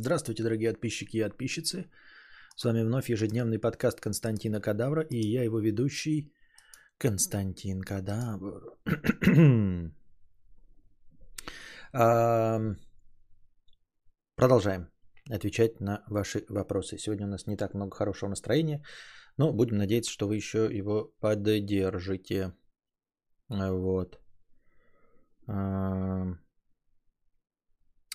Здравствуйте, 0.00 0.42
дорогие 0.42 0.72
подписчики 0.72 1.18
и 1.18 1.22
подписчицы. 1.22 1.90
С 2.56 2.64
вами 2.64 2.82
вновь 2.82 3.10
ежедневный 3.10 3.58
подкаст 3.58 4.00
Константина 4.00 4.58
Кадавра 4.58 5.02
и 5.02 5.18
я 5.18 5.44
его 5.44 5.60
ведущий 5.60 6.32
Константин 6.96 7.82
Кадавр. 7.82 8.78
Продолжаем 14.36 14.88
отвечать 15.28 15.80
на 15.80 16.02
ваши 16.08 16.46
вопросы. 16.48 16.96
Сегодня 16.96 17.26
у 17.26 17.30
нас 17.30 17.46
не 17.46 17.56
так 17.58 17.74
много 17.74 17.94
хорошего 17.94 18.30
настроения, 18.30 18.82
но 19.36 19.52
будем 19.52 19.76
надеяться, 19.76 20.10
что 20.10 20.26
вы 20.28 20.36
еще 20.36 20.70
его 20.72 21.12
поддержите. 21.20 22.54
Вот. 23.50 24.18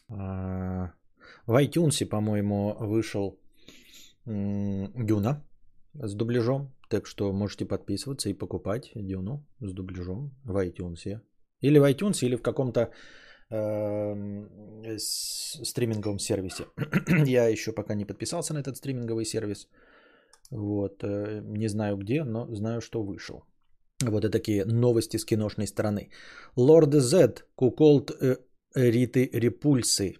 А, 0.09 0.91
в 1.47 1.61
iTunes, 1.63 2.05
по-моему, 2.05 2.75
вышел 2.79 3.39
Дюна 4.25 5.43
с 5.93 6.13
дубляжом. 6.13 6.71
Так 6.89 7.07
что 7.07 7.31
можете 7.33 7.65
подписываться 7.65 8.29
и 8.29 8.33
покупать 8.33 8.91
Дюну 8.95 9.45
с 9.59 9.73
дубляжом 9.73 10.31
в 10.43 10.55
iTunes. 10.57 11.19
Или 11.61 11.79
в 11.79 11.83
iTunes, 11.83 12.25
или 12.25 12.35
в 12.35 12.41
каком-то 12.41 12.91
э, 13.49 14.97
стриминговом 14.97 16.19
сервисе. 16.19 16.65
Я 17.25 17.47
еще 17.47 17.71
пока 17.71 17.95
не 17.95 18.05
подписался 18.05 18.53
на 18.53 18.59
этот 18.59 18.77
стриминговый 18.77 19.25
сервис. 19.25 19.67
Вот, 20.51 21.03
э, 21.03 21.41
не 21.43 21.69
знаю 21.69 21.97
где, 21.97 22.23
но 22.23 22.47
знаю, 22.55 22.81
что 22.81 23.03
вышел. 23.03 23.43
Вот 24.03 24.25
и 24.25 24.29
такие 24.29 24.65
новости 24.65 25.17
с 25.17 25.25
киношной 25.25 25.67
стороны. 25.67 26.09
Лорд 26.55 26.93
Z, 26.93 27.45
Куколд 27.55 28.11
э, 28.11 28.37
Риты 28.75 29.29
Репульсы. 29.33 30.15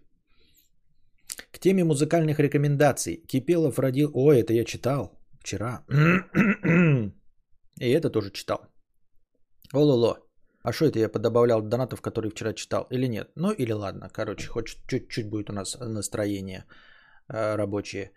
К 1.56 1.60
теме 1.60 1.84
музыкальных 1.84 2.40
рекомендаций. 2.40 3.24
Кипелов 3.28 3.80
родил... 3.80 4.12
Ой, 4.14 4.42
это 4.42 4.54
я 4.54 4.66
читал 4.66 5.18
вчера. 5.40 5.86
И 7.80 7.90
это 7.90 8.10
тоже 8.10 8.32
читал. 8.32 8.60
Ололо. 9.74 10.18
А 10.64 10.74
что 10.74 10.86
это 10.86 11.00
я 11.00 11.08
подобавлял 11.08 11.62
донатов, 11.62 12.02
которые 12.02 12.32
вчера 12.32 12.54
читал? 12.54 12.88
Или 12.92 13.08
нет? 13.08 13.32
Ну 13.36 13.52
или 13.52 13.72
ладно. 13.72 14.10
Короче, 14.12 14.48
хоть 14.48 14.66
чуть-чуть 14.88 15.30
будет 15.30 15.50
у 15.50 15.54
нас 15.54 15.78
настроение 15.80 16.66
э, 17.30 17.56
рабочее. 17.56 18.12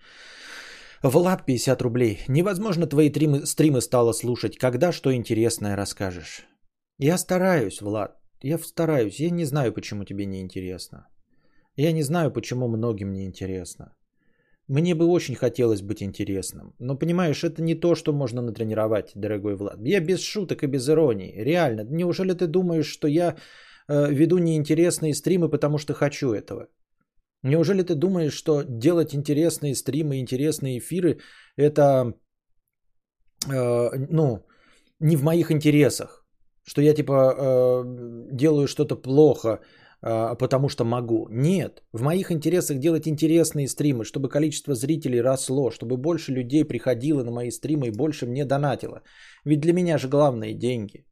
Влад 1.02 1.46
50 1.46 1.82
рублей. 1.82 2.24
Невозможно 2.28 2.86
твои 2.88 3.08
тримы, 3.08 3.46
стримы 3.46 3.80
стало 3.80 4.12
слушать. 4.12 4.58
Когда 4.58 4.92
что 4.92 5.14
интересное 5.14 5.76
расскажешь? 5.76 6.44
Я 6.98 7.18
стараюсь, 7.18 7.80
Влад. 7.80 8.18
Я 8.42 8.58
стараюсь. 8.58 9.20
Я 9.20 9.30
не 9.30 9.44
знаю, 9.44 9.72
почему 9.72 10.04
тебе 10.04 10.26
не 10.26 10.40
интересно. 10.40 11.06
Я 11.78 11.92
не 11.92 12.02
знаю, 12.02 12.32
почему 12.32 12.68
многим 12.68 13.12
не 13.12 13.24
интересно. 13.24 13.92
Мне 14.68 14.94
бы 14.94 15.06
очень 15.06 15.36
хотелось 15.36 15.80
быть 15.80 16.02
интересным. 16.02 16.74
Но 16.80 16.98
понимаешь, 16.98 17.44
это 17.44 17.62
не 17.62 17.74
то, 17.80 17.94
что 17.94 18.12
можно 18.12 18.42
натренировать, 18.42 19.12
дорогой 19.14 19.54
Влад. 19.54 19.78
Я 19.84 20.00
без 20.00 20.20
шуток 20.20 20.62
и 20.62 20.66
без 20.66 20.88
иронии. 20.88 21.44
Реально. 21.44 21.84
Неужели 21.90 22.32
ты 22.32 22.46
думаешь, 22.46 22.92
что 22.92 23.06
я 23.06 23.36
э, 23.88 24.12
веду 24.12 24.38
неинтересные 24.38 25.14
стримы, 25.14 25.48
потому 25.48 25.78
что 25.78 25.94
хочу 25.94 26.32
этого? 26.32 26.66
Неужели 27.44 27.82
ты 27.82 27.94
думаешь, 27.94 28.34
что 28.34 28.62
делать 28.62 29.14
интересные 29.14 29.74
стримы, 29.76 30.18
интересные 30.18 30.78
эфиры, 30.78 31.20
это, 31.56 32.12
э, 33.48 33.90
ну, 34.10 34.46
не 35.00 35.16
в 35.16 35.22
моих 35.22 35.52
интересах? 35.52 36.26
Что 36.66 36.82
я 36.82 36.92
типа 36.92 37.12
э, 37.12 37.84
делаю 38.32 38.66
что-то 38.66 38.96
плохо, 38.96 39.60
потому 40.00 40.68
что 40.68 40.84
могу. 40.84 41.26
Нет, 41.30 41.82
в 41.92 42.02
моих 42.02 42.30
интересах 42.30 42.78
делать 42.78 43.08
интересные 43.08 43.68
стримы, 43.68 44.04
чтобы 44.04 44.28
количество 44.28 44.74
зрителей 44.74 45.20
росло, 45.20 45.70
чтобы 45.70 45.96
больше 45.96 46.32
людей 46.32 46.64
приходило 46.64 47.24
на 47.24 47.30
мои 47.32 47.50
стримы 47.50 47.88
и 47.88 47.96
больше 47.96 48.26
мне 48.26 48.44
донатило. 48.44 49.02
Ведь 49.44 49.60
для 49.60 49.72
меня 49.72 49.98
же 49.98 50.08
главные 50.08 50.54
деньги. 50.54 51.04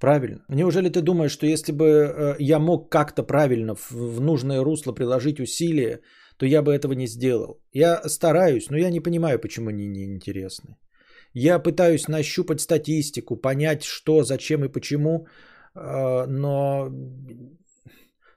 Правильно. 0.00 0.40
Неужели 0.48 0.88
ты 0.88 1.02
думаешь, 1.02 1.32
что 1.32 1.46
если 1.46 1.72
бы 1.72 1.84
э, 1.84 2.36
я 2.38 2.58
мог 2.58 2.90
как-то 2.90 3.22
правильно 3.22 3.74
в, 3.74 3.90
в 3.90 4.20
нужное 4.20 4.64
русло 4.64 4.92
приложить 4.92 5.40
усилия, 5.40 6.00
то 6.38 6.46
я 6.46 6.62
бы 6.62 6.72
этого 6.72 6.94
не 6.94 7.06
сделал? 7.06 7.60
Я 7.72 8.00
стараюсь, 8.08 8.70
но 8.70 8.78
я 8.78 8.90
не 8.90 9.00
понимаю, 9.00 9.38
почему 9.38 9.68
они 9.68 9.86
не 9.86 10.04
интересны. 10.04 10.76
Я 11.34 11.58
пытаюсь 11.58 12.08
нащупать 12.08 12.60
статистику, 12.60 13.36
понять, 13.36 13.84
что, 13.84 14.22
зачем 14.22 14.64
и 14.64 14.72
почему, 14.72 15.26
э, 15.74 16.26
но, 16.26 16.88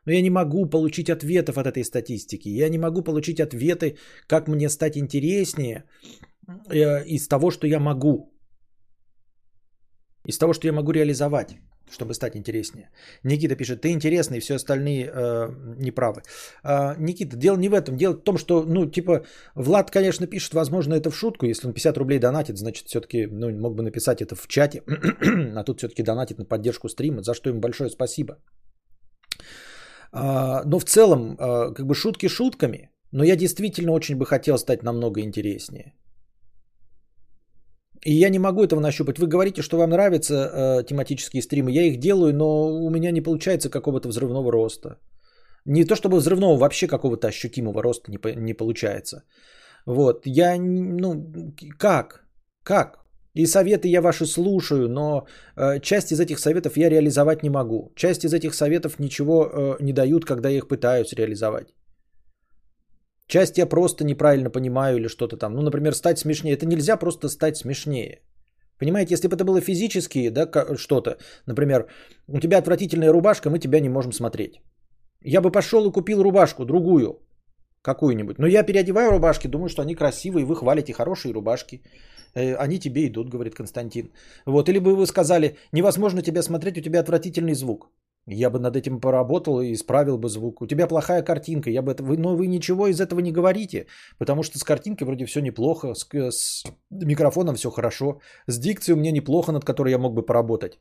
но 0.05 0.13
я 0.13 0.21
не 0.21 0.29
могу 0.29 0.69
получить 0.69 1.09
ответов 1.09 1.57
от 1.57 1.67
этой 1.67 1.83
статистики. 1.83 2.49
Я 2.49 2.69
не 2.69 2.77
могу 2.77 3.03
получить 3.03 3.39
ответы, 3.39 3.97
как 4.27 4.47
мне 4.47 4.69
стать 4.69 4.97
интереснее 4.97 5.83
э, 6.69 7.05
из 7.05 7.27
того, 7.27 7.51
что 7.51 7.67
я 7.67 7.79
могу 7.79 8.33
из 10.27 10.37
того, 10.37 10.53
что 10.53 10.67
я 10.67 10.73
могу 10.73 10.91
реализовать, 10.91 11.57
чтобы 11.91 12.13
стать 12.13 12.35
интереснее. 12.35 12.89
Никита 13.23 13.55
пишет, 13.55 13.81
ты 13.81 13.91
интересный, 13.91 14.39
все 14.39 14.55
остальные 14.55 15.11
э, 15.13 15.49
неправы. 15.77 16.21
Э, 16.63 16.95
Никита, 16.97 17.35
дело 17.35 17.57
не 17.57 17.69
в 17.69 17.73
этом, 17.73 17.97
дело 17.97 18.13
в 18.13 18.23
том, 18.23 18.37
что, 18.37 18.63
ну, 18.63 18.89
типа, 18.89 19.25
Влад, 19.55 19.91
конечно, 19.91 20.27
пишет, 20.27 20.53
возможно, 20.53 20.93
это 20.93 21.09
в 21.11 21.15
шутку, 21.15 21.45
если 21.45 21.67
он 21.67 21.73
50 21.73 21.97
рублей 21.97 22.19
донатит, 22.19 22.57
значит, 22.57 22.87
все-таки, 22.87 23.27
ну, 23.27 23.49
мог 23.49 23.75
бы 23.75 23.83
написать 23.83 24.21
это 24.21 24.35
в 24.35 24.47
чате, 24.47 24.83
а 25.55 25.63
тут 25.63 25.79
все-таки 25.79 26.03
донатит 26.03 26.37
на 26.37 26.45
поддержку 26.45 26.89
стрима, 26.89 27.21
за 27.21 27.33
что 27.33 27.49
ему 27.49 27.59
большое 27.59 27.89
спасибо. 27.89 28.37
Э, 30.13 30.61
но 30.65 30.79
в 30.79 30.85
целом, 30.85 31.35
э, 31.39 31.73
как 31.73 31.85
бы 31.85 31.95
шутки 31.95 32.27
шутками, 32.27 32.89
но 33.11 33.23
я 33.23 33.35
действительно 33.35 33.91
очень 33.91 34.15
бы 34.17 34.25
хотел 34.25 34.57
стать 34.57 34.83
намного 34.83 35.21
интереснее. 35.21 35.93
И 38.05 38.13
я 38.13 38.29
не 38.29 38.39
могу 38.39 38.63
этого 38.63 38.79
нащупать. 38.79 39.17
Вы 39.17 39.27
говорите, 39.27 39.61
что 39.61 39.77
вам 39.77 39.89
нравятся 39.89 40.33
э, 40.33 40.83
тематические 40.83 41.41
стримы. 41.41 41.71
Я 41.71 41.83
их 41.83 41.99
делаю, 41.99 42.33
но 42.33 42.67
у 42.67 42.89
меня 42.89 43.11
не 43.11 43.21
получается 43.21 43.69
какого-то 43.69 44.09
взрывного 44.09 44.51
роста. 44.51 44.99
Не 45.65 45.85
то 45.85 45.95
чтобы 45.95 46.17
взрывного, 46.17 46.57
вообще 46.57 46.87
какого-то 46.87 47.27
ощутимого 47.27 47.81
роста 47.81 48.11
не, 48.11 48.17
не 48.35 48.53
получается. 48.53 49.23
Вот. 49.85 50.25
Я, 50.25 50.57
ну, 50.59 51.53
как? 51.79 52.25
Как? 52.63 53.02
И 53.35 53.47
советы 53.47 53.87
я 53.87 54.01
ваши 54.01 54.25
слушаю, 54.25 54.87
но 54.89 55.25
э, 55.55 55.79
часть 55.79 56.11
из 56.11 56.19
этих 56.19 56.39
советов 56.39 56.77
я 56.77 56.89
реализовать 56.89 57.43
не 57.43 57.49
могу. 57.49 57.91
Часть 57.95 58.25
из 58.25 58.33
этих 58.33 58.53
советов 58.53 58.99
ничего 58.99 59.45
э, 59.45 59.77
не 59.83 59.93
дают, 59.93 60.25
когда 60.25 60.49
я 60.49 60.57
их 60.57 60.67
пытаюсь 60.67 61.13
реализовать. 61.13 61.73
Часть 63.27 63.57
я 63.57 63.65
просто 63.65 64.03
неправильно 64.03 64.49
понимаю 64.49 64.97
или 64.97 65.07
что-то 65.07 65.37
там. 65.37 65.53
Ну, 65.53 65.61
например, 65.61 65.95
стать 65.95 66.19
смешнее. 66.19 66.53
Это 66.53 66.65
нельзя 66.65 66.97
просто 66.97 67.29
стать 67.29 67.57
смешнее. 67.57 68.21
Понимаете, 68.79 69.13
если 69.13 69.27
бы 69.27 69.35
это 69.35 69.45
было 69.45 69.61
физически, 69.61 70.29
да, 70.29 70.47
что-то, 70.75 71.17
например, 71.47 71.87
у 72.27 72.39
тебя 72.39 72.57
отвратительная 72.57 73.11
рубашка, 73.11 73.49
мы 73.49 73.59
тебя 73.59 73.79
не 73.79 73.89
можем 73.89 74.11
смотреть. 74.11 74.61
Я 75.25 75.41
бы 75.41 75.51
пошел 75.51 75.87
и 75.87 75.91
купил 75.91 76.21
рубашку, 76.21 76.65
другую, 76.65 77.21
какую-нибудь. 77.81 78.39
Но 78.39 78.47
я 78.47 78.63
переодеваю 78.63 79.11
рубашки, 79.11 79.47
думаю, 79.47 79.69
что 79.69 79.81
они 79.81 79.95
красивые, 79.95 80.45
вы 80.45 80.55
хвалите 80.55 80.93
хорошие 80.93 81.33
рубашки. 81.33 81.81
Э, 82.35 82.55
они 82.55 82.79
тебе 82.79 83.07
идут, 83.07 83.29
говорит 83.29 83.55
Константин. 83.55 84.11
Вот, 84.45 84.69
или 84.69 84.79
бы 84.79 84.95
вы 84.95 85.05
сказали, 85.05 85.57
невозможно 85.71 86.21
тебя 86.21 86.41
смотреть, 86.41 86.77
у 86.77 86.81
тебя 86.81 86.99
отвратительный 86.99 87.55
звук. 87.55 87.89
Я 88.25 88.49
бы 88.49 88.59
над 88.59 88.75
этим 88.75 89.01
поработал 89.01 89.59
и 89.59 89.73
исправил 89.73 90.17
бы 90.17 90.29
звук. 90.29 90.61
У 90.61 90.67
тебя 90.67 90.87
плохая 90.87 91.23
картинка, 91.23 91.69
я 91.69 91.81
бы 91.81 91.91
это... 91.91 92.03
Но 92.03 92.35
вы 92.35 92.47
ничего 92.47 92.87
из 92.87 93.01
этого 93.01 93.19
не 93.19 93.31
говорите, 93.33 93.87
потому 94.17 94.43
что 94.43 94.57
с 94.57 94.63
картинкой 94.63 95.05
вроде 95.05 95.25
все 95.25 95.41
неплохо, 95.41 95.93
с, 95.93 96.07
с 96.31 96.63
микрофоном 96.89 97.55
все 97.55 97.69
хорошо, 97.69 98.21
с 98.47 98.59
дикцией 98.59 98.95
у 98.95 98.99
меня 98.99 99.11
неплохо, 99.11 99.51
над 99.51 99.65
которой 99.65 99.91
я 99.91 99.97
мог 99.97 100.13
бы 100.13 100.25
поработать. 100.25 100.79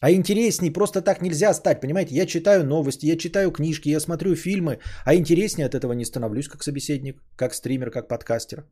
А 0.00 0.10
интересней 0.10 0.72
просто 0.72 1.00
так 1.00 1.22
нельзя 1.22 1.54
стать, 1.54 1.80
понимаете? 1.80 2.14
Я 2.16 2.26
читаю 2.26 2.66
новости, 2.66 3.06
я 3.06 3.16
читаю 3.16 3.52
книжки, 3.52 3.88
я 3.88 4.00
смотрю 4.00 4.34
фильмы, 4.34 4.80
а 5.04 5.14
интереснее 5.14 5.66
от 5.66 5.74
этого 5.74 5.92
не 5.92 6.04
становлюсь 6.04 6.48
как 6.48 6.64
собеседник, 6.64 7.22
как 7.36 7.54
стример, 7.54 7.90
как 7.90 8.08
подкастер. 8.08 8.64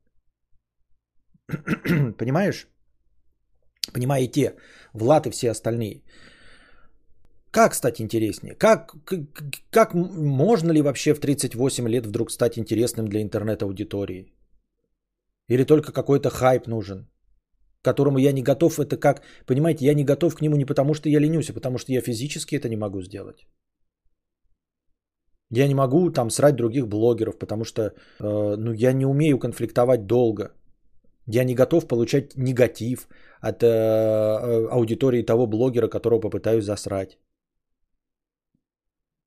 Понимаешь? 2.19 2.67
Понимаете, 3.93 4.55
Влад 4.95 5.27
и 5.27 5.31
все 5.31 5.51
остальные. 5.51 6.03
Как 7.51 7.75
стать 7.75 8.01
интереснее? 8.01 8.55
Как, 8.55 8.95
как, 9.05 9.21
как 9.71 9.95
можно 9.95 10.73
ли 10.73 10.83
вообще 10.83 11.15
в 11.15 11.21
38 11.21 11.89
лет 11.89 12.07
вдруг 12.07 12.31
стать 12.31 12.59
интересным 12.59 13.09
для 13.09 13.21
интернет-аудитории? 13.21 14.33
Или 15.49 15.65
только 15.65 15.93
какой-то 15.93 16.31
хайп 16.31 16.67
нужен, 16.67 17.07
которому 17.83 18.19
я 18.19 18.33
не 18.33 18.43
готов? 18.43 18.79
Это 18.79 18.97
как, 18.97 19.23
понимаете, 19.47 19.85
я 19.85 19.95
не 19.95 20.05
готов 20.05 20.35
к 20.35 20.41
нему 20.41 20.57
не 20.57 20.65
потому, 20.65 20.95
что 20.95 21.09
я 21.09 21.21
ленюсь, 21.21 21.51
а 21.51 21.53
потому 21.53 21.79
что 21.79 21.93
я 21.93 22.01
физически 22.01 22.57
это 22.57 22.69
не 22.69 22.77
могу 22.77 23.03
сделать. 23.03 23.47
Я 25.51 25.69
не 25.69 25.75
могу 25.75 26.11
там 26.11 26.31
срать 26.31 26.57
других 26.57 26.89
блогеров, 26.89 27.39
потому 27.39 27.65
что 27.65 27.83
э, 27.83 27.93
ну, 28.21 28.73
я 28.73 28.95
не 28.95 29.05
умею 29.05 29.39
конфликтовать 29.39 30.07
долго. 30.07 30.53
Я 31.27 31.45
не 31.45 31.55
готов 31.55 31.89
получать 31.89 32.37
негатив 32.37 33.09
от 33.41 33.63
э, 33.63 33.67
э 33.67 34.69
аудитории 34.71 35.23
того 35.23 35.47
блогера, 35.47 35.89
которого 35.89 36.21
попытаюсь 36.21 36.65
засрать. 36.65 37.19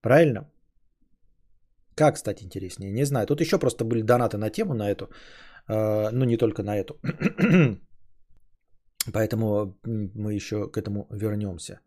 Правильно? 0.01 0.51
Как 1.95 2.18
стать 2.18 2.44
интереснее? 2.44 2.92
Не 2.92 3.06
знаю. 3.06 3.25
Тут 3.27 3.42
еще 3.42 3.59
просто 3.59 3.86
были 3.86 4.01
донаты 4.01 4.38
на 4.38 4.50
тему 4.50 4.74
на 4.74 4.89
эту. 4.89 5.06
Э, 5.69 6.09
ну, 6.12 6.25
не 6.25 6.38
только 6.38 6.63
на 6.63 6.75
эту. 6.77 7.00
Поэтому 9.13 9.77
мы 9.83 10.33
еще 10.33 10.71
к 10.71 10.77
этому 10.77 11.07
вернемся. 11.12 11.80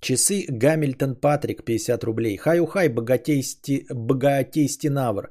Часы 0.00 0.46
Гамильтон 0.48 1.16
Патрик 1.16 1.64
50 1.64 2.04
рублей. 2.04 2.36
Хай-ухай, 2.36 2.88
богатей, 2.88 3.42
сти... 3.42 3.86
богатей 3.90 4.68
стенавр. 4.68 5.30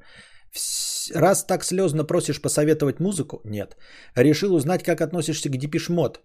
Раз 1.14 1.44
так 1.44 1.64
слезно 1.64 2.04
просишь 2.04 2.40
посоветовать 2.40 3.00
музыку? 3.00 3.40
Нет. 3.44 3.76
Решил 4.16 4.54
узнать, 4.54 4.82
как 4.82 5.00
относишься 5.00 5.48
к 5.48 5.56
Депишмот. 5.56 6.20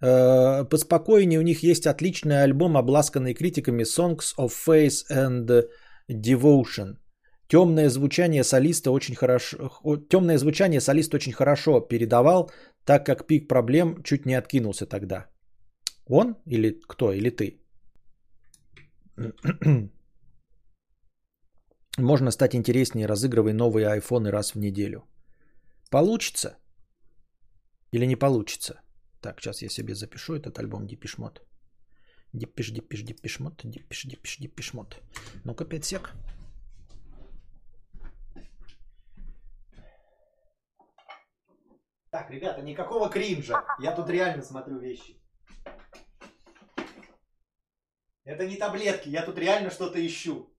Э, 0.00 0.64
поспокойнее, 0.64 1.40
у 1.40 1.42
них 1.42 1.62
есть 1.62 1.86
отличный 1.86 2.42
альбом, 2.42 2.76
обласканный 2.76 3.34
критиками 3.34 3.84
Songs 3.84 4.34
of 4.38 4.52
Faith 4.66 5.04
and 5.10 5.64
Devotion. 6.10 6.96
Темное 7.48 7.88
звучание 7.88 8.44
солиста 8.44 8.90
очень 8.90 9.14
хорошо, 9.14 9.56
темное 10.10 10.38
звучание 10.38 10.80
солист 10.80 11.14
очень 11.14 11.32
хорошо 11.32 11.80
передавал, 11.80 12.50
так 12.84 13.06
как 13.06 13.26
пик 13.26 13.48
проблем 13.48 14.02
чуть 14.04 14.26
не 14.26 14.34
откинулся 14.34 14.86
тогда. 14.86 15.26
Он 16.06 16.36
или 16.46 16.80
кто, 16.86 17.12
или 17.12 17.30
ты? 17.30 17.60
Можно 21.98 22.30
стать 22.30 22.54
интереснее, 22.54 23.06
разыгрывай 23.06 23.52
новые 23.52 23.88
айфоны 23.88 24.30
раз 24.30 24.54
в 24.54 24.58
неделю. 24.58 25.04
Получится? 25.90 26.56
Или 27.90 28.06
не 28.06 28.14
получится? 28.14 28.80
Так, 29.20 29.40
сейчас 29.40 29.62
я 29.62 29.68
себе 29.68 29.94
запишу 29.94 30.34
этот 30.36 30.58
альбом 30.60 30.86
Дипишмот. 30.86 31.42
Дипиш, 32.32 32.70
дипиш, 32.70 33.02
дипишмот, 33.02 33.62
дипиш, 33.64 34.04
дипиш, 34.04 34.38
дипишмот. 34.38 35.00
Ну-ка, 35.44 35.64
5 35.64 35.84
сек. 35.84 36.12
Так, 42.10 42.30
ребята, 42.30 42.62
никакого 42.62 43.10
кринжа. 43.10 43.64
Я 43.80 43.96
тут 43.96 44.08
реально 44.08 44.42
смотрю 44.42 44.78
вещи. 44.78 45.20
Это 48.24 48.46
не 48.46 48.56
таблетки, 48.56 49.08
я 49.08 49.24
тут 49.24 49.38
реально 49.38 49.70
что-то 49.70 49.98
ищу. 50.06 50.54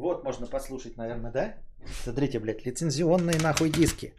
Вот 0.00 0.24
можно 0.24 0.46
послушать, 0.46 0.96
наверное, 0.96 1.30
да? 1.30 1.54
Смотрите, 2.02 2.38
блядь, 2.40 2.64
лицензионные 2.64 3.38
нахуй 3.42 3.70
диски. 3.70 4.14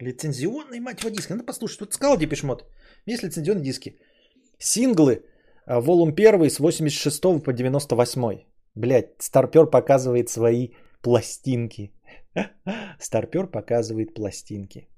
Лицензионные, 0.00 0.80
мать 0.80 1.00
его, 1.00 1.10
диски. 1.10 1.32
Надо 1.32 1.44
послушать. 1.44 1.78
Тут 1.78 1.94
сказал 1.94 2.16
Депешмот. 2.16 2.64
Есть 3.06 3.24
лицензионные 3.24 3.64
диски. 3.64 3.98
Синглы. 4.58 5.24
А, 5.66 5.80
волум 5.80 6.10
1 6.10 6.50
с 6.50 6.60
86 6.60 7.42
по 7.42 7.52
98. 7.52 8.44
Блять, 8.76 9.06
старпер 9.18 9.66
показывает 9.66 10.28
свои 10.28 10.68
пластинки. 11.02 11.92
Старпер 13.00 13.50
показывает 13.50 14.14
пластинки. 14.14 14.88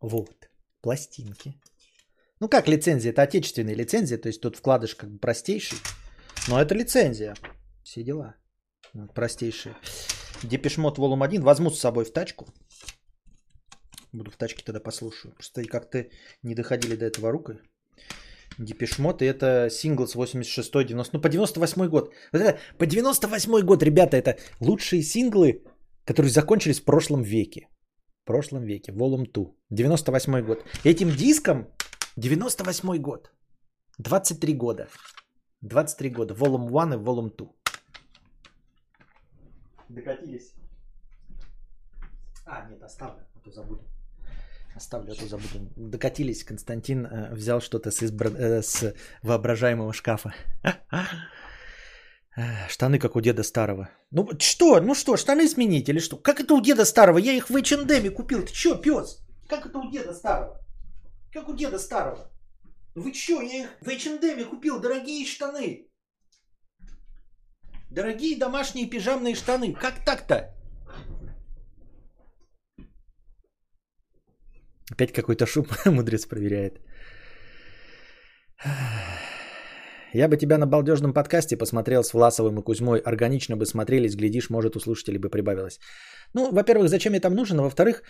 Вот, 0.00 0.48
пластинки. 0.82 1.60
Ну 2.40 2.48
как 2.48 2.68
лицензия? 2.68 3.12
Это 3.12 3.22
отечественная 3.22 3.74
лицензия, 3.74 4.18
то 4.18 4.28
есть 4.28 4.40
тут 4.40 4.56
вкладыш 4.56 4.94
как 4.94 5.10
бы 5.10 5.18
простейший. 5.18 5.78
Но 6.48 6.60
это 6.60 6.74
лицензия. 6.74 7.34
Все 7.84 8.02
дела. 8.02 8.34
Простейшие. 9.14 9.74
Депешмот 10.42 10.98
Волум 10.98 11.22
1 11.22 11.42
возьму 11.42 11.70
с 11.70 11.78
собой 11.78 12.04
в 12.04 12.12
тачку. 12.12 12.46
Буду 14.12 14.30
в 14.30 14.36
тачке 14.36 14.64
тогда 14.64 14.80
послушаю. 14.80 15.34
Просто 15.34 15.64
как-то 15.64 16.06
не 16.42 16.54
доходили 16.54 16.96
до 16.96 17.04
этого 17.04 17.30
рукой. 17.30 17.60
Депешмот, 18.58 19.22
и 19.22 19.26
это 19.26 19.68
сингл 19.70 20.06
с 20.06 20.16
86-90, 20.16 21.10
ну 21.12 21.20
по 21.20 21.28
98 21.28 21.88
год. 21.88 22.12
Вот 22.32 22.42
это, 22.42 22.58
по 22.78 22.86
98 22.86 23.60
год, 23.60 23.82
ребята, 23.82 24.16
это 24.16 24.38
лучшие 24.60 25.02
синглы, 25.02 25.62
которые 26.04 26.32
закончились 26.32 26.80
в 26.80 26.84
прошлом 26.84 27.22
веке. 27.22 27.68
В 28.22 28.26
прошлом 28.26 28.64
веке, 28.64 28.92
Volume 28.92 29.30
2, 29.30 29.44
98 29.70 30.42
год. 30.42 30.64
Этим 30.84 31.10
диском 31.10 31.68
98 32.16 32.98
год, 32.98 33.30
23 33.98 34.54
года. 34.54 34.88
23 35.62 36.10
года, 36.10 36.34
Volume 36.34 36.68
1 36.68 36.94
и 36.94 36.96
Volume 36.96 37.36
2. 37.36 37.48
Докатились. 39.88 40.54
А, 42.46 42.68
нет, 42.70 42.82
оставлю, 42.82 43.26
а 43.34 43.40
то 43.44 43.50
забуду. 43.50 43.82
Оставлю, 44.74 45.12
а 45.12 45.14
то 45.14 45.26
забуду. 45.26 45.70
Докатились, 45.76 46.44
Константин 46.44 47.06
э, 47.06 47.34
взял 47.34 47.60
что-то 47.60 47.90
с, 47.90 48.02
избра... 48.02 48.30
э, 48.30 48.62
с 48.62 48.94
воображаемого 49.22 49.92
шкафа. 49.92 50.32
Штаны, 52.68 52.98
как 52.98 53.16
у 53.16 53.20
деда 53.20 53.42
старого. 53.42 53.88
Ну 54.10 54.28
что, 54.38 54.80
ну 54.80 54.94
что, 54.94 55.16
штаны 55.16 55.48
сменить 55.48 55.88
или 55.88 55.98
что? 55.98 56.16
Как 56.16 56.40
это 56.40 56.54
у 56.54 56.60
деда 56.60 56.84
старого? 56.84 57.18
Я 57.18 57.32
их 57.32 57.50
в 57.50 57.56
H&M 57.56 58.14
купил. 58.14 58.42
Ты 58.42 58.54
что, 58.54 58.76
пес? 58.76 59.18
Как 59.48 59.66
это 59.66 59.78
у 59.78 59.90
деда 59.90 60.14
старого? 60.14 60.59
Как 61.32 61.48
у 61.48 61.54
деда 61.54 61.78
старого? 61.78 62.30
Вы 62.94 63.14
что, 63.14 63.40
я 63.40 63.64
их 63.64 63.70
в 63.80 63.88
H&M 63.88 64.44
купил, 64.48 64.80
дорогие 64.80 65.24
штаны. 65.24 65.86
Дорогие 67.90 68.36
домашние 68.36 68.90
пижамные 68.90 69.34
штаны. 69.34 69.72
Как 69.74 70.04
так-то? 70.04 70.54
Опять 74.90 75.12
какой-то 75.12 75.46
шум 75.46 75.66
мудрец 75.86 76.26
проверяет. 76.26 76.80
Я 80.14 80.28
бы 80.28 80.36
тебя 80.36 80.58
на 80.58 80.66
балдежном 80.66 81.12
подкасте 81.12 81.56
посмотрел 81.56 82.02
с 82.02 82.14
Власовым 82.14 82.58
и 82.58 82.62
Кузьмой. 82.62 82.98
Органично 82.98 83.56
бы 83.56 83.64
смотрелись, 83.64 84.16
глядишь, 84.16 84.50
может, 84.50 84.76
у 84.76 84.80
слушателей 84.80 85.18
бы 85.18 85.30
прибавилось. 85.30 85.78
Ну, 86.34 86.50
во-первых, 86.52 86.88
зачем 86.88 87.14
я 87.14 87.20
там 87.20 87.34
нужен? 87.34 87.58
А 87.58 87.62
во-вторых, 87.62 88.02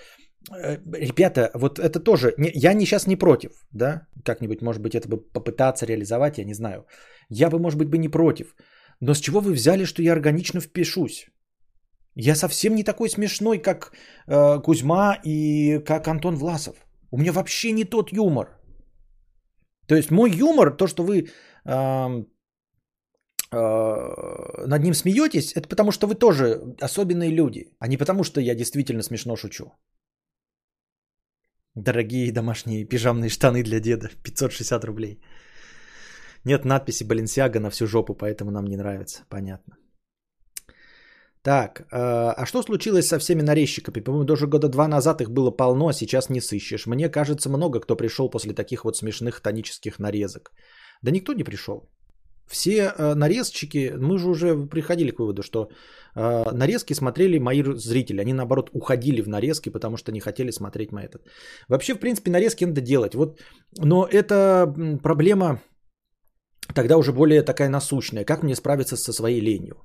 э, 0.50 0.78
ребята, 0.92 1.50
вот 1.54 1.78
это 1.78 2.00
тоже... 2.00 2.34
Я 2.38 2.74
не 2.74 2.86
сейчас 2.86 3.06
не 3.06 3.16
против, 3.16 3.50
да? 3.72 4.06
Как-нибудь, 4.24 4.62
может 4.62 4.82
быть, 4.82 4.94
это 4.94 5.08
бы 5.08 5.18
попытаться 5.18 5.86
реализовать, 5.86 6.38
я 6.38 6.44
не 6.44 6.54
знаю. 6.54 6.86
Я 7.28 7.50
бы, 7.50 7.58
может 7.58 7.78
быть, 7.78 7.88
бы 7.88 7.98
не 7.98 8.08
против. 8.08 8.54
Но 9.00 9.14
с 9.14 9.20
чего 9.20 9.40
вы 9.40 9.52
взяли, 9.52 9.84
что 9.84 10.02
я 10.02 10.12
органично 10.12 10.60
впишусь? 10.60 11.26
Я 12.14 12.34
совсем 12.34 12.74
не 12.74 12.84
такой 12.84 13.08
смешной, 13.08 13.58
как 13.58 13.92
э, 14.26 14.62
Кузьма 14.62 15.18
и 15.24 15.78
как 15.84 16.08
Антон 16.08 16.36
Власов. 16.36 16.74
У 17.10 17.18
меня 17.18 17.32
вообще 17.32 17.72
не 17.72 17.84
тот 17.84 18.12
юмор. 18.12 18.48
То 19.86 19.96
есть 19.96 20.10
мой 20.10 20.30
юмор, 20.30 20.76
то, 20.76 20.86
что 20.86 21.02
вы 21.02 21.28
над 23.52 24.82
ним 24.82 24.94
смеетесь, 24.94 25.52
это 25.56 25.68
потому 25.68 25.90
что 25.92 26.06
вы 26.06 26.14
тоже 26.14 26.76
особенные 26.80 27.30
люди, 27.30 27.72
а 27.80 27.88
не 27.88 27.96
потому 27.96 28.24
что 28.24 28.40
я 28.40 28.54
действительно 28.54 29.02
смешно 29.02 29.36
шучу. 29.36 29.72
Дорогие 31.74 32.32
домашние 32.32 32.84
пижамные 32.84 33.30
штаны 33.30 33.62
для 33.62 33.80
деда, 33.80 34.08
560 34.22 34.84
рублей. 34.84 35.20
Нет 36.44 36.64
надписи 36.64 37.04
Баленсиага 37.04 37.60
на 37.60 37.70
всю 37.70 37.86
жопу, 37.86 38.14
поэтому 38.14 38.50
нам 38.50 38.64
не 38.64 38.76
нравится. 38.76 39.24
Понятно. 39.28 39.76
Так, 41.42 41.80
э, 41.80 41.84
а 41.92 42.46
что 42.46 42.62
случилось 42.62 43.06
со 43.06 43.18
всеми 43.18 43.42
нарезчиками? 43.42 44.00
По-моему, 44.00 44.24
даже 44.24 44.46
года 44.46 44.68
два 44.68 44.88
назад 44.88 45.20
их 45.20 45.30
было 45.30 45.50
полно, 45.50 45.88
а 45.88 45.92
сейчас 45.92 46.28
не 46.28 46.40
сыщешь. 46.40 46.86
Мне 46.86 47.08
кажется, 47.08 47.48
много 47.48 47.80
кто 47.80 47.96
пришел 47.96 48.30
после 48.30 48.52
таких 48.52 48.84
вот 48.84 48.96
смешных 48.96 49.40
тонических 49.40 49.98
нарезок. 49.98 50.52
Да 51.02 51.10
никто 51.10 51.32
не 51.32 51.44
пришел. 51.44 51.90
Все 52.50 52.70
э, 52.70 53.14
нарезчики, 53.14 53.92
мы 53.96 54.18
же 54.18 54.28
уже 54.28 54.66
приходили 54.66 55.12
к 55.12 55.18
выводу, 55.20 55.42
что 55.42 55.68
э, 56.16 56.52
нарезки 56.52 56.94
смотрели 56.94 57.38
мои 57.38 57.62
зрители. 57.62 58.20
Они, 58.20 58.32
наоборот, 58.32 58.70
уходили 58.72 59.22
в 59.22 59.28
нарезки, 59.28 59.70
потому 59.70 59.96
что 59.96 60.12
не 60.12 60.20
хотели 60.20 60.50
смотреть 60.50 60.92
мой 60.92 61.04
этот. 61.04 61.22
Вообще, 61.68 61.94
в 61.94 62.00
принципе, 62.00 62.30
нарезки 62.30 62.64
надо 62.64 62.80
делать. 62.80 63.14
Вот, 63.14 63.40
но 63.78 64.04
это 64.04 64.66
проблема 65.02 65.60
тогда 66.74 66.96
уже 66.96 67.12
более 67.12 67.42
такая 67.42 67.68
насущная. 67.68 68.24
Как 68.24 68.42
мне 68.42 68.56
справиться 68.56 68.96
со 68.96 69.12
своей 69.12 69.40
ленью? 69.40 69.76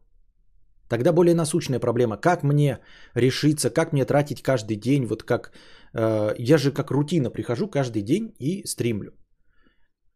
Тогда 0.90 1.14
более 1.14 1.36
насущная 1.36 1.80
проблема. 1.80 2.18
Как 2.18 2.44
мне 2.44 2.80
решиться, 3.16 3.70
как 3.70 3.94
мне 3.94 4.06
тратить 4.06 4.42
каждый 4.42 4.78
день, 4.78 5.06
вот 5.06 5.24
как... 5.24 5.52
Э, 5.94 6.34
я 6.40 6.58
же 6.58 6.72
как 6.72 6.92
рутина 6.92 7.30
прихожу 7.30 7.68
каждый 7.68 8.02
день 8.02 8.34
и 8.40 8.64
стримлю. 8.66 9.12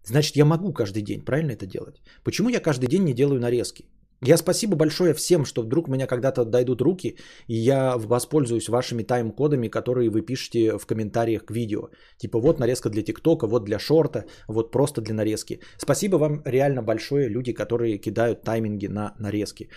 Значит, 0.04 0.36
я 0.36 0.46
могу 0.46 0.74
каждый 0.74 1.02
день, 1.04 1.22
правильно 1.26 1.52
это 1.52 1.66
делать? 1.66 2.02
Почему 2.24 2.50
я 2.50 2.60
каждый 2.60 2.88
день 2.88 3.04
не 3.04 3.14
делаю 3.14 3.40
нарезки? 3.40 3.86
Я 4.22 4.38
спасибо 4.38 4.76
большое 4.76 5.14
всем, 5.14 5.46
что 5.46 5.62
вдруг 5.62 5.88
меня 5.88 6.06
когда-то 6.06 6.44
дойдут 6.44 6.82
руки, 6.82 7.18
и 7.48 7.56
я 7.56 7.98
воспользуюсь 7.98 8.68
вашими 8.68 9.04
тайм-кодами, 9.04 9.70
которые 9.70 10.10
вы 10.10 10.22
пишете 10.26 10.78
в 10.78 10.86
комментариях 10.86 11.46
к 11.46 11.52
видео. 11.52 11.90
Типа 12.18 12.38
вот 12.40 12.60
нарезка 12.60 12.90
для 12.90 13.02
ТикТока, 13.02 13.48
вот 13.48 13.64
для 13.64 13.80
шорта, 13.80 14.26
вот 14.48 14.72
просто 14.72 15.02
для 15.02 15.14
нарезки. 15.14 15.62
Спасибо 15.78 16.18
вам 16.18 16.42
реально 16.46 16.84
большое, 16.84 17.30
люди, 17.30 17.54
которые 17.54 17.98
кидают 17.98 18.44
тайминги 18.44 18.88
на 18.88 19.14
нарезки. 19.20 19.70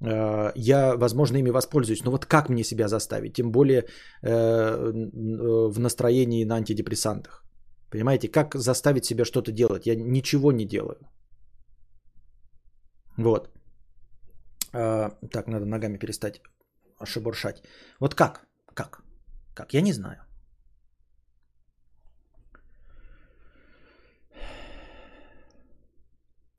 э, 0.00 0.52
я, 0.56 0.96
возможно, 0.96 1.36
ими 1.36 1.50
воспользуюсь. 1.50 2.04
Но 2.04 2.10
вот 2.10 2.24
как 2.24 2.48
мне 2.48 2.64
себя 2.64 2.88
заставить? 2.88 3.34
Тем 3.34 3.52
более 3.52 3.84
в 4.22 5.78
настроении 5.78 6.44
на 6.44 6.56
антидепрессантах. 6.56 7.41
Понимаете, 7.92 8.28
как 8.28 8.54
заставить 8.54 9.04
себя 9.04 9.24
что-то 9.24 9.52
делать? 9.52 9.86
Я 9.86 9.94
ничего 9.94 10.50
не 10.50 10.64
делаю. 10.64 10.96
Вот. 13.18 13.50
Так, 14.72 15.46
надо 15.46 15.66
ногами 15.66 15.98
перестать 15.98 16.40
шебуршать. 17.04 17.62
Вот 18.00 18.14
как? 18.14 18.46
Как? 18.74 19.02
Как? 19.54 19.74
Я 19.74 19.82
не 19.82 19.92
знаю. 19.92 20.24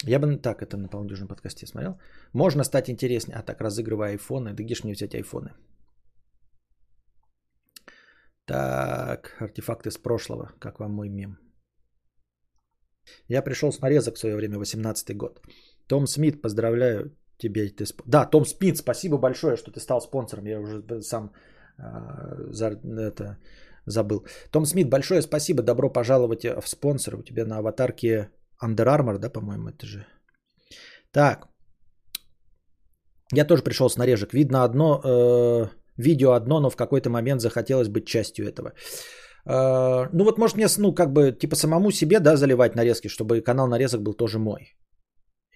Я 0.06 0.20
бы 0.20 0.38
так 0.38 0.62
это 0.62 0.78
на 0.78 0.88
полудюжном 0.88 1.28
подкасте 1.28 1.66
смотрел. 1.66 1.98
Можно 2.34 2.64
стать 2.64 2.90
интереснее. 2.90 3.38
А 3.40 3.42
так, 3.42 3.62
разыгрывая 3.62 4.12
айфоны. 4.12 4.54
Да 4.54 4.64
где 4.64 4.76
ж 4.76 4.84
мне 4.84 4.94
взять 4.94 5.16
айфоны? 5.16 5.54
Так, 8.46 9.38
артефакты 9.40 9.90
с 9.90 9.98
прошлого. 9.98 10.52
Как 10.60 10.80
вам 10.80 10.92
мой 10.92 11.10
мем? 11.10 11.38
Я 13.30 13.42
пришел 13.42 13.72
с 13.72 13.82
нарезок 13.82 14.16
в 14.16 14.20
свое 14.20 14.36
время, 14.36 14.58
18 14.58 15.18
год. 15.18 15.42
Том 15.88 16.08
Смит, 16.08 16.42
поздравляю 16.42 17.16
тебя. 17.38 17.70
Ты 17.70 17.86
сп... 17.86 18.02
Да, 18.06 18.26
Том 18.26 18.46
Смит, 18.46 18.78
спасибо 18.78 19.18
большое, 19.18 19.56
что 19.56 19.72
ты 19.72 19.80
стал 19.80 20.02
спонсором. 20.02 20.46
Я 20.46 20.60
уже 20.60 21.02
сам 21.02 21.32
э, 21.78 22.52
за, 22.52 22.80
это, 23.00 23.38
забыл. 23.86 24.26
Том 24.52 24.66
Смит, 24.66 24.90
большое 24.90 25.22
спасибо. 25.22 25.64
Добро 25.64 25.90
пожаловать 25.90 26.44
в 26.44 26.68
спонсор. 26.68 27.16
У 27.16 27.24
тебя 27.24 27.46
на 27.46 27.58
аватарке 27.58 28.30
Under 28.62 28.88
Armour, 28.88 29.20
да, 29.20 29.30
по-моему, 29.30 29.70
это 29.70 29.86
же. 29.86 30.06
Так. 31.12 31.48
Я 33.34 33.46
тоже 33.46 33.64
пришел 33.64 33.90
с 33.90 33.98
нарежек. 33.98 34.34
Видно 34.34 34.64
одно, 34.64 35.02
э, 35.04 35.83
видео 35.98 36.32
одно, 36.32 36.60
но 36.60 36.70
в 36.70 36.76
какой-то 36.76 37.10
момент 37.10 37.42
захотелось 37.42 37.90
быть 37.90 38.06
частью 38.06 38.48
этого. 38.48 38.74
Э, 39.46 40.10
ну 40.14 40.24
вот, 40.24 40.38
может, 40.38 40.58
мне, 40.58 40.68
ну, 40.78 40.94
как 40.94 41.12
бы, 41.14 41.32
типа 41.32 41.56
самому 41.56 41.92
себе, 41.92 42.20
да, 42.20 42.36
заливать 42.36 42.76
нарезки, 42.76 43.10
чтобы 43.10 43.42
канал 43.42 43.68
нарезок 43.68 44.02
был 44.02 44.14
тоже 44.14 44.40
мой. 44.40 44.76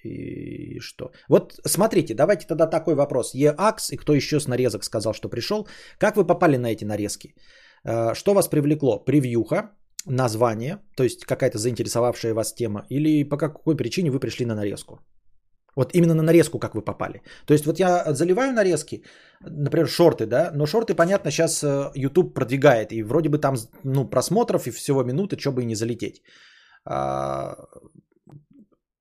И 0.03 0.79
что? 0.79 1.11
Вот 1.29 1.59
смотрите, 1.65 2.13
давайте 2.13 2.47
тогда 2.47 2.67
такой 2.67 2.95
вопрос. 2.95 3.33
ЕАКС 3.33 3.91
и 3.91 3.97
кто 3.97 4.13
еще 4.13 4.39
с 4.39 4.47
нарезок 4.47 4.83
сказал, 4.83 5.13
что 5.13 5.29
пришел. 5.29 5.67
Как 5.97 6.15
вы 6.15 6.25
попали 6.25 6.57
на 6.57 6.67
эти 6.67 6.85
нарезки? 6.85 7.35
Э, 7.83 8.13
что 8.13 8.33
вас 8.33 8.47
привлекло? 8.47 8.99
Превьюха, 9.05 9.71
название, 10.05 10.79
то 10.95 11.03
есть 11.03 11.25
какая-то 11.25 11.57
заинтересовавшая 11.57 12.33
вас 12.33 12.53
тема, 12.53 12.85
или 12.89 13.23
по 13.23 13.37
какой 13.37 13.75
причине 13.75 14.11
вы 14.11 14.19
пришли 14.19 14.45
на 14.45 14.55
нарезку? 14.55 14.99
Вот 15.77 15.93
именно 15.93 16.13
на 16.13 16.23
нарезку 16.23 16.59
как 16.59 16.73
вы 16.75 16.81
попали. 16.81 17.21
То 17.45 17.53
есть 17.53 17.65
вот 17.65 17.79
я 17.79 18.13
заливаю 18.13 18.51
нарезки, 18.53 19.03
например, 19.41 19.87
шорты, 19.87 20.25
да, 20.25 20.51
но 20.55 20.65
шорты, 20.65 20.95
понятно, 20.95 21.31
сейчас 21.31 21.63
э, 21.63 21.91
YouTube 21.95 22.33
продвигает, 22.33 22.91
и 22.91 23.03
вроде 23.03 23.29
бы 23.29 23.37
там 23.37 23.55
ну, 23.83 24.09
просмотров 24.09 24.67
и 24.67 24.71
всего 24.71 25.03
минуты, 25.03 25.37
что 25.37 25.51
бы 25.51 25.61
и 25.61 25.65
не 25.65 25.75
залететь. 25.75 26.23
А, 26.85 27.55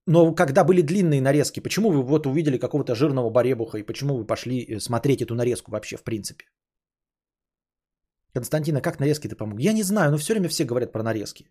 но 0.06 0.35
когда 0.35 0.64
были 0.64 0.83
длинные 0.83 1.21
нарезки, 1.21 1.61
почему 1.61 1.90
вы 1.90 2.02
вот 2.02 2.26
увидели 2.26 2.59
какого-то 2.59 2.95
жирного 2.95 3.30
баребуха 3.30 3.78
и 3.78 3.87
почему 3.87 4.16
вы 4.16 4.26
пошли 4.26 4.66
э, 4.68 4.80
смотреть 4.80 5.23
эту 5.23 5.35
нарезку 5.35 5.71
вообще 5.71 5.97
в 5.97 6.02
принципе? 6.02 6.45
Константина, 8.35 8.83
как 8.83 9.00
нарезки-то 9.00 9.37
помогут? 9.37 9.62
Я 9.62 9.73
не 9.73 9.83
знаю, 9.83 10.11
но 10.11 10.18
все 10.18 10.35
время 10.35 10.49
все 10.49 10.64
говорят 10.64 10.92
про 10.92 11.02
нарезки. 11.02 11.47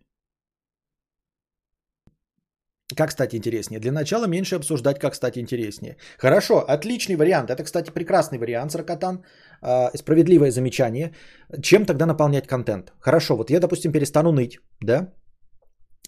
Как 2.96 3.10
стать 3.10 3.34
интереснее? 3.34 3.80
Для 3.80 3.92
начала 3.92 4.26
меньше 4.26 4.56
обсуждать, 4.56 4.98
как 4.98 5.14
стать 5.14 5.36
интереснее. 5.36 5.96
Хорошо, 6.18 6.64
отличный 6.68 7.16
вариант. 7.16 7.50
Это, 7.50 7.62
кстати, 7.64 7.90
прекрасный 7.90 8.38
вариант, 8.38 8.72
Саркатан. 8.72 9.22
Э, 9.62 9.90
справедливое 9.96 10.50
замечание. 10.50 11.14
Чем 11.62 11.84
тогда 11.84 12.06
наполнять 12.06 12.46
контент? 12.46 12.92
Хорошо, 13.00 13.36
вот 13.36 13.50
я, 13.50 13.60
допустим, 13.60 13.92
перестану 13.92 14.32
ныть, 14.32 14.58
да? 14.80 15.12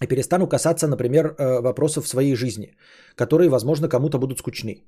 И 0.01 0.07
перестану 0.07 0.47
касаться, 0.47 0.87
например, 0.87 1.35
э, 1.37 1.61
вопросов 1.61 2.07
своей 2.07 2.35
жизни, 2.35 2.75
которые, 3.15 3.49
возможно, 3.49 3.89
кому-то 3.89 4.17
будут 4.17 4.39
скучны. 4.39 4.83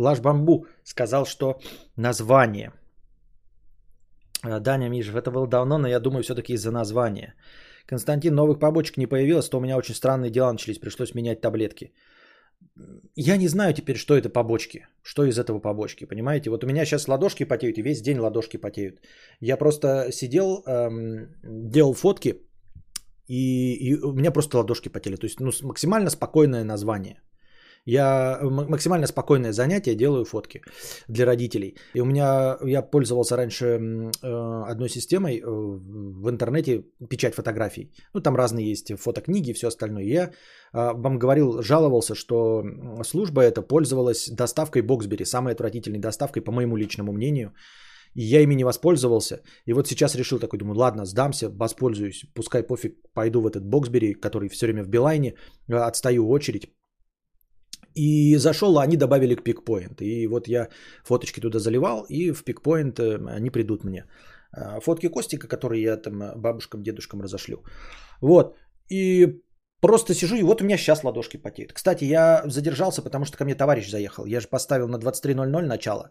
Лаш 0.00 0.20
Бамбу 0.20 0.66
сказал, 0.84 1.26
что 1.26 1.60
название. 1.96 2.72
Э, 4.44 4.60
Даня 4.60 4.88
Мишев, 4.88 5.14
это 5.14 5.30
было 5.30 5.46
давно, 5.46 5.78
но 5.78 5.88
я 5.88 6.00
думаю, 6.00 6.22
все-таки 6.22 6.52
из-за 6.54 6.70
названия. 6.70 7.34
Константин, 7.86 8.34
новых 8.34 8.58
побочек 8.58 8.96
не 8.96 9.06
появилось, 9.06 9.48
то 9.48 9.58
у 9.58 9.60
меня 9.60 9.76
очень 9.76 9.94
странные 9.94 10.30
дела 10.30 10.52
начались, 10.52 10.78
пришлось 10.78 11.14
менять 11.14 11.40
таблетки. 11.40 11.92
Я 13.16 13.36
не 13.36 13.48
знаю 13.48 13.74
теперь, 13.74 13.96
что 13.96 14.14
это 14.14 14.28
побочки, 14.28 14.86
что 15.02 15.24
из 15.24 15.38
этого 15.38 15.60
побочки, 15.60 16.04
понимаете? 16.04 16.50
Вот 16.50 16.64
у 16.64 16.66
меня 16.66 16.84
сейчас 16.84 17.08
ладошки 17.08 17.44
потеют, 17.44 17.78
и 17.78 17.82
весь 17.82 18.02
день 18.02 18.18
ладошки 18.18 18.58
потеют. 18.58 19.00
Я 19.40 19.56
просто 19.56 20.12
сидел, 20.12 20.62
эм, 20.66 21.28
делал 21.42 21.94
фотки, 21.94 22.34
и, 23.26 23.74
и 23.74 23.94
у 23.94 24.12
меня 24.12 24.30
просто 24.30 24.58
ладошки 24.58 24.88
потели. 24.88 25.16
То 25.16 25.26
есть 25.26 25.40
ну, 25.40 25.50
максимально 25.62 26.10
спокойное 26.10 26.64
название. 26.64 27.20
Я 27.86 28.38
максимально 28.42 29.06
спокойное 29.06 29.52
занятие, 29.52 29.94
делаю 29.94 30.24
фотки 30.24 30.62
для 31.08 31.26
родителей. 31.26 31.76
И 31.94 32.00
у 32.00 32.04
меня, 32.04 32.58
я 32.62 32.82
пользовался 32.82 33.36
раньше 33.36 33.66
э, 33.66 34.62
одной 34.68 34.88
системой 34.88 35.40
э, 35.40 35.44
в 35.46 36.28
интернете, 36.28 36.84
печать 37.08 37.34
фотографий. 37.34 37.90
Ну, 38.14 38.20
там 38.20 38.36
разные 38.36 38.68
есть 38.68 38.92
фотокниги 38.98 39.50
и 39.50 39.54
все 39.54 39.68
остальное. 39.68 40.04
Я 40.04 40.24
э, 40.24 40.30
вам 40.72 41.18
говорил, 41.18 41.62
жаловался, 41.62 42.14
что 42.14 42.62
служба 43.02 43.42
эта 43.42 43.62
пользовалась 43.62 44.28
доставкой 44.28 44.82
Боксбери, 44.82 45.24
самой 45.24 45.54
отвратительной 45.54 46.00
доставкой, 46.00 46.42
по 46.42 46.52
моему 46.52 46.76
личному 46.76 47.12
мнению. 47.12 47.54
И 48.14 48.22
я 48.22 48.42
ими 48.42 48.54
не 48.54 48.64
воспользовался. 48.64 49.40
И 49.66 49.72
вот 49.72 49.88
сейчас 49.88 50.14
решил 50.14 50.38
такой, 50.38 50.58
думаю, 50.58 50.78
ладно, 50.78 51.06
сдамся, 51.06 51.48
воспользуюсь. 51.48 52.26
Пускай 52.34 52.62
пофиг, 52.62 52.94
пойду 53.14 53.40
в 53.40 53.46
этот 53.46 53.64
Боксбери, 53.64 54.14
который 54.14 54.48
все 54.48 54.66
время 54.66 54.84
в 54.84 54.88
Билайне, 54.88 55.34
отстаю 55.68 56.28
очередь 56.28 56.70
и 57.94 58.36
зашел, 58.36 58.78
а 58.78 58.82
они 58.82 58.96
добавили 58.96 59.34
к 59.34 59.42
пикпоинт. 59.42 60.00
И 60.02 60.26
вот 60.26 60.48
я 60.48 60.68
фоточки 61.04 61.40
туда 61.40 61.58
заливал, 61.58 62.06
и 62.08 62.32
в 62.32 62.44
пикпоинт 62.44 62.98
э, 63.00 63.18
они 63.36 63.50
придут 63.50 63.84
мне. 63.84 64.04
А, 64.52 64.80
фотки 64.80 65.08
Костика, 65.08 65.48
которые 65.48 65.82
я 65.82 65.96
там 65.96 66.22
э, 66.22 66.36
бабушкам, 66.36 66.82
дедушкам 66.82 67.20
разошлю. 67.20 67.62
Вот. 68.20 68.56
И 68.88 69.40
Просто 69.80 70.14
сижу, 70.14 70.36
и 70.36 70.42
вот 70.42 70.60
у 70.60 70.64
меня 70.64 70.76
сейчас 70.76 71.04
ладошки 71.04 71.38
потеют. 71.38 71.72
Кстати, 71.72 72.04
я 72.04 72.42
задержался, 72.44 73.02
потому 73.02 73.24
что 73.24 73.38
ко 73.38 73.44
мне 73.44 73.54
товарищ 73.54 73.90
заехал. 73.90 74.26
Я 74.26 74.40
же 74.40 74.48
поставил 74.48 74.88
на 74.88 74.96
23.00 74.96 75.62
начало. 75.62 76.10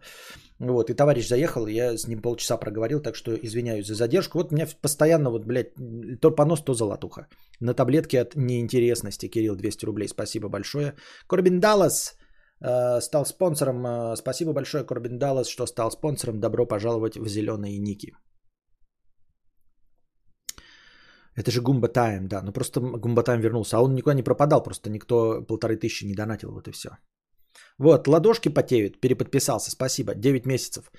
Вот, 0.60 0.90
и 0.90 0.96
товарищ 0.96 1.28
заехал, 1.28 1.68
я 1.68 1.98
с 1.98 2.08
ним 2.08 2.22
полчаса 2.22 2.58
проговорил, 2.58 3.00
так 3.00 3.16
что 3.16 3.36
извиняюсь 3.36 3.88
за 3.88 3.96
задержку. 3.96 4.38
Вот 4.38 4.52
у 4.52 4.56
меня 4.56 4.68
постоянно, 4.82 5.30
вот, 5.30 5.46
блядь, 5.46 5.74
то 6.22 6.32
понос, 6.32 6.64
то 6.64 6.74
золотуха. 6.74 7.28
На 7.60 7.74
таблетке 7.74 8.22
от 8.22 8.36
неинтересности. 8.36 9.28
Кирилл, 9.28 9.56
200 9.56 9.86
рублей, 9.86 10.08
спасибо 10.08 10.50
большое. 10.50 10.96
Корбин 11.28 11.60
Даллас 11.60 12.16
э, 12.62 13.02
стал 13.02 13.26
спонсором. 13.26 13.86
Э, 13.86 14.16
спасибо 14.16 14.54
большое, 14.54 14.84
Корбин 14.84 15.20
Даллас, 15.20 15.48
что 15.48 15.68
стал 15.68 15.92
спонсором. 15.92 16.40
Добро 16.40 16.66
пожаловать 16.66 17.18
в 17.18 17.28
зеленые 17.28 17.78
ники. 17.78 18.14
Это 21.40 21.52
же 21.52 21.62
Гумба 21.62 21.88
Тайм, 21.88 22.28
да. 22.28 22.42
Ну 22.42 22.52
просто 22.52 22.80
Гумба 22.82 23.24
Тайм 23.24 23.42
вернулся. 23.42 23.78
А 23.78 23.82
он 23.82 23.96
никуда 23.96 24.14
не 24.14 24.24
пропадал, 24.24 24.64
просто 24.64 24.90
никто 24.90 25.42
полторы 25.48 25.78
тысячи 25.78 26.06
не 26.06 26.14
донатил, 26.14 26.52
вот 26.52 26.68
и 26.68 26.72
все. 26.72 26.90
Вот, 27.78 28.08
ладошки 28.08 28.50
потеют, 28.50 29.00
переподписался, 29.00 29.72
спасибо, 29.72 30.14
9 30.16 30.46
месяцев. 30.46 30.92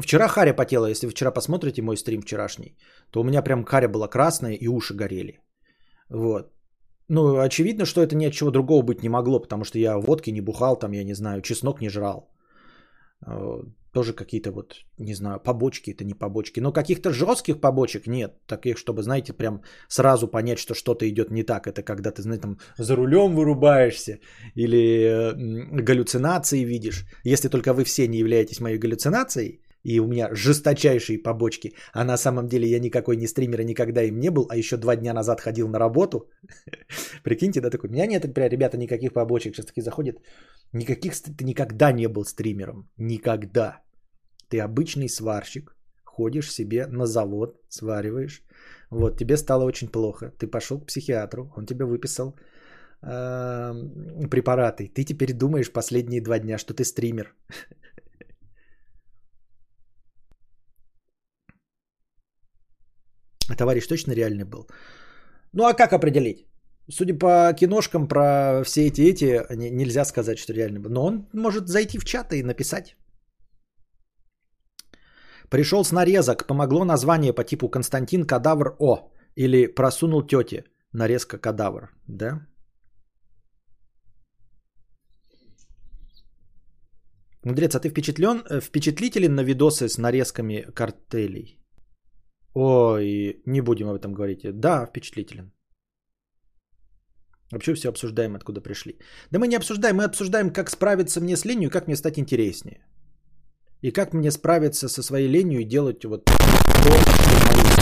Вчера 0.00 0.28
Харя 0.28 0.54
потела, 0.54 0.86
если 0.86 1.06
вы 1.06 1.12
вчера 1.12 1.30
посмотрите 1.30 1.82
мой 1.82 1.96
стрим 1.96 2.22
вчерашний, 2.22 2.76
то 3.10 3.20
у 3.20 3.24
меня 3.24 3.42
прям 3.42 3.64
Харя 3.64 3.88
была 3.88 4.08
красная 4.08 4.54
и 4.54 4.68
уши 4.68 4.94
горели. 4.94 5.40
Вот. 6.10 6.52
Ну, 7.08 7.38
очевидно, 7.38 7.84
что 7.84 8.00
это 8.00 8.14
ни 8.16 8.26
от 8.26 8.32
чего 8.32 8.50
другого 8.50 8.82
быть 8.82 9.02
не 9.02 9.08
могло, 9.08 9.40
потому 9.40 9.64
что 9.64 9.78
я 9.78 9.98
водки 9.98 10.30
не 10.30 10.40
бухал, 10.40 10.78
там, 10.78 10.92
я 10.92 11.04
не 11.04 11.14
знаю, 11.14 11.42
чеснок 11.42 11.80
не 11.80 11.90
жрал 11.90 12.30
тоже 13.92 14.12
какие-то 14.12 14.52
вот, 14.52 14.76
не 14.98 15.14
знаю, 15.14 15.40
побочки, 15.40 15.90
это 15.90 16.04
не 16.04 16.14
побочки. 16.14 16.60
Но 16.60 16.72
каких-то 16.72 17.10
жестких 17.10 17.60
побочек 17.60 18.06
нет. 18.06 18.32
Таких, 18.46 18.78
чтобы, 18.78 19.02
знаете, 19.02 19.32
прям 19.32 19.62
сразу 19.88 20.28
понять, 20.28 20.58
что 20.58 20.74
что-то 20.74 21.08
идет 21.08 21.30
не 21.30 21.42
так. 21.42 21.66
Это 21.66 21.82
когда 21.82 22.10
ты, 22.10 22.22
знаешь, 22.22 22.40
там 22.40 22.58
за 22.78 22.96
рулем 22.96 23.34
вырубаешься 23.34 24.18
или 24.54 25.32
галлюцинации 25.82 26.64
видишь. 26.64 27.06
Если 27.24 27.48
только 27.48 27.72
вы 27.72 27.84
все 27.84 28.08
не 28.08 28.18
являетесь 28.18 28.60
моей 28.60 28.78
галлюцинацией, 28.78 29.60
и 29.84 30.00
у 30.00 30.06
меня 30.06 30.28
жесточайшие 30.34 31.18
побочки, 31.18 31.74
а 31.92 32.04
на 32.04 32.16
самом 32.16 32.48
деле 32.48 32.68
я 32.68 32.80
никакой 32.80 33.16
не 33.16 33.26
стример 33.26 33.60
и 33.60 33.64
никогда 33.64 34.02
им 34.02 34.18
не 34.18 34.30
был, 34.30 34.46
а 34.50 34.56
еще 34.56 34.76
два 34.76 34.96
дня 34.96 35.14
назад 35.14 35.40
ходил 35.40 35.68
на 35.68 35.78
работу. 35.78 36.30
Прикиньте, 37.22 37.60
да, 37.60 37.70
такой, 37.70 37.90
меня 37.90 38.06
нет, 38.06 38.24
ребята, 38.24 38.76
никаких 38.76 39.12
побочек. 39.12 39.54
Сейчас 39.54 39.66
такие 39.66 39.82
заходят, 39.82 40.18
никаких, 40.72 41.14
ты 41.14 41.44
никогда 41.44 41.92
не 41.92 42.08
был 42.08 42.24
стримером, 42.24 42.88
никогда. 42.96 43.82
Ты 44.48 44.60
обычный 44.60 45.08
сварщик, 45.08 45.76
ходишь 46.04 46.52
себе 46.52 46.86
на 46.86 47.06
завод, 47.06 47.60
свариваешь, 47.68 48.42
вот, 48.90 49.18
тебе 49.18 49.36
стало 49.36 49.64
очень 49.64 49.88
плохо, 49.88 50.32
ты 50.38 50.46
пошел 50.46 50.80
к 50.80 50.86
психиатру, 50.86 51.52
он 51.56 51.66
тебе 51.66 51.84
выписал 51.84 52.36
э, 53.02 53.74
препараты, 54.30 54.88
ты 54.88 55.04
теперь 55.04 55.32
думаешь 55.32 55.72
последние 55.72 56.22
два 56.22 56.38
дня, 56.38 56.58
что 56.58 56.74
ты 56.74 56.84
стример. 56.84 57.34
Товарищ 63.56 63.86
точно 63.86 64.14
реальный 64.14 64.44
был. 64.44 64.68
Ну 65.52 65.64
а 65.64 65.74
как 65.74 65.92
определить? 65.92 66.47
Судя 66.90 67.14
по 67.18 67.52
киношкам 67.52 68.08
про 68.08 68.62
все 68.64 68.86
эти 68.86 69.02
эти, 69.02 69.44
нельзя 69.54 70.04
сказать, 70.04 70.38
что 70.38 70.52
реально. 70.52 70.80
Но 70.88 71.04
он 71.04 71.28
может 71.32 71.68
зайти 71.68 71.98
в 71.98 72.04
чат 72.04 72.32
и 72.32 72.42
написать. 72.42 72.96
Пришел 75.50 75.84
с 75.84 75.92
нарезок, 75.92 76.46
помогло 76.46 76.84
название 76.84 77.32
по 77.32 77.44
типу 77.44 77.68
Константин 77.68 78.26
Кадавр 78.26 78.76
О. 78.78 79.10
Или 79.36 79.66
просунул 79.66 80.26
тете. 80.26 80.64
Нарезка 80.92 81.38
кадавр. 81.38 81.90
Да? 82.06 82.46
Мудрец, 87.44 87.74
а 87.74 87.80
ты 87.80 87.90
впечатлен, 87.90 88.42
э, 88.50 88.60
впечатлителен 88.60 89.34
на 89.34 89.44
видосы 89.44 89.88
с 89.88 89.98
нарезками 89.98 90.66
картелей? 90.74 91.58
Ой, 92.54 93.42
не 93.46 93.60
будем 93.60 93.88
об 93.88 93.96
этом 93.96 94.12
говорить. 94.12 94.60
Да, 94.60 94.86
впечатлителен. 94.86 95.52
Вообще 97.50 97.74
все 97.74 97.88
обсуждаем, 97.88 98.36
откуда 98.36 98.60
пришли. 98.60 98.98
Да 99.30 99.38
мы 99.38 99.48
не 99.48 99.56
обсуждаем, 99.56 99.96
мы 99.96 100.04
обсуждаем, 100.04 100.50
как 100.50 100.70
справиться 100.70 101.20
мне 101.20 101.36
с 101.36 101.44
ленью 101.44 101.70
как 101.70 101.86
мне 101.86 101.96
стать 101.96 102.18
интереснее. 102.18 102.84
И 103.80 103.90
как 103.90 104.12
мне 104.12 104.30
справиться 104.30 104.88
со 104.88 105.02
своей 105.02 105.28
ленью 105.28 105.60
и 105.60 105.64
делать 105.64 106.04
вот 106.04 106.24
то, 106.24 106.32
что 106.32 106.90
моих 106.90 107.78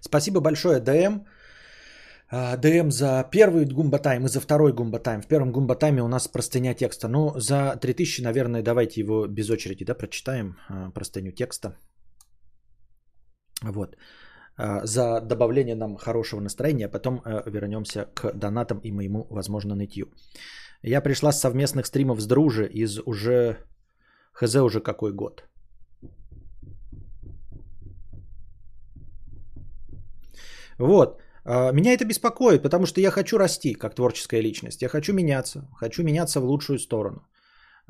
Спасибо 0.00 0.40
большое, 0.40 0.80
ДМ. 0.80 1.24
А, 2.32 2.56
ДМ 2.56 2.90
за 2.90 3.28
первый 3.30 3.64
goomba 3.64 4.00
time 4.00 4.24
и 4.24 4.28
за 4.28 4.40
второй 4.40 4.72
goomba 4.72 4.98
time. 4.98 5.20
В 5.22 5.26
первом 5.26 5.52
goomba 5.52 5.79
time 5.79 5.97
е 5.97 6.02
у 6.02 6.08
нас 6.08 6.28
простыня 6.28 6.74
текста. 6.74 7.08
Ну, 7.08 7.32
за 7.36 7.76
3000, 7.76 8.22
наверное, 8.22 8.62
давайте 8.62 9.00
его 9.00 9.26
без 9.26 9.50
очереди 9.50 9.84
да, 9.84 9.94
прочитаем, 9.94 10.56
а, 10.68 10.90
простыню 10.90 11.32
текста. 11.32 11.76
Вот. 13.62 13.96
А, 14.56 14.86
за 14.86 15.20
добавление 15.20 15.74
нам 15.74 15.96
хорошего 15.96 16.40
настроения, 16.40 16.86
а 16.86 16.88
потом 16.88 17.20
вернемся 17.46 18.06
к 18.14 18.32
донатам 18.32 18.78
и 18.78 18.92
моему, 18.92 19.26
возможно, 19.30 19.74
нытью. 19.74 20.06
Я 20.82 21.00
пришла 21.00 21.32
с 21.32 21.40
совместных 21.40 21.86
стримов 21.86 22.20
с 22.20 22.26
Дружи 22.26 22.66
из 22.66 23.00
уже... 23.06 23.56
Хз 24.32 24.54
уже 24.54 24.80
какой 24.80 25.12
год. 25.12 25.42
Вот. 30.78 31.20
А, 31.44 31.72
меня 31.72 31.92
это 31.92 32.04
беспокоит, 32.04 32.62
потому 32.62 32.86
что 32.86 33.00
я 33.00 33.10
хочу 33.10 33.38
расти 33.38 33.74
как 33.74 33.94
творческая 33.94 34.40
личность. 34.40 34.82
Я 34.82 34.88
хочу 34.88 35.12
меняться. 35.12 35.68
Хочу 35.76 36.02
меняться 36.02 36.40
в 36.40 36.44
лучшую 36.44 36.78
сторону. 36.78 37.26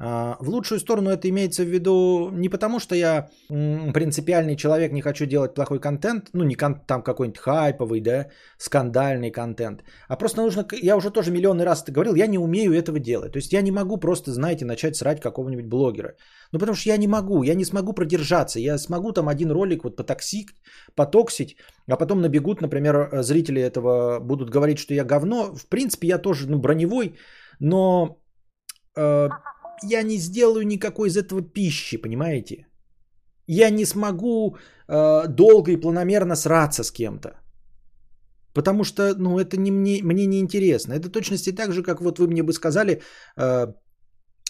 А, 0.02 0.36
в 0.40 0.48
лучшую 0.48 0.80
сторону 0.80 1.10
это 1.10 1.28
имеется 1.28 1.62
в 1.62 1.68
виду 1.68 2.30
не 2.32 2.48
потому, 2.48 2.80
что 2.80 2.94
я 2.94 3.28
принципиальный 3.48 4.56
человек, 4.56 4.92
не 4.92 5.02
хочу 5.02 5.26
делать 5.26 5.54
плохой 5.54 5.78
контент, 5.78 6.30
ну 6.32 6.44
не 6.44 6.54
кон- 6.54 6.80
там 6.86 7.02
какой-нибудь 7.02 7.38
хайповый, 7.38 8.00
да, 8.00 8.28
скандальный 8.58 9.30
контент, 9.30 9.84
а 10.08 10.16
просто 10.16 10.40
нужно, 10.42 10.66
я 10.82 10.96
уже 10.96 11.10
тоже 11.10 11.30
миллионный 11.30 11.66
раз 11.66 11.82
это 11.82 11.92
говорил, 11.92 12.14
я 12.14 12.26
не 12.26 12.38
умею 12.38 12.72
этого 12.72 12.98
делать. 12.98 13.32
То 13.32 13.38
есть 13.38 13.52
я 13.52 13.60
не 13.60 13.70
могу 13.70 13.98
просто, 13.98 14.32
знаете, 14.32 14.64
начать 14.64 14.96
срать 14.96 15.20
какого-нибудь 15.20 15.66
блогера. 15.66 16.14
Ну 16.52 16.58
потому 16.58 16.74
что 16.74 16.88
я 16.88 16.96
не 16.96 17.08
могу, 17.08 17.42
я 17.42 17.54
не 17.54 17.64
смогу 17.64 17.92
продержаться, 17.92 18.58
я 18.58 18.78
смогу 18.78 19.12
там 19.12 19.28
один 19.28 19.50
ролик 19.50 19.84
вот 19.84 19.96
потоксить, 19.96 20.48
потоксить, 20.94 21.56
а 21.86 21.96
потом 21.96 22.22
набегут, 22.22 22.62
например, 22.62 23.10
зрители 23.22 23.60
этого 23.60 24.18
будут 24.20 24.48
говорить, 24.48 24.78
что 24.78 24.94
я 24.94 25.04
говно. 25.04 25.54
В 25.54 25.68
принципе, 25.68 26.08
я 26.08 26.18
тоже 26.18 26.48
ну, 26.48 26.58
броневой, 26.58 27.16
но 27.60 28.16
э, 28.96 29.28
я 29.82 30.02
не 30.02 30.18
сделаю 30.18 30.66
никакой 30.66 31.08
из 31.08 31.16
этого 31.16 31.42
пищи, 31.42 31.96
понимаете? 31.96 32.66
Я 33.46 33.70
не 33.70 33.84
смогу 33.84 34.56
э, 34.88 35.26
долго 35.28 35.72
и 35.72 35.80
планомерно 35.80 36.36
сраться 36.36 36.84
с 36.84 36.92
кем-то. 36.92 37.30
Потому 38.54 38.84
что, 38.84 39.14
ну, 39.18 39.38
это 39.38 39.56
не 39.56 39.70
мне, 39.70 40.02
мне 40.02 40.26
не 40.26 40.38
интересно. 40.38 40.94
Это 40.94 41.08
точности 41.08 41.52
так 41.52 41.72
же, 41.72 41.82
как 41.82 42.00
вот 42.00 42.18
вы 42.18 42.26
мне 42.26 42.42
бы 42.42 42.52
сказали, 42.52 43.00
э, 43.36 43.66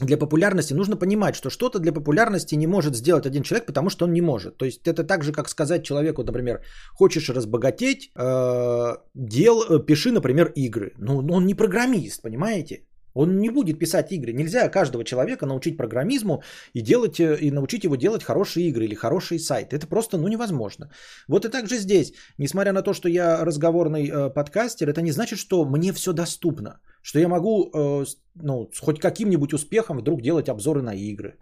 для 0.06 0.16
популярности 0.16 0.74
нужно 0.74 0.96
понимать, 0.96 1.34
что 1.34 1.50
что-то 1.50 1.78
для 1.78 1.92
популярности 1.92 2.56
не 2.56 2.66
может 2.66 2.94
сделать 2.94 3.26
один 3.26 3.42
человек, 3.42 3.66
потому 3.66 3.90
что 3.90 4.04
он 4.04 4.12
не 4.12 4.22
может. 4.22 4.56
То 4.56 4.64
есть 4.64 4.88
это 4.88 5.04
так 5.04 5.22
же, 5.22 5.32
как 5.32 5.48
сказать 5.48 5.84
человеку, 5.84 6.24
например, 6.24 6.60
хочешь 6.94 7.28
разбогатеть, 7.28 8.10
э, 8.16 8.96
дел, 9.14 9.62
э, 9.62 9.86
пиши, 9.86 10.10
например, 10.12 10.52
игры. 10.56 10.92
Ну, 10.98 11.18
он 11.30 11.46
не 11.46 11.54
программист, 11.54 12.22
понимаете? 12.22 12.86
Он 13.14 13.38
не 13.38 13.50
будет 13.50 13.78
писать 13.78 14.12
игры. 14.12 14.32
Нельзя 14.32 14.68
каждого 14.68 15.04
человека 15.04 15.46
научить 15.46 15.76
программизму 15.76 16.42
и, 16.74 16.80
делать, 16.80 17.18
э, 17.20 17.38
и 17.40 17.50
научить 17.50 17.84
его 17.84 17.96
делать 17.96 18.22
хорошие 18.22 18.68
игры 18.68 18.84
или 18.84 18.94
хороший 18.94 19.38
сайт. 19.38 19.72
Это 19.72 19.86
просто 19.86 20.18
ну, 20.18 20.28
невозможно. 20.28 20.90
Вот 21.28 21.44
и 21.44 21.48
так 21.48 21.68
же 21.68 21.78
здесь. 21.78 22.12
Несмотря 22.38 22.72
на 22.72 22.82
то, 22.82 22.92
что 22.92 23.08
я 23.08 23.44
разговорный 23.44 24.08
э, 24.08 24.30
подкастер, 24.30 24.88
это 24.88 25.02
не 25.02 25.12
значит, 25.12 25.38
что 25.38 25.64
мне 25.64 25.92
все 25.92 26.12
доступно. 26.12 26.80
Что 27.02 27.18
я 27.18 27.28
могу 27.28 27.70
э, 27.72 28.04
ну, 28.34 28.70
с 28.72 28.80
хоть 28.80 29.00
каким-нибудь 29.00 29.52
успехом 29.52 29.98
вдруг 29.98 30.22
делать 30.22 30.48
обзоры 30.48 30.82
на 30.82 30.94
игры. 30.94 31.38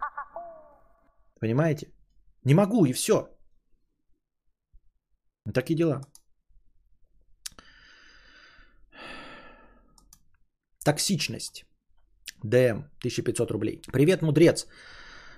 Понимаете? 1.39 1.87
Не 2.45 2.53
могу 2.53 2.85
и 2.85 2.93
все. 2.93 3.29
Такие 5.53 5.75
дела. 5.75 6.01
Токсичность. 10.83 11.65
ДМ, 12.43 12.83
1500 12.99 13.51
рублей. 13.51 13.81
Привет, 13.91 14.21
мудрец. 14.21 14.67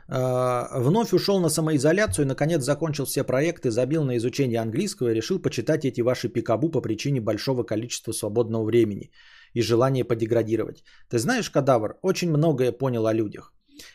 А, 0.07 0.79
вновь 0.79 1.13
ушел 1.13 1.39
на 1.39 1.49
самоизоляцию 1.49 2.27
наконец, 2.27 2.63
закончил 2.63 3.05
все 3.05 3.23
проекты, 3.23 3.71
забил 3.71 4.03
на 4.03 4.17
изучение 4.17 4.59
английского 4.59 5.09
и 5.09 5.15
решил 5.15 5.41
почитать 5.41 5.85
эти 5.85 6.01
ваши 6.01 6.29
пикабу 6.29 6.69
по 6.69 6.81
причине 6.81 7.21
большого 7.21 7.63
количества 7.63 8.11
свободного 8.11 8.63
времени 8.63 9.11
и 9.53 9.61
желания 9.61 10.03
подеградировать. 10.03 10.83
Ты 11.09 11.17
знаешь, 11.17 11.49
кадавр, 11.49 11.97
очень 12.01 12.29
многое 12.29 12.71
понял 12.71 13.07
о 13.07 13.13
людях. 13.13 13.53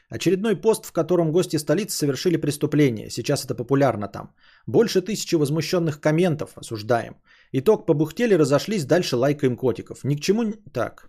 Очередной 0.08 0.56
пост, 0.56 0.86
в 0.86 0.92
котором 0.92 1.32
гости 1.32 1.58
столицы 1.58 1.96
совершили 1.96 2.36
преступление. 2.38 3.10
Сейчас 3.10 3.44
это 3.44 3.54
популярно 3.54 4.08
там. 4.08 4.34
Больше 4.66 5.00
тысячи 5.02 5.36
возмущенных 5.36 6.00
комментов. 6.00 6.52
Осуждаем. 6.56 7.16
Итог 7.52 7.86
побухтели, 7.86 8.34
разошлись, 8.34 8.84
дальше 8.84 9.16
лайкаем 9.16 9.56
котиков. 9.56 10.02
Ни 10.04 10.16
к 10.16 10.20
чему... 10.20 10.54
Так, 10.72 11.08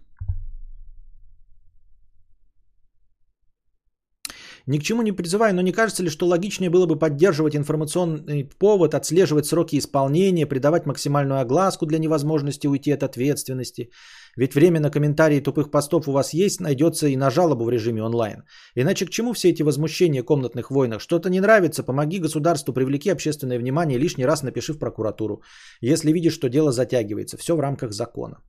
Ни 4.67 4.79
к 4.79 4.83
чему 4.83 5.01
не 5.01 5.13
призываю, 5.13 5.55
но 5.55 5.61
не 5.61 5.71
кажется 5.71 6.03
ли, 6.03 6.09
что 6.09 6.27
логичнее 6.27 6.69
было 6.69 6.85
бы 6.85 6.99
поддерживать 6.99 7.55
информационный 7.55 8.49
повод, 8.59 8.93
отслеживать 8.93 9.45
сроки 9.45 9.77
исполнения, 9.77 10.45
придавать 10.45 10.85
максимальную 10.85 11.39
огласку 11.39 11.85
для 11.85 11.99
невозможности 11.99 12.67
уйти 12.67 12.91
от 12.91 13.03
ответственности? 13.03 13.89
Ведь 14.35 14.55
время 14.55 14.81
на 14.81 14.91
комментарии 14.91 15.39
тупых 15.39 15.71
постов 15.71 16.09
у 16.09 16.11
вас 16.11 16.33
есть, 16.33 16.59
найдется 16.59 17.07
и 17.07 17.15
на 17.15 17.29
жалобу 17.29 17.63
в 17.63 17.69
режиме 17.69 18.03
онлайн. 18.03 18.43
Иначе 18.75 19.05
к 19.05 19.09
чему 19.09 19.33
все 19.33 19.49
эти 19.49 19.63
возмущения 19.63 20.21
комнатных 20.21 20.69
войнах? 20.69 20.99
Что-то 21.01 21.29
не 21.29 21.39
нравится, 21.39 21.83
помоги 21.83 22.19
государству, 22.19 22.73
привлеки 22.73 23.09
общественное 23.09 23.59
внимание, 23.59 23.97
лишний 23.97 24.25
раз 24.25 24.43
напиши 24.43 24.73
в 24.73 24.79
прокуратуру. 24.79 25.41
Если 25.79 26.11
видишь, 26.11 26.33
что 26.33 26.49
дело 26.49 26.71
затягивается, 26.71 27.37
все 27.37 27.55
в 27.55 27.61
рамках 27.61 27.93
закона. 27.93 28.41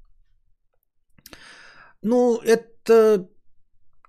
Ну, 2.03 2.41
это 2.45 3.29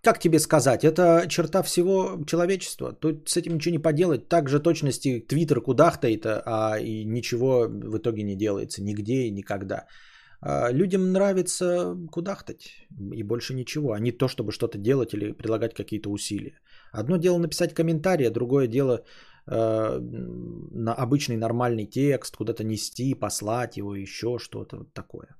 как 0.01 0.19
тебе 0.19 0.39
сказать, 0.39 0.83
это 0.83 1.25
черта 1.27 1.61
всего 1.63 2.23
человечества. 2.25 2.93
Тут 2.93 3.29
с 3.29 3.37
этим 3.37 3.55
ничего 3.55 3.73
не 3.73 3.81
поделать. 3.81 4.29
Так 4.29 4.49
же 4.49 4.59
точности 4.59 5.19
Твиттер 5.19 5.61
кудахтает, 5.61 6.25
а 6.25 6.77
и 6.79 7.05
ничего 7.05 7.67
в 7.67 7.97
итоге 7.97 8.23
не 8.23 8.35
делается 8.35 8.83
нигде 8.83 9.23
и 9.23 9.31
никогда. 9.31 9.87
А 10.41 10.71
людям 10.71 11.11
нравится 11.11 11.97
кудахтать 12.11 12.87
и 13.11 13.23
больше 13.23 13.53
ничего, 13.53 13.91
а 13.91 13.99
не 13.99 14.11
то, 14.11 14.27
чтобы 14.27 14.51
что-то 14.51 14.77
делать 14.77 15.13
или 15.13 15.33
прилагать 15.33 15.73
какие-то 15.73 16.09
усилия. 16.09 16.59
Одно 16.93 17.17
дело 17.17 17.37
написать 17.37 17.73
комментарий, 17.73 18.27
а 18.27 18.31
другое 18.31 18.67
дело 18.67 19.03
э, 19.47 19.99
на 19.99 20.93
обычный 20.93 21.35
нормальный 21.35 21.85
текст, 21.85 22.37
куда-то 22.37 22.63
нести, 22.63 23.13
послать 23.15 23.77
его, 23.77 23.95
еще 23.95 24.37
что-то 24.39 24.77
вот 24.77 24.93
такое. 24.93 25.38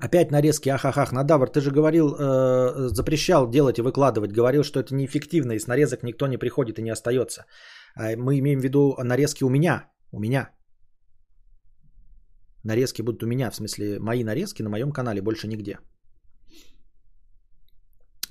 Опять 0.00 0.30
нарезки 0.30 0.68
ахахах. 0.68 1.12
Надавр, 1.12 1.48
ты 1.48 1.60
же 1.60 1.70
говорил, 1.70 2.14
э, 2.14 2.88
запрещал 2.90 3.48
делать 3.50 3.78
и 3.78 3.82
выкладывать. 3.82 4.32
Говорил, 4.32 4.62
что 4.62 4.80
это 4.80 4.94
неэффективно, 4.94 5.52
и 5.52 5.58
с 5.58 5.66
нарезок 5.66 6.02
никто 6.02 6.26
не 6.26 6.38
приходит 6.38 6.78
и 6.78 6.82
не 6.82 6.90
остается. 6.90 7.46
А 7.96 8.16
мы 8.16 8.38
имеем 8.38 8.60
в 8.60 8.64
виду 8.64 8.96
нарезки 9.02 9.44
у 9.44 9.50
меня. 9.50 9.90
У 10.12 10.20
меня. 10.20 10.50
Нарезки 12.64 13.02
будут 13.02 13.22
у 13.22 13.26
меня, 13.26 13.50
в 13.50 13.56
смысле, 13.56 13.98
мои 13.98 14.24
нарезки 14.24 14.62
на 14.62 14.70
моем 14.70 14.92
канале, 14.92 15.20
больше 15.20 15.48
нигде. 15.48 15.78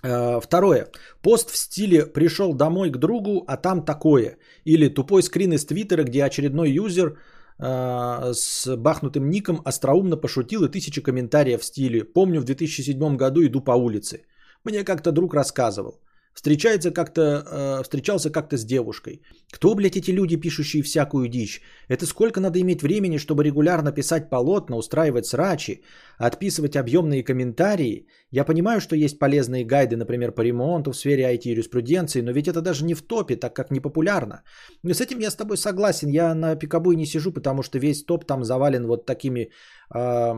Э, 0.03 0.39
второе. 0.41 0.87
Пост 1.21 1.49
в 1.51 1.57
стиле 1.57 2.05
«пришел 2.05 2.53
домой 2.53 2.91
к 2.91 2.97
другу, 2.97 3.43
а 3.47 3.57
там 3.57 3.83
такое». 3.85 4.37
Или 4.65 4.93
тупой 4.93 5.23
скрин 5.23 5.53
из 5.53 5.65
Твиттера, 5.65 6.03
где 6.03 6.23
очередной 6.23 6.71
юзер 6.71 7.17
э, 7.59 8.33
с 8.33 8.75
бахнутым 8.75 9.29
ником 9.29 9.61
остроумно 9.65 10.17
пошутил 10.17 10.63
и 10.63 10.69
тысячи 10.69 11.01
комментариев 11.01 11.61
в 11.61 11.65
стиле 11.65 12.03
«помню 12.03 12.41
в 12.41 12.45
2007 12.45 13.17
году 13.17 13.45
иду 13.45 13.61
по 13.61 13.71
улице». 13.71 14.25
Мне 14.63 14.83
как-то 14.83 15.11
друг 15.11 15.33
рассказывал. 15.33 15.99
Встречается 16.37 16.91
как-то, 16.91 17.21
э, 17.21 17.83
встречался 17.83 18.29
как-то 18.29 18.57
с 18.57 18.63
девушкой. 18.63 19.21
Кто, 19.51 19.73
блядь, 19.73 19.97
эти 19.97 20.11
люди, 20.11 20.35
пишущие 20.37 20.83
всякую 20.83 21.29
дичь? 21.29 21.61
Это 21.89 22.05
сколько 22.05 22.39
надо 22.39 22.59
иметь 22.59 22.83
времени, 22.83 23.17
чтобы 23.17 23.43
регулярно 23.43 23.91
писать 23.91 24.29
полотна, 24.29 24.77
устраивать 24.77 25.25
срачи, 25.25 25.81
отписывать 26.19 26.75
объемные 26.75 27.23
комментарии? 27.23 28.05
Я 28.29 28.45
понимаю, 28.45 28.81
что 28.81 28.95
есть 28.95 29.17
полезные 29.17 29.65
гайды, 29.65 29.95
например, 29.95 30.31
по 30.31 30.41
ремонту 30.41 30.91
в 30.91 30.95
сфере 30.95 31.23
IT-юриспруденции, 31.23 32.21
но 32.21 32.31
ведь 32.31 32.47
это 32.47 32.61
даже 32.61 32.85
не 32.85 32.93
в 32.93 33.01
топе, 33.01 33.35
так 33.35 33.55
как 33.55 33.71
не 33.71 33.79
популярно. 33.79 34.43
Но 34.83 34.93
с 34.93 35.01
этим 35.01 35.19
я 35.19 35.31
с 35.31 35.35
тобой 35.35 35.57
согласен. 35.57 36.09
Я 36.09 36.35
на 36.35 36.55
пикабу 36.55 36.93
не 36.93 37.07
сижу, 37.07 37.31
потому 37.31 37.63
что 37.63 37.79
весь 37.79 38.05
топ 38.05 38.25
там 38.25 38.43
завален 38.43 38.85
вот 38.85 39.07
такими 39.07 39.49
э, 39.95 40.33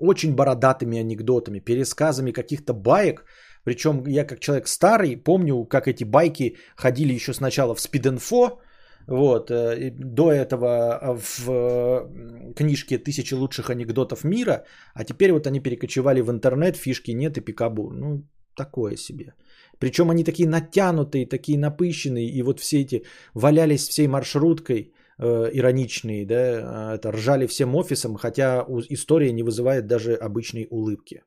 очень 0.00 0.34
бородатыми 0.34 0.98
анекдотами, 0.98 1.60
пересказами 1.60 2.32
каких-то 2.32 2.74
баек, 2.74 3.24
причем 3.64 4.04
я 4.06 4.24
как 4.24 4.40
человек 4.40 4.68
старый 4.68 5.16
помню, 5.16 5.64
как 5.64 5.86
эти 5.88 6.04
байки 6.04 6.56
ходили 6.76 7.14
еще 7.14 7.32
сначала 7.32 7.74
в 7.74 7.80
спидинфо, 7.80 8.60
вот, 9.06 9.50
э, 9.50 9.90
до 9.90 10.30
этого 10.30 11.16
в 11.18 11.48
э, 11.48 12.54
книжке 12.54 12.98
«Тысячи 12.98 13.34
лучших 13.34 13.70
анекдотов 13.70 14.24
мира», 14.24 14.64
а 14.94 15.04
теперь 15.04 15.32
вот 15.32 15.46
они 15.46 15.60
перекочевали 15.60 16.20
в 16.20 16.30
интернет, 16.30 16.76
фишки 16.76 17.10
нет 17.12 17.36
и 17.36 17.40
пикабу. 17.40 17.90
Ну, 17.90 18.24
такое 18.54 18.96
себе. 18.96 19.34
Причем 19.78 20.10
они 20.10 20.24
такие 20.24 20.48
натянутые, 20.48 21.26
такие 21.26 21.58
напыщенные, 21.58 22.28
и 22.28 22.42
вот 22.42 22.60
все 22.60 22.80
эти 22.80 23.04
валялись 23.34 23.88
всей 23.88 24.06
маршруткой, 24.06 24.92
э, 25.18 25.50
ироничные, 25.52 26.26
да, 26.26 26.94
это 26.94 27.10
ржали 27.12 27.46
всем 27.46 27.74
офисом, 27.74 28.16
хотя 28.16 28.64
история 28.90 29.32
не 29.32 29.42
вызывает 29.42 29.86
даже 29.86 30.14
обычной 30.14 30.66
улыбки. 30.70 31.22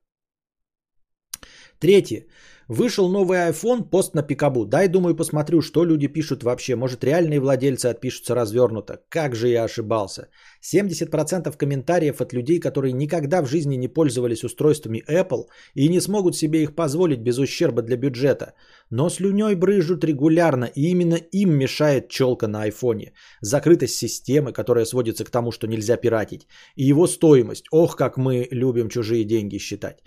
Третье. 1.84 2.26
Вышел 2.70 3.10
новый 3.10 3.38
iPhone, 3.50 3.90
пост 3.90 4.14
на 4.16 4.24
Пикабу. 4.24 4.66
Дай, 4.66 4.88
думаю, 4.88 5.16
посмотрю, 5.16 5.62
что 5.62 5.84
люди 5.84 6.08
пишут 6.08 6.44
вообще. 6.44 6.76
Может, 6.76 7.04
реальные 7.04 7.40
владельцы 7.40 7.88
отпишутся 7.88 8.36
развернуто. 8.36 9.02
Как 9.10 9.36
же 9.36 9.50
я 9.50 9.66
ошибался. 9.66 10.30
70% 10.74 11.58
комментариев 11.58 12.22
от 12.22 12.34
людей, 12.34 12.60
которые 12.60 12.94
никогда 12.94 13.42
в 13.42 13.48
жизни 13.48 13.76
не 13.76 13.90
пользовались 13.90 14.44
устройствами 14.44 15.04
Apple 15.10 15.48
и 15.76 15.90
не 15.90 16.00
смогут 16.00 16.36
себе 16.36 16.64
их 16.64 16.74
позволить 16.74 17.20
без 17.20 17.38
ущерба 17.38 17.82
для 17.82 17.98
бюджета. 17.98 18.54
Но 18.90 19.10
слюней 19.10 19.56
брыжут 19.56 20.06
регулярно, 20.06 20.66
и 20.66 20.90
именно 20.90 21.16
им 21.16 21.54
мешает 21.58 22.10
челка 22.10 22.48
на 22.48 22.64
айфоне. 22.64 23.12
Закрытость 23.42 23.96
системы, 23.96 24.54
которая 24.54 24.86
сводится 24.86 25.26
к 25.26 25.30
тому, 25.30 25.52
что 25.52 25.68
нельзя 25.68 25.98
пиратить. 25.98 26.48
И 26.78 26.86
его 26.86 27.08
стоимость. 27.08 27.66
Ох, 27.72 27.98
как 27.98 28.18
мы 28.18 28.48
любим 28.52 28.88
чужие 28.90 29.26
деньги 29.26 29.58
считать. 29.58 29.98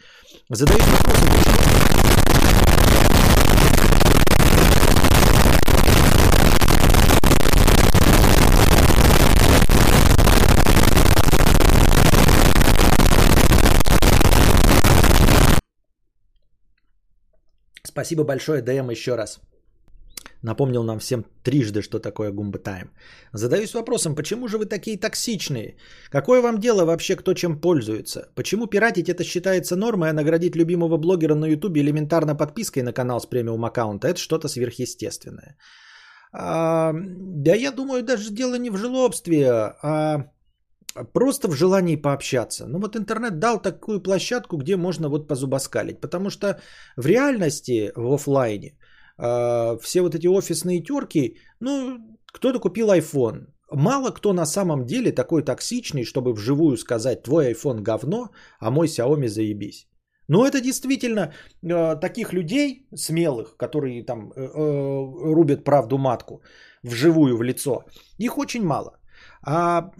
Задаюсь 0.48 0.82
вопросом, 0.82 1.65
Спасибо 17.96 18.24
большое, 18.24 18.60
ДМ, 18.60 18.90
еще 18.90 19.16
раз. 19.16 19.40
Напомнил 20.42 20.82
нам 20.84 20.98
всем 20.98 21.24
трижды, 21.42 21.80
что 21.80 21.98
такое 21.98 22.30
Гумба 22.30 22.58
Тайм. 22.58 22.90
Задаюсь 23.32 23.72
вопросом, 23.72 24.14
почему 24.14 24.48
же 24.48 24.58
вы 24.58 24.66
такие 24.66 24.98
токсичные? 24.98 25.76
Какое 26.10 26.42
вам 26.42 26.60
дело 26.60 26.84
вообще, 26.84 27.16
кто 27.16 27.32
чем 27.32 27.58
пользуется? 27.58 28.28
Почему 28.34 28.66
пиратить 28.66 29.08
это 29.08 29.24
считается 29.24 29.76
нормой, 29.76 30.10
а 30.10 30.12
наградить 30.12 30.56
любимого 30.56 30.98
блогера 30.98 31.34
на 31.34 31.46
ютубе 31.46 31.80
элементарно 31.80 32.34
подпиской 32.36 32.82
на 32.82 32.92
канал 32.92 33.18
с 33.18 33.26
премиум 33.26 33.64
аккаунта 33.64 34.08
это 34.08 34.20
что-то 34.20 34.48
сверхъестественное? 34.48 35.56
А, 36.32 36.92
да 36.92 37.54
я 37.54 37.72
думаю, 37.72 38.02
даже 38.02 38.30
дело 38.30 38.58
не 38.58 38.68
в 38.68 38.76
жлобстве, 38.76 39.50
а 39.82 40.26
просто 41.04 41.48
в 41.48 41.54
желании 41.54 41.96
пообщаться. 41.96 42.66
Ну 42.66 42.78
вот 42.78 42.96
интернет 42.96 43.38
дал 43.38 43.62
такую 43.62 44.02
площадку, 44.02 44.56
где 44.56 44.76
можно 44.76 45.08
вот 45.08 45.28
позубоскалить. 45.28 46.00
Потому 46.00 46.30
что 46.30 46.60
в 46.96 47.06
реальности, 47.06 47.92
в 47.96 48.14
офлайне, 48.14 48.78
а, 49.18 49.76
все 49.78 50.02
вот 50.02 50.14
эти 50.14 50.26
офисные 50.26 50.82
терки, 50.82 51.36
ну, 51.60 51.98
кто-то 52.32 52.58
купил 52.58 52.88
iPhone. 52.90 53.46
Мало 53.72 54.10
кто 54.10 54.32
на 54.32 54.46
самом 54.46 54.84
деле 54.86 55.12
такой 55.12 55.42
токсичный, 55.42 56.04
чтобы 56.04 56.32
вживую 56.32 56.76
сказать, 56.76 57.22
твой 57.22 57.52
iPhone 57.52 57.80
говно, 57.80 58.30
а 58.60 58.70
мой 58.70 58.86
Xiaomi 58.86 59.28
заебись. 59.28 59.88
Но 60.28 60.46
это 60.46 60.60
действительно 60.60 61.32
э, 61.62 61.96
таких 62.00 62.32
людей 62.32 62.88
смелых, 62.94 63.56
которые 63.56 64.04
там 64.04 64.32
э, 64.36 64.40
э, 64.40 65.34
рубят 65.34 65.64
правду 65.64 65.98
матку 65.98 66.42
вживую 66.82 67.36
в 67.36 67.42
лицо, 67.42 67.84
их 68.18 68.38
очень 68.38 68.64
мало. 68.64 68.98
А 69.42 69.90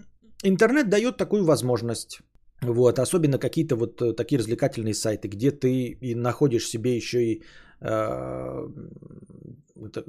интернет 0.48 0.88
дает 0.88 1.16
такую 1.16 1.44
возможность. 1.44 2.20
Вот, 2.62 2.98
особенно 2.98 3.38
какие-то 3.38 3.76
вот 3.76 4.00
э, 4.00 4.14
такие 4.14 4.38
развлекательные 4.38 4.94
сайты, 4.94 5.28
где 5.28 5.50
ты 5.50 5.98
и 6.00 6.14
находишь 6.14 6.68
себе 6.68 6.96
еще 6.96 7.18
и 7.18 7.42
э, 7.80 8.68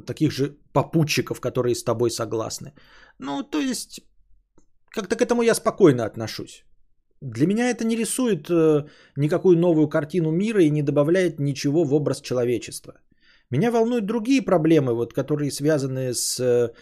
таких 0.05 0.31
же 0.31 0.55
попутчиков, 0.73 1.41
которые 1.41 1.75
с 1.75 1.83
тобой 1.83 2.09
согласны. 2.09 2.71
Ну, 3.19 3.43
то 3.43 3.59
есть, 3.59 4.01
как-то 4.89 5.15
к 5.15 5.21
этому 5.21 5.41
я 5.41 5.55
спокойно 5.55 6.05
отношусь. 6.05 6.63
Для 7.21 7.47
меня 7.47 7.69
это 7.69 7.83
не 7.83 7.97
рисует 7.97 8.49
э, 8.49 8.85
никакую 9.17 9.57
новую 9.57 9.89
картину 9.89 10.31
мира 10.31 10.61
и 10.61 10.69
не 10.69 10.83
добавляет 10.83 11.39
ничего 11.39 11.83
в 11.83 11.93
образ 11.93 12.21
человечества. 12.21 12.93
Меня 13.49 13.71
волнуют 13.71 14.05
другие 14.05 14.41
проблемы, 14.41 14.93
вот, 14.93 15.13
которые 15.13 15.51
связаны 15.51 16.13
с 16.13 16.39
э, 16.39 16.73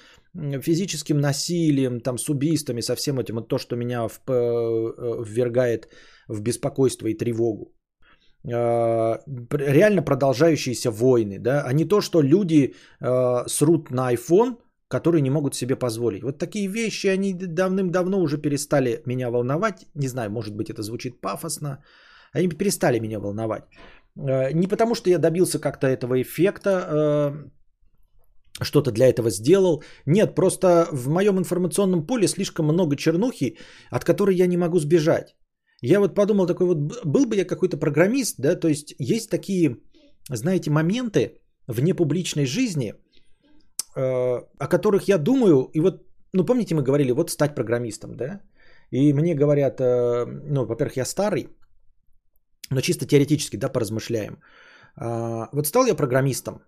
физическим 0.61 1.19
насилием, 1.19 1.99
там, 1.99 2.17
с 2.17 2.29
убийствами, 2.29 2.81
со 2.81 2.95
всем 2.95 3.19
этим, 3.19 3.35
вот 3.35 3.47
то, 3.47 3.57
что 3.57 3.75
меня 3.75 4.07
в, 4.07 4.19
э, 4.27 5.23
ввергает 5.23 5.87
в 6.27 6.41
беспокойство 6.41 7.07
и 7.07 7.17
тревогу. 7.17 7.73
Э, 8.43 9.17
реально 9.51 10.01
продолжающиеся 10.01 10.91
войны, 10.91 11.39
да, 11.39 11.63
а 11.65 11.73
не 11.73 11.85
то, 11.85 12.01
что 12.01 12.21
люди 12.21 12.73
э, 13.01 13.47
срут 13.47 13.91
на 13.91 14.13
iPhone, 14.13 14.57
которые 14.87 15.21
не 15.21 15.29
могут 15.29 15.55
себе 15.55 15.75
позволить. 15.75 16.23
Вот 16.23 16.37
такие 16.37 16.67
вещи, 16.67 17.07
они 17.07 17.33
давным-давно 17.33 18.19
уже 18.19 18.37
перестали 18.37 19.01
меня 19.05 19.29
волновать. 19.29 19.87
Не 19.95 20.07
знаю, 20.07 20.31
может 20.31 20.55
быть, 20.55 20.69
это 20.69 20.81
звучит 20.81 21.21
пафосно. 21.21 21.83
Они 22.33 22.49
перестали 22.49 22.99
меня 22.99 23.19
волновать. 23.19 23.63
Не 24.15 24.67
потому, 24.67 24.95
что 24.95 25.09
я 25.09 25.17
добился 25.17 25.59
как-то 25.59 25.87
этого 25.87 26.21
эффекта, 26.21 27.49
что-то 28.61 28.91
для 28.91 29.07
этого 29.07 29.29
сделал. 29.29 29.83
Нет, 30.05 30.35
просто 30.35 30.87
в 30.91 31.09
моем 31.09 31.37
информационном 31.37 32.05
поле 32.05 32.27
слишком 32.27 32.65
много 32.65 32.95
чернухи, 32.95 33.57
от 33.91 34.03
которой 34.03 34.35
я 34.35 34.47
не 34.47 34.57
могу 34.57 34.79
сбежать. 34.79 35.35
Я 35.81 35.99
вот 35.99 36.15
подумал 36.15 36.47
такой 36.47 36.67
вот, 36.67 36.77
был 37.05 37.25
бы 37.25 37.35
я 37.35 37.45
какой-то 37.45 37.77
программист, 37.77 38.35
да, 38.39 38.55
то 38.55 38.67
есть 38.67 38.95
есть 38.97 39.29
такие, 39.29 39.77
знаете, 40.29 40.71
моменты 40.71 41.41
в 41.67 41.81
непубличной 41.81 42.45
жизни, 42.45 42.93
э, 43.95 44.41
о 44.59 44.67
которых 44.67 45.07
я 45.07 45.17
думаю, 45.17 45.69
и 45.73 45.81
вот, 45.81 46.03
ну 46.33 46.45
помните, 46.45 46.75
мы 46.75 46.83
говорили, 46.83 47.11
вот 47.11 47.29
стать 47.29 47.55
программистом, 47.55 48.15
да, 48.15 48.41
и 48.91 49.13
мне 49.13 49.35
говорят, 49.35 49.79
э, 49.81 50.25
ну, 50.25 50.65
во-первых, 50.65 50.97
я 50.97 51.05
старый, 51.05 51.49
но 52.71 52.81
чисто 52.81 53.05
теоретически, 53.05 53.57
да, 53.57 53.69
поразмышляем. 53.69 54.39
Э, 54.99 55.47
вот 55.51 55.67
стал 55.67 55.85
я 55.85 55.95
программистом, 55.95 56.61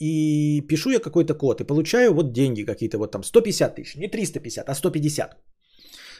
и 0.00 0.62
пишу 0.62 0.90
я 0.90 1.00
какой-то 1.00 1.34
код, 1.34 1.60
и 1.60 1.66
получаю 1.66 2.14
вот 2.14 2.32
деньги 2.32 2.64
какие-то, 2.64 2.98
вот 2.98 3.12
там 3.12 3.22
150 3.22 3.74
тысяч, 3.74 3.96
не 3.96 4.08
350, 4.08 4.68
а 4.68 4.74
150. 4.74 5.36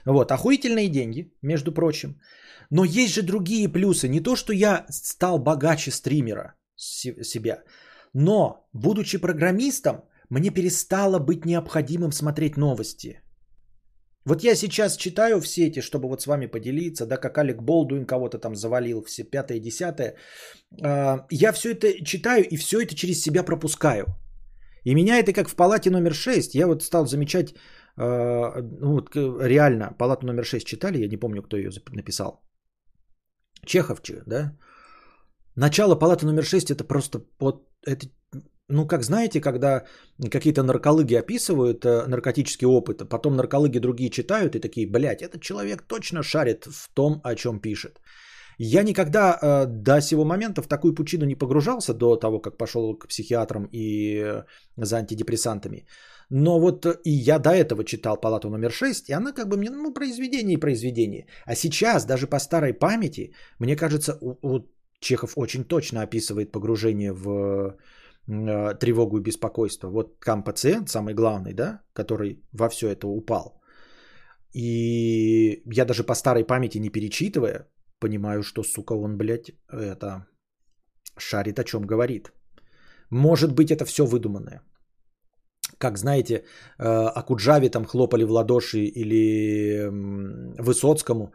Вот, 0.07 0.33
охуительные 0.33 0.89
деньги, 0.89 1.33
между 1.43 1.73
прочим. 1.73 2.21
Но 2.71 2.85
есть 2.85 3.15
же 3.15 3.23
другие 3.23 3.69
плюсы. 3.69 4.09
Не 4.09 4.21
то, 4.21 4.37
что 4.37 4.53
я 4.53 4.87
стал 4.91 5.39
богаче 5.39 5.91
стримера 5.91 6.55
себя, 6.77 7.63
но, 8.15 8.69
будучи 8.73 9.19
программистом, 9.19 10.05
мне 10.31 10.51
перестало 10.51 11.19
быть 11.19 11.45
необходимым 11.45 12.13
смотреть 12.13 12.57
новости. 12.57 13.21
Вот 14.27 14.43
я 14.43 14.55
сейчас 14.55 14.97
читаю 14.97 15.41
все 15.41 15.67
эти, 15.67 15.81
чтобы 15.81 16.09
вот 16.09 16.21
с 16.21 16.27
вами 16.27 16.47
поделиться, 16.47 17.07
да, 17.07 17.17
как 17.17 17.39
Алек 17.39 17.63
Болдуин 17.63 18.07
кого-то 18.07 18.39
там 18.39 18.55
завалил, 18.55 19.03
все 19.03 19.25
пятое, 19.25 19.61
десятое. 19.61 20.17
А, 20.83 21.27
я 21.31 21.53
все 21.53 21.71
это 21.71 22.05
читаю 22.05 22.45
и 22.51 22.57
все 22.57 22.81
это 22.81 22.95
через 22.95 23.23
себя 23.23 23.43
пропускаю. 23.43 24.07
И 24.85 24.95
меня 24.95 25.19
это 25.19 25.33
как 25.33 25.49
в 25.49 25.57
палате 25.57 25.91
номер 25.91 26.15
6. 26.15 26.55
Я 26.55 26.67
вот 26.67 26.83
стал 26.83 27.07
замечать, 27.07 27.55
а, 27.97 28.63
ну 28.63 28.93
вот 28.93 29.17
реально, 29.17 29.95
палату 29.99 30.27
номер 30.27 30.45
6 30.45 30.67
читали, 30.67 31.03
я 31.03 31.09
не 31.09 31.17
помню, 31.17 31.43
кто 31.43 31.57
ее 31.57 31.71
написал. 31.93 32.43
Чеховчи, 33.67 34.23
да? 34.27 34.57
Начало 35.57 35.99
палаты 35.99 36.27
номер 36.27 36.45
6 36.45 36.71
это 36.71 36.85
просто 36.85 37.19
под... 37.39 37.67
Это, 37.87 38.07
ну, 38.71 38.87
как 38.87 39.03
знаете, 39.03 39.41
когда 39.41 39.85
какие-то 40.31 40.63
наркологи 40.63 41.15
описывают 41.15 41.85
э, 41.85 42.07
наркотический 42.07 42.67
опыт, 42.67 43.03
а 43.03 43.05
потом 43.05 43.37
наркологи 43.37 43.79
другие 43.79 44.11
читают 44.11 44.55
и 44.55 44.61
такие, 44.61 44.87
блядь, 44.87 45.23
этот 45.23 45.43
человек 45.43 45.83
точно 45.83 46.23
шарит 46.23 46.65
в 46.65 46.89
том, 46.95 47.21
о 47.25 47.35
чем 47.35 47.61
пишет. 47.61 48.01
Я 48.59 48.83
никогда 48.83 49.39
э, 49.43 49.67
до 49.67 50.01
сего 50.01 50.25
момента 50.25 50.63
в 50.63 50.69
такую 50.69 50.95
пучину 50.95 51.25
не 51.25 51.35
погружался 51.35 51.95
до 51.95 52.17
того, 52.17 52.41
как 52.41 52.59
пошел 52.59 52.99
к 52.99 53.09
психиатрам 53.09 53.69
и 53.73 54.23
э, 54.23 54.45
за 54.77 54.97
антидепрессантами. 54.97 55.87
Но 56.31 56.61
вот 56.61 56.87
и 56.87 57.11
я 57.11 57.39
до 57.39 57.51
этого 57.51 57.85
читал 57.85 58.21
палату 58.21 58.51
номер 58.51 58.71
6, 58.71 59.09
и 59.09 59.13
она 59.13 59.33
как 59.33 59.49
бы 59.49 59.57
мне, 59.57 59.71
ну, 59.71 59.95
произведение 59.95 60.55
и 60.55 60.61
произведение. 60.61 61.27
А 61.47 61.55
сейчас, 61.55 62.05
даже 62.05 62.27
по 62.27 62.39
старой 62.39 62.75
памяти, 62.75 63.33
мне 63.59 63.77
кажется, 63.77 64.19
вот 64.21 64.71
Чехов 65.01 65.33
очень 65.37 65.65
точно 65.65 66.03
описывает 66.03 66.53
погружение 66.53 67.13
в 67.13 67.77
э, 68.31 68.79
тревогу 68.79 69.19
и 69.19 69.23
беспокойство. 69.23 69.91
Вот 69.91 70.21
там 70.21 70.45
пациент, 70.45 70.89
самый 70.89 71.15
главный, 71.15 71.55
да, 71.55 71.83
который 71.93 72.43
во 72.53 72.69
все 72.69 72.89
это 72.89 73.07
упал. 73.07 73.61
И 74.55 75.63
я 75.73 75.85
даже 75.85 76.05
по 76.05 76.15
старой 76.15 76.45
памяти 76.45 76.79
не 76.79 76.91
перечитывая, 76.91 77.69
понимаю, 78.01 78.43
что, 78.43 78.63
сука, 78.63 78.95
он, 78.95 79.17
блядь, 79.17 79.53
это 79.73 80.27
шарит 81.19 81.59
о 81.59 81.65
чем 81.65 81.83
говорит. 81.83 82.33
Может 83.11 83.55
быть, 83.55 83.71
это 83.71 83.85
все 83.85 84.07
выдуманное 84.07 84.63
как 85.81 85.99
знаете, 85.99 86.35
э, 86.35 86.43
Акуджаве 87.17 87.71
там 87.71 87.85
хлопали 87.85 88.25
в 88.25 88.31
ладоши 88.31 88.85
или 88.85 89.89
Высоцкому, 90.59 91.33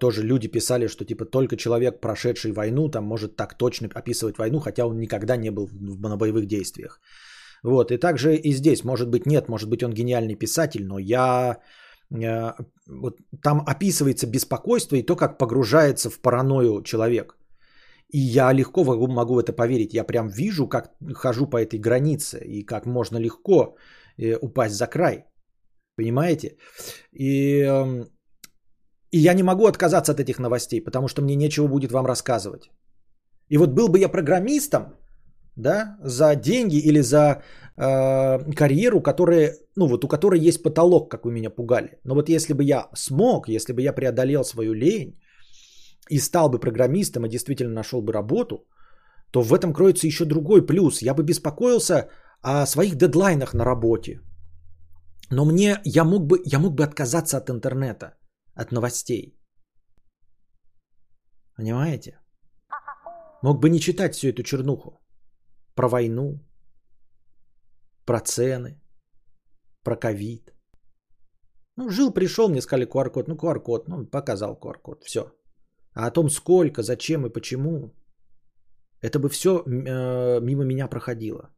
тоже 0.00 0.22
люди 0.22 0.48
писали, 0.48 0.88
что 0.88 1.04
типа 1.04 1.24
только 1.24 1.56
человек, 1.56 2.00
прошедший 2.00 2.52
войну, 2.52 2.88
там 2.88 3.04
может 3.04 3.36
так 3.36 3.56
точно 3.58 3.88
описывать 3.94 4.38
войну, 4.38 4.60
хотя 4.60 4.86
он 4.86 4.98
никогда 4.98 5.36
не 5.36 5.50
был 5.50 5.68
на 5.72 6.16
боевых 6.16 6.46
действиях. 6.46 7.00
Вот, 7.62 7.90
и 7.90 7.96
также 7.96 8.36
и 8.36 8.52
здесь, 8.52 8.84
может 8.84 9.08
быть, 9.08 9.26
нет, 9.26 9.48
может 9.48 9.70
быть, 9.70 9.82
он 9.82 9.92
гениальный 9.92 10.34
писатель, 10.34 10.84
но 10.84 10.98
я... 10.98 11.58
Э, 12.14 12.52
вот 12.86 13.18
там 13.42 13.62
описывается 13.66 14.26
беспокойство 14.26 14.96
и 14.96 15.02
то, 15.02 15.16
как 15.16 15.38
погружается 15.38 16.10
в 16.10 16.20
паранойю 16.20 16.82
человек– 16.82 17.36
и 18.14 18.18
я 18.18 18.52
легко 18.52 18.84
могу, 18.84 19.34
в 19.34 19.38
это 19.38 19.52
поверить. 19.52 19.94
Я 19.94 20.04
прям 20.04 20.28
вижу, 20.28 20.68
как 20.68 20.92
хожу 21.14 21.46
по 21.46 21.56
этой 21.56 21.80
границе 21.80 22.38
и 22.44 22.62
как 22.62 22.86
можно 22.86 23.18
легко 23.18 23.76
э, 24.18 24.36
упасть 24.40 24.76
за 24.76 24.86
край. 24.86 25.24
Понимаете? 25.96 26.56
И, 27.12 27.60
э, 27.62 28.04
и 29.14 29.18
я 29.18 29.34
не 29.34 29.42
могу 29.42 29.66
отказаться 29.66 30.12
от 30.12 30.20
этих 30.20 30.38
новостей, 30.38 30.84
потому 30.84 31.08
что 31.08 31.22
мне 31.22 31.36
нечего 31.36 31.68
будет 31.68 31.92
вам 31.92 32.06
рассказывать. 32.06 32.70
И 33.52 33.58
вот 33.58 33.70
был 33.70 33.88
бы 33.88 33.98
я 33.98 34.08
программистом, 34.08 34.82
да, 35.56 35.96
за 36.04 36.34
деньги 36.34 36.78
или 36.78 37.02
за 37.02 37.20
э, 37.76 38.54
карьеру, 38.56 39.02
которая, 39.02 39.54
ну 39.76 39.86
вот 39.86 40.04
у 40.04 40.08
которой 40.08 40.48
есть 40.48 40.62
потолок, 40.62 41.10
как 41.10 41.24
вы 41.24 41.32
меня 41.32 41.50
пугали. 41.50 41.98
Но 42.04 42.14
вот 42.14 42.28
если 42.28 42.54
бы 42.54 42.64
я 42.64 42.88
смог, 42.94 43.48
если 43.48 43.72
бы 43.72 43.82
я 43.82 43.92
преодолел 43.92 44.44
свою 44.44 44.74
лень, 44.74 45.14
и 46.10 46.18
стал 46.18 46.50
бы 46.50 46.58
программистом, 46.58 47.24
и 47.24 47.30
действительно 47.30 47.72
нашел 47.72 48.02
бы 48.02 48.12
работу, 48.12 48.66
то 49.30 49.42
в 49.42 49.54
этом 49.54 49.72
кроется 49.72 50.06
еще 50.06 50.24
другой 50.24 50.66
плюс. 50.66 51.02
Я 51.02 51.14
бы 51.14 51.22
беспокоился 51.22 52.08
о 52.42 52.66
своих 52.66 52.96
дедлайнах 52.96 53.54
на 53.54 53.64
работе. 53.64 54.20
Но 55.30 55.44
мне, 55.44 55.80
я 55.84 56.04
мог 56.04 56.26
бы, 56.26 56.42
я 56.44 56.58
мог 56.58 56.74
бы 56.74 56.84
отказаться 56.84 57.38
от 57.38 57.48
интернета, 57.48 58.14
от 58.54 58.72
новостей. 58.72 59.38
Понимаете? 61.56 62.18
Мог 63.42 63.60
бы 63.60 63.70
не 63.70 63.80
читать 63.80 64.14
всю 64.14 64.28
эту 64.28 64.42
чернуху. 64.42 65.00
Про 65.74 65.88
войну, 65.88 66.40
про 68.04 68.20
цены, 68.20 68.80
про 69.82 69.96
ковид. 69.96 70.54
Ну, 71.76 71.90
жил, 71.90 72.14
пришел, 72.14 72.48
мне 72.48 72.62
сказали 72.62 72.86
QR-код. 72.86 73.28
Ну, 73.28 73.34
QR-код. 73.34 73.88
Ну, 73.88 74.06
показал 74.06 74.56
QR-код. 74.56 75.04
Все. 75.04 75.32
А 75.94 76.06
о 76.06 76.10
том, 76.10 76.30
сколько, 76.30 76.82
зачем 76.82 77.26
и 77.26 77.32
почему, 77.32 77.94
это 79.00 79.18
бы 79.18 79.28
все 79.28 79.48
э, 79.48 80.40
мимо 80.40 80.64
меня 80.64 80.88
проходило. 80.88 81.50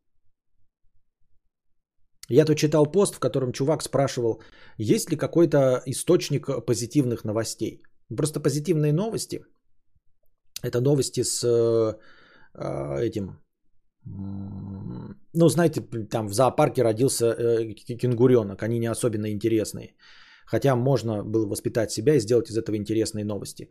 Я 2.28 2.44
тут 2.44 2.58
читал 2.58 2.86
пост, 2.86 3.14
в 3.14 3.20
котором 3.20 3.52
чувак 3.52 3.82
спрашивал, 3.82 4.42
есть 4.78 5.10
ли 5.10 5.16
какой-то 5.16 5.82
источник 5.86 6.46
позитивных 6.66 7.24
новостей. 7.24 7.82
Просто 8.16 8.40
позитивные 8.40 8.92
новости. 8.92 9.44
Это 10.62 10.80
новости 10.80 11.22
с 11.22 11.44
э, 11.44 11.94
э 12.54 13.00
этим. 13.00 13.38
Ну, 15.34 15.48
знаете, 15.48 15.80
там 16.10 16.28
в 16.28 16.32
зоопарке 16.32 16.82
родился 16.82 17.26
э, 17.26 17.74
кенгуренок. 17.74 18.62
Они 18.62 18.78
не 18.78 18.90
особенно 18.90 19.26
интересные. 19.26 19.94
Хотя 20.46 20.76
можно 20.76 21.24
было 21.24 21.46
воспитать 21.46 21.90
себя 21.90 22.14
и 22.14 22.20
сделать 22.20 22.50
из 22.50 22.56
этого 22.56 22.76
интересные 22.76 23.24
новости. 23.24 23.70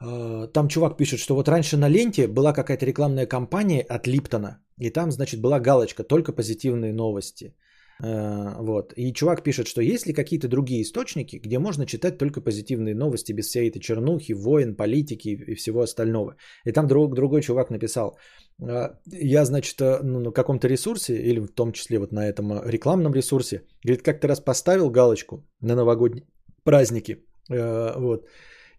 А, 0.00 0.46
там 0.46 0.68
чувак 0.68 0.96
пишет, 0.96 1.18
что 1.20 1.34
вот 1.34 1.48
раньше 1.48 1.76
на 1.76 1.88
ленте 1.88 2.28
была 2.28 2.52
какая-то 2.52 2.86
рекламная 2.86 3.26
кампания 3.26 3.82
от 3.82 4.06
Липтона, 4.06 4.58
и 4.78 4.90
там, 4.90 5.10
значит, 5.10 5.40
была 5.40 5.60
галочка 5.60 6.04
«Только 6.04 6.32
позитивные 6.32 6.92
новости». 6.92 7.54
А, 8.02 8.56
вот. 8.60 8.92
И 8.96 9.12
чувак 9.12 9.42
пишет, 9.42 9.66
что 9.66 9.82
есть 9.82 10.06
ли 10.06 10.12
какие-то 10.12 10.48
другие 10.48 10.82
источники, 10.82 11.36
где 11.36 11.58
можно 11.58 11.86
читать 11.86 12.18
только 12.18 12.40
позитивные 12.40 12.94
новости 12.94 13.32
без 13.32 13.46
всей 13.46 13.68
этой 13.68 13.80
чернухи, 13.80 14.32
войн, 14.32 14.74
политики 14.76 15.28
и 15.28 15.54
всего 15.54 15.80
остального. 15.82 16.36
И 16.64 16.72
там 16.72 16.86
друг, 16.86 17.14
другой 17.14 17.42
чувак 17.42 17.70
написал, 17.70 18.18
«А, 18.62 18.98
я, 19.06 19.44
значит, 19.44 19.80
ну, 19.80 20.20
на 20.20 20.32
каком-то 20.32 20.68
ресурсе, 20.68 21.14
или 21.14 21.40
в 21.40 21.48
том 21.48 21.72
числе 21.72 21.98
вот 21.98 22.12
на 22.12 22.26
этом 22.28 22.62
рекламном 22.64 23.14
ресурсе, 23.14 23.62
говорит, 23.84 24.02
как-то 24.02 24.28
раз 24.28 24.40
поставил 24.40 24.90
галочку 24.90 25.46
на 25.60 25.74
новогодние 25.74 26.26
праздники, 26.64 27.24
вот, 27.48 28.26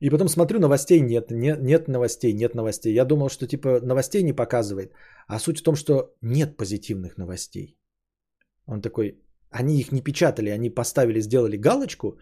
и 0.02 0.10
потом 0.10 0.30
смотрю, 0.30 0.60
новостей 0.60 1.00
нет, 1.00 1.32
нет, 1.32 1.62
нет 1.62 1.88
новостей, 1.88 2.34
нет 2.34 2.56
новостей. 2.56 2.94
Я 2.94 3.06
думал, 3.06 3.30
что 3.30 3.48
типа 3.48 3.80
новостей 3.84 4.24
не 4.24 4.34
показывает. 4.34 4.94
А 5.28 5.40
суть 5.40 5.60
в 5.60 5.64
том, 5.64 5.76
что 5.76 6.16
нет 6.22 6.58
позитивных 6.58 7.18
новостей. 7.18 7.78
Он 8.72 8.82
такой, 8.82 9.20
они 9.52 9.80
их 9.80 9.92
не 9.92 10.02
печатали, 10.02 10.50
они 10.50 10.70
поставили, 10.70 11.22
сделали 11.22 11.58
галочку, 11.58 12.18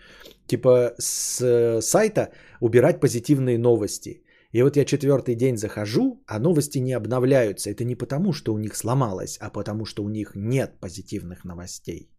типа 0.47 0.95
с 0.97 1.41
э, 1.41 1.81
сайта 1.81 2.31
убирать 2.59 2.99
позитивные 2.99 3.57
новости. 3.57 4.23
И 4.51 4.63
вот 4.63 4.77
я 4.77 4.85
четвертый 4.85 5.35
день 5.35 5.57
захожу, 5.57 6.23
а 6.25 6.39
новости 6.39 6.79
не 6.79 6.93
обновляются. 6.93 7.69
Это 7.69 7.83
не 7.85 7.95
потому, 7.95 8.33
что 8.33 8.53
у 8.53 8.57
них 8.57 8.75
сломалось, 8.75 9.37
а 9.39 9.51
потому, 9.51 9.85
что 9.85 10.03
у 10.03 10.09
них 10.09 10.31
нет 10.35 10.79
позитивных 10.81 11.45
новостей. 11.45 12.09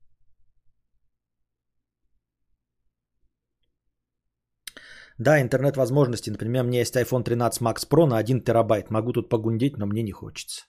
Да, 5.19 5.41
интернет-возможности. 5.41 6.31
Например, 6.31 6.63
у 6.65 6.69
меня 6.69 6.81
есть 6.81 6.97
iPhone 6.97 7.25
13 7.25 7.63
Max 7.63 7.89
Pro 7.91 8.07
на 8.07 8.17
1 8.19 8.45
терабайт. 8.45 8.91
Могу 8.91 9.13
тут 9.13 9.29
погундеть, 9.29 9.77
но 9.77 9.87
мне 9.87 10.03
не 10.03 10.13
хочется. 10.13 10.67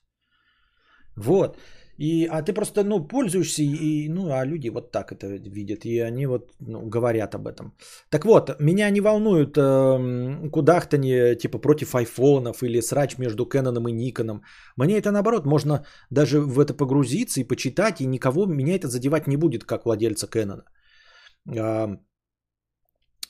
Вот. 1.16 1.58
И, 1.98 2.26
а 2.26 2.42
ты 2.42 2.54
просто, 2.54 2.84
ну, 2.84 3.08
пользуешься, 3.08 3.64
и, 3.64 4.10
ну, 4.10 4.32
а 4.32 4.46
люди 4.46 4.70
вот 4.70 4.92
так 4.92 5.12
это 5.12 5.28
видят, 5.28 5.86
и 5.86 6.00
они 6.00 6.26
вот 6.26 6.52
ну, 6.60 6.82
говорят 6.90 7.36
об 7.36 7.48
этом. 7.48 7.74
Так 8.10 8.26
вот, 8.26 8.60
меня 8.60 8.90
не 8.90 9.02
волнуют 9.02 9.58
э, 9.58 10.50
кудахтанье, 10.52 11.36
типа, 11.36 11.60
против 11.60 11.96
айфонов 11.96 12.64
или 12.64 12.82
срач 12.82 13.18
между 13.18 13.46
Кэноном 13.46 13.88
и 13.88 13.92
Никоном. 13.92 14.42
Мне 14.78 14.98
это, 14.98 15.12
наоборот, 15.12 15.46
можно 15.46 15.86
даже 16.10 16.40
в 16.40 16.60
это 16.60 16.74
погрузиться 16.74 17.42
и 17.42 17.48
почитать, 17.48 18.02
и 18.02 18.08
никого 18.08 18.46
меня 18.46 18.76
это 18.76 18.88
задевать 18.88 19.28
не 19.28 19.38
будет, 19.38 19.64
как 19.64 19.86
владельца 19.86 20.28
Кэнона. 20.28 20.64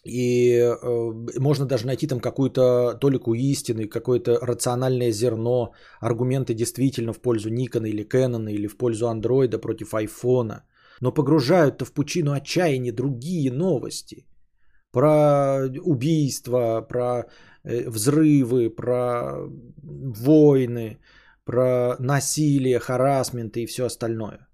И 0.04 0.58
э, 0.58 1.40
можно 1.40 1.66
даже 1.66 1.86
найти 1.86 2.08
там 2.08 2.20
какую-то 2.20 2.98
толику 3.00 3.36
истины, 3.36 3.88
какое-то 3.88 4.40
рациональное 4.42 5.12
зерно, 5.12 5.74
аргументы 6.00 6.56
действительно 6.56 7.14
в 7.14 7.22
пользу 7.22 7.50
Никона 7.50 7.86
или 7.86 8.04
Canon, 8.04 8.52
или 8.52 8.68
в 8.68 8.78
пользу 8.78 9.08
андроида 9.08 9.60
против 9.60 9.94
айфона. 9.94 10.64
но 11.02 11.12
погружают 11.12 11.82
в 11.82 11.94
пучину 11.94 12.32
отчаяния 12.32 12.92
другие 12.92 13.52
новости. 13.52 14.26
Про 14.92 15.68
убийства, 15.84 16.86
про 16.90 17.26
э, 17.64 17.90
взрывы, 17.90 18.70
про 18.70 19.50
войны, 19.84 21.00
про 21.46 21.96
насилие, 22.00 22.80
харасменты 22.80 23.64
и 23.64 23.66
все 23.66 23.86
остальное. 23.86 24.48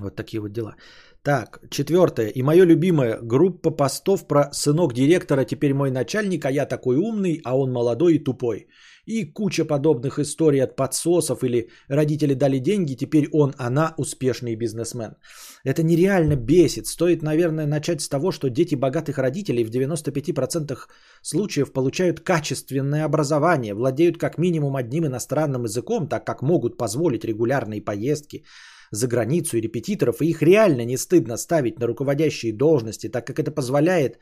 Вот 0.00 0.16
такие 0.16 0.40
вот 0.40 0.52
дела. 0.52 0.76
Так, 1.22 1.60
четвертое. 1.70 2.28
И 2.28 2.42
мое 2.42 2.64
любимое. 2.64 3.18
Группа 3.22 3.70
постов 3.70 4.26
про 4.28 4.48
сынок 4.52 4.94
директора 4.94 5.44
теперь 5.44 5.74
мой 5.74 5.90
начальник, 5.90 6.44
а 6.44 6.50
я 6.50 6.66
такой 6.66 6.96
умный, 6.96 7.40
а 7.44 7.56
он 7.56 7.72
молодой 7.72 8.14
и 8.14 8.24
тупой. 8.24 8.66
И 9.06 9.24
куча 9.24 9.64
подобных 9.64 10.18
историй 10.18 10.62
от 10.62 10.76
подсосов 10.76 11.42
или 11.42 11.70
родители 11.88 12.34
дали 12.34 12.58
деньги, 12.58 12.94
теперь 12.94 13.28
он, 13.32 13.54
она 13.58 13.94
успешный 13.96 14.54
бизнесмен. 14.54 15.16
Это 15.64 15.82
нереально 15.82 16.36
бесит. 16.36 16.86
Стоит, 16.86 17.22
наверное, 17.22 17.66
начать 17.66 18.00
с 18.00 18.08
того, 18.08 18.32
что 18.32 18.50
дети 18.50 18.74
богатых 18.76 19.18
родителей 19.18 19.64
в 19.64 19.70
95% 19.70 20.76
случаев 21.22 21.72
получают 21.72 22.20
качественное 22.20 23.04
образование, 23.04 23.74
владеют 23.74 24.18
как 24.18 24.38
минимум 24.38 24.76
одним 24.76 25.06
иностранным 25.06 25.64
языком, 25.64 26.06
так 26.08 26.26
как 26.26 26.42
могут 26.42 26.76
позволить 26.76 27.24
регулярные 27.24 27.80
поездки, 27.80 28.44
за 28.90 29.06
границу 29.06 29.56
и 29.56 29.60
репетиторов, 29.60 30.20
и 30.20 30.26
их 30.26 30.42
реально 30.42 30.84
не 30.84 30.96
стыдно 30.96 31.36
ставить 31.36 31.78
на 31.78 31.86
руководящие 31.86 32.52
должности, 32.52 33.08
так 33.08 33.26
как 33.26 33.38
это 33.38 33.50
позволяет 33.50 34.18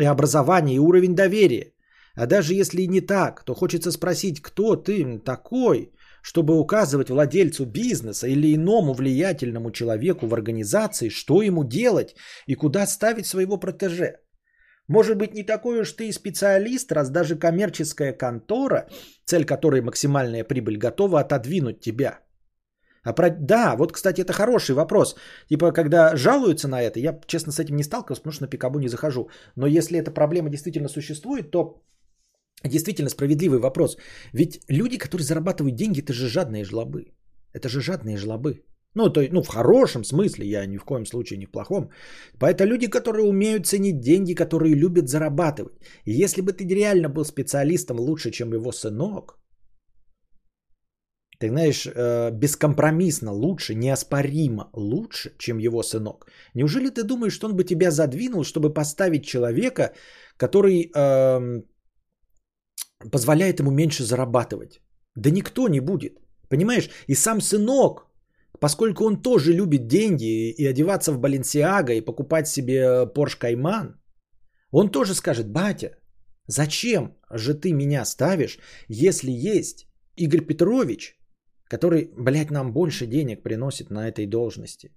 и 0.00 0.04
образование, 0.04 0.76
и 0.76 0.78
уровень 0.78 1.14
доверия. 1.14 1.72
А 2.14 2.26
даже 2.26 2.54
если 2.54 2.82
и 2.82 2.88
не 2.88 3.00
так, 3.00 3.44
то 3.44 3.54
хочется 3.54 3.90
спросить, 3.90 4.42
кто 4.42 4.76
ты 4.76 5.18
такой, 5.18 5.92
чтобы 6.22 6.58
указывать 6.58 7.10
владельцу 7.10 7.64
бизнеса 7.64 8.26
или 8.26 8.54
иному 8.54 8.92
влиятельному 8.92 9.70
человеку 9.70 10.26
в 10.26 10.34
организации, 10.34 11.08
что 11.08 11.42
ему 11.42 11.64
делать 11.64 12.14
и 12.46 12.54
куда 12.54 12.86
ставить 12.86 13.26
своего 13.26 13.56
протеже. 13.56 14.18
Может 14.88 15.16
быть, 15.16 15.34
не 15.34 15.42
такой 15.42 15.80
уж 15.80 15.92
ты 15.92 16.08
и 16.08 16.12
специалист, 16.12 16.92
раз 16.92 17.08
даже 17.08 17.36
коммерческая 17.36 18.12
контора, 18.12 18.88
цель 19.24 19.44
которой 19.44 19.80
максимальная 19.80 20.44
прибыль, 20.44 20.76
готова 20.76 21.20
отодвинуть 21.20 21.80
тебя– 21.80 22.18
а 23.04 23.12
про... 23.12 23.30
Да, 23.30 23.76
вот, 23.76 23.92
кстати, 23.92 24.20
это 24.20 24.32
хороший 24.32 24.74
вопрос. 24.74 25.16
Типа, 25.48 25.72
когда 25.72 26.16
жалуются 26.16 26.68
на 26.68 26.82
это, 26.82 27.00
я, 27.00 27.20
честно, 27.26 27.52
с 27.52 27.58
этим 27.58 27.76
не 27.76 27.82
сталкивался, 27.82 28.22
потому 28.22 28.32
что 28.32 28.44
на 28.44 28.50
Пикабу 28.50 28.78
не 28.78 28.88
захожу. 28.88 29.28
Но 29.56 29.66
если 29.66 29.98
эта 29.98 30.10
проблема 30.10 30.50
действительно 30.50 30.88
существует, 30.88 31.50
то 31.50 31.82
действительно 32.64 33.10
справедливый 33.10 33.58
вопрос. 33.58 33.96
Ведь 34.32 34.60
люди, 34.68 34.98
которые 34.98 35.24
зарабатывают 35.24 35.76
деньги, 35.76 36.00
это 36.00 36.12
же 36.12 36.28
жадные 36.28 36.64
жлобы. 36.64 37.06
Это 37.52 37.68
же 37.68 37.80
жадные 37.80 38.16
жлобы. 38.16 38.62
Ну, 38.94 39.08
то, 39.08 39.20
ну, 39.32 39.42
в 39.42 39.48
хорошем 39.48 40.04
смысле, 40.04 40.46
я 40.46 40.66
ни 40.66 40.76
в 40.76 40.84
коем 40.84 41.06
случае 41.06 41.38
не 41.38 41.46
в 41.46 41.50
плохом. 41.50 41.90
Это 42.40 42.64
люди, 42.64 42.88
которые 42.88 43.24
умеют 43.24 43.66
ценить 43.66 44.00
деньги, 44.00 44.34
которые 44.34 44.74
любят 44.74 45.08
зарабатывать. 45.08 45.74
И 46.04 46.12
если 46.12 46.42
бы 46.42 46.52
ты 46.52 46.66
реально 46.66 47.08
был 47.08 47.24
специалистом 47.24 47.98
лучше, 47.98 48.30
чем 48.30 48.52
его 48.52 48.70
сынок, 48.70 49.41
ты 51.42 51.48
знаешь, 51.48 51.86
э, 51.86 52.30
бескомпромиссно 52.30 53.32
лучше, 53.32 53.74
неоспоримо 53.74 54.70
лучше, 54.74 55.32
чем 55.38 55.58
его 55.58 55.82
сынок. 55.82 56.26
Неужели 56.54 56.90
ты 56.90 57.02
думаешь, 57.02 57.34
что 57.34 57.48
он 57.48 57.56
бы 57.56 57.64
тебя 57.64 57.90
задвинул, 57.90 58.44
чтобы 58.44 58.72
поставить 58.72 59.24
человека, 59.24 59.92
который 60.36 60.90
э, 60.94 61.62
позволяет 63.10 63.60
ему 63.60 63.70
меньше 63.70 64.04
зарабатывать? 64.04 64.80
Да 65.16 65.30
никто 65.30 65.68
не 65.68 65.80
будет. 65.80 66.12
Понимаешь? 66.48 66.90
И 67.08 67.14
сам 67.14 67.40
сынок, 67.40 68.06
поскольку 68.60 69.04
он 69.04 69.22
тоже 69.22 69.52
любит 69.52 69.88
деньги 69.88 70.50
и 70.50 70.64
одеваться 70.70 71.12
в 71.12 71.18
Баленсиага 71.18 71.92
и 71.92 72.04
покупать 72.04 72.46
себе 72.46 73.04
Porsche 73.14 73.40
Cayman, 73.40 73.94
он 74.70 74.90
тоже 74.90 75.14
скажет, 75.14 75.50
батя, 75.50 75.90
зачем 76.46 77.16
же 77.32 77.54
ты 77.54 77.72
меня 77.72 78.04
ставишь, 78.04 78.58
если 78.88 79.32
есть 79.32 79.88
Игорь 80.16 80.46
Петрович, 80.46 81.16
который, 81.72 82.10
блядь, 82.18 82.50
нам 82.50 82.72
больше 82.72 83.06
денег 83.06 83.42
приносит 83.42 83.90
на 83.90 84.08
этой 84.08 84.26
должности. 84.26 84.90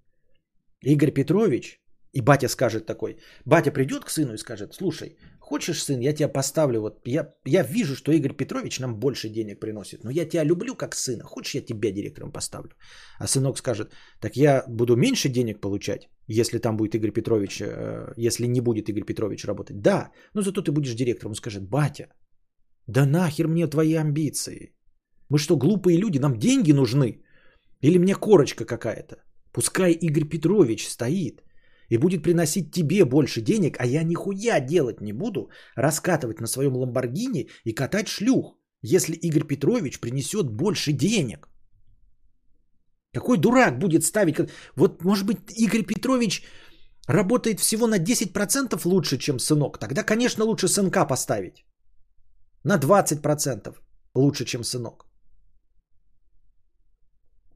Игорь 0.84 1.14
Петрович, 1.14 1.80
и 2.14 2.22
батя 2.22 2.50
скажет 2.50 2.86
такой, 2.86 3.16
батя 3.46 3.72
придет 3.72 4.04
к 4.04 4.10
сыну 4.10 4.34
и 4.34 4.38
скажет, 4.38 4.74
слушай, 4.74 5.18
хочешь, 5.40 5.84
сын, 5.84 6.02
я 6.02 6.14
тебя 6.14 6.34
поставлю, 6.34 6.82
вот 6.82 7.08
я, 7.08 7.34
я 7.46 7.64
вижу, 7.64 7.96
что 7.96 8.12
Игорь 8.12 8.36
Петрович 8.36 8.80
нам 8.80 9.00
больше 9.00 9.30
денег 9.30 9.60
приносит, 9.60 10.04
но 10.04 10.12
я 10.12 10.26
тебя 10.26 10.46
люблю 10.46 10.76
как 10.76 10.96
сына, 10.96 11.24
хочешь, 11.24 11.56
я 11.56 11.62
тебя 11.62 11.92
директором 11.92 12.32
поставлю? 12.32 12.72
А 13.20 13.28
сынок 13.28 13.58
скажет, 13.58 13.94
так 14.20 14.36
я 14.36 14.66
буду 14.68 14.96
меньше 14.96 15.30
денег 15.30 15.62
получать, 15.62 16.10
если 16.28 16.60
там 16.60 16.76
будет 16.78 16.96
Игорь 16.96 17.14
Петрович, 17.14 17.62
э, 17.62 18.14
если 18.28 18.48
не 18.48 18.62
будет 18.62 18.90
Игорь 18.90 19.06
Петрович 19.06 19.46
работать. 19.46 19.82
Да, 19.82 20.12
но 20.34 20.42
зато 20.42 20.62
ты 20.62 20.72
будешь 20.72 20.96
директором. 20.96 21.32
Он 21.32 21.36
скажет, 21.36 21.70
батя, 21.70 22.08
да 22.88 23.06
нахер 23.06 23.48
мне 23.48 23.68
твои 23.68 23.94
амбиции. 23.96 24.76
Мы 25.30 25.40
что, 25.40 25.58
глупые 25.58 25.98
люди? 25.98 26.20
Нам 26.20 26.38
деньги 26.38 26.74
нужны? 26.74 27.22
Или 27.82 27.98
мне 27.98 28.16
корочка 28.16 28.66
какая-то? 28.66 29.16
Пускай 29.52 29.92
Игорь 29.94 30.30
Петрович 30.30 30.88
стоит 30.88 31.42
и 31.90 31.98
будет 31.98 32.24
приносить 32.24 32.72
тебе 32.72 33.06
больше 33.06 33.42
денег, 33.42 33.78
а 33.80 33.86
я 33.86 34.04
нихуя 34.04 34.60
делать 34.60 35.02
не 35.02 35.14
буду, 35.14 35.50
раскатывать 35.76 36.42
на 36.42 36.48
своем 36.48 36.76
Ламборгини 36.76 37.50
и 37.64 37.74
катать 37.74 38.08
шлюх, 38.08 38.58
если 38.82 39.14
Игорь 39.14 39.48
Петрович 39.48 40.00
принесет 40.00 40.50
больше 40.50 40.92
денег. 40.94 41.48
Какой 43.14 43.38
дурак 43.38 43.80
будет 43.80 44.04
ставить? 44.04 44.36
Вот, 44.76 45.04
может 45.04 45.26
быть, 45.26 45.38
Игорь 45.58 45.86
Петрович 45.86 46.44
работает 47.08 47.60
всего 47.60 47.88
на 47.88 47.98
10% 48.00 48.82
лучше, 48.86 49.18
чем 49.18 49.40
сынок. 49.40 49.78
Тогда, 49.80 50.04
конечно, 50.04 50.44
лучше 50.44 50.68
сынка 50.68 51.06
поставить. 51.06 51.66
На 52.64 52.78
20% 52.78 53.76
лучше, 54.16 54.46
чем 54.46 54.64
сынок. 54.64 55.06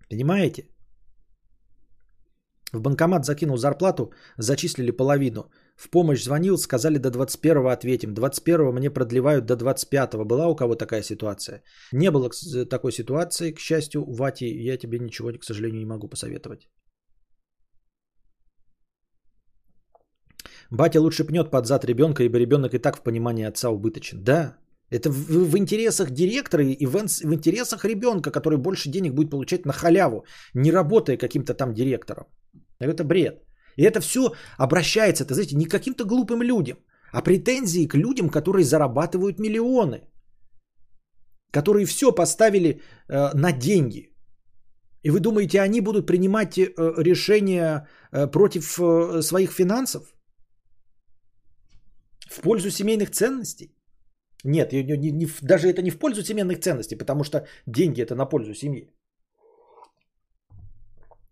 Понимаете? 0.10 0.64
В 2.74 2.82
банкомат 2.82 3.26
закинул 3.26 3.58
зарплату, 3.58 4.12
зачислили 4.38 4.92
половину. 4.92 5.50
В 5.76 5.90
помощь 5.90 6.24
звонил, 6.24 6.58
сказали 6.58 6.98
до 6.98 7.10
21-го 7.10 7.70
ответим. 7.70 8.14
21-го 8.14 8.72
мне 8.72 8.90
продлевают 8.90 9.46
до 9.46 9.56
25-го. 9.56 10.26
Была 10.26 10.48
у 10.48 10.56
кого 10.56 10.76
такая 10.76 11.02
ситуация? 11.04 11.64
Не 11.92 12.12
было 12.12 12.30
такой 12.70 12.92
ситуации, 12.92 13.54
к 13.54 13.60
счастью, 13.60 14.06
Вати, 14.08 14.46
я 14.46 14.78
тебе 14.78 15.00
ничего, 15.00 15.32
к 15.32 15.44
сожалению, 15.44 15.80
не 15.80 15.86
могу 15.86 16.08
посоветовать. 16.08 16.70
Батя 20.72 21.02
лучше 21.02 21.24
пнет 21.24 21.50
под 21.50 21.66
зад 21.66 21.86
ребенка, 21.86 22.24
ибо 22.24 22.38
ребенок 22.38 22.74
и 22.74 22.80
так 22.80 22.98
в 22.98 23.02
понимании 23.02 23.48
отца 23.48 23.70
убыточен. 23.70 24.24
Да, 24.24 24.58
это 24.92 25.10
в, 25.10 25.52
в 25.52 25.58
интересах 25.58 26.12
директора 26.12 26.64
и 26.64 26.86
в, 26.86 26.94
в 26.94 27.34
интересах 27.34 27.86
ребенка, 27.86 28.32
который 28.32 28.58
больше 28.58 28.90
денег 28.90 29.14
будет 29.14 29.30
получать 29.30 29.66
на 29.66 29.74
халяву, 29.74 30.26
не 30.54 30.72
работая 30.72 31.18
каким-то 31.18 31.54
там 31.54 31.74
директором. 31.74 32.26
Это 32.80 33.04
бред. 33.04 33.44
И 33.78 33.84
это 33.84 34.02
все 34.02 34.34
обращается, 34.58 35.24
это, 35.24 35.34
знаете, 35.34 35.56
не 35.56 35.66
к 35.66 35.72
каким-то 35.72 36.06
глупым 36.06 36.42
людям, 36.42 36.78
а 37.14 37.22
претензии 37.22 37.88
к 37.88 37.96
людям, 37.96 38.30
которые 38.30 38.64
зарабатывают 38.64 39.40
миллионы, 39.40 40.02
которые 41.52 41.86
все 41.86 42.12
поставили 42.12 42.82
э, 43.10 43.34
на 43.34 43.52
деньги. 43.52 44.10
И 45.04 45.12
вы 45.12 45.20
думаете, 45.20 45.62
они 45.62 45.82
будут 45.82 46.08
принимать 46.08 46.58
э, 46.58 46.66
решения 46.98 47.88
э, 48.12 48.28
против 48.28 48.80
э, 48.80 49.22
своих 49.22 49.52
финансов? 49.52 50.14
В 52.30 52.42
пользу 52.42 52.70
семейных 52.70 53.10
ценностей? 53.12 53.79
Нет, 54.46 54.72
не, 54.72 54.84
не, 54.84 55.12
не, 55.12 55.28
даже 55.42 55.68
это 55.68 55.82
не 55.82 55.92
в 55.92 56.00
пользу 56.00 56.24
семейных 56.24 56.60
ценностей, 56.60 56.96
потому 56.96 57.24
что 57.24 57.46
деньги 57.68 58.02
это 58.02 58.16
на 58.16 58.26
пользу 58.26 58.54
семьи. 58.54 58.90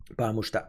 Потому 0.09 0.41
что. 0.41 0.59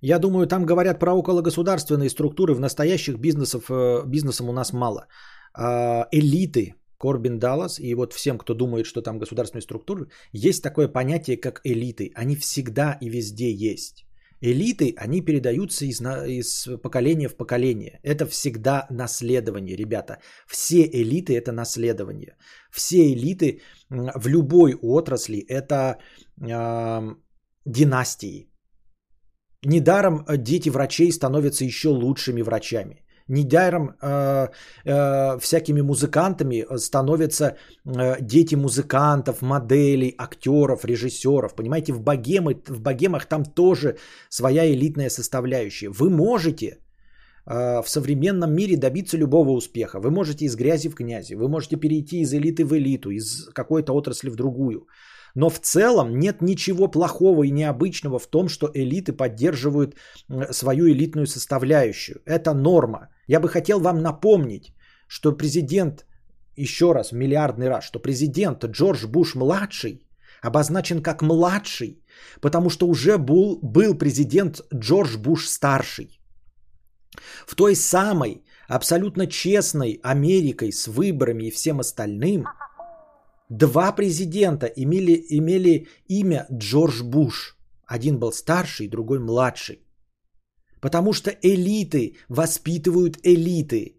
Я 0.00 0.18
думаю, 0.18 0.46
там 0.46 0.66
говорят 0.66 0.98
про 0.98 1.18
окологосударственные 1.18 2.10
структуры. 2.10 2.54
В 2.54 2.60
настоящих 2.60 3.18
бизнесов, 3.18 3.70
э, 3.70 4.02
бизнесом 4.06 4.48
у 4.50 4.52
нас 4.52 4.72
мало. 4.72 5.06
А, 5.54 6.06
элиты, 6.12 6.74
Корбин 6.98 7.38
Даллас 7.38 7.80
и 7.80 7.94
вот 7.94 8.12
всем, 8.12 8.38
кто 8.38 8.54
думает, 8.54 8.86
что 8.86 9.02
там 9.02 9.18
государственные 9.18 9.62
структуры, 9.62 10.08
есть 10.32 10.62
такое 10.62 10.88
понятие, 10.88 11.36
как 11.36 11.60
элиты. 11.64 12.12
Они 12.14 12.36
всегда 12.36 12.98
и 13.00 13.08
везде 13.08 13.50
есть. 13.50 14.04
Элиты, 14.40 14.94
они 14.98 15.22
передаются 15.22 15.86
из, 15.86 16.00
из 16.00 16.68
поколения 16.82 17.28
в 17.28 17.36
поколение. 17.36 17.98
Это 18.02 18.26
всегда 18.26 18.86
наследование, 18.90 19.76
ребята. 19.76 20.18
Все 20.46 20.82
элиты 20.82 21.34
это 21.34 21.52
наследование. 21.52 22.36
Все 22.70 23.12
элиты 23.12 23.60
в 23.90 24.28
любой 24.28 24.74
отрасли 24.74 25.38
это 25.48 25.98
э, 26.40 27.14
династии. 27.64 28.50
Недаром 29.64 30.26
дети 30.28 30.68
врачей 30.68 31.10
становятся 31.10 31.64
еще 31.64 31.88
лучшими 31.88 32.42
врачами. 32.42 33.04
Недаром 33.28 33.94
э, 34.02 34.48
э, 34.84 35.38
всякими 35.38 35.80
музыкантами 35.80 36.66
становятся 36.76 37.56
э, 37.86 38.16
дети 38.20 38.54
музыкантов, 38.54 39.40
моделей, 39.40 40.14
актеров, 40.18 40.84
режиссеров. 40.84 41.54
Понимаете, 41.54 41.92
в, 41.94 42.02
богемы, 42.02 42.62
в 42.68 42.80
богемах 42.80 43.26
там 43.26 43.44
тоже 43.44 43.96
своя 44.28 44.66
элитная 44.66 45.08
составляющая. 45.08 45.88
Вы 45.88 46.10
можете 46.10 46.66
э, 47.46 47.82
в 47.82 47.88
современном 47.88 48.54
мире 48.54 48.76
добиться 48.76 49.16
любого 49.16 49.52
успеха. 49.52 50.00
Вы 50.00 50.10
можете 50.10 50.44
из 50.44 50.54
грязи 50.54 50.90
в 50.90 50.94
князи. 50.94 51.34
Вы 51.34 51.48
можете 51.48 51.76
перейти 51.76 52.20
из 52.20 52.34
элиты 52.34 52.66
в 52.66 52.74
элиту, 52.74 53.10
из 53.10 53.48
какой-то 53.54 53.94
отрасли 53.94 54.28
в 54.28 54.36
другую. 54.36 54.86
Но 55.34 55.48
в 55.48 55.60
целом 55.60 56.18
нет 56.18 56.42
ничего 56.42 56.88
плохого 56.88 57.44
и 57.44 57.50
необычного 57.50 58.18
в 58.18 58.26
том, 58.26 58.48
что 58.48 58.70
элиты 58.74 59.12
поддерживают 59.12 59.96
свою 60.50 60.88
элитную 60.88 61.26
составляющую. 61.26 62.20
Это 62.26 62.52
норма. 62.52 63.08
Я 63.26 63.40
бы 63.40 63.48
хотел 63.48 63.80
вам 63.80 64.02
напомнить, 64.02 64.74
что 65.06 65.32
президент, 65.32 66.06
еще 66.56 66.92
раз, 66.92 67.12
миллиардный 67.12 67.68
раз, 67.68 67.84
что 67.84 67.98
президент 67.98 68.64
Джордж 68.64 69.06
Буш-младший 69.06 70.06
обозначен 70.42 71.02
как 71.02 71.22
младший, 71.22 72.02
потому 72.40 72.70
что 72.70 72.86
уже 72.86 73.18
был, 73.18 73.58
был 73.62 73.94
президент 73.94 74.60
Джордж 74.74 75.16
Буш-старший. 75.16 76.20
В 77.46 77.54
той 77.54 77.76
самой 77.76 78.44
абсолютно 78.68 79.26
честной 79.26 80.00
Америкой 80.02 80.72
с 80.72 80.88
выборами 80.88 81.44
и 81.44 81.50
всем 81.50 81.80
остальным– 81.80 82.46
Два 83.50 83.92
президента 83.92 84.66
имели, 84.66 85.24
имели 85.28 85.86
имя 86.08 86.46
Джордж 86.50 87.02
Буш. 87.02 87.56
Один 87.86 88.18
был 88.18 88.32
старший, 88.32 88.88
другой 88.88 89.20
младший. 89.20 89.82
Потому 90.84 91.14
что 91.14 91.30
элиты 91.30 92.16
воспитывают 92.28 93.16
элиты. 93.22 93.96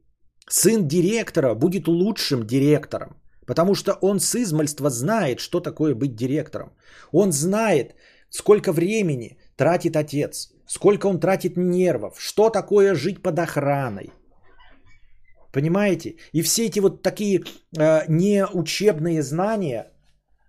Сын 0.48 0.88
директора 0.88 1.56
будет 1.56 1.88
лучшим 1.88 2.46
директором. 2.46 3.16
Потому 3.48 3.76
что 3.76 3.98
он 4.02 4.20
с 4.20 4.36
измальства 4.36 4.90
знает, 4.90 5.40
что 5.40 5.60
такое 5.60 5.96
быть 5.96 6.16
директором. 6.16 6.70
Он 7.12 7.32
знает, 7.32 7.96
сколько 8.30 8.72
времени 8.72 9.38
тратит 9.56 9.96
отец, 9.96 10.54
сколько 10.68 11.08
он 11.08 11.20
тратит 11.20 11.58
нервов, 11.58 12.20
что 12.20 12.50
такое 12.50 12.94
жить 12.96 13.24
под 13.24 13.40
охраной– 13.40 14.12
Понимаете? 15.52 16.16
И 16.34 16.42
все 16.42 16.66
эти 16.66 16.82
вот 16.82 17.02
такие 17.02 17.40
э, 17.80 18.02
не 18.10 18.46
учебные 18.46 19.24
знания, 19.24 19.88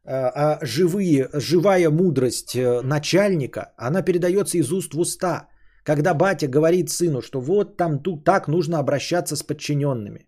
э, 0.05 0.11
а 0.11 0.59
живые, 0.63 1.29
живая 1.33 1.91
мудрость 1.91 2.57
э, 2.57 2.83
начальника, 2.83 3.73
она 3.77 4.03
передается 4.03 4.59
из 4.59 4.73
уст 4.73 4.95
в 4.95 4.99
уста. 4.99 5.49
Когда 5.87 6.15
батя 6.15 6.49
говорит 6.49 6.91
сыну, 6.91 7.23
что 7.23 7.41
вот 7.41 7.77
там 7.77 8.03
тут 8.03 8.25
так 8.25 8.49
нужно 8.49 8.79
обращаться 8.79 9.37
с 9.37 9.43
подчиненными. 9.43 10.27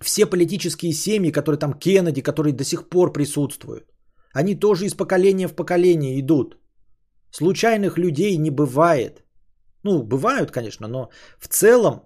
Все 0.00 0.26
политические 0.26 0.92
семьи, 0.92 1.30
которые 1.30 1.58
там 1.58 1.72
Кеннеди, 1.78 2.22
которые 2.22 2.52
до 2.52 2.64
сих 2.64 2.88
пор 2.88 3.12
присутствуют, 3.12 3.84
они 4.34 4.56
тоже 4.56 4.86
из 4.86 4.94
поколения 4.94 5.48
в 5.48 5.54
поколение 5.54 6.18
идут. 6.18 6.56
Случайных 7.30 7.96
людей 7.96 8.36
не 8.38 8.50
бывает. 8.50 9.24
Ну, 9.84 10.02
бывают, 10.02 10.50
конечно, 10.50 10.88
но 10.88 11.08
в 11.38 11.46
целом 11.46 12.00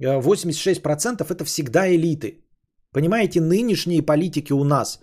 86% 0.00 1.30
это 1.30 1.44
всегда 1.44 1.88
элиты. 1.88 2.44
Понимаете, 2.92 3.40
нынешние 3.40 4.02
политики 4.02 4.52
у 4.52 4.64
нас, 4.64 5.00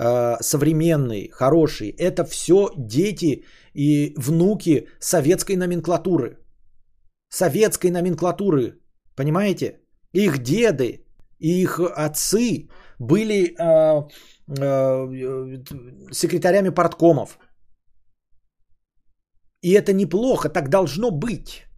э, 0.00 0.36
современные, 0.40 1.30
хорошие, 1.30 1.90
это 1.90 2.24
все 2.24 2.70
дети 2.76 3.44
и 3.74 4.14
внуки 4.16 4.88
советской 4.98 5.56
номенклатуры. 5.56 6.38
Советской 7.28 7.90
номенклатуры, 7.90 8.80
понимаете? 9.16 9.80
Их 10.12 10.38
деды 10.42 11.04
и 11.38 11.62
их 11.62 11.78
отцы 11.78 12.68
были 12.98 13.54
э, 13.54 14.08
э, 14.58 16.12
секретарями 16.12 16.70
парткомов. 16.70 17.38
И 19.62 19.72
это 19.72 19.92
неплохо, 19.92 20.48
так 20.48 20.68
должно 20.68 21.10
быть. 21.10 21.69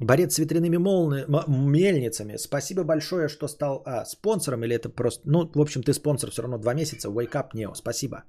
Борец 0.00 0.34
с 0.34 0.38
ветряными 0.38 0.78
молни... 0.78 1.24
мельницами. 1.46 2.38
Спасибо 2.38 2.84
большое, 2.84 3.28
что 3.28 3.48
стал 3.48 3.82
а, 3.84 4.04
спонсором. 4.04 4.64
Или 4.64 4.74
это 4.74 4.88
просто... 4.88 5.22
Ну, 5.28 5.50
в 5.54 5.60
общем, 5.60 5.82
ты 5.82 5.92
спонсор 5.92 6.30
все 6.30 6.42
равно 6.42 6.58
два 6.58 6.74
месяца. 6.74 7.08
Wake 7.08 7.32
up, 7.34 7.48
Neo. 7.54 7.74
Спасибо. 7.74 8.24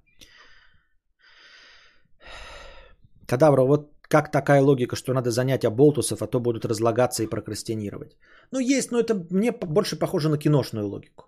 Кадавра, 3.26 3.64
вот 3.64 3.92
как 4.10 4.32
такая 4.32 4.62
логика, 4.62 4.96
что 4.96 5.14
надо 5.14 5.32
занять 5.32 5.64
оболтусов, 5.64 6.22
а 6.22 6.28
то 6.28 6.40
будут 6.40 6.66
разлагаться 6.66 7.24
и 7.24 7.28
прокрастинировать? 7.28 8.18
Ну, 8.52 8.60
есть, 8.60 8.92
но 8.92 9.00
это 9.00 9.26
мне 9.30 9.52
больше 9.52 9.96
похоже 9.96 10.30
на 10.30 10.38
киношную 10.38 10.86
логику. 10.88 11.24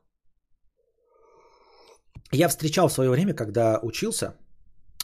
Я 2.34 2.50
встречал 2.50 2.90
в 2.90 2.94
свое 2.94 3.10
время, 3.10 3.34
когда 3.34 3.80
учился, 3.82 4.34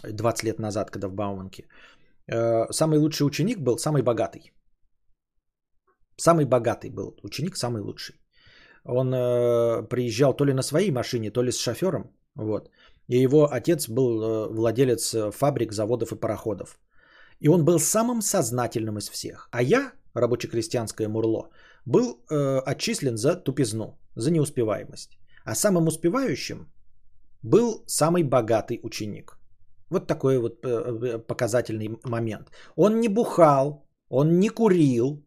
20 0.03 0.43
лет 0.43 0.59
назад, 0.59 0.91
когда 0.91 1.07
в 1.07 1.13
Бауманке, 1.13 1.63
э, 2.27 2.71
самый 2.71 2.99
лучший 2.99 3.25
ученик 3.25 3.59
был 3.59 3.77
самый 3.77 4.01
богатый. 4.01 4.51
Самый 6.19 6.45
богатый 6.45 6.89
был 6.89 7.15
ученик, 7.23 7.57
самый 7.57 7.81
лучший. 7.81 8.15
Он 8.83 9.13
э, 9.13 9.87
приезжал 9.89 10.33
то 10.33 10.45
ли 10.45 10.53
на 10.53 10.61
своей 10.61 10.91
машине, 10.91 11.31
то 11.31 11.43
ли 11.43 11.51
с 11.51 11.57
шофером. 11.57 12.11
Вот. 12.35 12.69
И 13.07 13.23
его 13.23 13.47
отец 13.51 13.87
был 13.87 14.21
э, 14.21 14.47
владелец 14.53 15.13
э, 15.13 15.31
фабрик, 15.31 15.71
заводов 15.71 16.11
и 16.11 16.19
пароходов. 16.19 16.79
И 17.39 17.47
он 17.47 17.63
был 17.63 17.79
самым 17.79 18.21
сознательным 18.21 18.97
из 18.97 19.09
всех. 19.09 19.47
А 19.51 19.61
я, 19.61 19.93
рабоче-крестьянское 20.13 21.07
мурло, 21.07 21.49
был 21.85 22.03
э, 22.29 22.59
отчислен 22.65 23.17
за 23.17 23.35
тупизну, 23.35 23.97
за 24.15 24.31
неуспеваемость. 24.31 25.17
А 25.45 25.55
самым 25.55 25.87
успевающим 25.87 26.67
был 27.41 27.83
самый 27.87 28.23
богатый 28.23 28.79
ученик. 28.83 29.37
Вот 29.89 30.07
такой 30.07 30.37
вот 30.37 30.65
э, 30.65 30.69
э 30.69 31.27
показательный 31.27 31.97
момент. 32.03 32.51
Он 32.75 32.99
не 32.99 33.07
бухал, 33.07 33.85
он 34.09 34.39
не 34.39 34.49
курил, 34.49 35.23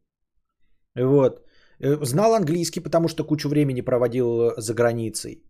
вот. 0.94 1.42
Э, 1.82 2.04
знал 2.04 2.34
английский, 2.34 2.80
потому 2.80 3.08
что 3.08 3.24
кучу 3.24 3.48
времени 3.48 3.82
проводил 3.82 4.26
э, 4.26 4.54
за 4.60 4.74
границей. 4.74 5.42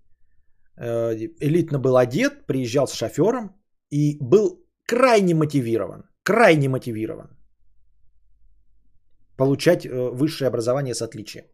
Э, 0.77 1.15
элитно 1.41 1.79
был 1.79 1.97
одет, 1.97 2.47
приезжал 2.47 2.87
с 2.87 2.95
шофером 2.95 3.51
и 3.91 4.19
был 4.21 4.65
крайне 4.87 5.35
мотивирован. 5.35 6.05
Крайне 6.23 6.69
мотивирован. 6.69 7.37
Получать 9.37 9.87
высшее 9.87 10.49
образование 10.49 10.95
с 10.95 11.03
отличием. 11.03 11.45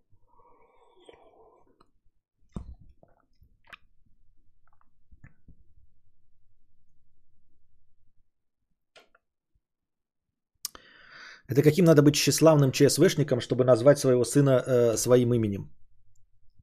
Это 11.48 11.62
каким 11.62 11.84
надо 11.84 12.02
быть 12.02 12.14
тщеславным 12.14 12.72
ЧСВшником, 12.72 13.40
чтобы 13.40 13.64
назвать 13.64 13.98
своего 13.98 14.24
сына 14.24 14.62
э, 14.66 14.96
своим 14.96 15.32
именем? 15.32 15.70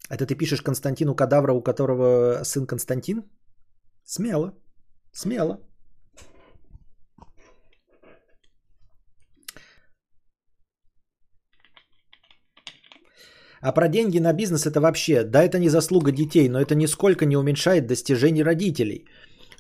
Это 0.10 0.28
ты 0.28 0.36
пишешь 0.36 0.62
Константину 0.62 1.16
Кадавра, 1.16 1.54
у 1.54 1.64
которого 1.64 2.44
сын 2.44 2.68
Константин? 2.68 3.24
Смело. 4.06 4.54
Смело. 5.12 5.60
А 13.62 13.72
про 13.72 13.88
деньги 13.88 14.20
на 14.20 14.34
бизнес 14.34 14.68
это 14.68 14.80
вообще, 14.80 15.24
да 15.24 15.42
это 15.42 15.58
не 15.58 15.70
заслуга 15.70 16.12
детей, 16.12 16.50
но 16.50 16.62
это 16.62 16.76
нисколько 16.76 17.26
не 17.26 17.36
уменьшает 17.36 17.88
достижений 17.88 18.44
родителей. 18.44 19.06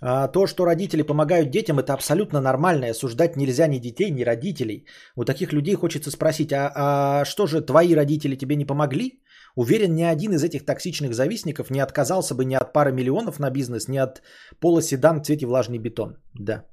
А 0.01 0.27
то, 0.27 0.47
что 0.47 0.65
родители 0.65 1.03
помогают 1.03 1.49
детям, 1.49 1.79
это 1.79 1.93
абсолютно 1.93 2.41
нормально. 2.41 2.89
Осуждать 2.89 3.37
нельзя 3.37 3.67
ни 3.67 3.79
детей, 3.79 4.11
ни 4.11 4.23
родителей. 4.23 4.85
У 5.15 5.23
таких 5.25 5.53
людей 5.53 5.75
хочется 5.75 6.11
спросить, 6.11 6.51
а, 6.53 6.71
а 6.75 7.25
что 7.25 7.47
же 7.47 7.61
твои 7.61 7.95
родители 7.95 8.35
тебе 8.35 8.55
не 8.55 8.65
помогли? 8.65 9.21
Уверен, 9.55 9.95
ни 9.95 10.03
один 10.03 10.33
из 10.33 10.43
этих 10.43 10.65
токсичных 10.65 11.13
завистников 11.13 11.71
не 11.71 11.79
отказался 11.79 12.35
бы 12.35 12.45
ни 12.45 12.55
от 12.55 12.73
пары 12.73 12.91
миллионов 12.91 13.39
на 13.39 13.49
бизнес, 13.49 13.87
ни 13.87 13.97
от 13.97 14.21
пола 14.59 14.81
седан 14.81 15.19
в 15.19 15.23
цвете 15.23 15.45
влажный 15.45 15.79
бетон. 15.79 16.17
Да. 16.33 16.65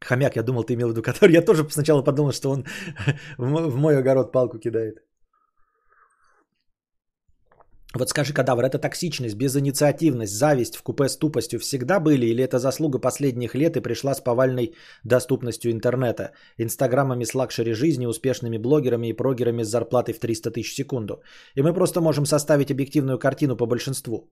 Хомяк, 0.00 0.36
я 0.36 0.42
думал, 0.42 0.64
ты 0.64 0.74
имел 0.74 0.88
в 0.88 0.90
виду, 0.92 1.02
который... 1.02 1.32
Я 1.32 1.42
тоже 1.42 1.66
сначала 1.70 2.02
подумал, 2.02 2.32
что 2.32 2.50
он 2.50 2.64
в 3.38 3.76
мой 3.76 3.98
огород 3.98 4.32
палку 4.32 4.58
кидает. 4.58 5.09
Вот 7.94 8.08
скажи, 8.08 8.32
кадавр, 8.32 8.64
это 8.64 8.78
токсичность, 8.78 9.34
безинициативность, 9.34 10.32
зависть 10.32 10.76
в 10.76 10.82
купе 10.82 11.08
с 11.08 11.16
тупостью 11.16 11.58
всегда 11.58 11.98
были 11.98 12.26
или 12.26 12.44
это 12.44 12.58
заслуга 12.58 13.00
последних 13.00 13.54
лет 13.56 13.76
и 13.76 13.80
пришла 13.80 14.14
с 14.14 14.20
повальной 14.20 14.74
доступностью 15.04 15.72
интернета, 15.72 16.30
инстаграмами 16.56 17.24
с 17.24 17.34
luxury 17.34 17.72
жизни, 17.72 18.06
успешными 18.06 18.58
блогерами 18.58 19.08
и 19.08 19.16
прогерами 19.16 19.64
с 19.64 19.68
зарплатой 19.68 20.14
в 20.14 20.20
300 20.20 20.52
тысяч 20.52 20.74
секунду? 20.74 21.22
И 21.56 21.62
мы 21.62 21.74
просто 21.74 22.00
можем 22.00 22.26
составить 22.26 22.70
объективную 22.70 23.18
картину 23.18 23.56
по 23.56 23.66
большинству. 23.66 24.30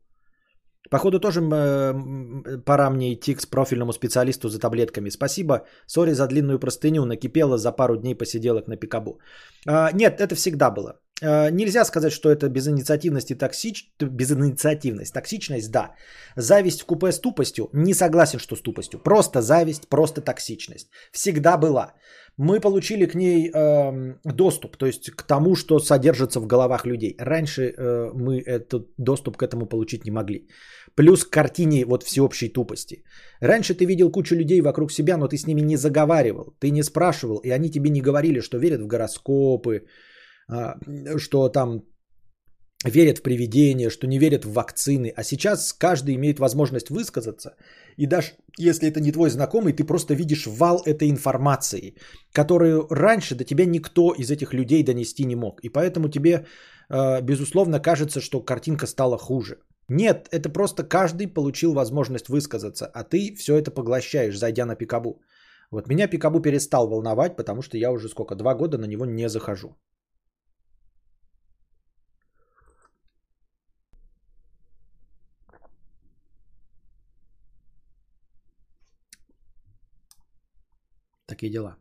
Походу 0.90 1.20
тоже 1.20 1.40
э, 1.40 2.58
пора 2.64 2.90
мне 2.90 3.12
идти 3.12 3.34
к 3.34 3.50
профильному 3.50 3.92
специалисту 3.92 4.48
за 4.48 4.60
таблетками. 4.60 5.10
Спасибо. 5.10 5.66
Sorry 5.86 6.12
за 6.12 6.26
длинную 6.26 6.58
простыню. 6.58 7.04
Накипело 7.04 7.58
за 7.58 7.72
пару 7.72 7.96
дней 7.96 8.14
посиделок 8.14 8.68
на 8.68 8.76
пикабу. 8.76 9.18
А, 9.66 9.90
нет, 9.92 10.20
это 10.20 10.34
всегда 10.34 10.70
было. 10.70 11.00
А, 11.22 11.50
нельзя 11.50 11.84
сказать, 11.84 12.12
что 12.12 12.30
это 12.30 12.48
безинициативность 12.48 13.30
и 13.30 13.34
токсич... 13.34 13.90
безинициативность. 14.00 15.14
Токсичность, 15.14 15.70
да. 15.70 15.94
Зависть 16.36 16.82
в 16.82 16.86
купе 16.86 17.12
с 17.12 17.20
тупостью. 17.20 17.68
Не 17.72 17.94
согласен, 17.94 18.38
что 18.38 18.56
с 18.56 18.62
тупостью. 18.62 19.00
Просто 19.00 19.42
зависть, 19.42 19.88
просто 19.88 20.20
токсичность. 20.20 20.88
Всегда 21.12 21.56
была. 21.56 21.94
Мы 22.36 22.60
получили 22.60 23.06
к 23.06 23.14
ней 23.14 23.50
э, 23.50 24.14
доступ, 24.24 24.76
то 24.76 24.86
есть 24.86 25.10
к 25.10 25.22
тому, 25.26 25.56
что 25.56 25.80
содержится 25.80 26.40
в 26.40 26.46
головах 26.46 26.86
людей. 26.86 27.16
Раньше 27.18 27.62
э, 27.62 28.12
мы 28.14 28.40
этот 28.40 28.86
доступ 28.96 29.36
к 29.36 29.42
этому 29.42 29.66
получить 29.66 30.04
не 30.04 30.12
могли. 30.12 30.46
Плюс 30.94 31.24
к 31.24 31.30
картине 31.30 31.84
вот 31.84 32.04
всеобщей 32.04 32.48
тупости. 32.48 33.02
Раньше 33.40 33.74
ты 33.74 33.86
видел 33.86 34.12
кучу 34.12 34.36
людей 34.36 34.60
вокруг 34.60 34.92
себя, 34.92 35.16
но 35.16 35.26
ты 35.26 35.36
с 35.36 35.46
ними 35.46 35.62
не 35.62 35.76
заговаривал, 35.76 36.54
ты 36.60 36.70
не 36.70 36.84
спрашивал, 36.84 37.38
и 37.38 37.50
они 37.50 37.70
тебе 37.70 37.90
не 37.90 38.00
говорили, 38.00 38.40
что 38.40 38.58
верят 38.58 38.82
в 38.82 38.86
гороскопы, 38.86 39.74
э, 39.74 39.80
что 41.18 41.48
там 41.48 41.82
верят 42.84 43.18
в 43.18 43.22
привидения, 43.22 43.90
что 43.90 44.06
не 44.06 44.18
верят 44.18 44.44
в 44.44 44.52
вакцины. 44.52 45.12
А 45.16 45.24
сейчас 45.24 45.72
каждый 45.72 46.14
имеет 46.14 46.38
возможность 46.38 46.90
высказаться. 46.90 47.56
И 47.96 48.06
даже 48.06 48.32
если 48.58 48.88
это 48.88 49.00
не 49.00 49.12
твой 49.12 49.30
знакомый, 49.30 49.72
ты 49.72 49.84
просто 49.84 50.14
видишь 50.14 50.46
вал 50.46 50.82
этой 50.86 51.10
информации, 51.10 51.94
которую 52.32 52.86
раньше 52.90 53.34
до 53.34 53.44
тебя 53.44 53.66
никто 53.66 54.12
из 54.12 54.30
этих 54.30 54.54
людей 54.54 54.84
донести 54.84 55.24
не 55.24 55.36
мог. 55.36 55.60
И 55.62 55.68
поэтому 55.68 56.08
тебе, 56.08 56.46
э, 56.88 57.20
безусловно, 57.22 57.80
кажется, 57.80 58.20
что 58.20 58.40
картинка 58.40 58.86
стала 58.86 59.18
хуже. 59.18 59.56
Нет, 59.88 60.28
это 60.30 60.50
просто 60.50 60.84
каждый 60.84 61.26
получил 61.26 61.72
возможность 61.72 62.28
высказаться, 62.28 62.86
а 62.94 63.04
ты 63.04 63.34
все 63.34 63.56
это 63.56 63.70
поглощаешь, 63.70 64.38
зайдя 64.38 64.66
на 64.66 64.76
Пикабу. 64.76 65.20
Вот 65.70 65.88
меня 65.88 66.08
Пикабу 66.08 66.40
перестал 66.40 66.88
волновать, 66.88 67.36
потому 67.36 67.62
что 67.62 67.78
я 67.78 67.90
уже 67.90 68.08
сколько, 68.08 68.34
два 68.34 68.54
года 68.54 68.78
на 68.78 68.86
него 68.86 69.06
не 69.06 69.28
захожу. 69.28 69.76
Такие 81.38 81.52
дела. 81.52 81.76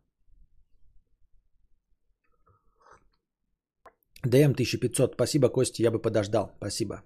ДМ 4.24 4.54
1500. 4.54 5.14
Спасибо, 5.14 5.50
Кости, 5.50 5.82
я 5.82 5.90
бы 5.90 6.00
подождал. 6.00 6.54
Спасибо. 6.58 7.02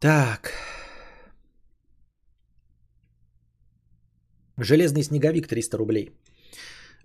Так. 0.00 0.52
Железный 4.56 5.04
снеговик 5.04 5.46
300 5.46 5.78
рублей. 5.78 6.10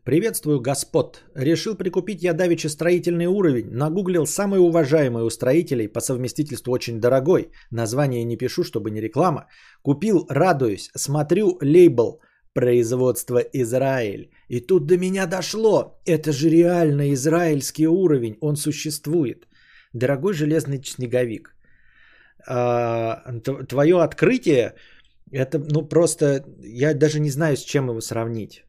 Приветствую, 0.07 0.61
господ. 0.61 1.25
Решил 1.35 1.75
прикупить 1.75 2.23
я 2.23 2.33
давеча 2.33 2.69
строительный 2.69 3.25
уровень. 3.25 3.69
Нагуглил 3.71 4.25
самый 4.25 4.57
уважаемый 4.57 5.23
у 5.23 5.29
строителей, 5.29 5.89
по 5.89 5.99
совместительству 5.99 6.73
очень 6.73 7.01
дорогой. 7.01 7.49
Название 7.71 8.23
не 8.23 8.37
пишу, 8.37 8.63
чтобы 8.63 8.89
не 8.89 9.01
реклама. 9.01 9.47
Купил, 9.81 10.25
радуюсь, 10.29 10.91
смотрю 10.95 11.57
лейбл 11.61 12.21
«Производство 12.53 13.39
Израиль». 13.51 14.29
И 14.47 14.61
тут 14.61 14.85
до 14.85 14.97
меня 14.97 15.25
дошло. 15.25 15.99
Это 16.05 16.31
же 16.31 16.49
реально 16.49 17.13
израильский 17.13 17.87
уровень, 17.87 18.37
он 18.39 18.55
существует. 18.55 19.45
Дорогой 19.91 20.33
железный 20.33 20.81
снеговик, 20.85 21.53
а, 22.47 23.23
твое 23.67 24.01
открытие, 24.01 24.73
это 25.33 25.59
ну 25.59 25.85
просто, 25.89 26.45
я 26.63 26.93
даже 26.93 27.19
не 27.19 27.29
знаю, 27.29 27.57
с 27.57 27.65
чем 27.65 27.89
его 27.89 27.99
сравнить. 27.99 28.63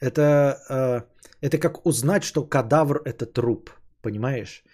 Это, 0.00 0.58
э, 0.70 1.46
это 1.46 1.58
как 1.58 1.86
узнать, 1.86 2.24
что 2.24 2.44
кадавр 2.44 3.02
это 3.04 3.26
труп, 3.26 3.70
понимаешь? 4.02 4.64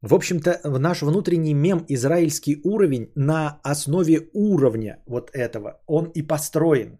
В 0.00 0.14
общем-то, 0.14 0.60
наш 0.64 1.02
внутренний 1.02 1.54
мем 1.54 1.84
израильский 1.88 2.60
уровень 2.62 3.10
на 3.14 3.58
основе 3.62 4.28
уровня 4.32 4.98
вот 5.06 5.30
этого, 5.32 5.80
он 5.86 6.10
и 6.14 6.22
построен. 6.22 6.98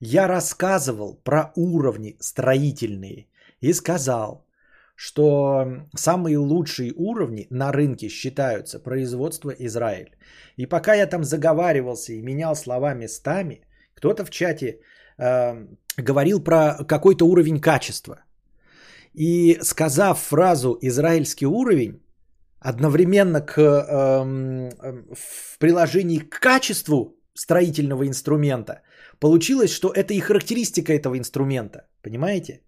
Я 0.00 0.28
рассказывал 0.28 1.16
про 1.24 1.52
уровни 1.56 2.16
строительные 2.20 3.26
и 3.60 3.72
сказал, 3.72 4.46
что 4.94 5.64
самые 5.96 6.38
лучшие 6.38 6.92
уровни 6.96 7.46
на 7.50 7.72
рынке 7.72 8.08
считаются 8.08 8.80
производство 8.80 9.50
Израиль. 9.50 10.16
И 10.56 10.66
пока 10.66 10.94
я 10.94 11.06
там 11.06 11.24
заговаривался 11.24 12.12
и 12.12 12.22
менял 12.22 12.54
слова 12.54 12.94
местами, 12.94 13.62
кто-то 13.94 14.24
в 14.24 14.30
чате 14.30 14.80
э, 15.18 15.66
говорил 15.96 16.40
про 16.40 16.84
какой-то 16.84 17.26
уровень 17.26 17.60
качества. 17.60 18.24
И 19.14 19.58
сказав 19.62 20.18
фразу 20.20 20.78
«израильский 20.82 21.46
уровень», 21.46 22.00
одновременно 22.60 23.40
к, 23.40 23.58
эм, 23.58 24.70
в 25.14 25.58
приложении 25.58 26.18
к 26.18 26.40
качеству 26.40 27.16
строительного 27.34 28.06
инструмента, 28.06 28.82
получилось, 29.20 29.70
что 29.70 29.88
это 29.88 30.14
и 30.14 30.20
характеристика 30.20 30.92
этого 30.92 31.16
инструмента. 31.16 31.86
Понимаете? 32.02 32.62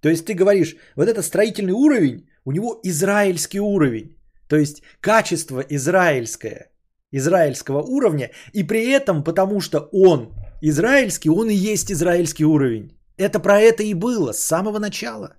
То 0.00 0.08
есть 0.08 0.26
ты 0.26 0.34
говоришь, 0.34 0.76
вот 0.94 1.08
это 1.08 1.22
строительный 1.22 1.72
уровень, 1.72 2.28
у 2.44 2.52
него 2.52 2.80
израильский 2.84 3.60
уровень. 3.60 4.16
То 4.48 4.56
есть 4.56 4.82
качество 5.00 5.60
израильское, 5.60 6.70
израильского 7.12 7.82
уровня, 7.82 8.30
и 8.52 8.62
при 8.62 8.90
этом, 8.90 9.24
потому 9.24 9.60
что 9.60 9.88
он 9.92 10.34
израильский, 10.62 11.30
он 11.30 11.50
и 11.50 11.54
есть 11.54 11.90
израильский 11.90 12.44
уровень. 12.44 12.90
Это 13.16 13.40
про 13.40 13.60
это 13.60 13.82
и 13.82 13.94
было 13.94 14.32
с 14.32 14.42
самого 14.42 14.78
начала. 14.78 15.36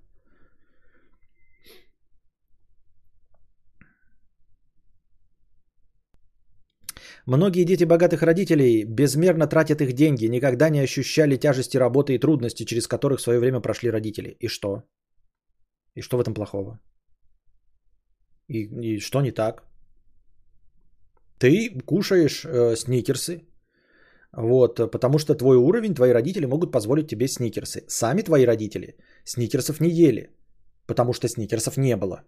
Многие 7.28 7.66
дети 7.66 7.84
богатых 7.84 8.22
родителей 8.22 8.86
безмерно 8.86 9.48
тратят 9.48 9.82
их 9.82 9.94
деньги, 9.94 10.30
никогда 10.30 10.70
не 10.70 10.80
ощущали 10.80 11.36
тяжести 11.36 11.78
работы 11.78 12.14
и 12.14 12.20
трудности, 12.20 12.64
через 12.64 12.88
которых 12.88 13.20
в 13.20 13.24
свое 13.24 13.40
время 13.40 13.60
прошли 13.60 13.92
родители. 13.92 14.38
И 14.40 14.48
что? 14.48 14.84
И 15.94 16.02
что 16.02 16.18
в 16.18 16.22
этом 16.22 16.34
плохого? 16.34 16.80
И, 18.48 18.96
и 18.96 19.00
что 19.00 19.22
не 19.22 19.32
так? 19.32 19.67
Ты 21.40 21.78
кушаешь 21.86 22.46
э, 22.46 22.76
сникерсы, 22.76 23.42
вот, 24.34 24.92
потому 24.92 25.20
что 25.20 25.36
твой 25.36 25.58
уровень, 25.58 25.96
твои 25.96 26.12
родители 26.12 26.46
могут 26.46 26.72
позволить 26.72 27.08
тебе 27.08 27.28
сникерсы. 27.28 27.84
Сами 27.88 28.22
твои 28.22 28.46
родители 28.46 28.98
сникерсов 29.24 29.80
не 29.82 29.90
ели, 29.90 30.30
потому 30.88 31.14
что 31.14 31.28
сникерсов 31.28 31.78
не 31.78 31.96
было. 31.96 32.24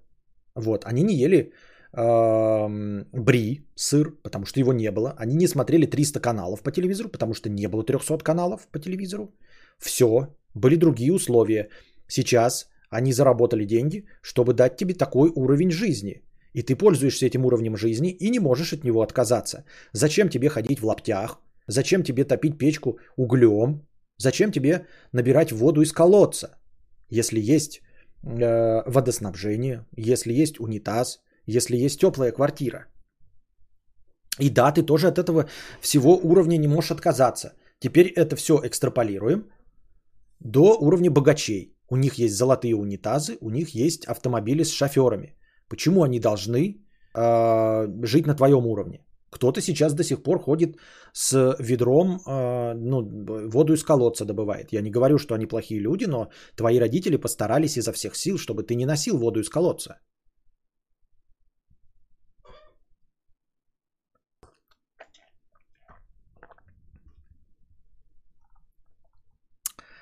Вот, 0.55 0.85
они 0.85 1.03
не 1.03 1.15
ели 1.15 1.51
э, 1.93 3.03
бри, 3.13 3.67
сыр, 3.75 4.11
потому 4.23 4.45
что 4.45 4.59
его 4.59 4.73
не 4.73 4.91
было. 4.91 5.13
Они 5.17 5.35
не 5.35 5.47
смотрели 5.47 5.85
300 5.85 6.19
каналов 6.19 6.61
по 6.61 6.71
телевизору, 6.71 7.09
потому 7.09 7.33
что 7.33 7.49
не 7.49 7.67
было 7.67 7.83
300 7.83 8.23
каналов 8.23 8.67
по 8.71 8.79
телевизору. 8.79 9.33
Все, 9.79 10.27
были 10.53 10.75
другие 10.75 11.13
условия. 11.13 11.69
Сейчас 12.07 12.69
они 12.89 13.13
заработали 13.13 13.65
деньги, 13.65 14.05
чтобы 14.21 14.53
дать 14.53 14.77
тебе 14.77 14.93
такой 14.93 15.31
уровень 15.35 15.71
жизни. 15.71 16.23
И 16.53 16.63
ты 16.63 16.75
пользуешься 16.75 17.25
этим 17.25 17.45
уровнем 17.45 17.77
жизни 17.77 18.11
и 18.11 18.29
не 18.29 18.39
можешь 18.39 18.73
от 18.73 18.83
него 18.83 19.01
отказаться. 19.01 19.65
Зачем 19.93 20.29
тебе 20.29 20.49
ходить 20.49 20.79
в 20.79 20.85
лаптях? 20.85 21.39
Зачем 21.67 22.03
тебе 22.03 22.25
топить 22.25 22.57
печку 22.57 22.97
углем? 23.17 23.87
Зачем 24.17 24.51
тебе 24.51 24.85
набирать 25.13 25.51
воду 25.51 25.81
из 25.81 25.91
колодца? 25.91 26.57
Если 27.09 27.39
есть 27.39 27.81
э, 28.23 28.81
водоснабжение, 28.85 29.85
если 29.95 30.33
есть 30.33 30.59
унитаз, 30.59 31.19
если 31.45 31.77
есть 31.77 31.99
теплая 31.99 32.31
квартира. 32.31 32.85
И 34.39 34.49
да, 34.49 34.71
ты 34.71 34.83
тоже 34.83 35.07
от 35.07 35.17
этого 35.17 35.49
всего 35.81 36.17
уровня 36.17 36.57
не 36.57 36.67
можешь 36.67 36.91
отказаться. 36.91 37.53
Теперь 37.79 38.07
это 38.07 38.35
все 38.35 38.59
экстраполируем 38.63 39.51
до 40.39 40.77
уровня 40.79 41.11
богачей. 41.11 41.75
У 41.89 41.97
них 41.97 42.19
есть 42.19 42.35
золотые 42.35 42.75
унитазы, 42.75 43.37
у 43.41 43.49
них 43.49 43.69
есть 43.69 44.05
автомобили 44.05 44.63
с 44.63 44.71
шоферами. 44.71 45.35
Почему 45.69 46.03
они 46.03 46.19
должны 46.19 46.75
э, 47.15 47.87
жить 48.03 48.27
на 48.27 48.35
твоем 48.35 48.65
уровне. 48.65 48.99
Кто-то 49.29 49.61
сейчас 49.61 49.93
до 49.93 50.03
сих 50.03 50.23
пор 50.23 50.39
ходит 50.39 50.77
с 51.13 51.55
ведром, 51.59 52.19
э, 52.27 52.73
ну, 52.73 53.01
воду 53.49 53.73
из 53.73 53.83
колодца 53.83 54.25
добывает. 54.25 54.73
Я 54.73 54.81
не 54.81 54.91
говорю, 54.91 55.17
что 55.17 55.35
они 55.35 55.45
плохие 55.45 55.81
люди, 55.81 56.05
но 56.05 56.29
твои 56.55 56.79
родители 56.79 57.17
постарались 57.17 57.77
изо 57.77 57.91
всех 57.93 58.15
сил, 58.15 58.37
чтобы 58.37 58.63
ты 58.63 58.75
не 58.75 58.85
носил 58.85 59.17
воду 59.17 59.39
из 59.39 59.49
колодца. 59.49 59.99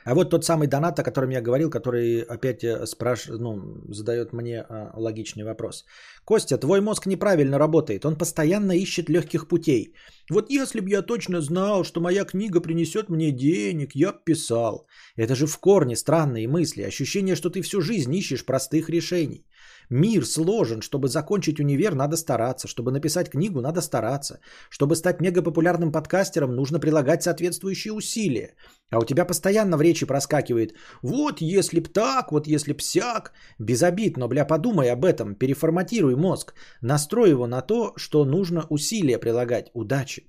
А 0.07 0.13
вот 0.15 0.29
тот 0.29 0.45
самый 0.45 0.67
донат, 0.67 0.99
о 0.99 1.03
котором 1.03 1.31
я 1.31 1.41
говорил, 1.41 1.69
который 1.69 2.21
опять 2.21 2.63
э, 2.63 2.85
спраш... 2.85 3.27
ну, 3.27 3.83
задает 3.89 4.33
мне 4.33 4.61
а, 4.61 4.91
логичный 4.95 5.43
вопрос. 5.43 5.85
Костя, 6.23 6.57
твой 6.57 6.79
мозг 6.79 7.07
неправильно 7.07 7.59
работает. 7.59 8.05
Он 8.05 8.17
постоянно 8.17 8.71
ищет 8.71 9.09
легких 9.09 9.49
путей. 9.49 9.93
Вот 10.29 10.49
если 10.49 10.79
бы 10.79 10.89
я 10.89 11.01
точно 11.01 11.41
знал, 11.41 11.83
что 11.83 11.99
моя 11.99 12.23
книга 12.23 12.61
принесет 12.61 13.09
мне 13.09 13.31
денег, 13.31 13.95
я 13.95 14.13
бы 14.13 14.19
писал. 14.23 14.87
Это 15.17 15.35
же 15.35 15.45
в 15.45 15.57
корне 15.57 15.97
странные 15.97 16.47
мысли. 16.47 16.87
Ощущение, 16.87 17.35
что 17.35 17.49
ты 17.49 17.61
всю 17.61 17.81
жизнь 17.81 18.15
ищешь 18.15 18.45
простых 18.45 18.89
решений. 18.89 19.45
Мир 19.89 20.25
сложен, 20.25 20.81
чтобы 20.81 21.07
закончить 21.07 21.59
универ, 21.59 21.95
надо 21.95 22.17
стараться. 22.17 22.67
Чтобы 22.67 22.91
написать 22.91 23.29
книгу, 23.29 23.61
надо 23.61 23.81
стараться. 23.81 24.39
Чтобы 24.69 24.95
стать 24.95 25.21
мегапопулярным 25.21 25.91
подкастером, 25.91 26.55
нужно 26.55 26.79
прилагать 26.79 27.23
соответствующие 27.23 27.93
усилия. 27.93 28.55
А 28.91 28.99
у 28.99 29.05
тебя 29.05 29.25
постоянно 29.25 29.77
в 29.77 29.81
речи 29.81 30.05
проскакивает 30.05 30.73
«Вот 31.01 31.41
если 31.41 31.79
б 31.79 31.89
так, 31.89 32.31
вот 32.31 32.47
если 32.47 32.73
б 32.73 32.81
сяк». 32.81 33.31
Без 33.59 33.81
обид, 33.83 34.17
но, 34.17 34.27
бля, 34.27 34.45
подумай 34.45 34.91
об 34.91 35.05
этом, 35.05 35.35
переформатируй 35.35 36.15
мозг. 36.15 36.53
Настрой 36.81 37.29
его 37.29 37.47
на 37.47 37.61
то, 37.61 37.93
что 37.95 38.25
нужно 38.25 38.65
усилия 38.69 39.19
прилагать. 39.19 39.71
Удачи. 39.73 40.23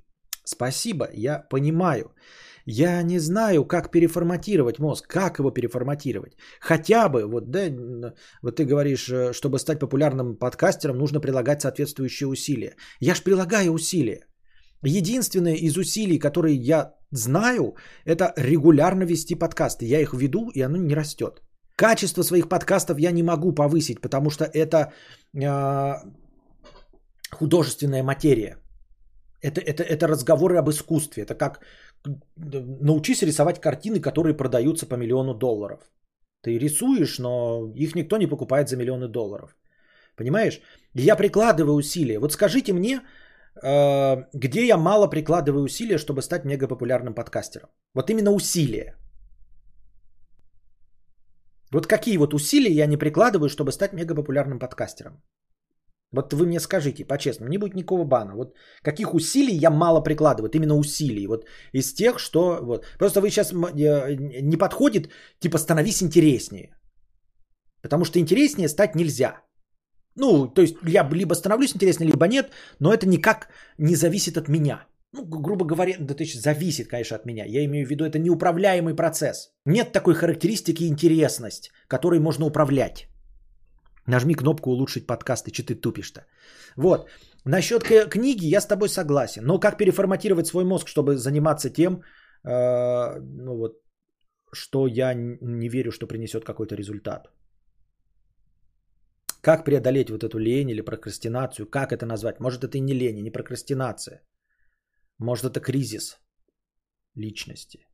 Спасибо, 0.44 1.08
я 1.12 1.38
понимаю. 1.50 2.12
Я 2.70 3.02
не 3.02 3.18
знаю, 3.18 3.64
как 3.64 3.90
переформатировать 3.90 4.78
мозг, 4.78 5.06
как 5.06 5.38
его 5.38 5.50
переформатировать. 5.50 6.36
Хотя 6.60 7.08
бы, 7.08 7.24
вот, 7.26 7.50
да, 7.50 8.12
вот 8.42 8.56
ты 8.56 8.66
говоришь, 8.66 9.08
э, 9.08 9.32
чтобы 9.32 9.58
стать 9.58 9.78
популярным 9.78 10.36
подкастером, 10.36 10.98
нужно 10.98 11.20
прилагать 11.20 11.62
соответствующие 11.62 12.26
усилия. 12.28 12.76
Я 13.00 13.14
ж 13.14 13.22
прилагаю 13.22 13.72
усилия. 13.72 14.26
Единственное 14.84 15.54
из 15.54 15.78
усилий, 15.78 16.18
которые 16.18 16.56
я 16.56 16.92
знаю, 17.10 17.74
это 18.04 18.34
регулярно 18.36 19.04
вести 19.04 19.34
подкасты. 19.34 19.86
Я 19.86 20.00
их 20.00 20.12
веду, 20.12 20.50
и 20.54 20.60
оно 20.60 20.76
не 20.76 20.94
растет. 20.94 21.40
Качество 21.74 22.22
своих 22.22 22.48
подкастов 22.48 22.98
я 22.98 23.12
не 23.12 23.22
могу 23.22 23.54
повысить, 23.54 24.02
потому 24.02 24.28
что 24.30 24.44
это 24.44 24.92
э, 25.34 25.94
художественная 27.32 28.02
материя. 28.02 28.56
Это, 29.40 29.60
это, 29.60 29.82
это 29.82 30.06
разговоры 30.06 30.58
об 30.58 30.68
искусстве. 30.68 31.22
Это 31.22 31.34
как 31.34 31.60
научись 32.36 33.22
рисовать 33.22 33.60
картины, 33.60 34.00
которые 34.00 34.36
продаются 34.36 34.86
по 34.86 34.96
миллиону 34.96 35.34
долларов. 35.34 35.80
Ты 36.42 36.58
рисуешь, 36.58 37.18
но 37.18 37.72
их 37.74 37.94
никто 37.94 38.16
не 38.16 38.26
покупает 38.26 38.68
за 38.68 38.76
миллионы 38.76 39.08
долларов. 39.08 39.56
Понимаешь? 40.16 40.60
Я 40.94 41.16
прикладываю 41.16 41.76
усилия. 41.76 42.18
Вот 42.18 42.32
скажите 42.32 42.72
мне, 42.72 43.00
э, 43.62 44.24
где 44.32 44.66
я 44.66 44.76
мало 44.76 45.08
прикладываю 45.08 45.64
усилия, 45.64 45.98
чтобы 45.98 46.22
стать 46.22 46.44
мегапопулярным 46.44 47.14
подкастером? 47.14 47.68
Вот 47.94 48.10
именно 48.10 48.30
усилия. 48.30 48.94
Вот 51.72 51.86
какие 51.86 52.16
вот 52.18 52.34
усилия 52.34 52.72
я 52.72 52.86
не 52.86 52.96
прикладываю, 52.96 53.48
чтобы 53.48 53.72
стать 53.72 53.92
мегапопулярным 53.92 54.58
подкастером? 54.58 55.22
Вот 56.12 56.32
вы 56.32 56.46
мне 56.46 56.60
скажите, 56.60 57.04
по-честному, 57.04 57.50
не 57.50 57.58
будет 57.58 57.74
никакого 57.74 58.04
бана. 58.04 58.34
Вот 58.34 58.56
каких 58.82 59.14
усилий 59.14 59.54
я 59.54 59.70
мало 59.70 60.00
прикладываю, 60.00 60.50
именно 60.50 60.76
усилий. 60.76 61.26
Вот 61.26 61.44
из 61.72 61.92
тех, 61.94 62.18
что... 62.18 62.58
Вот. 62.62 62.86
Просто 62.98 63.20
вы 63.20 63.30
сейчас 63.30 63.52
э, 63.52 64.16
не 64.42 64.56
подходит, 64.56 65.10
типа 65.38 65.58
становись 65.58 66.02
интереснее. 66.02 66.70
Потому 67.82 68.04
что 68.04 68.18
интереснее 68.18 68.68
стать 68.68 68.94
нельзя. 68.94 69.42
Ну, 70.16 70.48
то 70.48 70.62
есть 70.62 70.76
я 70.86 71.08
либо 71.12 71.34
становлюсь 71.34 71.74
интереснее, 71.74 72.10
либо 72.10 72.26
нет, 72.26 72.50
но 72.80 72.92
это 72.92 73.06
никак 73.06 73.48
не 73.78 73.94
зависит 73.94 74.36
от 74.36 74.48
меня. 74.48 74.86
Ну, 75.12 75.24
грубо 75.24 75.64
говоря, 75.64 75.96
да 76.00 76.14
то 76.14 76.22
есть 76.22 76.42
зависит, 76.42 76.88
конечно, 76.88 77.16
от 77.16 77.26
меня. 77.26 77.44
Я 77.46 77.64
имею 77.64 77.86
в 77.86 77.90
виду, 77.90 78.04
это 78.04 78.18
неуправляемый 78.18 78.94
процесс. 78.94 79.50
Нет 79.66 79.92
такой 79.92 80.14
характеристики 80.14 80.88
интересность, 80.88 81.70
которой 81.86 82.20
можно 82.20 82.46
управлять. 82.46 83.08
Нажми 84.08 84.34
кнопку 84.34 84.70
улучшить 84.70 85.06
подкасты, 85.06 85.52
что 85.52 85.62
ты 85.62 85.74
тупишь-то. 85.74 86.20
Вот. 86.76 87.08
Насчет 87.44 87.82
книги 88.10 88.46
я 88.46 88.60
с 88.60 88.66
тобой 88.66 88.88
согласен. 88.88 89.42
Но 89.44 89.60
как 89.60 89.76
переформатировать 89.76 90.46
свой 90.46 90.64
мозг, 90.64 90.88
чтобы 90.88 91.16
заниматься 91.16 91.70
тем, 91.70 92.02
э, 92.44 93.20
ну 93.20 93.56
вот, 93.56 93.72
что 94.52 94.86
я 94.86 95.14
не 95.14 95.68
верю, 95.68 95.92
что 95.92 96.06
принесет 96.06 96.44
какой-то 96.44 96.74
результат. 96.74 97.28
Как 99.42 99.64
преодолеть 99.64 100.10
вот 100.10 100.24
эту 100.24 100.38
лень 100.38 100.70
или 100.70 100.80
прокрастинацию? 100.80 101.66
Как 101.70 101.92
это 101.92 102.06
назвать? 102.06 102.40
Может, 102.40 102.64
это 102.64 102.78
и 102.78 102.80
не 102.80 102.94
лень, 102.94 103.18
и 103.18 103.22
не 103.22 103.30
прокрастинация. 103.30 104.22
Может, 105.18 105.44
это 105.44 105.60
кризис 105.60 106.18
личности. 107.14 107.87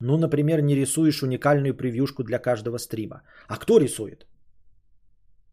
Ну, 0.00 0.16
например, 0.16 0.62
не 0.62 0.76
рисуешь 0.76 1.22
уникальную 1.22 1.74
превьюшку 1.74 2.22
для 2.22 2.38
каждого 2.38 2.78
стрима. 2.78 3.22
А 3.48 3.56
кто 3.56 3.78
рисует? 3.78 4.26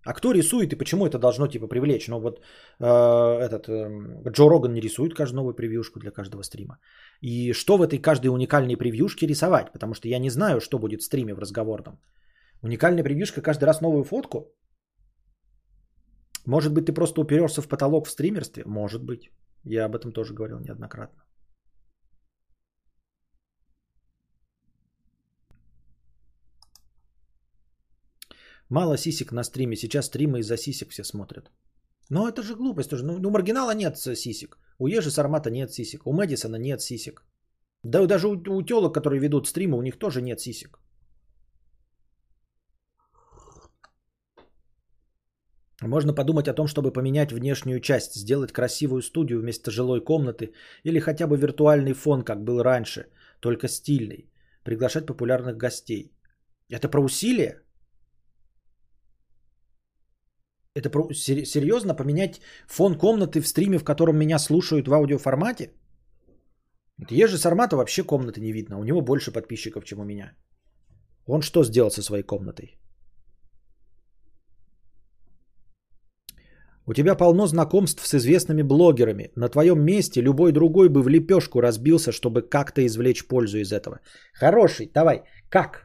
А 0.06 0.14
кто 0.14 0.34
рисует 0.34 0.72
и 0.74 0.76
почему 0.76 1.08
это 1.08 1.18
должно 1.18 1.48
типа 1.48 1.68
привлечь? 1.68 2.08
Ну 2.08 2.20
вот 2.20 2.40
э, 2.80 2.86
этот 2.86 3.68
э, 3.68 4.30
Джо 4.30 4.50
Роган 4.50 4.74
не 4.74 4.82
рисует 4.82 5.16
каждую 5.16 5.38
новую 5.38 5.56
превьюшку 5.56 6.00
для 6.00 6.12
каждого 6.12 6.44
стрима. 6.44 6.78
И 7.22 7.54
что 7.54 7.78
в 7.78 7.82
этой 7.82 7.98
каждой 7.98 8.28
уникальной 8.28 8.78
превьюшке 8.78 9.26
рисовать? 9.28 9.72
Потому 9.74 9.96
что 9.96 10.08
я 10.08 10.20
не 10.20 10.30
знаю, 10.30 10.62
что 10.62 10.78
будет 10.78 11.02
в 11.02 11.06
стриме 11.06 11.34
в 11.34 11.40
разговорном. 11.40 12.00
Уникальная 12.62 13.04
превьюшка 13.04 13.42
каждый 13.42 13.66
раз 13.66 13.82
новую 13.82 14.04
фотку? 14.04 14.54
Может 16.46 16.74
быть, 16.74 16.86
ты 16.86 16.94
просто 16.94 17.22
уперешься 17.22 17.62
в 17.62 17.68
потолок 17.68 18.06
в 18.06 18.12
стримерстве? 18.12 18.64
Может 18.66 19.04
быть. 19.04 19.32
Я 19.64 19.86
об 19.86 19.96
этом 19.96 20.12
тоже 20.12 20.36
говорил 20.36 20.60
неоднократно. 20.60 21.25
Мало 28.70 28.98
сисек 28.98 29.32
на 29.32 29.44
стриме. 29.44 29.76
Сейчас 29.76 30.06
стримы 30.06 30.40
из-за 30.40 30.58
сисек 30.58 30.90
все 30.90 31.04
смотрят. 31.04 31.52
Но 32.10 32.28
это 32.28 32.42
же 32.44 32.56
глупость 32.56 32.90
тоже. 32.90 33.04
Ну, 33.04 33.14
у 33.16 33.32
маргинала 33.32 33.76
нет 33.76 33.98
сисек. 33.98 34.58
У 34.80 34.88
Ежи 34.88 35.12
Сармата 35.12 35.50
нет 35.50 35.72
сисек. 35.72 36.08
У 36.08 36.14
Мэдисона 36.14 36.58
нет 36.58 36.82
сисек. 36.82 37.24
Да 37.84 38.06
даже 38.08 38.28
у, 38.28 38.32
у 38.32 38.64
телок, 38.64 38.94
которые 38.94 39.20
ведут 39.20 39.48
стримы, 39.48 39.78
у 39.78 39.82
них 39.82 39.98
тоже 40.00 40.22
нет 40.22 40.40
сисек. 40.40 40.80
Можно 45.82 46.14
подумать 46.14 46.48
о 46.48 46.54
том, 46.54 46.68
чтобы 46.68 46.94
поменять 46.94 47.32
внешнюю 47.32 47.80
часть, 47.80 48.16
сделать 48.16 48.52
красивую 48.52 49.02
студию 49.02 49.40
вместо 49.40 49.72
жилой 49.72 50.04
комнаты 50.04 50.54
или 50.84 51.00
хотя 51.00 51.28
бы 51.28 51.38
виртуальный 51.38 51.94
фон, 51.94 52.24
как 52.24 52.44
был 52.44 52.64
раньше, 52.64 53.08
только 53.40 53.68
стильный. 53.68 54.32
Приглашать 54.64 55.06
популярных 55.06 55.58
гостей. 55.58 56.12
Это 56.70 56.90
про 56.90 57.02
усилия? 57.02 57.65
Это 60.76 60.90
про, 60.90 61.14
серьезно 61.14 61.96
поменять 61.96 62.42
фон 62.68 62.96
комнаты 62.98 63.42
в 63.42 63.48
стриме, 63.48 63.78
в 63.78 63.84
котором 63.84 64.18
меня 64.18 64.40
слушают 64.40 64.88
в 64.88 64.94
аудиоформате? 64.94 65.72
Ежи 67.10 67.38
Сармата 67.38 67.78
вообще 67.78 68.04
комнаты 68.04 68.42
не 68.42 68.52
видно. 68.52 68.80
У 68.80 68.84
него 68.84 69.02
больше 69.02 69.32
подписчиков, 69.32 69.86
чем 69.86 70.00
у 70.00 70.06
меня. 70.06 70.34
Он 71.28 71.42
что 71.42 71.64
сделал 71.64 71.92
со 71.92 72.02
своей 72.02 72.24
комнатой? 72.24 72.78
У 76.88 76.94
тебя 76.94 77.16
полно 77.16 77.48
знакомств 77.48 78.06
с 78.06 78.14
известными 78.14 78.62
блогерами. 78.62 79.32
На 79.36 79.50
твоем 79.50 79.82
месте 79.82 80.22
любой 80.22 80.52
другой 80.52 80.90
бы 80.90 81.02
в 81.02 81.08
лепешку 81.08 81.62
разбился, 81.62 82.12
чтобы 82.12 82.42
как-то 82.42 82.86
извлечь 82.86 83.28
пользу 83.28 83.58
из 83.58 83.72
этого. 83.72 84.00
Хороший, 84.34 84.92
давай. 84.94 85.24
Как? 85.50 85.85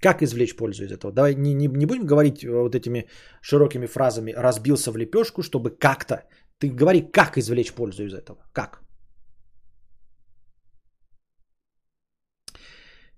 Как 0.00 0.22
извлечь 0.22 0.56
пользу 0.56 0.84
из 0.84 0.92
этого? 0.92 1.12
Давай 1.12 1.34
не, 1.34 1.54
не, 1.54 1.66
не 1.66 1.86
будем 1.86 2.06
говорить 2.06 2.44
э, 2.44 2.50
вот 2.50 2.74
этими 2.74 3.08
широкими 3.42 3.86
фразами 3.86 4.32
«разбился 4.36 4.92
в 4.92 4.96
лепешку», 4.96 5.42
чтобы 5.42 5.70
как-то. 5.70 6.14
Ты 6.58 6.70
говори, 6.70 7.02
как 7.02 7.36
извлечь 7.36 7.72
пользу 7.72 8.04
из 8.04 8.14
этого. 8.14 8.38
Как? 8.52 8.80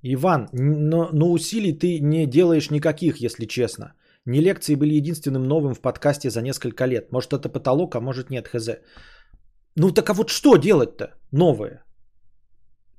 Иван, 0.03 0.49
но, 0.53 1.11
но 1.13 1.31
усилий 1.33 1.79
ты 1.79 2.01
не 2.01 2.27
делаешь 2.27 2.71
никаких, 2.71 3.21
если 3.21 3.47
честно. 3.47 3.95
Не 4.27 4.41
лекции 4.41 4.75
были 4.75 4.95
единственным 4.95 5.45
новым 5.45 5.75
в 5.75 5.81
подкасте 5.81 6.31
за 6.31 6.43
несколько 6.43 6.87
лет. 6.87 7.13
Может 7.13 7.33
это 7.33 7.49
потолок, 7.49 7.95
а 7.95 8.01
может 8.01 8.31
нет, 8.31 8.49
хз. 8.49 8.69
Ну 9.77 9.93
так 9.93 10.09
а 10.11 10.15
вот 10.15 10.31
что 10.31 10.57
делать-то 10.57 11.19
новое? 11.33 11.85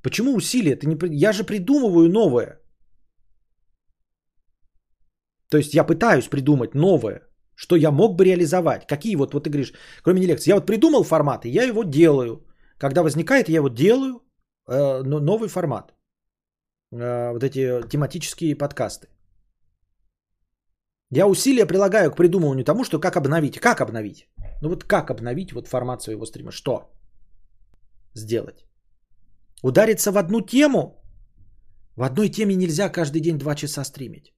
Почему 0.03 0.35
усилия? 0.35 0.75
Ты 0.75 0.87
не... 0.87 1.21
Я 1.21 1.33
же 1.33 1.43
придумываю 1.43 2.09
новое. 2.09 2.60
То 5.51 5.57
есть 5.57 5.73
я 5.73 5.83
пытаюсь 5.83 6.29
придумать 6.29 6.75
новое. 6.75 7.21
Что 7.55 7.75
я 7.75 7.91
мог 7.91 8.15
бы 8.15 8.25
реализовать? 8.25 8.87
Какие 8.87 9.15
вот, 9.15 9.33
вот 9.33 9.43
ты 9.43 9.49
говоришь, 9.49 9.73
кроме 10.03 10.21
не 10.21 10.27
лекций. 10.27 10.49
Я 10.49 10.55
вот 10.55 10.65
придумал 10.65 11.03
формат, 11.03 11.45
и 11.45 11.49
я 11.49 11.63
его 11.63 11.83
делаю. 11.83 12.45
Когда 12.77 13.03
возникает, 13.03 13.49
я 13.49 13.57
его 13.57 13.69
делаю, 13.69 14.21
э, 14.69 15.03
новый 15.03 15.49
формат. 15.49 15.93
Э, 16.93 17.33
вот 17.33 17.43
эти 17.43 17.81
тематические 17.89 18.57
подкасты. 18.57 19.07
Я 21.11 21.27
усилия 21.27 21.65
прилагаю 21.65 22.11
к 22.11 22.15
придумыванию 22.15 22.63
тому, 22.63 22.83
что 22.83 22.99
как 22.99 23.17
обновить. 23.17 23.59
Как 23.59 23.81
обновить? 23.81 24.29
Ну 24.61 24.69
вот 24.69 24.85
как 24.85 25.11
обновить 25.11 25.51
вот 25.51 25.67
формат 25.67 26.01
своего 26.01 26.25
стрима? 26.25 26.51
Что 26.51 26.89
сделать? 28.15 28.65
Удариться 29.63 30.11
в 30.11 30.17
одну 30.17 30.41
тему? 30.41 31.03
В 31.97 32.03
одной 32.03 32.29
теме 32.29 32.55
нельзя 32.55 32.89
каждый 32.89 33.19
день 33.19 33.37
два 33.37 33.55
часа 33.55 33.83
стримить. 33.83 34.33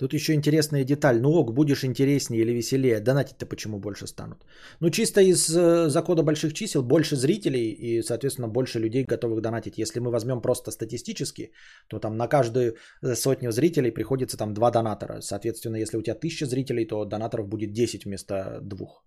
Тут 0.00 0.14
еще 0.14 0.32
интересная 0.32 0.84
деталь. 0.84 1.20
Ну 1.20 1.30
ок, 1.32 1.52
будешь 1.52 1.84
интереснее 1.84 2.40
или 2.40 2.52
веселее. 2.52 3.00
Донатить-то 3.00 3.46
почему 3.46 3.78
больше 3.78 4.06
станут? 4.06 4.46
Ну 4.80 4.90
чисто 4.90 5.20
из 5.20 5.50
э, 5.50 5.90
закона 5.90 6.22
больших 6.22 6.54
чисел 6.54 6.82
больше 6.82 7.16
зрителей 7.16 7.70
и, 7.70 8.02
соответственно, 8.02 8.48
больше 8.48 8.78
людей 8.78 9.04
готовых 9.04 9.42
донатить. 9.42 9.78
Если 9.78 10.00
мы 10.00 10.10
возьмем 10.10 10.40
просто 10.40 10.70
статистически, 10.70 11.52
то 11.88 11.98
там 11.98 12.16
на 12.16 12.28
каждую 12.28 12.76
э, 13.02 13.14
сотню 13.14 13.52
зрителей 13.52 13.90
приходится 13.90 14.38
там 14.38 14.54
два 14.54 14.70
донатора. 14.70 15.20
Соответственно, 15.20 15.76
если 15.76 15.98
у 15.98 16.02
тебя 16.02 16.14
тысяча 16.14 16.46
зрителей, 16.46 16.86
то 16.86 17.04
донаторов 17.04 17.48
будет 17.48 17.72
10 17.72 18.06
вместо 18.06 18.60
двух. 18.62 19.04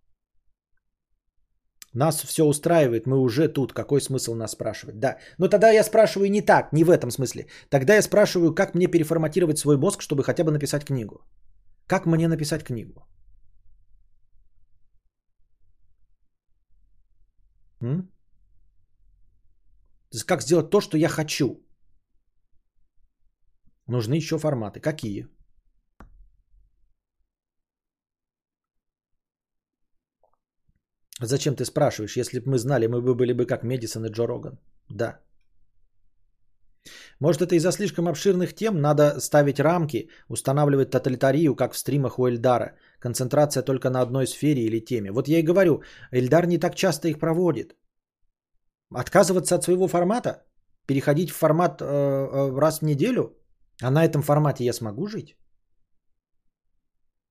Нас 1.93 2.23
все 2.23 2.43
устраивает, 2.43 3.05
мы 3.05 3.19
уже 3.19 3.47
тут. 3.47 3.73
Какой 3.73 4.01
смысл 4.01 4.33
нас 4.33 4.51
спрашивать? 4.51 4.99
Да. 4.99 5.17
Но 5.37 5.47
тогда 5.47 5.69
я 5.69 5.83
спрашиваю 5.83 6.31
не 6.31 6.41
так, 6.41 6.73
не 6.73 6.83
в 6.83 6.89
этом 6.89 7.11
смысле. 7.11 7.45
Тогда 7.69 7.95
я 7.95 8.01
спрашиваю, 8.01 8.55
как 8.55 8.73
мне 8.75 8.87
переформатировать 8.87 9.59
свой 9.59 9.77
мозг, 9.77 10.01
чтобы 10.01 10.23
хотя 10.23 10.43
бы 10.43 10.51
написать 10.51 10.85
книгу. 10.85 11.21
Как 11.87 12.05
мне 12.05 12.27
написать 12.27 12.63
книгу? 12.63 13.05
М? 17.81 18.09
Как 20.25 20.41
сделать 20.41 20.69
то, 20.69 20.81
что 20.81 20.97
я 20.97 21.09
хочу? 21.09 21.59
Нужны 23.87 24.15
еще 24.15 24.37
форматы. 24.39 24.79
Какие? 24.79 25.27
Зачем 31.25 31.55
ты 31.55 31.65
спрашиваешь? 31.65 32.17
Если 32.17 32.39
бы 32.39 32.51
мы 32.51 32.57
знали, 32.57 32.87
мы 32.87 33.01
бы 33.01 33.15
были 33.15 33.33
бы 33.33 33.45
как 33.45 33.63
Медисон 33.63 34.05
и 34.05 34.09
Джо 34.09 34.27
Роган. 34.27 34.59
Да. 34.89 35.19
Может, 37.19 37.41
это 37.41 37.55
из-за 37.55 37.71
слишком 37.71 38.07
обширных 38.07 38.53
тем 38.53 38.81
надо 38.81 39.19
ставить 39.19 39.59
рамки, 39.59 40.09
устанавливать 40.27 40.91
тоталитарию, 40.91 41.55
как 41.55 41.73
в 41.73 41.77
стримах 41.77 42.19
у 42.19 42.27
Эльдара. 42.27 42.75
Концентрация 42.99 43.63
только 43.63 43.89
на 43.89 44.01
одной 44.01 44.27
сфере 44.27 44.63
или 44.63 44.79
теме. 44.79 45.11
Вот 45.11 45.27
я 45.27 45.39
и 45.39 45.43
говорю, 45.43 45.81
Эльдар 46.11 46.45
не 46.47 46.57
так 46.57 46.75
часто 46.75 47.07
их 47.07 47.19
проводит. 47.19 47.75
Отказываться 48.93 49.55
от 49.55 49.63
своего 49.63 49.87
формата? 49.87 50.43
Переходить 50.87 51.31
в 51.31 51.37
формат 51.37 51.81
э, 51.81 51.85
э, 51.85 52.59
раз 52.59 52.79
в 52.79 52.85
неделю? 52.85 53.37
А 53.81 53.91
на 53.91 54.03
этом 54.05 54.21
формате 54.21 54.65
я 54.65 54.73
смогу 54.73 55.07
жить? 55.07 55.37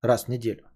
Раз 0.02 0.24
в 0.24 0.28
неделю. 0.28 0.71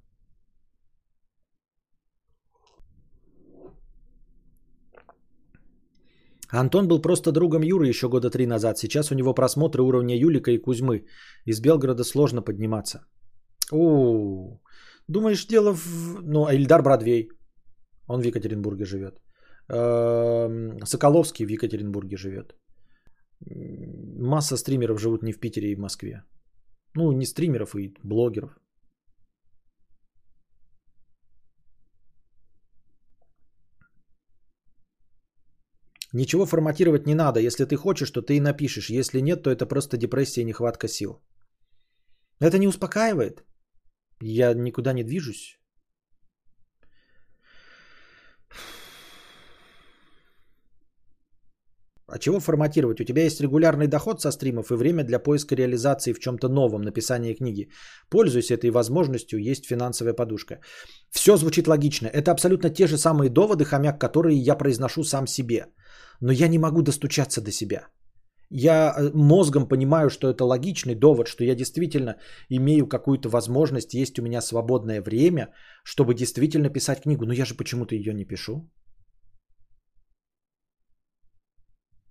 Антон 6.49 6.89
был 6.89 7.01
просто 7.01 7.33
другом 7.33 7.63
Юры 7.63 7.89
еще 7.89 8.09
года 8.09 8.31
три 8.31 8.47
назад. 8.47 8.79
Сейчас 8.79 9.11
у 9.11 9.15
него 9.15 9.35
просмотры 9.35 9.83
уровня 9.83 10.17
Юлика 10.17 10.51
и 10.51 10.59
Кузьмы. 10.59 11.07
Из 11.45 11.61
Белгорода 11.61 12.05
сложно 12.05 12.43
подниматься. 12.43 13.01
О, 13.73 14.61
думаешь, 15.09 15.47
дело 15.47 15.75
в... 15.75 16.23
Ну, 16.23 16.49
Ильдар 16.49 16.83
Бродвей. 16.83 17.29
Он 18.09 18.21
в 18.21 18.25
Екатеринбурге 18.25 18.85
живет. 18.85 19.21
Эм, 19.69 20.79
Соколовский 20.85 21.47
в 21.47 21.49
Екатеринбурге 21.49 22.17
живет. 22.17 22.55
Масса 24.19 24.57
стримеров 24.57 25.01
живут 25.01 25.23
не 25.23 25.33
в 25.33 25.41
Питере 25.41 25.73
и 25.73 25.77
в 25.77 25.81
Москве. 25.81 26.23
Ну, 26.95 27.13
не 27.13 27.27
стримеров 27.27 27.75
и 27.75 27.95
блогеров. 28.05 28.57
Ничего 36.17 36.47
форматировать 36.47 37.07
не 37.07 37.15
надо. 37.15 37.41
Если 37.41 37.67
ты 37.67 37.77
хочешь, 37.77 38.11
то 38.11 38.23
ты 38.23 38.37
и 38.37 38.41
напишешь. 38.41 38.91
Если 38.91 39.21
нет, 39.21 39.43
то 39.43 39.51
это 39.51 39.67
просто 39.67 39.97
депрессия 39.99 40.41
и 40.41 40.45
нехватка 40.45 40.89
сил. 40.89 41.21
Это 42.41 42.59
не 42.59 42.69
успокаивает. 42.69 43.45
Я 44.23 44.55
никуда 44.55 44.93
не 44.95 45.05
движусь. 45.05 45.59
А 52.09 52.19
чего 52.19 52.41
форматировать? 52.41 53.01
У 53.01 53.05
тебя 53.05 53.25
есть 53.25 53.41
регулярный 53.41 53.87
доход 53.87 54.23
со 54.23 54.31
стримов 54.31 54.71
и 54.71 54.75
время 54.75 55.05
для 55.05 55.19
поиска 55.19 55.55
реализации 55.55 56.15
в 56.15 56.19
чем-то 56.19 56.49
новом, 56.49 56.83
написания 56.83 57.35
книги. 57.35 57.69
Пользуйся 58.11 58.55
этой 58.55 58.71
возможностью, 58.71 59.39
есть 59.39 59.67
финансовая 59.67 60.15
подушка. 60.15 60.61
Все 61.11 61.37
звучит 61.37 61.69
логично. 61.69 62.07
Это 62.07 62.31
абсолютно 62.31 62.71
те 62.71 62.87
же 62.87 62.97
самые 62.97 63.29
доводы, 63.29 63.65
хомяк, 63.65 64.01
которые 64.01 64.39
я 64.39 64.57
произношу 64.57 65.05
сам 65.05 65.27
себе 65.27 65.67
но 66.21 66.33
я 66.33 66.49
не 66.49 66.59
могу 66.59 66.83
достучаться 66.83 67.41
до 67.41 67.51
себя. 67.51 67.89
Я 68.51 68.95
э, 68.97 69.11
мозгом 69.15 69.69
понимаю, 69.69 70.09
что 70.11 70.29
это 70.29 70.45
логичный 70.45 70.95
довод, 70.95 71.27
что 71.27 71.45
я 71.45 71.55
действительно 71.55 72.17
имею 72.49 72.87
какую-то 72.87 73.29
возможность, 73.29 73.95
есть 73.95 74.19
у 74.19 74.23
меня 74.23 74.41
свободное 74.41 75.03
время, 75.03 75.53
чтобы 75.85 76.15
действительно 76.15 76.71
писать 76.71 77.03
книгу. 77.03 77.27
Но 77.27 77.33
я 77.33 77.45
же 77.45 77.55
почему-то 77.55 77.95
ее 77.95 78.15
не 78.15 78.25
пишу. 78.25 78.71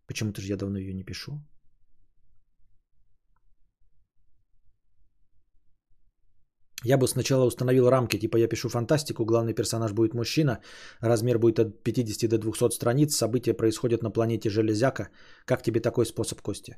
Почему-то 0.08 0.42
же 0.42 0.48
я 0.48 0.58
давно 0.58 0.78
ее 0.78 0.94
не 0.94 1.04
пишу. 1.04 1.42
Я 6.86 6.98
бы 6.98 7.08
сначала 7.08 7.46
установил 7.46 7.90
рамки, 7.90 8.20
типа 8.20 8.38
я 8.38 8.48
пишу 8.48 8.70
фантастику, 8.70 9.26
главный 9.26 9.54
персонаж 9.54 9.92
будет 9.92 10.14
мужчина, 10.14 10.60
размер 11.02 11.40
будет 11.40 11.60
от 11.60 11.84
50 11.84 12.30
до 12.30 12.38
200 12.38 12.76
страниц, 12.76 13.16
события 13.16 13.54
происходят 13.54 14.04
на 14.04 14.12
планете 14.12 14.50
Железяка. 14.50 15.10
Как 15.46 15.64
тебе 15.64 15.80
такой 15.80 16.06
способ, 16.06 16.42
Костя? 16.42 16.78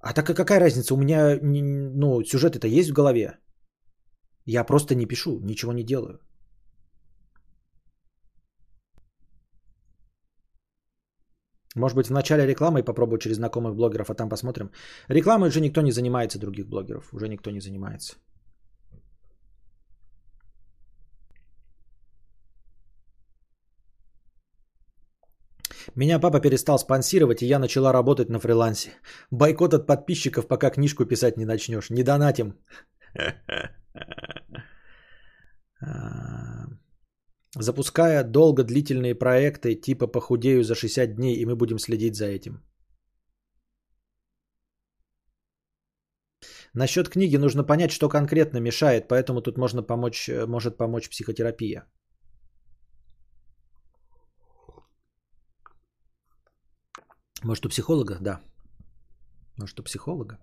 А 0.00 0.12
так 0.12 0.26
какая 0.26 0.60
разница? 0.60 0.94
У 0.94 0.96
меня 0.96 1.38
ну, 1.40 2.24
сюжет 2.24 2.56
это 2.56 2.66
есть 2.66 2.90
в 2.90 2.94
голове. 2.94 3.38
Я 4.44 4.64
просто 4.64 4.94
не 4.96 5.06
пишу, 5.06 5.38
ничего 5.40 5.72
не 5.72 5.84
делаю. 5.84 6.18
Может 11.76 11.96
быть, 11.96 12.06
в 12.08 12.12
начале 12.12 12.44
рекламы 12.44 12.82
попробую 12.82 13.18
через 13.18 13.36
знакомых 13.36 13.76
блогеров, 13.76 14.10
а 14.10 14.14
там 14.14 14.28
посмотрим. 14.28 14.70
Рекламой 15.08 15.48
уже 15.48 15.60
никто 15.60 15.80
не 15.80 15.92
занимается, 15.92 16.40
других 16.40 16.66
блогеров. 16.66 17.14
Уже 17.14 17.28
никто 17.28 17.50
не 17.50 17.60
занимается. 17.60 18.16
Меня 25.96 26.18
папа 26.18 26.40
перестал 26.40 26.78
спонсировать, 26.78 27.42
и 27.42 27.46
я 27.46 27.58
начала 27.58 27.92
работать 27.92 28.30
на 28.30 28.38
фрилансе. 28.38 28.90
Бойкот 29.30 29.74
от 29.74 29.86
подписчиков, 29.86 30.46
пока 30.48 30.70
книжку 30.70 31.04
писать 31.04 31.36
не 31.36 31.44
начнешь. 31.44 31.90
Не 31.90 32.02
донатим. 32.02 32.54
А, 35.84 36.66
запуская 37.58 38.22
долго 38.22 38.62
длительные 38.62 39.16
проекты, 39.16 39.74
типа 39.74 40.06
похудею 40.06 40.62
за 40.62 40.76
60 40.76 41.16
дней, 41.16 41.34
и 41.34 41.44
мы 41.44 41.56
будем 41.56 41.80
следить 41.80 42.14
за 42.14 42.26
этим. 42.26 42.62
Насчет 46.74 47.08
книги 47.08 47.36
нужно 47.36 47.64
понять, 47.64 47.90
что 47.90 48.08
конкретно 48.08 48.58
мешает, 48.58 49.08
поэтому 49.08 49.42
тут 49.42 49.58
можно 49.58 49.82
помочь, 49.82 50.30
может 50.46 50.76
помочь 50.76 51.10
психотерапия. 51.10 51.84
Может, 57.44 57.66
у 57.66 57.68
психолога? 57.68 58.18
Да. 58.20 58.40
Может, 59.58 59.80
у 59.80 59.82
психолога? 59.82 60.38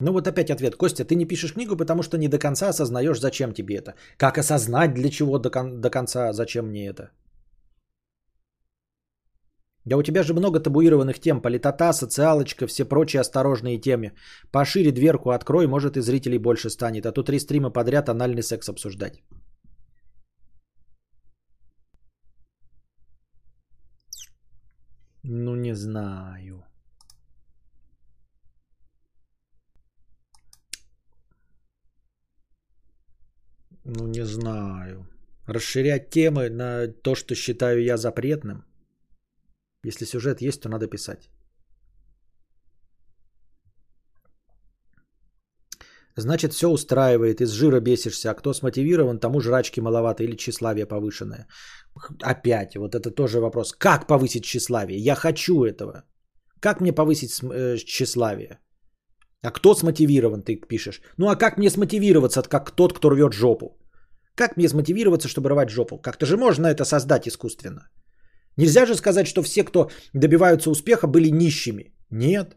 Ну 0.00 0.12
вот 0.12 0.26
опять 0.26 0.50
ответ. 0.50 0.76
Костя, 0.76 1.04
ты 1.04 1.14
не 1.14 1.26
пишешь 1.26 1.54
книгу, 1.54 1.76
потому 1.76 2.02
что 2.02 2.18
не 2.18 2.28
до 2.28 2.38
конца 2.38 2.68
осознаешь, 2.68 3.20
зачем 3.20 3.52
тебе 3.54 3.76
это. 3.76 3.94
Как 4.18 4.38
осознать, 4.38 4.94
для 4.94 5.10
чего 5.10 5.38
до, 5.38 5.50
кон- 5.50 5.80
до 5.80 5.90
конца, 5.90 6.32
зачем 6.32 6.66
мне 6.66 6.86
это? 6.86 7.10
Да 9.86 9.96
у 9.96 10.02
тебя 10.02 10.22
же 10.22 10.34
много 10.34 10.60
табуированных 10.60 11.18
тем. 11.20 11.40
Политота, 11.40 11.92
социалочка, 11.92 12.66
все 12.66 12.84
прочие 12.84 13.20
осторожные 13.20 13.80
темы. 13.80 14.12
Пошире 14.52 14.92
дверку 14.92 15.30
открой, 15.30 15.66
может 15.66 15.96
и 15.96 16.00
зрителей 16.00 16.38
больше 16.38 16.70
станет. 16.70 17.06
А 17.06 17.12
тут 17.12 17.26
три 17.26 17.38
стрима 17.38 17.70
подряд 17.70 18.08
анальный 18.08 18.42
секс 18.42 18.68
обсуждать. 18.68 19.22
Ну, 25.28 25.56
не 25.56 25.74
знаю. 25.74 26.64
Ну, 33.84 34.06
не 34.06 34.24
знаю. 34.24 35.08
Расширять 35.46 36.10
темы 36.10 36.48
на 36.48 36.86
то, 36.86 37.16
что 37.16 37.34
считаю 37.34 37.82
я 37.82 37.96
запретным. 37.96 38.64
Если 39.82 40.04
сюжет 40.04 40.40
есть, 40.40 40.62
то 40.62 40.68
надо 40.68 40.86
писать. 40.86 41.28
Значит, 46.16 46.52
все 46.52 46.68
устраивает, 46.68 47.40
из 47.40 47.50
жира 47.50 47.80
бесишься, 47.80 48.30
а 48.30 48.34
кто 48.34 48.54
смотивирован, 48.54 49.18
тому 49.18 49.40
жрачки 49.40 49.80
маловато 49.80 50.24
или 50.24 50.36
тщеславие 50.36 50.86
повышенное. 50.86 51.46
Опять, 52.22 52.76
вот 52.76 52.94
это 52.94 53.10
тоже 53.10 53.40
вопрос. 53.40 53.72
Как 53.72 54.06
повысить 54.06 54.44
тщеславие? 54.44 54.98
Я 54.98 55.14
хочу 55.14 55.64
этого. 55.64 56.04
Как 56.60 56.80
мне 56.80 56.92
повысить 56.92 57.30
э, 57.42 57.76
тщеславие? 57.76 58.58
А 59.42 59.50
кто 59.50 59.74
смотивирован, 59.74 60.42
ты 60.42 60.56
пишешь? 60.56 61.02
Ну 61.18 61.28
а 61.28 61.36
как 61.36 61.58
мне 61.58 61.70
смотивироваться, 61.70 62.42
как 62.42 62.70
тот, 62.70 62.92
кто 62.92 63.10
рвет 63.10 63.32
жопу? 63.32 63.78
Как 64.34 64.56
мне 64.56 64.68
смотивироваться, 64.68 65.28
чтобы 65.28 65.50
рвать 65.50 65.70
жопу? 65.70 65.98
Как-то 65.98 66.26
же 66.26 66.36
можно 66.36 66.66
это 66.66 66.84
создать 66.84 67.28
искусственно. 67.28 67.88
Нельзя 68.56 68.86
же 68.86 68.94
сказать, 68.94 69.26
что 69.26 69.42
все, 69.42 69.64
кто 69.64 69.90
добиваются 70.14 70.70
успеха, 70.70 71.06
были 71.06 71.28
нищими. 71.30 71.94
Нет. 72.10 72.56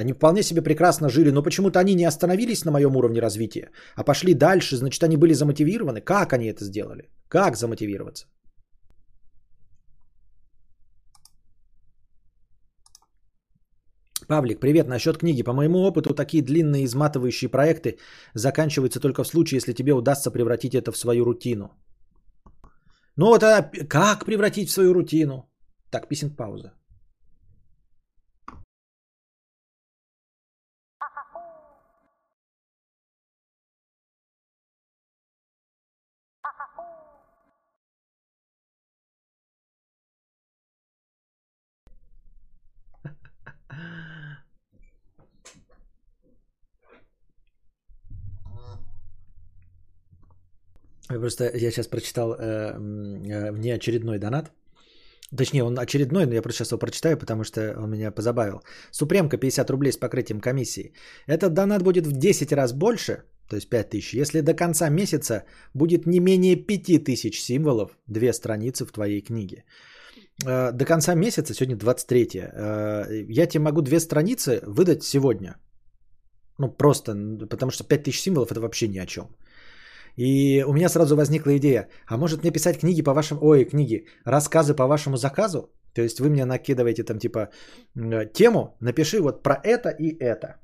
Они 0.00 0.12
вполне 0.12 0.42
себе 0.42 0.62
прекрасно 0.62 1.08
жили, 1.08 1.30
но 1.30 1.42
почему-то 1.42 1.78
они 1.78 1.94
не 1.94 2.08
остановились 2.08 2.64
на 2.64 2.72
моем 2.72 2.96
уровне 2.96 3.20
развития, 3.20 3.70
а 3.96 4.04
пошли 4.04 4.34
дальше, 4.34 4.76
значит, 4.76 5.02
они 5.02 5.16
были 5.16 5.34
замотивированы. 5.34 6.00
Как 6.00 6.32
они 6.32 6.46
это 6.46 6.64
сделали? 6.64 7.10
Как 7.28 7.56
замотивироваться? 7.56 8.26
Павлик, 14.28 14.60
привет. 14.60 14.88
Насчет 14.88 15.18
книги. 15.18 15.42
По 15.42 15.52
моему 15.52 15.78
опыту, 15.80 16.14
такие 16.14 16.42
длинные 16.42 16.84
изматывающие 16.84 17.50
проекты 17.50 17.98
заканчиваются 18.34 19.00
только 19.00 19.24
в 19.24 19.26
случае, 19.26 19.56
если 19.56 19.72
тебе 19.72 19.92
удастся 19.92 20.30
превратить 20.30 20.74
это 20.74 20.92
в 20.92 20.96
свою 20.96 21.24
рутину. 21.24 21.70
Ну 23.16 23.26
вот 23.26 23.42
а 23.42 23.70
как 23.88 24.24
превратить 24.24 24.68
в 24.68 24.72
свою 24.72 24.94
рутину? 24.94 25.50
Так, 25.90 26.08
писинг 26.08 26.36
пауза. 26.36 26.72
Просто 51.18 51.44
я 51.44 51.70
сейчас 51.70 51.88
прочитал 51.88 52.32
э, 52.32 52.38
э, 52.38 53.52
внеочередной 53.52 54.18
донат. 54.18 54.52
Точнее, 55.36 55.64
он 55.64 55.78
очередной, 55.78 56.26
но 56.26 56.34
я 56.34 56.42
просто 56.42 56.58
сейчас 56.58 56.72
его 56.72 56.78
прочитаю, 56.78 57.16
потому 57.16 57.44
что 57.44 57.60
он 57.78 57.90
меня 57.90 58.10
позабавил. 58.10 58.62
Супремка 58.90 59.36
50 59.36 59.70
рублей 59.70 59.92
с 59.92 59.96
покрытием 59.96 60.40
комиссии. 60.40 60.92
Этот 61.26 61.54
донат 61.54 61.82
будет 61.82 62.06
в 62.06 62.12
10 62.12 62.52
раз 62.52 62.72
больше, 62.72 63.22
то 63.48 63.56
есть 63.56 63.68
5000, 63.68 64.14
если 64.14 64.40
до 64.40 64.54
конца 64.54 64.88
месяца 64.88 65.44
будет 65.74 66.06
не 66.06 66.20
менее 66.20 66.56
5000 66.56 67.38
символов, 67.38 67.90
две 68.08 68.32
страницы 68.32 68.84
в 68.86 68.92
твоей 68.92 69.20
книге. 69.20 69.64
Э, 70.46 70.72
до 70.72 70.84
конца 70.84 71.14
месяца, 71.14 71.54
сегодня 71.54 71.76
23 71.76 72.28
э, 72.34 73.24
я 73.28 73.46
тебе 73.46 73.62
могу 73.62 73.82
две 73.82 74.00
страницы 74.00 74.60
выдать 74.66 75.04
сегодня. 75.04 75.56
Ну, 76.58 76.68
просто, 76.68 77.14
потому 77.50 77.70
что 77.70 77.84
5000 77.84 78.20
символов 78.20 78.50
это 78.50 78.60
вообще 78.60 78.88
ни 78.88 78.98
о 78.98 79.06
чем. 79.06 79.28
И 80.16 80.64
у 80.66 80.72
меня 80.72 80.88
сразу 80.88 81.16
возникла 81.16 81.56
идея, 81.56 81.88
а 82.06 82.16
может 82.16 82.42
мне 82.42 82.50
писать 82.50 82.78
книги 82.80 83.02
по 83.02 83.14
вашему, 83.14 83.40
ой, 83.42 83.64
книги, 83.64 84.06
рассказы 84.24 84.74
по 84.74 84.86
вашему 84.86 85.16
заказу? 85.16 85.72
То 85.94 86.02
есть 86.02 86.20
вы 86.20 86.30
мне 86.30 86.44
накидываете 86.44 87.02
там 87.04 87.18
типа 87.18 87.48
тему, 88.32 88.76
напиши 88.80 89.20
вот 89.20 89.42
про 89.42 89.60
это 89.64 89.90
и 89.90 90.16
это, 90.18 90.56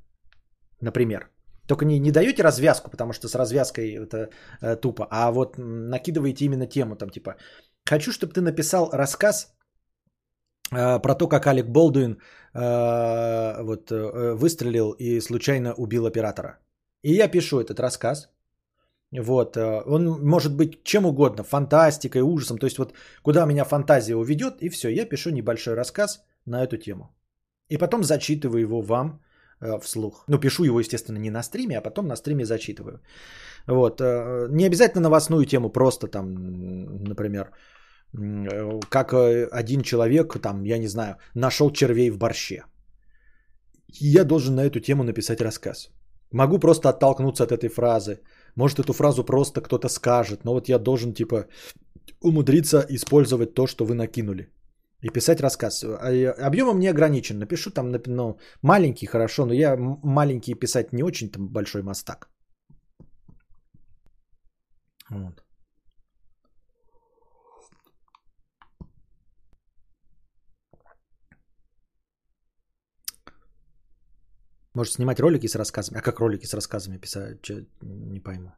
например. 0.81 1.31
Только 1.67 1.85
не, 1.85 1.99
не 1.99 2.13
даете 2.13 2.43
развязку, 2.43 2.91
потому 2.91 3.13
что 3.13 3.29
с 3.29 3.35
развязкой 3.35 3.91
это 3.95 4.31
э, 4.63 4.77
тупо, 4.77 5.07
а 5.11 5.33
вот 5.33 5.59
накидываете 5.59 6.45
именно 6.45 6.67
тему 6.67 6.97
там 6.97 7.11
типа, 7.11 7.37
хочу, 7.85 8.13
чтобы 8.13 8.33
ты 8.33 8.41
написал 8.41 8.91
рассказ 8.93 9.53
э, 10.71 11.01
про 11.01 11.15
то, 11.15 11.29
как 11.29 11.47
Алек 11.47 11.67
Болдуин 11.67 12.21
э, 12.55 13.63
вот, 13.63 13.91
э, 13.91 14.35
выстрелил 14.35 14.93
и 14.93 15.21
случайно 15.21 15.75
убил 15.75 16.07
оператора. 16.07 16.59
И 17.03 17.13
я 17.15 17.29
пишу 17.29 17.61
этот 17.61 17.81
рассказ, 17.81 18.29
вот, 19.13 19.57
э, 19.57 19.83
он 19.87 20.05
может 20.23 20.57
быть 20.57 20.83
чем 20.85 21.07
угодно, 21.07 21.45
фантастикой, 21.45 22.23
ужасом, 22.23 22.59
то 22.59 22.67
есть 22.67 22.79
вот 22.79 22.95
куда 23.23 23.47
меня 23.47 23.65
фантазия 23.65 24.17
уведет, 24.17 24.63
и 24.63 24.69
все, 24.69 24.89
я 24.89 25.09
пишу 25.09 25.31
небольшой 25.31 25.75
рассказ 25.75 26.25
на 26.45 26.65
эту 26.65 26.77
тему. 26.77 27.15
И 27.69 27.79
потом 27.79 28.03
зачитываю 28.03 28.61
его 28.61 28.83
вам 28.83 29.21
э, 29.61 29.79
вслух. 29.81 30.25
Ну, 30.29 30.39
пишу 30.39 30.65
его, 30.65 30.81
естественно, 30.81 31.19
не 31.19 31.31
на 31.31 31.43
стриме, 31.43 31.79
а 31.79 31.83
потом 31.83 32.07
на 32.07 32.17
стриме 32.17 32.45
зачитываю. 32.45 33.01
Вот, 33.67 34.01
э, 34.01 34.49
не 34.51 34.67
обязательно 34.67 35.03
новостную 35.03 35.45
тему, 35.47 35.71
просто 35.71 36.09
там, 36.09 36.35
например, 37.05 37.53
как 38.89 39.13
один 39.13 39.83
человек, 39.83 40.39
там, 40.41 40.65
я 40.65 40.79
не 40.79 40.89
знаю, 40.89 41.17
нашел 41.35 41.71
червей 41.73 42.11
в 42.11 42.19
борще. 42.19 42.65
Я 43.89 44.25
должен 44.25 44.55
на 44.55 44.65
эту 44.65 44.81
тему 44.81 45.05
написать 45.05 45.41
рассказ. 45.41 45.91
Могу 46.33 46.59
просто 46.59 46.89
оттолкнуться 46.89 47.45
от 47.45 47.53
этой 47.53 47.69
фразы. 47.69 48.21
Может, 48.57 48.79
эту 48.79 48.93
фразу 48.93 49.25
просто 49.25 49.61
кто-то 49.61 49.89
скажет, 49.89 50.45
но 50.45 50.53
вот 50.53 50.69
я 50.69 50.79
должен, 50.79 51.13
типа, 51.13 51.47
умудриться 52.21 52.85
использовать 52.89 53.55
то, 53.55 53.67
что 53.67 53.85
вы 53.85 53.95
накинули. 53.95 54.49
И 55.03 55.11
писать 55.11 55.41
рассказ. 55.41 55.85
А 55.85 56.49
объемом 56.49 56.79
не 56.79 56.89
ограничен. 56.89 57.39
Напишу 57.39 57.71
там, 57.71 57.93
ну, 58.07 58.39
маленький, 58.63 59.07
хорошо, 59.07 59.47
но 59.47 59.53
я 59.53 59.77
маленький 60.03 60.55
писать 60.55 60.93
не 60.93 61.03
очень 61.03 61.31
там 61.31 61.49
большой 61.49 61.83
мастак. 61.83 62.29
Вот. 65.11 65.46
Может 74.77 74.93
снимать 74.93 75.21
ролики 75.21 75.47
с 75.47 75.55
рассказами. 75.55 75.99
А 75.99 76.03
как 76.03 76.21
ролики 76.21 76.47
с 76.47 76.55
рассказами 76.55 76.99
писать? 76.99 77.41
Че, 77.43 77.67
не 77.83 78.21
пойму. 78.21 78.53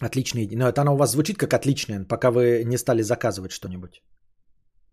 Отличная 0.00 0.44
идея. 0.44 0.58
Но 0.58 0.68
это 0.68 0.82
она 0.82 0.92
у 0.92 0.96
вас 0.96 1.10
звучит 1.10 1.36
как 1.36 1.52
отличная, 1.52 2.04
пока 2.04 2.30
вы 2.30 2.62
не 2.64 2.78
стали 2.78 3.02
заказывать 3.02 3.50
что-нибудь. 3.50 4.02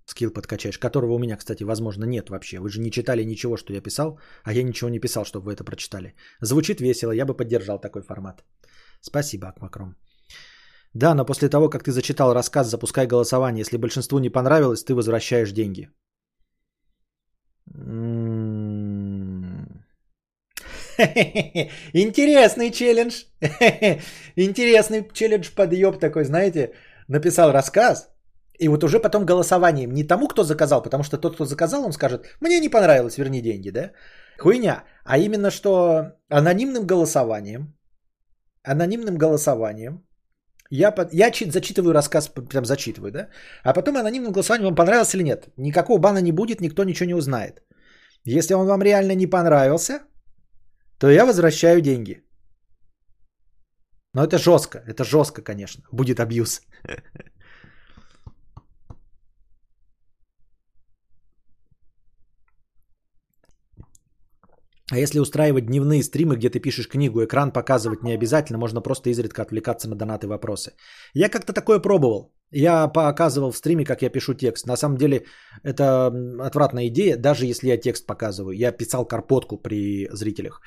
Скилл 0.06 0.32
подкачаешь, 0.32 0.80
которого 0.80 1.14
у 1.14 1.20
меня, 1.20 1.38
кстати, 1.38 1.64
возможно, 1.64 2.06
нет 2.06 2.30
вообще. 2.30 2.60
Вы 2.60 2.70
же 2.70 2.82
не 2.82 2.90
читали 2.92 3.24
ничего, 3.24 3.58
что 3.58 3.74
я 3.74 3.82
писал, 3.82 4.20
а 4.44 4.52
я 4.52 4.64
ничего 4.64 4.90
не 4.90 5.00
писал, 5.00 5.24
чтобы 5.24 5.46
вы 5.46 5.54
это 5.54 5.64
прочитали. 5.64 6.16
Звучит 6.42 6.82
весело, 6.82 7.12
я 7.12 7.26
бы 7.26 7.38
поддержал 7.38 7.80
такой 7.80 8.02
формат. 8.02 8.44
Спасибо, 9.02 9.50
Акмакром. 9.50 9.96
Да, 10.96 11.14
но 11.14 11.26
после 11.26 11.50
того, 11.50 11.70
как 11.70 11.84
ты 11.84 11.92
зачитал 11.92 12.34
рассказ, 12.34 12.70
запускай 12.70 13.06
голосование. 13.06 13.62
Если 13.62 13.78
большинству 13.78 14.18
не 14.18 14.32
понравилось, 14.32 14.84
ты 14.84 14.96
возвращаешь 14.96 15.52
деньги. 15.52 15.90
Интересный 21.94 22.72
челлендж. 22.72 23.24
Интересный 24.36 25.08
челлендж 25.14 25.50
подъеб 25.56 26.00
такой, 26.00 26.24
знаете. 26.24 26.72
Написал 27.08 27.52
рассказ, 27.52 28.10
и 28.60 28.68
вот 28.68 28.84
уже 28.84 29.00
потом 29.00 29.26
голосованием 29.26 29.92
не 29.92 30.04
тому, 30.04 30.28
кто 30.28 30.44
заказал, 30.44 30.82
потому 30.82 31.04
что 31.04 31.18
тот, 31.18 31.36
кто 31.36 31.46
заказал, 31.46 31.86
он 31.86 31.92
скажет, 31.92 32.26
мне 32.42 32.60
не 32.60 32.70
понравилось, 32.70 33.18
верни 33.18 33.42
деньги, 33.42 33.72
да? 33.72 33.92
Хуйня. 34.40 34.84
А 35.04 35.18
именно, 35.18 35.52
что 35.52 36.14
анонимным 36.30 36.88
голосованием, 36.88 37.74
анонимным 38.64 39.18
голосованием, 39.18 40.06
я, 40.72 40.94
я 41.12 41.32
зачитываю 41.32 41.94
рассказ, 41.94 42.28
прям 42.28 42.66
зачитываю, 42.66 43.12
да? 43.12 43.30
А 43.64 43.74
потом 43.74 43.98
анонимным 43.98 44.32
голосованием 44.32 44.68
вам 44.68 44.76
понравился 44.76 45.18
или 45.18 45.24
нет. 45.24 45.48
Никакого 45.58 46.00
бана 46.00 46.22
не 46.22 46.32
будет, 46.32 46.62
никто 46.62 46.84
ничего 46.84 47.08
не 47.08 47.14
узнает. 47.14 47.62
Если 48.26 48.56
он 48.56 48.68
вам 48.68 48.82
реально 48.82 49.16
не 49.16 49.28
понравился, 49.28 50.00
то 51.00 51.10
я 51.10 51.26
возвращаю 51.26 51.82
деньги. 51.82 52.24
Но 54.14 54.24
это 54.24 54.38
жестко, 54.38 54.84
это 54.88 55.04
жестко, 55.04 55.42
конечно. 55.42 55.84
Будет 55.92 56.20
абьюз. 56.20 56.62
А 64.92 65.00
если 65.00 65.20
устраивать 65.20 65.66
дневные 65.66 66.04
стримы, 66.04 66.36
где 66.36 66.50
ты 66.50 66.60
пишешь 66.60 66.88
книгу, 66.88 67.24
экран 67.24 67.52
показывать 67.52 68.04
не 68.04 68.14
обязательно, 68.14 68.60
можно 68.60 68.82
просто 68.82 69.10
изредка 69.10 69.42
отвлекаться 69.42 69.90
на 69.90 69.96
донаты 69.96 70.28
и 70.28 70.30
вопросы. 70.30 70.74
Я 71.16 71.28
как-то 71.28 71.54
такое 71.54 71.80
пробовал. 71.80 72.36
Я 72.58 72.88
показывал 72.88 73.52
в 73.52 73.58
стриме, 73.58 73.86
как 73.86 74.02
я 74.02 74.10
пишу 74.10 74.34
текст. 74.34 74.68
На 74.68 74.78
самом 74.78 74.98
деле 74.98 75.26
это 75.64 76.08
отвратная 76.40 76.88
идея, 76.88 77.18
даже 77.18 77.46
если 77.46 77.68
я 77.68 77.78
текст 77.78 78.06
показываю. 78.08 78.56
Я 78.58 78.72
писал 78.72 79.06
карпотку 79.06 79.58
при 79.58 80.08
зрителях, 80.14 80.62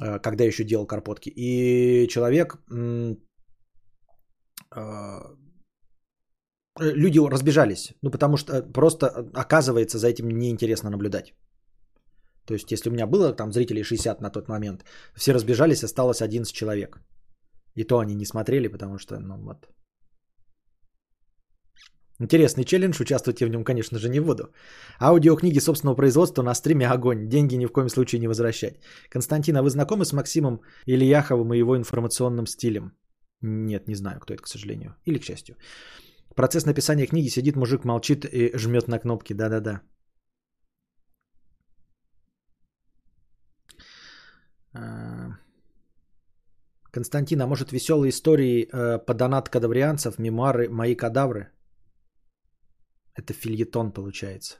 э, 0.00 0.20
когда 0.20 0.44
еще 0.44 0.64
делал 0.64 0.86
карпотки. 0.86 1.32
И 1.36 2.06
человек... 2.08 2.56
Э, 4.76 5.20
люди 6.78 7.18
разбежались, 7.18 7.94
ну 8.02 8.10
потому 8.10 8.36
что 8.36 8.62
просто 8.62 9.06
оказывается 9.34 9.98
за 9.98 10.08
этим 10.08 10.28
неинтересно 10.28 10.90
наблюдать. 10.90 11.34
То 12.46 12.54
есть, 12.54 12.70
если 12.70 12.90
у 12.90 12.92
меня 12.92 13.06
было 13.06 13.32
там 13.32 13.52
зрителей 13.52 13.82
60 13.82 14.20
на 14.20 14.30
тот 14.30 14.48
момент, 14.48 14.84
все 15.16 15.32
разбежались, 15.32 15.82
осталось 15.82 16.22
11 16.22 16.54
человек. 16.54 17.00
И 17.74 17.84
то 17.84 17.98
они 17.98 18.14
не 18.14 18.26
смотрели, 18.26 18.68
потому 18.68 18.98
что, 18.98 19.18
ну 19.18 19.36
вот. 19.42 19.66
Интересный 22.20 22.64
челлендж, 22.64 23.00
участвуйте 23.00 23.46
в 23.46 23.50
нем, 23.50 23.64
конечно 23.64 23.98
же, 23.98 24.08
не 24.08 24.20
буду. 24.20 24.50
Аудиокниги 25.00 25.60
собственного 25.60 25.96
производства 25.96 26.42
на 26.42 26.54
стриме 26.54 26.86
огонь. 26.88 27.28
Деньги 27.28 27.56
ни 27.56 27.66
в 27.66 27.72
коем 27.72 27.88
случае 27.88 28.20
не 28.20 28.28
возвращать. 28.28 28.80
Константин, 29.10 29.56
а 29.56 29.62
вы 29.62 29.70
знакомы 29.70 30.04
с 30.04 30.12
Максимом 30.12 30.60
Ильяховым 30.86 31.52
и 31.52 31.58
его 31.58 31.76
информационным 31.76 32.46
стилем? 32.46 32.92
Нет, 33.42 33.88
не 33.88 33.94
знаю, 33.94 34.20
кто 34.20 34.32
это, 34.32 34.42
к 34.42 34.48
сожалению. 34.48 34.94
Или 35.04 35.18
к 35.18 35.24
счастью. 35.24 35.56
Процесс 36.34 36.66
написания 36.66 37.06
книги 37.06 37.28
сидит 37.28 37.56
мужик, 37.56 37.84
молчит 37.84 38.24
и 38.24 38.56
жмет 38.56 38.88
на 38.88 38.98
кнопки. 38.98 39.34
Да-да-да. 39.34 39.80
А, 44.72 45.38
Константин, 46.90 47.42
а 47.42 47.46
может 47.46 47.72
веселые 47.72 48.10
истории 48.10 48.68
э, 48.72 48.98
по 48.98 49.14
донат 49.14 49.48
кадаврианцев, 49.48 50.18
мемуары 50.18 50.68
«Мои 50.70 50.94
кадавры»? 50.94 51.55
Это 53.16 53.32
фильетон 53.32 53.92
получается. 53.92 54.56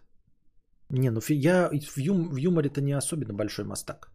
Не, 0.91 1.11
ну 1.11 1.21
я 1.29 1.69
в, 1.69 1.99
юм, 1.99 2.31
в 2.31 2.37
юморе-то 2.37 2.81
не 2.81 2.93
особенно 2.97 3.35
большой 3.35 3.65
мастак. 3.65 4.11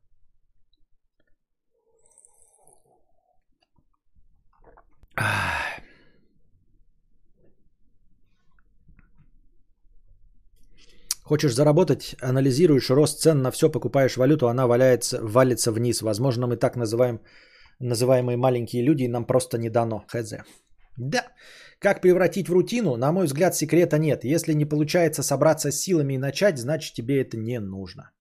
Хочешь 11.24 11.54
заработать, 11.54 12.16
анализируешь 12.22 12.90
рост 12.90 13.22
цен 13.22 13.42
на 13.42 13.52
все, 13.52 13.72
покупаешь 13.72 14.18
валюту, 14.18 14.48
она 14.48 14.68
валяется, 14.68 15.20
валится 15.22 15.72
вниз. 15.72 16.02
Возможно, 16.02 16.48
мы 16.48 16.58
так 16.58 16.76
называем, 16.76 17.22
называемые 17.80 18.38
маленькие 18.38 18.84
люди, 18.84 19.04
и 19.04 19.08
нам 19.08 19.26
просто 19.26 19.58
не 19.58 19.70
дано. 19.70 20.04
Хз. 20.08 20.34
Да. 20.98 21.24
Как 21.80 22.02
превратить 22.02 22.48
в 22.48 22.54
рутину? 22.54 22.96
На 22.96 23.12
мой 23.12 23.26
взгляд, 23.26 23.56
секрета 23.56 23.98
нет. 23.98 24.24
Если 24.24 24.54
не 24.54 24.66
получается 24.66 25.24
собраться 25.24 25.72
с 25.72 25.80
силами 25.80 26.14
и 26.14 26.18
начать, 26.18 26.58
значит 26.58 26.94
тебе 26.94 27.22
это 27.22 27.38
не 27.38 27.60
нужно. 27.60 28.12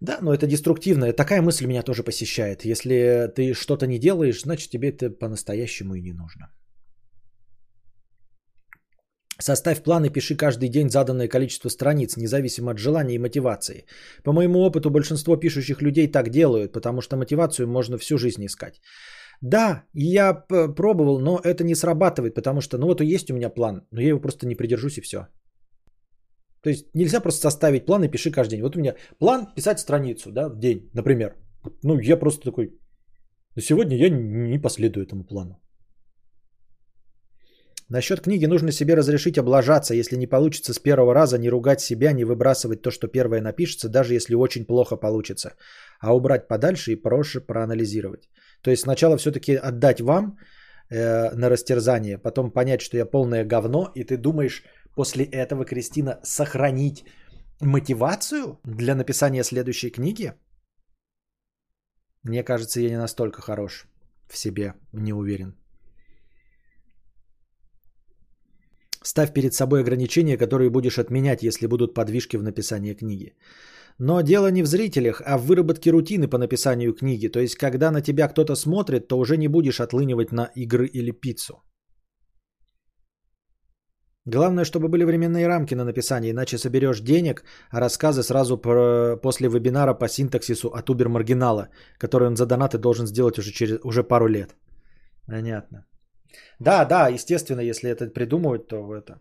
Да, 0.00 0.18
но 0.22 0.32
это 0.32 0.46
деструктивно. 0.46 1.12
Такая 1.12 1.42
мысль 1.42 1.66
меня 1.66 1.82
тоже 1.82 2.04
посещает. 2.04 2.64
Если 2.64 3.32
ты 3.34 3.54
что-то 3.54 3.86
не 3.86 3.98
делаешь, 3.98 4.42
значит 4.42 4.70
тебе 4.70 4.90
это 4.90 5.10
по-настоящему 5.10 5.94
и 5.94 6.02
не 6.02 6.12
нужно. 6.12 6.52
Составь 9.40 9.82
план 9.82 10.04
и 10.04 10.10
пиши 10.10 10.36
каждый 10.36 10.68
день 10.68 10.90
заданное 10.90 11.28
количество 11.28 11.68
страниц, 11.68 12.16
независимо 12.16 12.72
от 12.72 12.78
желания 12.78 13.14
и 13.14 13.18
мотивации. 13.18 13.86
По 14.24 14.32
моему 14.32 14.60
опыту, 14.60 14.90
большинство 14.90 15.36
пишущих 15.36 15.80
людей 15.80 16.08
так 16.08 16.30
делают, 16.30 16.72
потому 16.72 17.00
что 17.00 17.16
мотивацию 17.16 17.68
можно 17.68 17.98
всю 17.98 18.18
жизнь 18.18 18.44
искать. 18.44 18.80
Да, 19.40 19.84
я 19.94 20.34
пробовал, 20.76 21.20
но 21.20 21.38
это 21.38 21.64
не 21.64 21.74
срабатывает, 21.74 22.34
потому 22.34 22.60
что, 22.60 22.78
ну 22.78 22.86
вот 22.86 23.00
есть 23.00 23.30
у 23.30 23.34
меня 23.34 23.50
план, 23.50 23.86
но 23.92 24.00
я 24.00 24.08
его 24.08 24.20
просто 24.20 24.46
не 24.46 24.56
придержусь 24.56 24.98
и 24.98 25.00
все. 25.00 25.28
То 26.62 26.70
есть 26.70 26.86
нельзя 26.94 27.20
просто 27.20 27.42
составить 27.42 27.86
план 27.86 28.04
и 28.04 28.10
пиши 28.10 28.30
каждый 28.30 28.56
день. 28.56 28.62
Вот 28.62 28.76
у 28.76 28.80
меня 28.80 28.94
план 29.18 29.46
писать 29.54 29.78
страницу, 29.78 30.32
да, 30.32 30.48
в 30.48 30.58
день, 30.58 30.90
например. 30.94 31.36
Ну, 31.82 31.98
я 32.00 32.16
просто 32.16 32.44
такой, 32.44 32.72
сегодня 33.60 33.96
я 33.96 34.08
не 34.10 34.58
последую 34.58 35.06
этому 35.06 35.24
плану. 35.24 35.60
Насчет 37.90 38.20
книги 38.20 38.46
нужно 38.46 38.72
себе 38.72 38.96
разрешить 38.96 39.38
облажаться, 39.38 39.94
если 39.94 40.16
не 40.16 40.26
получится 40.26 40.74
с 40.74 40.78
первого 40.78 41.14
раза, 41.14 41.38
не 41.38 41.48
ругать 41.48 41.80
себя, 41.80 42.12
не 42.12 42.24
выбрасывать 42.24 42.82
то, 42.82 42.90
что 42.90 43.08
первое 43.08 43.40
напишется, 43.40 43.88
даже 43.88 44.14
если 44.14 44.34
очень 44.34 44.66
плохо 44.66 44.96
получится, 44.96 45.54
а 46.00 46.14
убрать 46.14 46.48
подальше 46.48 46.92
и 46.92 47.02
проще 47.02 47.40
проанализировать. 47.40 48.28
То 48.62 48.70
есть 48.70 48.82
сначала 48.82 49.16
все-таки 49.16 49.54
отдать 49.54 50.00
вам 50.00 50.36
э, 50.90 51.30
на 51.34 51.48
растерзание, 51.48 52.18
потом 52.18 52.50
понять, 52.50 52.82
что 52.82 52.98
я 52.98 53.06
полное 53.06 53.44
говно, 53.44 53.90
и 53.94 54.04
ты 54.04 54.18
думаешь 54.18 54.64
после 54.94 55.24
этого, 55.24 55.64
Кристина, 55.64 56.20
сохранить 56.22 57.04
мотивацию 57.60 58.60
для 58.64 58.94
написания 58.94 59.44
следующей 59.44 59.90
книги? 59.90 60.34
Мне 62.22 62.42
кажется, 62.42 62.80
я 62.80 62.90
не 62.90 62.98
настолько 62.98 63.40
хорош 63.40 63.86
в 64.28 64.36
себе, 64.36 64.74
не 64.92 65.14
уверен. 65.14 65.54
Ставь 69.08 69.32
перед 69.32 69.54
собой 69.54 69.80
ограничения, 69.80 70.36
которые 70.36 70.70
будешь 70.70 70.98
отменять, 70.98 71.42
если 71.42 71.66
будут 71.66 71.94
подвижки 71.94 72.36
в 72.36 72.42
написании 72.42 72.94
книги. 72.94 73.32
Но 73.98 74.20
дело 74.20 74.50
не 74.50 74.62
в 74.62 74.66
зрителях, 74.66 75.22
а 75.24 75.38
в 75.38 75.46
выработке 75.46 75.90
рутины 75.90 76.28
по 76.28 76.38
написанию 76.38 76.92
книги. 76.92 77.28
То 77.28 77.40
есть, 77.40 77.56
когда 77.56 77.90
на 77.90 78.02
тебя 78.02 78.28
кто-то 78.28 78.56
смотрит, 78.56 79.08
то 79.08 79.18
уже 79.18 79.36
не 79.36 79.48
будешь 79.48 79.80
отлынивать 79.80 80.32
на 80.32 80.50
игры 80.54 80.86
или 80.86 81.10
пиццу. 81.12 81.54
Главное, 84.26 84.64
чтобы 84.64 84.88
были 84.88 85.04
временные 85.04 85.48
рамки 85.48 85.74
на 85.74 85.84
написание, 85.84 86.32
иначе 86.32 86.58
соберешь 86.58 87.00
денег, 87.00 87.44
а 87.70 87.80
рассказы 87.80 88.22
сразу 88.22 88.58
про, 88.58 89.16
после 89.22 89.48
вебинара 89.48 89.94
по 89.94 90.08
синтаксису 90.08 90.68
от 90.68 90.90
Убер 90.90 91.08
Маргинала, 91.08 91.68
который 91.98 92.28
он 92.28 92.36
за 92.36 92.44
донаты 92.44 92.76
должен 92.76 93.06
сделать 93.06 93.38
уже, 93.38 93.52
через, 93.52 93.78
уже 93.84 94.02
пару 94.02 94.28
лет. 94.28 94.54
Понятно. 95.26 95.86
Да, 96.60 96.84
да, 96.84 97.08
естественно, 97.08 97.60
если 97.60 97.90
это 97.90 98.06
придумывать, 98.06 98.68
то 98.68 98.94
это... 98.94 99.20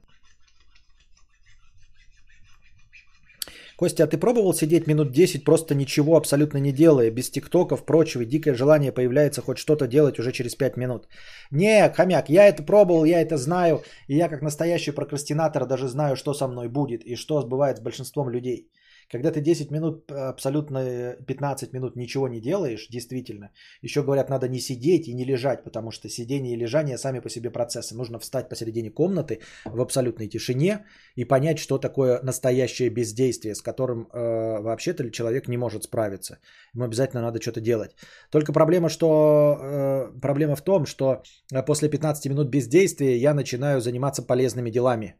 Костя, 3.78 4.03
а 4.03 4.08
ты 4.08 4.18
пробовал 4.18 4.53
сидеть 4.53 4.88
минут 4.88 5.12
10, 5.12 5.43
просто 5.43 5.76
ничего 5.76 6.18
абсолютно 6.18 6.58
не 6.58 6.72
делая, 6.72 7.12
без 7.12 7.30
тиктоков, 7.30 7.86
прочего, 7.86 8.24
и 8.24 8.26
дикое 8.26 8.55
желание 8.55 8.91
появляется 8.91 9.41
хоть 9.41 9.60
что-то 9.60 9.88
делать 9.88 10.18
уже 10.18 10.32
через 10.32 10.55
5 10.55 10.78
минут? 10.78 11.08
Не, 11.51 11.93
хомяк, 11.95 12.30
я 12.30 12.47
это 12.47 12.64
пробовал, 12.64 13.05
я 13.05 13.22
это 13.22 13.38
знаю, 13.38 13.84
и 14.08 14.16
я 14.16 14.30
как 14.30 14.41
настоящий 14.41 14.89
прокрастинатор 14.89 15.68
даже 15.68 15.88
знаю, 15.88 16.16
что 16.16 16.34
со 16.34 16.47
мной 16.47 16.70
будет 16.70 17.03
и 17.05 17.16
что 17.16 17.41
сбывает 17.41 17.78
с 17.78 17.82
большинством 17.82 18.30
людей. 18.30 18.68
Когда 19.12 19.32
ты 19.32 19.41
10 19.41 19.72
минут, 19.72 20.12
абсолютно 20.12 21.16
15 21.28 21.74
минут 21.74 21.95
ничего 21.95 22.28
не 22.28 22.41
делаешь, 22.41 22.88
действительно, 22.89 23.51
еще 23.82 24.03
говорят, 24.03 24.30
надо 24.30 24.47
не 24.49 24.60
сидеть 24.60 25.08
и 25.08 25.14
не 25.14 25.26
лежать, 25.26 25.64
потому 25.64 25.91
что 25.91 26.10
сидение 26.10 26.53
и 26.53 26.60
лежание 26.60 26.97
сами 26.97 27.20
по 27.20 27.30
себе 27.30 27.49
процессы. 27.49 27.95
Нужно 27.95 28.20
встать 28.20 28.49
посередине 28.49 28.91
комнаты 28.91 29.39
в 29.66 29.82
абсолютной 29.82 30.28
тишине 30.28 30.86
и 31.16 31.26
понять, 31.26 31.58
что 31.60 31.78
такое 31.78 32.22
настоящее 32.22 32.89
бездействие, 32.89 33.55
с 33.55 33.62
которым 33.62 34.10
э, 34.14 34.62
вообще-то 34.62 35.10
человек 35.12 35.47
не 35.47 35.58
может 35.58 35.84
справиться. 35.84 36.39
Ему 36.74 36.86
обязательно 36.86 37.22
надо 37.22 37.41
что-то 37.41 37.62
делать. 37.62 37.95
Только 38.30 38.51
проблема, 38.51 38.89
что, 38.89 39.58
э, 39.62 40.20
проблема 40.22 40.55
в 40.55 40.62
том, 40.62 40.86
что 40.86 41.24
после 41.66 41.89
15 41.89 42.30
минут 42.30 42.49
бездействия 42.49 43.18
я 43.18 43.34
начинаю 43.34 43.80
заниматься 43.80 44.22
полезными 44.22 44.70
делами 44.70 45.16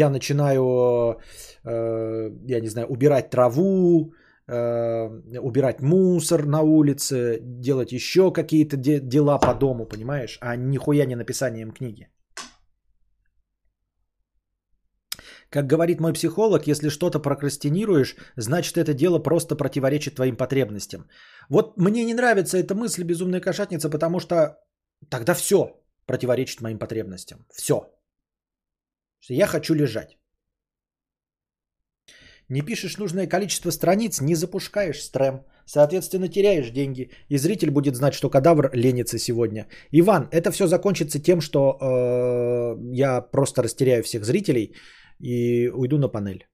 я 0.00 0.10
начинаю, 0.10 0.62
э, 1.64 2.30
я 2.48 2.60
не 2.60 2.68
знаю, 2.68 2.86
убирать 2.88 3.30
траву, 3.30 4.12
э, 4.48 5.38
убирать 5.40 5.80
мусор 5.80 6.46
на 6.46 6.62
улице, 6.62 7.38
делать 7.42 7.92
еще 7.92 8.32
какие-то 8.32 8.76
де- 8.76 9.00
дела 9.00 9.38
по 9.38 9.54
дому, 9.54 9.86
понимаешь, 9.86 10.38
а 10.40 10.56
нихуя 10.56 11.06
не 11.06 11.16
написанием 11.16 11.72
книги. 11.72 12.08
Как 15.50 15.66
говорит 15.66 16.00
мой 16.00 16.12
психолог, 16.12 16.66
если 16.66 16.90
что-то 16.90 17.20
прокрастинируешь, 17.20 18.16
значит 18.36 18.76
это 18.76 18.92
дело 18.92 19.22
просто 19.22 19.56
противоречит 19.56 20.14
твоим 20.16 20.36
потребностям. 20.36 21.08
Вот 21.48 21.76
мне 21.76 22.04
не 22.04 22.14
нравится 22.14 22.58
эта 22.58 22.74
мысль, 22.74 23.04
безумная 23.04 23.40
кошатница, 23.40 23.88
потому 23.90 24.20
что 24.20 24.58
тогда 25.08 25.34
все 25.34 25.80
противоречит 26.06 26.60
моим 26.60 26.78
потребностям. 26.78 27.46
Все. 27.52 27.74
Я 29.30 29.46
хочу 29.46 29.74
лежать. 29.74 30.18
Не 32.50 32.62
пишешь 32.62 32.98
нужное 32.98 33.26
количество 33.26 33.70
страниц, 33.70 34.20
не 34.20 34.34
запускаешь 34.34 35.02
стрем. 35.02 35.44
Соответственно, 35.66 36.28
теряешь 36.28 36.70
деньги. 36.70 37.10
И 37.30 37.38
зритель 37.38 37.70
будет 37.70 37.96
знать, 37.96 38.14
что 38.14 38.28
кадавр 38.28 38.70
ленится 38.74 39.18
сегодня. 39.18 39.66
Иван, 39.92 40.28
это 40.30 40.50
все 40.50 40.66
закончится 40.66 41.18
тем, 41.22 41.40
что 41.40 41.78
э, 41.80 42.76
я 42.92 43.22
просто 43.22 43.62
растеряю 43.62 44.02
всех 44.02 44.24
зрителей 44.24 44.74
и 45.18 45.70
уйду 45.70 45.98
на 45.98 46.08
панель. 46.08 46.46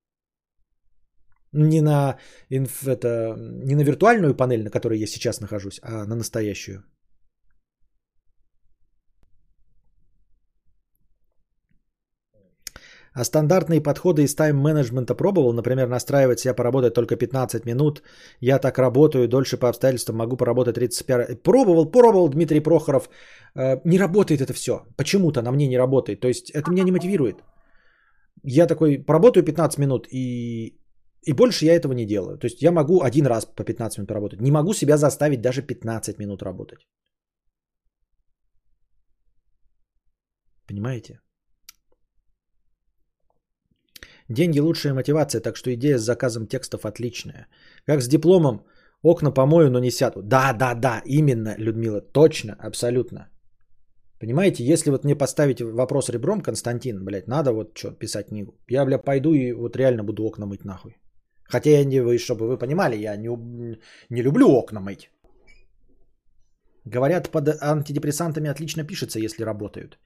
Не 1.53 1.81
на, 1.81 2.19
инф, 2.51 2.87
это, 2.87 3.35
не 3.65 3.75
на 3.75 3.83
виртуальную 3.83 4.37
панель, 4.37 4.63
на 4.63 4.71
которой 4.71 5.01
я 5.01 5.07
сейчас 5.07 5.41
нахожусь, 5.41 5.81
а 5.83 6.07
на 6.07 6.15
настоящую. 6.15 6.85
А 13.13 13.25
стандартные 13.25 13.81
подходы 13.81 14.23
из 14.23 14.35
тайм-менеджмента 14.35 15.15
пробовал, 15.15 15.53
например, 15.53 15.89
настраивать 15.89 16.41
себя 16.41 16.55
поработать 16.55 16.95
только 16.95 17.17
15 17.17 17.67
минут. 17.67 18.03
Я 18.41 18.59
так 18.59 18.79
работаю, 18.79 19.29
дольше 19.29 19.57
по 19.57 19.69
обстоятельствам 19.69 20.17
могу 20.17 20.37
поработать 20.37 20.75
35. 20.77 21.43
Пробовал, 21.43 21.91
пробовал 21.91 22.29
Дмитрий 22.29 22.61
Прохоров. 22.61 23.11
Э, 23.57 23.81
не 23.85 23.99
работает 23.99 24.41
это 24.41 24.53
все. 24.53 24.87
Почему-то 24.97 25.43
на 25.43 25.51
мне 25.51 25.67
не 25.67 25.79
работает. 25.79 26.21
То 26.21 26.29
есть 26.29 26.51
это 26.51 26.71
меня 26.71 26.85
не 26.85 26.93
мотивирует. 26.93 27.43
Я 28.45 28.67
такой, 28.67 28.99
поработаю 28.99 29.45
15 29.45 29.79
минут 29.79 30.07
и, 30.13 30.79
и 31.27 31.33
больше 31.33 31.65
я 31.65 31.75
этого 31.75 31.93
не 31.93 32.07
делаю. 32.07 32.39
То 32.39 32.47
есть 32.47 32.63
я 32.63 32.71
могу 32.71 33.03
один 33.03 33.27
раз 33.27 33.45
по 33.45 33.65
15 33.65 33.99
минут 33.99 34.09
поработать. 34.09 34.41
Не 34.41 34.53
могу 34.53 34.73
себя 34.73 34.97
заставить 34.97 35.41
даже 35.41 35.63
15 35.63 36.19
минут 36.19 36.43
работать. 36.43 36.79
Понимаете? 40.69 41.19
Деньги 44.31 44.61
лучшая 44.61 44.95
мотивация, 44.95 45.41
так 45.41 45.57
что 45.57 45.71
идея 45.75 45.99
с 45.99 46.05
заказом 46.05 46.47
текстов 46.47 46.85
отличная. 46.85 47.49
Как 47.85 48.01
с 48.01 48.09
дипломом, 48.09 48.65
окна 49.03 49.33
помою, 49.33 49.71
но 49.71 49.81
не 49.81 49.91
сяду. 49.91 50.23
Да, 50.23 50.53
да, 50.53 50.75
да, 50.75 51.03
именно, 51.05 51.57
Людмила, 51.59 52.01
точно, 52.01 52.57
абсолютно. 52.61 53.29
Понимаете, 54.21 54.65
если 54.65 54.91
вот 54.91 55.05
мне 55.05 55.17
поставить 55.17 55.61
вопрос 55.61 56.09
ребром, 56.11 56.43
Константин, 56.43 57.05
блядь, 57.05 57.27
надо 57.27 57.53
вот 57.53 57.77
что, 57.77 57.91
писать 57.91 58.29
книгу. 58.29 58.53
Я, 58.69 58.85
бля, 58.85 58.99
пойду 58.99 59.35
и 59.35 59.53
вот 59.53 59.77
реально 59.77 60.05
буду 60.05 60.23
окна 60.23 60.47
мыть 60.47 60.65
нахуй. 60.65 60.97
Хотя 61.53 61.71
я 61.71 61.85
не, 61.85 62.01
вы, 62.01 62.19
чтобы 62.19 62.47
вы 62.47 62.59
понимали, 62.59 62.97
я 62.97 63.17
не, 63.17 63.29
не 64.11 64.23
люблю 64.23 64.49
окна 64.51 64.81
мыть. 64.81 65.11
Говорят, 66.85 67.31
под 67.31 67.49
антидепрессантами 67.61 68.49
отлично 68.49 68.85
пишется, 68.85 69.19
если 69.19 69.43
работают. 69.43 69.99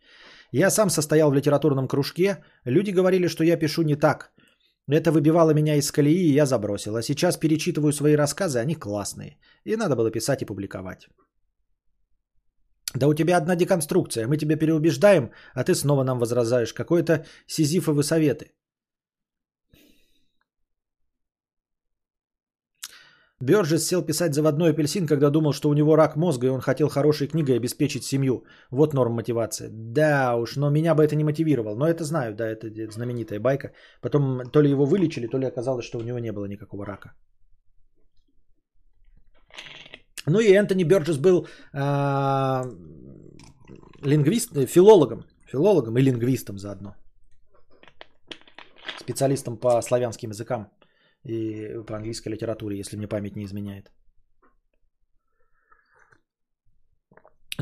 Я 0.57 0.71
сам 0.71 0.91
состоял 0.91 1.31
в 1.31 1.35
литературном 1.35 1.89
кружке. 1.89 2.37
Люди 2.65 2.93
говорили, 2.93 3.29
что 3.29 3.45
я 3.45 3.59
пишу 3.59 3.83
не 3.83 3.97
так. 3.97 4.33
Это 4.89 5.11
выбивало 5.11 5.53
меня 5.55 5.75
из 5.75 5.91
колеи, 5.91 6.29
и 6.29 6.35
я 6.35 6.47
забросил. 6.47 6.97
А 6.97 7.03
сейчас 7.03 7.37
перечитываю 7.37 7.93
свои 7.93 8.17
рассказы, 8.17 8.61
они 8.61 8.77
классные. 8.77 9.37
И 9.65 9.77
надо 9.77 9.97
было 9.97 10.13
писать 10.13 10.43
и 10.43 10.45
публиковать. 10.45 11.09
Да 12.95 13.09
у 13.09 13.15
тебя 13.15 13.37
одна 13.37 13.57
деконструкция. 13.57 14.29
Мы 14.29 14.37
тебя 14.37 14.57
переубеждаем, 14.57 15.33
а 15.55 15.65
ты 15.65 15.75
снова 15.75 16.05
нам 16.05 16.21
возражаешь. 16.21 16.73
Какой-то 16.73 17.25
сизифовы 17.49 18.05
советы. 18.05 18.54
Бёрджес 23.45 23.87
сел 23.87 24.03
писать 24.03 24.35
заводной 24.35 24.71
апельсин, 24.71 25.07
когда 25.07 25.31
думал, 25.31 25.53
что 25.53 25.69
у 25.69 25.75
него 25.75 25.97
рак 25.97 26.17
мозга, 26.17 26.47
и 26.47 26.51
он 26.51 26.61
хотел 26.61 26.89
хорошей 26.89 27.29
книгой 27.29 27.57
обеспечить 27.57 28.05
семью. 28.05 28.45
Вот 28.71 28.95
норм 28.95 29.13
мотивация. 29.13 29.69
Да 29.73 30.37
уж, 30.37 30.57
но 30.57 30.71
меня 30.71 30.95
бы 30.95 31.03
это 31.05 31.15
не 31.15 31.25
мотивировало. 31.25 31.77
Но 31.77 31.87
это 31.87 32.05
знаю, 32.05 32.35
да, 32.35 32.47
это 32.47 32.71
знаменитая 32.91 33.41
байка. 33.41 33.73
Потом 34.01 34.43
то 34.53 34.63
ли 34.63 34.71
его 34.71 34.87
вылечили, 34.87 35.27
то 35.27 35.39
ли 35.39 35.47
оказалось, 35.47 35.85
что 35.85 35.99
у 35.99 36.03
него 36.03 36.19
не 36.19 36.33
было 36.33 36.47
никакого 36.47 36.87
рака. 36.87 37.13
Ну 40.27 40.41
и 40.41 40.55
Энтони 40.55 40.85
Бёрджес 40.85 41.19
был 41.19 41.47
а, 41.75 42.65
лингвист, 44.03 44.53
филологом. 44.67 45.25
Филологом 45.47 45.99
и 45.99 46.03
лингвистом 46.03 46.59
заодно. 46.59 46.95
Специалистом 48.99 49.59
по 49.59 49.83
славянским 49.83 50.31
языкам 50.31 50.69
и 51.25 51.85
по 51.87 51.97
английской 51.97 52.29
литературе, 52.29 52.79
если 52.79 52.97
мне 52.97 53.09
память 53.09 53.37
не 53.37 53.45
изменяет. 53.45 53.91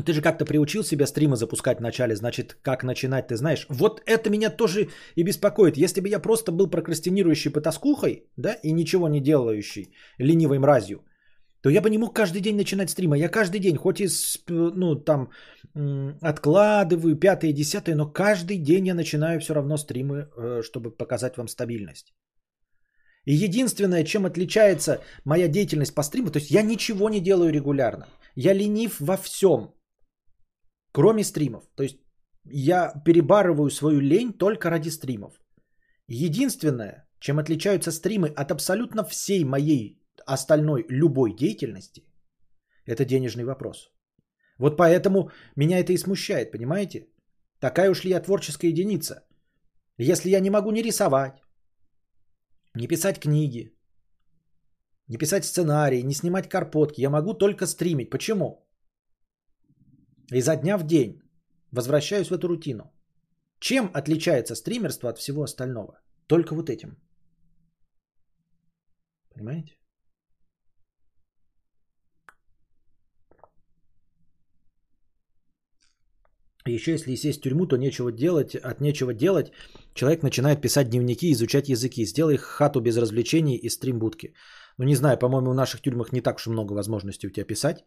Ты 0.05 0.13
же 0.13 0.21
как-то 0.21 0.45
приучил 0.45 0.83
себя 0.83 1.05
стримы 1.05 1.35
запускать 1.35 1.77
в 1.77 1.81
начале, 1.81 2.15
значит, 2.15 2.57
как 2.63 2.83
начинать, 2.83 3.27
ты 3.27 3.35
знаешь. 3.35 3.67
Вот 3.69 4.01
это 4.07 4.29
меня 4.29 4.49
тоже 4.49 4.89
и 5.15 5.23
беспокоит. 5.23 5.77
Если 5.77 6.01
бы 6.01 6.09
я 6.09 6.19
просто 6.19 6.51
был 6.51 6.69
прокрастинирующий 6.69 7.51
потаскухой, 7.51 8.25
да, 8.37 8.53
и 8.63 8.73
ничего 8.73 9.07
не 9.07 9.21
делающий, 9.21 9.93
ленивой 10.17 10.57
мразью, 10.57 11.03
то 11.61 11.69
я 11.69 11.81
бы 11.81 11.89
не 11.89 11.97
мог 11.97 12.15
каждый 12.15 12.41
день 12.41 12.55
начинать 12.55 12.89
стрима. 12.89 13.17
Я 13.17 13.29
каждый 13.29 13.59
день, 13.59 13.77
хоть 13.77 14.01
и, 14.01 14.09
ну, 14.49 14.95
там, 14.95 15.29
откладываю 16.21 17.15
пятое, 17.15 17.53
десятое, 17.53 17.95
но 17.95 18.11
каждый 18.11 18.57
день 18.57 18.87
я 18.87 18.95
начинаю 18.95 19.39
все 19.39 19.53
равно 19.53 19.77
стримы, 19.77 20.27
э, 20.37 20.61
чтобы 20.63 20.91
показать 20.91 21.37
вам 21.37 21.47
стабильность. 21.47 22.13
И 23.25 23.33
единственное, 23.33 24.03
чем 24.03 24.25
отличается 24.25 25.01
моя 25.25 25.47
деятельность 25.47 25.95
по 25.95 26.03
стриму, 26.03 26.31
то 26.31 26.39
есть 26.39 26.51
я 26.51 26.61
ничего 26.61 27.09
не 27.09 27.21
делаю 27.21 27.51
регулярно. 27.51 28.07
Я 28.35 28.53
ленив 28.53 28.99
во 28.99 29.17
всем, 29.17 29.73
кроме 30.91 31.23
стримов. 31.23 31.63
То 31.75 31.83
есть 31.83 31.97
я 32.45 32.93
перебарываю 33.05 33.69
свою 33.69 34.01
лень 34.01 34.33
только 34.33 34.69
ради 34.69 34.89
стримов. 34.89 35.33
Единственное, 36.07 37.07
чем 37.19 37.39
отличаются 37.39 37.91
стримы 37.91 38.27
от 38.27 38.51
абсолютно 38.51 39.03
всей 39.03 39.43
моей 39.45 40.01
остальной 40.25 40.85
любой 40.89 41.35
деятельности, 41.35 42.03
это 42.85 43.05
денежный 43.05 43.45
вопрос. 43.45 43.89
Вот 44.57 44.77
поэтому 44.77 45.31
меня 45.55 45.79
это 45.79 45.93
и 45.93 45.97
смущает, 45.97 46.51
понимаете? 46.51 47.07
Такая 47.59 47.89
уж 47.89 48.03
ли 48.03 48.09
я 48.09 48.19
творческая 48.19 48.71
единица? 48.71 49.25
Если 49.97 50.29
я 50.29 50.41
не 50.41 50.49
могу 50.49 50.71
не 50.71 50.81
рисовать, 50.81 51.42
не 52.75 52.87
писать 52.87 53.19
книги, 53.19 53.73
не 55.07 55.17
писать 55.17 55.45
сценарии, 55.45 56.01
не 56.01 56.13
снимать 56.13 56.49
карпотки. 56.49 57.01
Я 57.01 57.09
могу 57.09 57.33
только 57.33 57.67
стримить. 57.67 58.09
Почему? 58.09 58.65
Изо 60.31 60.55
дня 60.55 60.77
в 60.77 60.85
день 60.85 61.21
возвращаюсь 61.71 62.29
в 62.29 62.33
эту 62.33 62.47
рутину. 62.47 62.91
Чем 63.59 63.91
отличается 63.93 64.55
стримерство 64.55 65.09
от 65.09 65.17
всего 65.17 65.43
остального? 65.43 65.99
Только 66.27 66.55
вот 66.55 66.69
этим. 66.69 66.97
Понимаете? 69.33 69.77
Еще 76.65 76.91
если 76.91 77.15
сесть 77.15 77.39
в 77.39 77.43
тюрьму, 77.43 77.67
то 77.67 77.77
нечего 77.77 78.11
делать, 78.11 78.55
от 78.55 78.81
нечего 78.81 79.13
делать 79.13 79.51
человек 79.93 80.23
начинает 80.23 80.61
писать 80.61 80.89
дневники, 80.89 81.31
изучать 81.31 81.69
языки. 81.69 82.05
Сделай 82.05 82.37
хату 82.37 82.81
без 82.81 82.97
развлечений 82.97 83.57
и 83.57 83.69
стримбудки. 83.69 84.33
Ну 84.77 84.85
не 84.85 84.95
знаю, 84.95 85.17
по-моему, 85.17 85.51
в 85.51 85.55
наших 85.55 85.81
тюрьмах 85.81 86.11
не 86.13 86.21
так 86.21 86.37
уж 86.37 86.47
много 86.47 86.73
возможностей 86.73 87.27
у 87.27 87.31
тебя 87.31 87.45
писать. 87.45 87.85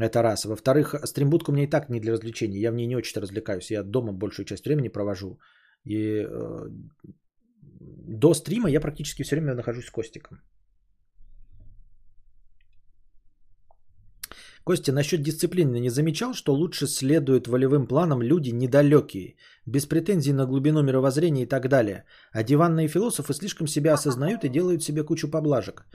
Это 0.00 0.22
раз. 0.22 0.44
Во-вторых, 0.44 0.94
стримбудка 1.04 1.50
у 1.50 1.52
меня 1.52 1.64
и 1.64 1.70
так 1.70 1.88
не 1.88 2.00
для 2.00 2.12
развлечений. 2.12 2.60
Я 2.60 2.70
в 2.70 2.74
ней 2.74 2.86
не 2.86 2.96
очень 2.96 3.20
развлекаюсь. 3.20 3.70
Я 3.70 3.82
дома 3.82 4.12
большую 4.12 4.46
часть 4.46 4.66
времени 4.66 4.88
провожу. 4.88 5.40
И 5.84 5.96
э, 5.96 6.68
до 7.80 8.34
стрима 8.34 8.70
я 8.70 8.80
практически 8.80 9.22
все 9.22 9.36
время 9.36 9.54
нахожусь 9.54 9.86
с 9.86 9.90
Костиком. 9.90 10.38
Костя, 14.68 14.92
насчет 14.92 15.22
дисциплины 15.22 15.80
не 15.80 15.90
замечал, 15.90 16.34
что 16.34 16.52
лучше 16.52 16.86
следуют 16.86 17.48
волевым 17.48 17.86
планам 17.86 18.20
люди 18.20 18.50
недалекие, 18.50 19.36
без 19.66 19.86
претензий 19.86 20.34
на 20.34 20.44
глубину 20.44 20.82
мировоззрения 20.82 21.44
и 21.44 21.48
так 21.48 21.68
далее. 21.68 22.04
А 22.32 22.42
диванные 22.42 22.88
философы 22.88 23.32
слишком 23.32 23.66
себя 23.66 23.94
осознают 23.94 24.44
и 24.44 24.50
делают 24.50 24.82
себе 24.82 25.04
кучу 25.04 25.30
поблажек. 25.30 25.86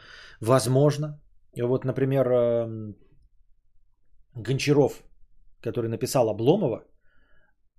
Возможно. 0.42 1.22
Вот, 1.56 1.86
например, 1.86 2.28
эм, 2.28 2.96
Гончаров, 4.36 5.04
который 5.62 5.90
написал 5.90 6.30
Обломова, 6.30 6.84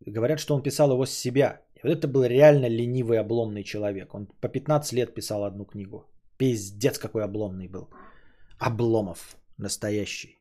говорят, 0.07 0.39
что 0.39 0.55
он 0.55 0.63
писал 0.63 0.93
его 0.93 1.07
с 1.07 1.11
себя. 1.11 1.61
И 1.75 1.81
вот 1.83 1.93
это 1.93 2.07
был 2.07 2.23
реально 2.25 2.69
ленивый, 2.69 3.19
обломный 3.19 3.65
человек. 3.65 4.15
Он 4.15 4.29
по 4.41 4.49
15 4.49 4.93
лет 4.93 5.15
писал 5.15 5.43
одну 5.43 5.65
книгу. 5.65 6.05
Пиздец, 6.39 7.01
какой 7.01 7.25
обломный 7.25 7.67
был. 7.67 7.89
Обломов 8.61 9.37
настоящий. 9.59 10.39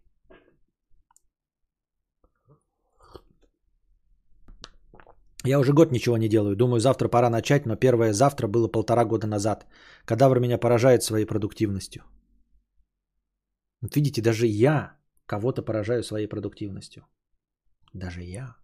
Я 5.45 5.59
уже 5.59 5.73
год 5.73 5.91
ничего 5.91 6.17
не 6.17 6.29
делаю. 6.29 6.55
Думаю, 6.55 6.79
завтра 6.79 7.09
пора 7.09 7.29
начать, 7.29 7.65
но 7.65 7.75
первое 7.75 8.13
завтра 8.13 8.47
было 8.47 8.71
полтора 8.71 9.05
года 9.05 9.27
назад. 9.27 9.65
Кадавр 10.05 10.39
меня 10.39 10.57
поражает 10.57 11.03
своей 11.03 11.25
продуктивностью. 11.25 12.03
Вот 13.81 13.95
видите, 13.95 14.21
даже 14.21 14.47
я 14.47 14.95
кого-то 15.25 15.61
поражаю 15.61 16.03
своей 16.03 16.27
продуктивностью. 16.27 17.03
Даже 17.93 18.21
я. 18.21 18.55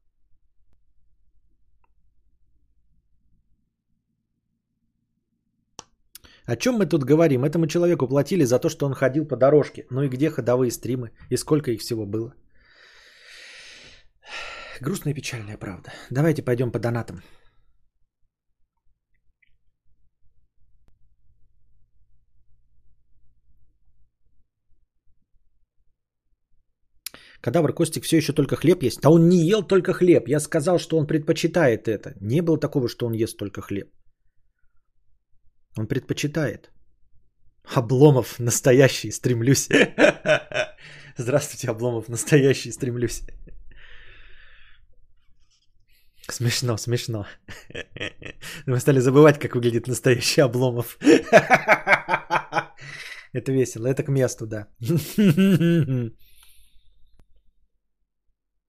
О 6.46 6.56
чем 6.56 6.76
мы 6.76 6.86
тут 6.86 7.04
говорим? 7.04 7.44
Этому 7.44 7.68
человеку 7.68 8.08
платили 8.08 8.46
за 8.46 8.60
то, 8.60 8.70
что 8.70 8.86
он 8.86 8.94
ходил 8.94 9.28
по 9.28 9.36
дорожке. 9.36 9.86
Ну 9.92 10.04
и 10.04 10.10
где 10.10 10.30
ходовые 10.30 10.72
стримы? 10.72 11.12
И 11.30 11.38
сколько 11.38 11.72
их 11.72 11.82
всего 11.82 12.06
было? 12.06 12.34
Грустная 14.82 15.14
и 15.14 15.16
печальная 15.16 15.58
правда. 15.58 15.92
Давайте 16.10 16.42
пойдем 16.42 16.72
по 16.72 16.80
донатам. 16.80 17.22
Кадавр 27.42 27.74
Костик 27.74 28.04
все 28.04 28.18
еще 28.18 28.34
только 28.34 28.56
хлеб 28.56 28.84
есть. 28.84 29.00
А 29.04 29.10
он 29.10 29.30
не 29.30 29.38
ел 29.38 29.64
только 29.64 29.94
хлеб. 29.94 30.28
Я 30.28 30.40
сказал, 30.40 30.78
что 30.78 30.98
он 30.98 31.08
предпочитает 31.08 31.88
это. 31.88 32.16
Не 32.22 32.42
было 32.42 32.60
такого, 32.60 32.90
что 32.90 33.06
он 33.06 33.14
ест 33.14 33.38
только 33.38 33.62
хлеб. 33.62 33.88
Он 35.78 35.88
предпочитает. 35.88 36.72
Обломов 37.76 38.40
настоящий, 38.40 39.12
стремлюсь. 39.12 39.70
Здравствуйте, 41.18 41.70
Обломов 41.70 42.10
настоящий, 42.10 42.72
стремлюсь. 42.72 43.22
Смешно, 46.32 46.78
смешно. 46.78 47.26
Мы 48.66 48.80
стали 48.80 49.00
забывать, 49.00 49.40
как 49.40 49.56
выглядит 49.56 49.88
настоящий 49.88 50.42
Обломов. 50.42 50.98
Это 53.34 53.52
весело, 53.52 53.88
это 53.88 54.04
к 54.04 54.10
месту, 54.10 54.48
да. 54.48 54.68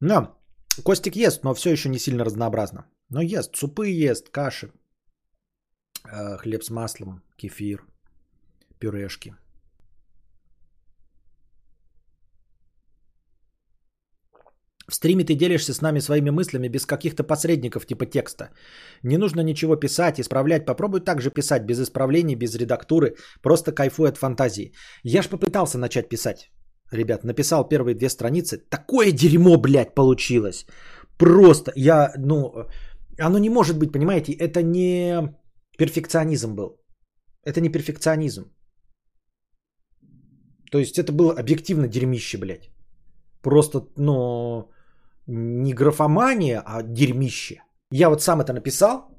Но 0.01 0.41
Костик 0.85 1.17
ест, 1.17 1.45
но 1.45 1.55
все 1.55 1.71
еще 1.71 1.89
не 1.89 1.99
сильно 1.99 2.25
разнообразно. 2.25 2.87
Но 3.09 3.21
ест, 3.21 3.57
супы 3.57 3.89
ест, 3.89 4.31
каши, 4.31 4.73
э, 6.05 6.37
хлеб 6.39 6.63
с 6.63 6.71
маслом, 6.71 7.23
кефир, 7.37 7.85
пюрешки. 8.79 9.35
В 14.91 14.95
стриме 14.95 15.25
ты 15.25 15.35
делишься 15.35 15.73
с 15.73 15.81
нами 15.81 16.01
своими 16.01 16.31
мыслями 16.31 16.69
без 16.69 16.85
каких-то 16.85 17.23
посредников 17.23 17.87
типа 17.87 18.07
текста. 18.07 18.51
Не 19.05 19.19
нужно 19.19 19.43
ничего 19.43 19.77
писать, 19.77 20.19
исправлять. 20.19 20.67
Попробуй 20.67 21.01
также 21.01 21.31
писать 21.31 21.63
без 21.65 21.81
исправлений, 21.81 22.37
без 22.37 22.55
редактуры. 22.57 23.15
Просто 23.43 23.73
кайфуй 23.73 24.09
от 24.09 24.19
фантазии. 24.19 24.73
Я 25.05 25.23
ж 25.23 25.29
попытался 25.29 25.79
начать 25.79 26.09
писать. 26.09 26.51
Ребят, 26.93 27.25
написал 27.25 27.69
первые 27.69 27.95
две 27.95 28.09
страницы. 28.09 28.59
Такое 28.69 29.13
дерьмо, 29.13 29.57
блядь, 29.59 29.95
получилось. 29.95 30.67
Просто 31.19 31.73
я, 31.77 32.13
ну, 32.19 32.53
оно 33.21 33.39
не 33.39 33.51
может 33.51 33.79
быть, 33.79 33.93
понимаете, 33.93 34.33
это 34.33 34.63
не 34.63 35.37
перфекционизм 35.79 36.57
был. 36.57 36.81
Это 37.45 37.61
не 37.61 37.69
перфекционизм. 37.69 38.45
То 40.73 40.79
есть 40.79 40.99
это 40.99 41.13
было 41.13 41.33
объективно 41.39 41.87
дерьмище, 41.87 42.39
блядь. 42.39 42.71
Просто, 43.43 43.87
ну, 43.97 44.71
не 45.27 45.75
графомания, 45.75 46.63
а 46.65 46.83
дерьмище. 46.83 47.63
Я 47.91 48.09
вот 48.09 48.23
сам 48.23 48.41
это 48.41 48.53
написал 48.53 49.11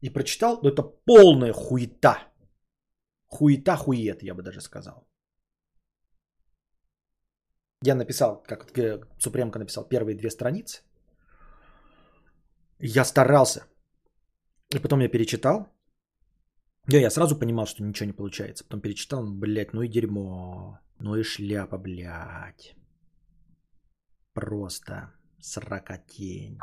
и 0.00 0.10
прочитал, 0.10 0.60
но 0.62 0.68
это 0.68 0.82
полная 0.82 1.52
хуета. 1.52 2.18
Хуета 3.26 3.76
хует, 3.76 4.22
я 4.22 4.34
бы 4.34 4.42
даже 4.42 4.60
сказал. 4.60 5.08
Я 7.84 7.94
написал, 7.94 8.42
как 8.42 8.72
Супремка 9.18 9.58
написал, 9.58 9.88
первые 9.88 10.16
две 10.16 10.30
страницы. 10.30 10.82
Я 12.78 13.04
старался. 13.04 13.66
И 14.74 14.78
потом 14.78 15.00
я 15.00 15.08
перечитал. 15.08 15.68
Я, 16.88 17.00
я 17.00 17.10
сразу 17.10 17.38
понимал, 17.38 17.66
что 17.66 17.82
ничего 17.84 18.06
не 18.06 18.12
получается. 18.12 18.64
Потом 18.64 18.80
перечитал, 18.80 19.24
блядь, 19.24 19.72
ну 19.72 19.82
и 19.82 19.88
дерьмо. 19.88 20.78
Ну 20.98 21.16
и 21.16 21.22
шляпа, 21.22 21.78
блядь. 21.78 22.76
Просто 24.34 25.12
сракотень. 25.40 26.58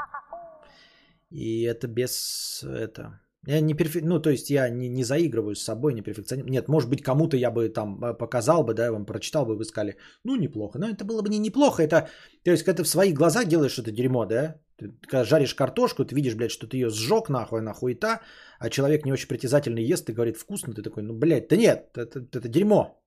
И 1.29 1.61
это 1.63 1.87
без 1.87 2.63
это. 2.63 3.21
Я 3.47 3.61
не 3.61 3.73
перфе... 3.73 4.01
Ну, 4.03 4.19
то 4.19 4.29
есть 4.29 4.49
я 4.49 4.69
не, 4.69 4.89
не 4.89 5.03
заигрываю 5.03 5.55
с 5.55 5.63
собой, 5.63 5.93
не 5.93 6.01
перфекционист. 6.01 6.49
Нет, 6.49 6.67
может 6.67 6.89
быть, 6.89 7.01
кому-то 7.01 7.37
я 7.37 7.51
бы 7.51 7.69
там 7.69 8.03
э, 8.03 8.13
показал 8.13 8.63
бы, 8.63 8.73
да, 8.73 8.85
я 8.85 8.91
вам 8.91 9.05
прочитал 9.05 9.45
бы, 9.45 9.55
вы 9.55 9.63
сказали, 9.63 9.95
ну, 10.25 10.35
неплохо. 10.35 10.77
Но 10.77 10.89
это 10.89 11.05
было 11.05 11.21
бы 11.21 11.29
не 11.29 11.39
неплохо. 11.39 11.81
Это, 11.81 12.09
то 12.43 12.51
есть, 12.51 12.63
когда 12.63 12.77
ты 12.77 12.83
в 12.83 12.87
своих 12.87 13.13
глазах 13.13 13.45
делаешь 13.47 13.79
это 13.79 13.91
дерьмо, 13.91 14.25
да, 14.25 14.59
ты, 14.77 14.91
когда 15.07 15.23
жаришь 15.23 15.55
картошку, 15.55 16.03
ты 16.03 16.15
видишь, 16.15 16.35
блядь, 16.35 16.51
что 16.51 16.67
ты 16.67 16.77
ее 16.77 16.89
сжег 16.89 17.29
нахуй, 17.29 17.61
нахуй 17.61 17.95
та, 17.95 18.21
а 18.59 18.69
человек 18.69 19.05
не 19.05 19.13
очень 19.13 19.29
притязательный 19.29 19.83
ест 19.83 20.09
и 20.09 20.13
говорит, 20.13 20.35
вкусно, 20.37 20.73
ты 20.73 20.81
такой, 20.81 21.03
ну, 21.03 21.13
блядь, 21.13 21.47
да 21.47 21.55
нет, 21.55 21.89
это, 21.95 22.19
это, 22.19 22.39
это 22.39 22.47
дерьмо. 22.49 22.98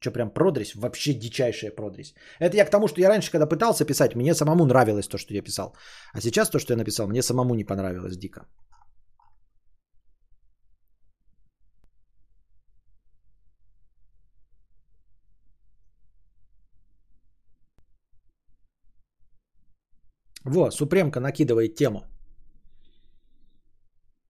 Что 0.00 0.10
прям 0.10 0.30
продресь? 0.30 0.74
Вообще 0.74 1.14
дичайшая 1.14 1.70
продресь. 1.70 2.14
Это 2.38 2.56
я 2.56 2.64
к 2.64 2.70
тому, 2.70 2.88
что 2.88 3.00
я 3.00 3.08
раньше, 3.08 3.30
когда 3.30 3.46
пытался 3.46 3.84
писать, 3.86 4.14
мне 4.14 4.34
самому 4.34 4.66
нравилось 4.66 5.08
то, 5.08 5.18
что 5.18 5.34
я 5.34 5.42
писал. 5.42 5.74
А 6.12 6.20
сейчас 6.20 6.50
то, 6.50 6.58
что 6.58 6.72
я 6.72 6.76
написал, 6.76 7.08
мне 7.08 7.22
самому 7.22 7.54
не 7.54 7.64
понравилось 7.64 8.16
дико. 8.18 8.46
Во, 20.44 20.70
Супремка 20.70 21.20
накидывает 21.20 21.74
тему. 21.74 22.04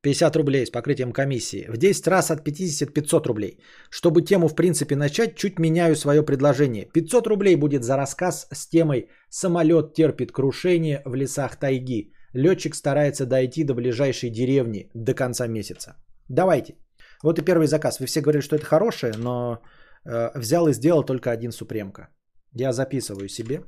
50 0.05 0.37
рублей 0.37 0.67
с 0.67 0.71
покрытием 0.71 1.13
комиссии. 1.13 1.67
В 1.69 1.77
10 1.77 2.07
раз 2.09 2.31
от 2.31 2.45
50 2.45 2.93
500 2.93 3.27
рублей. 3.27 3.59
Чтобы 3.91 4.23
тему 4.23 4.49
в 4.49 4.55
принципе 4.55 4.97
начать, 4.97 5.37
чуть 5.37 5.59
меняю 5.59 5.97
свое 5.97 6.23
предложение. 6.23 6.87
500 6.93 7.27
рублей 7.27 7.57
будет 7.57 7.85
за 7.85 7.97
рассказ 7.97 8.47
с 8.53 8.69
темой 8.69 9.09
«Самолет 9.31 9.95
терпит 9.95 10.33
крушение 10.33 11.03
в 11.05 11.15
лесах 11.15 11.57
тайги». 11.57 12.13
Летчик 12.35 12.75
старается 12.75 13.27
дойти 13.27 13.65
до 13.65 13.75
ближайшей 13.75 14.31
деревни 14.31 14.91
до 14.95 15.15
конца 15.15 15.49
месяца. 15.49 15.97
Давайте. 16.29 16.75
Вот 17.23 17.39
и 17.39 17.45
первый 17.45 17.67
заказ. 17.67 18.01
Вы 18.01 18.07
все 18.07 18.21
говорили, 18.21 18.43
что 18.43 18.57
это 18.57 18.67
хорошее, 18.67 19.13
но 19.19 19.63
э, 20.05 20.39
взял 20.39 20.69
и 20.69 20.75
сделал 20.75 21.05
только 21.05 21.31
один 21.31 21.53
Супремка. 21.53 22.09
Я 22.53 22.73
записываю 22.73 23.29
себе. 23.29 23.61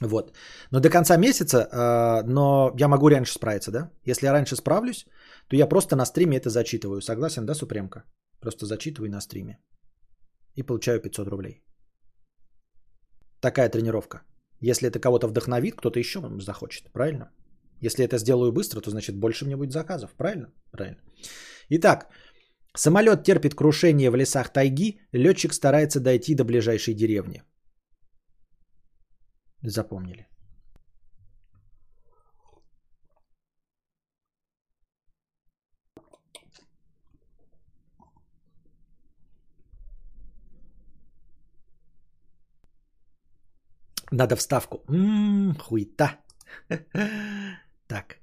Вот. 0.00 0.32
Но 0.70 0.80
до 0.80 0.90
конца 0.90 1.16
месяца, 1.16 1.58
э, 1.58 2.22
но 2.26 2.72
я 2.78 2.88
могу 2.88 3.08
раньше 3.08 3.32
справиться, 3.32 3.70
да? 3.70 3.90
Если 4.06 4.26
я 4.26 4.32
раньше 4.32 4.56
справлюсь, 4.56 5.06
то 5.48 5.56
я 5.56 5.66
просто 5.66 5.96
на 5.96 6.06
стриме 6.06 6.36
это 6.36 6.48
зачитываю. 6.48 7.00
Согласен, 7.00 7.46
да, 7.46 7.54
Супремка? 7.54 8.04
Просто 8.40 8.66
зачитываю 8.66 9.10
на 9.10 9.20
стриме. 9.20 9.58
И 10.56 10.62
получаю 10.62 11.00
500 11.00 11.28
рублей. 11.28 11.62
Такая 13.40 13.68
тренировка. 13.68 14.22
Если 14.60 14.88
это 14.88 15.00
кого-то 15.00 15.28
вдохновит, 15.28 15.76
кто-то 15.76 15.98
еще 15.98 16.20
захочет, 16.40 16.92
правильно? 16.92 17.30
Если 17.82 18.04
это 18.04 18.18
сделаю 18.18 18.52
быстро, 18.52 18.80
то 18.80 18.90
значит 18.90 19.16
больше 19.16 19.44
мне 19.44 19.56
будет 19.56 19.72
заказов, 19.72 20.10
правильно? 20.16 20.52
Правильно. 20.70 21.00
Итак, 21.70 22.08
самолет 22.76 23.24
терпит 23.24 23.54
крушение 23.54 24.10
в 24.10 24.16
лесах 24.16 24.52
тайги, 24.52 25.00
летчик 25.12 25.52
старается 25.52 26.00
дойти 26.00 26.34
до 26.34 26.44
ближайшей 26.44 26.94
деревни. 26.94 27.42
Запомнили. 29.62 30.26
Надо 44.12 44.36
вставку. 44.36 44.84
Ммм, 44.88 45.54
хуета. 45.58 46.18
Так. 47.86 48.16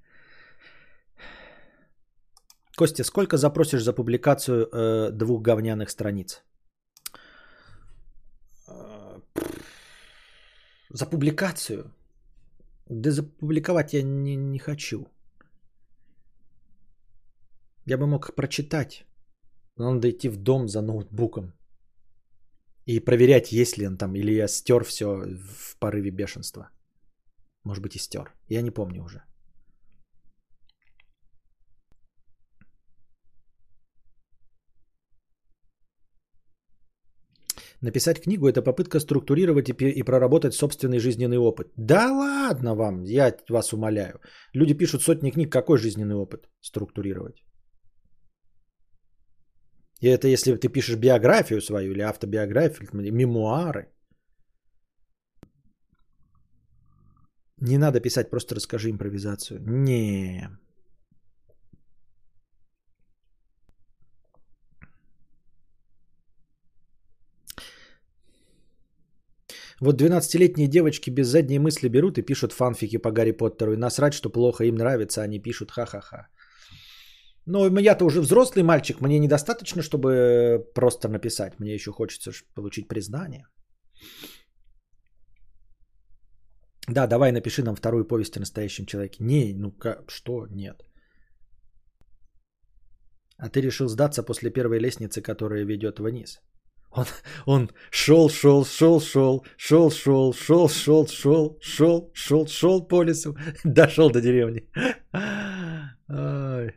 Костя, 2.78 3.04
сколько 3.04 3.38
запросишь 3.38 3.84
за 3.84 3.94
публикацию 3.94 4.68
э, 4.72 5.12
двух 5.12 5.42
говняных 5.42 5.90
страниц? 5.90 6.44
За 10.90 11.06
публикацию? 11.06 11.94
Да 12.90 13.12
запубликовать 13.12 13.94
я 13.94 14.04
не, 14.04 14.36
не 14.36 14.60
хочу. 14.60 15.08
Я 17.86 17.98
бы 17.98 18.08
мог 18.08 18.36
прочитать. 18.36 19.06
Но 19.78 19.94
надо 19.94 20.10
идти 20.10 20.30
в 20.30 20.38
дом 20.38 20.68
за 20.68 20.82
ноутбуком. 20.82 21.54
И 22.86 23.00
проверять, 23.00 23.52
есть 23.52 23.78
ли 23.78 23.88
он 23.88 23.98
там, 23.98 24.16
или 24.16 24.32
я 24.32 24.48
стер 24.48 24.84
все 24.84 25.06
в 25.06 25.78
порыве 25.80 26.10
бешенства. 26.12 26.70
Может 27.64 27.84
быть 27.84 27.96
и 27.96 28.00
стер. 28.00 28.34
Я 28.50 28.62
не 28.62 28.72
помню 28.72 29.04
уже. 29.04 29.24
Написать 37.82 38.22
книгу– 38.22 38.48
это 38.50 38.64
попытка 38.64 39.00
структурировать 39.00 39.70
и 39.70 40.04
проработать 40.04 40.54
собственный 40.54 41.00
жизненный 41.00 41.38
опыт. 41.38 41.68
Да 41.78 42.12
ладно 42.12 42.76
вам, 42.76 43.04
я 43.04 43.36
вас 43.50 43.74
умоляю. 43.74 44.20
Люди 44.54 44.74
пишут 44.74 45.04
сотни 45.04 45.32
книг, 45.32 45.52
какой 45.52 45.78
жизненный 45.78 46.16
опыт 46.16 46.50
структурировать? 46.62 47.44
И 50.02 50.08
это 50.08 50.28
если 50.28 50.56
ты 50.56 50.70
пишешь 50.70 50.98
биографию 50.98 51.62
свою 51.62 51.92
или 51.92 52.02
автобиографию, 52.02 52.88
или 52.94 53.12
мемуары. 53.12 53.92
Не 57.62 57.78
надо 57.78 58.00
писать, 58.00 58.30
просто 58.30 58.56
расскажи 58.56 58.90
импровизацию. 58.90 59.60
Не. 59.60 60.50
Вот 69.82 70.02
12-летние 70.02 70.68
девочки 70.68 71.12
без 71.12 71.28
задней 71.28 71.60
мысли 71.60 71.90
берут 71.90 72.18
и 72.18 72.26
пишут 72.26 72.52
фанфики 72.52 72.98
по 72.98 73.12
Гарри 73.12 73.32
Поттеру. 73.32 73.74
И 73.74 73.78
насрать, 73.78 74.14
что 74.14 74.30
плохо 74.30 74.64
им 74.64 74.76
нравится, 74.76 75.22
они 75.22 75.40
пишут 75.40 75.72
ха-ха-ха. 75.72 76.28
Но 77.46 77.80
я-то 77.80 78.06
уже 78.06 78.22
взрослый 78.22 78.64
мальчик, 78.64 79.02
мне 79.02 79.20
недостаточно, 79.20 79.82
чтобы 79.82 80.66
просто 80.74 81.08
написать. 81.08 81.60
Мне 81.60 81.74
еще 81.74 81.92
хочется 81.92 82.32
получить 82.56 82.88
признание. 82.88 83.46
Да, 86.90 87.08
давай 87.08 87.32
напиши 87.32 87.64
нам 87.64 87.76
вторую 87.76 88.08
повесть 88.08 88.38
о 88.38 88.40
настоящем 88.40 88.86
человеке. 88.86 89.24
Не, 89.24 89.54
ну 89.54 89.72
как, 89.72 90.12
что? 90.12 90.48
Нет. 90.50 90.84
А 93.38 93.50
ты 93.50 93.62
решил 93.62 93.88
сдаться 93.88 94.24
после 94.24 94.50
первой 94.50 94.80
лестницы, 94.80 95.22
которая 95.22 95.66
ведет 95.66 96.00
вниз. 96.00 96.42
Он, 96.98 97.06
он 97.46 97.72
шел, 97.92 98.30
шел, 98.30 98.66
шел, 98.66 99.00
шел, 99.00 99.44
шел, 99.58 99.92
шел, 99.92 100.34
шел, 100.34 100.68
шел, 100.70 101.08
шел, 101.08 101.58
шел, 101.62 102.12
шел, 102.14 102.48
шел 102.48 102.88
по 102.88 103.04
лесу, 103.04 103.38
дошел 103.64 104.10
до 104.10 104.20
деревни. 104.22 104.68
Ой. 106.10 106.74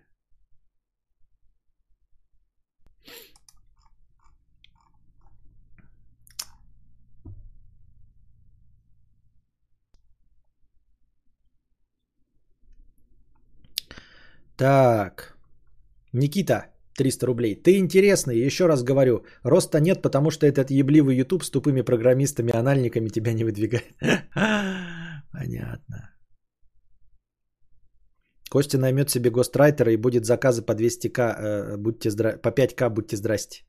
Так. 14.56 15.34
Никита, 16.12 16.69
300 17.00 17.26
рублей. 17.26 17.54
Ты 17.54 17.78
интересный, 17.78 18.46
еще 18.46 18.66
раз 18.66 18.82
говорю. 18.82 19.24
Роста 19.44 19.80
нет, 19.80 20.02
потому 20.02 20.30
что 20.30 20.46
этот 20.46 20.70
ебливый 20.70 21.16
YouTube 21.16 21.44
с 21.44 21.50
тупыми 21.50 21.82
программистами, 21.82 22.52
анальниками 22.52 23.08
тебя 23.08 23.32
не 23.32 23.44
выдвигает. 23.44 23.84
Понятно. 25.32 26.10
Костя 28.50 28.78
наймет 28.78 29.10
себе 29.10 29.30
гострайтера 29.30 29.92
и 29.92 29.96
будет 29.96 30.24
заказы 30.24 30.62
по 30.62 30.72
200к, 30.72 31.20
э, 31.20 31.76
будьте 31.76 32.10
по 32.42 32.48
5к, 32.48 32.90
будьте 32.90 33.16
здрасте. 33.16 33.64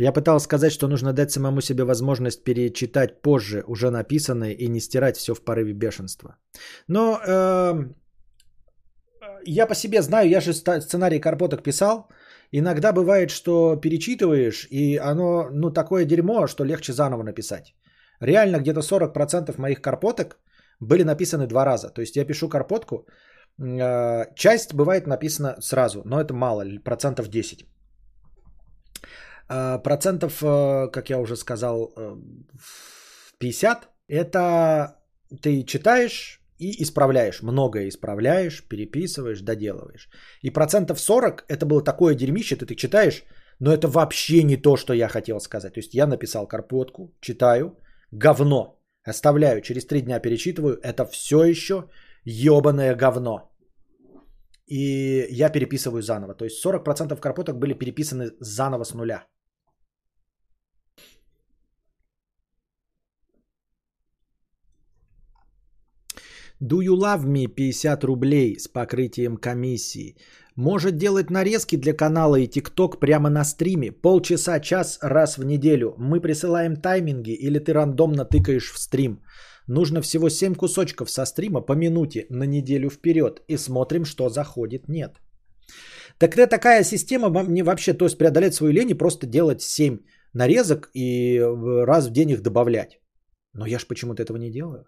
Я 0.00 0.12
пытался 0.12 0.44
сказать, 0.44 0.72
что 0.72 0.86
нужно 0.86 1.12
дать 1.12 1.32
самому 1.32 1.60
себе 1.60 1.82
возможность 1.84 2.44
перечитать 2.44 3.22
позже 3.22 3.64
уже 3.66 3.90
написанное 3.90 4.52
и 4.52 4.68
не 4.68 4.80
стирать 4.80 5.16
все 5.16 5.34
в 5.34 5.42
порыве 5.44 5.72
бешенства. 5.72 6.36
Но 6.88 7.18
э, 7.26 7.88
я 9.50 9.66
по 9.66 9.74
себе 9.74 10.02
знаю, 10.02 10.28
я 10.28 10.40
же 10.40 10.52
сценарий 10.52 11.20
Карпоток 11.20 11.62
писал. 11.62 12.08
Иногда 12.52 12.92
бывает, 12.92 13.30
что 13.30 13.76
перечитываешь, 13.76 14.66
и 14.70 14.96
оно, 14.96 15.48
ну, 15.52 15.70
такое 15.70 16.04
дерьмо, 16.04 16.46
что 16.46 16.64
легче 16.64 16.92
заново 16.92 17.22
написать. 17.22 17.74
Реально 18.20 18.58
где-то 18.58 18.80
40% 18.80 19.54
моих 19.58 19.80
карпоток 19.80 20.38
были 20.80 21.02
написаны 21.04 21.46
два 21.46 21.64
раза. 21.64 21.90
То 21.90 22.00
есть 22.00 22.16
я 22.16 22.24
пишу 22.24 22.48
карпотку, 22.48 23.06
а, 23.60 24.26
часть 24.34 24.74
бывает 24.74 25.06
написана 25.06 25.56
сразу, 25.60 26.02
но 26.04 26.20
это 26.20 26.34
мало, 26.34 26.64
процентов 26.84 27.28
10. 27.28 27.66
А, 29.48 29.78
процентов, 29.78 30.42
э, 30.42 30.88
как 30.92 31.10
я 31.10 31.18
уже 31.18 31.36
сказал, 31.36 31.92
50 33.38 33.84
э, 34.08 34.18
это 34.18 34.96
ты 35.42 35.64
читаешь, 35.64 36.37
и 36.58 36.82
исправляешь. 36.82 37.42
Многое 37.42 37.88
исправляешь, 37.88 38.64
переписываешь, 38.68 39.40
доделываешь. 39.40 40.08
И 40.42 40.50
процентов 40.50 41.00
40 41.00 41.44
это 41.48 41.66
было 41.66 41.82
такое 41.84 42.14
дерьмище, 42.14 42.56
ты, 42.56 42.66
ты 42.66 42.74
читаешь, 42.74 43.24
но 43.60 43.72
это 43.72 43.88
вообще 43.88 44.42
не 44.42 44.56
то, 44.56 44.76
что 44.76 44.92
я 44.92 45.08
хотел 45.08 45.40
сказать. 45.40 45.74
То 45.74 45.80
есть 45.80 45.94
я 45.94 46.06
написал 46.06 46.46
карпотку, 46.46 47.14
читаю, 47.20 47.78
говно. 48.12 48.74
Оставляю, 49.04 49.62
через 49.62 49.86
три 49.86 50.02
дня 50.02 50.20
перечитываю, 50.20 50.78
это 50.82 51.06
все 51.06 51.44
еще 51.44 51.88
ебаное 52.24 52.94
говно. 52.94 53.50
И 54.66 55.26
я 55.30 55.50
переписываю 55.50 56.02
заново. 56.02 56.34
То 56.34 56.44
есть 56.44 56.64
40% 56.64 57.20
карпоток 57.20 57.58
были 57.58 57.72
переписаны 57.72 58.32
заново 58.40 58.84
с 58.84 58.94
нуля. 58.94 59.26
Do 66.60 66.80
You 66.80 66.96
Love 66.98 67.24
Me 67.24 67.46
50 67.46 68.04
рублей 68.04 68.58
с 68.58 68.66
покрытием 68.66 69.36
комиссии. 69.36 70.16
Может 70.56 70.96
делать 70.96 71.30
нарезки 71.30 71.76
для 71.76 71.92
канала 71.92 72.34
и 72.34 72.48
ТикТок 72.48 72.98
прямо 72.98 73.30
на 73.30 73.44
стриме. 73.44 73.92
Полчаса, 73.92 74.58
час 74.58 74.98
раз 75.00 75.38
в 75.38 75.44
неделю. 75.44 75.94
Мы 75.98 76.20
присылаем 76.20 76.76
тайминги 76.76 77.30
или 77.30 77.60
ты 77.60 77.72
рандомно 77.72 78.24
тыкаешь 78.24 78.72
в 78.72 78.78
стрим. 78.78 79.22
Нужно 79.68 80.02
всего 80.02 80.28
7 80.28 80.56
кусочков 80.56 81.10
со 81.10 81.26
стрима 81.26 81.60
по 81.60 81.74
минуте 81.74 82.26
на 82.30 82.44
неделю 82.44 82.90
вперед. 82.90 83.40
И 83.48 83.56
смотрим, 83.56 84.04
что 84.04 84.28
заходит, 84.28 84.88
нет. 84.88 85.20
Это 86.18 86.48
такая 86.48 86.82
система 86.82 87.28
мне 87.44 87.62
вообще, 87.62 87.92
то 87.92 88.04
есть 88.04 88.18
преодолеть 88.18 88.54
свою 88.54 88.72
лень 88.72 88.90
и 88.90 88.98
просто 88.98 89.26
делать 89.26 89.62
7 89.62 89.98
нарезок 90.32 90.90
и 90.92 91.40
раз 91.86 92.08
в 92.08 92.12
день 92.12 92.30
их 92.30 92.42
добавлять. 92.42 92.98
Но 93.52 93.64
я 93.66 93.78
ж 93.78 93.86
почему-то 93.86 94.24
этого 94.24 94.38
не 94.38 94.50
делаю. 94.50 94.86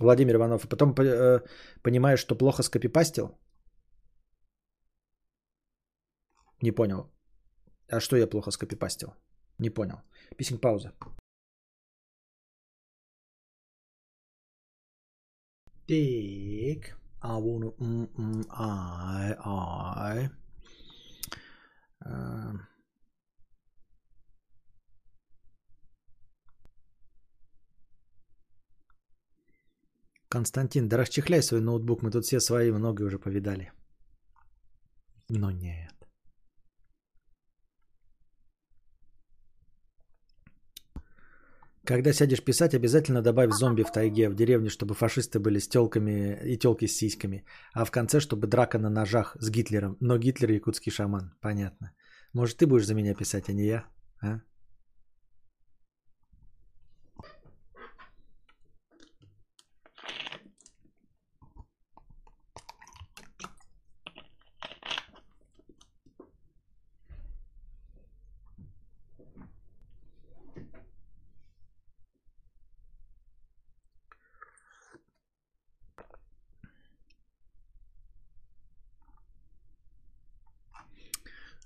Владимир 0.00 0.36
Иванов. 0.36 0.68
Потом 0.68 0.94
э, 0.98 1.40
понимаешь, 1.82 2.20
что 2.20 2.34
плохо 2.34 2.62
скопипастил? 2.62 3.38
Не 6.62 6.72
понял. 6.72 7.10
А 7.88 8.00
что 8.00 8.16
я 8.16 8.26
плохо 8.26 8.50
скопипастил? 8.50 9.14
Не 9.58 9.70
понял. 9.70 10.00
Писинг 10.36 10.60
пауза. 10.60 10.92
Так. 15.86 17.00
I 17.22 17.36
wanna... 17.36 17.70
Mm, 17.78 18.46
I, 18.50 19.34
I. 19.44 20.30
Uh, 22.06 22.52
Константин, 30.30 30.88
да 30.88 30.96
расчехляй 30.96 31.42
свой 31.42 31.60
ноутбук, 31.60 32.02
мы 32.02 32.10
тут 32.10 32.24
все 32.24 32.40
свои 32.40 32.70
много 32.70 33.02
уже 33.02 33.18
повидали. 33.18 33.72
Но 35.28 35.50
нет. 35.50 35.94
Когда 41.84 42.12
сядешь 42.12 42.44
писать, 42.44 42.74
обязательно 42.74 43.22
добавь 43.22 43.50
зомби 43.50 43.82
в 43.82 43.90
тайге, 43.90 44.28
в 44.28 44.34
деревне, 44.34 44.70
чтобы 44.70 44.94
фашисты 44.94 45.40
были 45.40 45.58
с 45.58 45.68
телками 45.68 46.38
и 46.44 46.56
телки 46.56 46.86
с 46.86 46.96
сиськами. 46.96 47.44
А 47.74 47.84
в 47.84 47.90
конце, 47.90 48.20
чтобы 48.20 48.46
драка 48.46 48.78
на 48.78 48.90
ножах 48.90 49.36
с 49.40 49.50
Гитлером. 49.50 49.96
Но 50.00 50.16
Гитлер 50.16 50.50
якутский 50.52 50.92
шаман. 50.92 51.32
Понятно. 51.40 51.92
Может, 52.32 52.58
ты 52.58 52.66
будешь 52.66 52.86
за 52.86 52.94
меня 52.94 53.14
писать, 53.14 53.48
а 53.48 53.52
не 53.52 53.66
я? 53.66 53.84
А? 54.22 54.40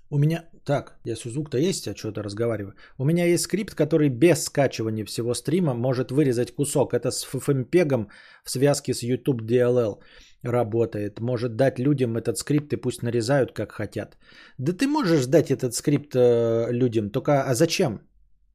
У 0.09 0.17
меня... 0.17 0.43
Так, 0.65 0.97
я 1.05 1.15
звук-то 1.15 1.57
есть, 1.57 1.87
а 1.87 1.95
что-то 1.95 2.23
разговариваю. 2.23 2.73
У 2.97 3.05
меня 3.05 3.25
есть 3.25 3.43
скрипт, 3.43 3.75
который 3.75 4.09
без 4.09 4.43
скачивания 4.43 5.05
всего 5.05 5.33
стрима 5.33 5.73
может 5.73 6.11
вырезать 6.11 6.55
кусок. 6.55 6.93
Это 6.93 7.11
с 7.11 7.25
FFmpeg 7.25 8.07
в 8.43 8.49
связке 8.49 8.93
с 8.93 9.03
YouTube 9.03 9.41
DLL 9.41 9.99
работает. 10.43 11.19
Может 11.19 11.55
дать 11.55 11.79
людям 11.79 12.17
этот 12.17 12.37
скрипт 12.37 12.73
и 12.73 12.77
пусть 12.77 13.03
нарезают 13.03 13.51
как 13.51 13.71
хотят. 13.71 14.17
Да 14.57 14.73
ты 14.73 14.87
можешь 14.87 15.25
дать 15.25 15.51
этот 15.51 15.73
скрипт 15.73 16.15
э, 16.15 16.71
людям, 16.71 17.09
только 17.09 17.43
а 17.43 17.55
зачем? 17.55 18.01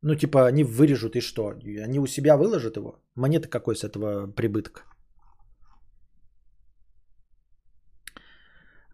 Ну 0.03 0.15
типа 0.15 0.47
они 0.47 0.65
вырежут 0.65 1.17
и 1.17 1.21
что? 1.21 1.51
Они 1.85 1.99
у 1.99 2.07
себя 2.07 2.37
выложат 2.37 2.77
его? 2.77 3.03
Мне-то 3.17 3.49
какой 3.49 3.77
с 3.77 3.85
этого 3.85 4.27
прибыток? 4.27 4.85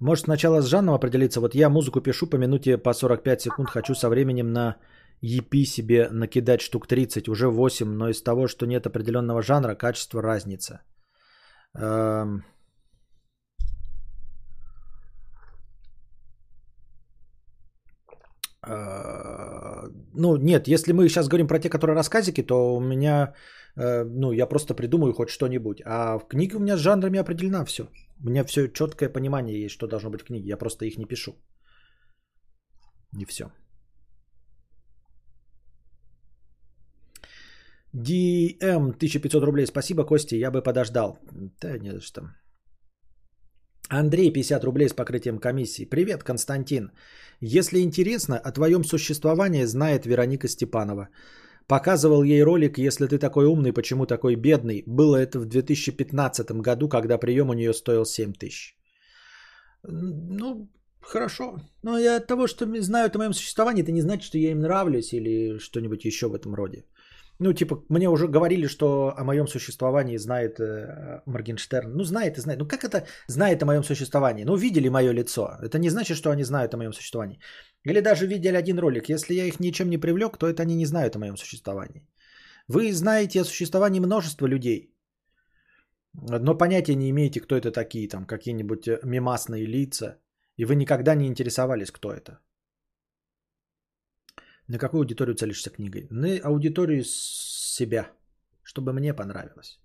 Может 0.00 0.24
сначала 0.24 0.60
с 0.60 0.66
жанром 0.66 0.94
определиться. 0.94 1.40
Вот 1.40 1.54
я 1.54 1.70
музыку 1.70 2.00
пишу 2.00 2.26
по 2.26 2.36
минуте 2.36 2.78
по 2.78 2.92
45 2.92 3.40
секунд. 3.40 3.70
Хочу 3.70 3.94
со 3.94 4.08
временем 4.08 4.52
на 4.52 4.76
EP 5.22 5.64
себе 5.64 6.08
накидать 6.10 6.60
штук 6.60 6.86
30, 6.86 7.28
уже 7.28 7.48
8. 7.48 7.86
Но 7.86 8.08
из 8.08 8.22
того, 8.22 8.46
что 8.46 8.66
нет 8.66 8.86
определенного 8.86 9.42
жанра, 9.42 9.74
качество 9.74 10.22
разница. 10.22 10.80
Эм... 11.74 12.44
ну, 20.12 20.36
нет, 20.36 20.68
если 20.68 20.92
мы 20.92 21.08
сейчас 21.08 21.28
говорим 21.28 21.46
про 21.46 21.58
те, 21.58 21.68
которые 21.68 21.94
рассказики, 21.94 22.42
то 22.42 22.74
у 22.76 22.80
меня, 22.80 23.34
э, 23.76 24.04
ну, 24.04 24.32
я 24.32 24.46
просто 24.46 24.74
придумаю 24.74 25.12
хоть 25.12 25.28
что-нибудь. 25.30 25.82
А 25.84 26.18
в 26.18 26.26
книге 26.26 26.56
у 26.56 26.60
меня 26.60 26.76
с 26.76 26.80
жанрами 26.80 27.20
определено 27.20 27.64
все. 27.64 27.88
У 28.24 28.28
меня 28.28 28.44
все 28.44 28.68
четкое 28.68 29.08
понимание 29.08 29.62
есть, 29.62 29.74
что 29.74 29.86
должно 29.86 30.10
быть 30.10 30.22
в 30.22 30.24
книге. 30.24 30.48
Я 30.48 30.56
просто 30.56 30.84
их 30.84 30.98
не 30.98 31.04
пишу. 31.04 31.32
И 33.18 33.24
все. 33.24 33.50
DM 37.94 38.92
1500 38.92 39.42
рублей. 39.44 39.66
Спасибо, 39.66 40.04
Кости, 40.04 40.34
я 40.34 40.50
бы 40.50 40.62
подождал. 40.62 41.18
Да 41.60 41.78
не 41.78 41.92
за 41.92 42.00
что. 42.00 42.20
Андрей, 43.88 44.32
50 44.32 44.64
рублей 44.64 44.88
с 44.88 44.94
покрытием 44.94 45.38
комиссии. 45.38 45.84
Привет, 45.84 46.24
Константин. 46.24 46.90
Если 47.40 47.78
интересно, 47.78 48.38
о 48.38 48.52
твоем 48.52 48.84
существовании 48.84 49.64
знает 49.66 50.06
Вероника 50.06 50.48
Степанова. 50.48 51.08
Показывал 51.66 52.22
ей 52.22 52.42
ролик 52.44 52.78
«Если 52.78 53.06
ты 53.06 53.18
такой 53.18 53.46
умный, 53.46 53.72
почему 53.72 54.06
такой 54.06 54.36
бедный?» 54.36 54.84
Было 54.86 55.16
это 55.16 55.40
в 55.40 55.46
2015 55.46 56.52
году, 56.62 56.88
когда 56.88 57.18
прием 57.18 57.50
у 57.50 57.54
нее 57.54 57.72
стоил 57.74 58.04
7 58.04 58.32
тысяч. 58.34 58.76
Ну, 59.82 60.68
хорошо. 61.00 61.56
Но 61.82 61.98
я 61.98 62.16
от 62.16 62.26
того, 62.26 62.46
что 62.46 62.66
знают 62.80 63.14
о 63.14 63.18
моем 63.18 63.32
существовании, 63.32 63.82
это 63.82 63.92
не 63.92 64.02
значит, 64.02 64.26
что 64.26 64.38
я 64.38 64.50
им 64.50 64.60
нравлюсь 64.60 65.12
или 65.12 65.58
что-нибудь 65.58 66.04
еще 66.04 66.28
в 66.28 66.34
этом 66.34 66.54
роде. 66.54 66.84
Ну, 67.38 67.52
типа, 67.52 67.84
мне 67.88 68.08
уже 68.08 68.28
говорили, 68.28 68.66
что 68.66 69.14
о 69.16 69.24
моем 69.24 69.46
существовании 69.46 70.18
знает 70.18 70.58
э, 70.58 71.22
Моргенштерн. 71.26 71.92
Ну, 71.92 72.04
знает 72.04 72.38
и 72.38 72.40
знает. 72.40 72.58
Ну, 72.60 72.66
как 72.66 72.84
это 72.84 73.06
знает 73.28 73.62
о 73.62 73.66
моем 73.66 73.84
существовании? 73.84 74.44
Ну, 74.44 74.56
видели 74.56 74.88
мое 74.88 75.12
лицо. 75.12 75.58
Это 75.62 75.78
не 75.78 75.90
значит, 75.90 76.16
что 76.16 76.30
они 76.30 76.44
знают 76.44 76.74
о 76.74 76.76
моем 76.76 76.92
существовании. 76.92 77.38
Или 77.84 78.00
даже 78.00 78.26
видели 78.26 78.56
один 78.56 78.78
ролик. 78.78 79.08
Если 79.08 79.34
я 79.34 79.44
их 79.44 79.60
ничем 79.60 79.90
не 79.90 79.98
привлек, 79.98 80.38
то 80.38 80.46
это 80.46 80.62
они 80.62 80.76
не 80.76 80.86
знают 80.86 81.16
о 81.16 81.18
моем 81.18 81.36
существовании. 81.36 82.08
Вы 82.68 82.92
знаете 82.92 83.40
о 83.40 83.44
существовании 83.44 84.00
множества 84.00 84.46
людей, 84.46 84.96
но 86.14 86.58
понятия 86.58 86.96
не 86.96 87.10
имеете, 87.10 87.40
кто 87.40 87.56
это 87.56 87.70
такие, 87.70 88.08
там, 88.08 88.26
какие-нибудь 88.26 88.88
э, 88.88 89.00
мемасные 89.04 89.66
лица, 89.66 90.18
и 90.56 90.64
вы 90.64 90.74
никогда 90.74 91.14
не 91.14 91.26
интересовались, 91.26 91.90
кто 91.90 92.12
это. 92.12 92.40
На 94.68 94.78
какую 94.78 95.00
аудиторию 95.02 95.36
целишься 95.36 95.70
книгой? 95.70 96.06
На 96.10 96.38
аудиторию 96.38 97.04
себя, 97.04 98.10
чтобы 98.62 98.92
мне 98.92 99.14
понравилось. 99.14 99.80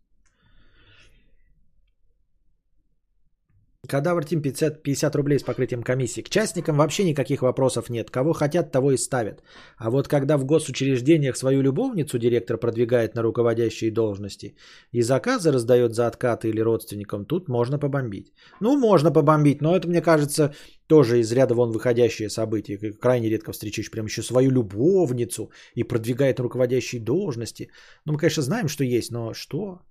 Кадавр 3.87 4.23
Тим 4.23 4.41
50, 4.41 4.83
50 4.83 5.15
рублей 5.15 5.39
с 5.39 5.43
покрытием 5.43 5.81
комиссии. 5.81 6.21
К 6.21 6.29
частникам 6.29 6.77
вообще 6.77 7.03
никаких 7.03 7.41
вопросов 7.41 7.89
нет. 7.89 8.11
Кого 8.11 8.33
хотят, 8.33 8.71
того 8.71 8.91
и 8.91 8.97
ставят. 8.97 9.41
А 9.77 9.89
вот 9.89 10.07
когда 10.07 10.37
в 10.37 10.45
госучреждениях 10.45 11.35
свою 11.35 11.63
любовницу 11.63 12.19
директор 12.19 12.57
продвигает 12.57 13.15
на 13.15 13.23
руководящие 13.23 13.91
должности 13.91 14.55
и 14.91 15.01
заказы 15.01 15.51
раздает 15.51 15.95
за 15.95 16.05
откаты 16.07 16.49
или 16.49 16.61
родственникам, 16.61 17.25
тут 17.25 17.49
можно 17.49 17.79
побомбить. 17.79 18.31
Ну, 18.59 18.77
можно 18.77 19.11
побомбить, 19.11 19.61
но 19.61 19.75
это, 19.75 19.87
мне 19.87 20.01
кажется, 20.01 20.53
тоже 20.85 21.19
из 21.19 21.31
ряда 21.31 21.55
вон 21.55 21.71
выходящее 21.71 22.29
событие. 22.29 22.77
Крайне 22.93 23.29
редко 23.29 23.51
встречаешь 23.51 23.89
прям 23.89 24.05
еще 24.05 24.21
свою 24.21 24.51
любовницу 24.51 25.51
и 25.73 25.83
продвигает 25.83 26.37
на 26.37 26.43
руководящие 26.43 27.01
должности. 27.01 27.71
Ну, 28.05 28.13
мы, 28.13 28.19
конечно, 28.19 28.43
знаем, 28.43 28.67
что 28.67 28.83
есть, 28.83 29.11
но 29.11 29.33
что? 29.33 29.81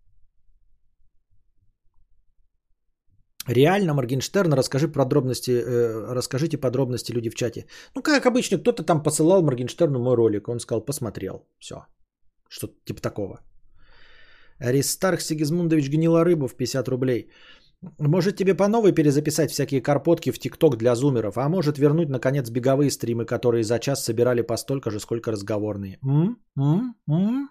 Реально, 3.49 3.95
Моргенштерн, 3.95 4.53
расскажи 4.53 4.89
подробности, 4.89 5.51
э, 5.51 6.15
расскажите 6.15 6.59
подробности 6.59 7.13
люди 7.13 7.31
в 7.31 7.35
чате. 7.35 7.67
Ну, 7.95 8.03
как 8.03 8.27
обычно, 8.27 8.59
кто-то 8.59 8.83
там 8.83 9.03
посылал 9.03 9.43
Моргенштерну 9.43 9.99
мой 9.99 10.15
ролик, 10.15 10.49
он 10.49 10.61
сказал, 10.61 10.85
посмотрел, 10.85 11.47
все. 11.59 11.87
Что-то 12.49 12.75
типа 12.85 13.01
такого. 13.01 13.41
Аристарх 14.59 15.21
Сигизмундович 15.21 15.89
гнила 15.91 16.25
рыбу 16.25 16.49
в 16.49 16.57
50 16.57 16.89
рублей. 16.89 17.31
Может 17.99 18.37
тебе 18.37 18.55
по 18.55 18.69
новой 18.69 18.93
перезаписать 18.93 19.51
всякие 19.51 19.81
карпотки 19.81 20.33
в 20.33 20.39
ТикТок 20.39 20.77
для 20.77 20.95
зумеров, 20.95 21.39
а 21.39 21.49
может 21.49 21.79
вернуть, 21.79 22.11
наконец, 22.11 22.51
беговые 22.51 22.91
стримы, 22.91 23.25
которые 23.25 23.65
за 23.65 23.79
час 23.79 24.05
собирали 24.05 24.43
по 24.43 24.57
столько 24.59 24.91
же, 24.91 25.01
сколько 25.01 25.33
разговорные. 25.33 25.99
М? 26.03 26.37
М? 26.59 26.95
М? 27.09 27.49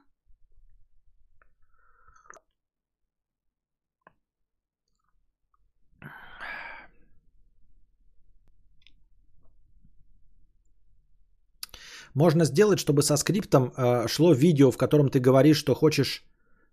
Можно 12.13 12.45
сделать, 12.45 12.79
чтобы 12.79 13.03
со 13.03 13.17
скриптом 13.17 13.73
э, 13.77 14.07
шло 14.07 14.33
видео, 14.33 14.71
в 14.71 14.77
котором 14.77 15.09
ты 15.09 15.19
говоришь, 15.19 15.57
что 15.57 15.75
хочешь, 15.75 16.23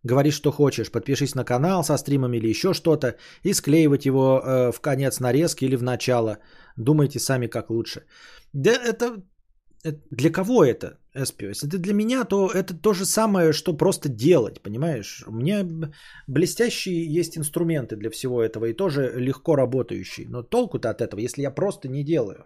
говоришь, 0.02 0.34
что 0.34 0.52
хочешь. 0.52 0.90
Подпишись 0.90 1.34
на 1.34 1.44
канал 1.44 1.84
со 1.84 1.96
стримом 1.96 2.34
или 2.34 2.48
еще 2.48 2.72
что-то 2.72 3.16
и 3.42 3.54
склеивать 3.54 4.06
его 4.06 4.40
э, 4.40 4.72
в 4.72 4.80
конец 4.80 5.20
нарезки 5.20 5.64
или 5.64 5.76
в 5.76 5.82
начало. 5.82 6.38
Думайте 6.76 7.18
сами, 7.18 7.48
как 7.48 7.70
лучше. 7.70 8.04
Да 8.52 8.70
это, 8.70 9.22
это 9.82 10.00
для 10.10 10.30
кого 10.30 10.64
это, 10.64 10.98
Эспио? 11.14 11.48
Если 11.48 11.68
это 11.68 11.78
для 11.78 11.94
меня, 11.94 12.24
то 12.24 12.50
это 12.50 12.74
то 12.74 12.92
же 12.94 13.04
самое, 13.04 13.52
что 13.52 13.76
просто 13.76 14.08
делать, 14.08 14.62
понимаешь? 14.62 15.24
У 15.26 15.32
меня 15.32 15.66
блестящие 16.26 17.04
есть 17.18 17.36
инструменты 17.36 17.96
для 17.96 18.10
всего 18.10 18.42
этого 18.42 18.66
и 18.66 18.76
тоже 18.76 19.12
легко 19.16 19.56
работающие. 19.56 20.28
Но 20.28 20.42
толку-то 20.42 20.90
от 20.90 21.00
этого, 21.00 21.20
если 21.20 21.42
я 21.42 21.50
просто 21.50 21.88
не 21.88 22.04
делаю. 22.04 22.44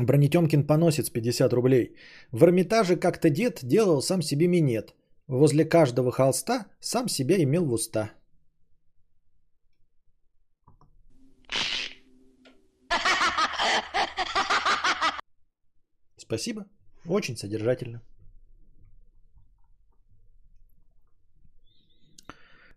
Бронетемкин 0.00 0.66
поносец 0.66 1.10
50 1.10 1.52
рублей. 1.52 1.96
В 2.32 2.44
Эрмитаже 2.44 2.96
как-то 2.96 3.30
дед 3.30 3.60
делал 3.62 4.02
сам 4.02 4.22
себе 4.22 4.48
минет. 4.48 4.94
Возле 5.26 5.64
каждого 5.64 6.10
холста 6.10 6.66
сам 6.80 7.08
себя 7.08 7.42
имел 7.42 7.66
в 7.66 7.72
уста. 7.72 8.10
Спасибо. 16.16 16.66
Очень 17.06 17.36
содержательно. 17.36 18.02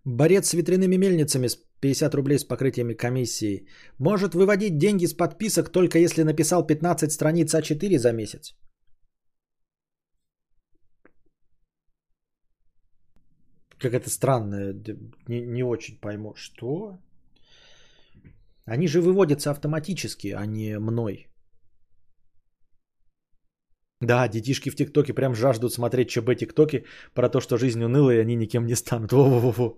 Борец 0.06 0.48
с 0.48 0.54
ветряными 0.54 0.98
мельницами 0.98 1.48
50 1.82 2.16
рублей 2.16 2.40
с 2.40 2.46
покрытиями 2.46 2.94
комиссии. 2.94 3.66
Может 4.00 4.34
выводить 4.34 4.78
деньги 4.78 5.08
с 5.08 5.14
подписок 5.14 5.72
только 5.72 6.00
если 6.00 6.24
написал 6.24 6.66
15 6.66 7.12
страниц 7.12 7.54
А4 7.54 7.98
за 7.98 8.14
месяц. 8.14 8.56
Как 13.80 13.94
это 13.94 14.10
странно, 14.10 14.74
не, 15.28 15.42
не 15.42 15.64
очень 15.64 16.00
пойму. 16.00 16.34
Что? 16.36 17.00
Они 18.66 18.88
же 18.88 19.02
выводятся 19.02 19.50
автоматически, 19.50 20.34
а 20.36 20.46
не 20.46 20.80
мной. 20.80 21.28
Да, 24.02 24.28
детишки 24.28 24.70
в 24.70 24.76
ТикТоке 24.76 25.14
прям 25.14 25.36
жаждут 25.36 25.74
смотреть 25.74 26.10
ЧБ 26.10 26.36
ТикТоки 26.36 26.86
про 27.14 27.30
то, 27.30 27.40
что 27.42 27.58
жизнь 27.58 27.84
унылая, 27.84 28.18
и 28.18 28.22
они 28.22 28.36
никем 28.36 28.66
не 28.66 28.76
станут. 28.76 29.12
Во-во-во-во. 29.12 29.78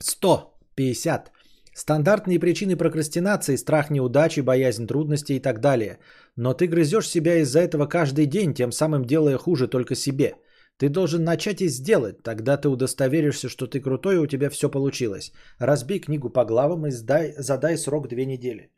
150. 0.00 1.32
Стандартные 1.74 2.38
причины 2.38 2.76
прокрастинации, 2.76 3.56
страх 3.56 3.90
неудачи, 3.90 4.40
боязнь 4.40 4.86
трудностей 4.86 5.36
и 5.36 5.40
так 5.40 5.60
далее. 5.60 5.98
Но 6.36 6.54
ты 6.54 6.66
грызешь 6.66 7.08
себя 7.08 7.36
из-за 7.36 7.60
этого 7.60 7.86
каждый 7.86 8.26
день, 8.26 8.54
тем 8.54 8.72
самым 8.72 9.04
делая 9.04 9.36
хуже 9.36 9.68
только 9.68 9.94
себе. 9.94 10.36
Ты 10.78 10.88
должен 10.88 11.24
начать 11.24 11.60
и 11.60 11.68
сделать, 11.68 12.22
тогда 12.22 12.56
ты 12.56 12.68
удостоверишься, 12.68 13.48
что 13.48 13.66
ты 13.66 13.80
крутой 13.80 14.14
и 14.14 14.18
у 14.18 14.26
тебя 14.26 14.50
все 14.50 14.70
получилось. 14.70 15.32
Разбей 15.58 16.00
книгу 16.00 16.30
по 16.30 16.44
главам 16.44 16.86
и 16.86 16.90
сдай, 16.90 17.34
задай 17.38 17.76
срок 17.76 18.08
две 18.08 18.26
недели. 18.26 18.70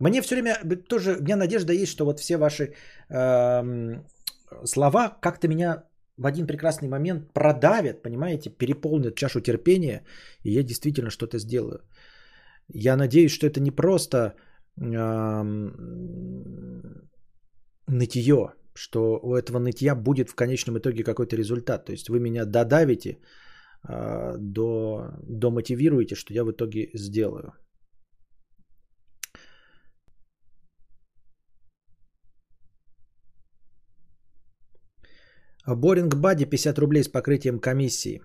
Мне 0.00 0.22
все 0.22 0.36
время 0.36 0.54
тоже, 0.88 1.16
у 1.18 1.22
меня 1.22 1.36
надежда 1.36 1.72
есть, 1.72 1.90
что 1.92 2.04
вот 2.04 2.20
все 2.20 2.36
ваши 2.36 2.74
э, 3.08 4.00
слова 4.64 5.18
как-то 5.20 5.48
меня 5.48 5.84
в 6.18 6.26
один 6.26 6.46
прекрасный 6.46 6.88
момент 6.88 7.32
продавят, 7.32 8.02
понимаете, 8.02 8.50
переполнят 8.50 9.14
чашу 9.14 9.40
терпения, 9.40 10.04
и 10.44 10.50
я 10.50 10.62
действительно 10.62 11.10
что-то 11.10 11.38
сделаю. 11.38 11.80
Я 12.68 12.96
надеюсь, 12.96 13.32
что 13.32 13.46
это 13.46 13.60
не 13.60 13.70
просто 13.70 14.34
э, 14.76 15.42
нытье, 17.86 18.52
что 18.74 19.20
у 19.22 19.34
этого 19.34 19.58
нытья 19.58 19.94
будет 19.94 20.28
в 20.30 20.34
конечном 20.34 20.78
итоге 20.78 21.04
какой-то 21.04 21.36
результат. 21.36 21.86
То 21.86 21.92
есть 21.92 22.08
вы 22.08 22.20
меня 22.20 22.44
додавите, 22.44 23.18
э, 23.88 24.36
до, 24.38 25.12
домотивируете, 25.22 26.14
что 26.16 26.34
я 26.34 26.44
в 26.44 26.50
итоге 26.50 26.90
сделаю. 26.94 27.52
Боринг 35.74 36.14
Бади 36.14 36.44
50 36.44 36.78
рублей 36.78 37.02
с 37.02 37.08
покрытием 37.08 37.58
комиссии. 37.60 38.20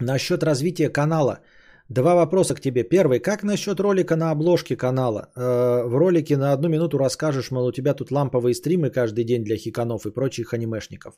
Насчет 0.00 0.42
развития 0.42 0.88
канала. 0.88 1.40
Два 1.88 2.14
вопроса 2.14 2.54
к 2.54 2.60
тебе. 2.60 2.84
Первый. 2.84 3.20
Как 3.20 3.42
насчет 3.42 3.80
ролика 3.80 4.16
на 4.16 4.30
обложке 4.30 4.76
канала? 4.76 5.30
Э, 5.36 5.84
в 5.84 5.94
ролике 5.94 6.36
на 6.36 6.52
одну 6.52 6.68
минуту 6.68 6.98
расскажешь, 6.98 7.50
мол, 7.50 7.66
у 7.66 7.72
тебя 7.72 7.94
тут 7.94 8.10
ламповые 8.10 8.54
стримы 8.54 8.90
каждый 8.90 9.24
день 9.24 9.44
для 9.44 9.56
хиканов 9.56 10.06
и 10.06 10.10
прочих 10.10 10.54
анимешников. 10.54 11.14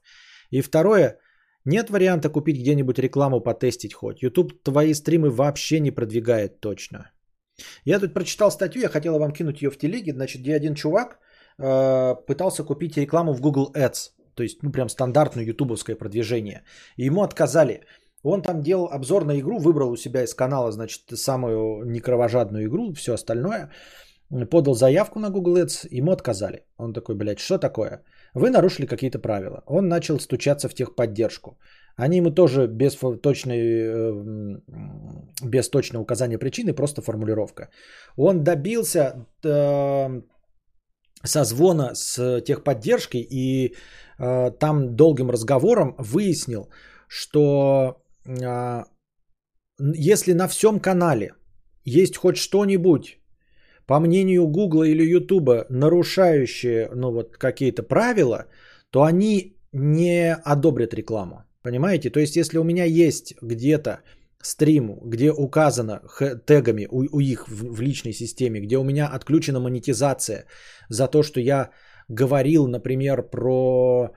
И 0.50 0.60
второе. 0.62 1.18
Нет 1.64 1.90
варианта 1.90 2.28
купить 2.28 2.60
где-нибудь 2.60 2.98
рекламу 2.98 3.40
потестить 3.40 3.94
хоть. 3.94 4.22
YouTube 4.22 4.62
твои 4.62 4.94
стримы 4.94 5.30
вообще 5.30 5.80
не 5.80 5.90
продвигает 5.90 6.60
точно. 6.60 7.10
Я 7.84 8.00
тут 8.00 8.14
прочитал 8.14 8.50
статью, 8.50 8.82
я 8.82 8.88
хотел 8.88 9.18
вам 9.18 9.32
кинуть 9.32 9.62
ее 9.62 9.70
в 9.70 9.78
телеге, 9.78 10.12
значит, 10.12 10.42
где 10.42 10.56
один 10.56 10.74
чувак 10.74 11.18
э, 11.58 12.14
пытался 12.26 12.64
купить 12.64 12.96
рекламу 12.96 13.32
в 13.32 13.40
Google 13.40 13.72
Ads, 13.74 14.10
то 14.34 14.42
есть, 14.42 14.62
ну, 14.62 14.72
прям 14.72 14.88
стандартное 14.88 15.44
ютубовское 15.44 15.96
продвижение. 15.96 16.62
И 16.96 17.06
ему 17.06 17.22
отказали. 17.22 17.80
Он 18.22 18.42
там 18.42 18.62
делал 18.62 18.88
обзор 18.90 19.24
на 19.24 19.38
игру, 19.38 19.58
выбрал 19.58 19.90
у 19.90 19.96
себя 19.96 20.22
из 20.22 20.34
канала, 20.34 20.72
значит, 20.72 21.02
самую 21.14 21.84
некровожадную 21.84 22.64
игру, 22.66 22.92
все 22.94 23.12
остальное. 23.12 23.70
Подал 24.50 24.74
заявку 24.74 25.20
на 25.20 25.30
Google 25.30 25.58
Ads, 25.58 25.88
ему 25.90 26.12
отказали. 26.12 26.64
Он 26.78 26.92
такой, 26.92 27.14
блядь, 27.14 27.38
что 27.38 27.58
такое? 27.58 28.02
Вы 28.34 28.50
нарушили 28.50 28.86
какие-то 28.86 29.18
правила. 29.18 29.62
Он 29.66 29.88
начал 29.88 30.18
стучаться 30.18 30.68
в 30.68 30.74
техподдержку. 30.74 31.58
Они 31.96 32.16
ему 32.16 32.30
тоже 32.30 32.66
без 32.66 32.96
точной, 32.96 33.58
э, 33.58 34.60
без 35.42 35.68
точного 35.68 36.02
указания 36.02 36.38
причины, 36.38 36.74
просто 36.74 37.02
формулировка. 37.02 37.68
Он 38.16 38.42
добился 38.42 39.26
э, 39.44 40.22
созвона 41.22 41.94
с 41.94 42.40
техподдержкой 42.40 43.26
и 43.30 43.76
там 44.18 44.96
долгим 44.96 45.30
разговором 45.30 45.94
выяснил, 45.98 46.68
что 47.08 48.02
если 49.78 50.32
на 50.32 50.48
всем 50.48 50.80
канале 50.80 51.34
есть 51.84 52.16
хоть 52.16 52.36
что-нибудь, 52.36 53.18
по 53.86 54.00
мнению 54.00 54.46
Гугла 54.46 54.84
или 54.84 55.16
Ютуба, 55.16 55.66
нарушающие 55.68 56.90
ну, 56.94 57.12
вот, 57.12 57.36
какие-то 57.36 57.82
правила, 57.82 58.46
то 58.90 59.02
они 59.02 59.56
не 59.72 60.34
одобрят 60.34 60.94
рекламу. 60.94 61.44
Понимаете? 61.62 62.10
То 62.10 62.20
есть, 62.20 62.36
если 62.36 62.58
у 62.58 62.64
меня 62.64 62.84
есть 62.84 63.34
где-то 63.42 64.00
стрим, 64.40 64.98
где 65.04 65.32
указано 65.32 66.02
тегами 66.46 66.86
у, 66.90 67.16
у 67.16 67.20
их 67.20 67.48
в, 67.48 67.74
в 67.74 67.80
личной 67.80 68.12
системе, 68.12 68.60
где 68.60 68.76
у 68.76 68.84
меня 68.84 69.06
отключена 69.06 69.60
монетизация 69.60 70.46
за 70.88 71.08
то, 71.08 71.22
что 71.22 71.40
я 71.40 71.70
говорил, 72.08 72.66
например, 72.66 73.22
про 73.22 74.10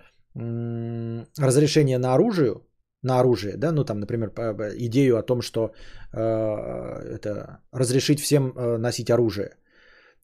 разрешение 1.39 1.97
на 1.97 2.13
оружие, 2.13 2.61
на 3.03 3.19
оружие, 3.19 3.57
да, 3.57 3.71
ну 3.71 3.83
там, 3.83 3.99
например, 3.99 4.29
идею 4.77 5.17
о 5.17 5.23
том, 5.23 5.41
что 5.41 5.71
э, 6.13 6.19
это 7.15 7.59
разрешить 7.71 8.19
всем 8.19 8.51
э, 8.55 8.77
носить 8.77 9.09
оружие, 9.09 9.55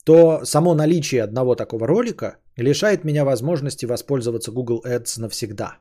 то 0.05 0.45
само 0.45 0.75
наличие 0.75 1.23
одного 1.23 1.55
такого 1.55 1.87
ролика 1.87 2.37
лишает 2.57 3.03
меня 3.03 3.25
возможности 3.25 3.85
воспользоваться 3.85 4.51
Google 4.51 4.81
Ads 4.85 5.19
навсегда. 5.19 5.77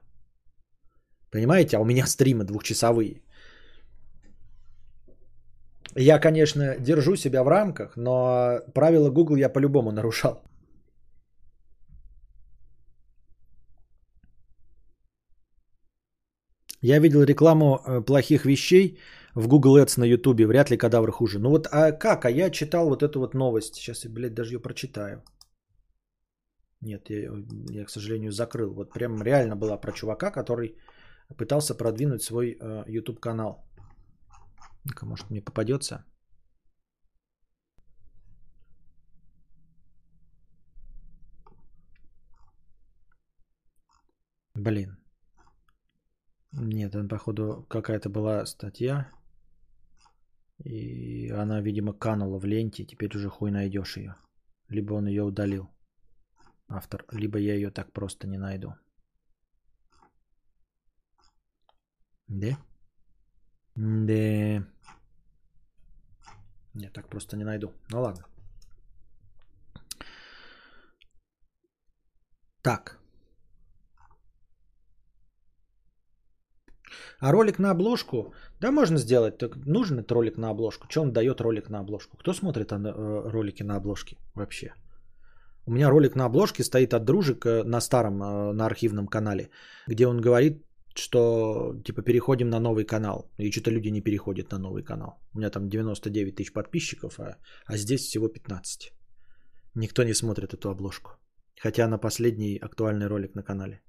Понимаете, 1.30 1.76
а 1.76 1.80
у 1.80 1.84
меня 1.84 2.06
стримы 2.06 2.44
двухчасовые. 2.44 3.22
Я, 5.96 6.18
конечно, 6.18 6.76
держу 6.78 7.16
себя 7.16 7.42
в 7.42 7.48
рамках, 7.48 7.96
но 7.96 8.60
правила 8.74 9.10
Google 9.10 9.36
я 9.36 9.48
по-любому 9.48 9.92
нарушал. 9.92 10.42
Я 16.82 16.98
видел 16.98 17.22
рекламу 17.22 17.78
э, 17.78 18.04
плохих 18.04 18.44
вещей 18.44 18.98
в 19.34 19.48
Google 19.48 19.78
Ads 19.78 20.00
на 20.00 20.04
YouTube. 20.04 20.40
Вряд 20.40 20.70
ли 20.70 20.76
кадавр 20.76 21.12
хуже. 21.12 21.38
Ну 21.38 21.50
вот, 21.50 21.68
а 21.70 21.92
как? 21.92 22.24
А 22.24 22.30
я 22.30 22.50
читал 22.50 22.88
вот 22.88 23.02
эту 23.02 23.20
вот 23.20 23.34
новость. 23.34 23.74
Сейчас 23.74 24.04
я, 24.04 24.10
блядь, 24.10 24.34
даже 24.34 24.54
ее 24.54 24.60
прочитаю. 24.60 25.22
Нет, 26.80 27.10
я, 27.10 27.30
я, 27.70 27.84
к 27.84 27.90
сожалению, 27.90 28.32
закрыл. 28.32 28.74
Вот 28.74 28.92
прям 28.92 29.22
реально 29.22 29.56
была 29.56 29.80
про 29.80 29.92
чувака, 29.92 30.30
который 30.32 30.76
пытался 31.36 31.74
продвинуть 31.76 32.22
свой 32.22 32.56
э, 32.60 32.84
YouTube 32.88 33.20
канал. 33.20 33.64
ну 34.84 35.08
может 35.08 35.30
мне 35.30 35.40
попадется. 35.40 36.04
Блин. 44.54 45.01
Нет, 46.52 46.94
он, 46.94 47.08
походу, 47.08 47.66
какая-то 47.68 48.10
была 48.10 48.44
статья. 48.46 49.10
И 50.64 51.30
она, 51.30 51.60
видимо, 51.60 51.92
канула 51.92 52.38
в 52.38 52.44
ленте. 52.44 52.84
Теперь 52.84 53.16
уже 53.16 53.28
хуй 53.28 53.50
найдешь 53.50 53.96
ее. 53.96 54.16
Либо 54.68 54.94
он 54.94 55.06
ее 55.06 55.22
удалил. 55.22 55.68
Автор. 56.68 57.04
Либо 57.10 57.38
я 57.38 57.54
ее 57.54 57.70
так 57.70 57.92
просто 57.92 58.28
не 58.28 58.38
найду. 58.38 58.74
Да? 62.28 62.56
Да. 63.74 64.66
Я 66.74 66.90
так 66.90 67.08
просто 67.08 67.36
не 67.36 67.44
найду. 67.44 67.72
Ну 67.90 68.02
ладно. 68.02 68.24
Так. 72.62 73.01
А 77.20 77.32
ролик 77.32 77.58
на 77.58 77.70
обложку, 77.70 78.34
да, 78.60 78.72
можно 78.72 78.98
сделать. 78.98 79.38
Так 79.38 79.56
нужен 79.66 79.98
этот 79.98 80.12
ролик 80.12 80.38
на 80.38 80.50
обложку. 80.50 80.86
Что 80.90 81.02
он 81.02 81.12
дает 81.12 81.40
ролик 81.40 81.70
на 81.70 81.80
обложку? 81.80 82.16
Кто 82.16 82.32
смотрит 82.32 82.72
э, 82.72 83.30
ролики 83.30 83.62
на 83.62 83.76
обложке 83.76 84.16
вообще? 84.34 84.74
У 85.66 85.72
меня 85.72 85.90
ролик 85.90 86.16
на 86.16 86.24
обложке 86.24 86.64
стоит 86.64 86.94
от 86.94 87.04
дружек 87.04 87.46
э, 87.46 87.62
на 87.64 87.80
старом, 87.80 88.22
э, 88.22 88.52
на 88.52 88.66
архивном 88.66 89.06
канале, 89.06 89.50
где 89.86 90.06
он 90.06 90.20
говорит, 90.20 90.64
что 90.94 91.74
типа 91.84 92.02
переходим 92.02 92.50
на 92.50 92.60
новый 92.60 92.84
канал. 92.84 93.30
И 93.38 93.50
что-то 93.50 93.70
люди 93.70 93.88
не 93.88 94.02
переходят 94.02 94.50
на 94.50 94.58
новый 94.58 94.82
канал. 94.82 95.20
У 95.34 95.38
меня 95.38 95.50
там 95.50 95.68
99 95.68 96.34
тысяч 96.34 96.52
подписчиков, 96.52 97.18
а, 97.20 97.36
а 97.66 97.76
здесь 97.76 98.02
всего 98.02 98.28
15. 98.28 98.92
Никто 99.74 100.02
не 100.02 100.14
смотрит 100.14 100.52
эту 100.52 100.70
обложку. 100.70 101.10
Хотя 101.60 101.88
на 101.88 101.98
последний 101.98 102.58
актуальный 102.58 103.06
ролик 103.06 103.34
на 103.34 103.42
канале. 103.42 103.80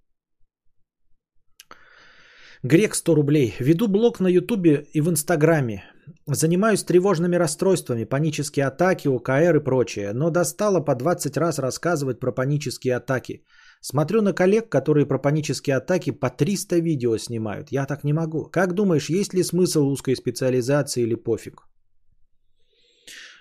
Грек 2.65 2.95
100 2.95 3.15
рублей. 3.15 3.55
Веду 3.59 3.87
блог 3.89 4.19
на 4.21 4.29
Ютубе 4.29 4.87
и 4.93 5.01
в 5.01 5.09
Инстаграме. 5.09 5.83
Занимаюсь 6.27 6.83
тревожными 6.83 7.35
расстройствами, 7.35 8.05
панические 8.05 8.67
атаки, 8.67 9.09
ОКР 9.09 9.57
и 9.57 9.63
прочее. 9.63 10.13
Но 10.13 10.29
достало 10.29 10.79
по 10.79 10.95
20 10.95 11.37
раз 11.37 11.59
рассказывать 11.59 12.19
про 12.19 12.31
панические 12.31 12.95
атаки. 12.95 13.43
Смотрю 13.81 14.21
на 14.21 14.33
коллег, 14.33 14.69
которые 14.69 15.05
про 15.05 15.19
панические 15.19 15.75
атаки 15.75 16.11
по 16.11 16.29
300 16.29 16.79
видео 16.79 17.17
снимают. 17.17 17.71
Я 17.71 17.85
так 17.85 18.05
не 18.05 18.13
могу. 18.13 18.49
Как 18.49 18.73
думаешь, 18.73 19.09
есть 19.09 19.33
ли 19.33 19.43
смысл 19.43 19.87
узкой 19.87 20.15
специализации 20.15 21.03
или 21.03 21.15
пофиг? 21.15 21.67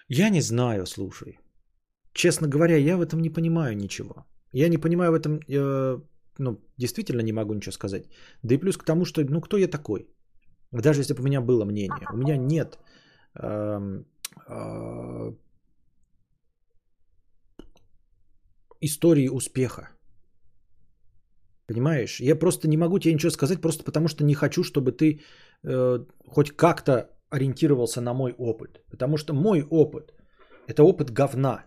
Я 0.08 0.30
не 0.30 0.40
знаю, 0.40 0.84
слушай. 0.86 1.38
Честно 2.12 2.48
говоря, 2.48 2.76
я 2.76 2.96
в 2.96 3.00
этом 3.00 3.20
не 3.20 3.30
понимаю 3.30 3.76
ничего. 3.76 4.26
Я 4.52 4.68
не 4.68 4.78
понимаю 4.78 5.12
в 5.12 5.14
этом 5.14 5.40
э, 5.48 6.00
ну, 6.38 6.58
действительно 6.78 7.22
не 7.22 7.32
могу 7.32 7.54
ничего 7.54 7.72
сказать. 7.72 8.04
Да 8.42 8.54
и 8.54 8.58
плюс 8.58 8.76
к 8.76 8.84
тому, 8.84 9.04
что, 9.04 9.22
ну, 9.24 9.40
кто 9.40 9.56
я 9.56 9.68
такой? 9.68 10.08
Даже 10.72 11.00
если 11.00 11.14
бы 11.14 11.20
у 11.20 11.24
меня 11.24 11.40
было 11.40 11.64
мнение. 11.64 12.06
У 12.12 12.16
меня 12.16 12.36
нет 12.36 12.78
э, 13.34 14.02
э, 14.48 15.32
истории 18.80 19.28
успеха. 19.28 19.88
Понимаешь? 21.66 22.20
Я 22.20 22.38
просто 22.38 22.68
не 22.68 22.76
могу 22.76 22.98
тебе 22.98 23.14
ничего 23.14 23.30
сказать, 23.30 23.60
просто 23.60 23.84
потому 23.84 24.08
что 24.08 24.24
не 24.24 24.34
хочу, 24.34 24.62
чтобы 24.64 24.92
ты 24.92 25.20
э, 25.64 25.98
хоть 26.26 26.56
как-то 26.56 27.10
ориентировался 27.30 28.00
на 28.00 28.14
мой 28.14 28.34
опыт. 28.38 28.82
Потому 28.90 29.16
что 29.16 29.34
мой 29.34 29.62
опыт– 29.70 30.12
это 30.68 30.82
опыт 30.82 31.10
говна. 31.10 31.64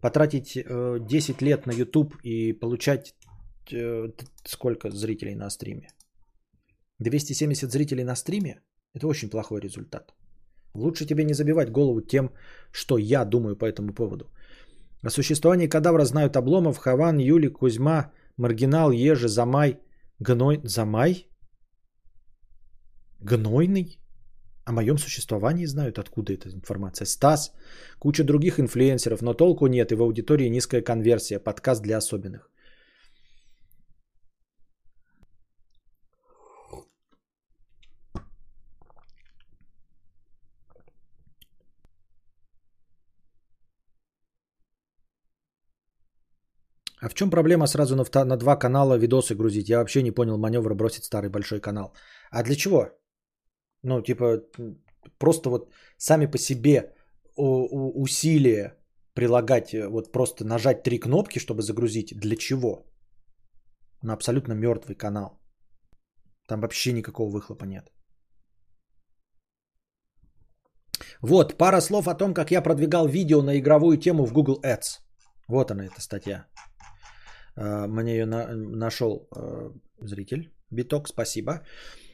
Потратить 0.00 0.56
э, 0.56 0.98
10 1.00 1.42
лет 1.42 1.66
на 1.66 1.72
YouTube 1.72 2.14
и 2.22 2.52
получать 2.52 3.14
сколько 4.44 4.90
зрителей 4.90 5.34
на 5.34 5.50
стриме? 5.50 5.88
270 6.98 7.70
зрителей 7.70 8.04
на 8.04 8.16
стриме? 8.16 8.60
Это 8.94 9.06
очень 9.06 9.30
плохой 9.30 9.60
результат. 9.60 10.14
Лучше 10.74 11.06
тебе 11.06 11.24
не 11.24 11.34
забивать 11.34 11.70
голову 11.70 12.00
тем, 12.00 12.30
что 12.72 12.98
я 12.98 13.24
думаю 13.24 13.56
по 13.56 13.64
этому 13.64 13.94
поводу. 13.94 14.30
О 15.02 15.10
существовании 15.10 15.68
кадавра 15.68 16.04
знают 16.04 16.36
Обломов, 16.36 16.78
Хаван, 16.78 17.18
Юли, 17.18 17.48
Кузьма, 17.48 18.12
Маргинал, 18.36 18.92
Ежи, 18.92 19.28
Замай, 19.28 19.80
Гной... 20.20 20.60
Замай? 20.64 21.26
Гнойный? 23.20 23.98
О 24.64 24.72
моем 24.72 24.98
существовании 24.98 25.66
знают, 25.66 25.98
откуда 25.98 26.32
эта 26.32 26.48
информация. 26.50 27.06
Стас, 27.06 27.52
куча 27.98 28.24
других 28.24 28.60
инфлюенсеров, 28.60 29.22
но 29.22 29.34
толку 29.34 29.66
нет, 29.66 29.92
и 29.92 29.94
в 29.94 30.02
аудитории 30.02 30.48
низкая 30.50 30.82
конверсия, 30.82 31.38
подкаст 31.38 31.82
для 31.82 31.96
особенных. 31.96 32.50
А 47.02 47.08
в 47.08 47.14
чем 47.14 47.30
проблема 47.30 47.66
сразу 47.66 47.96
на, 47.96 48.24
на 48.24 48.36
два 48.36 48.56
канала 48.56 48.98
видосы 48.98 49.34
грузить? 49.34 49.68
Я 49.68 49.78
вообще 49.78 50.02
не 50.02 50.10
понял 50.10 50.38
маневра 50.38 50.74
бросить 50.74 51.04
старый 51.04 51.30
большой 51.30 51.60
канал. 51.60 51.94
А 52.30 52.42
для 52.42 52.54
чего? 52.54 52.88
Ну, 53.82 54.02
типа, 54.02 54.42
просто 55.18 55.50
вот 55.50 55.72
сами 55.98 56.26
по 56.26 56.38
себе 56.38 56.92
усилия 57.36 58.76
прилагать, 59.14 59.72
э, 59.74 59.88
вот 59.88 60.12
просто 60.12 60.44
нажать 60.44 60.82
три 60.82 60.98
кнопки, 60.98 61.38
чтобы 61.38 61.62
загрузить. 61.62 62.14
Для 62.20 62.36
чего? 62.36 62.84
На 64.02 64.12
абсолютно 64.12 64.52
мертвый 64.52 64.96
канал. 64.96 65.40
Там 66.48 66.60
вообще 66.60 66.92
никакого 66.92 67.30
выхлопа 67.30 67.64
нет. 67.64 67.90
Вот, 71.22 71.56
пара 71.58 71.80
слов 71.80 72.08
о 72.08 72.14
том, 72.14 72.34
как 72.34 72.50
я 72.50 72.62
продвигал 72.62 73.08
видео 73.08 73.42
на 73.42 73.58
игровую 73.58 73.98
тему 73.98 74.26
в 74.26 74.32
Google 74.32 74.60
Ads. 74.62 75.00
Вот 75.48 75.70
она, 75.70 75.84
эта 75.84 76.00
статья. 76.00 76.46
А, 77.56 77.86
мне 77.86 78.12
ее 78.12 78.26
на, 78.26 78.54
нашел 78.54 79.28
э, 79.36 79.70
зритель. 80.00 80.50
Биток, 80.70 81.08
спасибо. 81.08 81.62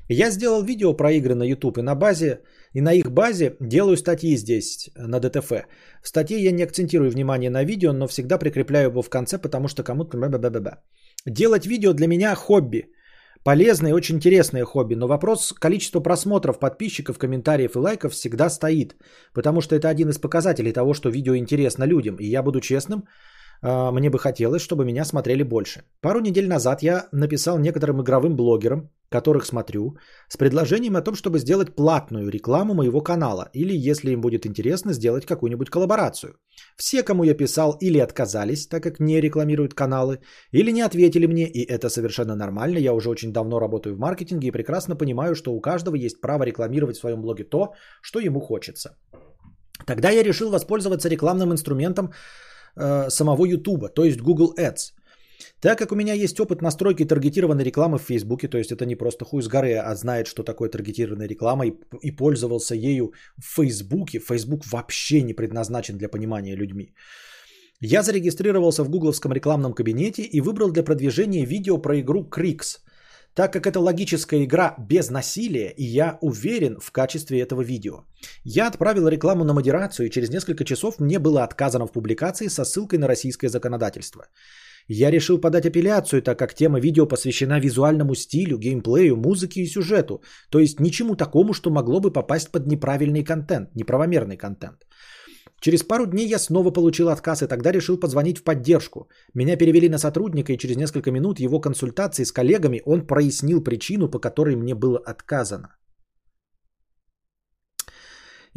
Я 0.08 0.30
сделал 0.30 0.62
видео 0.62 0.96
про 0.96 1.10
игры 1.12 1.34
на 1.34 1.42
YouTube 1.42 1.78
и 1.78 1.82
на 1.82 1.94
базе, 1.94 2.40
и 2.72 2.80
на 2.80 2.92
их 2.92 3.10
базе 3.10 3.56
делаю 3.60 3.96
статьи 3.96 4.36
здесь, 4.36 4.90
на 4.96 5.18
ДТФ. 5.18 5.50
В 6.02 6.08
статье 6.08 6.38
я 6.38 6.52
не 6.52 6.62
акцентирую 6.62 7.10
внимание 7.10 7.50
на 7.50 7.64
видео, 7.64 7.92
но 7.92 8.06
всегда 8.06 8.38
прикрепляю 8.38 8.90
его 8.90 9.02
в 9.02 9.10
конце, 9.10 9.38
потому 9.38 9.68
что 9.68 9.82
кому-то... 9.82 10.16
Делать 11.26 11.66
видео 11.66 11.92
для 11.92 12.06
меня 12.06 12.34
хобби. 12.34 12.84
Полезное 13.42 13.90
и 13.90 13.94
очень 13.94 14.16
интересное 14.16 14.64
хобби, 14.64 14.94
но 14.94 15.06
вопрос 15.06 15.52
количества 15.52 16.00
просмотров, 16.00 16.58
подписчиков, 16.58 17.18
комментариев 17.18 17.76
и 17.76 17.78
лайков 17.78 18.12
всегда 18.12 18.50
стоит, 18.50 18.96
потому 19.34 19.60
что 19.60 19.76
это 19.76 19.88
один 19.88 20.08
из 20.08 20.18
показателей 20.18 20.72
того, 20.72 20.94
что 20.94 21.10
видео 21.10 21.36
интересно 21.36 21.84
людям. 21.84 22.16
И 22.16 22.26
я 22.26 22.42
буду 22.42 22.60
честным, 22.60 23.04
мне 23.62 24.10
бы 24.10 24.18
хотелось, 24.18 24.62
чтобы 24.62 24.84
меня 24.84 25.04
смотрели 25.04 25.42
больше. 25.42 25.82
Пару 26.00 26.20
недель 26.20 26.48
назад 26.48 26.82
я 26.82 27.08
написал 27.12 27.58
некоторым 27.58 28.02
игровым 28.02 28.36
блогерам, 28.36 28.90
которых 29.08 29.46
смотрю, 29.46 29.96
с 30.28 30.36
предложением 30.36 30.96
о 30.96 31.02
том, 31.02 31.14
чтобы 31.14 31.38
сделать 31.38 31.76
платную 31.76 32.28
рекламу 32.28 32.74
моего 32.74 33.00
канала 33.00 33.48
или, 33.52 33.90
если 33.90 34.10
им 34.10 34.20
будет 34.20 34.46
интересно, 34.46 34.92
сделать 34.92 35.26
какую-нибудь 35.26 35.70
коллаборацию. 35.70 36.34
Все, 36.76 37.02
кому 37.02 37.24
я 37.24 37.34
писал, 37.34 37.76
или 37.80 37.98
отказались, 37.98 38.66
так 38.66 38.82
как 38.82 39.00
не 39.00 39.20
рекламируют 39.20 39.74
каналы, 39.74 40.18
или 40.50 40.72
не 40.72 40.82
ответили 40.82 41.26
мне, 41.26 41.46
и 41.46 41.64
это 41.64 41.88
совершенно 41.88 42.34
нормально. 42.34 42.78
Я 42.78 42.94
уже 42.94 43.08
очень 43.08 43.32
давно 43.32 43.60
работаю 43.60 43.94
в 43.94 43.98
маркетинге 43.98 44.48
и 44.48 44.52
прекрасно 44.52 44.96
понимаю, 44.96 45.34
что 45.34 45.54
у 45.54 45.60
каждого 45.60 45.96
есть 45.96 46.20
право 46.20 46.42
рекламировать 46.42 46.96
в 46.96 47.00
своем 47.00 47.22
блоге 47.22 47.44
то, 47.44 47.74
что 48.02 48.18
ему 48.18 48.40
хочется. 48.40 48.96
Тогда 49.86 50.10
я 50.10 50.24
решил 50.24 50.50
воспользоваться 50.50 51.08
рекламным 51.08 51.52
инструментом 51.52 52.12
э, 52.76 53.10
самого 53.10 53.46
YouTube, 53.46 53.92
то 53.94 54.04
есть 54.04 54.20
Google 54.20 54.54
Ads. 54.58 54.92
Так 55.60 55.78
как 55.78 55.92
у 55.92 55.96
меня 55.96 56.14
есть 56.14 56.40
опыт 56.40 56.62
настройки 56.62 57.04
таргетированной 57.04 57.64
рекламы 57.64 57.98
в 57.98 58.02
Фейсбуке, 58.02 58.48
то 58.48 58.58
есть 58.58 58.72
это 58.72 58.86
не 58.86 58.96
просто 58.96 59.24
хуй 59.24 59.42
с 59.42 59.48
горы, 59.48 59.74
а 59.74 59.94
знает, 59.94 60.26
что 60.26 60.42
такое 60.42 60.68
таргетированная 60.68 61.28
реклама 61.28 61.66
и, 61.66 61.74
и 62.02 62.10
пользовался 62.10 62.74
ею 62.74 63.12
в 63.38 63.56
Фейсбуке. 63.56 64.18
Фейсбук 64.18 64.64
вообще 64.72 65.22
не 65.22 65.34
предназначен 65.34 65.98
для 65.98 66.08
понимания 66.08 66.56
людьми. 66.56 66.94
Я 67.80 68.02
зарегистрировался 68.02 68.84
в 68.84 68.90
гугловском 68.90 69.32
рекламном 69.32 69.74
кабинете 69.74 70.22
и 70.22 70.40
выбрал 70.40 70.70
для 70.70 70.82
продвижения 70.82 71.44
видео 71.44 71.78
про 71.78 72.00
игру 72.00 72.24
Крикс, 72.24 72.80
так 73.36 73.52
как 73.52 73.66
это 73.66 73.80
логическая 73.80 74.44
игра 74.44 74.74
без 74.78 75.10
насилия, 75.10 75.70
и 75.76 75.84
я 75.84 76.18
уверен 76.22 76.78
в 76.80 76.90
качестве 76.90 77.40
этого 77.40 77.62
видео. 77.62 78.04
Я 78.44 78.66
отправил 78.66 79.08
рекламу 79.08 79.44
на 79.44 79.52
модерацию, 79.52 80.06
и 80.06 80.10
через 80.10 80.30
несколько 80.30 80.64
часов 80.64 80.98
мне 80.98 81.18
было 81.18 81.44
отказано 81.44 81.86
в 81.86 81.92
публикации 81.92 82.48
со 82.48 82.64
ссылкой 82.64 82.98
на 82.98 83.06
российское 83.06 83.48
законодательство. 83.48 84.24
Я 84.88 85.10
решил 85.10 85.38
подать 85.38 85.66
апелляцию, 85.66 86.22
так 86.22 86.38
как 86.38 86.54
тема 86.54 86.80
видео 86.80 87.06
посвящена 87.06 87.60
визуальному 87.60 88.14
стилю, 88.14 88.56
геймплею, 88.58 89.16
музыке 89.16 89.60
и 89.60 89.66
сюжету, 89.66 90.22
то 90.50 90.58
есть 90.58 90.80
ничему 90.80 91.14
такому, 91.14 91.52
что 91.52 91.70
могло 91.70 92.00
бы 92.00 92.12
попасть 92.12 92.50
под 92.50 92.66
неправильный 92.66 93.24
контент, 93.24 93.74
неправомерный 93.74 94.38
контент. 94.38 94.86
Через 95.60 95.82
пару 95.82 96.06
дней 96.06 96.28
я 96.28 96.38
снова 96.38 96.70
получил 96.70 97.08
отказ 97.08 97.42
и 97.42 97.46
тогда 97.46 97.72
решил 97.72 97.98
позвонить 98.00 98.38
в 98.38 98.44
поддержку. 98.44 99.08
Меня 99.34 99.56
перевели 99.56 99.88
на 99.88 99.98
сотрудника 99.98 100.52
и 100.52 100.58
через 100.58 100.76
несколько 100.76 101.10
минут 101.10 101.40
его 101.40 101.60
консультации 101.60 102.24
с 102.24 102.32
коллегами 102.32 102.82
он 102.84 103.06
прояснил 103.06 103.62
причину, 103.62 104.10
по 104.10 104.18
которой 104.18 104.56
мне 104.56 104.74
было 104.74 104.98
отказано. 104.98 105.76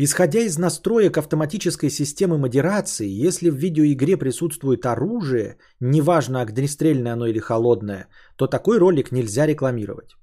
Исходя 0.02 0.40
из 0.40 0.58
настроек 0.58 1.18
автоматической 1.18 1.90
системы 1.90 2.38
модерации, 2.38 3.28
если 3.28 3.50
в 3.50 3.56
видеоигре 3.56 4.16
присутствует 4.16 4.86
оружие, 4.86 5.58
неважно 5.82 6.40
огнестрельное 6.40 7.14
оно 7.14 7.28
или 7.28 7.40
холодное, 7.40 8.08
то 8.38 8.48
такой 8.48 8.78
ролик 8.78 9.12
нельзя 9.12 9.46
рекламировать. 9.46 10.16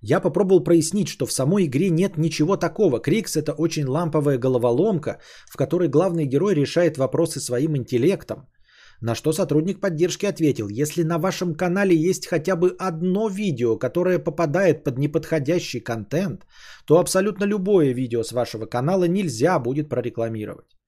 Я 0.00 0.20
попробовал 0.20 0.64
прояснить, 0.64 1.08
что 1.08 1.26
в 1.26 1.32
самой 1.32 1.66
игре 1.66 1.90
нет 1.90 2.16
ничего 2.16 2.56
такого. 2.56 3.00
Крикс 3.00 3.36
это 3.36 3.52
очень 3.52 3.86
ламповая 3.86 4.38
головоломка, 4.38 5.20
в 5.46 5.56
которой 5.56 5.88
главный 5.88 6.26
герой 6.26 6.54
решает 6.54 6.98
вопросы 6.98 7.40
своим 7.40 7.76
интеллектом– 7.76 8.48
на 9.00 9.14
что 9.14 9.32
сотрудник 9.32 9.80
поддержки 9.80 10.26
ответил, 10.26 10.68
если 10.68 11.02
на 11.04 11.18
вашем 11.18 11.54
канале 11.54 11.96
есть 11.96 12.26
хотя 12.26 12.54
бы 12.54 12.76
одно 12.78 13.28
видео, 13.28 13.78
которое 13.78 14.18
попадает 14.18 14.84
под 14.84 14.98
неподходящий 14.98 15.80
контент, 15.80 16.46
то 16.86 16.98
абсолютно 16.98 17.44
любое 17.44 17.94
видео 17.94 18.22
с 18.22 18.32
вашего 18.32 18.66
канала 18.66 19.04
нельзя 19.04 19.58
будет 19.58 19.88
прорекламировать. 19.88 20.79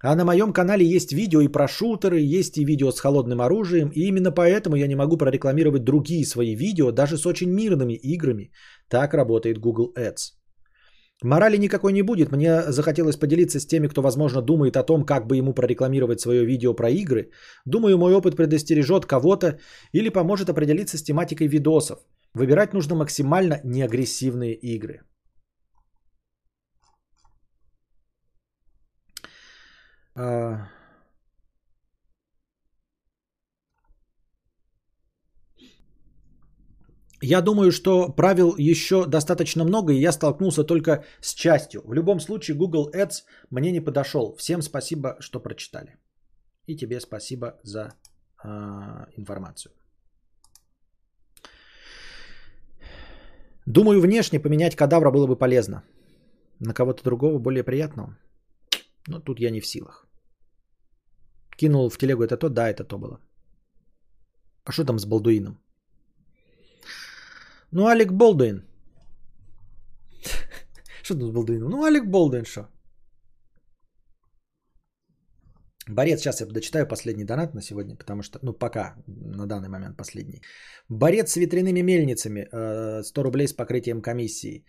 А 0.00 0.14
на 0.14 0.24
моем 0.24 0.52
канале 0.52 0.86
есть 0.86 1.12
видео 1.12 1.40
и 1.40 1.48
про 1.48 1.66
шутеры, 1.66 2.20
есть 2.20 2.56
и 2.56 2.64
видео 2.64 2.92
с 2.92 3.00
холодным 3.00 3.40
оружием, 3.40 3.88
и 3.88 4.06
именно 4.06 4.30
поэтому 4.30 4.76
я 4.76 4.86
не 4.86 4.94
могу 4.94 5.16
прорекламировать 5.16 5.84
другие 5.84 6.24
свои 6.24 6.54
видео, 6.54 6.92
даже 6.92 7.16
с 7.16 7.26
очень 7.26 7.50
мирными 7.50 7.94
играми. 7.94 8.52
Так 8.88 9.14
работает 9.14 9.58
Google 9.58 9.92
Ads. 9.96 10.38
Морали 11.24 11.56
никакой 11.56 11.92
не 11.92 12.02
будет. 12.02 12.30
Мне 12.30 12.70
захотелось 12.70 13.16
поделиться 13.16 13.58
с 13.58 13.66
теми, 13.66 13.88
кто, 13.88 14.02
возможно, 14.02 14.40
думает 14.40 14.76
о 14.76 14.84
том, 14.84 15.04
как 15.04 15.26
бы 15.26 15.36
ему 15.36 15.52
прорекламировать 15.52 16.20
свое 16.20 16.44
видео 16.44 16.74
про 16.74 16.90
игры. 16.90 17.30
Думаю, 17.66 17.98
мой 17.98 18.14
опыт 18.14 18.36
предостережет 18.36 19.04
кого-то 19.04 19.58
или 19.92 20.10
поможет 20.10 20.48
определиться 20.48 20.96
с 20.96 21.02
тематикой 21.02 21.48
видосов. 21.48 21.98
Выбирать 22.34 22.72
нужно 22.72 22.94
максимально 22.94 23.60
неагрессивные 23.64 24.54
игры. 24.54 25.00
Uh... 30.18 30.58
Я 37.20 37.40
думаю, 37.42 37.72
что 37.72 38.08
правил 38.08 38.54
еще 38.56 39.06
достаточно 39.06 39.64
много, 39.64 39.92
и 39.92 40.00
я 40.00 40.12
столкнулся 40.12 40.64
только 40.64 41.04
с 41.20 41.34
частью. 41.34 41.82
В 41.84 41.92
любом 41.92 42.20
случае, 42.20 42.56
Google 42.56 42.90
Ads 42.94 43.24
мне 43.50 43.72
не 43.72 43.80
подошел. 43.80 44.36
Всем 44.36 44.62
спасибо, 44.62 45.16
что 45.20 45.40
прочитали. 45.40 45.96
И 46.66 46.76
тебе 46.76 47.00
спасибо 47.00 47.58
за 47.64 47.94
э, 48.44 48.48
информацию. 49.16 49.72
Думаю, 53.66 54.00
внешне 54.00 54.40
поменять 54.40 54.76
кадавра 54.76 55.10
было 55.10 55.26
бы 55.26 55.36
полезно. 55.36 55.82
На 56.60 56.72
кого-то 56.72 57.02
другого 57.02 57.38
более 57.38 57.64
приятного. 57.64 58.16
Но 59.08 59.20
тут 59.20 59.40
я 59.40 59.50
не 59.50 59.60
в 59.60 59.66
силах. 59.66 60.07
Кинул 61.58 61.90
в 61.90 61.98
телегу 61.98 62.22
это 62.22 62.36
то, 62.36 62.48
да, 62.48 62.68
это 62.68 62.84
то 62.84 62.98
было. 62.98 63.18
А 64.64 64.72
что 64.72 64.84
там 64.84 64.98
с 64.98 65.06
Балдуином? 65.06 65.58
Ну, 67.72 67.86
Алек 67.86 68.12
Болдуин. 68.12 68.62
Что 71.02 71.14
тут 71.14 71.28
с 71.28 71.32
Болдуином? 71.32 71.70
Ну, 71.70 71.84
Алек 71.84 72.06
Болдуин, 72.06 72.44
что? 72.44 72.68
Борец, 75.88 76.20
сейчас 76.20 76.40
я 76.40 76.46
дочитаю 76.46 76.86
последний 76.86 77.24
донат 77.24 77.54
на 77.54 77.62
сегодня, 77.62 77.96
потому 77.96 78.22
что, 78.22 78.38
ну, 78.42 78.52
пока, 78.52 78.94
на 79.06 79.46
данный 79.46 79.68
момент 79.68 79.96
последний. 79.96 80.42
Борец 80.88 81.30
с 81.32 81.36
ветряными 81.36 81.82
мельницами, 81.82 82.46
100 83.02 83.20
э, 83.20 83.24
рублей 83.24 83.48
с 83.48 83.54
покрытием 83.54 84.02
комиссии. 84.02 84.64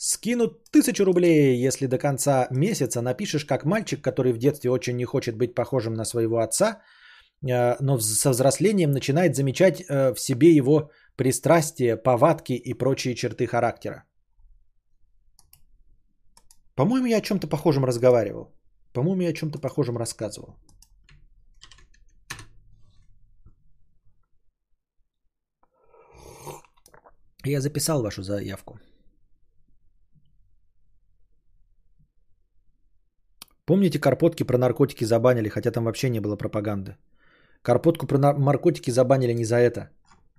Скинут 0.00 0.52
1000 0.70 1.04
рублей, 1.04 1.66
если 1.66 1.86
до 1.86 1.98
конца 1.98 2.46
месяца 2.50 3.02
напишешь, 3.02 3.44
как 3.44 3.64
мальчик, 3.64 4.00
который 4.00 4.32
в 4.32 4.38
детстве 4.38 4.70
очень 4.70 4.96
не 4.96 5.04
хочет 5.04 5.36
быть 5.36 5.54
похожим 5.54 5.94
на 5.94 6.04
своего 6.04 6.38
отца, 6.38 6.82
э, 7.42 7.76
но 7.80 7.98
со 7.98 8.30
взрослением 8.30 8.92
начинает 8.92 9.34
замечать 9.34 9.80
э, 9.80 10.14
в 10.14 10.20
себе 10.20 10.54
его 10.54 10.90
пристрастия, 11.16 11.96
повадки 11.96 12.52
и 12.52 12.74
прочие 12.74 13.14
черты 13.16 13.46
характера. 13.46 14.04
По-моему, 16.76 17.06
я 17.06 17.18
о 17.18 17.20
чем-то 17.20 17.48
похожем 17.48 17.84
разговаривал. 17.84 18.54
По-моему, 18.92 19.22
я 19.22 19.30
о 19.30 19.32
чем-то 19.32 19.58
похожем 19.58 19.98
рассказывал. 19.98 20.54
Я 27.44 27.60
записал 27.60 28.02
вашу 28.02 28.22
заявку. 28.22 28.78
Помните, 33.68 34.00
карпотки 34.00 34.44
про 34.44 34.58
наркотики 34.58 35.04
забанили, 35.04 35.48
хотя 35.50 35.70
там 35.70 35.84
вообще 35.84 36.08
не 36.08 36.20
было 36.20 36.36
пропаганды? 36.36 36.96
Карпотку 37.62 38.06
про 38.06 38.18
наркотики 38.18 38.90
забанили 38.90 39.34
не 39.34 39.44
за 39.44 39.56
это. 39.56 39.90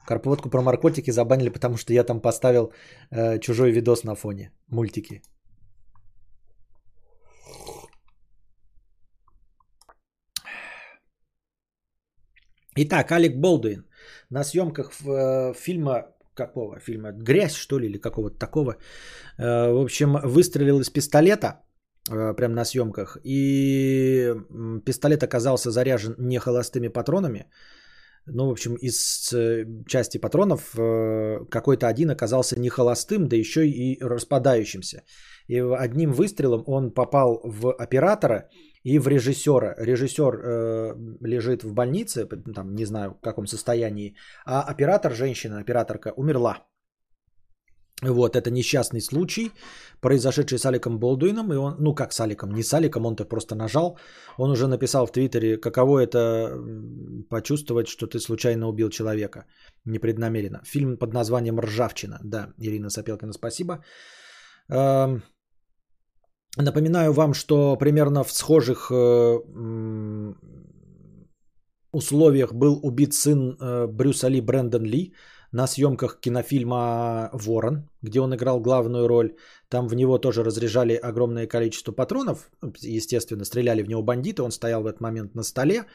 Карпотку 0.08 0.50
про 0.50 0.62
наркотики 0.64 1.12
забанили, 1.12 1.50
потому 1.50 1.78
что 1.78 1.94
я 1.94 2.04
там 2.04 2.22
поставил 2.22 2.74
э, 3.12 3.40
чужой 3.40 3.72
видос 3.72 4.04
на 4.04 4.16
фоне. 4.16 4.52
Мультики. 4.68 5.22
Итак, 12.76 13.12
Алек 13.12 13.36
Болдуин 13.36 13.86
на 14.32 14.44
съемках 14.44 14.92
э, 15.06 15.54
фильма 15.54 16.08
какого 16.34 16.80
фильма? 16.80 17.12
Грязь, 17.12 17.54
что 17.54 17.80
ли, 17.80 17.86
или 17.86 18.00
какого-то 18.00 18.40
такого. 18.40 18.78
Э, 19.38 19.72
в 19.72 19.84
общем, 19.84 20.18
выстрелил 20.24 20.80
из 20.80 20.90
пистолета 20.90 21.62
э, 22.10 22.34
прямо 22.34 22.54
на 22.56 22.66
съемках. 22.66 23.18
И 23.24 24.34
пистолет 24.86 25.24
оказался 25.24 25.72
заряжен 25.72 26.16
не 26.18 26.40
холостыми 26.40 26.88
патронами. 26.88 27.46
Ну, 28.26 28.48
в 28.48 28.52
общем, 28.52 28.76
из 28.76 29.34
части 29.88 30.20
патронов 30.20 30.76
какой-то 31.50 31.88
один 31.88 32.12
оказался 32.12 32.60
не 32.60 32.70
холостым, 32.70 33.28
да 33.28 33.36
еще 33.36 33.68
и 33.68 33.98
распадающимся. 34.04 35.04
И 35.48 35.60
одним 35.60 36.12
выстрелом 36.12 36.64
он 36.68 36.94
попал 36.94 37.42
в 37.44 37.72
оператора 37.72 38.50
и 38.84 39.00
в 39.00 39.08
режиссера. 39.08 39.76
Режиссер 39.78 40.34
э, 40.36 40.96
лежит 41.22 41.64
в 41.64 41.74
больнице, 41.74 42.28
там 42.56 42.76
не 42.76 42.86
знаю 42.86 43.12
в 43.12 43.22
каком 43.22 43.48
состоянии, 43.48 44.16
а 44.46 44.62
оператор, 44.62 45.14
женщина, 45.14 45.60
операторка, 45.60 46.14
умерла. 46.16 46.68
Вот, 48.02 48.36
это 48.36 48.50
несчастный 48.50 49.02
случай, 49.02 49.52
произошедший 50.00 50.58
с 50.58 50.66
Аликом 50.66 51.00
Болдуином, 51.00 51.52
и 51.52 51.58
он, 51.58 51.76
ну 51.80 51.94
как 51.94 52.14
с 52.14 52.22
Аликом, 52.22 52.52
не 52.52 52.64
с 52.64 52.74
Аликом, 52.74 53.06
он-то 53.06 53.26
просто 53.26 53.56
нажал, 53.56 54.00
он 54.38 54.52
уже 54.52 54.68
написал 54.68 55.06
в 55.06 55.12
Твиттере, 55.12 55.58
каково 55.58 56.00
это 56.00 56.58
почувствовать, 57.30 57.88
что 57.88 58.08
ты 58.08 58.20
случайно 58.20 58.68
убил 58.70 58.90
человека, 58.90 59.46
непреднамеренно. 59.86 60.62
Фильм 60.66 60.98
под 60.98 61.14
названием 61.14 61.60
«Ржавчина», 61.60 62.20
да, 62.24 62.54
Ирина 62.58 62.90
Сапелкина, 62.90 63.34
спасибо. 63.34 63.84
Эм, 64.70 65.24
Напоминаю 66.58 67.14
вам, 67.14 67.34
что 67.34 67.78
примерно 67.78 68.24
в 68.24 68.32
схожих 68.32 68.92
э, 68.92 69.40
условиях 71.92 72.54
был 72.54 72.80
убит 72.84 73.14
сын 73.14 73.56
э, 73.62 73.88
Брюса 73.88 74.30
Ли 74.30 74.42
Брэндон 74.42 74.84
Ли 74.84 75.14
на 75.52 75.68
съемках 75.68 76.20
кинофильма 76.20 77.30
«Ворон», 77.34 77.90
где 78.02 78.20
он 78.22 78.34
играл 78.36 78.60
главную 78.60 79.08
роль. 79.08 79.36
Там 79.70 79.88
в 79.88 79.96
него 79.96 80.18
тоже 80.18 80.44
разряжали 80.44 80.94
огромное 80.94 81.48
количество 81.48 81.92
патронов. 81.92 82.50
Естественно, 82.82 83.46
стреляли 83.46 83.84
в 83.84 83.90
него 83.90 84.04
бандиты. 84.04 84.44
Он 84.44 84.52
стоял 84.52 84.84
в 84.84 84.88
этот 84.88 85.02
момент 85.02 85.36
на 85.36 85.44
столе. 85.44 85.86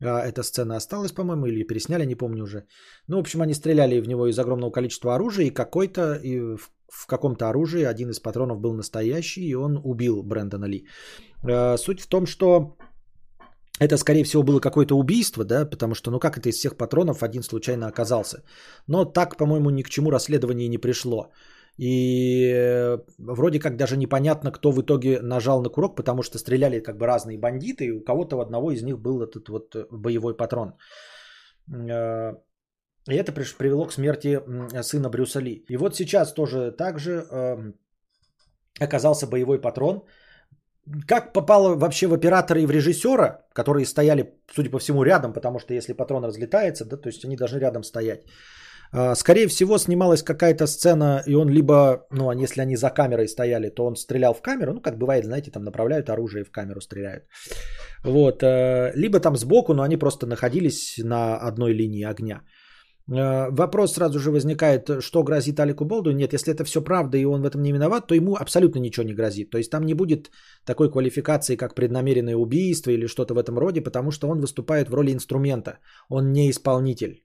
А, 0.00 0.20
эта 0.20 0.42
сцена 0.42 0.76
осталась, 0.76 1.12
по-моему, 1.12 1.46
или 1.46 1.66
пересняли, 1.66 2.06
не 2.06 2.14
помню 2.14 2.44
уже. 2.44 2.64
Ну, 3.08 3.16
в 3.16 3.20
общем, 3.20 3.42
они 3.42 3.54
стреляли 3.54 4.00
в 4.00 4.08
него 4.08 4.26
из 4.26 4.38
огромного 4.38 4.70
количества 4.70 5.14
оружия, 5.14 5.46
и 5.46 5.50
какой-то, 5.50 6.14
и 6.14 6.56
в, 6.56 6.70
в 6.88 7.06
каком-то 7.06 7.48
оружии 7.48 7.82
один 7.82 8.10
из 8.10 8.20
патронов 8.20 8.60
был 8.60 8.74
настоящий, 8.74 9.48
и 9.48 9.54
он 9.54 9.80
убил 9.82 10.22
Брэндона 10.22 10.66
Ли. 10.66 10.86
А, 11.44 11.76
суть 11.76 12.00
в 12.00 12.06
том, 12.06 12.26
что 12.26 12.76
это, 13.80 13.96
скорее 13.96 14.24
всего, 14.24 14.42
было 14.42 14.60
какое-то 14.60 14.96
убийство, 14.96 15.44
да, 15.44 15.64
потому 15.64 15.94
что, 15.94 16.10
ну 16.10 16.18
как 16.18 16.36
это 16.36 16.48
из 16.48 16.56
всех 16.56 16.76
патронов 16.76 17.22
один 17.22 17.42
случайно 17.42 17.86
оказался. 17.86 18.42
Но 18.86 19.04
так, 19.04 19.36
по-моему, 19.36 19.70
ни 19.70 19.82
к 19.82 19.88
чему 19.88 20.10
расследование 20.10 20.68
не 20.68 20.78
пришло. 20.78 21.30
И 21.78 22.50
э, 22.52 22.98
вроде 23.18 23.60
как 23.60 23.76
даже 23.76 23.96
непонятно, 23.96 24.50
кто 24.50 24.72
в 24.72 24.80
итоге 24.80 25.20
нажал 25.22 25.62
на 25.62 25.68
курок, 25.68 25.96
потому 25.96 26.22
что 26.22 26.38
стреляли 26.38 26.80
как 26.80 26.98
бы 26.98 27.06
разные 27.06 27.38
бандиты, 27.38 27.84
и 27.84 27.92
у 27.92 28.04
кого-то 28.04 28.36
у 28.36 28.40
одного 28.40 28.72
из 28.72 28.82
них 28.82 28.98
был 28.98 29.22
этот 29.22 29.48
вот 29.48 29.76
э, 29.76 29.86
боевой 29.90 30.36
патрон. 30.36 30.74
Э, 31.70 32.34
и 33.08 33.14
это 33.14 33.32
привело 33.32 33.86
к 33.86 33.92
смерти 33.92 34.40
сына 34.82 35.08
Брюса 35.08 35.40
Ли. 35.40 35.64
И 35.68 35.76
вот 35.76 35.94
сейчас 35.94 36.34
тоже 36.34 36.72
также 36.72 37.24
оказался 38.80 39.26
боевой 39.26 39.60
патрон. 39.60 40.02
Как 41.06 41.32
попало 41.32 41.76
вообще 41.76 42.06
в 42.06 42.14
оператора 42.14 42.60
и 42.60 42.66
в 42.66 42.70
режиссера, 42.70 43.40
которые 43.52 43.86
стояли, 43.86 44.34
судя 44.54 44.70
по 44.70 44.78
всему, 44.78 45.02
рядом, 45.02 45.32
потому 45.32 45.58
что 45.58 45.74
если 45.74 45.92
патрон 45.92 46.24
разлетается, 46.24 46.84
да, 46.84 46.96
то 46.96 47.08
есть 47.08 47.24
они 47.24 47.36
должны 47.36 47.58
рядом 47.58 47.82
стоять. 47.82 48.20
А, 48.92 49.14
скорее 49.14 49.48
всего, 49.48 49.78
снималась 49.78 50.22
какая-то 50.22 50.66
сцена, 50.66 51.22
и 51.26 51.34
он 51.34 51.48
либо, 51.48 52.06
ну, 52.10 52.32
если 52.32 52.62
они 52.62 52.76
за 52.76 52.90
камерой 52.90 53.28
стояли, 53.28 53.68
то 53.68 53.84
он 53.84 53.96
стрелял 53.96 54.34
в 54.34 54.42
камеру, 54.42 54.72
ну, 54.74 54.80
как 54.80 54.98
бывает, 54.98 55.24
знаете, 55.24 55.50
там 55.50 55.64
направляют 55.64 56.08
оружие 56.08 56.44
в 56.44 56.50
камеру 56.50 56.80
стреляют. 56.80 57.24
Вот. 58.04 58.42
Э, 58.42 58.92
либо 58.94 59.20
там 59.20 59.36
сбоку, 59.36 59.74
но 59.74 59.82
они 59.82 59.96
просто 59.96 60.26
находились 60.26 60.98
на 61.04 61.36
одной 61.36 61.72
линии 61.72 62.04
огня. 62.04 62.42
Э, 63.08 63.50
вопрос 63.50 63.94
сразу 63.94 64.18
же 64.18 64.30
возникает, 64.30 64.90
что 65.00 65.22
грозит 65.22 65.60
Алику 65.60 65.84
Болду? 65.84 66.12
Нет, 66.12 66.32
если 66.32 66.52
это 66.52 66.64
все 66.64 66.82
правда 66.82 67.16
и 67.18 67.24
он 67.24 67.42
в 67.42 67.46
этом 67.46 67.62
не 67.62 67.72
виноват, 67.72 68.06
то 68.06 68.14
ему 68.14 68.36
абсолютно 68.36 68.80
ничего 68.80 69.06
не 69.06 69.14
грозит. 69.14 69.50
То 69.50 69.58
есть 69.58 69.70
там 69.70 69.84
не 69.84 69.94
будет 69.94 70.30
такой 70.64 70.90
квалификации, 70.90 71.56
как 71.56 71.74
преднамеренное 71.74 72.36
убийство 72.36 72.90
или 72.90 73.06
что-то 73.06 73.34
в 73.34 73.38
этом 73.38 73.58
роде, 73.58 73.80
потому 73.80 74.10
что 74.10 74.28
он 74.28 74.40
выступает 74.40 74.88
в 74.88 74.94
роли 74.94 75.12
инструмента. 75.12 75.78
Он 76.08 76.32
не 76.32 76.50
исполнитель. 76.50 77.24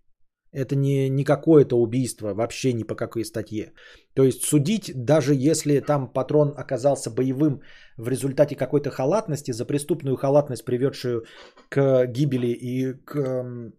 Это 0.53 0.75
не, 0.75 1.09
не 1.09 1.23
какое-то 1.23 1.75
убийство, 1.75 2.33
вообще 2.35 2.73
ни 2.73 2.83
по 2.83 2.95
какой 2.95 3.25
статье. 3.25 3.73
То 4.13 4.23
есть 4.23 4.43
судить, 4.43 4.91
даже 4.95 5.33
если 5.33 5.79
там 5.79 6.07
патрон 6.13 6.53
оказался 6.55 7.09
боевым 7.09 7.61
в 7.97 8.07
результате 8.07 8.55
какой-то 8.55 8.91
халатности, 8.91 9.51
за 9.51 9.65
преступную 9.65 10.15
халатность, 10.15 10.63
приведшую 10.63 11.23
к 11.69 12.05
гибели 12.05 12.51
и 12.51 12.93
к 12.93 13.73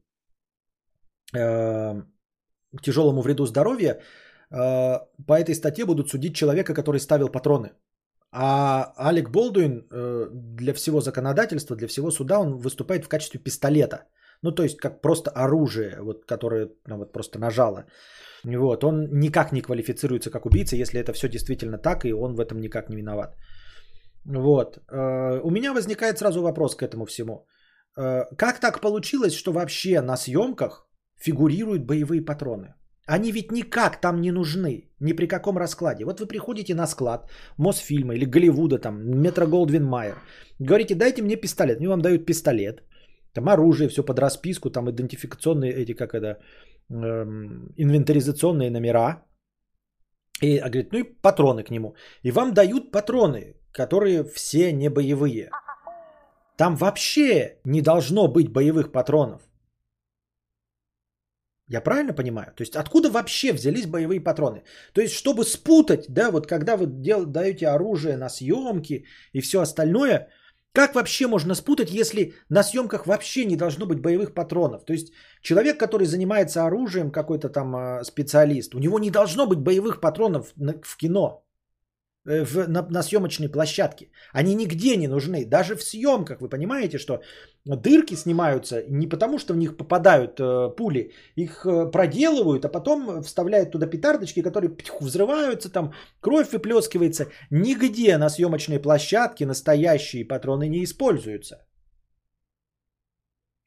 э, 1.37 2.03
тяжелому 2.83 3.23
вреду 3.23 3.47
здоровья, 3.47 4.01
э, 4.51 4.99
по 5.27 5.39
этой 5.39 5.55
статье 5.55 5.85
будут 5.85 6.09
судить 6.09 6.35
человека, 6.35 6.75
который 6.75 7.01
ставил 7.01 7.29
патроны. 7.29 7.71
А 8.33 8.93
Алек 8.97 9.31
Болдуин 9.31 9.87
э, 9.91 10.29
для 10.33 10.75
всего 10.75 11.01
законодательства, 11.01 11.77
для 11.77 11.89
всего 11.89 12.11
суда, 12.11 12.41
он 12.41 12.59
выступает 12.59 13.05
в 13.05 13.09
качестве 13.09 13.41
пистолета– 13.41 14.05
ну, 14.45 14.53
то 14.53 14.63
есть, 14.63 14.77
как 14.77 15.01
просто 15.03 15.31
оружие, 15.31 15.97
вот, 16.03 16.27
которое 16.27 16.69
ну, 16.87 16.97
вот, 16.97 17.13
просто 17.13 17.39
нажало. 17.39 17.85
Вот, 18.45 18.85
он 18.85 19.09
никак 19.11 19.53
не 19.53 19.63
квалифицируется 19.63 20.31
как 20.31 20.47
убийца, 20.47 20.77
если 20.77 21.01
это 21.01 21.13
все 21.13 21.29
действительно 21.29 21.79
так, 21.79 22.05
и 22.05 22.13
он 22.13 22.35
в 22.35 22.41
этом 22.41 22.61
никак 22.61 22.91
не 22.91 22.97
виноват. 22.97 23.37
Вот. 24.27 24.77
Э, 24.77 25.41
у 25.43 25.51
меня 25.51 25.73
возникает 25.73 26.19
сразу 26.19 26.43
вопрос 26.43 26.77
к 26.77 26.83
этому 26.83 27.07
всему. 27.07 27.47
Как 28.37 28.61
так 28.61 28.81
получилось, 28.81 29.35
что 29.35 29.53
вообще 29.53 30.01
на 30.01 30.17
съемках 30.17 30.89
фигурируют 31.17 31.87
боевые 31.87 32.25
патроны? 32.25 32.75
Они 33.07 33.33
ведь 33.33 33.53
никак 33.53 34.01
там 34.01 34.21
не 34.21 34.33
нужны, 34.33 34.91
ни 35.01 35.13
при 35.13 35.27
каком 35.27 35.59
раскладе. 35.59 36.05
Вот 36.05 36.21
вы 36.21 36.27
приходите 36.27 36.75
на 36.75 36.87
склад 36.87 37.31
Мосфильма 37.59 38.15
или 38.15 38.25
Голливуда, 38.25 38.79
там, 38.79 39.21
Метро 39.21 39.47
Голдвин 39.47 39.85
Майер, 39.85 40.17
говорите, 40.59 40.95
дайте 40.95 41.23
мне 41.23 41.37
пистолет. 41.37 41.79
Они 41.79 41.87
вам 41.87 42.01
дают 42.01 42.25
пистолет, 42.27 42.83
там 43.35 43.49
оружие, 43.49 43.89
все 43.89 44.03
под 44.03 44.19
расписку, 44.19 44.71
там 44.71 44.91
идентификационные 44.91 45.73
эти, 45.73 45.93
как 45.93 46.15
это, 46.15 46.39
эм, 46.91 47.75
инвентаризационные 47.77 48.71
номера. 48.71 49.25
И 50.41 50.59
а 50.59 50.71
говорит, 50.71 50.93
ну 50.93 50.99
и 50.99 51.21
патроны 51.23 51.63
к 51.63 51.71
нему. 51.71 51.95
И 52.23 52.31
вам 52.31 52.55
дают 52.55 52.91
патроны, 52.91 53.57
которые 53.73 54.25
все 54.25 54.73
не 54.73 54.89
боевые. 54.89 55.51
Там 56.57 56.77
вообще 56.77 57.59
не 57.65 57.83
должно 57.83 58.29
быть 58.29 58.53
боевых 58.53 58.93
патронов. 58.93 59.43
Я 61.69 61.81
правильно 61.81 62.13
понимаю? 62.13 62.53
То 62.55 62.63
есть 62.63 62.77
откуда 62.77 63.11
вообще 63.11 63.53
взялись 63.53 63.87
боевые 63.87 64.21
патроны? 64.21 64.65
То 64.93 65.01
есть 65.01 65.15
чтобы 65.15 65.45
спутать, 65.45 66.07
да, 66.09 66.31
вот 66.31 66.47
когда 66.47 66.77
вы 66.77 66.87
дел, 66.87 67.27
даете 67.27 67.69
оружие 67.69 68.17
на 68.17 68.29
съемки 68.29 69.07
и 69.33 69.41
все 69.41 69.61
остальное– 69.61 70.29
как 70.75 70.95
вообще 70.95 71.29
можно 71.29 71.55
спутать, 71.55 71.93
если 71.93 72.35
на 72.49 72.65
съемках 72.65 73.07
вообще 73.07 73.45
не 73.45 73.57
должно 73.57 73.87
быть 73.87 74.01
боевых 74.01 74.35
патронов? 74.35 74.85
То 74.85 74.93
есть 74.93 75.13
человек, 75.41 75.79
который 75.79 76.07
занимается 76.07 76.67
оружием, 76.67 77.13
какой-то 77.13 77.49
там 77.49 77.77
а, 77.77 78.05
специалист, 78.05 78.75
у 78.75 78.81
него 78.81 78.99
не 78.99 79.11
должно 79.11 79.47
быть 79.47 79.61
боевых 79.61 80.01
патронов 80.01 80.53
в 80.57 80.97
кино. 80.97 81.44
Э, 82.27 82.45
в, 82.45 82.69
на, 82.69 82.87
на 82.91 83.03
съемочной 83.03 83.49
площадке. 83.49 84.09
Они 84.33 84.55
нигде 84.55 84.97
не 84.97 85.09
нужны. 85.09 85.45
Даже 85.45 85.77
в 85.77 85.83
съемках 85.83 86.41
вы 86.41 86.49
понимаете, 86.49 86.99
что 86.99 87.21
дырки 87.65 88.17
снимаются 88.17 88.83
не 88.89 89.07
потому, 89.07 89.39
что 89.39 89.53
в 89.53 89.57
них 89.57 89.77
попадают 89.77 90.41
э, 90.41 90.75
пули. 90.77 91.13
Их 91.37 91.67
э, 91.67 91.91
проделывают, 91.91 92.65
а 92.65 92.71
потом 92.71 93.23
вставляют 93.23 93.73
туда 93.73 93.87
петардочки, 93.87 94.43
которые 94.43 94.71
птиху, 94.71 95.05
взрываются, 95.05 95.69
там 95.69 95.93
кровь 96.21 96.53
выплескивается. 96.53 97.27
Нигде 97.51 98.17
на 98.17 98.31
съемочной 98.31 98.79
площадке 98.79 99.45
настоящие 99.45 100.25
патроны 100.25 100.69
не 100.69 100.83
используются. 100.83 101.57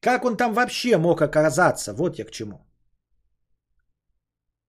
Как 0.01 0.25
он 0.25 0.35
там 0.35 0.53
вообще 0.53 0.97
мог 0.97 1.21
оказаться? 1.21 1.93
Вот 1.93 2.17
я 2.17 2.25
к 2.25 2.31
чему. 2.31 2.67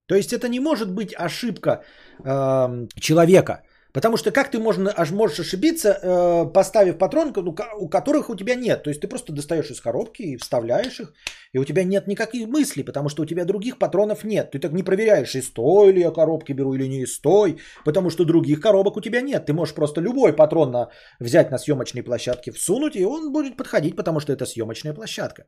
То 0.06 0.14
есть 0.14 0.32
это 0.32 0.48
не 0.48 0.60
может 0.60 0.90
быть 0.90 1.14
ошибка 1.14 1.84
э, 2.22 2.86
человека. 3.00 3.62
Потому 3.98 4.16
что 4.16 4.30
как 4.30 4.50
ты 4.50 4.60
можно, 4.60 4.92
аж 4.96 5.10
можешь 5.10 5.40
ошибиться, 5.40 5.88
э, 5.88 6.52
поставив 6.52 6.98
патрон, 6.98 7.32
ну, 7.36 7.54
у 7.80 7.88
которых 7.88 8.30
у 8.30 8.36
тебя 8.36 8.54
нет. 8.54 8.84
То 8.84 8.90
есть 8.90 9.00
ты 9.00 9.08
просто 9.08 9.32
достаешь 9.32 9.70
из 9.70 9.80
коробки 9.80 10.22
и 10.22 10.36
вставляешь 10.36 11.00
их, 11.00 11.12
и 11.54 11.58
у 11.58 11.64
тебя 11.64 11.82
нет 11.84 12.06
никаких 12.06 12.46
мыслей, 12.46 12.84
потому 12.84 13.08
что 13.08 13.22
у 13.22 13.26
тебя 13.26 13.44
других 13.44 13.76
патронов 13.78 14.22
нет. 14.22 14.52
Ты 14.52 14.60
так 14.60 14.72
не 14.72 14.84
проверяешь, 14.84 15.34
из 15.34 15.50
той 15.50 15.92
ли 15.92 16.00
я 16.00 16.12
коробки 16.12 16.54
беру 16.54 16.74
или 16.74 16.88
не 16.88 17.02
из 17.02 17.20
той, 17.20 17.56
потому 17.84 18.10
что 18.10 18.24
других 18.24 18.60
коробок 18.60 18.96
у 18.96 19.00
тебя 19.00 19.20
нет. 19.20 19.46
Ты 19.46 19.52
можешь 19.52 19.74
просто 19.74 20.00
любой 20.00 20.32
патрон 20.32 20.70
на, 20.70 20.88
взять 21.20 21.50
на 21.50 21.58
съемочной 21.58 22.04
площадке, 22.04 22.52
всунуть, 22.52 22.94
и 22.94 23.04
он 23.04 23.32
будет 23.32 23.56
подходить, 23.56 23.96
потому 23.96 24.20
что 24.20 24.32
это 24.32 24.46
съемочная 24.46 24.94
площадка. 24.94 25.42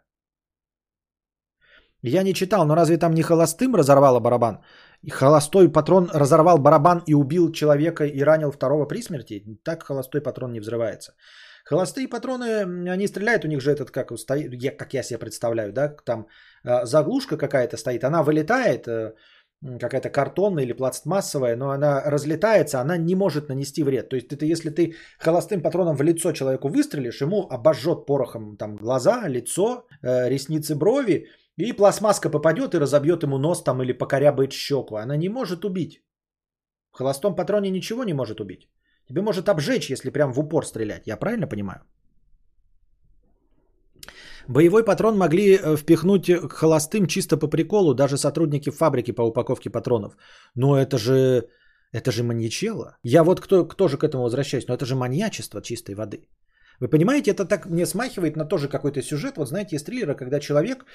Я 2.03 2.23
не 2.23 2.33
читал, 2.33 2.67
но 2.67 2.75
разве 2.75 2.97
там 2.97 3.15
не 3.15 3.23
холостым 3.23 3.77
разорвало 3.77 4.21
барабан? 4.21 4.59
И 5.03 5.11
холостой 5.11 5.73
патрон 5.73 6.11
разорвал 6.13 6.59
барабан 6.59 7.03
и 7.07 7.15
убил 7.15 7.53
человека 7.53 8.05
и 8.05 8.23
ранил 8.23 8.51
второго 8.51 8.87
при 8.87 9.03
смерти? 9.03 9.45
Так 9.65 9.83
холостой 9.83 10.21
патрон 10.21 10.53
не 10.53 10.61
взрывается. 10.61 11.15
Холостые 11.65 12.09
патроны, 12.09 12.91
они 12.91 13.07
стреляют, 13.07 13.45
у 13.45 13.49
них 13.49 13.61
же 13.61 13.71
этот, 13.71 13.91
как, 13.91 14.11
я, 14.53 14.77
как 14.77 14.95
я 14.95 15.03
себе 15.03 15.19
представляю, 15.19 15.73
да, 15.73 15.89
там 16.05 16.27
э, 16.65 16.85
заглушка 16.85 17.37
какая-то 17.37 17.77
стоит, 17.77 18.03
она 18.03 18.23
вылетает, 18.23 18.89
э, 18.89 19.13
какая-то 19.79 20.09
картонная 20.11 20.65
или 20.65 20.73
пластмассовая, 20.73 21.57
но 21.57 21.71
она 21.71 22.03
разлетается, 22.07 22.81
она 22.81 22.97
не 22.97 23.15
может 23.15 23.49
нанести 23.49 23.83
вред. 23.83 24.09
То 24.09 24.17
есть 24.17 24.33
это 24.33 24.47
если 24.47 24.71
ты 24.71 24.95
холостым 25.19 25.61
патроном 25.63 25.97
в 25.97 26.03
лицо 26.03 26.33
человеку 26.33 26.69
выстрелишь, 26.69 27.21
ему 27.21 27.47
обожжет 27.51 28.07
порохом 28.07 28.57
там 28.57 28.77
глаза, 28.77 29.29
лицо, 29.29 29.87
э, 30.03 30.29
ресницы, 30.29 30.75
брови, 30.75 31.27
и 31.69 31.73
пластмасска 31.73 32.31
попадет 32.31 32.75
и 32.75 32.79
разобьет 32.79 33.23
ему 33.23 33.39
нос 33.39 33.63
там 33.63 33.83
или 33.83 33.93
покорябает 33.93 34.53
щеку. 34.53 34.97
Она 34.97 35.17
не 35.17 35.29
может 35.29 35.65
убить. 35.65 36.03
В 36.93 36.99
холостом 36.99 37.37
патроне 37.37 37.71
ничего 37.71 38.05
не 38.05 38.15
может 38.15 38.41
убить. 38.41 38.69
Тебе 39.09 39.23
может 39.23 39.49
обжечь, 39.49 39.91
если 39.91 40.11
прям 40.11 40.33
в 40.33 40.39
упор 40.39 40.67
стрелять. 40.67 41.07
Я 41.07 41.17
правильно 41.17 41.47
понимаю? 41.47 41.81
Боевой 44.49 44.85
патрон 44.85 45.19
могли 45.19 45.57
э, 45.57 45.77
впихнуть 45.77 46.31
холостым 46.53 47.07
чисто 47.07 47.37
по 47.37 47.49
приколу, 47.49 47.95
даже 47.95 48.17
сотрудники 48.17 48.71
фабрики 48.71 49.13
по 49.13 49.23
упаковке 49.23 49.71
патронов. 49.71 50.17
Но 50.55 50.77
это 50.77 50.99
же, 50.99 51.49
это 51.93 52.11
же 52.11 52.23
маньячело. 52.23 52.97
Я 53.03 53.23
вот 53.23 53.41
кто, 53.41 53.65
кто 53.65 53.89
же 53.89 53.97
к 53.97 54.05
этому 54.05 54.25
возвращаюсь, 54.25 54.67
но 54.69 54.75
это 54.75 54.87
же 54.87 54.95
маньячество 54.95 55.61
чистой 55.63 55.95
воды. 55.95 56.29
Вы 56.81 56.89
понимаете, 56.89 57.31
это 57.31 57.45
так 57.45 57.67
мне 57.67 57.87
смахивает 57.87 58.37
на 58.37 58.49
тоже 58.49 58.69
какой-то 58.69 59.03
сюжет. 59.03 59.37
Вот 59.37 59.49
знаете, 59.49 59.77
из 59.77 59.85
триллера, 59.85 60.15
когда 60.15 60.41
человек 60.41 60.87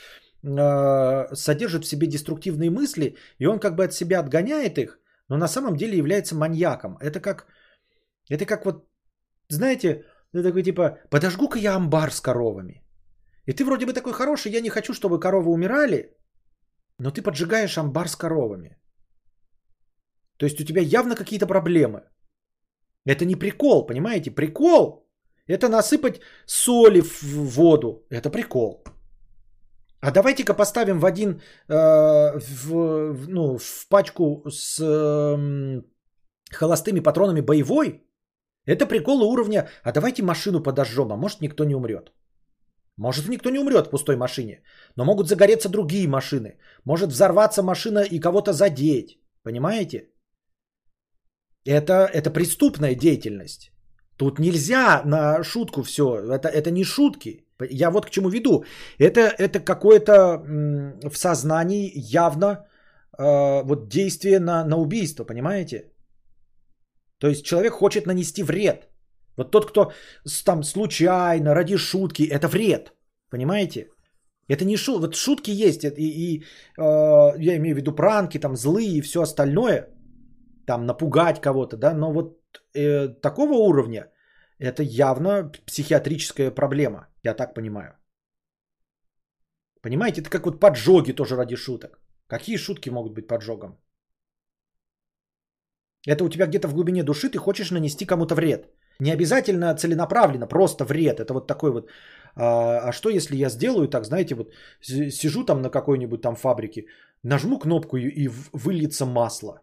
э, 0.44 1.36
содержит 1.36 1.84
в 1.84 1.88
себе 1.88 2.08
деструктивные 2.08 2.72
мысли, 2.72 3.16
и 3.40 3.46
он 3.46 3.60
как 3.60 3.76
бы 3.76 3.84
от 3.84 3.94
себя 3.94 4.20
отгоняет 4.20 4.78
их, 4.78 5.00
но 5.30 5.38
на 5.38 5.48
самом 5.48 5.76
деле 5.78 5.98
является 5.98 6.36
маньяком. 6.36 6.98
Это 7.00 7.20
как, 7.20 7.46
это 8.30 8.46
как 8.46 8.66
вот, 8.66 8.88
знаете, 9.50 10.06
это 10.34 10.44
такой 10.44 10.64
типа, 10.64 10.98
подожгу-ка 11.12 11.60
я 11.60 11.76
амбар 11.76 12.12
с 12.12 12.20
коровами. 12.20 12.84
И 13.46 13.54
ты 13.54 13.64
вроде 13.64 13.86
бы 13.86 13.94
такой 13.94 14.14
хороший, 14.14 14.52
я 14.52 14.62
не 14.62 14.70
хочу, 14.70 14.94
чтобы 14.94 15.20
коровы 15.20 15.52
умирали, 15.52 16.18
но 16.98 17.12
ты 17.12 17.22
поджигаешь 17.22 17.78
амбар 17.78 18.08
с 18.08 18.16
коровами. 18.16 18.78
То 20.38 20.46
есть 20.46 20.60
у 20.60 20.66
тебя 20.66 20.82
явно 20.82 21.16
какие-то 21.16 21.46
проблемы. 21.46 22.02
Это 23.06 23.26
не 23.26 23.36
прикол, 23.36 23.86
понимаете? 23.86 24.32
Прикол 24.32 25.05
это 25.48 25.70
насыпать 25.70 26.22
соли 26.46 27.02
в 27.02 27.24
воду. 27.56 28.06
Это 28.10 28.30
прикол. 28.30 28.84
А 30.02 30.12
давайте-ка 30.12 30.54
поставим 30.54 31.00
в 31.00 31.06
один, 31.06 31.42
э, 31.68 32.40
в, 32.40 33.28
ну, 33.28 33.58
в 33.58 33.88
пачку 33.90 34.44
с 34.50 34.80
э, 34.80 35.82
холостыми 36.52 37.00
патронами 37.00 37.42
боевой. 37.42 38.02
Это 38.68 38.86
прикол 38.86 39.24
уровня, 39.24 39.68
а 39.84 39.92
давайте 39.92 40.24
машину 40.24 40.64
подожжем, 40.64 41.12
а 41.12 41.18
может 41.18 41.42
никто 41.42 41.64
не 41.64 41.76
умрет. 41.76 42.14
Может 42.98 43.30
никто 43.30 43.50
не 43.50 43.60
умрет 43.60 43.88
в 43.88 43.90
пустой 43.90 44.16
машине, 44.16 44.64
но 44.96 45.06
могут 45.06 45.28
загореться 45.28 45.70
другие 45.70 46.08
машины. 46.08 46.58
Может 46.86 47.10
взорваться 47.10 47.64
машина 47.64 48.00
и 48.00 48.20
кого-то 48.20 48.54
задеть. 48.54 49.20
Понимаете? 49.44 50.10
Это, 51.66 52.10
это 52.14 52.32
преступная 52.32 52.96
деятельность. 52.96 53.75
Тут 54.18 54.40
нельзя 54.40 55.02
на 55.06 55.44
шутку 55.44 55.84
все. 55.84 56.04
Это, 56.04 56.48
это 56.48 56.72
не 56.72 56.84
шутки. 56.84 57.46
Я 57.70 57.92
вот 57.92 58.06
к 58.06 58.10
чему 58.10 58.30
веду. 58.30 58.64
Это, 58.98 59.22
это 59.22 59.60
какое-то 59.60 60.42
в 61.10 61.16
сознании 61.16 61.92
явно 61.96 62.66
э, 63.18 63.64
вот 63.64 63.90
действие 63.90 64.40
на, 64.40 64.66
на 64.66 64.78
убийство, 64.78 65.26
понимаете? 65.26 65.92
То 67.20 67.28
есть 67.28 67.46
человек 67.46 67.74
хочет 67.74 68.06
нанести 68.06 68.44
вред. 68.44 68.88
Вот 69.38 69.52
тот, 69.52 69.70
кто 69.70 69.92
там 70.46 70.64
случайно, 70.64 71.54
ради 71.54 71.78
шутки, 71.78 72.24
это 72.24 72.48
вред. 72.48 72.94
Понимаете? 73.30 73.88
Это 74.48 74.66
не 74.66 74.78
шут, 74.78 75.02
вот 75.02 75.16
шутки 75.16 75.52
есть, 75.52 75.84
и, 75.84 75.90
и 75.98 76.44
э, 76.78 76.84
я 77.38 77.56
имею 77.58 77.76
в 77.76 77.78
виду 77.78 77.96
пранки, 77.96 78.40
там 78.40 78.56
злые 78.56 78.98
и 78.98 79.02
все 79.02 79.22
остальное, 79.22 79.90
там 80.68 80.86
напугать 80.86 81.42
кого-то, 81.42 81.78
да, 81.78 81.94
но 81.94 82.12
вот 82.12 82.38
э, 82.74 83.08
такого 83.22 83.54
уровня 83.54 84.12
это 84.60 84.84
явно 84.84 85.52
психиатрическая 85.66 86.52
проблема, 86.52 87.08
я 87.24 87.34
так 87.34 87.54
понимаю. 87.54 87.98
Понимаете, 89.82 90.22
это 90.22 90.30
как 90.30 90.46
вот 90.46 90.60
поджоги 90.60 91.12
тоже 91.14 91.36
ради 91.36 91.56
шуток. 91.56 92.00
Какие 92.28 92.58
шутки 92.58 92.90
могут 92.90 93.14
быть 93.14 93.28
поджогом? 93.28 93.78
Это 96.08 96.24
у 96.24 96.30
тебя 96.30 96.48
где-то 96.48 96.68
в 96.68 96.74
глубине 96.74 97.04
души 97.04 97.30
ты 97.30 97.38
хочешь 97.38 97.72
нанести 97.72 98.06
кому-то 98.06 98.36
вред. 98.36 98.70
Не 99.00 99.12
обязательно 99.12 99.76
целенаправленно, 99.76 100.48
просто 100.48 100.86
вред. 100.86 101.20
Это 101.20 101.34
вот 101.34 101.48
такой 101.48 101.72
вот. 101.72 101.90
А, 102.36 102.90
а 102.90 102.94
что 102.94 103.10
если 103.10 103.36
я 103.36 103.50
сделаю 103.50 103.88
так, 103.88 104.06
знаете, 104.06 104.36
вот 104.36 104.54
сижу 104.82 105.44
там 105.44 105.62
на 105.62 105.70
какой-нибудь 105.70 106.22
там 106.22 106.36
фабрике, 106.36 106.86
нажму 107.24 107.60
кнопку 107.60 107.98
и, 107.98 108.08
и 108.08 108.30
выльется 108.54 109.06
масло 109.06 109.62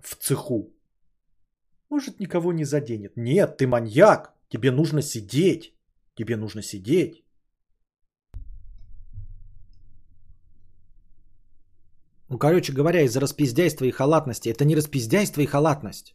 в 0.00 0.16
цеху. 0.16 0.72
Может, 1.90 2.20
никого 2.20 2.52
не 2.52 2.64
заденет. 2.64 3.16
Нет, 3.16 3.56
ты 3.56 3.66
маньяк. 3.66 4.34
Тебе 4.48 4.70
нужно 4.70 5.02
сидеть. 5.02 5.74
Тебе 6.14 6.36
нужно 6.36 6.62
сидеть. 6.62 7.24
Ну, 12.30 12.38
короче 12.38 12.72
говоря, 12.72 13.02
из-за 13.02 13.20
распиздяйства 13.20 13.86
и 13.86 13.90
халатности. 13.90 14.50
Это 14.50 14.64
не 14.64 14.76
распиздяйство 14.76 15.40
и 15.40 15.46
халатность. 15.46 16.14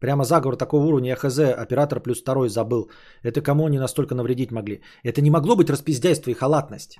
Прямо 0.00 0.24
заговор 0.24 0.56
такого 0.56 0.84
уровня, 0.84 1.16
хз, 1.16 1.38
оператор 1.38 2.00
плюс 2.00 2.20
второй 2.20 2.48
забыл. 2.48 2.90
Это 3.22 3.40
кому 3.40 3.66
они 3.66 3.78
настолько 3.78 4.14
навредить 4.14 4.50
могли? 4.50 4.82
Это 5.02 5.20
не 5.22 5.30
могло 5.30 5.56
быть 5.56 5.70
распиздяйство 5.70 6.30
и 6.30 6.34
халатность. 6.34 6.98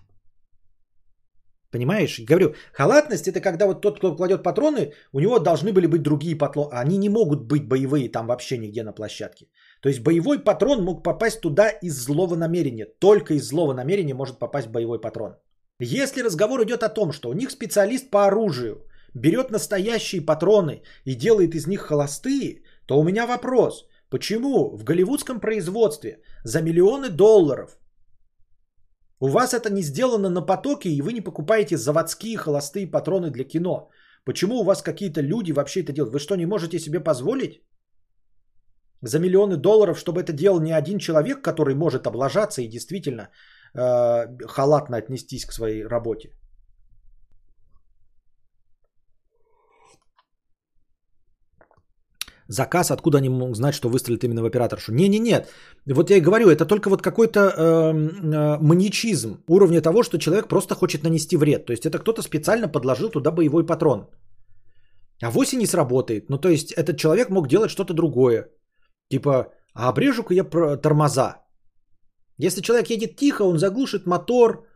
Понимаешь? 1.70 2.20
Говорю, 2.20 2.54
халатность 2.72 3.28
это 3.28 3.40
когда 3.40 3.66
вот 3.66 3.82
тот, 3.82 3.98
кто 3.98 4.16
кладет 4.16 4.42
патроны, 4.42 4.92
у 5.12 5.20
него 5.20 5.38
должны 5.38 5.72
были 5.72 5.86
быть 5.86 6.02
другие 6.02 6.36
патроны. 6.36 6.70
Они 6.72 6.96
не 6.98 7.08
могут 7.08 7.42
быть 7.42 7.68
боевые 7.68 8.08
там 8.08 8.26
вообще 8.26 8.58
нигде 8.58 8.82
на 8.82 8.92
площадке. 8.92 9.46
То 9.82 9.88
есть 9.88 10.02
боевой 10.02 10.38
патрон 10.38 10.82
мог 10.82 11.02
попасть 11.02 11.40
туда 11.40 11.68
из 11.68 11.94
злого 11.94 12.36
намерения. 12.36 12.86
Только 12.98 13.34
из 13.34 13.48
злого 13.48 13.74
намерения 13.74 14.14
может 14.14 14.38
попасть 14.38 14.68
боевой 14.68 15.00
патрон. 15.00 15.36
Если 15.80 16.22
разговор 16.22 16.62
идет 16.62 16.82
о 16.82 16.88
том, 16.88 17.12
что 17.12 17.28
у 17.28 17.34
них 17.34 17.50
специалист 17.50 18.10
по 18.10 18.26
оружию 18.26 18.86
берет 19.14 19.50
настоящие 19.50 20.22
патроны 20.22 20.82
и 21.04 21.14
делает 21.14 21.54
из 21.54 21.66
них 21.66 21.80
холостые, 21.80 22.62
то 22.86 22.98
у 22.98 23.04
меня 23.04 23.26
вопрос. 23.26 23.86
Почему 24.10 24.74
в 24.74 24.84
голливудском 24.84 25.38
производстве 25.38 26.22
за 26.44 26.62
миллионы 26.62 27.10
долларов 27.10 27.77
у 29.20 29.28
вас 29.28 29.52
это 29.52 29.70
не 29.70 29.82
сделано 29.82 30.30
на 30.30 30.46
потоке, 30.46 30.88
и 30.88 31.02
вы 31.02 31.12
не 31.12 31.20
покупаете 31.20 31.76
заводские 31.76 32.36
холостые 32.36 32.86
патроны 32.86 33.30
для 33.30 33.44
кино. 33.44 33.90
Почему 34.24 34.60
у 34.60 34.64
вас 34.64 34.82
какие-то 34.82 35.20
люди 35.20 35.52
вообще 35.52 35.80
это 35.82 35.92
делают? 35.92 36.12
Вы 36.12 36.20
что, 36.20 36.36
не 36.36 36.46
можете 36.46 36.78
себе 36.78 37.00
позволить? 37.00 37.62
За 39.02 39.18
миллионы 39.18 39.56
долларов, 39.56 39.98
чтобы 39.98 40.20
это 40.20 40.32
делал 40.32 40.60
не 40.60 40.72
один 40.72 40.98
человек, 40.98 41.42
который 41.42 41.74
может 41.74 42.06
облажаться 42.06 42.62
и 42.62 42.68
действительно 42.68 43.30
э, 43.74 44.46
халатно 44.46 44.96
отнестись 44.96 45.44
к 45.46 45.52
своей 45.52 45.84
работе. 45.84 46.30
Заказ, 52.48 52.90
откуда 52.90 53.18
они 53.18 53.28
могут 53.28 53.56
знать, 53.56 53.74
что 53.74 53.88
выстрелит 53.88 54.24
именно 54.24 54.42
в 54.42 54.46
операторшу. 54.46 54.92
Не-не-не, 54.92 55.46
вот 55.86 56.10
я 56.10 56.16
и 56.16 56.20
говорю, 56.20 56.48
это 56.48 56.66
только 56.66 56.88
вот 56.88 57.02
какой-то 57.02 57.40
э, 57.40 57.92
э, 57.92 58.58
маньячизм 58.60 59.44
уровня 59.48 59.82
того, 59.82 60.02
что 60.02 60.18
человек 60.18 60.48
просто 60.48 60.74
хочет 60.74 61.02
нанести 61.02 61.36
вред. 61.36 61.66
То 61.66 61.72
есть 61.72 61.86
это 61.86 61.98
кто-то 61.98 62.22
специально 62.22 62.68
подложил 62.68 63.10
туда 63.10 63.30
боевой 63.30 63.66
патрон. 63.66 64.08
А 65.22 65.30
вовсе 65.30 65.56
не 65.56 65.66
сработает. 65.66 66.30
Ну 66.30 66.38
то 66.38 66.48
есть 66.48 66.72
этот 66.72 66.96
человек 66.96 67.30
мог 67.30 67.48
делать 67.48 67.70
что-то 67.70 67.94
другое. 67.94 68.48
Типа, 69.10 69.52
а 69.74 69.88
обрежу-ка 69.88 70.34
я 70.34 70.44
тормоза. 70.76 71.44
Если 72.38 72.62
человек 72.62 72.90
едет 72.90 73.16
тихо, 73.16 73.42
он 73.42 73.58
заглушит 73.58 74.06
мотор 74.06 74.66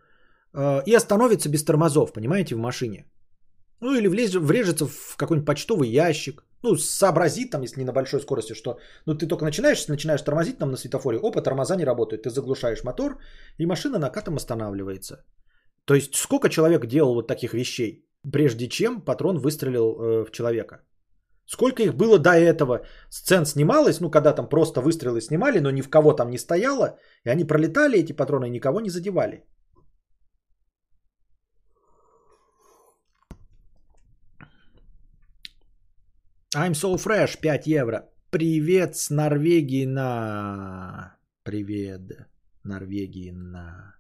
э, 0.53 0.82
и 0.86 0.94
остановится 0.94 1.49
без 1.49 1.65
тормозов, 1.65 2.12
понимаете, 2.12 2.55
в 2.55 2.59
машине. 2.59 3.07
Ну 3.81 3.94
или 3.94 4.09
влез, 4.09 4.35
врежется 4.35 4.86
в 4.86 5.16
какой-нибудь 5.16 5.47
почтовый 5.47 5.89
ящик 5.89 6.44
ну, 6.63 6.77
сообразит, 6.77 7.51
там, 7.51 7.63
если 7.63 7.81
не 7.81 7.87
на 7.87 7.93
большой 7.93 8.21
скорости, 8.21 8.55
что, 8.55 8.79
ну, 9.07 9.15
ты 9.15 9.27
только 9.27 9.45
начинаешь, 9.45 9.89
начинаешь 9.89 10.23
тормозить 10.23 10.59
там 10.59 10.71
на 10.71 10.77
светофоре, 10.77 11.19
опа, 11.19 11.41
тормоза 11.41 11.77
не 11.77 11.85
работают, 11.85 12.23
ты 12.23 12.31
заглушаешь 12.31 12.85
мотор, 12.85 13.19
и 13.59 13.67
машина 13.67 13.99
накатом 13.99 14.37
останавливается. 14.37 15.25
То 15.85 15.95
есть, 15.95 16.15
сколько 16.15 16.49
человек 16.49 16.87
делал 16.87 17.15
вот 17.15 17.27
таких 17.27 17.55
вещей, 17.55 18.07
прежде 18.33 18.69
чем 18.69 19.01
патрон 19.01 19.39
выстрелил 19.39 19.85
э, 19.85 20.25
в 20.25 20.31
человека? 20.31 20.83
Сколько 21.47 21.83
их 21.83 21.95
было 21.95 22.19
до 22.19 22.31
этого? 22.31 22.87
Сцен 23.11 23.45
снималось, 23.45 24.01
ну, 24.01 24.11
когда 24.11 24.33
там 24.33 24.49
просто 24.49 24.81
выстрелы 24.81 25.21
снимали, 25.21 25.61
но 25.61 25.71
ни 25.71 25.83
в 25.83 25.91
кого 25.91 26.13
там 26.13 26.31
не 26.31 26.39
стояло, 26.39 26.99
и 27.25 27.31
они 27.31 27.45
пролетали, 27.45 27.99
эти 27.99 28.13
патроны, 28.13 28.47
и 28.47 28.51
никого 28.51 28.81
не 28.81 28.91
задевали. 28.91 29.45
I'm 36.55 36.73
so 36.73 36.97
fresh, 36.97 37.41
5 37.41 37.66
евро. 37.66 38.11
Привет 38.31 38.97
с 38.97 39.09
Норвегии 39.09 39.87
на... 39.87 41.16
Привет, 41.45 42.01
Норвегии 42.62 43.31
на... 43.31 43.95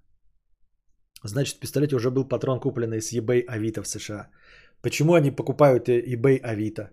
Значит, 1.24 1.56
в 1.56 1.60
пистолете 1.60 1.96
уже 1.96 2.10
был 2.10 2.28
патрон, 2.28 2.60
купленный 2.60 3.00
с 3.00 3.10
eBay 3.14 3.46
Авито 3.48 3.82
в 3.82 3.88
США. 3.88 4.28
Почему 4.82 5.14
они 5.14 5.30
покупают 5.30 5.88
eBay 5.88 6.40
Авито? 6.42 6.90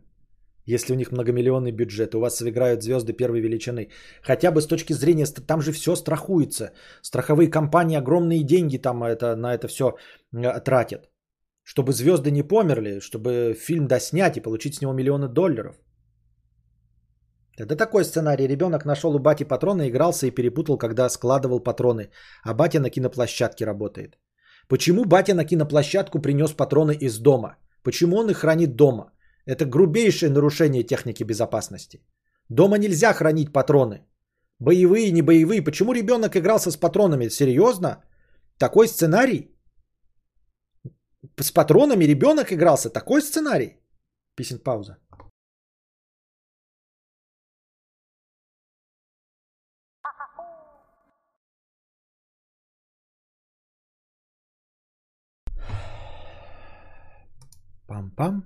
Если 0.65 0.94
у 0.94 0.95
них 0.95 1.11
многомиллионный 1.11 1.72
бюджет, 1.72 2.15
у 2.15 2.22
вас 2.22 2.41
играют 2.41 2.81
звезды 2.81 3.11
первой 3.11 3.41
величины. 3.41 3.90
Хотя 4.22 4.52
бы 4.52 4.61
с 4.61 4.68
точки 4.68 4.94
зрения, 4.94 5.26
там 5.26 5.61
же 5.61 5.73
все 5.73 5.95
страхуется. 5.95 6.72
Страховые 7.02 7.49
компании 7.49 7.98
огромные 7.98 8.44
деньги 8.44 8.77
там 8.77 9.03
это, 9.03 9.36
на 9.36 9.53
это 9.53 9.68
все 9.68 9.98
тратят. 10.64 11.09
Чтобы 11.72 11.94
звезды 11.94 12.32
не 12.32 12.41
померли, 12.41 13.00
чтобы 13.00 13.54
фильм 13.54 13.88
доснять 13.88 14.38
и 14.38 14.41
получить 14.41 14.76
с 14.76 14.82
него 14.82 14.94
миллионы 14.94 15.28
долларов. 15.28 15.76
Это 17.58 17.76
такой 17.76 18.04
сценарий. 18.06 18.48
Ребенок 18.48 18.86
нашел 18.86 19.16
у 19.16 19.20
бати 19.20 19.44
патроны, 19.44 19.88
игрался 19.88 20.26
и 20.26 20.32
перепутал, 20.32 20.78
когда 20.78 21.10
складывал 21.10 21.60
патроны. 21.60 22.10
А 22.44 22.56
батя 22.56 22.80
на 22.80 22.90
киноплощадке 22.90 23.66
работает. 23.66 24.18
Почему 24.68 25.06
батя 25.06 25.36
на 25.36 25.46
киноплощадку 25.46 26.20
принес 26.20 26.54
патроны 26.54 26.96
из 27.02 27.20
дома? 27.20 27.58
Почему 27.84 28.18
он 28.18 28.30
их 28.30 28.38
хранит 28.38 28.76
дома? 28.76 29.12
Это 29.46 29.66
грубейшее 29.66 30.32
нарушение 30.32 30.84
техники 30.84 31.24
безопасности. 31.24 32.00
Дома 32.50 32.78
нельзя 32.78 33.14
хранить 33.14 33.54
патроны. 33.54 34.08
Боевые, 34.60 35.12
не 35.12 35.22
боевые. 35.22 35.62
Почему 35.62 35.94
ребенок 35.94 36.36
игрался 36.36 36.72
с 36.72 36.78
патронами? 36.78 37.30
Серьезно? 37.30 38.04
Такой 38.58 38.88
сценарий? 38.88 39.59
С 41.22 41.52
патронами 41.52 42.06
ребенок 42.06 42.52
игрался? 42.52 42.90
Такой 42.90 43.22
сценарий? 43.22 43.78
Писем 44.36 44.60
пауза. 44.60 44.98
Пам-пам. 57.88 58.44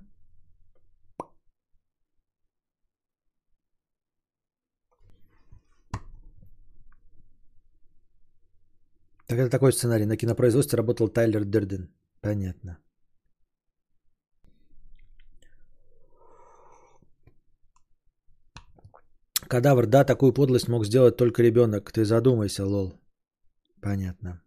Так 9.26 9.38
это 9.38 9.50
такой 9.50 9.72
сценарий. 9.72 10.06
На 10.06 10.16
кинопроизводстве 10.16 10.76
работал 10.76 11.08
Тайлер 11.08 11.44
Дерден. 11.44 11.88
Понятно. 12.24 12.78
Кадавр, 19.46 19.86
да, 19.86 20.04
такую 20.04 20.32
подлость 20.32 20.68
мог 20.68 20.86
сделать 20.86 21.18
только 21.18 21.42
ребенок. 21.42 21.92
Ты 21.92 22.06
задумайся, 22.06 22.64
лол. 22.64 22.94
Понятно. 23.82 24.42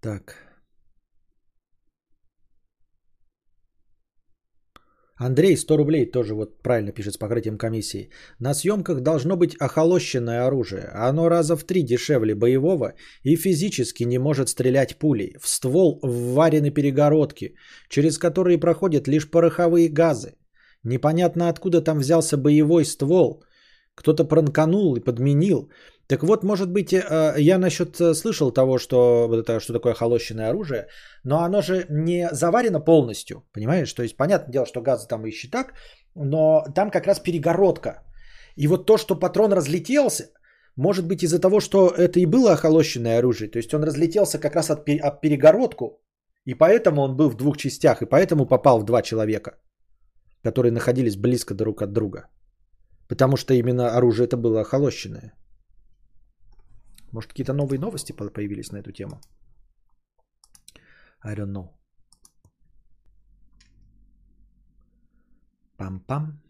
Так. 0.00 0.49
Андрей, 5.20 5.56
100 5.56 5.76
рублей, 5.76 6.10
тоже 6.10 6.34
вот 6.34 6.62
правильно 6.62 6.92
пишет 6.92 7.14
с 7.14 7.18
покрытием 7.18 7.58
комиссии. 7.58 8.08
На 8.38 8.54
съемках 8.54 9.00
должно 9.00 9.36
быть 9.36 9.54
охолощенное 9.60 10.46
оружие. 10.46 10.88
Оно 10.94 11.28
раза 11.28 11.56
в 11.56 11.64
три 11.64 11.82
дешевле 11.82 12.34
боевого 12.34 12.94
и 13.22 13.36
физически 13.36 14.04
не 14.04 14.18
может 14.18 14.48
стрелять 14.48 14.96
пулей. 14.96 15.36
В 15.38 15.46
ствол 15.46 16.00
вварены 16.02 16.70
перегородки, 16.70 17.54
через 17.90 18.18
которые 18.18 18.58
проходят 18.58 19.08
лишь 19.08 19.30
пороховые 19.30 19.90
газы. 19.90 20.36
Непонятно 20.84 21.50
откуда 21.50 21.82
там 21.82 21.98
взялся 21.98 22.38
боевой 22.38 22.86
ствол. 22.86 23.44
Кто-то 23.94 24.24
пранканул 24.24 24.96
и 24.96 25.04
подменил. 25.04 25.70
Так 26.10 26.22
вот, 26.22 26.44
может 26.44 26.72
быть, 26.72 26.92
э, 26.92 27.34
я 27.38 27.58
насчет 27.58 28.00
э, 28.00 28.14
слышал 28.14 28.50
того, 28.52 28.78
что 28.78 29.28
это 29.32 29.60
что 29.60 29.72
такое 29.72 29.94
холощенное 29.94 30.50
оружие, 30.50 30.86
но 31.24 31.36
оно 31.44 31.62
же 31.62 31.86
не 31.88 32.28
заварено 32.32 32.80
полностью, 32.80 33.44
понимаешь? 33.52 33.92
То 33.92 34.02
есть, 34.02 34.16
понятное 34.16 34.52
дело, 34.52 34.66
что 34.66 34.82
газы 34.82 35.06
там 35.08 35.24
ищи 35.24 35.50
так, 35.50 35.74
но 36.16 36.64
там 36.74 36.90
как 36.90 37.06
раз 37.06 37.20
перегородка. 37.20 38.02
И 38.56 38.66
вот 38.66 38.86
то, 38.86 38.98
что 38.98 39.20
патрон 39.20 39.52
разлетелся, 39.52 40.24
может 40.76 41.06
быть 41.06 41.22
из-за 41.22 41.38
того, 41.38 41.60
что 41.60 41.94
это 41.96 42.18
и 42.18 42.26
было 42.26 42.52
охолощенное 42.52 43.18
оружие. 43.18 43.50
То 43.50 43.58
есть 43.58 43.72
он 43.72 43.84
разлетелся 43.84 44.40
как 44.40 44.56
раз 44.56 44.70
от, 44.70 44.88
от 44.88 45.20
перегородку, 45.20 46.02
и 46.44 46.54
поэтому 46.54 47.02
он 47.02 47.16
был 47.16 47.30
в 47.30 47.36
двух 47.36 47.56
частях, 47.56 48.02
и 48.02 48.06
поэтому 48.06 48.46
попал 48.46 48.80
в 48.80 48.84
два 48.84 49.02
человека, 49.02 49.50
которые 50.42 50.72
находились 50.72 51.16
близко 51.16 51.54
друг 51.54 51.82
от 51.82 51.92
друга. 51.92 52.26
Потому 53.08 53.36
что 53.36 53.54
именно 53.54 53.96
оружие 53.96 54.26
это 54.26 54.36
было 54.36 54.60
охолощенное. 54.60 55.34
Может, 57.12 57.30
какие-то 57.30 57.52
новые 57.52 57.80
новости 57.80 58.12
появились 58.12 58.72
на 58.72 58.78
эту 58.78 58.92
тему? 58.92 59.20
I 61.22 61.34
don't 61.34 61.52
know. 61.52 61.68
Пам-пам. 65.76 66.40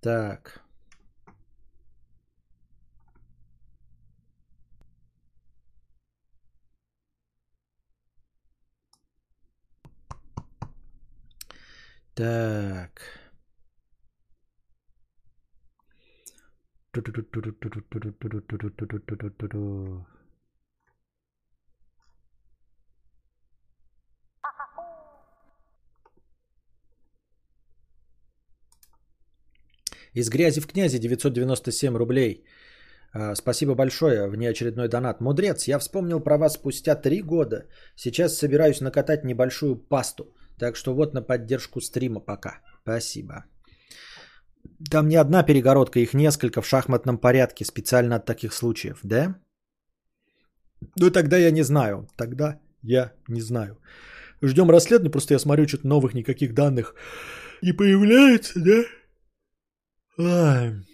Так. 0.00 0.62
Так. 12.14 13.17
Из 30.14 30.30
грязи 30.30 30.60
в 30.60 30.66
князи 30.66 30.98
997 30.98 31.96
рублей. 31.96 32.44
Спасибо 33.34 33.74
большое, 33.74 34.28
внеочередной 34.28 34.88
донат. 34.88 35.20
Мудрец, 35.20 35.68
я 35.68 35.78
вспомнил 35.78 36.20
про 36.20 36.38
вас 36.38 36.54
спустя 36.54 36.94
три 36.94 37.22
года. 37.22 37.66
Сейчас 37.94 38.36
собираюсь 38.36 38.80
накатать 38.80 39.24
небольшую 39.24 39.76
пасту. 39.76 40.34
Так 40.58 40.76
что 40.76 40.94
вот 40.94 41.14
на 41.14 41.22
поддержку 41.22 41.80
стрима 41.80 42.20
пока. 42.20 42.60
Спасибо. 42.82 43.44
Там 44.90 45.08
не 45.08 45.16
одна 45.16 45.42
перегородка, 45.42 46.00
их 46.00 46.14
несколько 46.14 46.62
в 46.62 46.66
шахматном 46.66 47.18
порядке, 47.18 47.64
специально 47.64 48.16
от 48.16 48.26
таких 48.26 48.52
случаев, 48.52 49.00
да? 49.02 49.34
Ну 50.96 51.10
тогда 51.10 51.36
я 51.38 51.50
не 51.50 51.62
знаю. 51.62 52.08
Тогда 52.16 52.60
я 52.82 53.12
не 53.28 53.40
знаю. 53.40 53.78
Ждем 54.42 54.70
расследования, 54.70 55.10
просто 55.12 55.34
я 55.34 55.38
смотрю, 55.38 55.66
что-то 55.66 55.88
новых 55.88 56.14
никаких 56.14 56.54
данных 56.54 56.94
не 57.62 57.72
появляется, 57.72 58.60
да? 58.60 58.84
Ай. 60.18 60.86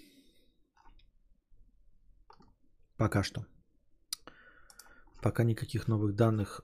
Пока 2.96 3.22
что. 3.22 3.46
Пока 5.20 5.44
никаких 5.44 5.88
новых 5.88 6.14
данных. 6.14 6.62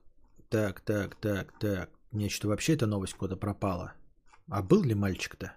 Так, 0.48 0.80
так, 0.80 1.16
так, 1.16 1.58
так. 1.58 1.90
Мне 2.10 2.28
что 2.28 2.48
вообще 2.48 2.74
эта 2.74 2.86
новость 2.86 3.14
куда 3.14 3.36
пропала. 3.36 3.92
А 4.48 4.62
был 4.62 4.82
ли 4.82 4.94
мальчик-то? 4.94 5.52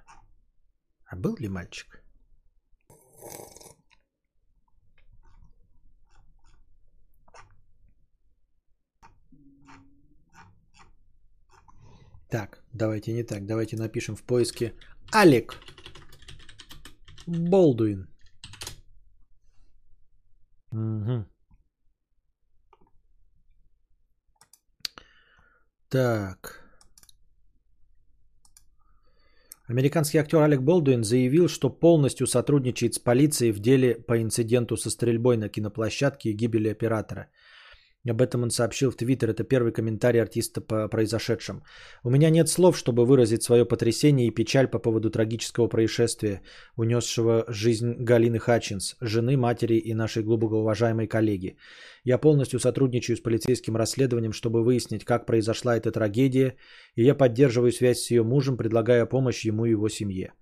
А 1.14 1.16
был 1.16 1.36
ли 1.36 1.48
мальчик? 1.48 2.04
Так, 12.30 12.64
давайте 12.74 13.14
не 13.14 13.24
так. 13.24 13.46
Давайте 13.46 13.78
напишем 13.78 14.16
в 14.16 14.24
поиске 14.24 14.74
Алек 15.12 15.60
Болдуин. 17.28 18.08
Угу. 20.72 21.28
Так. 25.90 26.63
Американский 29.68 30.18
актер 30.18 30.42
Алек 30.42 30.62
Болдуин 30.62 31.04
заявил, 31.04 31.48
что 31.48 31.70
полностью 31.70 32.28
сотрудничает 32.28 32.96
с 32.96 33.00
полицией 33.00 33.52
в 33.52 33.60
деле 33.60 33.96
по 33.96 34.22
инциденту 34.22 34.76
со 34.76 34.90
стрельбой 34.90 35.38
на 35.38 35.48
киноплощадке 35.48 36.32
и 36.32 36.34
гибели 36.34 36.70
оператора– 36.70 37.28
об 38.10 38.22
этом 38.22 38.44
он 38.44 38.50
сообщил 38.50 38.92
в 38.92 38.96
Твиттер. 38.96 39.30
Это 39.30 39.44
первый 39.44 39.72
комментарий 39.72 40.22
артиста 40.22 40.60
по 40.62 40.90
произошедшем. 40.90 41.64
У 42.04 42.10
меня 42.10 42.30
нет 42.30 42.50
слов, 42.50 42.78
чтобы 42.78 43.06
выразить 43.06 43.44
свое 43.44 43.66
потрясение 43.66 44.28
и 44.28 44.34
печаль 44.34 44.68
по 44.68 44.80
поводу 44.80 45.10
трагического 45.10 45.68
происшествия, 45.68 46.42
унесшего 46.76 47.46
жизнь 47.48 47.96
Галины 48.00 48.40
Хатчинс, 48.40 48.96
жены, 49.00 49.38
матери 49.38 49.76
и 49.76 49.94
нашей 49.94 50.24
глубоко 50.24 50.58
уважаемой 50.58 51.08
коллеги. 51.08 51.58
Я 52.04 52.18
полностью 52.18 52.60
сотрудничаю 52.60 53.16
с 53.16 53.22
полицейским 53.22 53.78
расследованием, 53.78 54.34
чтобы 54.34 54.64
выяснить, 54.64 55.06
как 55.06 55.26
произошла 55.26 55.78
эта 55.78 55.92
трагедия, 55.92 56.58
и 56.96 57.04
я 57.04 57.16
поддерживаю 57.16 57.72
связь 57.72 58.00
с 58.00 58.12
ее 58.12 58.24
мужем, 58.24 58.58
предлагая 58.58 59.06
помощь 59.06 59.46
ему 59.46 59.66
и 59.66 59.72
его 59.72 59.88
семье. 59.88 60.34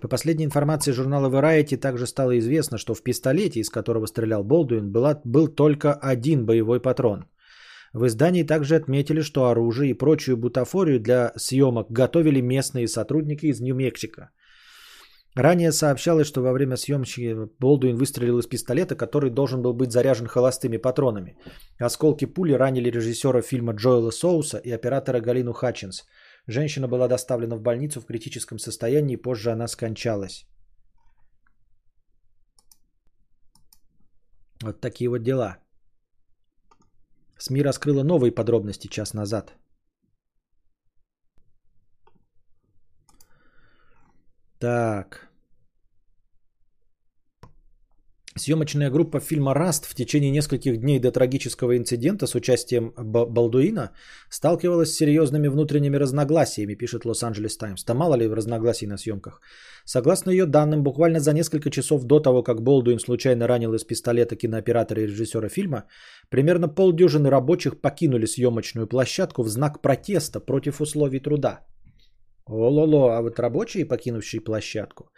По 0.00 0.08
последней 0.08 0.44
информации 0.44 0.92
журнала 0.92 1.30
Variety 1.30 1.76
также 1.76 2.06
стало 2.06 2.38
известно, 2.38 2.78
что 2.78 2.94
в 2.94 3.02
пистолете, 3.02 3.60
из 3.60 3.70
которого 3.70 4.06
стрелял 4.06 4.44
Болдуин, 4.44 4.92
была, 4.92 5.20
был 5.24 5.48
только 5.48 5.94
один 5.94 6.44
боевой 6.44 6.80
патрон. 6.80 7.24
В 7.94 8.06
издании 8.06 8.42
также 8.42 8.76
отметили, 8.76 9.22
что 9.22 9.46
оружие 9.46 9.90
и 9.90 9.94
прочую 9.94 10.36
бутафорию 10.36 11.00
для 11.00 11.32
съемок 11.36 11.86
готовили 11.90 12.42
местные 12.42 12.88
сотрудники 12.88 13.46
из 13.46 13.60
Нью-Мексико. 13.60 14.30
Ранее 15.34 15.72
сообщалось, 15.72 16.26
что 16.26 16.42
во 16.42 16.52
время 16.52 16.76
съемки 16.76 17.48
Болдуин 17.58 17.96
выстрелил 17.96 18.38
из 18.38 18.46
пистолета, 18.46 18.96
который 18.96 19.30
должен 19.30 19.62
был 19.62 19.72
быть 19.72 19.92
заряжен 19.92 20.26
холостыми 20.26 20.76
патронами. 20.78 21.36
Осколки 21.78 22.26
пули 22.26 22.52
ранили 22.52 22.90
режиссера 22.90 23.40
фильма 23.40 23.72
Джоэла 23.72 24.10
Соуса 24.10 24.58
и 24.58 24.70
оператора 24.70 25.20
Галину 25.20 25.52
Хатчинс– 25.54 26.04
Женщина 26.48 26.88
была 26.88 27.08
доставлена 27.08 27.56
в 27.56 27.60
больницу 27.60 28.00
в 28.00 28.06
критическом 28.06 28.58
состоянии, 28.58 29.16
позже 29.16 29.50
она 29.50 29.66
скончалась. 29.68 30.46
Вот 34.62 34.80
такие 34.80 35.08
вот 35.08 35.22
дела. 35.22 35.58
СМИ 37.38 37.62
раскрыла 37.62 38.02
новые 38.02 38.32
подробности 38.32 38.86
час 38.88 39.12
назад. 39.14 39.54
Так. 44.58 45.28
Съемочная 48.38 48.90
группа 48.90 49.18
фильма 49.18 49.54
«Раст» 49.54 49.86
в 49.86 49.94
течение 49.94 50.30
нескольких 50.30 50.76
дней 50.76 50.98
до 50.98 51.10
трагического 51.10 51.76
инцидента 51.78 52.26
с 52.26 52.34
участием 52.34 52.92
Балдуина 52.98 53.92
сталкивалась 54.28 54.92
с 54.92 54.96
серьезными 54.96 55.48
внутренними 55.48 55.96
разногласиями, 55.96 56.74
пишет 56.74 57.06
Лос-Анджелес 57.06 57.56
Таймс. 57.56 57.84
Да 57.84 57.94
мало 57.94 58.14
ли 58.14 58.28
разногласий 58.28 58.86
на 58.86 58.98
съемках. 58.98 59.40
Согласно 59.86 60.30
ее 60.30 60.44
данным, 60.44 60.82
буквально 60.82 61.20
за 61.20 61.32
несколько 61.32 61.70
часов 61.70 62.04
до 62.04 62.20
того, 62.20 62.42
как 62.42 62.62
Болдуин 62.62 62.98
случайно 62.98 63.46
ранил 63.46 63.72
из 63.72 63.84
пистолета 63.84 64.36
кинооператора 64.36 65.00
и 65.00 65.06
режиссера 65.06 65.48
фильма, 65.48 65.84
примерно 66.28 66.68
полдюжины 66.68 67.30
рабочих 67.30 67.80
покинули 67.80 68.26
съемочную 68.26 68.86
площадку 68.86 69.44
в 69.44 69.48
знак 69.48 69.80
протеста 69.80 70.40
против 70.40 70.82
условий 70.82 71.20
труда. 71.20 71.60
О-ло-ло, 72.48 73.16
а 73.16 73.22
вот 73.22 73.40
рабочие, 73.40 73.84
покинувшие 73.84 74.40
площадку, 74.40 75.10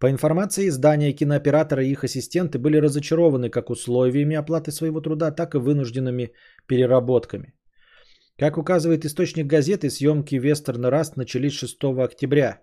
по 0.00 0.08
информации 0.10 0.68
издания, 0.68 1.12
кинооператоры 1.12 1.86
и 1.86 1.90
их 1.90 2.04
ассистенты 2.04 2.58
были 2.58 2.76
разочарованы 2.76 3.50
как 3.50 3.70
условиями 3.70 4.36
оплаты 4.36 4.70
своего 4.70 5.00
труда, 5.00 5.30
так 5.30 5.54
и 5.54 5.58
вынужденными 5.58 6.32
переработками. 6.66 7.54
Как 8.38 8.56
указывает 8.56 9.04
источник 9.04 9.46
газеты, 9.46 9.90
съемки 9.90 10.36
вестерна 10.36 10.90
«Раст» 10.90 11.16
начались 11.16 11.54
6 11.54 11.98
октября. 11.98 12.62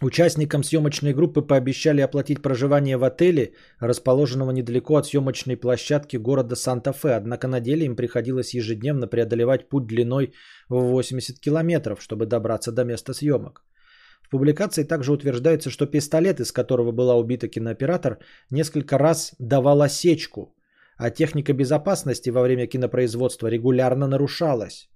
Участникам 0.00 0.64
съемочной 0.64 1.12
группы 1.12 1.42
пообещали 1.42 2.00
оплатить 2.00 2.42
проживание 2.42 2.96
в 2.96 3.04
отеле, 3.04 3.52
расположенного 3.78 4.50
недалеко 4.50 4.96
от 4.96 5.06
съемочной 5.06 5.56
площадки 5.56 6.16
города 6.16 6.56
Санта-Фе, 6.56 7.16
однако 7.16 7.48
на 7.48 7.60
деле 7.60 7.84
им 7.84 7.96
приходилось 7.96 8.54
ежедневно 8.54 9.06
преодолевать 9.06 9.68
путь 9.68 9.86
длиной 9.86 10.32
в 10.68 10.80
80 10.80 11.38
километров, 11.38 12.00
чтобы 12.00 12.26
добраться 12.26 12.72
до 12.72 12.84
места 12.84 13.12
съемок. 13.12 13.62
В 14.24 14.30
публикации 14.30 14.84
также 14.84 15.12
утверждается, 15.12 15.70
что 15.70 15.86
пистолет, 15.86 16.40
из 16.40 16.52
которого 16.52 16.92
была 16.92 17.14
убита 17.14 17.48
кинооператор, 17.48 18.18
несколько 18.50 18.98
раз 18.98 19.34
давал 19.38 19.82
осечку, 19.82 20.54
а 20.96 21.10
техника 21.10 21.52
безопасности 21.52 22.30
во 22.30 22.42
время 22.42 22.66
кинопроизводства 22.66 23.48
регулярно 23.48 24.06
нарушалась. 24.06 24.88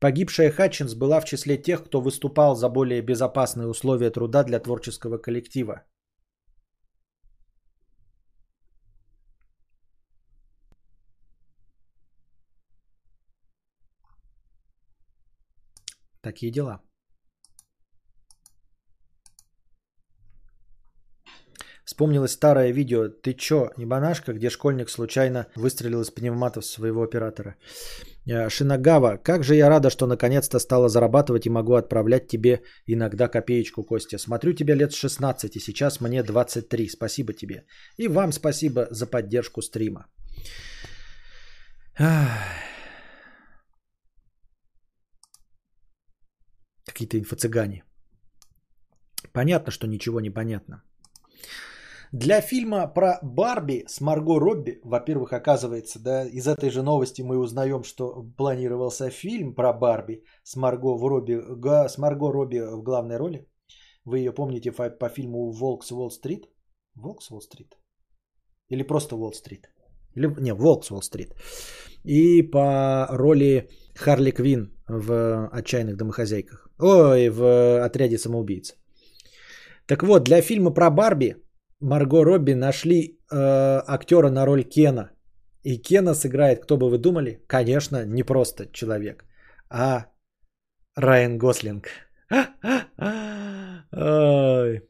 Погибшая 0.00 0.50
Хатчинс 0.50 0.94
была 0.94 1.20
в 1.20 1.24
числе 1.24 1.56
тех, 1.56 1.84
кто 1.84 2.00
выступал 2.00 2.54
за 2.54 2.68
более 2.68 3.02
безопасные 3.02 3.66
условия 3.66 4.10
труда 4.10 4.44
для 4.44 4.60
творческого 4.60 5.18
коллектива. 5.18 5.82
Такие 16.28 16.52
дела. 16.52 16.80
Вспомнилось 21.86 22.32
старое 22.32 22.72
видео 22.72 23.08
«Ты 23.08 23.32
чё, 23.32 23.70
ебанашка?», 23.78 24.32
где 24.34 24.50
школьник 24.50 24.90
случайно 24.90 25.46
выстрелил 25.56 26.02
из 26.02 26.10
пневматов 26.10 26.66
своего 26.66 27.02
оператора. 27.02 27.54
Э, 28.26 28.50
Шинагава, 28.50 29.16
как 29.16 29.42
же 29.42 29.54
я 29.54 29.70
рада, 29.70 29.90
что 29.90 30.06
наконец-то 30.06 30.58
стала 30.58 30.88
зарабатывать 30.88 31.46
и 31.46 31.50
могу 31.50 31.74
отправлять 31.76 32.28
тебе 32.28 32.60
иногда 32.86 33.28
копеечку, 33.28 33.82
Костя. 33.84 34.18
Смотрю 34.18 34.52
тебя 34.52 34.74
лет 34.74 34.92
16, 34.92 35.56
и 35.56 35.60
сейчас 35.60 36.00
мне 36.00 36.22
23. 36.22 36.88
Спасибо 36.88 37.32
тебе. 37.32 37.64
И 37.96 38.08
вам 38.08 38.32
спасибо 38.32 38.86
за 38.90 39.06
поддержку 39.06 39.62
стрима. 39.62 40.06
Какие-то 46.98 47.18
инфо-цыгане. 47.18 47.84
Понятно, 49.32 49.70
что 49.70 49.86
ничего 49.86 50.20
не 50.20 50.30
понятно. 50.30 50.82
Для 52.12 52.40
фильма 52.40 52.88
про 52.88 53.20
Барби 53.22 53.84
с 53.86 54.00
Марго 54.00 54.40
Робби, 54.40 54.80
во-первых, 54.82 55.32
оказывается, 55.32 56.00
да, 56.00 56.26
из 56.26 56.48
этой 56.48 56.70
же 56.70 56.82
новости 56.82 57.22
мы 57.22 57.38
узнаем, 57.38 57.84
что 57.84 58.24
планировался 58.36 59.10
фильм 59.10 59.54
про 59.54 59.72
Барби 59.72 60.24
с 60.42 60.56
Марго, 60.56 60.96
в 60.96 61.06
Робби, 61.06 61.40
с 61.88 61.98
Марго 61.98 62.32
Робби 62.32 62.58
в 62.58 62.82
главной 62.82 63.16
роли. 63.16 63.46
Вы 64.04 64.18
ее 64.18 64.32
помните 64.32 64.72
по 64.72 65.08
фильму 65.08 65.52
«Волк 65.52 65.84
с 65.84 65.92
Уолл-стрит»? 65.92 66.50
«Волк 66.96 67.22
с 67.22 67.30
Уолл-стрит»? 67.30 67.78
Или 68.70 68.82
просто 68.82 69.14
«Уолл-стрит»? 69.14 69.70
Или, 70.14 70.34
не, 70.40 70.54
«Волк 70.54 70.84
с 70.84 70.90
Уолл-стрит». 70.90 71.34
И 72.04 72.42
по 72.42 73.06
роли 73.10 73.68
Харли 73.94 74.30
Квин 74.30 74.72
в 74.88 75.48
«Отчаянных 75.52 75.96
домохозяйках». 75.96 76.68
Ой, 76.78 77.28
в 77.28 77.84
«Отряде 77.84 78.18
самоубийц». 78.18 78.74
Так 79.86 80.02
вот, 80.02 80.24
для 80.24 80.42
фильма 80.42 80.70
про 80.70 80.90
Барби 80.90 81.36
Марго 81.80 82.24
Робби 82.24 82.54
нашли 82.54 83.18
э, 83.30 83.82
актера 83.86 84.30
на 84.30 84.46
роль 84.46 84.64
Кена. 84.64 85.10
И 85.62 85.78
Кена 85.78 86.14
сыграет, 86.14 86.62
кто 86.62 86.76
бы 86.76 86.90
вы 86.90 86.98
думали? 86.98 87.42
Конечно, 87.46 88.04
не 88.04 88.22
просто 88.22 88.66
человек, 88.72 89.24
а 89.70 90.06
Райан 90.96 91.38
Гослинг. 91.38 91.88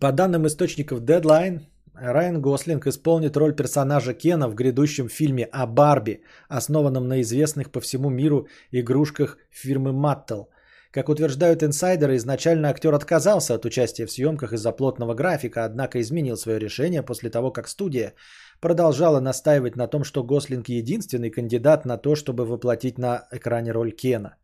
По 0.00 0.12
данным 0.12 0.46
источников 0.46 1.00
Deadline, 1.00 1.60
Райан 2.00 2.40
Гослинг 2.40 2.86
исполнит 2.86 3.36
роль 3.36 3.54
персонажа 3.54 4.14
Кена 4.14 4.48
в 4.48 4.54
грядущем 4.54 5.08
фильме 5.08 5.44
о 5.44 5.66
Барби, 5.66 6.22
основанном 6.48 7.08
на 7.08 7.20
известных 7.20 7.70
по 7.70 7.80
всему 7.80 8.10
миру 8.10 8.46
игрушках 8.72 9.38
фирмы 9.50 9.90
Mattel– 9.90 10.46
как 10.90 11.10
утверждают 11.10 11.62
инсайдеры, 11.62 12.16
изначально 12.16 12.70
актер 12.70 12.94
отказался 12.94 13.54
от 13.54 13.66
участия 13.66 14.06
в 14.06 14.10
съемках 14.10 14.52
из-за 14.52 14.72
плотного 14.72 15.14
графика, 15.14 15.64
однако 15.64 16.00
изменил 16.00 16.36
свое 16.36 16.58
решение 16.58 17.02
после 17.02 17.30
того, 17.30 17.50
как 17.50 17.68
студия 17.68 18.14
продолжала 18.60 19.20
настаивать 19.20 19.76
на 19.76 19.86
том, 19.86 20.02
что 20.02 20.24
Гослинг 20.24 20.68
единственный 20.68 21.30
кандидат 21.30 21.84
на 21.84 21.98
то, 21.98 22.14
чтобы 22.14 22.46
воплотить 22.46 22.98
на 22.98 23.28
экране 23.30 23.72
роль 23.72 23.92
Кена. 23.92 24.36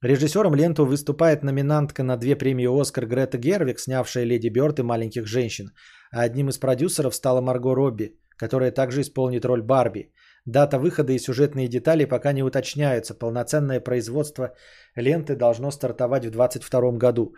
Режиссером 0.00 0.54
ленту 0.54 0.86
выступает 0.86 1.42
номинантка 1.42 2.02
на 2.02 2.16
две 2.16 2.36
премии 2.36 2.80
«Оскар» 2.80 3.06
Грета 3.06 3.36
Гервик, 3.36 3.78
снявшая 3.78 4.24
«Леди 4.24 4.48
Бёрд» 4.48 4.78
и 4.78 4.82
«Маленьких 4.82 5.26
женщин», 5.26 5.72
а 6.10 6.22
одним 6.22 6.48
из 6.48 6.58
продюсеров 6.58 7.14
стала 7.14 7.40
Марго 7.40 7.74
Робби, 7.74 8.18
которая 8.36 8.70
также 8.70 9.00
исполнит 9.00 9.44
роль 9.44 9.62
Барби. 9.62 10.12
Дата 10.46 10.78
выхода 10.78 11.12
и 11.12 11.18
сюжетные 11.18 11.68
детали 11.68 12.06
пока 12.06 12.32
не 12.32 12.42
уточняются. 12.42 13.14
Полноценное 13.14 13.80
производство 13.80 14.54
ленты 14.96 15.36
должно 15.36 15.70
стартовать 15.70 16.24
в 16.24 16.30
2022 16.30 16.92
году. 16.92 17.34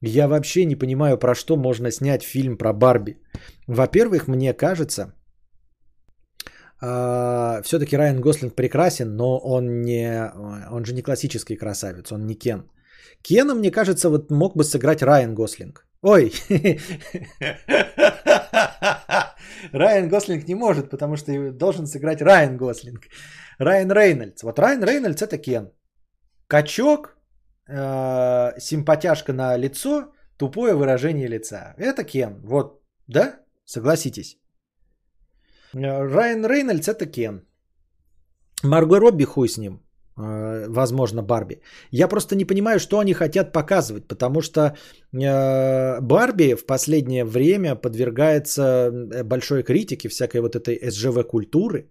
Я 0.00 0.28
вообще 0.28 0.64
не 0.64 0.76
понимаю, 0.76 1.18
про 1.18 1.34
что 1.34 1.56
можно 1.56 1.90
снять 1.90 2.22
фильм 2.22 2.56
про 2.58 2.72
Барби. 2.72 3.16
Во-первых, 3.68 4.28
мне 4.28 4.54
кажется, 4.54 5.12
э, 6.82 7.62
все-таки 7.62 7.96
Райан 7.96 8.20
Гослинг 8.20 8.54
прекрасен, 8.54 9.16
но 9.16 9.38
он 9.38 9.82
не, 9.82 10.32
он 10.70 10.84
же 10.84 10.94
не 10.94 11.02
классический 11.02 11.56
красавец, 11.56 12.12
он 12.12 12.26
не 12.26 12.34
Кен. 12.34 12.70
Кена, 13.22 13.54
мне 13.54 13.70
кажется, 13.70 14.08
вот 14.08 14.30
мог 14.30 14.56
бы 14.56 14.64
сыграть 14.64 15.02
Райан 15.02 15.34
Гослинг. 15.34 15.87
Ой, 16.02 16.32
Райан 19.72 20.08
Гослинг 20.08 20.48
не 20.48 20.54
может, 20.54 20.90
потому 20.90 21.16
что 21.16 21.52
должен 21.52 21.86
сыграть 21.86 22.22
Райан 22.22 22.56
Гослинг. 22.56 23.08
Райан 23.58 23.90
Рейнольдс. 23.90 24.42
Вот 24.42 24.58
Райан 24.58 24.84
Рейнольдс 24.84 25.22
это 25.22 25.38
Кен. 25.38 25.72
Качок, 26.46 27.16
э, 27.68 28.60
симпатяшка 28.60 29.32
на 29.32 29.56
лицо, 29.56 30.12
тупое 30.36 30.74
выражение 30.74 31.28
лица. 31.28 31.74
Это 31.78 32.04
Кен. 32.04 32.40
Вот, 32.44 32.80
да? 33.08 33.40
Согласитесь. 33.64 34.38
Э, 35.74 35.78
Райан 35.78 36.46
Рейнольдс 36.46 36.88
это 36.88 37.06
Кен. 37.06 37.44
Марго 38.62 39.00
Робби 39.00 39.24
хуй 39.24 39.48
с 39.48 39.58
ним. 39.58 39.82
Э, 40.18 40.66
возможно, 40.68 41.22
Барби. 41.22 41.60
Я 41.92 42.08
просто 42.08 42.36
не 42.36 42.44
понимаю, 42.44 42.80
что 42.80 42.98
они 42.98 43.14
хотят 43.14 43.52
показывать, 43.52 44.08
потому 44.08 44.42
что 44.42 44.60
э, 44.60 46.00
Барби 46.00 46.54
в 46.54 46.66
последнее 46.66 47.24
время 47.24 47.76
подвергается 47.76 48.62
э, 48.62 49.24
большой 49.24 49.62
критике 49.62 50.08
всякой 50.08 50.40
вот 50.40 50.56
этой 50.56 50.90
СЖВ 50.90 51.26
культуры, 51.26 51.90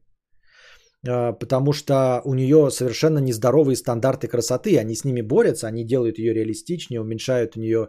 потому 1.40 1.74
что 1.74 2.22
у 2.26 2.34
нее 2.34 2.70
совершенно 2.72 3.20
нездоровые 3.20 3.76
стандарты 3.76 4.28
красоты, 4.28 4.78
они 4.78 4.96
с 4.96 5.06
ними 5.06 5.22
борются, 5.22 5.68
они 5.68 5.86
делают 5.86 6.18
ее 6.20 6.34
реалистичнее, 6.34 7.02
уменьшают 7.02 7.56
у 7.56 7.60
нее 7.60 7.88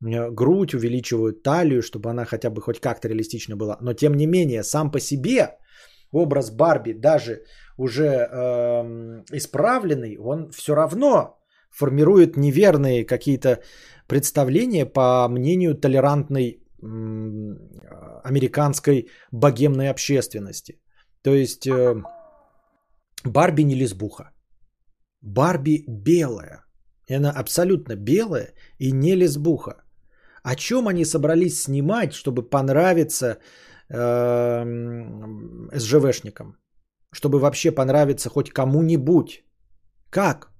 грудь, 0.00 0.74
увеличивают 0.74 1.42
талию, 1.42 1.82
чтобы 1.82 2.10
она 2.10 2.24
хотя 2.24 2.50
бы 2.50 2.60
хоть 2.60 2.78
как-то 2.78 3.08
реалистично 3.08 3.56
была. 3.56 3.78
Но 3.80 3.94
тем 3.94 4.14
не 4.14 4.26
менее, 4.26 4.62
сам 4.62 4.90
по 4.90 5.00
себе 5.00 5.56
образ 6.12 6.50
Барби, 6.50 6.92
даже 6.92 7.44
уже 7.76 8.04
э, 8.04 9.24
исправленный, 9.32 10.16
он 10.18 10.50
все 10.50 10.74
равно 10.74 11.38
формирует 11.70 12.36
неверные 12.36 13.04
какие-то 13.04 13.62
представления 14.06 14.86
по 14.86 15.28
мнению 15.28 15.74
толерантной 15.74 16.48
э, 16.50 16.86
американской 18.24 19.08
богемной 19.32 19.90
общественности. 19.90 20.80
То 21.22 21.34
есть 21.34 21.66
э, 21.66 22.02
Барби 23.24 23.62
не 23.62 23.74
лесбуха. 23.74 24.30
Барби 25.22 25.84
белая. 25.88 26.64
Она 27.08 27.30
абсолютно 27.30 27.96
белая 27.96 28.52
и 28.78 28.92
не 28.92 29.14
лесбуха. 29.14 29.82
О 30.42 30.56
чем 30.56 30.88
они 30.88 31.04
собрались 31.04 31.62
снимать, 31.62 32.12
чтобы 32.12 32.42
понравиться 32.42 33.38
СЖВшникам? 35.74 36.56
чтобы 37.12 37.38
вообще 37.38 37.70
понравиться 37.70 38.28
хоть 38.28 38.50
кому-нибудь. 38.50 39.44
Как? 40.10 40.50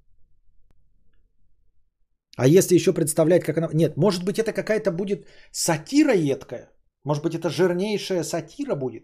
А 2.37 2.47
если 2.47 2.75
еще 2.75 2.93
представлять, 2.93 3.43
как 3.43 3.57
она... 3.57 3.69
Нет, 3.73 3.97
может 3.97 4.23
быть, 4.23 4.39
это 4.39 4.53
какая-то 4.53 4.91
будет 4.91 5.27
сатира 5.51 6.13
едкая. 6.13 6.71
Может 7.05 7.23
быть, 7.23 7.35
это 7.35 7.49
жирнейшая 7.49 8.23
сатира 8.23 8.75
будет. 8.75 9.03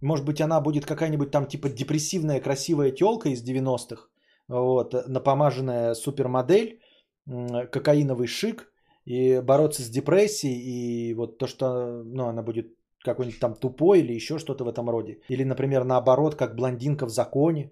Может 0.00 0.26
быть, 0.26 0.40
она 0.40 0.60
будет 0.60 0.86
какая-нибудь 0.86 1.30
там 1.30 1.46
типа 1.46 1.68
депрессивная 1.68 2.40
красивая 2.40 2.90
телка 2.90 3.28
из 3.28 3.42
90-х. 3.42 4.08
Вот, 4.48 4.94
напомаженная 5.08 5.94
супермодель, 5.94 6.80
кокаиновый 7.26 8.28
шик, 8.28 8.72
и 9.04 9.40
бороться 9.40 9.82
с 9.82 9.90
депрессией, 9.90 11.10
и 11.10 11.14
вот 11.14 11.38
то, 11.38 11.46
что 11.46 12.02
ну, 12.04 12.26
она 12.26 12.42
будет 12.42 12.75
какой-нибудь 13.12 13.40
там 13.40 13.54
тупой 13.54 14.00
или 14.00 14.14
еще 14.14 14.38
что-то 14.38 14.64
в 14.64 14.68
этом 14.68 14.90
роде. 14.90 15.18
Или, 15.30 15.44
например, 15.44 15.84
наоборот, 15.84 16.34
как 16.34 16.54
блондинка 16.56 17.06
в 17.06 17.10
законе 17.10 17.70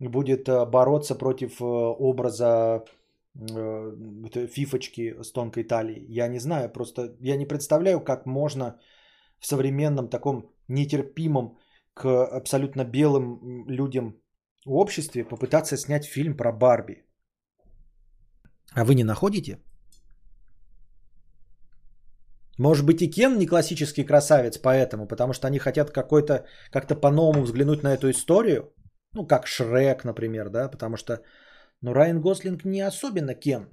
будет 0.00 0.48
э, 0.48 0.66
бороться 0.66 1.14
против 1.18 1.60
э, 1.60 1.64
образа 1.64 2.84
э, 3.34 4.46
фифочки 4.48 5.22
с 5.22 5.32
тонкой 5.32 5.64
талией. 5.64 6.06
Я 6.08 6.28
не 6.28 6.38
знаю, 6.38 6.72
просто 6.72 7.16
я 7.20 7.36
не 7.36 7.46
представляю, 7.46 8.00
как 8.00 8.26
можно 8.26 8.78
в 9.38 9.46
современном 9.46 10.08
таком 10.08 10.50
нетерпимом 10.68 11.58
к 11.94 12.06
абсолютно 12.36 12.84
белым 12.84 13.68
людям 13.68 14.14
обществе 14.66 15.24
попытаться 15.24 15.76
снять 15.76 16.04
фильм 16.04 16.36
про 16.36 16.52
Барби. 16.52 17.04
А 18.74 18.84
вы 18.84 18.94
не 18.94 19.04
находите? 19.04 19.58
Может 22.58 22.86
быть 22.86 23.02
и 23.02 23.10
Кен 23.10 23.38
не 23.38 23.46
классический 23.46 24.04
красавец 24.04 24.58
поэтому, 24.58 25.06
потому 25.08 25.32
что 25.32 25.46
они 25.46 25.58
хотят 25.58 25.90
какой-то, 25.90 26.44
как-то 26.70 26.94
по-новому 26.94 27.42
взглянуть 27.42 27.82
на 27.82 27.94
эту 27.94 28.10
историю. 28.10 28.72
Ну, 29.12 29.26
как 29.26 29.46
Шрек, 29.46 30.04
например, 30.04 30.50
да, 30.50 30.68
потому 30.68 30.96
что, 30.96 31.20
ну, 31.82 31.92
Райан 31.92 32.20
Гослинг 32.20 32.64
не 32.64 32.80
особенно 32.80 33.34
Кен. 33.34 33.68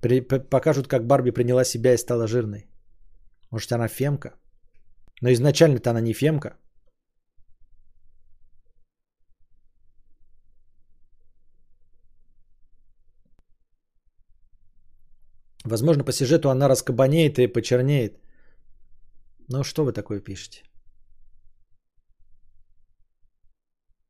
При, 0.00 0.20
покажут, 0.20 0.88
как 0.88 1.06
Барби 1.06 1.30
приняла 1.30 1.64
себя 1.64 1.94
и 1.94 1.98
стала 1.98 2.26
жирной. 2.26 2.68
Может, 3.50 3.72
она 3.72 3.88
фемка. 3.88 4.34
Но 5.22 5.30
изначально-то 5.30 5.90
она 5.90 6.00
не 6.00 6.14
фемка. 6.14 6.56
Возможно, 15.64 16.04
по 16.04 16.12
сюжету 16.12 16.50
она 16.50 16.68
раскабанеет 16.68 17.38
и 17.38 17.46
почернеет. 17.46 18.18
Ну, 19.48 19.64
что 19.64 19.84
вы 19.84 19.92
такое 19.92 20.20
пишете? 20.20 20.62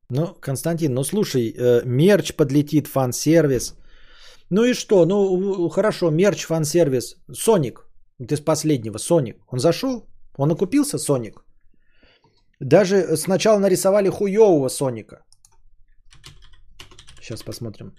Ну, 0.09 0.35
Константин, 0.41 0.93
ну 0.93 1.03
слушай, 1.03 1.53
э, 1.57 1.81
мерч 1.85 2.35
подлетит, 2.35 2.87
фан-сервис. 2.87 3.75
Ну 4.49 4.65
и 4.65 4.73
что? 4.73 5.05
Ну, 5.05 5.69
хорошо, 5.69 6.11
мерч, 6.11 6.45
фан-сервис. 6.45 7.15
Соник. 7.31 7.87
Ты 8.27 8.35
с 8.35 8.41
последнего, 8.41 8.97
Соник. 8.97 9.37
Он 9.47 9.59
зашел? 9.59 10.05
Он 10.37 10.51
окупился, 10.51 10.97
Соник? 10.97 11.43
Даже 12.59 13.17
сначала 13.17 13.59
нарисовали 13.59 14.09
хуевого 14.09 14.69
Соника. 14.69 15.23
Сейчас 17.21 17.43
посмотрим. 17.43 17.93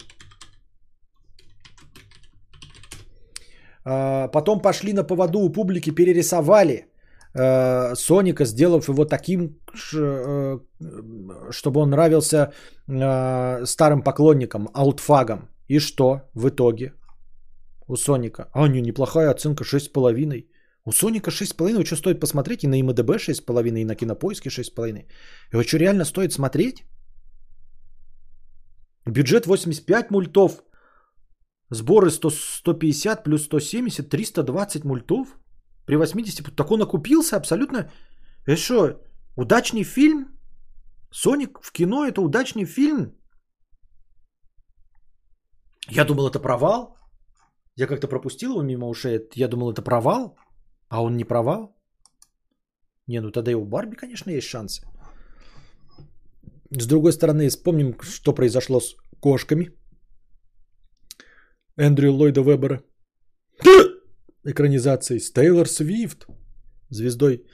Потом 3.84 4.60
пошли 4.60 4.92
на 4.92 5.04
поводу 5.04 5.40
у 5.40 5.52
публики, 5.52 5.90
перерисовали 5.90 6.86
э, 7.34 7.94
Соника, 7.94 8.44
сделав 8.44 8.88
его 8.88 9.04
таким, 9.04 9.58
э, 9.94 10.58
чтобы 11.50 11.80
он 11.80 11.90
нравился 11.90 12.52
э, 12.88 13.66
старым 13.66 14.02
поклонникам, 14.02 14.68
аутфагам. 14.74 15.48
И 15.68 15.78
что 15.78 16.20
в 16.34 16.48
итоге 16.48 16.92
у 17.88 17.96
Соника? 17.96 18.48
А, 18.52 18.68
не, 18.68 18.80
неплохая 18.80 19.30
оценка 19.30 19.64
6,5. 19.64 20.46
У 20.84 20.92
Соника 20.92 21.30
6,5, 21.30 21.84
что 21.84 21.96
стоит 21.96 22.20
посмотреть? 22.20 22.64
И 22.64 22.68
на 22.68 22.82
МДБ 22.82 23.10
6,5, 23.16 23.80
и 23.80 23.84
на 23.84 23.94
Кинопоиске 23.94 24.50
6,5. 24.50 25.06
Его 25.52 25.62
что, 25.62 25.78
реально 25.78 26.04
стоит 26.04 26.32
смотреть? 26.32 26.84
Бюджет 29.06 29.46
85 29.46 30.10
мультов, 30.10 30.62
Сборы 31.72 32.10
100, 32.10 32.30
150 32.30 33.24
плюс 33.24 33.44
170, 33.44 34.08
320 34.10 34.84
мультов. 34.84 35.38
При 35.86 35.96
80, 35.96 36.54
так 36.54 36.70
он 36.70 36.82
окупился 36.82 37.36
абсолютно. 37.36 37.90
Это 38.46 38.56
что, 38.56 39.00
удачный 39.36 39.84
фильм? 39.84 40.26
Соник 41.10 41.60
в 41.62 41.72
кино 41.72 42.04
это 42.04 42.20
удачный 42.20 42.66
фильм? 42.66 43.14
Я 45.88 46.04
думал, 46.04 46.28
это 46.28 46.40
провал. 46.40 46.96
Я 47.76 47.86
как-то 47.86 48.06
пропустил 48.06 48.50
его 48.50 48.62
мимо 48.62 48.88
ушей. 48.88 49.20
Я 49.34 49.48
думал, 49.48 49.72
это 49.72 49.82
провал. 49.82 50.36
А 50.88 51.02
он 51.02 51.16
не 51.16 51.24
провал. 51.24 51.74
Не, 53.06 53.20
ну 53.20 53.30
тогда 53.30 53.50
и 53.50 53.54
у 53.54 53.64
Барби, 53.64 53.96
конечно, 53.96 54.30
есть 54.30 54.46
шансы. 54.46 54.82
С 56.70 56.86
другой 56.86 57.12
стороны, 57.12 57.48
вспомним, 57.48 57.94
что 58.02 58.34
произошло 58.34 58.80
с 58.80 58.94
кошками– 59.20 59.70
Эндрю 61.82 62.12
Ллойда 62.12 62.42
Вебера. 62.42 62.80
Экранизацией 64.44 65.18
с 65.18 65.32
Тейлор 65.32 65.66
Свифт, 65.66 66.26
звездой 66.90 67.44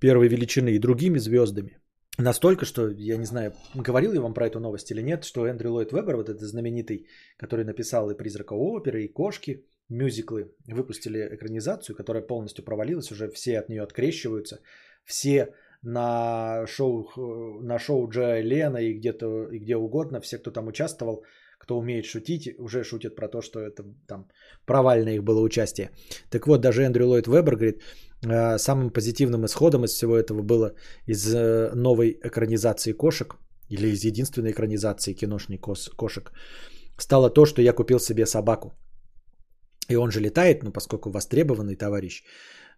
первой 0.00 0.28
величины 0.28 0.70
и 0.70 0.80
другими 0.80 1.18
звездами. 1.18 1.78
Настолько, 2.18 2.64
что, 2.64 2.88
я 2.88 3.16
не 3.16 3.26
знаю, 3.26 3.52
говорил 3.76 4.12
я 4.12 4.20
вам 4.20 4.34
про 4.34 4.46
эту 4.46 4.58
новость 4.58 4.90
или 4.90 5.02
нет, 5.02 5.24
что 5.24 5.46
Эндрю 5.46 5.70
Ллойд 5.70 5.92
Вебер, 5.92 6.16
вот 6.16 6.28
этот 6.28 6.42
знаменитый, 6.42 7.06
который 7.36 7.64
написал 7.64 8.10
и 8.10 8.16
«Призрака 8.16 8.54
оперы», 8.54 9.04
и 9.04 9.12
«Кошки», 9.12 9.64
мюзиклы, 9.88 10.50
выпустили 10.66 11.36
экранизацию, 11.36 11.94
которая 11.94 12.26
полностью 12.26 12.64
провалилась, 12.64 13.12
уже 13.12 13.30
все 13.30 13.60
от 13.60 13.68
нее 13.68 13.82
открещиваются, 13.82 14.58
все 15.04 15.54
на 15.82 16.66
шоу, 16.66 17.60
на 17.62 17.78
шоу 17.78 18.08
Джоя 18.10 18.42
Лена 18.42 18.78
и 18.78 18.98
где-то 18.98 19.50
и 19.52 19.60
где 19.60 19.76
угодно, 19.76 20.20
все, 20.20 20.38
кто 20.38 20.50
там 20.50 20.66
участвовал, 20.66 21.22
кто 21.58 21.78
умеет 21.78 22.04
шутить, 22.04 22.48
уже 22.58 22.84
шутят 22.84 23.16
про 23.16 23.28
то, 23.28 23.42
что 23.42 23.60
это 23.60 23.84
там 24.06 24.28
провальное 24.66 25.14
их 25.14 25.22
было 25.22 25.40
участие. 25.40 25.90
Так 26.30 26.46
вот, 26.46 26.60
даже 26.60 26.82
Эндрю 26.82 27.06
Ллойд 27.06 27.26
Вебер 27.26 27.56
говорит, 27.56 27.82
э, 28.26 28.58
самым 28.58 28.90
позитивным 28.90 29.44
исходом 29.44 29.84
из 29.84 29.92
всего 29.92 30.16
этого 30.16 30.42
было 30.42 30.74
из 31.06 31.34
э, 31.34 31.70
новой 31.74 32.18
экранизации 32.24 32.92
кошек 32.92 33.36
или 33.70 33.88
из 33.88 34.04
единственной 34.04 34.52
экранизации 34.52 35.14
киношной 35.14 35.58
кос- 35.58 35.90
кошек 35.96 36.32
стало 36.98 37.30
то, 37.30 37.46
что 37.46 37.62
я 37.62 37.72
купил 37.72 37.98
себе 38.00 38.26
собаку. 38.26 38.72
И 39.90 39.96
он 39.96 40.10
же 40.10 40.20
летает, 40.20 40.62
ну, 40.62 40.72
поскольку 40.72 41.10
востребованный 41.10 41.76
товарищ 41.76 42.22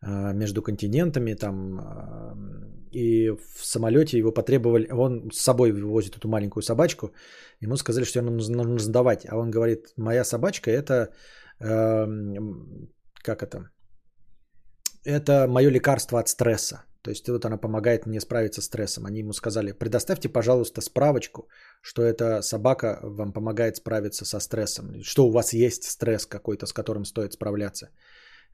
между 0.03 0.63
континентами 0.63 1.35
там, 1.35 1.79
э, 1.79 2.99
и 2.99 3.31
в 3.31 3.65
самолете 3.65 4.19
его 4.19 4.33
потребовали, 4.33 4.89
он 4.91 5.31
с 5.33 5.41
собой 5.41 5.73
возит 5.73 6.17
эту 6.17 6.29
маленькую 6.29 6.63
собачку, 6.63 7.13
ему 7.61 7.77
сказали, 7.77 8.05
что 8.05 8.23
нужно, 8.23 8.57
нужно 8.57 8.79
сдавать, 8.79 9.27
а 9.29 9.37
он 9.37 9.51
говорит, 9.51 9.93
моя 9.97 10.25
собачка 10.25 10.71
это, 10.71 11.11
э, 11.61 12.07
как 13.23 13.43
это, 13.43 13.71
это 15.05 15.47
мое 15.49 15.71
лекарство 15.71 16.19
от 16.19 16.29
стресса. 16.29 16.85
То 17.03 17.11
есть 17.11 17.29
вот 17.29 17.45
она 17.45 17.57
помогает 17.57 18.07
мне 18.07 18.21
справиться 18.21 18.61
с 18.61 18.67
стрессом. 18.67 19.07
Они 19.07 19.21
ему 19.21 19.33
сказали, 19.33 19.73
предоставьте, 19.73 20.29
пожалуйста, 20.29 20.83
справочку, 20.83 21.49
что 21.83 22.03
эта 22.03 22.43
собака 22.43 22.99
вам 23.03 23.33
помогает 23.33 23.77
справиться 23.77 24.27
со 24.27 24.39
стрессом. 24.41 25.03
Что 25.03 25.27
у 25.27 25.33
вас 25.33 25.55
есть 25.55 25.85
стресс 25.85 26.27
какой-то, 26.27 26.67
с 26.67 26.75
которым 26.75 27.05
стоит 27.07 27.33
справляться. 27.33 27.89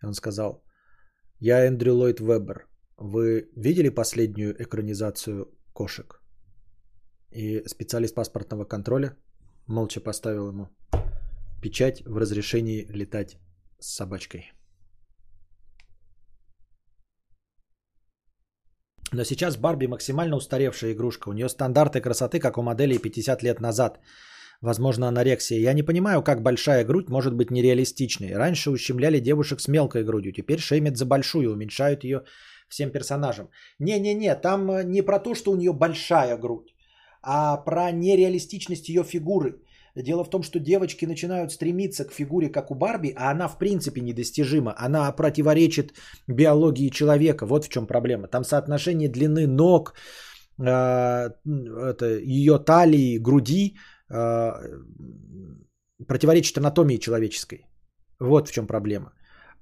И 0.01 0.07
он 0.07 0.15
сказал, 0.15 0.63
я 1.41 1.67
Эндрю 1.67 1.95
Ллойд 1.95 2.21
Вебер. 2.21 2.67
Вы 2.97 3.51
видели 3.57 3.91
последнюю 3.91 4.55
экранизацию 4.63 5.47
кошек? 5.73 6.21
И 7.31 7.63
специалист 7.67 8.15
паспортного 8.15 8.65
контроля 8.65 9.17
молча 9.67 10.01
поставил 10.01 10.49
ему 10.49 10.69
печать 11.63 12.03
в 12.07 12.17
разрешении 12.17 12.87
летать 12.89 13.37
с 13.79 13.97
собачкой. 13.97 14.53
Но 19.13 19.25
сейчас 19.25 19.57
Барби 19.57 19.87
максимально 19.87 20.37
устаревшая 20.37 20.93
игрушка. 20.93 21.29
У 21.29 21.33
нее 21.33 21.49
стандарты 21.49 22.01
красоты, 22.01 22.41
как 22.41 22.59
у 22.59 22.63
моделей 22.63 22.99
50 22.99 23.43
лет 23.43 23.61
назад. 23.61 24.01
Возможно, 24.63 25.09
анорексия. 25.09 25.59
Я 25.59 25.75
не 25.75 25.83
понимаю, 25.83 26.23
как 26.23 26.43
большая 26.43 26.85
грудь 26.85 27.09
может 27.09 27.35
быть 27.35 27.51
нереалистичной. 27.51 28.35
Раньше 28.35 28.71
ущемляли 28.71 29.21
девушек 29.21 29.61
с 29.61 29.69
мелкой 29.69 30.05
грудью, 30.05 30.33
теперь 30.33 30.59
шеймят 30.59 30.97
за 30.97 31.05
большую, 31.07 31.53
уменьшают 31.53 32.05
ее 32.05 32.23
всем 32.69 32.91
персонажам. 32.91 33.49
Не-не-не, 33.79 34.35
там 34.35 34.71
э, 34.71 34.85
не 34.85 35.03
про 35.03 35.19
то, 35.19 35.35
что 35.35 35.53
у 35.53 35.57
нее 35.57 35.73
большая 35.73 36.37
грудь, 36.39 36.75
а 37.23 37.57
про 37.57 37.91
нереалистичность 37.93 38.89
ее 38.89 39.05
фигуры. 39.05 39.61
Дело 39.95 40.25
в 40.25 40.31
том, 40.31 40.43
что 40.43 40.59
девочки 40.59 41.07
начинают 41.07 41.53
стремиться 41.53 42.05
к 42.05 42.13
фигуре, 42.13 42.49
как 42.49 42.71
у 42.71 42.75
Барби, 42.75 43.15
а 43.17 43.31
она 43.31 43.49
в 43.49 43.59
принципе 43.59 44.03
недостижима. 44.03 44.75
Она 44.77 45.11
противоречит 45.13 45.95
биологии 46.29 46.91
человека. 46.91 47.47
Вот 47.47 47.65
в 47.65 47.69
чем 47.69 47.87
проблема. 47.87 48.29
Там 48.29 48.45
соотношение 48.45 49.09
длины 49.09 49.47
ног, 49.47 49.95
э, 50.59 50.65
это, 50.65 52.19
ее 52.19 52.59
талии, 52.59 53.19
груди 53.19 53.77
противоречит 56.07 56.59
анатомии 56.59 56.99
человеческой. 56.99 57.67
Вот 58.21 58.49
в 58.49 58.53
чем 58.53 58.67
проблема. 58.67 59.13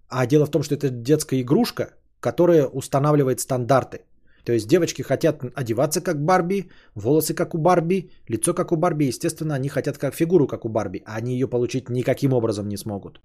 А 0.08 0.26
дело 0.26 0.46
в 0.46 0.50
том, 0.50 0.62
что 0.62 0.74
это 0.74 0.90
детская 0.90 1.40
игрушка, 1.40 1.94
которая 2.20 2.66
устанавливает 2.66 3.40
стандарты. 3.40 3.98
То 4.44 4.52
есть 4.52 4.68
девочки 4.68 5.02
хотят 5.02 5.42
одеваться 5.54 6.00
как 6.00 6.24
Барби, 6.24 6.70
волосы 6.94 7.34
как 7.34 7.54
у 7.54 7.58
Барби, 7.58 8.10
лицо 8.28 8.54
как 8.54 8.72
у 8.72 8.76
Барби. 8.76 9.04
Естественно, 9.08 9.54
они 9.54 9.68
хотят 9.68 9.98
как 9.98 10.14
фигуру 10.14 10.46
как 10.46 10.64
у 10.64 10.68
Барби, 10.68 11.02
а 11.06 11.16
они 11.16 11.32
ее 11.32 11.48
получить 11.48 11.88
никаким 11.88 12.32
образом 12.32 12.68
не 12.68 12.76
смогут. 12.76 13.20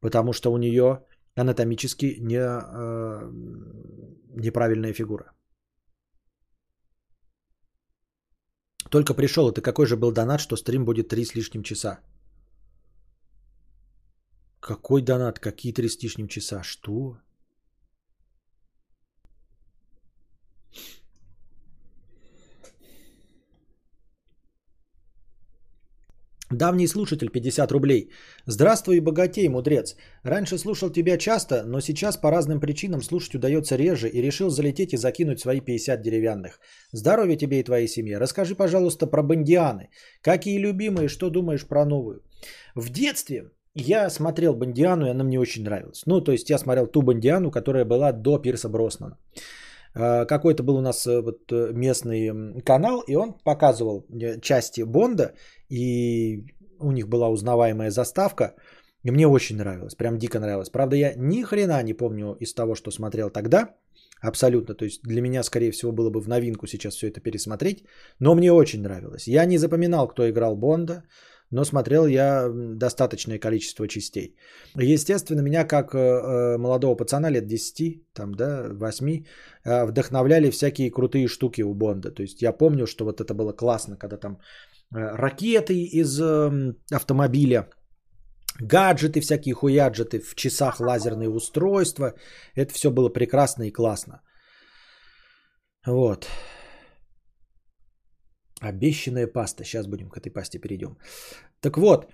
Потому 0.00 0.32
что 0.32 0.52
у 0.52 0.58
нее 0.58 1.00
анатомически 1.34 2.16
не, 2.20 2.38
э, 2.38 3.30
неправильная 4.36 4.92
фигура. 4.92 5.32
Только 8.90 9.14
пришел, 9.14 9.50
это 9.50 9.60
какой 9.60 9.86
же 9.86 9.96
был 9.96 10.12
донат, 10.12 10.40
что 10.40 10.56
стрим 10.56 10.84
будет 10.84 11.08
3 11.08 11.24
с 11.24 11.34
лишним 11.34 11.62
часа? 11.62 12.00
Какой 14.60 15.02
донат? 15.02 15.38
Какие 15.38 15.72
3 15.72 15.88
с 15.88 16.02
лишним 16.02 16.28
часа? 16.28 16.62
Что? 16.62 17.18
Давний 26.50 26.86
слушатель 26.86 27.30
50 27.30 27.72
рублей. 27.72 28.10
Здравствуй, 28.46 29.00
богатей, 29.00 29.48
мудрец. 29.48 29.96
Раньше 30.22 30.58
слушал 30.58 30.90
тебя 30.90 31.16
часто, 31.16 31.64
но 31.64 31.80
сейчас 31.80 32.16
по 32.16 32.30
разным 32.30 32.60
причинам 32.60 33.02
слушать 33.02 33.34
удается 33.34 33.76
реже 33.76 34.08
и 34.08 34.22
решил 34.22 34.50
залететь 34.50 34.92
и 34.92 34.98
закинуть 34.98 35.40
свои 35.40 35.60
50 35.60 36.02
деревянных. 36.02 36.60
Здоровья 36.92 37.36
тебе 37.36 37.60
и 37.60 37.64
твоей 37.64 37.88
семье. 37.88 38.18
Расскажи, 38.18 38.54
пожалуйста, 38.54 39.06
про 39.06 39.22
бандианы. 39.22 39.88
Какие 40.20 40.58
любимые, 40.58 41.08
что 41.08 41.30
думаешь 41.30 41.66
про 41.66 41.86
новую? 41.86 42.22
В 42.74 42.90
детстве 42.90 43.50
я 43.74 44.10
смотрел 44.10 44.54
Бандиану, 44.54 45.06
и 45.06 45.10
она 45.10 45.24
мне 45.24 45.40
очень 45.40 45.64
нравилась. 45.64 46.02
Ну, 46.06 46.20
то 46.20 46.32
есть 46.32 46.50
я 46.50 46.58
смотрел 46.58 46.86
ту 46.86 47.02
Бандиану, 47.02 47.50
которая 47.50 47.84
была 47.84 48.12
до 48.12 48.38
Пирса 48.38 48.68
Броснана. 48.68 49.16
А, 49.94 50.24
какой-то 50.24 50.62
был 50.62 50.76
у 50.76 50.80
нас 50.80 51.06
э, 51.06 51.20
вот 51.20 51.52
э, 51.52 51.72
местный 51.72 52.62
канал, 52.62 53.02
и 53.06 53.16
он 53.16 53.34
показывал 53.44 54.06
э, 54.10 54.40
части 54.40 54.84
Бонда, 54.84 55.32
и 55.68 56.44
у 56.80 56.92
них 56.92 57.08
была 57.08 57.28
узнаваемая 57.28 57.90
заставка, 57.90 58.54
и 59.04 59.10
мне 59.10 59.26
очень 59.26 59.56
нравилось, 59.56 59.94
прям 59.94 60.18
дико 60.18 60.40
нравилось. 60.40 60.70
Правда, 60.70 60.96
я 60.96 61.14
ни 61.16 61.42
хрена 61.42 61.82
не 61.82 61.94
помню 61.94 62.36
из 62.40 62.54
того, 62.54 62.74
что 62.74 62.90
смотрел 62.90 63.30
тогда, 63.30 63.74
абсолютно, 64.20 64.74
то 64.74 64.84
есть 64.84 65.02
для 65.02 65.20
меня, 65.20 65.42
скорее 65.42 65.70
всего, 65.70 65.92
было 65.92 66.10
бы 66.10 66.20
в 66.20 66.28
новинку 66.28 66.66
сейчас 66.66 66.94
все 66.94 67.08
это 67.08 67.20
пересмотреть, 67.20 67.84
но 68.20 68.34
мне 68.34 68.52
очень 68.52 68.82
нравилось. 68.82 69.28
Я 69.28 69.44
не 69.44 69.58
запоминал, 69.58 70.08
кто 70.08 70.28
играл 70.28 70.56
Бонда, 70.56 71.04
но 71.50 71.64
смотрел 71.64 72.06
я 72.06 72.48
достаточное 72.52 73.38
количество 73.38 73.86
частей. 73.86 74.36
Естественно, 74.76 75.42
меня 75.42 75.64
как 75.64 75.94
э, 75.94 75.98
э, 75.98 76.58
молодого 76.58 76.96
пацана 76.96 77.30
лет 77.30 77.46
10, 77.46 78.12
там, 78.12 78.34
да, 78.34 78.68
8, 78.72 79.24
э, 79.64 79.84
вдохновляли 79.86 80.50
всякие 80.50 80.90
крутые 80.90 81.28
штуки 81.28 81.62
у 81.62 81.74
Бонда. 81.74 82.10
То 82.10 82.22
есть 82.22 82.42
я 82.42 82.52
помню, 82.52 82.86
что 82.86 83.04
вот 83.04 83.20
это 83.20 83.34
было 83.34 83.52
классно, 83.52 83.96
когда 83.96 84.16
там 84.16 84.38
ракеты 84.90 85.74
из 85.74 86.20
автомобиля, 86.92 87.68
гаджеты 88.60 89.20
всякие 89.20 89.54
хуяджеты, 89.54 90.20
в 90.20 90.34
часах 90.34 90.80
лазерные 90.80 91.28
устройства. 91.28 92.14
Это 92.54 92.72
все 92.72 92.90
было 92.90 93.08
прекрасно 93.08 93.64
и 93.64 93.72
классно. 93.72 94.20
Вот. 95.86 96.26
Обещанная 98.60 99.26
паста. 99.26 99.64
Сейчас 99.64 99.86
будем 99.86 100.08
к 100.08 100.16
этой 100.16 100.30
пасте 100.30 100.58
перейдем. 100.58 100.96
Так 101.60 101.76
вот, 101.76 102.06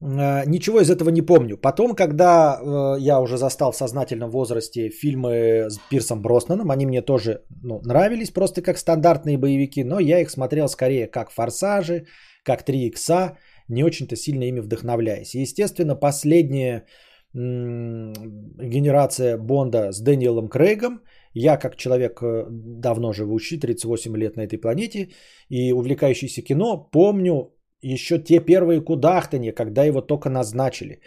э, 0.00 0.44
ничего 0.46 0.80
из 0.80 0.90
этого 0.90 1.10
не 1.10 1.22
помню. 1.22 1.56
Потом, 1.56 1.94
когда 1.94 2.58
э, 2.60 2.96
я 3.00 3.20
уже 3.20 3.36
застал 3.36 3.72
в 3.72 3.76
сознательном 3.76 4.30
возрасте 4.30 4.90
фильмы 4.90 5.70
с 5.70 5.78
Пирсом 5.90 6.22
Броснаном, 6.22 6.70
они 6.70 6.86
мне 6.86 7.02
тоже 7.02 7.42
ну, 7.62 7.80
нравились 7.84 8.30
просто 8.30 8.62
как 8.62 8.78
стандартные 8.78 9.38
боевики, 9.38 9.84
но 9.84 10.00
я 10.00 10.20
их 10.20 10.30
смотрел 10.30 10.68
скорее 10.68 11.06
как 11.06 11.30
«Форсажи», 11.30 12.06
как 12.44 12.62
«Три 12.62 12.86
икса», 12.86 13.36
не 13.68 13.84
очень-то 13.84 14.16
сильно 14.16 14.44
ими 14.44 14.60
вдохновляясь. 14.60 15.34
естественно, 15.34 15.94
последняя 15.94 16.86
генерация 17.34 19.36
Бонда 19.36 19.92
с 19.92 20.00
Дэниелом 20.00 20.48
Крейгом– 20.48 21.02
я, 21.38 21.56
как 21.56 21.76
человек 21.76 22.22
э, 22.22 22.46
давно 22.50 23.12
живущий, 23.12 23.58
38 23.58 24.16
лет 24.16 24.36
на 24.36 24.42
этой 24.42 24.58
планете 24.58 25.08
и 25.48 25.72
увлекающийся 25.72 26.42
кино, 26.42 26.88
помню 26.92 27.52
еще 27.82 28.18
те 28.18 28.40
первые 28.40 28.80
кудахтания, 28.80 29.52
когда 29.52 29.84
его 29.84 30.00
только 30.00 30.30
назначили. 30.30 31.00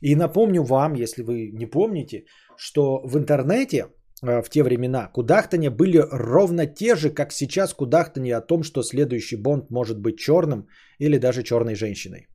И 0.00 0.16
напомню 0.16 0.62
вам, 0.62 0.94
если 0.94 1.22
вы 1.22 1.50
не 1.52 1.66
помните, 1.66 2.24
что 2.56 3.00
в 3.04 3.16
интернете 3.16 3.86
э, 4.22 4.42
в 4.42 4.50
те 4.50 4.62
времена 4.62 5.10
кудахтания 5.12 5.70
были 5.70 6.04
ровно 6.10 6.66
те 6.66 6.96
же, 6.96 7.10
как 7.10 7.32
сейчас 7.32 7.74
кудахтания 7.74 8.36
о 8.36 8.46
том, 8.46 8.62
что 8.62 8.82
следующий 8.82 9.36
Бонд 9.36 9.70
может 9.70 9.98
быть 10.00 10.18
черным 10.18 10.66
или 10.98 11.18
даже 11.18 11.42
черной 11.42 11.74
женщиной. 11.74 12.26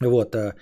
Вот. 0.00 0.34
Э, 0.34 0.54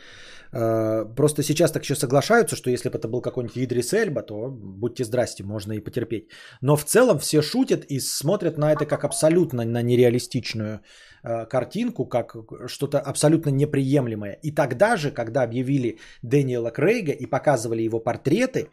э, 0.53 1.07
просто 1.17 1.43
сейчас 1.43 1.73
так 1.73 1.83
еще 1.83 1.95
соглашаются, 1.95 2.57
что 2.57 2.71
если 2.71 2.89
бы 2.89 2.99
это 2.99 3.09
был 3.09 3.21
какой-нибудь 3.21 3.59
Идрис 3.59 3.93
Эльба, 3.93 4.23
то 4.23 4.49
будьте 4.51 5.05
здрасте, 5.05 5.45
можно 5.45 5.73
и 5.73 5.81
потерпеть. 5.81 6.29
Но 6.61 6.77
в 6.77 6.85
целом 6.85 7.19
все 7.19 7.43
шутят 7.43 7.85
и 7.89 8.01
смотрят 8.01 8.59
на 8.59 8.73
это 8.73 8.87
как 8.87 9.05
абсолютно 9.05 9.65
на 9.65 9.83
нереалистичную 9.83 10.81
э, 11.25 11.47
картинку, 11.47 12.07
как 12.07 12.37
что-то 12.67 13.01
абсолютно 13.01 13.51
неприемлемое. 13.51 14.39
И 14.43 14.53
тогда 14.55 14.97
же, 14.97 15.11
когда 15.11 15.43
объявили 15.43 15.99
Дэниела 16.23 16.71
Крейга 16.71 17.13
и 17.13 17.27
показывали 17.27 17.83
его 17.83 18.01
портреты, 18.01 18.69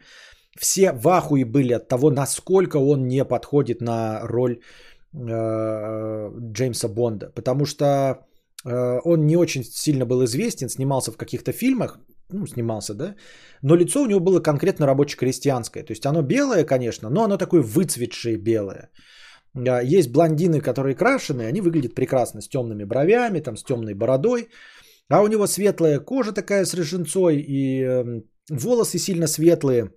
все 0.58 0.92
в 0.92 1.08
ахуе 1.08 1.44
были 1.44 1.72
от 1.72 1.88
того, 1.88 2.10
насколько 2.10 2.76
он 2.76 3.08
не 3.08 3.24
подходит 3.24 3.80
на 3.80 4.20
роль 4.22 4.60
Джеймса 5.14 6.88
Бонда. 6.88 7.30
Потому 7.34 7.64
что 7.64 8.26
он 8.64 9.26
не 9.26 9.36
очень 9.36 9.64
сильно 9.64 10.06
был 10.06 10.24
известен, 10.24 10.68
снимался 10.68 11.12
в 11.12 11.16
каких-то 11.16 11.52
фильмах, 11.52 11.98
ну, 12.32 12.46
снимался, 12.46 12.94
да, 12.94 13.14
но 13.62 13.76
лицо 13.76 14.02
у 14.02 14.06
него 14.06 14.20
было 14.20 14.40
конкретно 14.40 14.86
рабоче-крестьянское. 14.86 15.82
То 15.82 15.92
есть 15.92 16.06
оно 16.06 16.22
белое, 16.22 16.64
конечно, 16.64 17.10
но 17.10 17.24
оно 17.24 17.36
такое 17.36 17.62
выцветшее 17.62 18.36
белое. 18.36 18.90
А, 19.54 19.82
есть 19.82 20.12
блондины, 20.12 20.60
которые 20.60 20.94
крашеные, 20.94 21.48
они 21.48 21.60
выглядят 21.60 21.94
прекрасно, 21.94 22.40
с 22.40 22.48
темными 22.48 22.84
бровями, 22.84 23.40
там, 23.40 23.56
с 23.56 23.64
темной 23.64 23.94
бородой. 23.94 24.48
А 25.08 25.22
у 25.22 25.28
него 25.28 25.46
светлая 25.46 26.00
кожа 26.00 26.32
такая 26.32 26.64
с 26.64 26.74
рыженцой, 26.74 27.36
и 27.36 27.82
э, 27.82 28.22
волосы 28.50 28.98
сильно 28.98 29.26
светлые. 29.26 29.90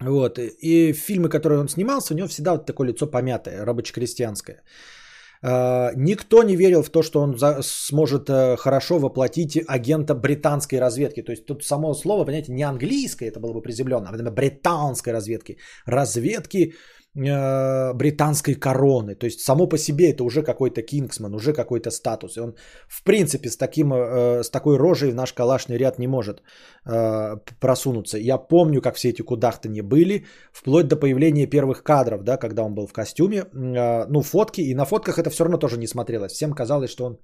Вот. 0.00 0.38
И 0.38 0.92
фильмы, 0.92 1.28
которые 1.28 1.60
он 1.60 1.68
снимался, 1.68 2.14
у 2.14 2.16
него 2.16 2.28
всегда 2.28 2.52
вот 2.52 2.66
такое 2.66 2.88
лицо 2.88 3.06
помятое, 3.06 3.64
рабоче-крестьянское. 3.64 4.54
Uh, 4.54 4.99
никто 5.42 6.42
не 6.42 6.56
верил 6.56 6.82
в 6.82 6.90
то, 6.90 7.02
что 7.02 7.20
он 7.20 7.38
сможет 7.62 8.28
uh, 8.28 8.56
хорошо 8.56 8.98
воплотить 8.98 9.58
агента 9.66 10.14
британской 10.14 10.78
разведки. 10.78 11.22
То 11.22 11.32
есть 11.32 11.46
тут 11.46 11.64
само 11.64 11.94
слово, 11.94 12.24
понимаете, 12.24 12.52
не 12.52 12.62
английское, 12.62 13.28
это 13.28 13.40
было 13.40 13.52
бы 13.52 13.62
приземленно, 13.62 14.08
а 14.08 14.30
британской 14.30 15.12
разведки. 15.12 15.56
Разведки 15.86 16.74
Э, 16.74 16.99
британской 17.14 18.54
короны. 18.54 19.16
То 19.16 19.26
есть 19.26 19.40
само 19.40 19.66
по 19.68 19.78
себе 19.78 20.10
это 20.10 20.22
уже 20.22 20.42
какой-то 20.42 20.82
кингсман, 20.82 21.34
уже 21.34 21.52
какой-то 21.52 21.90
статус. 21.90 22.36
И 22.36 22.40
он 22.40 22.54
в 22.88 23.02
принципе 23.04 23.50
с, 23.50 23.56
таким, 23.56 23.92
э, 23.92 24.42
с 24.44 24.50
такой 24.50 24.76
рожей 24.76 25.10
в 25.10 25.14
наш 25.14 25.32
калашный 25.32 25.76
ряд 25.76 25.98
не 25.98 26.06
может 26.06 26.42
э, 26.86 27.36
просунуться. 27.60 28.18
Я 28.18 28.38
помню, 28.38 28.80
как 28.80 28.94
все 28.94 29.08
эти 29.08 29.22
кудахтания 29.22 29.82
были, 29.82 30.24
вплоть 30.52 30.86
до 30.86 30.96
появления 30.96 31.46
первых 31.46 31.82
кадров, 31.82 32.22
да, 32.22 32.36
когда 32.36 32.62
он 32.62 32.74
был 32.74 32.86
в 32.86 32.92
костюме. 32.92 33.44
Ну, 33.52 34.22
фотки, 34.22 34.60
и 34.60 34.74
на 34.74 34.84
фотках 34.84 35.18
это 35.18 35.30
все 35.30 35.44
равно 35.44 35.58
тоже 35.58 35.78
не 35.78 35.88
смотрелось. 35.88 36.32
Всем 36.32 36.52
казалось, 36.52 36.90
что 36.90 37.06
он 37.06 37.18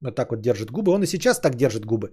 вот 0.00 0.16
так 0.16 0.30
вот 0.30 0.40
держит 0.40 0.70
губы. 0.70 0.92
Он 0.92 1.02
и 1.02 1.06
сейчас 1.06 1.40
так 1.40 1.54
держит 1.54 1.84
губы 1.84 2.12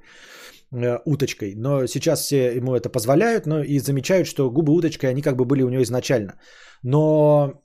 уточкой. 1.05 1.55
Но 1.55 1.87
сейчас 1.87 2.21
все 2.21 2.55
ему 2.55 2.75
это 2.75 2.89
позволяют, 2.89 3.45
но 3.45 3.63
и 3.63 3.79
замечают, 3.79 4.27
что 4.27 4.51
губы 4.51 4.73
уточкой, 4.73 5.09
они 5.09 5.21
как 5.21 5.35
бы 5.37 5.45
были 5.45 5.63
у 5.63 5.69
него 5.69 5.83
изначально. 5.83 6.39
Но 6.83 7.61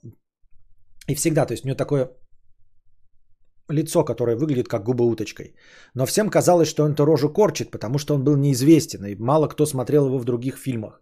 и 1.07 1.15
всегда, 1.15 1.45
то 1.45 1.53
есть 1.53 1.65
у 1.65 1.67
него 1.67 1.77
такое 1.77 2.09
лицо, 3.69 4.03
которое 4.03 4.35
выглядит 4.35 4.67
как 4.67 4.83
губа 4.83 5.03
уточкой. 5.03 5.55
Но 5.95 6.05
всем 6.05 6.29
казалось, 6.29 6.69
что 6.69 6.83
он 6.83 6.93
эту 6.93 7.05
рожу 7.05 7.29
корчит, 7.29 7.71
потому 7.71 7.97
что 7.97 8.15
он 8.15 8.23
был 8.23 8.37
неизвестен, 8.37 9.05
и 9.05 9.15
мало 9.15 9.47
кто 9.47 9.65
смотрел 9.65 10.05
его 10.05 10.19
в 10.19 10.25
других 10.25 10.57
фильмах. 10.57 11.01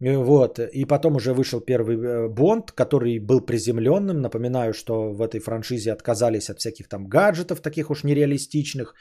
Вот. 0.00 0.58
И 0.58 0.84
потом 0.86 1.16
уже 1.16 1.34
вышел 1.34 1.60
первый 1.60 1.96
э, 1.96 2.28
Бонд, 2.28 2.72
который 2.72 3.18
был 3.18 3.40
приземленным. 3.40 4.22
Напоминаю, 4.22 4.72
что 4.72 5.12
в 5.12 5.20
этой 5.20 5.40
франшизе 5.40 5.92
отказались 5.92 6.48
от 6.48 6.58
всяких 6.58 6.88
там 6.88 7.06
гаджетов, 7.06 7.60
таких 7.60 7.90
уж 7.90 8.02
нереалистичных. 8.04 8.94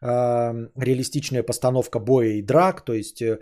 Реалистичная 0.00 1.42
постановка 1.42 1.98
боя 1.98 2.28
и 2.28 2.42
драк, 2.42 2.84
то 2.84 2.92
есть 2.92 3.22
э, 3.22 3.38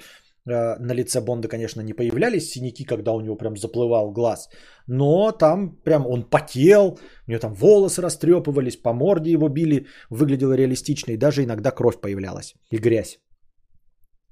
Э, 0.46 0.78
на 0.78 0.94
лице 0.94 1.20
Бонда, 1.20 1.48
конечно, 1.48 1.82
не 1.82 1.94
появлялись 1.94 2.50
синяки, 2.50 2.84
когда 2.84 3.12
у 3.12 3.20
него 3.20 3.36
прям 3.36 3.56
заплывал 3.56 4.12
глаз, 4.12 4.48
но 4.86 5.32
там 5.32 5.76
прям 5.84 6.06
он 6.06 6.30
потел, 6.30 6.98
у 7.26 7.30
него 7.30 7.40
там 7.40 7.54
волосы 7.54 8.02
растрепывались, 8.02 8.82
по 8.82 8.92
морде 8.92 9.30
его 9.30 9.48
били, 9.48 9.86
выглядело 10.10 10.52
реалистично, 10.56 11.12
и 11.12 11.16
даже 11.16 11.42
иногда 11.42 11.70
кровь 11.70 12.00
появлялась 12.00 12.54
и 12.70 12.78
грязь. 12.78 13.18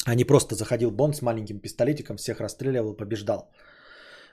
А 0.05 0.15
не 0.15 0.25
просто 0.25 0.55
заходил 0.55 0.91
Бонд 0.91 1.17
с 1.17 1.23
маленьким 1.23 1.61
пистолетиком, 1.61 2.17
всех 2.17 2.41
расстреливал, 2.41 2.95
побеждал. 2.95 3.51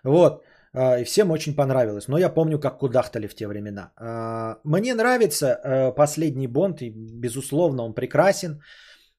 Вот. 0.03 0.43
Э, 0.73 1.01
и 1.01 1.03
всем 1.03 1.31
очень 1.31 1.55
понравилось. 1.55 2.07
Но 2.07 2.17
я 2.17 2.29
помню, 2.29 2.59
как 2.59 2.79
кудахтали 2.79 3.27
в 3.27 3.35
те 3.35 3.47
времена. 3.47 3.91
Э, 3.99 4.59
мне 4.63 4.93
нравится 4.93 5.93
последний 5.95 6.47
Бонд, 6.47 6.81
и 6.81 6.89
безусловно 6.89 7.83
он 7.83 7.93
прекрасен. 7.93 8.61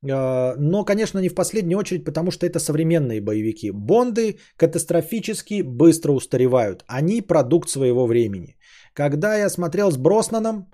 А, 0.09 0.55
но, 0.57 0.85
конечно, 0.85 1.19
не 1.19 1.29
в 1.29 1.35
последнюю 1.35 1.79
очередь, 1.79 2.05
потому 2.05 2.31
что 2.31 2.47
это 2.47 2.59
современные 2.59 3.21
боевики. 3.21 3.71
Бонды 3.71 4.39
катастрофически 4.57 5.63
быстро 5.63 6.13
устаревают. 6.13 6.85
Они 6.87 7.23
продукт 7.23 7.69
своего 7.69 8.07
времени. 8.07 8.57
Когда 8.95 9.37
я 9.37 9.51
смотрел 9.51 9.91
с 9.91 9.97
Броснаном, 9.97 10.71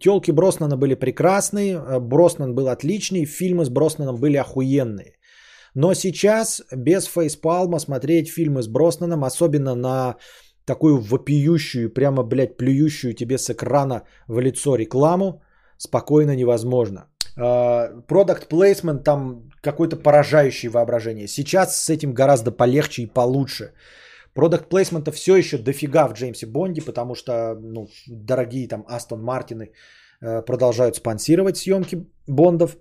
телки 0.00 0.30
Броснана 0.30 0.76
были 0.76 0.94
прекрасные, 0.94 1.76
а, 1.76 2.00
Броснан 2.00 2.54
был 2.54 2.68
отличный, 2.68 3.26
фильмы 3.26 3.64
с 3.64 3.68
Броснаном 3.68 4.18
были 4.18 4.36
охуенные. 4.36 5.16
Но 5.74 5.94
сейчас 5.94 6.62
без 6.72 7.06
фейспалма 7.06 7.78
смотреть 7.78 8.28
фильмы 8.28 8.62
с 8.62 8.68
Броснаном, 8.68 9.24
особенно 9.24 9.74
на 9.74 10.16
такую 10.64 10.98
вопиющую, 10.98 11.90
прямо, 11.90 12.22
блядь, 12.22 12.56
плюющую 12.56 13.14
тебе 13.14 13.38
с 13.38 13.50
экрана 13.50 14.02
в 14.28 14.40
лицо 14.40 14.76
рекламу, 14.76 15.42
спокойно 15.76 16.36
невозможно. 16.36 17.06
Продукт 18.06 18.48
плейсмент 18.48 19.04
там 19.04 19.50
какой-то 19.62 19.96
поражающий 19.96 20.68
воображение. 20.68 21.28
Сейчас 21.28 21.76
с 21.76 21.90
этим 21.90 22.12
гораздо 22.12 22.52
полегче 22.52 23.02
и 23.02 23.06
получше. 23.06 23.72
Продукт 24.34 24.68
плейсмента 24.68 25.10
все 25.10 25.36
еще 25.36 25.58
дофига 25.58 26.08
в 26.08 26.12
Джеймсе 26.12 26.46
Бонде, 26.46 26.82
потому 26.82 27.14
что 27.14 27.56
ну, 27.60 27.88
дорогие 28.06 28.68
там 28.68 28.84
Астон 28.88 29.22
Мартины 29.22 29.72
э, 30.20 30.42
продолжают 30.42 30.96
спонсировать 30.96 31.56
съемки 31.56 32.06
Бондов. 32.28 32.76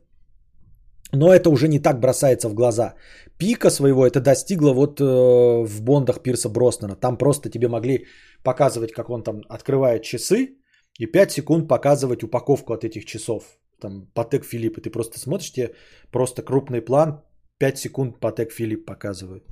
Но 1.12 1.34
это 1.34 1.50
уже 1.50 1.68
не 1.68 1.80
так 1.80 2.00
бросается 2.00 2.50
в 2.50 2.54
глаза. 2.54 2.94
Пика 3.38 3.70
своего 3.70 4.06
это 4.06 4.20
достигло 4.20 4.74
вот 4.74 5.02
э, 5.02 5.04
в 5.04 5.82
Бондах 5.82 6.22
Пирса 6.22 6.50
Броснана. 6.50 6.96
Там 6.96 7.18
просто 7.18 7.50
тебе 7.50 7.68
могли 7.68 8.06
показывать, 8.44 8.92
как 8.92 9.10
он 9.10 9.24
там 9.24 9.42
открывает 9.50 10.04
часы, 10.04 10.56
и 11.00 11.06
5 11.06 11.32
секунд 11.32 11.68
показывать 11.68 12.24
упаковку 12.24 12.74
от 12.74 12.84
этих 12.84 13.06
часов 13.06 13.44
там 13.80 14.08
Патек 14.14 14.46
Филипп, 14.46 14.78
и 14.78 14.82
ты 14.82 14.90
просто 14.90 15.20
смотришь, 15.20 15.52
тебе 15.52 15.72
просто 16.12 16.42
крупный 16.42 16.82
план, 16.82 17.22
5 17.58 17.78
секунд 17.78 18.20
Патек 18.20 18.52
Филипп 18.52 18.86
показывают. 18.86 19.44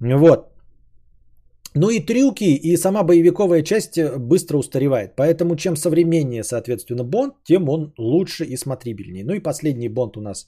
Вот. 0.00 0.55
Ну 1.76 1.90
и 1.90 2.00
трюки, 2.00 2.44
и 2.44 2.76
сама 2.76 3.02
боевиковая 3.02 3.62
часть 3.62 3.98
э, 3.98 4.16
быстро 4.18 4.58
устаревает. 4.58 5.14
Поэтому 5.16 5.56
чем 5.56 5.76
современнее, 5.76 6.42
соответственно, 6.42 7.04
Бонд, 7.04 7.34
тем 7.44 7.68
он 7.68 7.92
лучше 7.98 8.44
и 8.44 8.56
смотрибельнее. 8.56 9.24
Ну 9.24 9.34
и 9.34 9.42
последний 9.42 9.88
Бонд 9.90 10.16
у 10.16 10.20
нас 10.20 10.46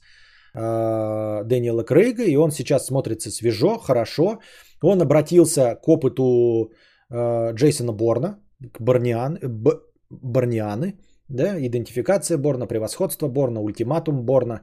э, 0.55 1.43
Дэниела 1.45 1.83
Крейга, 1.83 2.23
и 2.23 2.35
он 2.35 2.51
сейчас 2.51 2.85
смотрится 2.85 3.29
свежо, 3.29 3.77
хорошо. 3.77 4.39
Он 4.81 5.01
обратился 5.01 5.75
к 5.75 5.87
опыту 5.87 6.71
э, 7.11 7.53
Джейсона 7.53 7.93
Борна, 7.93 8.39
к 8.73 8.81
Барниан, 8.81 9.37
Б, 9.43 9.79
Барнианы, 10.09 10.95
да, 11.27 11.59
идентификация 11.59 12.39
Борна, 12.39 12.65
превосходство 12.65 13.27
Борна, 13.27 13.61
ультиматум 13.61 14.25
Борна. 14.25 14.61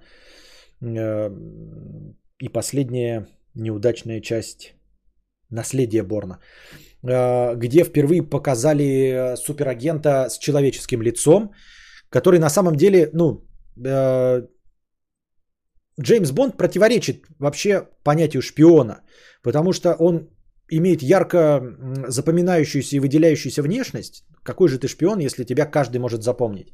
Э, 0.83 1.31
и 2.41 2.49
последняя 2.49 3.27
неудачная 3.55 4.21
часть 4.21 4.76
наследие 5.51 6.03
Борна, 6.03 6.39
э, 7.03 7.55
где 7.57 7.85
впервые 7.85 8.23
показали 8.23 8.85
э, 8.85 9.37
суперагента 9.37 10.29
с 10.29 10.39
человеческим 10.39 11.03
лицом, 11.03 11.53
который 12.11 12.39
на 12.39 12.51
самом 12.51 12.77
деле, 12.77 13.11
ну, 13.13 13.43
Джеймс 16.01 16.31
Бонд 16.31 16.57
противоречит 16.57 17.27
вообще 17.39 17.89
понятию 18.05 18.43
шпиона, 18.43 19.03
потому 19.43 19.73
что 19.73 19.95
он 19.99 20.31
имеет 20.71 21.03
ярко 21.03 21.61
запоминающуюся 22.09 22.97
и 22.97 23.01
выделяющуюся 23.01 23.63
внешность, 23.63 24.25
какой 24.43 24.69
же 24.69 24.79
ты 24.79 24.89
шпион, 24.89 25.19
если 25.21 25.45
тебя 25.45 25.67
каждый 25.67 25.99
может 25.99 26.23
запомнить. 26.23 26.73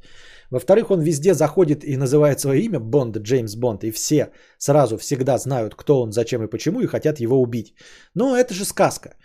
Во-вторых, 0.51 0.91
он 0.91 1.01
везде 1.01 1.33
заходит 1.33 1.83
и 1.83 1.97
называет 1.97 2.39
свое 2.39 2.61
имя 2.61 2.79
Бонд, 2.79 3.17
Джеймс 3.17 3.55
Бонд, 3.55 3.83
и 3.83 3.91
все 3.91 4.31
сразу 4.57 4.97
всегда 4.97 5.37
знают, 5.37 5.75
кто 5.75 6.01
он, 6.01 6.11
зачем 6.11 6.43
и 6.43 6.49
почему, 6.49 6.81
и 6.81 6.87
хотят 6.87 7.19
его 7.19 7.41
убить. 7.41 7.73
Но 8.15 8.35
это 8.35 8.53
же 8.53 8.65
сказка. 8.65 9.15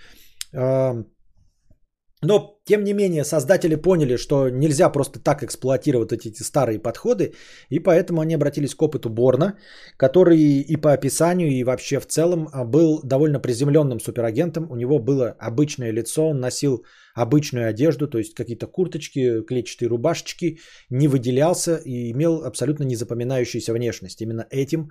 Но, 2.23 2.59
тем 2.65 2.82
не 2.85 2.95
менее, 2.95 3.24
создатели 3.24 3.77
поняли, 3.77 4.16
что 4.16 4.49
нельзя 4.49 4.90
просто 4.90 5.20
так 5.20 5.43
эксплуатировать 5.43 6.12
эти 6.12 6.43
старые 6.43 6.81
подходы, 6.81 7.35
и 7.70 7.78
поэтому 7.78 8.20
они 8.20 8.35
обратились 8.35 8.74
к 8.74 8.82
опыту 8.82 9.09
Борна, 9.09 9.57
который 9.97 10.39
и 10.39 10.77
по 10.77 10.93
описанию, 10.93 11.51
и 11.51 11.65
вообще 11.65 12.01
в 12.01 12.07
целом 12.07 12.49
а, 12.53 12.65
был 12.65 13.01
довольно 13.05 13.39
приземленным 13.39 14.01
суперагентом. 14.01 14.66
У 14.70 14.77
него 14.77 14.99
было 14.99 15.36
обычное 15.39 15.93
лицо, 15.93 16.28
он 16.28 16.40
носил 16.40 16.85
обычную 17.15 17.69
одежду, 17.69 18.09
то 18.09 18.19
есть 18.19 18.35
какие-то 18.35 18.66
курточки, 18.66 19.43
клетчатые 19.43 19.89
рубашечки, 19.89 20.59
не 20.90 21.07
выделялся 21.07 21.77
и 21.77 22.11
имел 22.11 22.45
абсолютно 22.45 22.85
незапоминающуюся 22.85 23.73
внешность. 23.73 24.20
Именно 24.20 24.47
этим, 24.51 24.90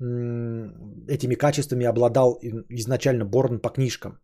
этими 0.00 1.36
качествами 1.36 1.86
обладал 1.86 2.40
изначально 2.70 3.24
Борн 3.24 3.60
по 3.60 3.68
книжкам. 3.68 4.18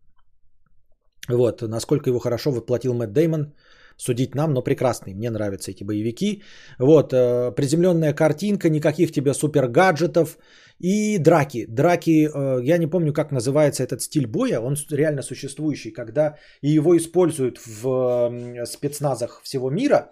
Вот, 1.29 1.63
насколько 1.63 2.11
его 2.11 2.19
хорошо 2.19 2.51
воплотил 2.51 2.95
Мэтт 2.95 3.13
Деймон, 3.13 3.55
судить 3.97 4.35
нам, 4.35 4.53
но 4.53 4.63
прекрасный. 4.63 5.15
Мне 5.15 5.31
нравятся 5.31 5.71
эти 5.71 5.85
боевики. 5.85 6.43
Вот, 6.79 7.13
э, 7.13 7.53
приземленная 7.57 8.15
картинка, 8.15 8.69
никаких 8.69 9.13
тебе 9.13 9.35
супер 9.35 9.69
гаджетов 9.69 10.39
и 10.81 11.19
драки. 11.19 11.67
Драки, 11.69 12.29
э, 12.29 12.61
я 12.65 12.79
не 12.79 12.87
помню, 12.87 13.13
как 13.13 13.33
называется 13.33 13.83
этот 13.83 14.03
стиль 14.03 14.27
боя, 14.27 14.61
он 14.61 14.77
реально 14.91 15.23
существующий, 15.23 15.93
когда 15.93 16.37
и 16.63 16.71
его 16.71 16.97
используют 16.97 17.59
в 17.59 18.65
спецназах 18.67 19.41
всего 19.43 19.71
мира. 19.71 20.11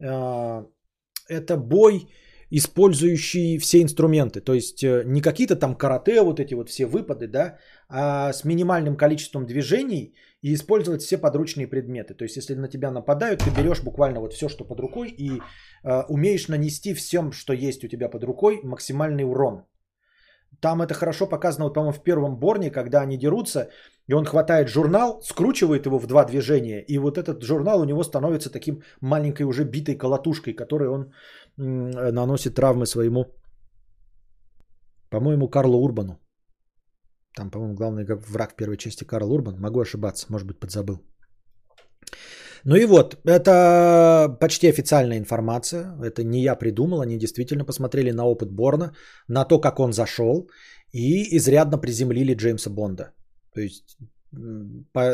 Э, 0.00 0.64
это 1.28 1.56
бой 1.56 2.08
использующий 2.54 3.58
все 3.58 3.80
инструменты. 3.80 4.40
То 4.42 4.52
есть 4.52 4.82
не 4.82 5.22
какие-то 5.22 5.56
там 5.56 5.74
карате, 5.74 6.20
вот 6.20 6.38
эти 6.38 6.54
вот 6.54 6.68
все 6.68 6.84
выпады, 6.84 7.26
да, 7.26 7.56
а 7.88 8.30
с 8.32 8.44
минимальным 8.44 8.96
количеством 8.96 9.46
движений 9.46 10.14
и 10.42 10.52
использовать 10.54 11.02
все 11.02 11.18
подручные 11.18 11.66
предметы. 11.66 12.14
То 12.14 12.24
есть 12.24 12.36
если 12.36 12.54
на 12.54 12.68
тебя 12.68 12.90
нападают, 12.90 13.40
ты 13.40 13.50
берешь 13.50 13.82
буквально 13.82 14.20
вот 14.20 14.32
все, 14.32 14.48
что 14.48 14.64
под 14.64 14.80
рукой 14.80 15.08
и 15.08 15.30
э, 15.30 16.02
умеешь 16.08 16.48
нанести 16.48 16.94
всем, 16.94 17.32
что 17.32 17.52
есть 17.52 17.84
у 17.84 17.88
тебя 17.88 18.08
под 18.08 18.24
рукой, 18.24 18.60
максимальный 18.64 19.24
урон. 19.24 19.64
Там 20.60 20.82
это 20.82 20.94
хорошо 20.94 21.26
показано, 21.26 21.64
вот, 21.64 21.74
по-моему, 21.74 21.92
в 21.92 22.02
первом 22.02 22.36
Борне, 22.36 22.70
когда 22.70 23.00
они 23.00 23.16
дерутся, 23.16 23.70
и 24.08 24.14
он 24.14 24.24
хватает 24.24 24.68
журнал, 24.68 25.22
скручивает 25.22 25.86
его 25.86 25.98
в 25.98 26.06
два 26.06 26.24
движения, 26.24 26.84
и 26.88 26.98
вот 26.98 27.18
этот 27.18 27.42
журнал 27.42 27.80
у 27.80 27.84
него 27.84 28.02
становится 28.02 28.50
таким 28.50 28.82
маленькой 29.00 29.44
уже 29.44 29.64
битой 29.64 29.96
колотушкой, 29.96 30.54
которой 30.54 30.88
он 30.88 31.12
м- 31.58 31.90
наносит 32.14 32.54
травмы 32.54 32.86
своему, 32.86 33.24
по-моему, 35.10 35.48
Карлу 35.48 35.78
Урбану. 35.78 36.21
Там, 37.36 37.50
по-моему, 37.50 37.74
главный 37.74 38.04
враг 38.04 38.52
в 38.52 38.56
первой 38.56 38.76
части 38.76 39.04
Карл 39.04 39.32
Урбан. 39.32 39.58
Могу 39.58 39.80
ошибаться, 39.80 40.26
может 40.28 40.46
быть, 40.46 40.60
подзабыл. 40.60 41.00
Ну 42.64 42.76
и 42.76 42.84
вот, 42.84 43.16
это 43.24 44.36
почти 44.40 44.68
официальная 44.68 45.18
информация. 45.18 45.96
Это 46.02 46.22
не 46.24 46.42
я 46.42 46.54
придумал, 46.54 47.00
они 47.00 47.18
действительно 47.18 47.64
посмотрели 47.64 48.12
на 48.12 48.24
опыт 48.24 48.52
Борна, 48.52 48.94
на 49.28 49.44
то, 49.44 49.60
как 49.60 49.80
он 49.80 49.92
зашел, 49.92 50.48
и 50.92 51.36
изрядно 51.36 51.78
приземлили 51.78 52.34
Джеймса 52.34 52.70
Бонда. 52.70 53.12
То 53.54 53.60
есть 53.60 53.98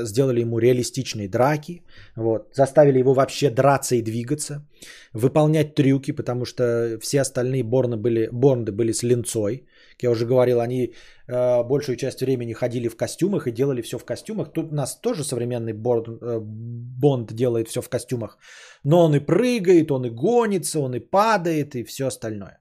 сделали 0.05 0.41
ему 0.41 0.59
реалистичные 0.59 1.29
драки, 1.29 1.83
вот, 2.17 2.55
заставили 2.55 3.01
его 3.01 3.15
вообще 3.15 3.51
драться 3.51 3.97
и 3.97 4.03
двигаться, 4.03 4.67
выполнять 5.13 5.75
трюки, 5.75 6.13
потому 6.13 6.45
что 6.45 6.99
все 7.01 7.21
остальные 7.21 7.65
Борны 7.65 7.97
были, 7.97 8.29
Бонды 8.33 8.73
были 8.73 8.93
с 8.93 9.03
линцой. 9.03 9.67
Как 9.99 10.05
я 10.05 10.11
уже 10.11 10.27
говорил, 10.27 10.61
они 10.61 10.95
э, 11.27 11.65
большую 11.65 11.97
часть 11.97 12.21
времени 12.21 12.53
ходили 12.53 12.89
в 12.89 12.97
костюмах 12.97 13.49
и 13.49 13.51
делали 13.51 13.83
все 13.83 13.99
в 13.99 14.05
костюмах. 14.05 14.53
Тут 14.53 14.71
у 14.71 14.75
нас 14.75 15.01
тоже 15.01 15.25
современный 15.25 15.73
Бонд, 15.73 16.09
э, 16.09 16.39
Бонд 16.41 17.33
делает 17.33 17.69
все 17.69 17.83
в 17.83 17.89
костюмах. 17.89 18.39
Но 18.85 19.05
он 19.05 19.17
и 19.17 19.19
прыгает, 19.19 19.91
он 19.91 20.05
и 20.05 20.11
гонится, 20.11 20.79
он 20.79 20.95
и 20.95 21.01
падает 21.01 21.75
и 21.75 21.83
все 21.83 22.07
остальное. 22.07 22.61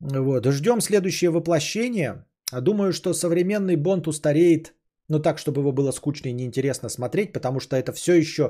Вот. 0.00 0.46
Ждем 0.46 0.80
следующее 0.80 1.30
воплощение. 1.30 2.24
Думаю, 2.60 2.92
что 2.92 3.14
современный 3.14 3.76
Бонд 3.76 4.08
устареет, 4.08 4.74
ну 5.08 5.22
так, 5.22 5.38
чтобы 5.38 5.60
его 5.60 5.72
было 5.72 5.92
скучно 5.92 6.28
и 6.28 6.32
неинтересно 6.32 6.88
смотреть, 6.88 7.32
потому 7.32 7.60
что 7.60 7.76
это 7.76 7.92
все 7.92 8.14
еще 8.14 8.42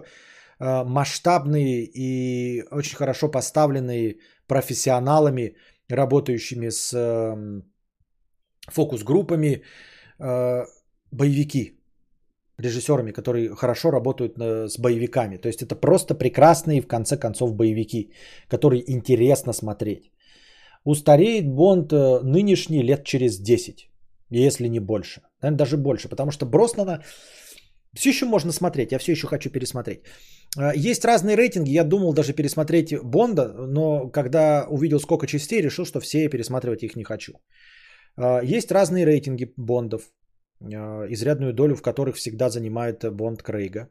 э, 0.59 0.85
масштабные 0.85 1.85
и 1.85 2.64
очень 2.70 2.97
хорошо 2.97 3.31
поставленные 3.31 4.16
профессионалами, 4.47 5.56
работающими 5.90 6.70
с 6.70 6.94
э, 6.94 7.62
фокус-группами, 8.70 9.62
э, 10.18 10.64
боевики, 11.10 11.78
режиссерами, 12.59 13.12
которые 13.12 13.55
хорошо 13.55 13.90
работают 13.90 14.39
э, 14.39 14.68
с 14.68 14.78
боевиками. 14.78 15.36
То 15.36 15.48
есть 15.48 15.62
это 15.62 15.74
просто 15.74 16.14
прекрасные, 16.14 16.80
в 16.80 16.86
конце 16.86 17.16
концов, 17.16 17.55
боевики, 17.55 18.12
которые 18.48 18.82
интересно 18.93 19.52
смотреть. 19.52 20.12
Устареет 20.84 21.48
Бонд 21.48 21.93
э, 21.93 22.20
нынешний 22.22 22.82
лет 22.82 23.05
через 23.05 23.39
10, 23.39 23.90
если 24.30 24.68
не 24.68 24.80
больше. 24.80 25.22
Наверное, 25.43 25.59
даже 25.59 25.76
больше, 25.76 26.09
потому 26.09 26.30
что 26.30 26.47
Броснана 26.47 27.02
все 27.94 28.10
еще 28.10 28.26
можно 28.26 28.52
смотреть, 28.52 28.93
я 28.93 28.98
все 28.98 29.12
еще 29.12 29.26
хочу 29.26 29.51
пересмотреть. 29.51 30.01
Есть 30.74 31.05
разные 31.05 31.36
рейтинги, 31.36 31.70
я 31.70 31.84
думал 31.84 32.12
даже 32.12 32.32
пересмотреть 32.34 32.94
Бонда, 33.02 33.52
но 33.68 34.09
когда 34.09 34.66
увидел 34.68 35.01
сколько 35.01 35.26
частей, 35.26 35.62
решил, 35.62 35.86
что 35.86 36.01
все 36.01 36.28
пересматривать 36.28 36.82
их 36.82 36.97
не 36.97 37.05
хочу. 37.05 37.32
А, 38.16 38.40
есть 38.43 38.72
разные 38.72 39.06
рейтинги 39.06 39.52
Бондов, 39.56 40.12
а, 40.60 41.06
изрядную 41.09 41.52
долю 41.52 41.76
в 41.76 41.82
которых 41.82 42.16
всегда 42.16 42.51
занимает 42.51 43.05
Бонд 43.12 43.43
Крейга. 43.43 43.89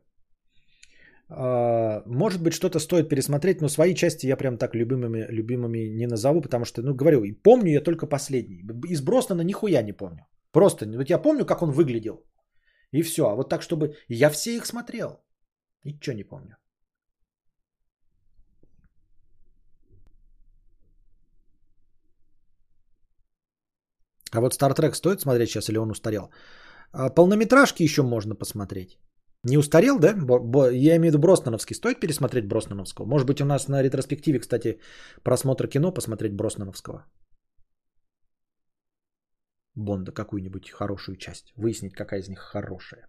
А, 1.29 2.03
может 2.05 2.41
быть, 2.41 2.53
что-то 2.53 2.79
стоит 2.79 3.09
пересмотреть, 3.09 3.61
но 3.61 3.69
свои 3.69 3.95
части 3.95 4.27
я 4.27 4.37
прям 4.37 4.57
так 4.57 4.75
любимыми, 4.75 5.25
любимыми 5.29 5.89
не 5.89 6.07
назову, 6.07 6.41
потому 6.41 6.65
что, 6.65 6.81
ну, 6.81 6.93
говорю, 6.93 7.23
помню 7.43 7.71
я 7.71 7.81
только 7.81 8.05
последний. 8.05 8.63
Из 8.89 9.01
Броснана 9.01 9.41
нихуя 9.41 9.81
не 9.81 9.93
помню. 9.93 10.25
Просто, 10.51 10.85
вот 10.85 11.09
я 11.09 11.17
помню, 11.17 11.45
как 11.45 11.61
он 11.61 11.71
выглядел. 11.71 12.25
И 12.91 13.01
все. 13.03 13.21
А 13.21 13.35
вот 13.35 13.49
так, 13.49 13.61
чтобы 13.61 13.95
я 14.09 14.29
все 14.29 14.57
их 14.57 14.65
смотрел. 14.65 15.21
Ничего 15.85 16.15
не 16.15 16.23
помню. 16.23 16.57
А 24.31 24.39
вот 24.41 24.53
Star 24.53 24.75
Trek 24.75 24.93
стоит 24.93 25.21
смотреть 25.21 25.49
сейчас 25.49 25.69
или 25.69 25.77
он 25.77 25.91
устарел? 25.91 26.31
А, 26.93 27.09
полнометражки 27.09 27.83
еще 27.83 28.01
можно 28.01 28.35
посмотреть. 28.35 28.97
Не 29.43 29.57
устарел, 29.57 29.99
да? 29.99 30.09
Я 30.71 30.95
имею 30.95 31.01
в 31.01 31.15
виду 31.15 31.19
Бросноновский. 31.19 31.75
Стоит 31.75 31.99
пересмотреть 31.99 32.47
Бросноновского? 32.47 33.05
Может 33.05 33.27
быть, 33.27 33.41
у 33.41 33.45
нас 33.45 33.67
на 33.67 33.81
ретроспективе, 33.81 34.39
кстати, 34.39 34.79
просмотр 35.23 35.67
кино 35.67 35.91
посмотреть 35.91 36.33
Бросноновского. 36.35 37.05
Бонда 39.75 40.11
какую-нибудь 40.11 40.69
хорошую 40.69 41.17
часть. 41.17 41.53
Выяснить, 41.55 41.93
какая 41.93 42.19
из 42.19 42.29
них 42.29 42.39
хорошая. 42.39 43.07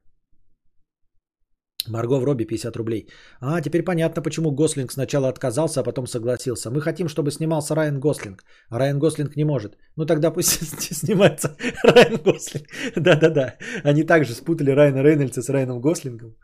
Марго 1.88 2.20
в 2.20 2.24
Робби 2.24 2.44
50 2.44 2.76
рублей. 2.76 3.08
А, 3.40 3.60
теперь 3.60 3.82
понятно, 3.82 4.22
почему 4.22 4.50
Гослинг 4.52 4.92
сначала 4.92 5.28
отказался, 5.28 5.80
а 5.80 5.84
потом 5.84 6.06
согласился. 6.06 6.70
Мы 6.70 6.80
хотим, 6.80 7.08
чтобы 7.08 7.30
снимался 7.30 7.74
Райан 7.74 8.00
Гослинг. 8.00 8.44
А 8.70 8.78
Райан 8.78 8.98
Гослинг 8.98 9.36
не 9.36 9.44
может. 9.44 9.76
Ну 9.96 10.06
тогда 10.06 10.30
пусть 10.30 10.50
снимается 10.94 11.56
Райан 11.84 12.20
Гослинг. 12.24 12.66
Да-да-да. 12.96 13.56
Они 13.84 14.04
также 14.04 14.34
спутали 14.34 14.70
Райана 14.70 15.02
Рейнольдса 15.02 15.42
с 15.42 15.48
Райаном 15.48 15.80
Гослингом. 15.80 16.36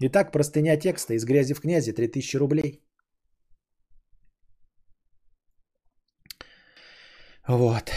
Итак, 0.00 0.32
простыня 0.32 0.76
текста 0.76 1.14
из 1.14 1.24
грязи 1.24 1.54
в 1.54 1.60
князи 1.60 1.92
3000 1.92 2.36
рублей. 2.38 2.82
Вот. 7.48 7.90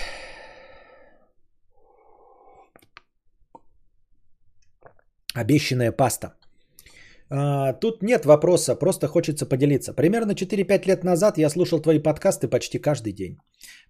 Обещанная 5.36 5.92
паста. 5.92 6.36
А, 7.36 7.74
тут 7.74 8.04
нет 8.04 8.26
вопроса, 8.26 8.76
просто 8.76 9.08
хочется 9.08 9.46
поделиться. 9.48 9.94
Примерно 9.94 10.34
4-5 10.34 10.88
лет 10.88 11.04
назад 11.04 11.38
я 11.38 11.50
слушал 11.50 11.82
твои 11.82 12.00
подкасты 12.00 12.48
почти 12.48 12.80
каждый 12.80 13.14
день. 13.14 13.38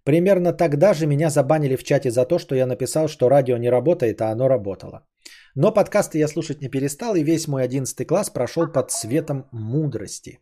Примерно 0.06 0.53
тогда 0.53 0.94
же 0.94 1.07
меня 1.07 1.30
забанили 1.30 1.76
в 1.76 1.84
чате 1.84 2.10
за 2.10 2.26
то, 2.26 2.40
что 2.40 2.56
я 2.56 2.65
написал, 2.65 3.07
что 3.07 3.30
радио 3.30 3.57
не 3.57 3.70
работает, 3.70 4.22
а 4.22 4.32
оно 4.32 4.48
работало. 4.48 5.06
Но 5.56 5.74
подкасты 5.74 6.20
я 6.20 6.28
слушать 6.28 6.61
не 6.61 6.70
перестал, 6.70 7.15
и 7.15 7.24
весь 7.24 7.48
мой 7.48 7.64
11 7.64 8.07
класс 8.07 8.30
прошел 8.30 8.72
под 8.72 8.91
светом 8.91 9.45
мудрости. 9.52 10.40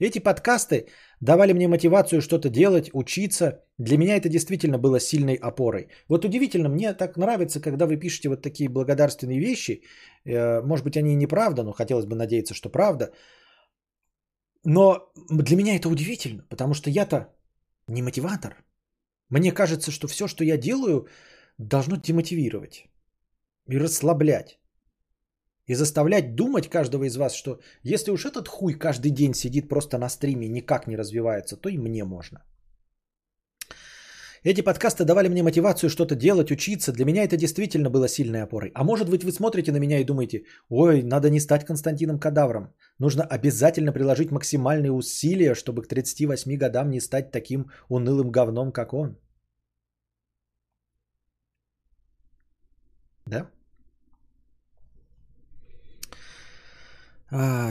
Эти 0.00 0.18
подкасты 0.18 0.88
давали 1.20 1.52
мне 1.52 1.68
мотивацию 1.68 2.20
что-то 2.20 2.48
делать, 2.48 2.90
учиться. 2.92 3.62
Для 3.78 3.96
меня 3.98 4.16
это 4.16 4.28
действительно 4.28 4.78
было 4.78 5.00
сильной 5.00 5.34
опорой. 5.34 5.88
Вот 6.08 6.24
удивительно, 6.24 6.68
мне 6.68 6.94
так 6.94 7.16
нравится, 7.16 7.60
когда 7.60 7.86
вы 7.86 7.96
пишете 7.96 8.28
вот 8.28 8.42
такие 8.42 8.68
благодарственные 8.68 9.40
вещи. 9.40 9.82
Э, 10.24 10.62
может 10.62 10.84
быть, 10.84 10.96
они 10.96 11.12
и 11.12 11.16
неправда, 11.16 11.62
но 11.62 11.72
хотелось 11.72 12.06
бы 12.06 12.16
надеяться, 12.16 12.54
что 12.54 12.70
правда. 12.70 13.12
Но 14.64 15.12
для 15.30 15.56
меня 15.56 15.76
это 15.76 15.88
удивительно, 15.88 16.44
потому 16.48 16.74
что 16.74 16.90
я-то 16.90 17.28
не 17.88 18.02
мотиватор. 18.02 18.64
Мне 19.30 19.52
кажется, 19.52 19.90
что 19.90 20.08
все, 20.08 20.26
что 20.28 20.44
я 20.44 20.56
делаю, 20.56 21.06
должно 21.58 21.96
демотивировать 21.96 22.86
и 23.68 23.78
расслаблять. 23.78 24.59
И 25.70 25.74
заставлять 25.74 26.34
думать 26.34 26.68
каждого 26.68 27.04
из 27.04 27.16
вас, 27.16 27.32
что 27.32 27.60
если 27.84 28.10
уж 28.10 28.24
этот 28.24 28.48
хуй 28.48 28.74
каждый 28.74 29.10
день 29.12 29.34
сидит 29.34 29.68
просто 29.68 29.98
на 29.98 30.08
стриме 30.08 30.46
и 30.46 30.50
никак 30.50 30.86
не 30.86 30.96
развивается, 30.96 31.56
то 31.56 31.68
и 31.68 31.78
мне 31.78 32.04
можно. 32.04 32.38
Эти 34.42 34.62
подкасты 34.62 35.04
давали 35.04 35.28
мне 35.28 35.42
мотивацию 35.42 35.90
что-то 35.90 36.16
делать, 36.16 36.50
учиться. 36.50 36.92
Для 36.92 37.04
меня 37.04 37.22
это 37.22 37.36
действительно 37.36 37.88
было 37.88 38.08
сильной 38.08 38.42
опорой. 38.42 38.72
А 38.74 38.82
может 38.82 39.08
быть 39.10 39.22
вы 39.22 39.30
смотрите 39.30 39.70
на 39.70 39.78
меня 39.78 40.00
и 40.00 40.04
думаете, 40.04 40.42
ой, 40.70 41.02
надо 41.02 41.30
не 41.30 41.40
стать 41.40 41.64
Константином 41.64 42.18
Кадавром. 42.18 42.74
Нужно 42.98 43.22
обязательно 43.22 43.92
приложить 43.92 44.32
максимальные 44.32 44.90
усилия, 44.90 45.54
чтобы 45.54 45.82
к 45.82 45.88
38 45.88 46.56
годам 46.56 46.90
не 46.90 47.00
стать 47.00 47.30
таким 47.30 47.70
унылым 47.88 48.32
говном, 48.32 48.72
как 48.72 48.92
он. 48.92 49.16
Да? 53.26 53.46
А, 53.46 53.50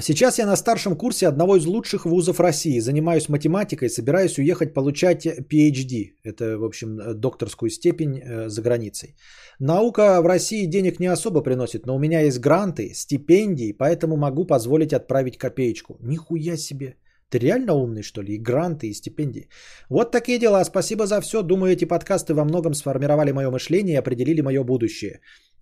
сейчас 0.02 0.40
я 0.40 0.46
на 0.46 0.56
старшем 0.56 0.96
курсе 0.96 1.28
одного 1.28 1.58
из 1.58 1.66
лучших 1.66 2.06
вузов 2.06 2.40
России. 2.40 2.80
Занимаюсь 2.80 3.30
математикой, 3.30 3.90
собираюсь 3.90 4.38
уехать 4.38 4.74
получать 4.74 5.26
PhD. 5.26 6.14
Это, 6.24 6.58
в 6.58 6.64
общем, 6.64 7.20
докторскую 7.20 7.70
степень 7.70 8.20
э, 8.20 8.50
за 8.50 8.62
границей. 8.62 9.16
Наука 9.60 10.22
в 10.22 10.26
России 10.26 10.66
денег 10.66 11.00
не 11.00 11.08
особо 11.08 11.42
приносит, 11.42 11.86
но 11.86 11.96
у 11.96 12.00
меня 12.00 12.22
есть 12.22 12.40
гранты, 12.40 12.94
стипендии, 12.94 13.74
поэтому 13.74 14.16
могу 14.16 14.46
позволить 14.46 14.94
отправить 14.94 15.38
копеечку. 15.38 15.98
Нихуя 16.02 16.58
себе. 16.58 16.96
Ты 17.30 17.40
реально 17.40 17.74
умный, 17.74 18.02
что 18.02 18.24
ли? 18.24 18.34
И 18.34 18.38
гранты, 18.38 18.88
и 18.88 18.94
стипендии. 18.94 19.50
Вот 19.90 20.12
такие 20.12 20.40
дела. 20.40 20.66
Спасибо 20.66 21.06
за 21.06 21.22
все. 21.22 21.44
Думаю, 21.44 21.74
эти 21.74 21.86
подкасты 21.86 22.34
во 22.34 22.44
многом 22.44 22.74
сформировали 22.74 23.32
мое 23.32 23.52
мышление 23.52 23.96
и 23.96 24.00
определили 24.00 24.42
мое 24.42 24.64
будущее. 24.64 25.20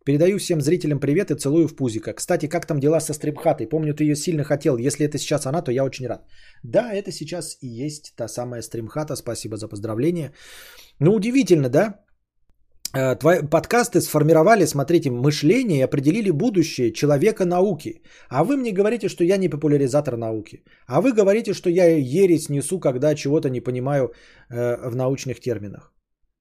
Передаю 0.07 0.38
всем 0.38 0.61
зрителям 0.61 0.99
привет 0.99 1.31
и 1.31 1.35
целую 1.35 1.67
в 1.67 1.75
пузико. 1.75 2.13
Кстати, 2.13 2.47
как 2.47 2.65
там 2.65 2.79
дела 2.79 3.01
со 3.01 3.13
стримхатой? 3.13 3.67
Помню, 3.67 3.93
ты 3.93 4.05
ее 4.05 4.15
сильно 4.15 4.43
хотел. 4.43 4.77
Если 4.77 5.05
это 5.05 5.17
сейчас 5.17 5.45
она, 5.45 5.61
то 5.61 5.71
я 5.71 5.84
очень 5.84 6.07
рад. 6.07 6.21
Да, 6.63 6.93
это 6.93 7.11
сейчас 7.11 7.57
и 7.61 7.67
есть 7.67 8.13
та 8.15 8.27
самая 8.27 8.61
стримхата. 8.61 9.17
Спасибо 9.17 9.57
за 9.57 9.67
поздравление. 9.67 10.31
Ну, 10.99 11.13
удивительно, 11.13 11.69
да? 11.69 12.05
Э, 12.95 13.15
твои 13.19 13.41
подкасты 13.41 13.99
сформировали, 13.99 14.65
смотрите, 14.65 15.09
мышление 15.11 15.79
и 15.79 15.85
определили 15.85 16.31
будущее 16.31 16.93
человека 16.93 17.45
науки. 17.45 18.01
А 18.29 18.45
вы 18.45 18.55
мне 18.55 18.71
говорите, 18.71 19.09
что 19.09 19.25
я 19.25 19.38
не 19.38 19.49
популяризатор 19.49 20.15
науки. 20.15 20.63
А 20.88 21.01
вы 21.01 21.11
говорите, 21.11 21.53
что 21.53 21.69
я 21.69 21.85
ересь 21.97 22.49
несу, 22.49 22.79
когда 22.79 23.13
чего-то 23.13 23.49
не 23.49 23.59
понимаю 23.59 24.13
э, 24.49 24.89
в 24.89 24.95
научных 24.95 25.41
терминах. 25.41 25.91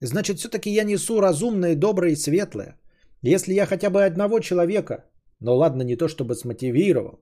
Значит, 0.00 0.38
все-таки 0.38 0.70
я 0.70 0.84
несу 0.84 1.20
разумное, 1.20 1.74
доброе 1.74 2.12
и 2.12 2.16
светлое. 2.16 2.76
Если 3.22 3.54
я 3.54 3.66
хотя 3.66 3.90
бы 3.90 4.04
одного 4.04 4.40
человека, 4.40 5.04
ну 5.40 5.56
ладно, 5.56 5.82
не 5.82 5.96
то 5.96 6.08
чтобы 6.08 6.34
смотивировал, 6.34 7.20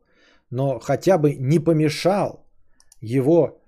но 0.51 0.79
хотя 0.79 1.19
бы 1.19 1.35
не 1.35 1.59
помешал 1.59 2.47
его 3.01 3.61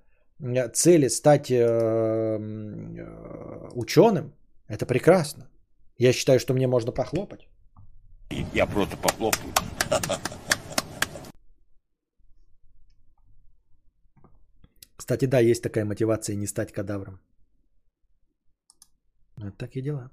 цели 0.73 1.09
стать 1.09 1.51
э, 1.51 1.57
э, 1.57 3.69
ученым, 3.75 4.33
это 4.69 4.87
прекрасно. 4.87 5.49
Я 5.99 6.13
считаю, 6.13 6.39
что 6.39 6.55
мне 6.55 6.67
можно 6.67 6.93
похлопать. 6.93 7.49
Я 8.55 8.67
просто 8.67 8.97
похлопаю. 8.97 9.53
Кстати, 14.97 15.27
да, 15.27 15.39
есть 15.39 15.63
такая 15.63 15.85
мотивация 15.85 16.37
не 16.37 16.47
стать 16.47 16.73
кадавром. 16.73 17.21
Вот 19.37 19.57
такие 19.57 19.83
дела. 19.83 20.11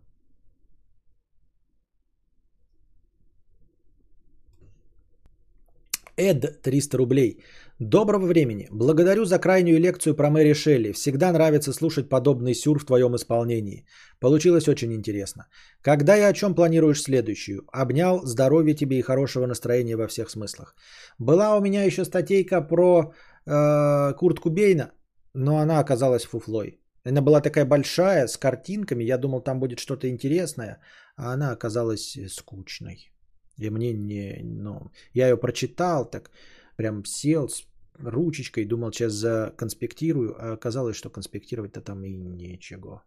Эд 6.17 6.61
300 6.61 6.97
рублей. 6.97 7.43
Доброго 7.79 8.27
времени. 8.27 8.67
Благодарю 8.71 9.25
за 9.25 9.39
крайнюю 9.39 9.79
лекцию 9.79 10.15
про 10.15 10.29
Мэри 10.29 10.53
Шелли. 10.53 10.91
Всегда 10.91 11.31
нравится 11.31 11.73
слушать 11.73 12.07
подобный 12.07 12.53
сюр 12.53 12.79
в 12.79 12.85
твоем 12.85 13.15
исполнении. 13.15 13.87
Получилось 14.19 14.67
очень 14.67 14.93
интересно. 14.93 15.47
Когда 15.81 16.15
и 16.15 16.21
о 16.21 16.33
чем 16.33 16.53
планируешь 16.53 17.01
следующую? 17.01 17.63
Обнял, 17.71 18.21
здоровья 18.25 18.75
тебе 18.75 18.99
и 18.99 19.01
хорошего 19.01 19.47
настроения 19.47 19.95
во 19.95 20.07
всех 20.07 20.29
смыслах. 20.29 20.75
Была 21.17 21.57
у 21.57 21.61
меня 21.61 21.83
еще 21.83 22.05
статейка 22.05 22.61
про 22.61 23.13
э, 23.47 24.13
Куртку 24.13 24.51
Бейна, 24.51 24.91
но 25.33 25.57
она 25.57 25.79
оказалась 25.79 26.25
фуфлой. 26.25 26.79
Она 27.03 27.21
была 27.21 27.41
такая 27.41 27.65
большая, 27.65 28.27
с 28.27 28.37
картинками. 28.37 29.03
Я 29.03 29.17
думал, 29.17 29.41
там 29.41 29.59
будет 29.59 29.79
что-то 29.79 30.07
интересное, 30.07 30.79
а 31.17 31.33
она 31.33 31.51
оказалась 31.51 32.17
скучной. 32.29 33.12
И 33.57 33.69
мне 33.69 33.93
не... 33.93 34.41
Ну, 34.43 34.91
я 35.13 35.29
ее 35.29 35.37
прочитал, 35.37 36.09
так 36.09 36.31
прям 36.75 37.03
сел 37.05 37.49
с 37.49 37.63
ручечкой, 37.99 38.65
думал, 38.65 38.91
сейчас 38.91 39.13
законспектирую, 39.13 40.35
а 40.37 40.53
оказалось, 40.53 40.95
что 40.95 41.09
конспектировать-то 41.09 41.81
там 41.81 42.03
и 42.03 42.15
нечего. 42.15 43.03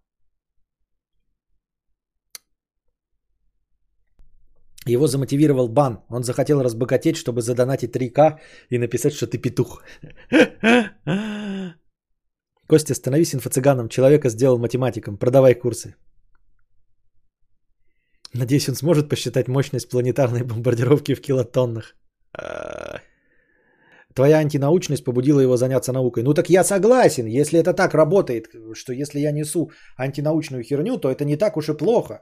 Его 4.87 5.07
замотивировал 5.09 5.69
бан. 5.69 6.05
Он 6.09 6.23
захотел 6.23 6.63
разбогатеть, 6.63 7.17
чтобы 7.17 7.43
задонатить 7.43 7.97
3К 7.97 8.39
и 8.71 8.79
написать, 8.79 9.13
что 9.15 9.27
ты 9.27 9.39
петух. 9.39 9.83
Костя, 12.69 12.95
становись 12.95 13.35
инфо-цыганом. 13.35 13.89
Человека 13.89 14.29
сделал 14.29 14.59
математиком. 14.59 15.19
Продавай 15.19 15.55
курсы. 15.55 15.97
Надеюсь, 18.37 18.69
он 18.69 18.75
сможет 18.75 19.09
посчитать 19.09 19.49
мощность 19.49 19.89
планетарной 19.89 20.43
бомбардировки 20.43 21.15
в 21.15 21.21
килотоннах. 21.21 21.95
Твоя 24.15 24.39
антинаучность 24.39 25.05
побудила 25.05 25.41
его 25.41 25.57
заняться 25.57 25.93
наукой. 25.93 26.23
Ну 26.23 26.35
так 26.35 26.49
я 26.51 26.65
согласен, 26.65 27.27
если 27.27 27.59
это 27.59 27.75
так 27.75 27.95
работает, 27.95 28.47
что 28.75 28.93
если 28.93 29.21
я 29.21 29.33
несу 29.33 29.71
антинаучную 29.99 30.63
херню, 30.63 30.99
то 30.99 31.11
это 31.11 31.25
не 31.25 31.37
так 31.37 31.57
уж 31.57 31.69
и 31.69 31.77
плохо. 31.77 32.21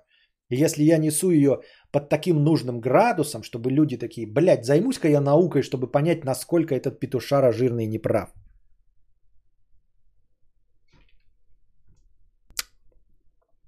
если 0.51 0.82
я 0.85 0.99
несу 0.99 1.31
ее 1.31 1.61
под 1.93 2.09
таким 2.09 2.43
нужным 2.45 2.81
градусом, 2.81 3.43
чтобы 3.43 3.70
люди 3.70 3.97
такие, 3.97 4.27
блядь, 4.27 4.65
займусь-ка 4.65 5.09
я 5.09 5.20
наукой, 5.20 5.62
чтобы 5.62 5.91
понять, 5.91 6.24
насколько 6.24 6.74
этот 6.74 7.01
петушара 7.01 7.53
жирный 7.53 7.85
и 7.85 7.88
неправ. 7.88 8.30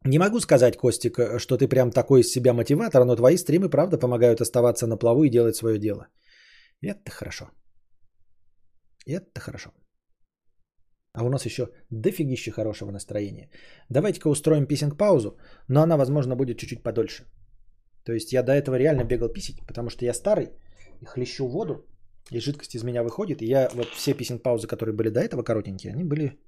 Не 0.07 0.18
могу 0.18 0.41
сказать, 0.41 0.76
Костик, 0.76 1.18
что 1.39 1.57
ты 1.57 1.68
прям 1.68 1.91
такой 1.91 2.20
из 2.20 2.31
себя 2.31 2.52
мотиватор, 2.52 3.05
но 3.05 3.17
твои 3.17 3.36
стримы, 3.36 3.68
правда, 3.68 3.99
помогают 3.99 4.41
оставаться 4.41 4.86
на 4.86 4.97
плаву 4.97 5.25
и 5.25 5.31
делать 5.31 5.57
свое 5.57 5.78
дело. 5.78 6.07
Это 6.81 7.10
хорошо. 7.10 7.51
Это 9.07 9.41
хорошо. 9.41 9.70
А 11.12 11.25
у 11.25 11.28
нас 11.28 11.47
еще 11.47 11.68
дофигище 11.91 12.51
хорошего 12.51 12.93
настроения. 12.93 13.51
Давайте-ка 13.91 14.28
устроим 14.28 14.67
писинг-паузу, 14.67 15.39
но 15.68 15.83
она, 15.83 15.97
возможно, 15.97 16.36
будет 16.36 16.59
чуть-чуть 16.59 16.83
подольше. 16.83 17.25
То 18.05 18.12
есть 18.12 18.33
я 18.33 18.43
до 18.43 18.52
этого 18.52 18.76
реально 18.78 19.05
бегал 19.05 19.33
писить, 19.33 19.67
потому 19.67 19.91
что 19.91 20.05
я 20.05 20.15
старый, 20.15 20.51
и 21.01 21.05
хлещу 21.05 21.49
воду, 21.49 21.86
и 22.31 22.39
жидкость 22.39 22.75
из 22.75 22.85
меня 22.85 23.02
выходит. 23.02 23.43
И 23.43 23.47
я 23.47 23.68
вот 23.75 23.89
все 23.89 24.15
писинг-паузы, 24.15 24.68
которые 24.68 24.94
были 24.94 25.09
до 25.09 25.20
этого 25.20 25.43
коротенькие, 25.43 25.93
они 25.93 26.05
были... 26.05 26.39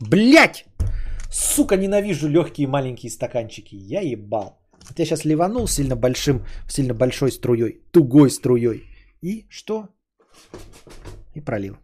Блять! 0.00 0.66
Сука, 1.34 1.76
ненавижу 1.76 2.28
легкие 2.28 2.68
маленькие 2.68 3.10
стаканчики. 3.10 3.74
Я 3.74 4.00
ебал. 4.00 4.56
Вот 4.88 4.98
я 5.00 5.04
сейчас 5.04 5.24
ливанул 5.24 5.66
сильно 5.66 5.96
большим, 5.96 6.44
сильно 6.68 6.94
большой 6.94 7.32
струей, 7.32 7.80
тугой 7.90 8.30
струей. 8.30 8.84
И 9.20 9.44
что? 9.48 9.88
И 11.34 11.40
пролил. 11.40 11.76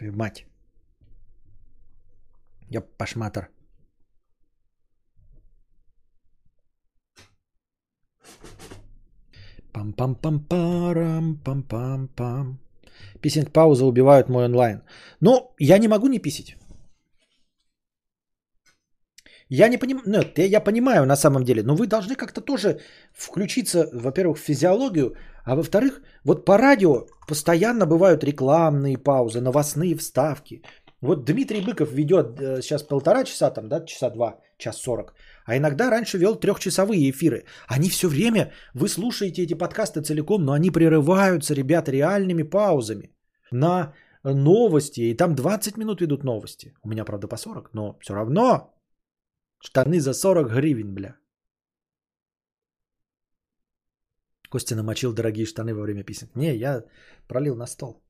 Мать. 0.00 0.46
Я 2.68 2.80
пошматор. 2.80 3.50
Пам-пам-пам-парам, 9.92 11.38
пам-пам-пам. 11.44 12.56
Писинг-пауза 13.20 13.84
убивают 13.84 14.28
мой 14.28 14.44
онлайн. 14.44 14.82
Но 15.20 15.54
я 15.58 15.78
не 15.78 15.88
могу 15.88 16.08
не 16.08 16.18
писить. 16.18 16.56
Я 19.48 19.68
не 19.68 19.78
понимаю, 19.78 20.06
нет, 20.06 20.38
я, 20.38 20.46
я 20.46 20.60
понимаю 20.60 21.04
на 21.06 21.16
самом 21.16 21.44
деле, 21.44 21.62
но 21.62 21.74
вы 21.74 21.86
должны 21.86 22.14
как-то 22.14 22.40
тоже 22.40 22.80
включиться, 23.12 23.88
во-первых, 23.92 24.38
в 24.38 24.40
физиологию, 24.40 25.14
а 25.44 25.54
во-вторых, 25.56 26.00
вот 26.24 26.44
по 26.46 26.56
радио 26.56 27.06
постоянно 27.28 27.86
бывают 27.86 28.24
рекламные 28.24 28.96
паузы, 28.96 29.40
новостные 29.40 29.94
вставки. 29.94 30.62
Вот 31.02 31.24
Дмитрий 31.26 31.60
Быков 31.60 31.92
ведет 31.92 32.40
э, 32.40 32.62
сейчас 32.62 32.82
полтора 32.82 33.24
часа, 33.24 33.50
там, 33.50 33.68
да, 33.68 33.84
часа 33.84 34.10
два, 34.10 34.38
час 34.56 34.78
сорок. 34.78 35.14
А 35.44 35.56
иногда 35.56 35.90
раньше 35.90 36.18
вел 36.18 36.36
трехчасовые 36.36 37.10
эфиры. 37.10 37.44
Они 37.66 37.88
все 37.88 38.08
время, 38.08 38.52
вы 38.74 38.88
слушаете 38.88 39.42
эти 39.42 39.54
подкасты 39.54 40.02
целиком, 40.02 40.44
но 40.44 40.52
они 40.52 40.70
прерываются, 40.70 41.54
ребята, 41.54 41.90
реальными 41.90 42.42
паузами 42.42 43.14
на 43.50 43.92
новости. 44.24 45.00
И 45.00 45.16
там 45.16 45.34
20 45.34 45.76
минут 45.76 46.00
ведут 46.00 46.24
новости. 46.24 46.74
У 46.82 46.88
меня, 46.88 47.04
правда, 47.04 47.28
по 47.28 47.36
40, 47.36 47.74
но 47.74 47.98
все 48.00 48.14
равно 48.14 48.74
штаны 49.60 50.00
за 50.00 50.14
40 50.14 50.50
гривен, 50.52 50.94
бля. 50.94 51.16
Костя 54.48 54.76
намочил 54.76 55.14
дорогие 55.14 55.46
штаны 55.46 55.74
во 55.74 55.82
время 55.82 56.04
писем. 56.04 56.28
Не, 56.34 56.54
я 56.54 56.84
пролил 57.26 57.56
на 57.56 57.66
стол. 57.66 58.02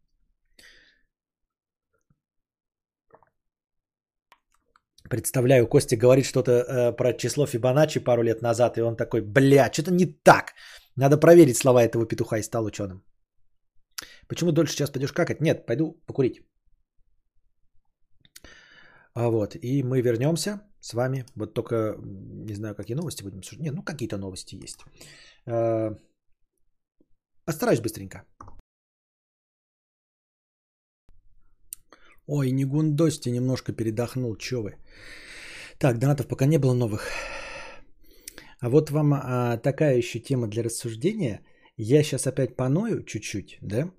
Представляю, 5.13 5.67
Костя 5.67 5.97
говорит 5.97 6.25
что-то 6.25 6.51
э, 6.51 6.97
про 6.97 7.13
число 7.13 7.47
Фибоначчи 7.47 8.01
пару 8.01 8.23
лет 8.23 8.43
назад, 8.43 8.79
и 8.79 8.83
он 8.83 8.97
такой, 8.97 9.21
бля, 9.21 9.71
что-то 9.71 9.91
не 9.91 10.07
так. 10.07 10.55
Надо 10.97 11.19
проверить 11.21 11.57
слова 11.57 11.83
этого 11.83 12.07
петуха 12.07 12.39
и 12.39 12.43
стал 12.43 12.65
ученым. 12.65 13.03
Почему 14.27 14.53
дольше 14.53 14.73
сейчас 14.73 14.91
пойдешь 14.91 15.13
какать? 15.13 15.41
Нет, 15.43 15.67
пойду 15.67 16.03
покурить. 16.07 16.41
А 19.15 19.29
вот, 19.29 19.55
и 19.55 19.83
мы 19.83 20.01
вернемся 20.01 20.63
с 20.81 20.95
вами. 20.95 21.27
Вот 21.37 21.53
только 21.53 21.95
не 22.47 22.55
знаю, 22.55 22.75
какие 22.75 22.97
новости 22.97 23.23
будем 23.23 23.39
обсуждать. 23.39 23.67
Нет, 23.67 23.75
ну 23.75 23.83
какие-то 23.83 24.17
новости 24.17 24.55
есть. 24.65 24.81
Э, 25.47 25.95
постараюсь 27.45 27.81
быстренько. 27.81 28.25
Ой, 32.35 32.51
не 32.51 32.65
гундости, 32.65 33.31
немножко 33.31 33.73
передохнул, 33.73 34.37
чё 34.37 34.63
вы. 34.63 34.77
Так, 35.79 35.99
донатов 35.99 36.27
пока 36.27 36.47
не 36.47 36.59
было 36.59 36.75
новых. 36.75 37.11
А 38.61 38.71
вот 38.71 38.91
вам 38.91 39.13
а, 39.13 39.59
такая 39.59 39.99
еще 39.99 40.19
тема 40.19 40.47
для 40.47 40.63
рассуждения. 40.63 41.41
Я 41.77 42.03
сейчас 42.03 42.27
опять 42.27 42.57
поною 42.57 43.05
чуть-чуть, 43.05 43.59
да, 43.61 43.91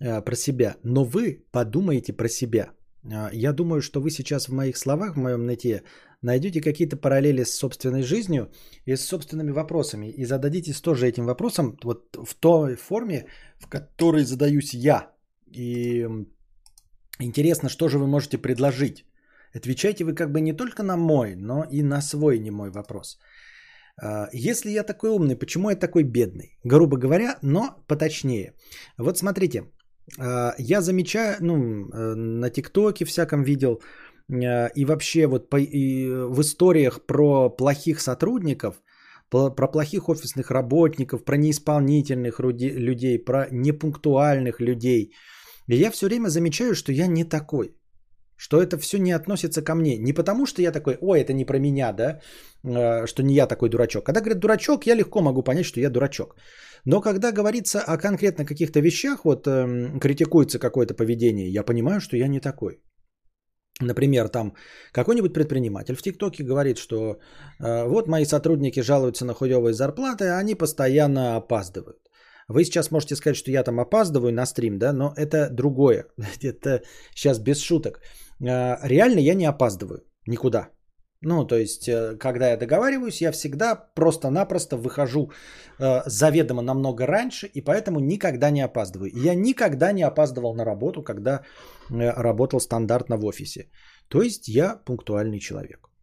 а, 0.00 0.22
про 0.22 0.34
себя, 0.34 0.76
но 0.82 1.04
вы 1.04 1.44
подумаете 1.52 2.14
про 2.14 2.28
себя. 2.28 2.70
А, 3.12 3.30
я 3.32 3.52
думаю, 3.52 3.82
что 3.82 4.00
вы 4.00 4.10
сейчас 4.10 4.48
в 4.48 4.52
моих 4.52 4.78
словах, 4.78 5.16
в 5.16 5.20
моем 5.20 5.44
нытье, 5.44 5.82
найдете 6.22 6.62
какие-то 6.62 6.96
параллели 6.96 7.44
с 7.44 7.54
собственной 7.54 8.02
жизнью 8.02 8.50
и 8.86 8.96
с 8.96 9.04
собственными 9.04 9.52
вопросами. 9.52 10.06
И 10.06 10.24
зададитесь 10.24 10.80
тоже 10.80 11.06
этим 11.06 11.26
вопросом 11.26 11.76
вот 11.84 12.16
в 12.16 12.34
той 12.34 12.76
форме, 12.76 13.26
в 13.58 13.68
которой 13.68 14.24
задаюсь 14.24 14.72
я. 14.72 15.10
И 15.52 16.08
интересно, 17.20 17.68
что 17.68 17.88
же 17.88 17.98
вы 17.98 18.06
можете 18.06 18.38
предложить. 18.38 19.04
Отвечайте 19.54 20.04
вы 20.04 20.14
как 20.14 20.32
бы 20.32 20.40
не 20.40 20.52
только 20.52 20.82
на 20.82 20.96
мой, 20.96 21.34
но 21.36 21.64
и 21.70 21.82
на 21.82 22.02
свой 22.02 22.38
не 22.38 22.50
мой 22.50 22.70
вопрос. 22.70 23.18
А, 24.02 24.28
если 24.32 24.70
я 24.70 24.82
такой 24.82 25.10
умный, 25.10 25.36
почему 25.36 25.70
я 25.70 25.76
такой 25.76 26.02
бедный? 26.02 26.58
Грубо 26.64 26.96
говоря, 26.96 27.38
но 27.42 27.84
поточнее. 27.86 28.54
Вот 28.98 29.18
смотрите, 29.18 29.64
а, 30.18 30.54
я 30.58 30.80
замечаю, 30.80 31.36
ну, 31.40 31.54
э, 31.56 32.14
на 32.14 32.50
ТикТоке 32.50 33.04
всяком 33.04 33.42
видел, 33.42 33.80
а, 34.30 34.68
и 34.74 34.84
вообще 34.84 35.26
вот 35.26 35.50
по, 35.50 35.56
и 35.56 36.08
в 36.08 36.40
историях 36.40 37.06
про 37.06 37.48
плохих 37.48 38.00
сотрудников, 38.00 38.82
про 39.30 39.66
плохих 39.72 40.08
офисных 40.08 40.50
работников, 40.50 41.24
про 41.24 41.36
неисполнительных 41.36 42.38
людей, 42.40 43.18
про 43.18 43.48
непунктуальных 43.50 44.60
людей, 44.60 45.12
я 45.66 45.90
все 45.90 46.06
время 46.06 46.28
замечаю, 46.28 46.74
что 46.74 46.92
я 46.92 47.06
не 47.06 47.24
такой. 47.24 47.76
Что 48.36 48.60
это 48.60 48.78
все 48.78 48.98
не 48.98 49.12
относится 49.12 49.62
ко 49.62 49.74
мне. 49.74 49.96
Не 49.96 50.12
потому, 50.12 50.46
что 50.46 50.60
я 50.60 50.72
такой, 50.72 50.98
ой, 51.00 51.20
это 51.20 51.32
не 51.32 51.44
про 51.44 51.58
меня, 51.58 51.92
да, 51.92 52.20
что 53.06 53.22
не 53.22 53.34
я 53.34 53.46
такой 53.46 53.68
дурачок. 53.68 54.04
Когда 54.04 54.20
говорят 54.20 54.40
дурачок, 54.40 54.86
я 54.86 54.96
легко 54.96 55.22
могу 55.22 55.42
понять, 55.42 55.66
что 55.66 55.80
я 55.80 55.90
дурачок. 55.90 56.34
Но 56.84 57.00
когда 57.00 57.32
говорится 57.32 57.80
о 57.80 57.96
конкретно 57.96 58.44
каких-то 58.44 58.80
вещах, 58.80 59.24
вот 59.24 59.46
э, 59.46 59.98
критикуется 60.00 60.58
какое-то 60.58 60.94
поведение, 60.94 61.48
я 61.48 61.62
понимаю, 61.62 62.00
что 62.00 62.16
я 62.16 62.28
не 62.28 62.40
такой. 62.40 62.82
Например, 63.80 64.28
там 64.28 64.54
какой-нибудь 64.92 65.32
предприниматель 65.32 65.96
в 65.96 66.02
ТикТоке 66.02 66.44
говорит, 66.44 66.76
что 66.78 67.18
э, 67.60 67.88
вот 67.88 68.06
мои 68.08 68.24
сотрудники 68.24 68.80
жалуются 68.80 69.24
на 69.24 69.32
хуевые 69.32 69.72
зарплаты, 69.72 70.24
а 70.24 70.38
они 70.38 70.54
постоянно 70.54 71.36
опаздывают. 71.36 72.03
Вы 72.48 72.64
сейчас 72.64 72.90
можете 72.90 73.16
сказать, 73.16 73.36
что 73.36 73.50
я 73.50 73.62
там 73.62 73.80
опаздываю 73.80 74.32
на 74.32 74.46
стрим, 74.46 74.78
да, 74.78 74.92
но 74.92 75.14
это 75.16 75.48
другое. 75.50 76.06
Это 76.42 76.82
сейчас 77.14 77.38
без 77.38 77.60
шуток. 77.60 78.00
Э, 78.40 78.76
реально 78.82 79.20
я 79.20 79.34
не 79.34 79.46
опаздываю 79.46 80.02
никуда. 80.26 80.68
Ну, 81.24 81.46
то 81.46 81.56
есть, 81.56 81.88
э, 81.88 82.16
когда 82.18 82.50
я 82.50 82.56
договариваюсь, 82.56 83.22
я 83.22 83.32
всегда 83.32 83.74
просто-напросто 83.94 84.76
выхожу 84.76 85.30
э, 85.78 86.02
заведомо 86.06 86.62
намного 86.62 87.06
раньше, 87.06 87.46
и 87.46 87.62
поэтому 87.62 88.00
никогда 88.00 88.50
не 88.50 88.60
опаздываю. 88.64 89.10
Я 89.14 89.34
никогда 89.34 89.92
не 89.92 90.02
опаздывал 90.02 90.54
на 90.54 90.64
работу, 90.64 91.02
когда 91.02 91.40
э, 91.90 92.10
работал 92.22 92.60
стандартно 92.60 93.16
в 93.16 93.24
офисе. 93.24 93.70
То 94.08 94.22
есть, 94.22 94.48
я 94.48 94.76
пунктуальный 94.84 95.40
человек. 95.40 95.93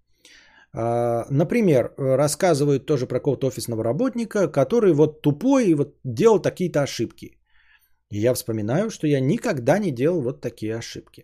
Э, 0.73 1.25
например, 1.29 1.93
рассказывают 1.97 2.85
тоже 2.85 3.07
про 3.07 3.19
какого-то 3.19 3.47
офисного 3.47 3.83
работника, 3.83 4.47
который 4.47 4.93
вот 4.93 5.21
тупой 5.21 5.67
и 5.67 5.75
вот 5.75 5.95
делал 6.03 6.39
такие-то 6.39 6.81
ошибки. 6.81 7.37
И 8.11 8.19
я 8.19 8.33
вспоминаю, 8.33 8.89
что 8.89 9.07
я 9.07 9.19
никогда 9.21 9.79
не 9.79 9.91
делал 9.91 10.21
вот 10.21 10.41
такие 10.41 10.75
ошибки. 10.75 11.23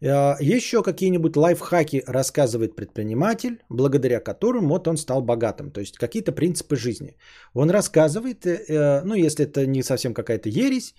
Э, 0.00 0.36
Еще 0.40 0.82
какие-нибудь 0.82 1.36
лайфхаки 1.36 2.02
рассказывает 2.06 2.76
предприниматель, 2.76 3.58
благодаря 3.68 4.20
которым 4.20 4.68
вот 4.68 4.86
он 4.88 4.96
стал 4.96 5.22
богатым. 5.22 5.70
То 5.70 5.80
есть 5.80 5.98
какие-то 5.98 6.32
принципы 6.32 6.76
жизни. 6.76 7.16
Он 7.54 7.70
рассказывает, 7.70 8.46
э, 8.46 9.02
ну 9.04 9.14
если 9.14 9.44
это 9.44 9.66
не 9.66 9.82
совсем 9.82 10.14
какая-то 10.14 10.48
ересь, 10.48 10.94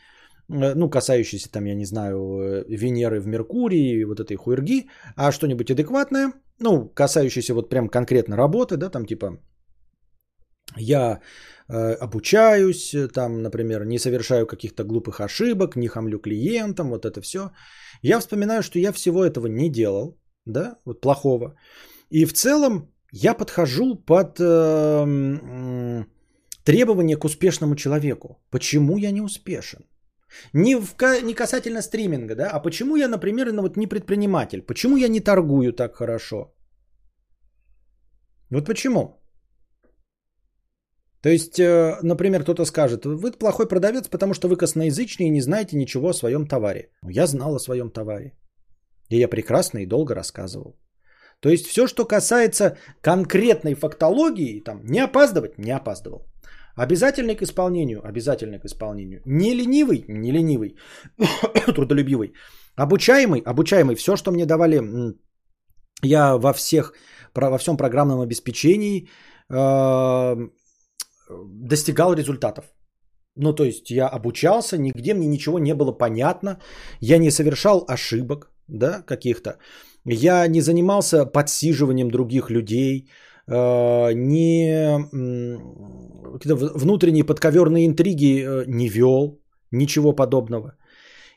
э, 0.50 0.76
ну, 0.76 0.90
касающаяся 0.90 1.50
там, 1.50 1.66
я 1.66 1.76
не 1.76 1.86
знаю, 1.86 2.66
Венеры 2.68 3.22
в 3.22 3.28
Меркурии, 3.28 4.04
вот 4.04 4.20
этой 4.20 4.36
хуерги, 4.36 4.90
а 5.16 5.32
что-нибудь 5.32 5.72
адекватное, 5.72 6.34
ну, 6.60 6.90
касающееся 6.90 7.54
вот 7.54 7.70
прям 7.70 7.90
конкретно 7.90 8.38
работы, 8.38 8.78
да, 8.78 8.90
там 8.90 9.06
типа 9.06 9.40
я 10.78 11.20
э, 11.68 11.94
обучаюсь, 11.94 12.96
там, 13.14 13.42
например, 13.42 13.86
не 13.86 14.00
совершаю 14.00 14.48
каких-то 14.48 14.84
глупых 14.84 15.20
ошибок, 15.20 15.76
не 15.76 15.88
хамлю 15.88 16.20
клиентам, 16.20 16.90
вот 16.90 17.06
это 17.06 17.22
все. 17.22 17.52
Я 18.04 18.20
вспоминаю, 18.20 18.64
что 18.64 18.80
я 18.80 18.92
всего 18.92 19.26
этого 19.26 19.48
не 19.48 19.70
делал, 19.70 20.18
да, 20.46 20.76
вот 20.86 21.02
плохого. 21.02 21.56
И 22.12 22.26
в 22.26 22.34
целом 22.34 22.94
я 23.12 23.34
подхожу 23.34 23.96
под 23.96 24.40
э, 24.40 26.06
требования 26.64 27.18
к 27.18 27.26
успешному 27.26 27.76
человеку. 27.76 28.40
Почему 28.52 28.98
я 28.98 29.12
не 29.12 29.22
успешен? 29.22 29.86
Не, 30.54 30.76
в, 30.76 30.96
не 31.24 31.34
касательно 31.34 31.82
стриминга, 31.82 32.36
да, 32.36 32.50
а 32.50 32.60
почему 32.60 32.96
я, 32.96 33.08
например, 33.08 33.52
ну, 33.52 33.62
вот 33.62 33.78
не 33.78 33.88
предприниматель? 33.88 34.62
Почему 34.62 34.98
я 34.98 35.08
не 35.08 35.20
торгую 35.20 35.74
так 35.74 35.96
хорошо? 35.96 36.54
Вот 38.52 38.66
почему? 38.66 39.20
То 41.22 41.30
есть, 41.30 41.60
э, 41.60 41.98
например, 42.02 42.44
кто-то 42.44 42.66
скажет, 42.66 43.06
вы 43.06 43.32
плохой 43.32 43.68
продавец, 43.68 44.08
потому 44.08 44.34
что 44.34 44.48
вы 44.48 44.56
косноязычный 44.56 45.28
и 45.28 45.32
не 45.32 45.42
знаете 45.42 45.76
ничего 45.76 46.10
о 46.10 46.14
своем 46.14 46.48
товаре. 46.48 46.92
Я 47.04 47.28
знал 47.28 47.56
о 47.56 47.60
своем 47.60 47.92
товаре. 47.92 48.38
И 49.10 49.18
я 49.18 49.28
прекрасно 49.28 49.80
и 49.80 49.86
долго 49.86 50.16
рассказывал. 50.16 50.80
То 51.42 51.50
есть 51.50 51.66
все, 51.66 51.88
что 51.88 52.06
касается 52.06 52.78
конкретной 53.02 53.74
фактологии, 53.76 54.62
там, 54.64 54.82
не 54.84 55.00
опаздывать, 55.00 55.58
не 55.58 55.72
опаздывал. 55.72 56.29
Обязательный 56.80 57.36
к 57.36 57.42
исполнению, 57.42 58.00
обязательный 58.08 58.60
к 58.60 58.66
исполнению. 58.66 59.22
Не 59.26 59.54
ленивый, 59.54 60.06
не 60.08 60.32
ленивый, 60.32 60.78
трудолюбивый. 61.76 62.34
Обучаемый, 62.78 63.42
обучаемый. 63.46 63.96
Все, 63.96 64.16
что 64.16 64.32
мне 64.32 64.46
давали, 64.46 64.82
я 66.02 66.38
во 66.38 66.54
всех, 66.54 66.94
во 67.36 67.58
всем 67.58 67.76
программном 67.76 68.22
обеспечении 68.22 69.10
э, 69.50 70.36
достигал 71.70 72.14
результатов. 72.14 72.66
Ну, 73.36 73.54
то 73.54 73.66
есть 73.66 73.92
я 73.92 74.08
обучался, 74.08 74.78
нигде 74.78 75.14
мне 75.14 75.28
ничего 75.28 75.60
не 75.60 75.74
было 75.74 75.92
понятно, 75.92 76.60
я 77.02 77.18
не 77.18 77.32
совершал 77.32 77.84
ошибок, 77.90 78.52
да, 78.70 79.02
каких-то. 79.06 79.58
Я 80.06 80.48
не 80.48 80.62
занимался 80.62 81.26
подсиживанием 81.26 82.10
других 82.10 82.50
людей, 82.50 83.10
не 83.50 85.10
внутренние 86.34 87.24
подковерные 87.24 87.86
интриги 87.86 88.44
э, 88.44 88.66
не 88.68 88.90
вел, 88.90 89.40
ничего 89.72 90.14
подобного. 90.14 90.74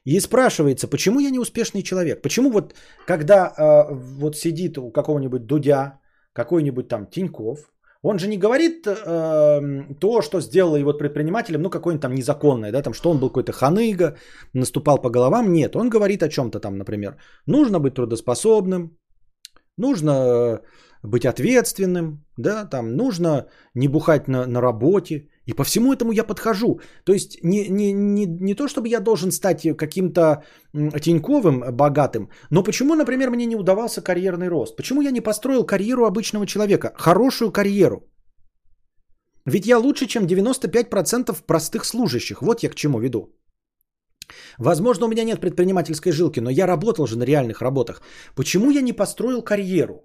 И 0.04 0.20
спрашивается, 0.20 0.88
почему 0.88 1.20
я 1.20 1.30
не 1.30 1.38
успешный 1.38 1.82
человек? 1.82 2.22
Почему 2.22 2.50
вот 2.50 2.74
когда 3.06 3.46
э, 3.46 3.94
вот 3.94 4.36
сидит 4.36 4.78
у 4.78 4.90
какого-нибудь 4.90 5.46
Дудя, 5.46 6.00
какой-нибудь 6.32 6.88
там 6.88 7.06
Тиньков, 7.06 7.58
он 8.02 8.18
же 8.18 8.26
не 8.26 8.36
говорит 8.36 8.84
э, 8.86 9.94
то, 10.00 10.22
что 10.22 10.40
сделало 10.40 10.76
его 10.76 10.92
предпринимателем, 10.92 11.62
ну, 11.62 11.70
какое-нибудь 11.70 12.02
там 12.02 12.14
незаконное, 12.14 12.72
да, 12.72 12.82
там, 12.82 12.94
что 12.94 13.10
он 13.10 13.18
был 13.18 13.28
какой-то 13.28 13.52
ханыга, 13.52 14.16
наступал 14.54 14.98
по 14.98 15.10
головам. 15.10 15.52
Нет, 15.52 15.76
он 15.76 15.88
говорит 15.88 16.22
о 16.22 16.28
чем-то 16.28 16.58
там, 16.58 16.78
например, 16.78 17.16
нужно 17.46 17.78
быть 17.78 17.94
трудоспособным, 17.94 18.98
нужно 19.76 20.60
быть 21.02 21.26
ответственным, 21.26 22.24
да, 22.36 22.64
там, 22.64 22.96
нужно 22.96 23.46
не 23.74 23.88
бухать 23.88 24.28
на, 24.28 24.46
на 24.46 24.60
работе, 24.60 25.28
и 25.46 25.52
по 25.52 25.64
всему 25.64 25.92
этому 25.92 26.12
я 26.12 26.24
подхожу. 26.24 26.80
То 27.04 27.12
есть 27.12 27.42
не, 27.42 27.68
не, 27.68 27.92
не, 27.92 28.26
не 28.26 28.54
то, 28.54 28.68
чтобы 28.68 28.88
я 28.88 29.00
должен 29.00 29.32
стать 29.32 29.76
каким-то 29.76 30.44
Тиньковым 30.72 31.64
богатым, 31.72 32.30
но 32.50 32.62
почему, 32.62 32.94
например, 32.94 33.30
мне 33.30 33.46
не 33.46 33.56
удавался 33.56 34.02
карьерный 34.02 34.48
рост? 34.48 34.76
Почему 34.76 35.02
я 35.02 35.10
не 35.10 35.20
построил 35.20 35.66
карьеру 35.66 36.06
обычного 36.06 36.46
человека? 36.46 36.92
Хорошую 36.94 37.52
карьеру. 37.52 38.08
Ведь 39.44 39.66
я 39.66 39.78
лучше, 39.78 40.06
чем 40.06 40.26
95% 40.26 41.46
простых 41.46 41.84
служащих. 41.84 42.42
Вот 42.42 42.62
я 42.62 42.70
к 42.70 42.76
чему 42.76 43.00
веду. 43.00 43.34
Возможно, 44.58 45.06
у 45.06 45.08
меня 45.08 45.24
нет 45.24 45.40
предпринимательской 45.40 46.12
жилки, 46.12 46.40
но 46.40 46.50
я 46.50 46.66
работал 46.66 47.06
же 47.06 47.18
на 47.18 47.24
реальных 47.24 47.60
работах. 47.60 48.02
Почему 48.36 48.70
я 48.70 48.82
не 48.82 48.92
построил 48.92 49.42
карьеру? 49.42 50.04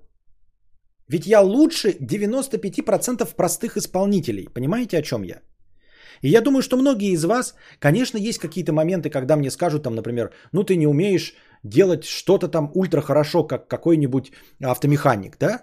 Ведь 1.09 1.25
я 1.25 1.41
лучше 1.41 1.95
95% 1.99 3.35
простых 3.35 3.77
исполнителей. 3.77 4.47
Понимаете, 4.53 4.97
о 4.97 5.01
чем 5.01 5.23
я? 5.23 5.41
И 6.21 6.29
я 6.29 6.41
думаю, 6.41 6.61
что 6.61 6.77
многие 6.77 7.13
из 7.13 7.23
вас, 7.23 7.55
конечно, 7.79 8.17
есть 8.17 8.39
какие-то 8.39 8.73
моменты, 8.73 9.09
когда 9.09 9.35
мне 9.35 9.51
скажут, 9.51 9.83
там, 9.83 9.95
например, 9.95 10.31
ну 10.51 10.63
ты 10.63 10.75
не 10.75 10.87
умеешь 10.87 11.35
делать 11.63 12.05
что-то 12.05 12.47
там 12.47 12.71
ультра 12.73 13.01
хорошо, 13.01 13.43
как 13.43 13.67
какой-нибудь 13.67 14.31
автомеханик, 14.63 15.37
да? 15.39 15.61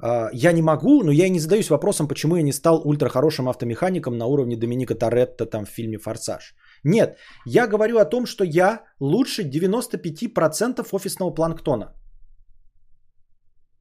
А, 0.00 0.30
я 0.32 0.52
не 0.52 0.62
могу, 0.62 1.02
но 1.02 1.10
я 1.10 1.26
и 1.26 1.30
не 1.30 1.40
задаюсь 1.40 1.70
вопросом, 1.70 2.08
почему 2.08 2.36
я 2.36 2.42
не 2.42 2.52
стал 2.52 2.82
ультра 2.84 3.08
хорошим 3.08 3.48
автомехаником 3.48 4.16
на 4.16 4.26
уровне 4.26 4.56
Доминика 4.56 4.94
Торетто 4.94 5.46
там 5.46 5.64
в 5.64 5.70
фильме 5.70 5.98
«Форсаж». 5.98 6.54
Нет, 6.84 7.18
я 7.46 7.66
говорю 7.66 7.98
о 7.98 8.04
том, 8.04 8.26
что 8.26 8.44
я 8.44 8.84
лучше 9.00 9.42
95% 9.42 10.86
офисного 10.92 11.30
планктона. 11.30 11.94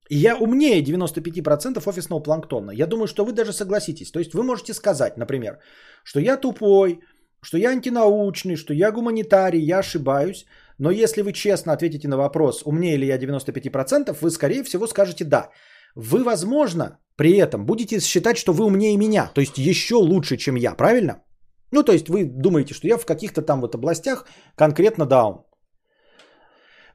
Я 0.10 0.38
умнее 0.38 0.82
95% 0.84 1.90
офисного 1.90 2.20
планктона. 2.22 2.72
Я 2.72 2.88
думаю, 2.88 3.08
что 3.08 3.26
вы 3.26 3.34
даже 3.34 3.54
согласитесь. 3.54 4.12
То 4.12 4.20
есть 4.20 4.34
вы 4.34 4.44
можете 4.44 4.74
сказать, 4.74 5.18
например, 5.18 5.60
что 6.04 6.20
я 6.20 6.38
тупой, 6.38 7.00
что 7.42 7.58
я 7.58 7.70
антинаучный, 7.70 8.56
что 8.56 8.74
я 8.74 8.92
гуманитарий, 8.92 9.62
я 9.62 9.80
ошибаюсь. 9.80 10.46
Но 10.78 10.92
если 10.92 11.22
вы 11.22 11.34
честно 11.34 11.74
ответите 11.74 12.08
на 12.08 12.18
вопрос, 12.18 12.62
умнее 12.66 12.98
ли 12.98 13.08
я 13.08 13.18
95%, 13.18 14.18
вы 14.22 14.30
скорее 14.32 14.64
всего 14.64 14.88
скажете 14.88 15.26
да. 15.26 15.50
Вы, 15.96 16.24
возможно, 16.24 17.00
при 17.16 17.38
этом 17.38 17.66
будете 17.66 18.00
считать, 18.00 18.38
что 18.38 18.54
вы 18.54 18.66
умнее 18.66 18.98
меня, 18.98 19.32
то 19.34 19.42
есть 19.42 19.58
еще 19.58 19.96
лучше, 19.96 20.38
чем 20.38 20.56
я, 20.56 20.76
правильно? 20.76 21.24
Ну, 21.72 21.84
то 21.84 21.92
есть 21.92 22.10
вы 22.10 22.26
думаете, 22.26 22.74
что 22.74 22.88
я 22.88 22.98
в 22.98 23.06
каких-то 23.06 23.42
там 23.42 23.62
вот 23.62 23.76
областях 23.76 24.26
конкретно 24.56 25.06
даун. 25.06 25.47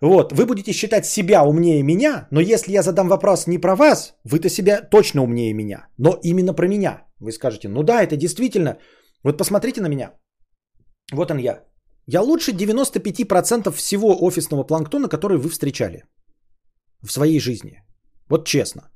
Вот, 0.02 0.32
вы 0.32 0.46
будете 0.46 0.72
считать 0.72 1.06
себя 1.06 1.44
умнее 1.44 1.82
меня, 1.82 2.26
но 2.32 2.40
если 2.40 2.72
я 2.72 2.82
задам 2.82 3.08
вопрос 3.08 3.46
не 3.46 3.58
про 3.58 3.76
вас, 3.76 4.14
вы-то 4.24 4.48
себя 4.48 4.82
точно 4.90 5.22
умнее 5.22 5.54
меня, 5.54 5.86
но 5.96 6.18
именно 6.24 6.54
про 6.54 6.66
меня. 6.66 7.06
Вы 7.20 7.30
скажете, 7.30 7.68
ну 7.68 7.82
да, 7.82 8.02
это 8.02 8.16
действительно, 8.16 8.78
вот 9.22 9.38
посмотрите 9.38 9.80
на 9.80 9.88
меня. 9.88 10.10
Вот 11.12 11.30
он 11.30 11.38
я. 11.38 11.64
Я 12.08 12.20
лучше 12.20 12.50
95% 12.50 13.70
всего 13.70 14.26
офисного 14.26 14.64
планктона, 14.64 15.08
который 15.08 15.38
вы 15.38 15.48
встречали 15.48 16.02
в 17.00 17.12
своей 17.12 17.38
жизни. 17.38 17.84
Вот 18.28 18.48
честно. 18.48 18.90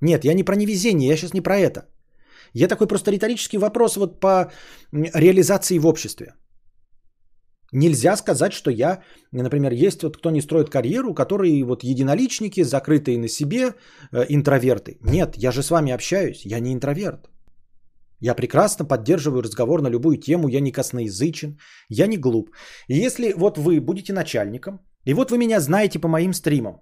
Нет, 0.00 0.24
я 0.24 0.34
не 0.34 0.44
про 0.44 0.56
невезение, 0.56 1.10
я 1.10 1.16
сейчас 1.16 1.34
не 1.34 1.42
про 1.42 1.58
это. 1.58 1.82
Я 2.54 2.68
такой 2.68 2.86
просто 2.86 3.10
риторический 3.10 3.58
вопрос 3.58 3.96
вот 3.96 4.20
по 4.20 4.50
реализации 4.92 5.78
в 5.78 5.86
обществе. 5.86 6.34
Нельзя 7.74 8.16
сказать, 8.16 8.52
что 8.52 8.70
я, 8.70 9.02
например, 9.32 9.72
есть 9.72 10.02
вот 10.02 10.16
кто 10.16 10.30
не 10.30 10.40
строит 10.40 10.70
карьеру, 10.70 11.12
которые 11.12 11.64
вот 11.64 11.82
единоличники, 11.82 12.62
закрытые 12.62 13.18
на 13.18 13.28
себе, 13.28 13.74
э, 14.12 14.26
интроверты. 14.28 14.98
Нет, 15.02 15.34
я 15.36 15.50
же 15.50 15.60
с 15.62 15.70
вами 15.70 15.92
общаюсь, 15.92 16.46
я 16.46 16.60
не 16.60 16.72
интроверт. 16.72 17.28
Я 18.20 18.34
прекрасно 18.34 18.84
поддерживаю 18.84 19.42
разговор 19.42 19.82
на 19.82 19.90
любую 19.90 20.18
тему, 20.18 20.48
я 20.48 20.60
не 20.60 20.70
косноязычен, 20.70 21.58
я 21.88 22.06
не 22.06 22.16
глуп. 22.16 22.50
И 22.88 23.06
если 23.06 23.32
вот 23.32 23.58
вы 23.58 23.80
будете 23.80 24.12
начальником, 24.12 24.78
и 25.04 25.14
вот 25.14 25.30
вы 25.30 25.38
меня 25.38 25.60
знаете 25.60 25.98
по 25.98 26.08
моим 26.08 26.32
стримам, 26.32 26.80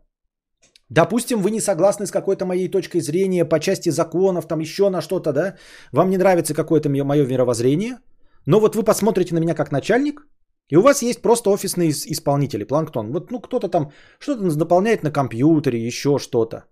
Допустим, 0.90 1.40
вы 1.40 1.50
не 1.50 1.60
согласны 1.60 2.06
с 2.06 2.10
какой-то 2.10 2.44
моей 2.44 2.68
точкой 2.68 3.00
зрения 3.00 3.46
по 3.46 3.58
части 3.58 3.88
законов, 3.88 4.46
там 4.46 4.60
еще 4.60 4.90
на 4.90 5.00
что-то, 5.00 5.32
да? 5.32 5.56
Вам 5.90 6.10
не 6.10 6.18
нравится 6.18 6.52
какое-то 6.52 6.90
мое 6.90 7.26
мировоззрение, 7.26 7.96
но 8.44 8.60
вот 8.60 8.76
вы 8.76 8.82
посмотрите 8.82 9.34
на 9.34 9.40
меня 9.40 9.54
как 9.54 9.72
начальник, 9.72 10.26
и 10.70 10.76
у 10.76 10.82
вас 10.82 11.02
есть 11.02 11.22
просто 11.22 11.50
офисные 11.50 11.90
исполнители, 11.90 12.64
планктон. 12.64 13.12
Вот 13.12 13.30
ну 13.30 13.40
кто-то 13.40 13.68
там 13.68 13.92
что-то 14.18 14.56
дополняет 14.56 15.02
на 15.02 15.10
компьютере, 15.10 15.86
еще 15.86 16.18
что-то. 16.18 16.64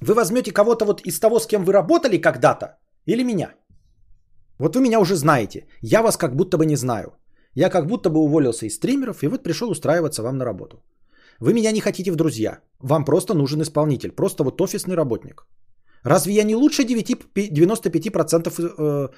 Вы 0.00 0.14
возьмете 0.14 0.52
кого-то 0.52 0.84
вот 0.84 1.00
из 1.00 1.20
того, 1.20 1.38
с 1.38 1.46
кем 1.46 1.64
вы 1.64 1.72
работали 1.72 2.18
когда-то, 2.18 2.78
или 3.06 3.24
меня. 3.24 3.54
Вот 4.58 4.76
вы 4.76 4.82
меня 4.82 5.00
уже 5.00 5.16
знаете. 5.16 5.66
Я 5.82 6.02
вас 6.02 6.16
как 6.16 6.36
будто 6.36 6.58
бы 6.58 6.66
не 6.66 6.76
знаю. 6.76 7.16
Я 7.54 7.70
как 7.70 7.86
будто 7.86 8.10
бы 8.10 8.20
уволился 8.20 8.66
из 8.66 8.74
стримеров 8.74 9.22
и 9.22 9.28
вот 9.28 9.42
пришел 9.42 9.70
устраиваться 9.70 10.22
вам 10.22 10.36
на 10.36 10.44
работу. 10.44 10.82
Вы 11.40 11.52
меня 11.52 11.72
не 11.72 11.80
хотите 11.80 12.12
в 12.12 12.16
друзья. 12.16 12.60
Вам 12.80 13.04
просто 13.04 13.34
нужен 13.34 13.60
исполнитель. 13.62 14.12
Просто 14.12 14.44
вот 14.44 14.60
офисный 14.60 14.96
работник. 14.96 15.46
Разве 16.02 16.34
я 16.34 16.44
не 16.44 16.54
лучше 16.54 16.84
9, 16.84 17.10
95% 17.34 18.50
э, 18.50 19.08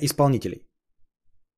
исполнителей? 0.00 0.65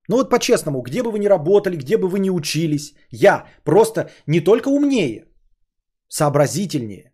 Ну 0.09 0.15
вот 0.17 0.29
по-честному, 0.29 0.81
где 0.81 1.03
бы 1.03 1.11
вы 1.11 1.19
ни 1.19 1.27
работали, 1.27 1.77
где 1.77 1.97
бы 1.97 2.07
вы 2.09 2.19
ни 2.19 2.31
учились, 2.31 2.93
я 3.11 3.45
просто 3.63 4.09
не 4.27 4.41
только 4.41 4.69
умнее, 4.69 5.25
сообразительнее, 6.07 7.13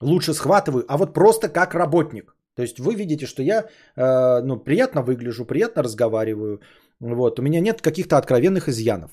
лучше 0.00 0.32
схватываю, 0.32 0.84
а 0.88 0.96
вот 0.96 1.14
просто 1.14 1.48
как 1.48 1.74
работник. 1.74 2.36
То 2.54 2.62
есть 2.62 2.78
вы 2.78 2.94
видите, 2.94 3.26
что 3.26 3.42
я 3.42 3.64
э, 3.96 4.42
ну, 4.44 4.56
приятно 4.56 5.02
выгляжу, 5.02 5.44
приятно 5.44 5.82
разговариваю. 5.82 6.60
Вот, 7.00 7.38
у 7.38 7.42
меня 7.42 7.60
нет 7.60 7.82
каких-то 7.82 8.16
откровенных 8.16 8.68
изъянов. 8.68 9.10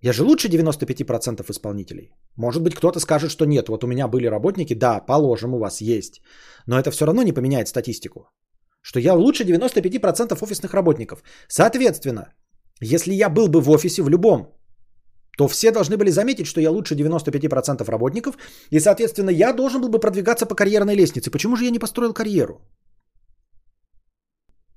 Я 0.00 0.12
же 0.12 0.22
лучше 0.22 0.48
95% 0.48 1.50
исполнителей. 1.50 2.10
Может 2.36 2.62
быть, 2.62 2.74
кто-то 2.74 3.00
скажет, 3.00 3.30
что 3.30 3.44
нет, 3.44 3.68
вот 3.68 3.84
у 3.84 3.86
меня 3.86 4.08
были 4.08 4.30
работники, 4.30 4.74
да, 4.74 5.00
положим, 5.00 5.54
у 5.54 5.58
вас 5.58 5.82
есть. 5.82 6.22
Но 6.66 6.78
это 6.78 6.90
все 6.90 7.04
равно 7.04 7.22
не 7.22 7.32
поменяет 7.32 7.68
статистику 7.68 8.30
что 8.84 9.00
я 9.00 9.14
лучше 9.14 9.44
95% 9.44 10.44
офисных 10.44 10.74
работников. 10.74 11.22
Соответственно, 11.48 12.24
если 12.82 13.14
я 13.14 13.30
был 13.30 13.48
бы 13.48 13.60
в 13.60 13.70
офисе 13.70 14.02
в 14.02 14.10
любом, 14.10 14.46
то 15.38 15.48
все 15.48 15.72
должны 15.72 15.96
были 15.96 16.10
заметить, 16.10 16.46
что 16.46 16.60
я 16.60 16.70
лучше 16.70 16.94
95% 16.94 17.90
работников, 17.90 18.36
и, 18.70 18.80
соответственно, 18.80 19.30
я 19.30 19.52
должен 19.52 19.80
был 19.80 19.88
бы 19.88 20.00
продвигаться 20.00 20.46
по 20.46 20.54
карьерной 20.54 20.94
лестнице. 20.96 21.30
Почему 21.30 21.56
же 21.56 21.64
я 21.64 21.70
не 21.70 21.78
построил 21.78 22.12
карьеру? 22.12 22.60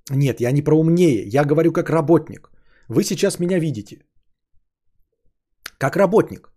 Нет, 0.09 0.41
я 0.41 0.51
не 0.51 0.61
про 0.61 0.79
умнее, 0.79 1.27
я 1.27 1.43
говорю 1.43 1.73
как 1.73 1.89
работник. 1.89 2.49
Вы 2.87 3.03
сейчас 3.03 3.39
меня 3.39 3.59
видите. 3.59 4.05
Как 5.77 5.97
работник. 5.97 6.49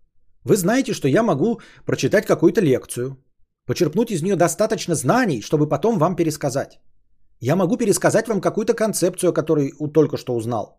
Вы 0.45 0.57
знаете, 0.57 0.95
что 0.95 1.09
я 1.09 1.23
могу 1.23 1.61
прочитать 1.85 2.27
какую-то 2.27 2.61
лекцию, 2.61 3.17
почерпнуть 3.67 4.11
из 4.11 4.23
нее 4.23 4.37
достаточно 4.37 4.95
знаний, 4.95 5.43
чтобы 5.43 5.69
потом 5.69 5.99
вам 5.99 6.15
пересказать. 6.17 6.81
Я 7.41 7.57
могу 7.57 7.79
пересказать 7.79 8.29
вам 8.29 8.41
какую-то 8.41 8.75
концепцию, 8.75 9.33
которую 9.33 9.73
только 9.95 10.19
что 10.19 10.35
узнал. 10.35 10.79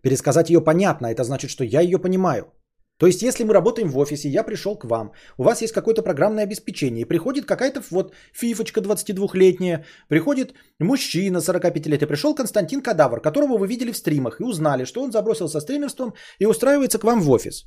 Пересказать 0.00 0.48
ее 0.48 0.60
понятно, 0.60 1.08
это 1.08 1.24
значит, 1.24 1.50
что 1.50 1.64
я 1.64 1.80
ее 1.80 1.98
понимаю. 1.98 2.52
То 2.98 3.06
есть, 3.06 3.22
если 3.22 3.44
мы 3.44 3.52
работаем 3.52 3.90
в 3.90 3.98
офисе, 3.98 4.28
я 4.28 4.44
пришел 4.44 4.76
к 4.78 4.84
вам, 4.84 5.12
у 5.38 5.44
вас 5.44 5.62
есть 5.62 5.72
какое-то 5.72 6.02
программное 6.02 6.44
обеспечение, 6.44 7.02
и 7.02 7.08
приходит 7.08 7.46
какая-то 7.46 7.82
вот 7.90 8.12
фифочка 8.32 8.80
22-летняя, 8.80 9.84
приходит 10.08 10.54
мужчина 10.80 11.40
45 11.40 11.86
лет, 11.86 12.02
и 12.02 12.06
пришел 12.06 12.34
Константин 12.34 12.80
Кадавр, 12.80 13.20
которого 13.20 13.58
вы 13.58 13.68
видели 13.68 13.92
в 13.92 13.96
стримах, 13.96 14.40
и 14.40 14.44
узнали, 14.44 14.84
что 14.84 15.02
он 15.02 15.12
забросился 15.12 15.60
стримерством 15.60 16.14
и 16.40 16.46
устраивается 16.46 16.98
к 16.98 17.04
вам 17.04 17.20
в 17.20 17.30
офис. 17.30 17.66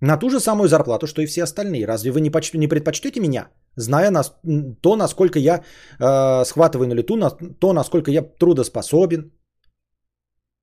На 0.00 0.16
ту 0.16 0.30
же 0.30 0.40
самую 0.40 0.68
зарплату, 0.68 1.06
что 1.06 1.22
и 1.22 1.26
все 1.26 1.42
остальные. 1.42 1.86
Разве 1.86 2.10
вы 2.10 2.20
не, 2.20 2.30
поч- 2.30 2.54
не 2.54 2.68
предпочтете 2.68 3.20
меня, 3.20 3.48
зная 3.76 4.10
нас, 4.10 4.32
то, 4.80 4.96
насколько 4.96 5.38
я 5.38 5.62
э, 5.98 6.44
схватываю 6.44 6.88
на 6.88 6.94
лету, 6.94 7.16
на, 7.16 7.30
то, 7.30 7.72
насколько 7.72 8.10
я 8.10 8.22
трудоспособен, 8.22 9.32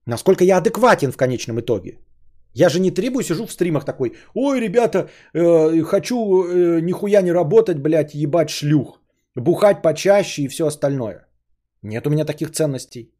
насколько 0.05 0.43
я 0.43 0.57
адекватен 0.57 1.11
в 1.11 1.17
конечном 1.17 1.59
итоге? 1.59 1.99
Я 2.53 2.69
же 2.69 2.79
не 2.79 2.91
требую, 2.91 3.23
сижу 3.23 3.45
в 3.45 3.51
стримах 3.51 3.85
такой, 3.85 4.15
ой, 4.33 4.61
ребята, 4.61 5.09
э, 5.33 5.83
хочу 5.83 6.15
э, 6.15 6.81
нихуя 6.81 7.21
не 7.21 7.33
работать, 7.33 7.79
блядь, 7.79 8.13
ебать 8.13 8.49
шлюх, 8.49 9.01
бухать 9.35 9.81
почаще 9.81 10.43
и 10.43 10.47
все 10.47 10.65
остальное. 10.65 11.27
Нет 11.81 12.07
у 12.07 12.09
меня 12.09 12.25
таких 12.25 12.51
ценностей. 12.51 13.14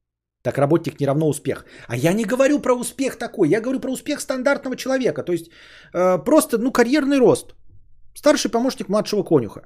Так 0.46 0.58
работник 0.58 1.00
не 1.00 1.08
равно 1.08 1.28
успех. 1.28 1.66
А 1.88 1.96
я 1.98 2.14
не 2.14 2.24
говорю 2.24 2.62
про 2.62 2.76
успех 2.76 3.18
такой, 3.18 3.50
я 3.50 3.62
говорю 3.62 3.80
про 3.80 3.92
успех 3.92 4.22
стандартного 4.22 4.76
человека. 4.76 5.24
То 5.24 5.32
есть 5.32 5.50
э, 5.94 6.24
просто, 6.24 6.58
ну, 6.60 6.72
карьерный 6.72 7.18
рост. 7.18 7.56
Старший 8.14 8.52
помощник 8.52 8.90
младшего 8.90 9.24
конюха. 9.24 9.62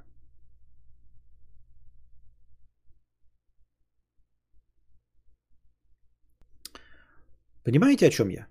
Понимаете, 7.66 8.08
о 8.08 8.10
чем 8.10 8.30
я? 8.30 8.48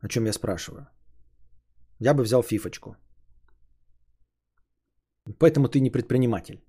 О 0.00 0.08
чем 0.08 0.24
я 0.24 0.32
спрашиваю? 0.32 0.86
Я 2.00 2.14
бы 2.14 2.22
взял 2.22 2.42
фифочку. 2.42 2.96
Поэтому 5.38 5.68
ты 5.68 5.80
не 5.80 5.90
предприниматель. 5.90 6.62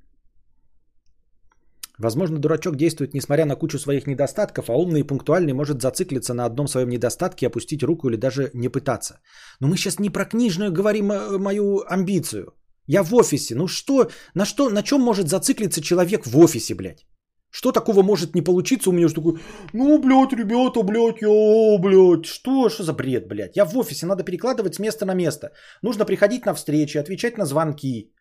Возможно, 1.99 2.39
дурачок 2.39 2.75
действует 2.75 3.13
несмотря 3.13 3.45
на 3.45 3.55
кучу 3.55 3.77
своих 3.77 4.07
недостатков, 4.07 4.69
а 4.69 4.73
умный 4.73 5.01
и 5.01 5.07
пунктуальный 5.07 5.53
может 5.53 5.81
зациклиться 5.81 6.33
на 6.33 6.45
одном 6.45 6.67
своем 6.67 6.89
недостатке, 6.89 7.47
опустить 7.47 7.83
руку 7.83 8.09
или 8.09 8.15
даже 8.15 8.49
не 8.53 8.69
пытаться. 8.69 9.19
Но 9.59 9.67
мы 9.67 9.77
сейчас 9.77 9.99
не 9.99 10.09
про 10.09 10.25
книжную 10.25 10.72
говорим 10.72 11.11
э, 11.11 11.38
мою 11.38 11.83
амбицию. 11.88 12.53
Я 12.88 13.03
в 13.03 13.13
офисе. 13.13 13.55
Ну 13.55 13.67
что, 13.67 14.09
на 14.33 14.45
что, 14.45 14.69
на 14.69 14.81
чем 14.81 15.01
может 15.01 15.27
зациклиться 15.27 15.81
человек 15.81 16.25
в 16.25 16.38
офисе, 16.38 16.75
блядь? 16.75 17.05
Что 17.51 17.72
такого 17.72 18.01
может 18.01 18.33
не 18.35 18.41
получиться 18.41 18.89
у 18.89 18.93
меня, 18.93 19.07
что 19.07 19.22
такой, 19.22 19.39
ну, 19.73 20.01
блядь, 20.01 20.33
ребята, 20.33 20.81
блядь, 20.81 21.22
я, 21.22 21.77
блядь, 21.77 22.25
что, 22.25 22.69
что 22.69 22.83
за 22.83 22.93
бред, 22.93 23.27
блядь? 23.27 23.55
Я 23.55 23.65
в 23.65 23.77
офисе, 23.77 24.07
надо 24.07 24.23
перекладывать 24.23 24.75
с 24.75 24.80
места 24.80 25.05
на 25.05 25.13
место. 25.13 25.51
Нужно 25.83 26.05
приходить 26.05 26.45
на 26.45 26.55
встречи, 26.55 26.97
отвечать 26.97 27.38
на 27.38 27.45
звонки, 27.45 28.11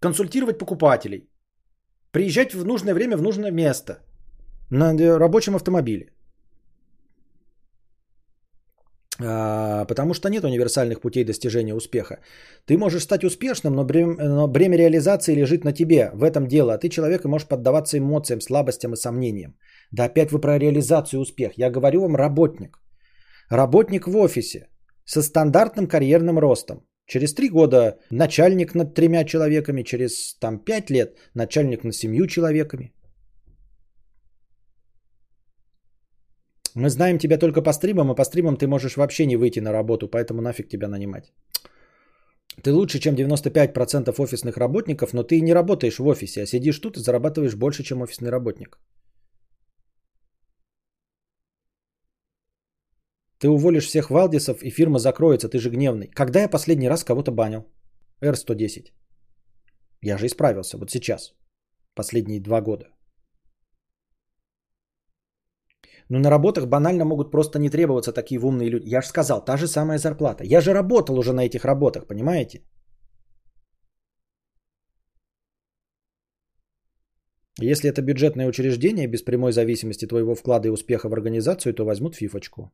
консультировать 0.00 0.58
покупателей. 0.58 1.30
Приезжать 2.14 2.54
в 2.54 2.64
нужное 2.64 2.94
время 2.94 3.16
в 3.16 3.22
нужное 3.22 3.50
место. 3.50 3.98
На 4.70 5.18
рабочем 5.18 5.56
автомобиле. 5.56 6.06
А, 9.20 9.84
потому 9.84 10.14
что 10.14 10.28
нет 10.28 10.44
универсальных 10.44 11.00
путей 11.00 11.24
достижения 11.24 11.74
успеха. 11.74 12.20
Ты 12.66 12.78
можешь 12.78 13.02
стать 13.02 13.24
успешным, 13.24 13.74
но 13.74 13.84
бремя, 13.84 14.14
но 14.28 14.46
бремя 14.46 14.78
реализации 14.78 15.34
лежит 15.34 15.64
на 15.64 15.72
тебе. 15.72 16.10
В 16.14 16.22
этом 16.22 16.46
дело. 16.46 16.74
А 16.74 16.78
ты 16.78 16.88
человек 16.88 17.24
и 17.24 17.28
можешь 17.28 17.48
поддаваться 17.48 17.98
эмоциям, 17.98 18.40
слабостям 18.40 18.92
и 18.92 18.96
сомнениям. 18.96 19.56
Да 19.90 20.04
опять 20.04 20.30
вы 20.30 20.40
про 20.40 20.58
реализацию 20.58 21.20
успех. 21.20 21.58
Я 21.58 21.70
говорю 21.70 22.00
вам 22.00 22.16
работник. 22.16 22.78
Работник 23.50 24.06
в 24.06 24.16
офисе 24.16 24.68
со 25.04 25.20
стандартным 25.22 25.88
карьерным 25.88 26.38
ростом. 26.38 26.86
Через 27.06 27.34
три 27.34 27.50
года 27.50 27.98
начальник 28.10 28.74
над 28.74 28.94
тремя 28.94 29.24
человеками, 29.24 29.82
через 29.82 30.34
там 30.40 30.58
пять 30.58 30.90
лет 30.90 31.18
начальник 31.34 31.84
над 31.84 31.94
семью 31.94 32.26
человеками. 32.26 32.92
Мы 36.74 36.90
знаем 36.90 37.18
тебя 37.18 37.38
только 37.38 37.62
по 37.62 37.72
стримам, 37.72 38.10
а 38.10 38.14
по 38.14 38.24
стримам 38.24 38.56
ты 38.56 38.66
можешь 38.66 38.96
вообще 38.96 39.26
не 39.26 39.36
выйти 39.36 39.60
на 39.60 39.72
работу, 39.72 40.08
поэтому 40.08 40.42
нафиг 40.42 40.68
тебя 40.68 40.88
нанимать. 40.88 41.32
Ты 42.62 42.72
лучше, 42.72 42.98
чем 42.98 43.14
95% 43.14 44.14
офисных 44.18 44.56
работников, 44.56 45.12
но 45.12 45.22
ты 45.22 45.40
не 45.40 45.54
работаешь 45.54 45.98
в 45.98 46.06
офисе, 46.06 46.42
а 46.42 46.46
сидишь 46.46 46.78
тут 46.78 46.96
и 46.96 47.00
зарабатываешь 47.00 47.54
больше, 47.54 47.82
чем 47.82 48.02
офисный 48.02 48.30
работник. 48.30 48.78
Ты 53.44 53.50
уволишь 53.50 53.86
всех 53.86 54.10
Валдисов, 54.10 54.62
и 54.62 54.70
фирма 54.70 54.98
закроется, 54.98 55.50
ты 55.50 55.58
же 55.58 55.68
гневный. 55.70 56.06
Когда 56.06 56.40
я 56.40 56.48
последний 56.48 56.88
раз 56.88 57.04
кого-то 57.04 57.30
банил? 57.30 57.66
R110. 58.22 58.86
Я 60.00 60.16
же 60.16 60.26
исправился, 60.26 60.78
вот 60.78 60.90
сейчас. 60.90 61.34
Последние 61.94 62.40
два 62.40 62.62
года. 62.62 62.86
Но 66.08 66.18
на 66.18 66.30
работах 66.30 66.66
банально 66.68 67.04
могут 67.04 67.30
просто 67.30 67.58
не 67.58 67.68
требоваться 67.68 68.14
такие 68.14 68.40
умные 68.40 68.70
люди. 68.70 68.88
Я 68.88 69.02
же 69.02 69.08
сказал, 69.08 69.44
та 69.44 69.58
же 69.58 69.66
самая 69.66 69.98
зарплата. 69.98 70.44
Я 70.44 70.62
же 70.62 70.72
работал 70.72 71.18
уже 71.18 71.34
на 71.34 71.44
этих 71.44 71.66
работах, 71.66 72.06
понимаете? 72.06 72.62
Если 77.60 77.90
это 77.90 78.00
бюджетное 78.00 78.48
учреждение 78.48 79.06
без 79.06 79.22
прямой 79.22 79.52
зависимости 79.52 80.06
твоего 80.06 80.34
вклада 80.34 80.68
и 80.68 80.70
успеха 80.70 81.10
в 81.10 81.12
организацию, 81.12 81.74
то 81.74 81.84
возьмут 81.84 82.14
фифочку. 82.14 82.72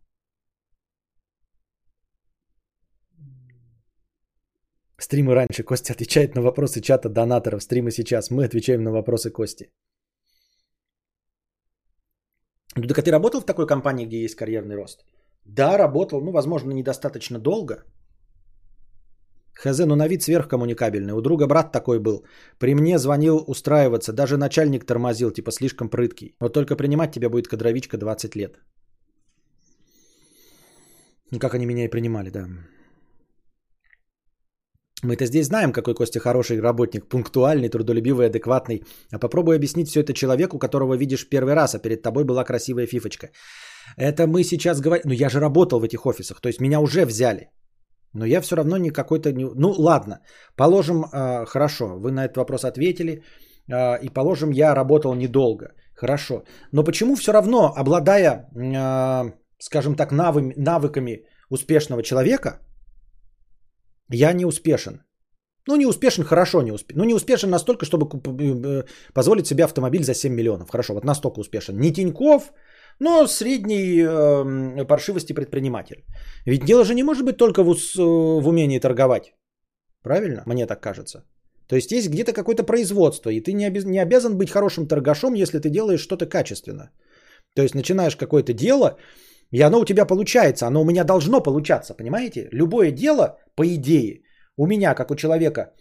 Стримы 5.10 5.34
раньше. 5.34 5.64
Костя 5.64 5.92
отвечает 5.92 6.36
на 6.36 6.42
вопросы 6.42 6.80
чата 6.80 7.08
донаторов. 7.08 7.62
Стримы 7.62 7.90
сейчас. 7.90 8.30
Мы 8.30 8.44
отвечаем 8.44 8.82
на 8.84 8.92
вопросы 8.92 9.30
Кости. 9.30 9.68
Ну 12.76 12.86
так 12.86 12.98
а 12.98 13.02
ты 13.02 13.10
работал 13.10 13.40
в 13.40 13.44
такой 13.44 13.66
компании, 13.66 14.06
где 14.06 14.22
есть 14.22 14.36
карьерный 14.36 14.76
рост? 14.76 15.05
Да, 15.44 15.78
работал. 15.78 16.20
Ну, 16.20 16.30
возможно, 16.30 16.70
недостаточно 16.72 17.40
долго. 17.40 17.82
Хз, 19.55 19.78
ну 19.78 19.97
на 19.97 20.06
вид 20.06 20.22
сверхкоммуникабельный. 20.22 21.12
У 21.12 21.20
друга 21.22 21.48
брат 21.48 21.72
такой 21.72 21.98
был. 21.98 22.24
При 22.60 22.74
мне 22.74 22.97
звонил 22.98 23.42
устраиваться. 23.48 24.12
Даже 24.12 24.36
начальник 24.36 24.86
тормозил, 24.86 25.32
типа 25.32 25.50
слишком 25.50 25.89
прыткий. 25.89 26.36
Вот 26.40 26.52
только 26.52 26.76
принимать 26.76 27.10
тебя 27.10 27.28
будет 27.30 27.48
кадровичка 27.48 27.98
20 27.98 28.36
лет. 28.36 28.60
Ну 31.32 31.40
как 31.40 31.55
они 31.55 31.66
меня 31.66 31.84
и 31.84 31.90
принимали, 31.90 32.30
да. 32.30 32.47
Мы-то 35.02 35.26
здесь 35.26 35.46
знаем, 35.46 35.72
какой 35.72 35.94
Костя 35.94 36.20
хороший 36.20 36.60
работник, 36.60 37.08
пунктуальный, 37.08 37.68
трудолюбивый, 37.68 38.26
адекватный. 38.26 38.84
А 39.12 39.18
попробуй 39.18 39.56
объяснить 39.56 39.88
все 39.88 40.00
это 40.00 40.12
человеку, 40.12 40.58
которого 40.58 40.96
видишь 40.96 41.28
первый 41.28 41.54
раз, 41.54 41.74
а 41.74 41.78
перед 41.78 42.02
тобой 42.02 42.24
была 42.24 42.44
красивая 42.44 42.86
фифочка. 42.86 43.30
Это 43.96 44.26
мы 44.26 44.44
сейчас 44.44 44.80
говорим... 44.80 45.02
Ну, 45.06 45.12
я 45.12 45.30
же 45.30 45.40
работал 45.40 45.80
в 45.80 45.84
этих 45.84 46.06
офисах, 46.06 46.40
то 46.40 46.48
есть 46.48 46.60
меня 46.60 46.80
уже 46.80 47.06
взяли. 47.06 47.50
Но 48.12 48.26
я 48.26 48.40
все 48.40 48.56
равно 48.56 48.76
не 48.76 48.90
какой-то... 48.90 49.32
Ну, 49.32 49.70
ладно, 49.78 50.20
положим, 50.56 51.04
э, 51.04 51.46
хорошо, 51.46 51.98
вы 51.98 52.10
на 52.10 52.24
этот 52.24 52.36
вопрос 52.36 52.64
ответили. 52.64 53.22
Э, 53.72 53.98
и 54.02 54.08
положим, 54.10 54.50
я 54.50 54.74
работал 54.74 55.14
недолго. 55.14 55.72
Хорошо. 55.94 56.44
Но 56.72 56.84
почему 56.84 57.14
все 57.14 57.32
равно, 57.32 57.72
обладая, 57.76 58.48
э, 58.54 59.32
скажем 59.58 59.94
так, 59.94 60.12
навы, 60.12 60.52
навыками 60.56 61.24
успешного 61.50 62.02
человека, 62.02 62.58
я 64.12 64.32
не 64.32 64.44
успешен. 64.44 65.02
Ну, 65.68 65.76
не 65.76 65.86
успешен, 65.86 66.24
хорошо 66.24 66.62
не 66.62 66.72
успешен. 66.72 66.98
Ну, 66.98 67.05
не 67.05 67.14
успешен 67.14 67.50
настолько, 67.50 67.84
чтобы 67.84 68.06
э, 68.06 68.84
позволить 69.14 69.47
себе 69.47 69.64
автомобиль 69.64 70.02
за 70.02 70.14
7 70.14 70.32
миллионов. 70.32 70.70
Хорошо, 70.70 70.94
вот 70.94 71.05
настолько 71.05 71.40
успешен. 71.40 71.78
Не 71.78 71.92
Тиньков, 71.92 72.52
но 72.98 73.26
средней 73.26 74.02
э, 74.02 74.84
паршивости 74.86 75.32
предприниматель. 75.32 76.05
Ведь 76.47 76.64
дело 76.64 76.84
же 76.84 76.94
не 76.94 77.02
может 77.02 77.24
быть 77.24 77.36
только 77.36 77.62
в, 77.62 77.74
в 77.97 78.48
умении 78.48 78.80
торговать. 78.80 79.34
Правильно? 80.02 80.42
Мне 80.47 80.66
так 80.66 80.80
кажется. 80.80 81.24
То 81.66 81.76
есть 81.76 81.92
есть 81.92 82.10
где-то 82.10 82.32
какое-то 82.32 82.64
производство, 82.64 83.30
и 83.30 83.40
ты 83.40 83.52
не, 83.52 83.64
обез, 83.64 83.84
не 83.84 84.02
обязан 84.02 84.36
быть 84.36 84.50
хорошим 84.50 84.89
торгашом, 84.89 85.34
если 85.34 85.58
ты 85.58 85.70
делаешь 85.70 86.00
что-то 86.00 86.26
качественно. 86.26 86.90
То 87.55 87.62
есть 87.62 87.74
начинаешь 87.74 88.16
какое-то 88.16 88.52
дело, 88.52 88.97
и 89.52 89.60
оно 89.62 89.80
у 89.80 89.84
тебя 89.84 90.06
получается, 90.06 90.66
оно 90.66 90.82
у 90.82 90.84
меня 90.84 91.04
должно 91.04 91.42
получаться, 91.42 91.94
понимаете? 91.94 92.48
Любое 92.52 92.92
дело, 92.92 93.38
по 93.56 93.66
идее, 93.66 94.22
у 94.56 94.66
меня, 94.66 94.94
как 94.94 95.10
у 95.10 95.16
человека, 95.16 95.74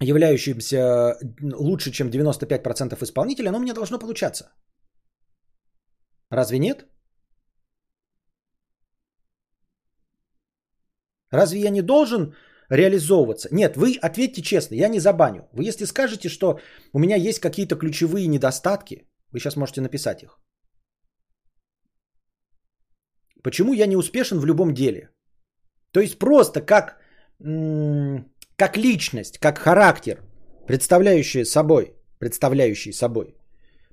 являющимся 0.00 1.16
лучше, 1.42 1.90
чем 1.90 2.08
95% 2.08 3.02
исполнителя, 3.02 3.48
оно 3.48 3.58
у 3.58 3.62
меня 3.62 3.74
должно 3.74 3.98
получаться. 3.98 4.52
Разве 6.30 6.58
нет? 6.58 6.86
Разве 11.30 11.60
я 11.60 11.70
не 11.70 11.82
должен 11.82 12.34
реализовываться? 12.70 13.48
Нет, 13.52 13.76
вы 13.76 13.96
ответьте 14.02 14.42
честно, 14.42 14.74
я 14.74 14.88
не 14.88 15.00
забаню. 15.00 15.48
Вы 15.52 15.64
если 15.64 15.86
скажете, 15.86 16.28
что 16.28 16.58
у 16.92 16.98
меня 16.98 17.16
есть 17.16 17.40
какие-то 17.40 17.76
ключевые 17.76 18.26
недостатки, 18.26 19.08
вы 19.32 19.38
сейчас 19.38 19.56
можете 19.56 19.80
написать 19.80 20.22
их. 20.22 20.40
Почему 23.46 23.74
я 23.74 23.86
не 23.86 23.96
успешен 23.96 24.40
в 24.40 24.44
любом 24.44 24.74
деле? 24.74 25.10
То 25.92 26.00
есть 26.00 26.18
просто 26.18 26.60
как, 26.60 26.96
как 28.56 28.76
личность, 28.76 29.38
как 29.38 29.58
характер, 29.58 30.16
представляющий 30.66 31.44
собой, 31.44 31.94
представляющий 32.18 32.92
собой 32.92 33.36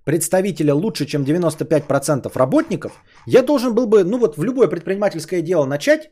представителя 0.06 0.74
лучше, 0.74 1.06
чем 1.06 1.24
95% 1.24 2.32
работников, 2.36 2.92
я 3.28 3.44
должен 3.44 3.76
был 3.76 3.86
бы, 3.86 4.04
ну 4.04 4.18
вот 4.18 4.38
в 4.38 4.44
любое 4.44 4.68
предпринимательское 4.68 5.44
дело 5.44 5.66
начать. 5.66 6.10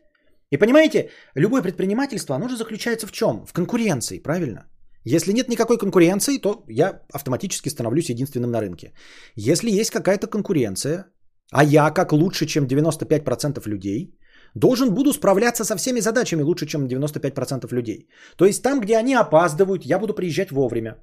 И 0.52 0.58
понимаете, 0.58 1.10
любое 1.34 1.64
предпринимательство, 1.64 2.36
оно 2.36 2.48
же 2.48 2.58
заключается 2.58 3.08
в 3.08 3.11
чем? 3.11 3.48
В 3.48 3.53
конкуренции, 3.53 4.20
правильно? 4.20 4.68
Если 5.03 5.34
нет 5.34 5.50
никакой 5.50 5.80
конкуренции, 5.80 6.38
то 6.38 6.64
я 6.68 7.02
автоматически 7.11 7.70
становлюсь 7.70 8.11
единственным 8.11 8.52
на 8.52 8.61
рынке. 8.61 8.94
Если 9.36 9.72
есть 9.72 9.90
какая-то 9.90 10.28
конкуренция, 10.28 11.06
а 11.51 11.63
я, 11.63 11.91
как 11.91 12.13
лучше, 12.13 12.45
чем 12.45 12.65
95% 12.65 13.67
людей, 13.67 14.17
должен 14.55 14.93
буду 14.93 15.13
справляться 15.13 15.63
со 15.63 15.75
всеми 15.75 15.99
задачами 15.99 16.43
лучше, 16.43 16.65
чем 16.65 16.88
95% 16.88 17.73
людей. 17.73 18.07
То 18.38 18.45
есть 18.45 18.63
там, 18.63 18.81
где 18.81 18.97
они 18.97 19.15
опаздывают, 19.15 19.85
я 19.85 19.99
буду 19.99 20.13
приезжать 20.13 20.51
вовремя. 20.51 20.95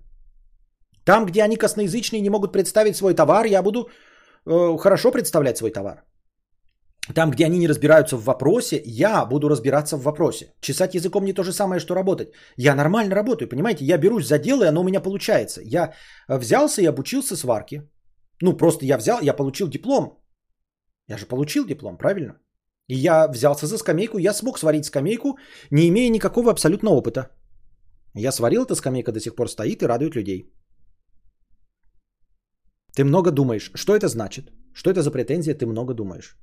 Там, 1.05 1.27
где 1.27 1.43
они 1.43 1.57
косноязычные 1.57 2.21
не 2.21 2.31
могут 2.31 2.53
представить 2.53 2.97
свой 2.97 3.15
товар, 3.15 3.47
я 3.47 3.63
буду 3.63 3.89
э, 4.47 4.79
хорошо 4.79 5.11
представлять 5.11 5.57
свой 5.57 5.71
товар. 5.71 6.05
Там, 7.15 7.31
где 7.31 7.47
они 7.47 7.59
не 7.59 7.69
разбираются 7.69 8.17
в 8.17 8.25
вопросе, 8.25 8.83
я 8.85 9.25
буду 9.25 9.49
разбираться 9.49 9.97
в 9.97 10.03
вопросе. 10.03 10.53
Чесать 10.61 10.95
языком 10.95 11.25
не 11.25 11.33
то 11.33 11.43
же 11.43 11.53
самое, 11.53 11.81
что 11.81 11.95
работать. 11.95 12.29
Я 12.57 12.75
нормально 12.75 13.15
работаю, 13.15 13.49
понимаете? 13.49 13.85
Я 13.85 13.99
берусь 13.99 14.27
за 14.27 14.39
дело, 14.39 14.65
и 14.65 14.69
оно 14.69 14.81
у 14.81 14.85
меня 14.85 15.01
получается. 15.01 15.61
Я 15.65 15.93
взялся 16.29 16.83
и 16.83 16.89
обучился 16.89 17.37
сварке. 17.37 17.83
Ну, 18.43 18.57
просто 18.57 18.85
я 18.85 18.99
взял, 18.99 19.21
я 19.23 19.33
получил 19.33 19.69
диплом. 19.69 20.19
Я 21.09 21.17
же 21.17 21.27
получил 21.27 21.67
диплом, 21.67 21.97
правильно? 21.99 22.35
И 22.89 22.97
я 22.97 23.29
взялся 23.29 23.67
за 23.67 23.79
скамейку, 23.79 24.19
я 24.19 24.35
смог 24.35 24.59
сварить 24.59 24.85
скамейку, 24.85 25.39
не 25.71 25.89
имея 25.89 26.11
никакого 26.11 26.51
абсолютно 26.51 26.91
опыта. 26.91 27.29
Я 28.15 28.33
сварил, 28.33 28.65
эта 28.65 28.75
скамейка 28.75 29.13
до 29.13 29.21
сих 29.21 29.35
пор 29.35 29.49
стоит 29.49 29.83
и 29.83 29.87
радует 29.87 30.15
людей. 30.15 30.53
Ты 32.95 33.05
много 33.05 33.31
думаешь. 33.31 33.71
Что 33.75 33.95
это 33.95 34.09
значит? 34.09 34.53
Что 34.75 34.91
это 34.91 35.03
за 35.03 35.11
претензия? 35.11 35.55
Ты 35.55 35.67
много 35.67 35.95
думаешь. 35.95 36.37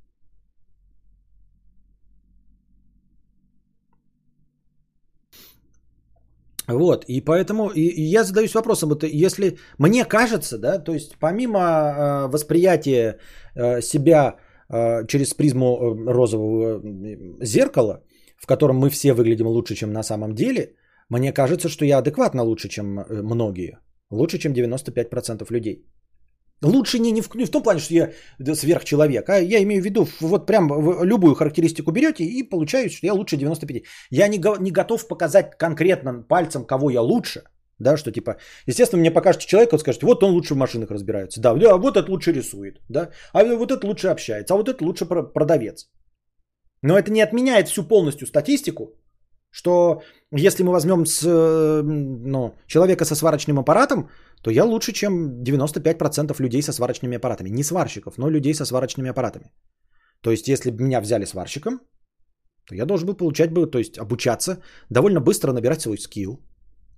Вот, 6.68 7.04
и 7.08 7.20
поэтому 7.20 7.70
и, 7.70 7.80
и 7.80 8.02
я 8.02 8.24
задаюсь 8.24 8.54
вопросом, 8.54 8.88
вот 8.88 9.04
если 9.04 9.58
мне 9.78 10.04
кажется, 10.04 10.58
да, 10.58 10.78
то 10.78 10.92
есть 10.92 11.16
помимо 11.20 11.58
э, 11.60 12.26
восприятия 12.26 13.18
э, 13.54 13.80
себя 13.80 14.36
через 15.06 15.34
призму 15.34 15.66
э, 15.66 16.12
розового 16.12 16.80
зеркала, 17.42 18.02
в 18.36 18.46
котором 18.46 18.76
мы 18.76 18.90
все 18.90 19.12
выглядим 19.12 19.46
лучше, 19.46 19.74
чем 19.74 19.92
на 19.92 20.02
самом 20.02 20.34
деле, 20.34 20.74
мне 21.08 21.32
кажется, 21.32 21.68
что 21.68 21.84
я 21.84 21.98
адекватно 21.98 22.42
лучше, 22.42 22.68
чем 22.68 22.98
э, 22.98 23.22
многие. 23.22 23.78
Лучше, 24.10 24.38
чем 24.38 24.52
95% 24.52 25.46
людей. 25.50 25.86
Лучше 26.62 26.98
не, 26.98 27.12
не, 27.12 27.22
в, 27.22 27.34
не 27.34 27.44
в 27.44 27.50
том 27.50 27.62
плане, 27.62 27.80
что 27.80 27.94
я 27.94 28.12
сверхчеловек, 28.54 29.28
а 29.28 29.38
я 29.38 29.62
имею 29.62 29.82
в 29.82 29.84
виду, 29.84 30.08
вот 30.20 30.46
прям 30.46 30.70
любую 31.02 31.34
характеристику 31.34 31.92
берете 31.92 32.24
и 32.24 32.42
получается, 32.42 32.96
что 32.96 33.06
я 33.06 33.14
лучше 33.14 33.36
95. 33.36 33.82
Я 34.10 34.28
не, 34.28 34.38
не 34.60 34.70
готов 34.70 35.06
показать 35.06 35.58
конкретно 35.58 36.22
пальцем, 36.22 36.64
кого 36.64 36.90
я 36.90 37.02
лучше. 37.02 37.42
Да, 37.78 37.96
что 37.96 38.10
типа, 38.10 38.36
естественно, 38.66 39.00
мне 39.00 39.10
покажете 39.10 39.46
человека, 39.46 39.74
вот 39.74 39.80
скажете, 39.80 40.06
вот 40.06 40.22
он 40.22 40.30
лучше 40.30 40.54
в 40.54 40.56
машинах 40.56 40.90
разбирается, 40.90 41.40
да, 41.40 41.50
а 41.50 41.76
вот 41.76 41.96
этот 41.96 42.08
лучше 42.08 42.32
рисует, 42.32 42.80
да, 42.88 43.10
а 43.32 43.44
вот 43.44 43.70
этот 43.70 43.84
лучше 43.84 44.08
общается, 44.08 44.54
а 44.54 44.56
вот 44.56 44.68
этот 44.68 44.82
лучше 44.82 45.04
продавец. 45.04 45.86
Но 46.82 46.96
это 46.96 47.10
не 47.10 47.20
отменяет 47.20 47.68
всю 47.68 47.82
полностью 47.88 48.26
статистику, 48.26 48.94
что 49.50 50.02
если 50.32 50.62
мы 50.62 50.72
возьмем 50.72 51.06
с, 51.06 51.22
э, 51.24 51.82
ну, 51.82 52.54
человека 52.66 53.04
со 53.04 53.14
сварочным 53.14 53.58
аппаратом, 53.58 54.08
то 54.42 54.50
я 54.50 54.64
лучше, 54.64 54.92
чем 54.92 55.42
95% 55.42 56.40
людей 56.40 56.62
со 56.62 56.72
сварочными 56.72 57.16
аппаратами. 57.16 57.48
Не 57.48 57.64
сварщиков, 57.64 58.18
но 58.18 58.30
людей 58.30 58.54
со 58.54 58.66
сварочными 58.66 59.10
аппаратами. 59.10 59.50
То 60.20 60.30
есть, 60.30 60.48
если 60.48 60.70
бы 60.70 60.82
меня 60.84 61.00
взяли 61.00 61.24
сварщиком, 61.26 61.80
то 62.68 62.74
я 62.74 62.84
должен 62.84 63.06
был 63.06 63.16
получать 63.16 63.52
бы, 63.52 63.66
то 63.70 63.78
есть 63.78 63.98
обучаться, 63.98 64.62
довольно 64.90 65.20
быстро 65.20 65.52
набирать 65.52 65.80
свой 65.80 65.98
скилл, 65.98 66.40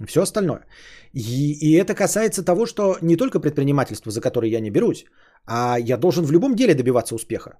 все 0.06 0.22
остальное. 0.22 0.66
И, 1.12 1.52
и 1.60 1.72
это 1.72 1.94
касается 1.94 2.44
того, 2.44 2.66
что 2.66 2.96
не 3.02 3.16
только 3.16 3.40
предпринимательство, 3.40 4.10
за 4.10 4.20
которое 4.20 4.50
я 4.50 4.60
не 4.60 4.70
берусь, 4.70 5.04
а 5.46 5.78
я 5.78 5.96
должен 5.96 6.24
в 6.24 6.32
любом 6.32 6.54
деле 6.54 6.74
добиваться 6.74 7.14
успеха. 7.14 7.58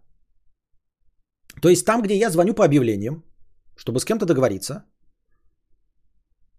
То 1.63 1.69
есть 1.69 1.85
там, 1.85 2.03
где 2.03 2.17
я 2.17 2.31
звоню 2.31 2.55
по 2.55 2.65
объявлениям, 2.65 3.25
чтобы 3.77 4.01
с 4.01 4.05
кем-то 4.05 4.27
договориться, 4.27 4.85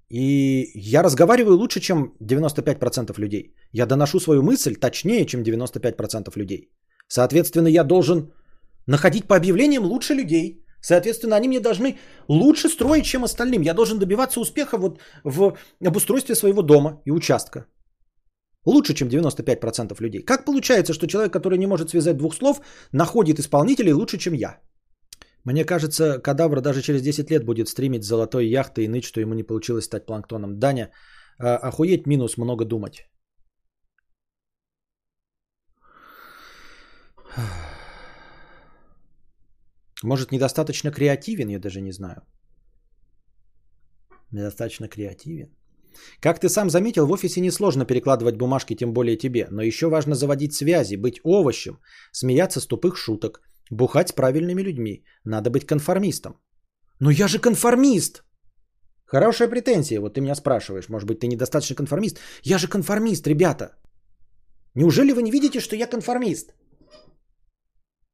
и 0.10 0.72
я 0.74 1.04
разговариваю 1.04 1.58
лучше, 1.58 1.80
чем 1.80 2.16
95% 2.20 3.20
людей. 3.20 3.54
Я 3.72 3.86
доношу 3.86 4.20
свою 4.20 4.42
мысль 4.42 4.76
точнее, 4.76 5.26
чем 5.26 5.44
95% 5.44 6.36
людей. 6.36 6.72
Соответственно, 7.08 7.68
я 7.68 7.84
должен 7.84 8.34
находить 8.88 9.28
по 9.28 9.36
объявлениям 9.36 9.84
лучше 9.84 10.16
людей. 10.16 10.66
Соответственно, 10.82 11.36
они 11.36 11.48
мне 11.48 11.60
должны 11.60 11.98
лучше 12.28 12.70
строить, 12.70 13.06
чем 13.06 13.24
остальным. 13.24 13.62
Я 13.62 13.74
должен 13.74 14.00
добиваться 14.00 14.40
успеха 14.40 14.78
вот 14.78 15.00
в 15.24 15.58
обустройстве 15.88 16.36
своего 16.36 16.62
дома 16.62 17.02
и 17.06 17.12
участка. 17.12 17.66
Лучше, 18.66 18.94
чем 18.94 19.08
95% 19.10 20.02
людей. 20.02 20.26
Как 20.26 20.46
получается, 20.46 20.94
что 20.94 21.08
человек, 21.08 21.34
который 21.34 21.58
не 21.58 21.68
может 21.68 21.90
связать 21.90 22.18
двух 22.18 22.36
слов, 22.36 22.62
находит 22.92 23.40
исполнителей 23.40 23.94
лучше, 23.94 24.18
чем 24.18 24.34
я? 24.34 24.60
Мне 25.46 25.66
кажется, 25.66 26.20
кадавр 26.20 26.62
даже 26.62 26.82
через 26.82 27.02
10 27.02 27.32
лет 27.32 27.46
будет 27.46 27.70
стримить 27.70 28.04
с 28.04 28.08
золотой 28.08 28.48
яхтой 28.48 28.86
и 28.86 28.88
ныть, 28.88 29.06
что 29.06 29.22
ему 29.22 29.34
не 29.34 29.44
получилось 29.44 29.86
стать 29.86 30.06
планктоном. 30.06 30.60
Даня, 30.60 30.92
а, 31.40 31.58
охуеть 31.58 32.08
минус 32.08 32.38
много 32.38 32.66
думать. 32.66 33.10
Может, 40.04 40.32
недостаточно 40.32 40.92
креативен, 40.92 41.50
я 41.50 41.60
даже 41.60 41.82
не 41.82 41.92
знаю. 41.92 42.22
Недостаточно 44.32 44.88
креативен. 44.88 45.50
Как 46.22 46.40
ты 46.40 46.50
сам 46.50 46.70
заметил, 46.70 47.08
в 47.08 47.12
офисе 47.12 47.42
несложно 47.42 47.86
перекладывать 47.86 48.38
бумажки, 48.38 48.76
тем 48.76 48.94
более 48.94 49.18
тебе. 49.18 49.48
Но 49.52 49.62
еще 49.62 49.90
важно 49.90 50.16
заводить 50.16 50.54
связи, 50.54 50.96
быть 50.96 51.20
овощем, 51.24 51.80
смеяться 52.12 52.60
с 52.60 52.68
тупых 52.68 52.96
шуток, 52.98 53.42
бухать 53.72 54.10
с 54.10 54.14
правильными 54.14 54.62
людьми. 54.62 55.04
Надо 55.26 55.50
быть 55.50 55.66
конформистом. 55.66 56.34
Но 57.00 57.12
я 57.12 57.28
же 57.28 57.40
конформист! 57.40 58.24
Хорошая 59.06 59.50
претензия. 59.50 60.00
Вот 60.00 60.14
ты 60.14 60.22
меня 60.22 60.36
спрашиваешь, 60.36 60.90
может 60.90 61.08
быть, 61.08 61.20
ты 61.20 61.28
недостаточно 61.28 61.76
конформист. 61.76 62.20
Я 62.44 62.58
же 62.58 62.68
конформист, 62.68 63.28
ребята. 63.28 63.72
Неужели 64.76 65.14
вы 65.14 65.24
не 65.24 65.32
видите, 65.32 65.60
что 65.60 65.76
я 65.76 65.88
конформист? 65.88 66.54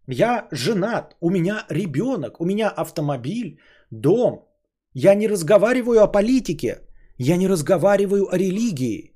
Я 0.08 0.48
женат, 0.52 1.16
у 1.20 1.30
меня 1.30 1.66
ребенок, 1.70 2.42
у 2.42 2.46
меня 2.46 2.70
автомобиль, 2.70 3.60
дом. 3.92 4.46
Я 4.94 5.16
не 5.16 5.28
разговариваю 5.28 6.02
о 6.04 6.12
политике, 6.12 6.80
я 7.18 7.38
не 7.38 7.48
разговариваю 7.48 8.28
о 8.32 8.38
религии. 8.38 9.16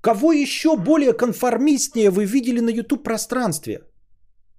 Кого 0.00 0.32
еще 0.32 0.76
более 0.76 1.12
конформистнее 1.12 2.10
вы 2.10 2.24
видели 2.24 2.60
на 2.60 2.70
YouTube 2.70 3.02
пространстве? 3.02 3.80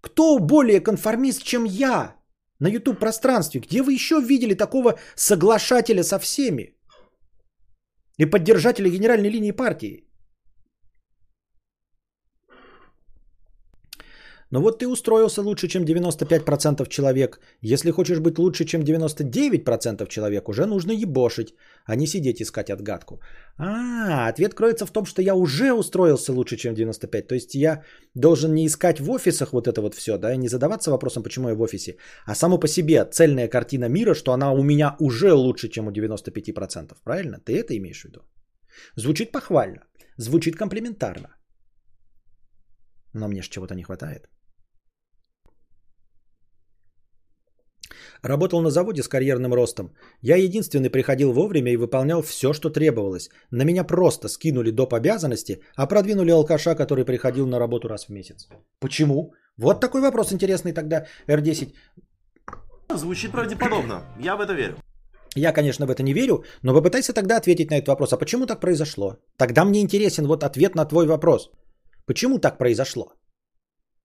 Кто 0.02 0.40
более 0.40 0.80
конформист, 0.80 1.44
чем 1.44 1.66
я 1.66 2.16
на 2.60 2.68
YouTube 2.68 3.00
пространстве? 3.00 3.62
Где 3.62 3.82
вы 3.82 3.94
еще 3.94 4.22
видели 4.22 4.54
такого 4.54 5.00
соглашателя 5.16 6.04
со 6.04 6.20
всеми? 6.20 6.76
И 8.18 8.26
поддержателя 8.26 8.90
генеральной 8.90 9.30
линии 9.30 9.52
партии? 9.52 10.13
Но 14.54 14.62
вот 14.62 14.80
ты 14.80 14.88
устроился 14.88 15.42
лучше, 15.42 15.68
чем 15.68 15.84
95% 15.84 16.88
человек. 16.88 17.40
Если 17.62 17.92
хочешь 17.92 18.20
быть 18.20 18.38
лучше, 18.38 18.66
чем 18.66 18.84
99% 18.84 20.08
человек, 20.08 20.50
уже 20.50 20.66
нужно 20.66 20.92
ебошить, 20.92 21.56
а 21.86 21.96
не 21.96 22.08
сидеть 22.08 22.42
искать 22.42 22.70
отгадку. 22.70 23.20
А, 23.58 24.30
ответ 24.30 24.54
кроется 24.54 24.86
в 24.86 24.92
том, 24.92 25.06
что 25.06 25.22
я 25.22 25.34
уже 25.34 25.74
устроился 25.74 26.34
лучше, 26.34 26.58
чем 26.58 26.76
95%. 26.76 27.28
То 27.28 27.36
есть 27.36 27.56
я 27.56 27.82
должен 28.16 28.54
не 28.54 28.68
искать 28.68 29.00
в 29.00 29.10
офисах 29.10 29.54
вот 29.54 29.68
это 29.68 29.82
вот 29.82 29.96
все, 29.96 30.18
да, 30.18 30.34
и 30.34 30.38
не 30.38 30.48
задаваться 30.48 30.92
вопросом, 30.92 31.24
почему 31.24 31.50
я 31.50 31.56
в 31.56 31.62
офисе, 31.62 31.98
а 32.28 32.36
само 32.36 32.60
по 32.60 32.68
себе 32.68 33.06
цельная 33.06 33.48
картина 33.48 33.90
мира, 33.90 34.14
что 34.14 34.34
она 34.34 34.52
у 34.52 34.64
меня 34.64 34.96
уже 35.00 35.34
лучше, 35.34 35.70
чем 35.70 35.88
у 35.88 35.92
95%. 35.92 36.96
Правильно? 37.04 37.40
Ты 37.40 37.58
это 37.58 37.76
имеешь 37.76 38.02
в 38.02 38.06
виду? 38.06 38.20
Звучит 38.96 39.32
похвально, 39.32 39.80
звучит 40.18 40.56
комплиментарно. 40.56 41.30
Но 43.14 43.28
мне 43.28 43.42
же 43.42 43.50
чего-то 43.50 43.74
не 43.74 43.84
хватает. 43.84 44.30
Работал 48.24 48.62
на 48.62 48.70
заводе 48.70 49.04
с 49.04 49.08
карьерным 49.08 49.54
ростом. 49.54 49.94
Я 50.22 50.38
единственный 50.38 50.90
приходил 50.90 51.34
вовремя 51.34 51.72
и 51.74 51.78
выполнял 51.78 52.22
все, 52.22 52.54
что 52.54 52.70
требовалось. 52.70 53.30
На 53.52 53.64
меня 53.64 53.84
просто 53.84 54.30
скинули 54.30 54.72
доп. 54.72 54.94
обязанности, 54.94 55.62
а 55.76 55.88
продвинули 55.88 56.32
алкаша, 56.32 56.76
который 56.76 57.04
приходил 57.04 57.48
на 57.48 57.60
работу 57.60 57.90
раз 57.90 58.06
в 58.06 58.10
месяц. 58.10 58.48
Почему? 58.80 59.34
Вот 59.58 59.82
такой 59.82 60.02
вопрос 60.02 60.32
интересный 60.32 60.72
тогда, 60.72 61.06
R10. 61.28 61.74
Звучит 62.96 63.32
правдеподобно. 63.32 64.04
Я 64.20 64.36
в 64.38 64.42
это 64.42 64.54
верю. 64.54 64.78
Я, 65.36 65.52
конечно, 65.52 65.86
в 65.86 65.90
это 65.90 66.04
не 66.04 66.14
верю, 66.14 66.44
но 66.62 66.74
попытайся 66.74 67.14
тогда 67.14 67.38
ответить 67.38 67.72
на 67.72 67.76
этот 67.76 67.88
вопрос. 67.88 68.14
А 68.14 68.18
почему 68.18 68.46
так 68.46 68.62
произошло? 68.62 69.18
Тогда 69.38 69.66
мне 69.66 69.82
интересен 69.82 70.28
вот 70.28 70.44
ответ 70.44 70.76
на 70.76 70.86
твой 70.86 71.08
вопрос. 71.08 71.52
Почему 72.06 72.40
так 72.40 72.58
произошло? 72.58 73.14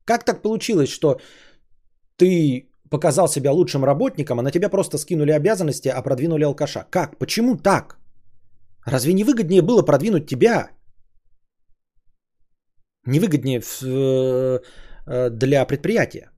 Как 0.04 0.24
так 0.24 0.42
получилось, 0.42 0.88
что 0.88 1.20
ты 2.16 2.68
показал 2.90 3.28
себя 3.28 3.52
лучшим 3.52 3.84
работником, 3.84 4.38
а 4.38 4.42
на 4.42 4.50
тебя 4.50 4.68
просто 4.68 4.98
скинули 4.98 5.32
обязанности, 5.32 5.88
а 5.88 6.02
продвинули 6.02 6.44
алкаша. 6.44 6.86
Как? 6.90 7.18
Почему 7.18 7.56
так? 7.56 7.98
Разве 8.86 9.12
не 9.12 9.24
выгоднее 9.24 9.62
было 9.62 9.82
продвинуть 9.82 10.26
тебя? 10.26 10.70
Невыгоднее 13.06 13.60
э, 13.60 14.60
э, 15.06 15.30
для 15.30 15.66
предприятия. 15.66 16.30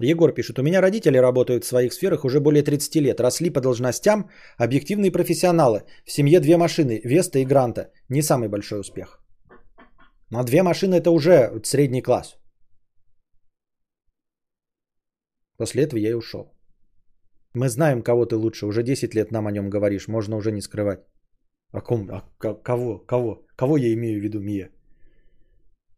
Егор 0.00 0.32
пишет, 0.32 0.58
у 0.58 0.62
меня 0.62 0.80
родители 0.80 1.18
работают 1.18 1.64
в 1.64 1.66
своих 1.66 1.92
сферах 1.92 2.24
уже 2.24 2.40
более 2.40 2.62
30 2.62 2.96
лет, 2.96 3.20
росли 3.20 3.50
по 3.50 3.60
должностям, 3.60 4.30
объективные 4.56 5.10
профессионалы. 5.10 5.82
В 6.04 6.12
семье 6.12 6.40
две 6.40 6.56
машины, 6.56 7.00
Веста 7.04 7.38
и 7.38 7.44
Гранта. 7.44 7.90
Не 8.08 8.22
самый 8.22 8.48
большой 8.48 8.80
успех. 8.80 9.20
Но 10.30 10.44
две 10.44 10.62
машины 10.62 10.96
это 10.96 11.10
уже 11.10 11.60
средний 11.64 12.02
класс. 12.02 12.36
После 15.58 15.82
этого 15.82 15.98
я 15.98 16.10
и 16.10 16.14
ушел. 16.14 16.54
Мы 17.54 17.68
знаем, 17.68 18.02
кого 18.02 18.26
ты 18.26 18.36
лучше. 18.36 18.66
Уже 18.66 18.82
10 18.82 19.14
лет 19.14 19.32
нам 19.32 19.46
о 19.46 19.52
нем 19.52 19.70
говоришь. 19.70 20.08
Можно 20.08 20.36
уже 20.36 20.52
не 20.52 20.62
скрывать. 20.62 21.00
О 21.72 21.80
ком? 21.80 22.08
О, 22.10 22.22
кого? 22.38 22.98
Кого? 22.98 23.46
Кого 23.56 23.76
я 23.76 23.92
имею 23.92 24.20
в 24.20 24.22
виду, 24.22 24.40
Мия? 24.40 24.70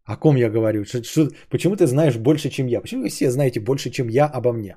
О 0.05 0.16
ком 0.16 0.36
я 0.36 0.50
говорю? 0.50 0.84
Что, 0.84 1.02
что, 1.05 1.28
почему 1.50 1.76
ты 1.76 1.86
знаешь 1.86 2.16
больше, 2.16 2.50
чем 2.50 2.66
я? 2.66 2.80
Почему 2.80 3.02
вы 3.02 3.08
все 3.08 3.30
знаете 3.30 3.60
больше, 3.60 3.90
чем 3.90 4.08
я 4.08 4.26
обо 4.26 4.52
мне? 4.52 4.76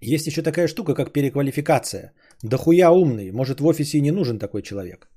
Есть 0.00 0.26
еще 0.26 0.42
такая 0.42 0.68
штука, 0.68 0.94
как 0.94 1.12
переквалификация. 1.12 2.12
Да 2.42 2.56
хуя 2.58 2.90
умный. 2.90 3.30
Может, 3.32 3.60
в 3.60 3.66
офисе 3.66 3.98
и 3.98 4.02
не 4.02 4.10
нужен 4.10 4.38
такой 4.38 4.62
человек. 4.62 5.08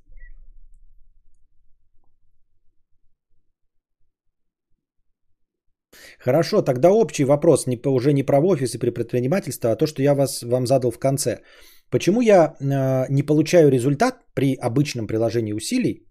Хорошо, 6.20 6.62
тогда 6.62 6.92
общий 6.92 7.26
вопрос, 7.26 7.68
не, 7.68 7.80
уже 7.86 8.14
не 8.14 8.24
про 8.24 8.40
офис 8.40 8.76
и 8.76 8.80
при 8.80 8.90
предпринимательстве, 8.90 9.70
а 9.70 9.76
то, 9.76 9.86
что 9.88 10.02
я 10.02 10.16
вас, 10.16 10.44
вам 10.44 10.66
задал 10.66 10.92
в 10.92 11.00
конце. 11.00 11.42
Почему 11.90 12.22
я 12.22 12.56
э, 12.60 13.06
не 13.10 13.24
получаю 13.24 13.70
результат 13.70 14.16
при 14.34 14.56
обычном 14.56 15.08
приложении 15.08 15.54
усилий 15.54 16.08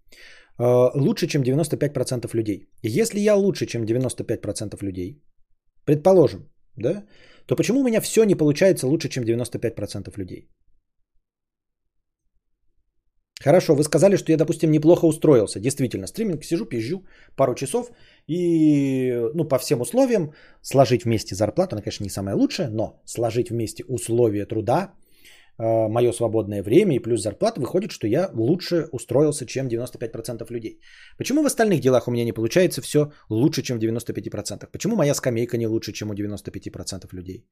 э, 0.59 0.91
лучше, 0.95 1.27
чем 1.27 1.43
95% 1.43 2.29
людей? 2.33 2.69
Если 2.83 3.19
я 3.19 3.35
лучше, 3.35 3.65
чем 3.65 3.83
95% 3.83 4.77
людей, 4.81 5.21
предположим, 5.85 6.49
да, 6.77 7.03
то 7.45 7.55
почему 7.55 7.79
у 7.79 7.83
меня 7.83 8.01
все 8.01 8.23
не 8.23 8.35
получается 8.35 8.87
лучше, 8.87 9.09
чем 9.09 9.23
95% 9.23 10.17
людей? 10.17 10.49
Хорошо, 13.43 13.75
вы 13.75 13.83
сказали, 13.83 14.17
что 14.17 14.31
я, 14.31 14.37
допустим, 14.37 14.71
неплохо 14.71 15.05
устроился. 15.05 15.59
Действительно, 15.59 16.07
стриминг, 16.07 16.43
сижу, 16.43 16.65
пизжу 16.65 17.05
пару 17.35 17.53
часов 17.55 17.91
и, 18.27 19.13
ну, 19.33 19.47
по 19.47 19.57
всем 19.57 19.81
условиям 19.81 20.33
сложить 20.61 21.05
вместе 21.05 21.35
зарплату, 21.35 21.75
она, 21.75 21.81
конечно, 21.81 22.03
не 22.03 22.09
самая 22.09 22.35
лучшая, 22.35 22.69
но 22.69 23.01
сложить 23.05 23.49
вместе 23.49 23.83
условия 23.87 24.45
труда, 24.45 24.91
э, 25.59 25.87
мое 25.87 26.11
свободное 26.11 26.61
время 26.61 26.95
и 26.95 26.99
плюс 26.99 27.21
зарплата, 27.21 27.61
выходит, 27.61 27.91
что 27.91 28.07
я 28.07 28.29
лучше 28.33 28.87
устроился, 28.91 29.45
чем 29.45 29.67
95% 29.67 30.51
людей. 30.51 30.81
Почему 31.17 31.41
в 31.41 31.45
остальных 31.45 31.79
делах 31.79 32.07
у 32.07 32.11
меня 32.11 32.25
не 32.25 32.33
получается 32.33 32.81
все 32.81 33.11
лучше, 33.29 33.61
чем 33.61 33.79
в 33.79 33.81
95%? 33.81 34.71
Почему 34.71 34.95
моя 34.95 35.13
скамейка 35.13 35.57
не 35.57 35.67
лучше, 35.67 35.93
чем 35.93 36.09
у 36.09 36.13
95% 36.13 37.13
людей? 37.13 37.45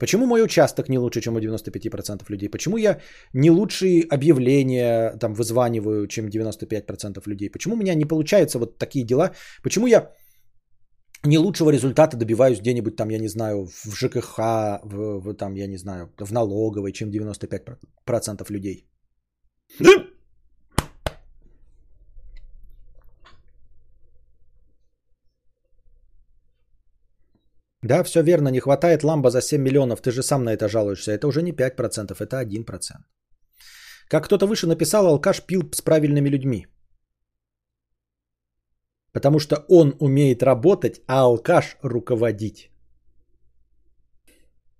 Почему 0.00 0.26
мой 0.26 0.42
участок 0.42 0.88
не 0.88 0.98
лучше, 0.98 1.20
чем 1.20 1.36
у 1.36 1.40
95% 1.40 2.24
людей? 2.30 2.48
Почему 2.48 2.78
я 2.78 3.00
не 3.34 3.50
лучшие 3.50 4.02
объявления 4.08 5.16
там 5.20 5.34
вызваниваю, 5.34 6.06
чем 6.06 6.28
95% 6.28 7.28
людей? 7.28 7.50
Почему 7.50 7.74
у 7.74 7.78
меня 7.78 7.94
не 7.94 8.06
получаются 8.06 8.58
вот 8.58 8.78
такие 8.78 9.04
дела? 9.04 9.30
Почему 9.62 9.86
я 9.86 10.10
не 11.24 11.38
лучшего 11.38 11.70
результата 11.70 12.16
добиваюсь 12.16 12.60
где-нибудь 12.60 12.96
там, 12.96 13.10
я 13.10 13.18
не 13.18 13.28
знаю, 13.28 13.66
в 13.66 13.94
ЖКХ, 13.94 14.38
в, 14.84 15.20
в 15.20 15.34
там, 15.34 15.54
я 15.54 15.66
не 15.66 15.76
знаю, 15.76 16.08
в 16.18 16.32
налоговой, 16.32 16.92
чем 16.92 17.10
95% 17.10 18.50
людей? 18.50 18.86
Да, 27.82 28.02
все 28.02 28.22
верно, 28.22 28.48
не 28.50 28.60
хватает 28.60 29.02
ламба 29.04 29.30
за 29.30 29.40
7 29.40 29.62
миллионов, 29.62 30.00
ты 30.02 30.10
же 30.10 30.22
сам 30.22 30.44
на 30.44 30.52
это 30.52 30.68
жалуешься. 30.68 31.12
Это 31.12 31.26
уже 31.26 31.42
не 31.42 31.52
5%, 31.52 32.14
это 32.20 32.36
1%. 32.36 33.04
Как 34.08 34.24
кто-то 34.24 34.46
выше 34.46 34.66
написал, 34.66 35.06
алкаш 35.06 35.46
пил 35.46 35.62
с 35.72 35.80
правильными 35.80 36.28
людьми. 36.28 36.66
Потому 39.12 39.38
что 39.38 39.64
он 39.68 39.96
умеет 40.00 40.42
работать, 40.42 41.00
а 41.06 41.20
алкаш 41.20 41.76
руководить. 41.82 42.70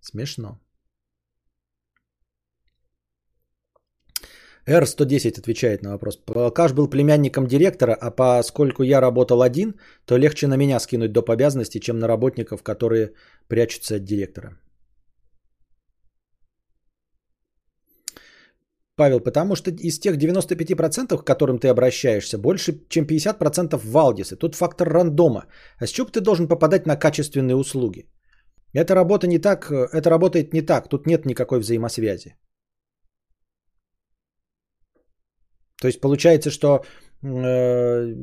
Смешно. 0.01 0.59
R110 4.67 5.41
отвечает 5.41 5.83
на 5.83 5.91
вопрос. 5.91 6.19
Алкаш 6.27 6.73
был 6.73 6.89
племянником 6.89 7.47
директора, 7.47 7.95
а 8.01 8.11
поскольку 8.11 8.83
я 8.83 9.01
работал 9.01 9.43
один, 9.43 9.75
то 10.05 10.19
легче 10.19 10.47
на 10.47 10.57
меня 10.57 10.81
скинуть 10.81 11.13
доп. 11.13 11.31
обязанности, 11.31 11.79
чем 11.79 11.99
на 11.99 12.09
работников, 12.09 12.63
которые 12.63 13.13
прячутся 13.49 13.97
от 13.97 14.05
директора. 14.05 14.59
Павел, 18.97 19.21
потому 19.21 19.57
что 19.57 19.71
из 19.71 19.99
тех 19.99 20.19
95%, 20.19 21.17
к 21.17 21.25
которым 21.25 21.59
ты 21.59 21.69
обращаешься, 21.69 22.39
больше, 22.39 22.75
чем 22.89 23.07
50% 23.07 23.81
Валдисы. 23.83 24.37
Тут 24.37 24.55
фактор 24.55 24.89
рандома. 24.89 25.47
А 25.79 25.87
с 25.87 25.91
чего 25.91 26.07
ты 26.07 26.21
должен 26.21 26.49
попадать 26.49 26.87
на 26.87 26.97
качественные 26.97 27.57
услуги? 27.57 28.05
Эта 28.75 28.95
работа 28.95 29.27
не 29.27 29.39
так, 29.39 29.71
это 29.71 30.11
работает 30.11 30.53
не 30.53 30.61
так. 30.61 30.89
Тут 30.89 31.07
нет 31.07 31.25
никакой 31.25 31.61
взаимосвязи. 31.61 32.37
То 35.81 35.89
есть 35.89 36.01
получается, 36.01 36.51
что 36.51 36.85
э, 37.23 38.15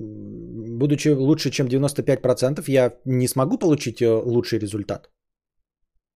будучи 0.79 1.09
лучше, 1.09 1.49
чем 1.49 1.67
95%, 1.67 2.63
я 2.67 2.93
не 3.05 3.27
смогу 3.27 3.57
получить 3.57 4.01
э, 4.01 4.09
лучший 4.25 4.59
результат. 4.59 5.09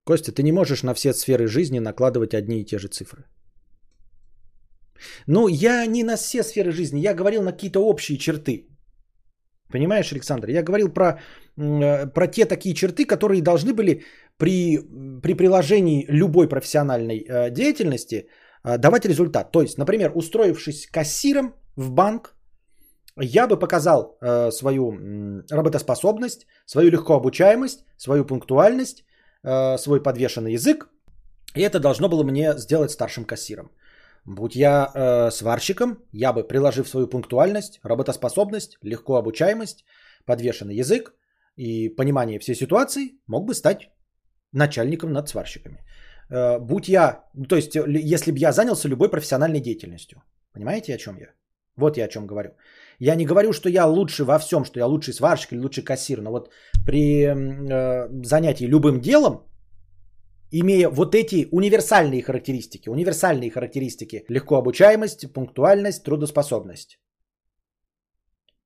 Костя, 0.05 0.31
ты 0.31 0.43
не 0.43 0.51
можешь 0.51 0.83
на 0.83 0.93
все 0.93 1.13
сферы 1.13 1.47
жизни 1.47 1.79
накладывать 1.79 2.33
одни 2.33 2.61
и 2.61 2.65
те 2.65 2.77
же 2.77 2.87
цифры. 2.87 3.23
Ну, 5.27 5.47
я 5.47 5.85
не 5.87 6.03
на 6.03 6.15
все 6.15 6.43
сферы 6.43 6.71
жизни, 6.71 7.01
я 7.01 7.15
говорил 7.15 7.41
на 7.41 7.51
какие-то 7.51 7.79
общие 7.79 8.17
черты. 8.17 8.67
Понимаешь, 9.71 10.11
Александр? 10.11 10.49
Я 10.49 10.63
говорил 10.63 10.93
про, 10.93 11.19
э, 11.57 12.07
про 12.13 12.27
те 12.27 12.45
такие 12.45 12.75
черты, 12.75 13.05
которые 13.05 13.41
должны 13.41 13.73
были 13.73 14.03
при, 14.37 14.77
при 15.23 15.33
приложении 15.33 16.05
любой 16.07 16.47
профессиональной 16.47 17.51
деятельности– 17.51 18.15
а, 18.25 18.40
давать 18.63 19.05
результат. 19.05 19.51
То 19.51 19.61
есть, 19.61 19.77
например, 19.77 20.11
устроившись 20.15 20.87
кассиром 20.87 21.55
в 21.75 21.91
банк, 21.91 22.35
я 23.19 23.47
бы 23.47 23.59
показал 23.59 24.17
э, 24.21 24.51
свою 24.51 24.93
работоспособность, 25.49 26.47
свою 26.65 26.91
легкообучаемость, 26.91 27.85
свою 27.97 28.25
пунктуальность, 28.25 29.03
э, 29.43 29.77
свой 29.77 30.01
подвешенный 30.01 30.53
язык. 30.53 30.89
И 31.55 31.61
это 31.61 31.79
должно 31.79 32.09
было 32.09 32.23
мне 32.23 32.57
сделать 32.57 32.91
старшим 32.91 33.25
кассиром. 33.25 33.71
Будь 34.25 34.55
я 34.55 34.91
э, 34.93 35.31
сварщиком, 35.31 35.97
я 36.13 36.31
бы, 36.31 36.47
приложив 36.47 36.87
свою 36.87 37.07
пунктуальность, 37.07 37.79
работоспособность, 37.83 38.77
легкообучаемость, 38.81 39.83
подвешенный 40.25 40.75
язык 40.75 41.13
и 41.57 41.89
понимание 41.89 42.39
всей 42.39 42.55
ситуации, 42.55 43.19
мог 43.27 43.45
бы 43.45 43.53
стать 43.53 43.89
начальником 44.53 45.11
над 45.11 45.27
сварщиками. 45.27 45.79
Э, 46.31 46.59
будь 46.59 46.87
я, 46.87 47.23
то 47.49 47.55
есть, 47.55 47.75
если 47.75 48.31
бы 48.31 48.37
я 48.37 48.51
занялся 48.51 48.89
любой 48.89 49.09
профессиональной 49.09 49.59
деятельностью. 49.59 50.21
Понимаете, 50.53 50.95
о 50.95 50.97
чем 50.97 51.17
я? 51.17 51.27
Вот 51.77 51.97
я 51.97 52.05
о 52.05 52.07
чем 52.07 52.27
говорю. 52.27 52.49
Я 52.99 53.15
не 53.15 53.25
говорю, 53.25 53.53
что 53.53 53.69
я 53.69 53.85
лучше 53.85 54.23
во 54.23 54.39
всем, 54.39 54.65
что 54.65 54.79
я 54.79 54.85
лучший 54.85 55.13
сварщик 55.13 55.53
или 55.53 55.59
лучший 55.61 55.83
кассир, 55.83 56.21
но 56.21 56.31
вот 56.31 56.49
при 56.85 57.25
э, 57.25 58.07
занятии 58.25 58.67
любым 58.67 59.01
делом, 59.01 59.43
имея 60.51 60.89
вот 60.89 61.15
эти 61.15 61.47
универсальные 61.51 62.21
характеристики, 62.21 62.89
универсальные 62.89 63.51
характеристики, 63.51 64.23
легко 64.29 64.57
обучаемость, 64.57 65.33
пунктуальность, 65.33 66.03
трудоспособность, 66.03 66.99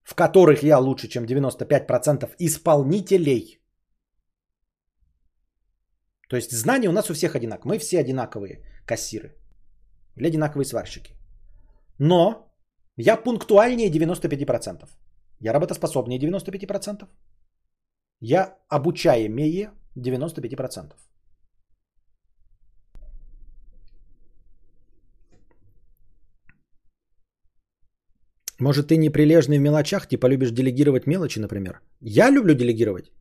в 0.03 0.15
которых 0.15 0.63
я 0.63 0.79
лучше, 0.79 1.07
чем 1.07 1.25
95% 1.25 2.29
исполнителей– 2.39 3.59
то 6.29 6.35
есть 6.35 6.51
знания 6.51 6.89
у 6.89 6.91
нас 6.91 7.09
у 7.09 7.13
всех 7.13 7.35
одинаковые. 7.35 7.75
Мы 7.75 7.79
все 7.79 7.99
одинаковые 7.99 8.61
кассиры. 8.85 9.35
Или 10.17 10.27
одинаковые 10.27 10.65
сварщики. 10.65 11.13
Но 11.99 12.51
я 12.97 13.17
пунктуальнее 13.17 13.91
95%. 13.91 14.89
Я 15.39 15.53
работоспособнее 15.53 16.19
95%. 16.19 17.07
Я 18.21 18.57
обучаемее 18.69 19.71
95%. 19.95 20.93
Может, 28.59 28.87
ты 28.87 28.95
неприлежный 28.95 29.57
в 29.57 29.61
мелочах, 29.61 30.07
типа 30.07 30.27
любишь 30.27 30.51
делегировать 30.51 31.07
мелочи, 31.07 31.39
например? 31.39 31.81
Я 31.99 32.31
люблю 32.31 32.55
делегировать 32.55 33.11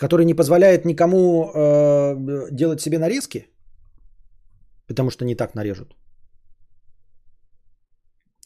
который 0.00 0.24
не 0.24 0.34
позволяет 0.34 0.84
никому 0.84 1.52
э, 1.54 2.50
делать 2.50 2.80
себе 2.80 2.98
нарезки, 2.98 3.46
потому 4.88 5.10
что 5.10 5.24
не 5.24 5.34
так 5.34 5.54
нарежут. 5.54 5.94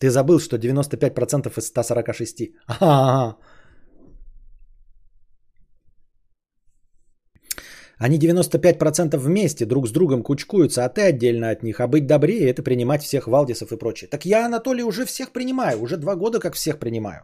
Ты 0.01 0.11
забыл, 0.11 0.41
что 0.41 0.57
95% 0.57 1.59
из 1.59 1.67
146. 1.67 2.55
А-а-а. 2.67 3.37
Они 7.99 8.19
95% 8.19 9.17
вместе 9.17 9.65
друг 9.65 9.87
с 9.87 9.93
другом 9.93 10.23
кучкуются, 10.23 10.85
а 10.85 10.89
ты 10.89 11.03
отдельно 11.03 11.51
от 11.51 11.63
них. 11.63 11.81
А 11.81 11.87
быть 11.87 12.07
добрее– 12.07 12.51
это 12.51 12.63
принимать 12.63 13.03
всех 13.03 13.29
Валдисов 13.29 13.73
и 13.73 13.79
прочее. 13.79 14.09
Так 14.11 14.25
я, 14.25 14.47
Анатолий, 14.47 14.83
уже 14.83 15.07
всех 15.07 15.33
принимаю. 15.33 15.81
Уже 15.81 15.97
два 15.97 16.17
года 16.17 16.41
как 16.41 16.55
всех 16.55 16.79
принимаю. 16.79 17.21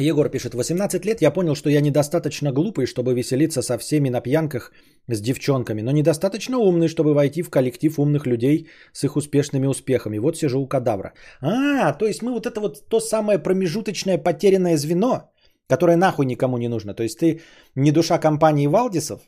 Егор 0.00 0.28
пишет, 0.30 0.54
18 0.54 1.04
лет 1.04 1.20
я 1.22 1.30
понял, 1.30 1.54
что 1.54 1.68
я 1.68 1.80
недостаточно 1.82 2.50
глупый, 2.50 2.86
чтобы 2.86 3.14
веселиться 3.14 3.62
со 3.62 3.76
всеми 3.76 4.08
на 4.08 4.20
пьянках 4.22 4.72
с 5.06 5.20
девчонками, 5.20 5.82
но 5.82 5.90
недостаточно 5.90 6.58
умный, 6.58 6.88
чтобы 6.88 7.12
войти 7.12 7.42
в 7.42 7.50
коллектив 7.50 7.98
умных 7.98 8.26
людей 8.26 8.68
с 8.92 9.04
их 9.04 9.16
успешными 9.16 9.66
успехами. 9.66 10.18
Вот 10.18 10.38
сижу 10.38 10.60
у 10.60 10.66
кадавра. 10.66 11.12
А, 11.42 11.92
то 11.92 12.06
есть 12.06 12.22
мы 12.22 12.32
вот 12.32 12.46
это 12.46 12.60
вот 12.60 12.88
то 12.88 13.00
самое 13.00 13.38
промежуточное 13.38 14.16
потерянное 14.16 14.78
звено, 14.78 15.30
которое 15.68 15.96
нахуй 15.96 16.24
никому 16.24 16.56
не 16.56 16.68
нужно. 16.68 16.94
То 16.94 17.02
есть 17.02 17.18
ты 17.18 17.40
не 17.74 17.92
душа 17.92 18.18
компании 18.18 18.68
Валдисов 18.68 19.20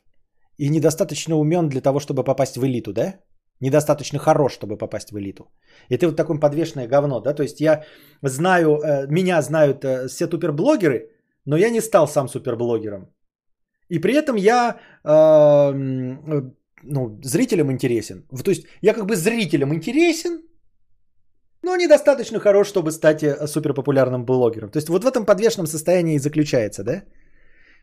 и 0.56 0.70
недостаточно 0.70 1.36
умен 1.36 1.68
для 1.68 1.82
того, 1.82 2.00
чтобы 2.00 2.24
попасть 2.24 2.56
в 2.56 2.64
элиту, 2.64 2.92
да? 2.94 3.20
Недостаточно 3.64 4.18
хорош, 4.18 4.52
чтобы 4.52 4.78
попасть 4.78 5.10
в 5.10 5.18
элиту. 5.18 5.44
И 5.90 5.96
ты 5.96 6.06
вот 6.06 6.16
такое 6.16 6.40
подвешенное 6.40 6.88
говно, 6.88 7.20
да? 7.20 7.34
То 7.34 7.42
есть 7.42 7.60
я 7.60 7.84
знаю, 8.22 8.78
э, 8.78 9.06
меня 9.08 9.42
знают 9.42 9.84
э, 9.84 10.08
все 10.08 10.28
суперблогеры, 10.28 11.10
но 11.46 11.56
я 11.56 11.70
не 11.70 11.80
стал 11.80 12.06
сам 12.06 12.28
суперблогером. 12.28 13.08
И 13.90 13.98
при 13.98 14.14
этом 14.14 14.36
я 14.36 14.76
э, 15.04 15.72
ну, 16.82 17.20
зрителям 17.22 17.70
интересен. 17.70 18.22
То 18.44 18.50
есть 18.50 18.66
я 18.82 18.94
как 18.94 19.06
бы 19.06 19.16
зрителям 19.16 19.72
интересен, 19.74 20.42
но 21.62 21.76
недостаточно 21.76 22.40
хорош, 22.40 22.68
чтобы 22.68 22.90
стать 22.90 23.20
суперпопулярным 23.50 24.24
блогером. 24.24 24.70
То 24.70 24.78
есть 24.78 24.88
вот 24.88 25.04
в 25.04 25.06
этом 25.06 25.24
подвешенном 25.24 25.66
состоянии 25.66 26.14
и 26.14 26.18
заключается, 26.18 26.84
да? 26.84 27.02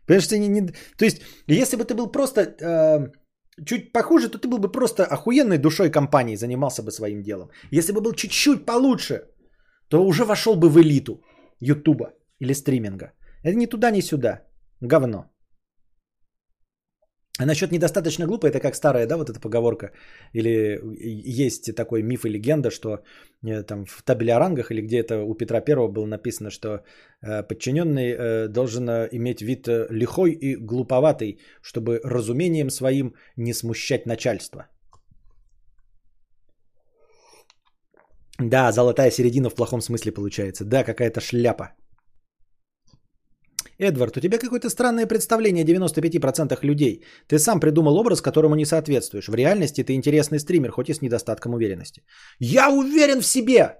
Понимаешь, 0.06 0.28
ты 0.28 0.38
не, 0.38 0.48
не... 0.48 0.72
То 0.96 1.04
есть 1.04 1.22
если 1.48 1.76
бы 1.76 1.84
ты 1.84 1.94
был 1.94 2.10
просто... 2.12 2.40
Э, 2.40 3.21
чуть 3.66 3.92
похуже, 3.92 4.28
то 4.28 4.38
ты 4.38 4.48
был 4.48 4.58
бы 4.58 4.72
просто 4.72 5.04
охуенной 5.04 5.58
душой 5.58 5.90
компании, 5.90 6.36
занимался 6.36 6.82
бы 6.82 6.90
своим 6.90 7.22
делом. 7.22 7.50
Если 7.70 7.92
бы 7.92 8.00
был 8.00 8.12
чуть-чуть 8.12 8.66
получше, 8.66 9.22
то 9.88 10.06
уже 10.06 10.24
вошел 10.24 10.56
бы 10.56 10.68
в 10.68 10.78
элиту 10.78 11.22
Ютуба 11.60 12.12
или 12.40 12.54
стриминга. 12.54 13.12
Это 13.42 13.56
ни 13.56 13.66
туда, 13.66 13.90
ни 13.90 14.00
сюда. 14.00 14.42
Говно. 14.80 15.31
А 17.38 17.46
насчет 17.46 17.72
недостаточно 17.72 18.26
глупо, 18.26 18.46
это 18.46 18.60
как 18.60 18.74
старая, 18.74 19.06
да, 19.06 19.16
вот 19.16 19.30
эта 19.30 19.40
поговорка, 19.40 19.90
или 20.34 20.78
есть 21.40 21.74
такой 21.74 22.02
миф 22.02 22.26
и 22.26 22.28
легенда, 22.28 22.70
что 22.70 22.98
э, 23.42 23.62
там 23.62 23.86
в 23.86 24.02
табеле 24.02 24.34
о 24.34 24.38
рангах 24.38 24.70
или 24.70 24.82
где-то 24.82 25.24
у 25.24 25.34
Петра 25.34 25.60
Первого 25.60 25.88
было 25.88 26.06
написано, 26.06 26.50
что 26.50 26.68
э, 27.22 27.42
подчиненный 27.42 28.12
э, 28.12 28.48
должен 28.48 28.88
иметь 29.12 29.40
вид 29.40 29.66
лихой 29.90 30.32
и 30.32 30.56
глуповатый, 30.56 31.40
чтобы 31.62 32.00
разумением 32.04 32.70
своим 32.70 33.14
не 33.36 33.54
смущать 33.54 34.06
начальство. 34.06 34.66
Да, 38.38 38.72
золотая 38.72 39.10
середина 39.10 39.48
в 39.50 39.54
плохом 39.54 39.80
смысле 39.80 40.12
получается. 40.12 40.64
Да, 40.64 40.84
какая-то 40.84 41.20
шляпа. 41.20 41.70
Эдвард, 43.82 44.16
у 44.16 44.20
тебя 44.20 44.38
какое-то 44.38 44.70
странное 44.70 45.06
представление 45.06 45.64
о 45.64 45.66
95% 45.66 46.58
людей. 46.62 47.04
Ты 47.26 47.38
сам 47.38 47.60
придумал 47.60 47.96
образ, 47.96 48.20
которому 48.20 48.54
не 48.54 48.64
соответствуешь. 48.64 49.28
В 49.28 49.34
реальности 49.34 49.82
ты 49.84 49.92
интересный 49.94 50.38
стример, 50.38 50.70
хоть 50.70 50.88
и 50.88 50.94
с 50.94 51.02
недостатком 51.02 51.54
уверенности. 51.54 52.02
Я 52.38 52.70
уверен 52.70 53.20
в 53.20 53.26
себе! 53.26 53.78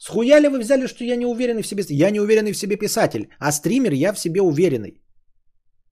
Схуя 0.00 0.40
ли 0.40 0.48
вы 0.48 0.60
взяли, 0.60 0.86
что 0.86 1.04
я 1.04 1.16
не 1.16 1.26
уверенный 1.26 1.62
в 1.62 1.66
себе? 1.66 1.84
Я 1.88 2.10
не 2.10 2.20
уверенный 2.20 2.52
в 2.52 2.58
себе 2.58 2.76
писатель, 2.76 3.28
а 3.40 3.52
стример 3.52 3.92
я 3.92 4.12
в 4.12 4.18
себе 4.18 4.40
уверенный. 4.40 5.02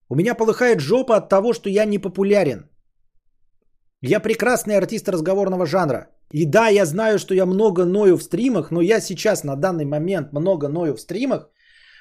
У 0.08 0.14
меня 0.14 0.34
полыхает 0.34 0.80
жопа 0.80 1.16
от 1.16 1.28
того, 1.28 1.52
что 1.52 1.68
я 1.68 1.84
не 1.84 1.98
популярен. 1.98 2.70
Я 4.02 4.20
прекрасный 4.20 4.76
артист 4.76 5.08
разговорного 5.08 5.66
жанра. 5.66 6.06
И 6.32 6.44
да, 6.44 6.68
я 6.68 6.86
знаю, 6.86 7.18
что 7.18 7.34
я 7.34 7.46
много 7.46 7.84
ною 7.84 8.16
в 8.16 8.22
стримах, 8.22 8.70
но 8.70 8.80
я 8.80 9.00
сейчас 9.00 9.44
на 9.44 9.56
данный 9.56 9.84
момент 9.84 10.32
много 10.32 10.68
ною 10.68 10.94
в 10.94 11.00
стримах, 11.00 11.50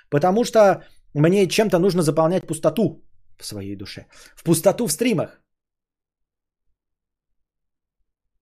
потому 0.09 0.43
что 0.43 0.83
мне 1.21 1.47
чем-то 1.47 1.79
нужно 1.79 2.01
заполнять 2.01 2.47
пустоту 2.47 3.03
в 3.37 3.45
своей 3.45 3.75
душе. 3.75 4.05
В 4.35 4.43
пустоту 4.43 4.87
в 4.87 4.91
стримах. 4.91 5.41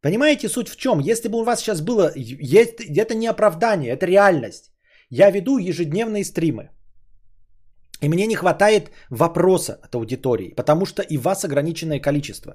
Понимаете 0.01 0.49
суть 0.49 0.69
в 0.69 0.75
чем? 0.75 0.99
Если 0.99 1.29
бы 1.29 1.37
у 1.37 1.43
вас 1.43 1.59
сейчас 1.59 1.81
было... 1.81 2.11
Это 2.11 3.15
не 3.15 3.27
оправдание, 3.27 3.93
это 3.93 4.05
реальность. 4.05 4.71
Я 5.09 5.31
веду 5.31 5.59
ежедневные 5.59 6.25
стримы. 6.25 6.69
И 8.01 8.09
мне 8.09 8.27
не 8.27 8.35
хватает 8.35 8.91
вопроса 9.09 9.79
от 9.81 9.95
аудитории, 9.95 10.53
потому 10.55 10.85
что 10.85 11.01
и 11.01 11.17
вас 11.17 11.45
ограниченное 11.45 12.01
количество. 12.01 12.53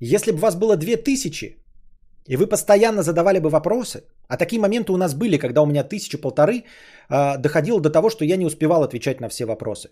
Если 0.00 0.32
бы 0.32 0.38
вас 0.38 0.56
было 0.56 0.76
2000, 0.76 1.64
и 2.26 2.36
вы 2.36 2.46
постоянно 2.46 3.02
задавали 3.02 3.38
бы 3.38 3.48
вопросы, 3.48 4.02
а 4.28 4.36
такие 4.36 4.60
моменты 4.60 4.92
у 4.92 4.96
нас 4.96 5.14
были, 5.14 5.38
когда 5.38 5.62
у 5.62 5.66
меня 5.66 5.84
тысячу-полторы 5.84 6.64
э, 7.10 7.38
доходило 7.38 7.80
до 7.80 7.90
того, 7.90 8.10
что 8.10 8.24
я 8.24 8.36
не 8.36 8.46
успевал 8.46 8.82
отвечать 8.82 9.20
на 9.20 9.28
все 9.28 9.44
вопросы. 9.44 9.90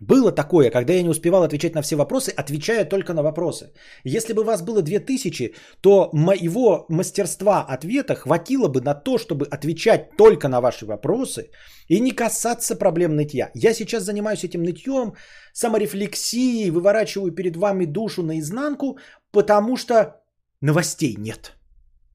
Было 0.00 0.32
такое, 0.32 0.70
когда 0.70 0.92
я 0.92 1.02
не 1.02 1.08
успевал 1.08 1.44
отвечать 1.44 1.74
на 1.74 1.82
все 1.82 1.96
вопросы, 1.96 2.30
отвечая 2.36 2.84
только 2.84 3.14
на 3.14 3.22
вопросы. 3.22 3.72
Если 4.04 4.32
бы 4.32 4.42
вас 4.42 4.62
было 4.62 4.82
2000, 4.82 5.54
то 5.80 6.10
моего 6.12 6.86
мастерства 6.88 7.64
ответа 7.68 8.16
хватило 8.16 8.68
бы 8.68 8.80
на 8.80 8.94
то, 8.94 9.16
чтобы 9.16 9.46
отвечать 9.46 10.16
только 10.16 10.48
на 10.48 10.60
ваши 10.60 10.86
вопросы 10.86 11.50
и 11.86 12.00
не 12.00 12.10
касаться 12.10 12.74
проблем 12.74 13.14
нытья. 13.14 13.50
Я 13.54 13.74
сейчас 13.74 14.02
занимаюсь 14.02 14.42
этим 14.44 14.62
нытьем, 14.64 15.14
саморефлексией, 15.52 16.70
выворачиваю 16.70 17.30
перед 17.30 17.56
вами 17.56 17.84
душу 17.84 18.22
наизнанку, 18.24 18.98
потому 19.30 19.76
что 19.76 20.16
новостей 20.60 21.14
нет. 21.16 21.52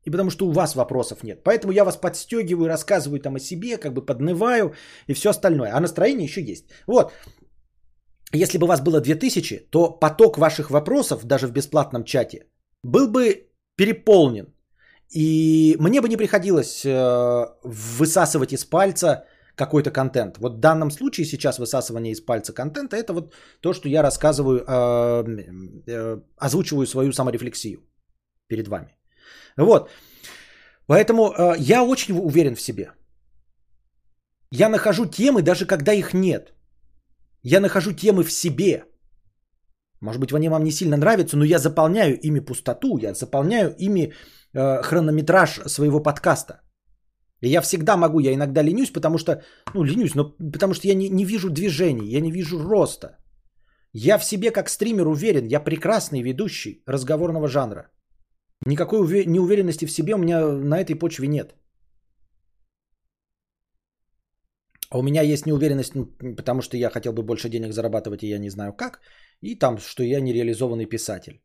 И 0.08 0.11
потому 0.11 0.30
что 0.30 0.45
у 0.48 0.52
вас 0.52 0.76
вопросов 0.76 1.24
нет. 1.24 1.44
Поэтому 1.44 1.74
я 1.74 1.84
вас 1.84 1.98
подстегиваю, 1.98 2.69
рассказываю 2.69 3.19
там 3.19 3.36
о 3.36 3.40
себе, 3.40 3.77
как 3.77 3.94
бы 3.94 4.06
поднываю 4.06 4.74
и 5.08 5.14
все 5.14 5.30
остальное. 5.30 5.72
А 5.74 5.80
настроение 5.80 6.24
еще 6.24 6.42
есть. 6.42 6.66
Вот. 6.88 7.11
Если 8.36 8.58
бы 8.58 8.68
вас 8.68 8.82
было 8.82 9.02
2000, 9.02 9.68
то 9.69 10.00
поток 10.00 10.38
ваших 10.38 10.69
вопросов, 10.69 11.26
даже 11.26 11.48
в 11.48 11.52
бесплатном 11.52 12.03
чате, 12.06 12.45
был 12.84 13.11
бы 13.11 13.50
переполнен. 13.76 14.45
И 15.16 15.76
мне 15.80 16.00
бы 16.00 16.08
не 16.08 16.18
приходилось 16.18 16.86
э, 16.86 17.45
высасывать 17.64 18.53
из 18.53 18.64
пальца 18.64 19.26
какой-то 19.56 19.92
контент. 19.92 20.38
Вот 20.38 20.53
в 20.53 20.60
данном 20.60 20.92
случае 20.92 21.26
сейчас 21.26 21.60
высасывание 21.60 22.14
из 22.14 22.22
пальца 22.22 22.53
контента 22.53 22.95
это 22.95 23.14
вот 23.14 23.34
то, 23.60 23.74
что 23.74 23.90
я 23.90 24.03
рассказываю, 24.03 24.60
э, 24.60 25.24
э, 25.88 26.22
озвучиваю 26.38 26.86
свою 26.86 27.11
саморефлексию 27.11 27.80
перед 28.48 28.68
вами. 28.69 28.97
Вот. 29.58 29.90
Поэтому 30.88 31.32
э, 31.32 31.56
я 31.58 31.84
очень 31.84 32.18
уверен 32.18 32.56
в 32.56 32.61
себе. 32.61 32.92
Я 34.52 34.69
нахожу 34.69 35.06
темы, 35.06 35.42
даже 35.42 35.66
когда 35.66 35.94
их 35.94 36.14
нет. 36.14 36.53
Я 37.44 37.60
нахожу 37.60 37.92
темы 37.92 38.24
в 38.24 38.32
себе. 38.32 38.84
Может 40.02 40.22
быть, 40.22 40.32
они 40.34 40.50
вам 40.50 40.64
не 40.64 40.72
сильно 40.72 40.98
нравятся, 40.98 41.38
но 41.38 41.45
я 41.45 41.60
заполняю 41.60 42.19
ими 42.19 42.40
пустоту, 42.40 42.98
я 42.98 43.14
заполняю 43.14 43.76
ими 43.80 44.14
э, 44.53 44.82
хронометраж 44.84 45.61
своего 45.66 46.00
подкаста. 46.03 46.61
И 47.42 47.50
я 47.50 47.61
всегда 47.61 47.98
могу, 47.98 48.19
я 48.19 48.34
иногда 48.34 48.64
ленюсь, 48.64 48.92
потому 48.92 49.18
что, 49.18 49.44
ну, 49.74 49.84
ленюсь, 49.84 50.16
но 50.16 50.36
потому 50.53 50.74
что 50.74 50.88
я 50.88 50.95
не, 50.95 51.10
не 51.10 51.26
вижу 51.26 51.50
движений, 51.50 52.10
я 52.10 52.22
не 52.22 52.32
вижу 52.32 52.60
роста. 52.60 53.18
Я 53.94 54.18
в 54.18 54.26
себе 54.26 54.52
как 54.52 54.69
стример 54.69 55.08
уверен, 55.08 55.48
я 55.48 55.60
прекрасный 55.60 56.22
ведущий 56.22 56.84
разговорного 56.88 57.48
жанра. 57.48 57.90
Никакой 58.66 59.26
неуверенности 59.26 59.86
в 59.86 59.92
себе 59.92 60.16
у 60.16 60.18
меня 60.18 60.48
на 60.48 60.80
этой 60.80 60.95
почве 60.95 61.27
нет. 61.27 61.56
А 64.90 64.98
у 64.98 65.03
меня 65.03 65.22
есть 65.22 65.45
неуверенность, 65.45 65.95
ну, 65.95 66.06
потому 66.38 66.61
что 66.61 66.77
я 66.77 66.90
хотел 66.90 67.14
бы 67.14 67.24
больше 67.24 67.50
денег 67.50 67.74
зарабатывать, 67.74 68.24
и 68.24 68.27
я 68.27 68.40
не 68.40 68.50
знаю 68.50 68.74
как. 68.74 69.02
И 69.42 69.56
там, 69.56 69.77
что 69.77 70.03
я 70.03 70.22
нереализованный 70.22 70.86
писатель. 70.86 71.42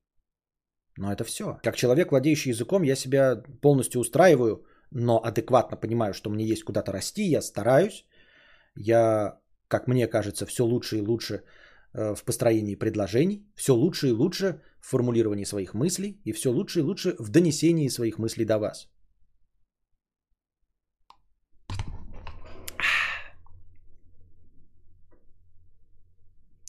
Но 0.99 1.13
это 1.13 1.25
все. 1.25 1.59
Как 1.63 1.77
человек, 1.77 2.11
владеющий 2.11 2.51
языком, 2.51 2.83
я 2.83 2.97
себя 2.97 3.43
полностью 3.61 4.01
устраиваю, 4.01 4.65
но 4.91 5.21
адекватно 5.25 5.77
понимаю, 5.77 6.15
что 6.15 6.31
мне 6.31 6.45
есть 6.45 6.65
куда-то 6.65 6.93
расти, 6.93 7.23
я 7.23 7.43
стараюсь. 7.43 8.07
Я, 8.77 9.39
как 9.69 9.89
мне 9.89 10.07
кажется, 10.07 10.47
все 10.47 10.65
лучше 10.65 10.99
и 10.99 11.03
лучше 11.03 11.43
в 11.93 12.25
построении 12.25 12.75
предложений, 12.75 13.47
все 13.55 13.75
лучше 13.75 14.09
и 14.09 14.13
лучше 14.13 14.63
в 14.81 14.91
формулировании 14.91 15.45
своих 15.45 15.75
мыслей 15.75 16.21
и 16.25 16.33
все 16.33 16.51
лучше 16.51 16.81
и 16.81 16.83
лучше 16.83 17.15
в 17.19 17.29
донесении 17.29 17.89
своих 17.89 18.19
мыслей 18.19 18.45
до 18.45 18.59
вас. 18.59 18.89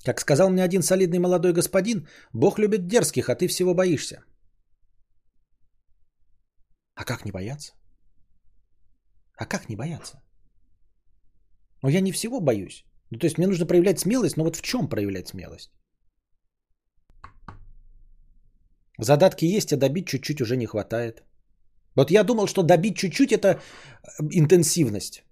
Как 0.05 0.19
сказал 0.19 0.49
мне 0.49 0.63
один 0.63 0.81
солидный 0.81 1.19
молодой 1.19 1.53
господин, 1.53 2.07
Бог 2.33 2.59
любит 2.59 2.87
дерзких, 2.87 3.29
а 3.29 3.35
ты 3.35 3.47
всего 3.47 3.73
боишься. 3.73 4.23
А 6.95 7.05
как 7.05 7.25
не 7.25 7.31
бояться? 7.31 7.73
А 9.37 9.45
как 9.45 9.69
не 9.69 9.75
бояться? 9.75 10.21
Но 11.81 11.89
я 11.89 12.01
не 12.01 12.11
всего 12.11 12.41
боюсь. 12.41 12.85
Ну, 13.13 13.19
то 13.19 13.27
есть 13.27 13.37
мне 13.37 13.47
нужно 13.47 13.67
проявлять 13.67 13.99
смелость, 13.99 14.37
но 14.37 14.43
вот 14.43 14.55
в 14.55 14.61
чем 14.61 14.89
проявлять 14.89 15.27
смелость? 15.27 15.71
Задатки 18.99 19.45
есть, 19.45 19.71
а 19.71 19.77
добить 19.77 20.07
чуть-чуть 20.07 20.41
уже 20.41 20.57
не 20.57 20.65
хватает. 20.65 21.23
Вот 21.95 22.11
я 22.11 22.23
думал, 22.23 22.47
что 22.47 22.63
добить 22.63 22.97
чуть-чуть 22.97 23.31
это 23.31 23.47
э, 23.47 23.57
интенсивность 24.31 25.23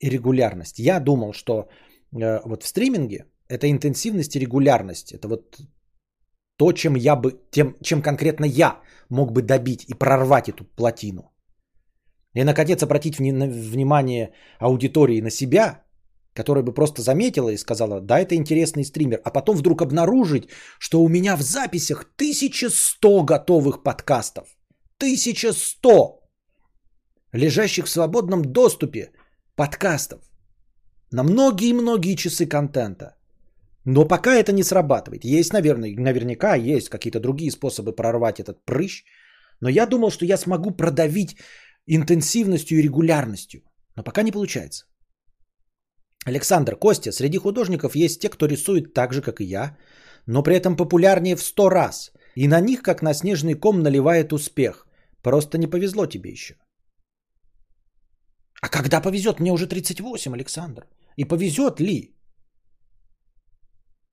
и 0.00 0.10
регулярность. 0.10 0.78
Я 0.78 1.00
думал, 1.00 1.32
что 1.32 1.52
э, 1.52 2.40
вот 2.44 2.62
в 2.64 2.66
стриминге 2.66 3.26
это 3.48 3.70
интенсивность 3.70 4.34
и 4.34 4.40
регулярность. 4.40 5.12
Это 5.12 5.28
вот 5.28 5.60
то, 6.56 6.72
чем 6.72 6.96
я 6.96 7.14
бы, 7.14 7.40
тем, 7.50 7.76
чем 7.80 8.02
конкретно 8.02 8.44
я 8.44 8.80
мог 9.08 9.32
бы 9.32 9.42
добить 9.42 9.84
и 9.88 9.94
прорвать 9.94 10.48
эту 10.48 10.64
плотину. 10.64 11.32
И 12.34 12.44
наконец 12.44 12.82
обратить 12.82 13.18
внимание 13.18 14.32
аудитории 14.58 15.20
на 15.20 15.30
себя 15.30 15.81
которая 16.34 16.64
бы 16.64 16.74
просто 16.74 17.02
заметила 17.02 17.50
и 17.50 17.58
сказала, 17.58 18.00
да, 18.00 18.18
это 18.20 18.34
интересный 18.34 18.84
стример, 18.84 19.20
а 19.24 19.30
потом 19.30 19.56
вдруг 19.56 19.82
обнаружить, 19.82 20.48
что 20.78 21.02
у 21.02 21.08
меня 21.08 21.36
в 21.36 21.42
записях 21.42 22.06
1100 22.16 23.24
готовых 23.24 23.82
подкастов. 23.82 24.48
1100 24.98 26.20
лежащих 27.32 27.86
в 27.86 27.90
свободном 27.90 28.42
доступе 28.42 29.12
подкастов 29.56 30.20
на 31.10 31.22
многие-многие 31.22 32.16
часы 32.16 32.46
контента. 32.46 33.16
Но 33.84 34.08
пока 34.08 34.34
это 34.34 34.52
не 34.52 34.62
срабатывает. 34.62 35.24
Есть, 35.24 35.52
наверное, 35.52 35.94
наверняка 35.96 36.54
есть 36.54 36.88
какие-то 36.88 37.20
другие 37.20 37.50
способы 37.50 37.92
прорвать 37.92 38.40
этот 38.40 38.64
прыщ. 38.64 39.04
Но 39.60 39.68
я 39.68 39.86
думал, 39.86 40.10
что 40.10 40.24
я 40.24 40.36
смогу 40.36 40.70
продавить 40.70 41.36
интенсивностью 41.86 42.78
и 42.78 42.82
регулярностью. 42.82 43.62
Но 43.96 44.04
пока 44.04 44.22
не 44.22 44.32
получается. 44.32 44.86
Александр, 46.24 46.76
Костя, 46.76 47.12
среди 47.12 47.38
художников 47.38 47.96
есть 47.96 48.20
те, 48.20 48.28
кто 48.28 48.46
рисует 48.46 48.94
так 48.94 49.12
же, 49.12 49.22
как 49.22 49.40
и 49.40 49.44
я, 49.44 49.76
но 50.26 50.42
при 50.42 50.56
этом 50.56 50.76
популярнее 50.76 51.36
в 51.36 51.42
сто 51.42 51.68
раз. 51.68 52.12
И 52.36 52.48
на 52.48 52.60
них, 52.60 52.82
как 52.82 53.02
на 53.02 53.14
снежный 53.14 53.54
ком, 53.54 53.82
наливает 53.82 54.32
успех. 54.32 54.86
Просто 55.22 55.58
не 55.58 55.66
повезло 55.66 56.06
тебе 56.06 56.30
еще. 56.30 56.54
А 58.62 58.68
когда 58.68 59.00
повезет? 59.00 59.40
Мне 59.40 59.52
уже 59.52 59.66
38, 59.66 60.32
Александр. 60.32 60.86
И 61.16 61.24
повезет 61.24 61.80
ли? 61.80 62.14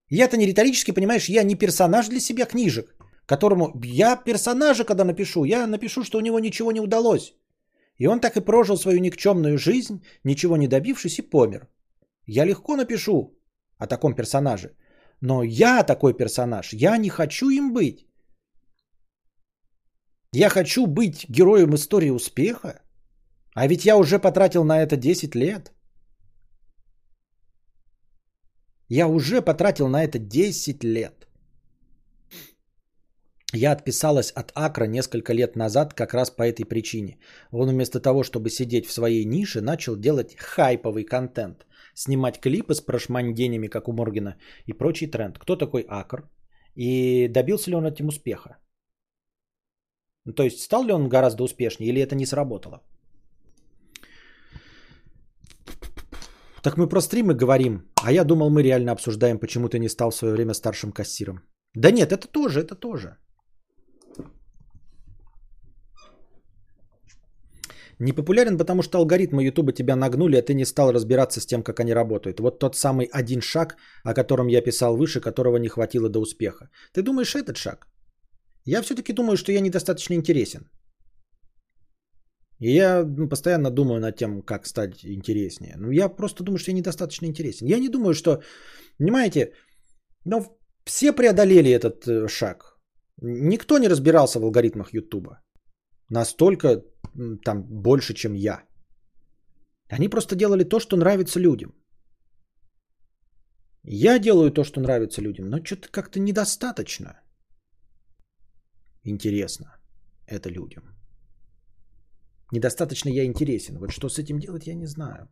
Я-то 0.09 0.37
не 0.37 0.47
риторически, 0.47 0.91
понимаешь, 0.91 1.29
я 1.29 1.43
не 1.43 1.55
персонаж 1.55 2.07
для 2.07 2.19
себя 2.19 2.45
книжек, 2.45 2.95
которому 3.27 3.71
я 3.83 4.15
персонажа, 4.15 4.83
когда 4.83 5.05
напишу, 5.05 5.45
я 5.45 5.67
напишу, 5.67 6.03
что 6.03 6.17
у 6.17 6.21
него 6.21 6.39
ничего 6.39 6.71
не 6.71 6.81
удалось. 6.81 7.35
И 7.99 8.07
он 8.07 8.19
так 8.19 8.37
и 8.37 8.41
прожил 8.41 8.77
свою 8.77 8.99
никчемную 8.99 9.57
жизнь, 9.57 10.03
ничего 10.23 10.57
не 10.57 10.67
добившись 10.67 11.19
и 11.19 11.21
помер. 11.21 11.67
Я 12.29 12.45
легко 12.45 12.75
напишу 12.75 13.33
о 13.77 13.87
таком 13.87 14.15
персонаже. 14.15 14.75
Но 15.21 15.43
я 15.43 15.83
такой 15.83 16.13
персонаж, 16.17 16.73
я 16.73 16.97
не 16.97 17.09
хочу 17.09 17.49
им 17.49 17.73
быть. 17.73 18.05
Я 20.31 20.49
хочу 20.49 20.85
быть 20.85 21.25
героем 21.29 21.73
истории 21.73 22.11
успеха. 22.11 22.81
А 23.55 23.67
ведь 23.67 23.85
я 23.85 23.97
уже 23.97 24.19
потратил 24.19 24.63
на 24.63 24.81
это 24.81 24.95
10 24.95 25.35
лет. 25.35 25.71
Я 28.89 29.07
уже 29.07 29.41
потратил 29.41 29.87
на 29.87 30.03
это 30.03 30.19
10 30.19 30.83
лет. 30.83 31.27
Я 33.53 33.71
отписалась 33.71 34.31
от 34.31 34.51
Акра 34.55 34.85
несколько 34.85 35.33
лет 35.33 35.55
назад 35.55 35.93
как 35.93 36.13
раз 36.13 36.29
по 36.29 36.43
этой 36.43 36.65
причине. 36.65 37.17
Он 37.51 37.69
вместо 37.69 37.99
того, 37.99 38.23
чтобы 38.23 38.49
сидеть 38.49 38.85
в 38.85 38.91
своей 38.91 39.25
нише, 39.25 39.61
начал 39.61 39.95
делать 39.95 40.35
хайповый 40.37 41.03
контент. 41.03 41.65
Снимать 41.93 42.39
клипы 42.39 42.73
с 42.73 42.81
прошманденями, 42.81 43.67
как 43.67 43.87
у 43.87 43.93
Моргена, 43.93 44.37
и 44.65 44.73
прочий 44.73 45.07
тренд. 45.07 45.37
Кто 45.39 45.55
такой 45.55 45.85
Акр? 45.87 46.29
И 46.75 47.27
добился 47.27 47.69
ли 47.69 47.75
он 47.75 47.85
этим 47.85 48.07
успеха? 48.07 48.57
Ну, 50.25 50.33
то 50.33 50.43
есть 50.43 50.61
стал 50.61 50.83
ли 50.83 50.93
он 50.93 51.09
гораздо 51.09 51.43
успешнее 51.43 51.89
или 51.89 52.01
это 52.01 52.15
не 52.15 52.25
сработало? 52.25 52.81
Так 56.61 56.77
мы 56.77 56.89
про 56.89 57.01
стримы 57.01 57.33
говорим, 57.33 57.83
а 58.03 58.11
я 58.11 58.23
думал, 58.23 58.49
мы 58.49 58.63
реально 58.63 58.91
обсуждаем, 58.91 59.39
почему 59.39 59.69
ты 59.69 59.79
не 59.79 59.89
стал 59.89 60.11
в 60.11 60.15
свое 60.15 60.33
время 60.33 60.53
старшим 60.53 60.91
кассиром. 60.91 61.41
Да 61.73 61.91
нет, 61.91 62.11
это 62.11 62.27
тоже, 62.27 62.59
это 62.59 62.75
тоже. 62.75 63.17
Непопулярен, 67.99 68.57
потому 68.57 68.81
что 68.81 68.97
алгоритмы 68.97 69.43
Ютуба 69.43 69.73
тебя 69.73 69.95
нагнули, 69.95 70.37
а 70.37 70.41
ты 70.41 70.53
не 70.53 70.65
стал 70.65 70.91
разбираться 70.91 71.41
с 71.41 71.45
тем, 71.45 71.63
как 71.63 71.79
они 71.79 71.93
работают. 71.93 72.39
Вот 72.39 72.59
тот 72.59 72.75
самый 72.75 73.09
один 73.11 73.41
шаг, 73.41 73.75
о 74.05 74.13
котором 74.13 74.47
я 74.47 74.61
писал 74.61 74.95
выше, 74.95 75.19
которого 75.19 75.57
не 75.57 75.67
хватило 75.67 76.09
до 76.09 76.19
успеха. 76.19 76.69
Ты 76.93 77.01
думаешь 77.01 77.35
этот 77.35 77.57
шаг? 77.57 77.87
Я 78.65 78.81
все-таки 78.81 79.13
думаю, 79.13 79.37
что 79.37 79.51
я 79.51 79.61
недостаточно 79.61 80.13
интересен. 80.15 80.69
И 82.59 82.71
я 82.71 83.03
ну, 83.03 83.29
постоянно 83.29 83.69
думаю 83.69 83.99
над 83.99 84.15
тем, 84.15 84.41
как 84.41 84.65
стать 84.67 85.05
интереснее. 85.05 85.75
Но 85.77 85.91
я 85.91 86.09
просто 86.09 86.43
думаю, 86.43 86.59
что 86.59 86.71
я 86.71 86.77
недостаточно 86.77 87.27
интересен. 87.27 87.67
Я 87.67 87.79
не 87.79 87.89
думаю, 87.89 88.13
что, 88.13 88.41
понимаете, 88.97 89.53
ну, 90.25 90.45
все 90.85 91.11
преодолели 91.11 91.71
этот 91.71 92.07
э, 92.07 92.27
шаг. 92.27 92.77
Никто 93.21 93.77
не 93.77 93.89
разбирался 93.89 94.39
в 94.39 94.43
алгоритмах 94.43 94.93
Ютуба. 94.93 95.41
Настолько 96.09 96.83
там 97.45 97.63
больше, 97.63 98.13
чем 98.13 98.33
я. 98.33 98.63
Они 99.91 100.09
просто 100.09 100.35
делали 100.35 100.63
то, 100.63 100.79
что 100.79 100.97
нравится 100.97 101.39
людям. 101.39 101.73
Я 103.83 104.19
делаю 104.19 104.51
то, 104.51 104.63
что 104.63 104.81
нравится 104.81 105.21
людям, 105.21 105.49
но 105.49 105.63
что-то 105.63 105.89
как-то 105.89 106.19
недостаточно 106.19 107.21
интересно 109.03 109.65
это 110.27 110.49
людям. 110.49 110.83
Недостаточно 112.51 113.09
я 113.09 113.25
интересен. 113.25 113.77
Вот 113.77 113.91
что 113.91 114.09
с 114.09 114.19
этим 114.19 114.39
делать, 114.39 114.67
я 114.67 114.75
не 114.75 114.87
знаю. 114.87 115.27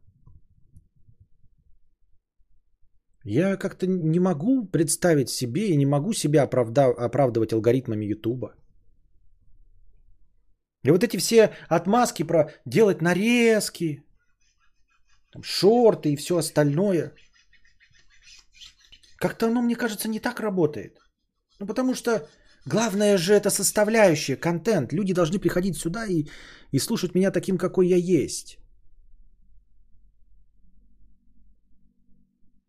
Я 3.26 3.58
как-то 3.58 3.88
не 3.88 4.20
могу 4.20 4.66
представить 4.72 5.30
себе 5.30 5.70
и 5.70 5.78
не 5.78 5.86
могу 5.86 6.14
себя 6.14 6.44
оправда- 6.44 6.96
оправдывать 7.06 7.54
алгоритмами 7.54 8.06
Ютуба. 8.06 8.56
И 10.84 10.92
вот 10.92 11.04
эти 11.04 11.18
все 11.18 11.54
отмазки 11.70 12.24
про 12.24 12.52
делать 12.66 13.02
нарезки, 13.02 14.04
там, 15.32 15.44
шорты 15.44 16.10
и 16.10 16.16
все 16.16 16.38
остальное. 16.38 17.14
Как-то 19.18 19.48
оно, 19.48 19.62
мне 19.62 19.76
кажется, 19.76 20.08
не 20.08 20.20
так 20.20 20.40
работает. 20.40 20.98
Ну, 21.60 21.68
потому 21.68 21.96
что 21.96 22.28
главное 22.66 23.18
же 23.18 23.34
это 23.34 23.50
составляющая, 23.50 24.36
контент. 24.36 24.94
Люди 24.94 25.14
должны 25.14 25.40
приходить 25.40 25.78
сюда 25.78 26.06
и, 26.06 26.26
и 26.72 26.80
слушать 26.80 27.16
меня 27.16 27.32
таким, 27.32 27.58
какой 27.58 27.88
я 27.88 27.98
есть. 27.98 28.58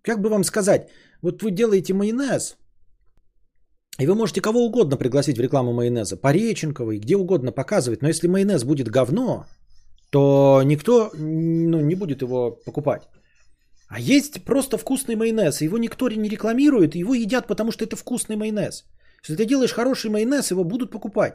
Как 0.02 0.20
бы 0.20 0.30
вам 0.30 0.44
сказать, 0.44 0.90
вот 1.22 1.42
вы 1.42 1.50
делаете 1.50 1.92
майонез, 1.92 2.56
и 3.98 4.06
вы 4.06 4.14
можете 4.14 4.40
кого 4.40 4.64
угодно 4.64 4.96
пригласить 4.96 5.38
в 5.38 5.40
рекламу 5.40 5.72
майонеза, 5.72 6.16
Пореченковой, 6.16 6.98
где 6.98 7.16
угодно 7.16 7.52
показывать, 7.52 8.02
но 8.02 8.08
если 8.08 8.28
майонез 8.28 8.64
будет 8.64 8.88
говно, 8.88 9.46
то 10.10 10.62
никто 10.64 11.10
ну, 11.14 11.80
не 11.80 11.94
будет 11.96 12.22
его 12.22 12.52
покупать. 12.64 13.02
А 13.88 13.98
есть 14.00 14.44
просто 14.44 14.78
вкусный 14.78 15.16
майонез, 15.16 15.60
его 15.60 15.78
никто 15.78 16.08
не 16.08 16.28
рекламирует, 16.28 16.94
его 16.94 17.14
едят, 17.14 17.46
потому 17.46 17.72
что 17.72 17.84
это 17.84 17.96
вкусный 17.96 18.36
майонез. 18.36 18.84
Если 19.22 19.36
ты 19.36 19.46
делаешь 19.46 19.72
хороший 19.72 20.10
майонез, 20.10 20.50
его 20.50 20.64
будут 20.64 20.90
покупать. 20.90 21.34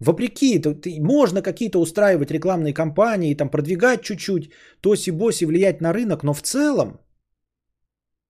Вопреки, 0.00 0.60
можно 1.00 1.42
какие-то 1.42 1.80
устраивать 1.80 2.30
рекламные 2.30 2.72
кампании, 2.72 3.34
там 3.34 3.50
продвигать 3.50 4.02
чуть-чуть, 4.02 4.50
тоси-боси, 4.80 5.44
влиять 5.44 5.80
на 5.80 5.92
рынок, 5.92 6.22
но 6.22 6.32
в 6.32 6.42
целом 6.42 7.00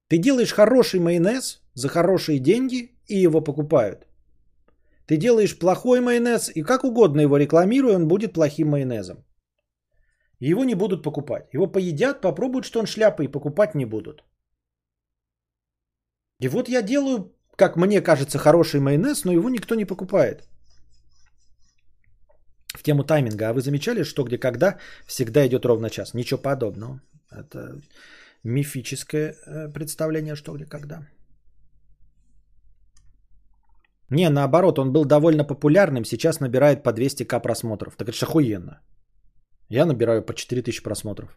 ты 0.09 0.19
делаешь 0.19 0.53
хороший 0.53 1.01
майонез 1.01 1.63
за 1.75 1.89
хорошие 1.89 2.39
деньги 2.39 2.98
и 3.09 3.23
его 3.23 3.41
покупают. 3.41 4.07
Ты 5.07 5.17
делаешь 5.17 5.59
плохой 5.59 6.01
майонез 6.01 6.51
и 6.55 6.63
как 6.63 6.85
угодно 6.85 7.23
его 7.23 7.39
рекламируй, 7.39 7.95
он 7.95 8.09
будет 8.09 8.35
плохим 8.35 8.69
майонезом. 8.69 9.25
Его 10.41 10.65
не 10.65 10.75
будут 10.75 11.03
покупать. 11.03 11.49
Его 11.55 11.67
поедят, 11.67 12.21
попробуют, 12.21 12.65
что 12.65 12.81
он 12.81 12.87
шляпа 12.87 13.23
и 13.23 13.29
покупать 13.29 13.75
не 13.75 13.87
будут. 13.87 14.25
И 16.41 16.49
вот 16.49 16.69
я 16.69 16.83
делаю, 16.83 17.33
как 17.57 17.77
мне 17.77 18.01
кажется, 18.01 18.39
хороший 18.39 18.81
майонез, 18.81 19.25
но 19.25 19.33
его 19.33 19.51
никто 19.51 19.75
не 19.75 19.87
покупает. 19.87 20.49
В 22.75 22.83
тему 22.83 23.03
тайминга. 23.03 23.49
А 23.49 23.53
вы 23.53 23.61
замечали, 23.61 24.05
что 24.05 24.25
где 24.25 24.39
когда 24.39 24.79
всегда 25.07 25.47
идет 25.47 25.65
ровно 25.65 25.91
час? 25.91 26.15
Ничего 26.15 26.43
подобного. 26.43 27.01
Это 27.31 27.81
мифическое 28.45 29.35
э, 29.47 29.73
представление, 29.73 30.37
что 30.37 30.53
где 30.53 30.67
когда. 30.67 31.07
Не, 34.11 34.31
наоборот, 34.31 34.79
он 34.79 34.93
был 34.93 35.05
довольно 35.05 35.45
популярным, 35.45 36.05
сейчас 36.05 36.41
набирает 36.41 36.83
по 36.83 36.93
200к 36.93 37.43
просмотров. 37.43 37.97
Так 37.97 38.09
это 38.09 38.17
же 38.17 38.27
охуенно. 38.27 38.81
Я 39.69 39.85
набираю 39.87 40.25
по 40.25 40.35
4000 40.35 40.83
просмотров. 40.83 41.37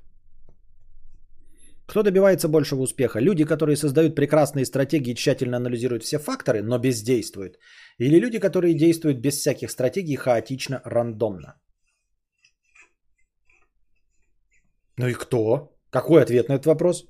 Кто 1.85 2.03
добивается 2.03 2.47
большего 2.47 2.83
успеха? 2.83 3.19
Люди, 3.19 3.43
которые 3.43 3.75
создают 3.75 4.15
прекрасные 4.15 4.65
стратегии, 4.65 5.13
тщательно 5.13 5.57
анализируют 5.57 6.03
все 6.03 6.19
факторы, 6.19 6.61
но 6.63 6.79
бездействуют. 6.79 7.57
Или 7.97 8.19
люди, 8.19 8.39
которые 8.39 8.73
действуют 8.73 9.19
без 9.19 9.35
всяких 9.35 9.69
стратегий, 9.69 10.15
хаотично, 10.15 10.81
рандомно. 10.85 11.55
Ну 14.97 15.07
и 15.07 15.13
кто? 15.13 15.75
Какой 15.89 16.21
ответ 16.21 16.47
на 16.47 16.53
этот 16.53 16.65
вопрос? 16.65 17.05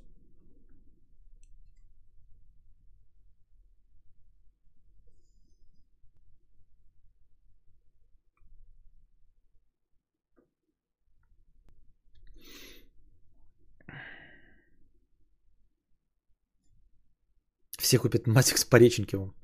Все 17.92 17.98
купят 17.98 18.26
Масик 18.26 18.56
с 18.56 18.64
Пореченковым. 18.64 19.34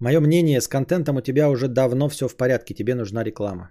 Мое 0.00 0.20
мнение, 0.20 0.60
с 0.60 0.68
контентом 0.68 1.16
у 1.16 1.20
тебя 1.20 1.50
уже 1.50 1.68
давно 1.68 2.08
все 2.08 2.26
в 2.26 2.34
порядке, 2.34 2.74
тебе 2.74 2.94
нужна 2.94 3.22
реклама. 3.22 3.70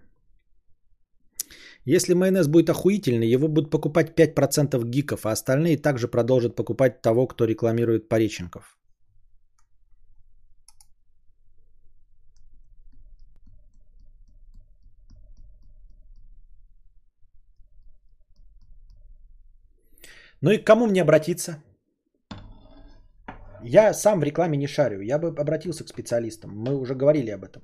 Если 1.84 2.14
майонез 2.14 2.48
будет 2.48 2.69
охуительный, 2.69 3.27
его 3.27 3.48
будут 3.48 3.72
покупать 3.72 4.14
5% 4.16 4.85
гиков, 4.85 5.26
а 5.26 5.32
остальные 5.32 5.82
также 5.82 6.08
продолжат 6.08 6.56
покупать 6.56 7.01
того, 7.01 7.26
кто 7.26 7.45
рекламирует 7.45 8.08
Пореченков. 8.08 8.77
Ну 20.42 20.51
и 20.51 20.59
к 20.59 20.67
кому 20.67 20.85
мне 20.85 21.01
обратиться? 21.01 21.64
Я 23.70 23.94
сам 23.94 24.20
в 24.20 24.24
рекламе 24.24 24.58
не 24.58 24.68
шарю. 24.68 25.02
Я 25.02 25.20
бы 25.20 25.28
обратился 25.28 25.84
к 25.84 25.90
специалистам. 25.90 26.52
Мы 26.52 26.76
уже 26.76 26.96
говорили 26.96 27.32
об 27.32 27.44
этом. 27.44 27.62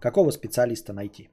Какого 0.00 0.32
специалиста 0.32 0.92
найти? 0.92 1.28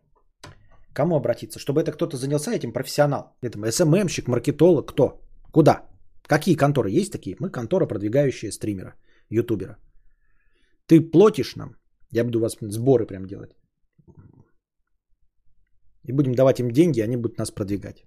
Кому 0.94 1.16
обратиться? 1.16 1.60
Чтобы 1.60 1.82
это 1.82 1.92
кто-то 1.92 2.18
занялся 2.18 2.52
этим 2.52 2.74
профессионал. 2.74 3.36
Это 3.42 3.72
СММщик, 3.72 4.28
маркетолог, 4.28 4.92
кто? 4.92 5.22
Куда? 5.52 5.88
Какие 6.28 6.56
конторы 6.56 6.92
есть 6.92 7.12
такие? 7.12 7.36
Мы 7.40 7.50
контора, 7.50 7.88
продвигающая 7.88 8.52
стримера. 8.52 8.94
ютубера. 9.30 9.78
Ты 10.86 11.02
платишь 11.12 11.56
нам, 11.56 11.76
я 12.12 12.24
буду 12.24 12.38
у 12.38 12.42
вас 12.42 12.58
сборы 12.62 13.08
прям 13.08 13.26
делать. 13.26 13.56
И 16.04 16.12
будем 16.12 16.36
давать 16.36 16.60
им 16.60 16.70
деньги, 16.70 17.02
они 17.02 17.18
будут 17.18 17.38
нас 17.40 17.52
продвигать. 17.52 18.06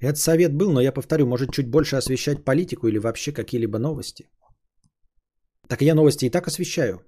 Этот 0.00 0.18
совет 0.18 0.54
был, 0.54 0.72
но 0.72 0.80
я 0.80 0.92
повторю, 0.92 1.26
может 1.26 1.52
чуть 1.52 1.70
больше 1.70 1.96
освещать 1.96 2.44
политику 2.44 2.88
или 2.88 2.98
вообще 2.98 3.32
какие-либо 3.32 3.78
новости. 3.78 4.28
Так 5.68 5.82
я 5.82 5.94
новости 5.94 6.26
и 6.26 6.30
так 6.30 6.46
освещаю. 6.46 7.00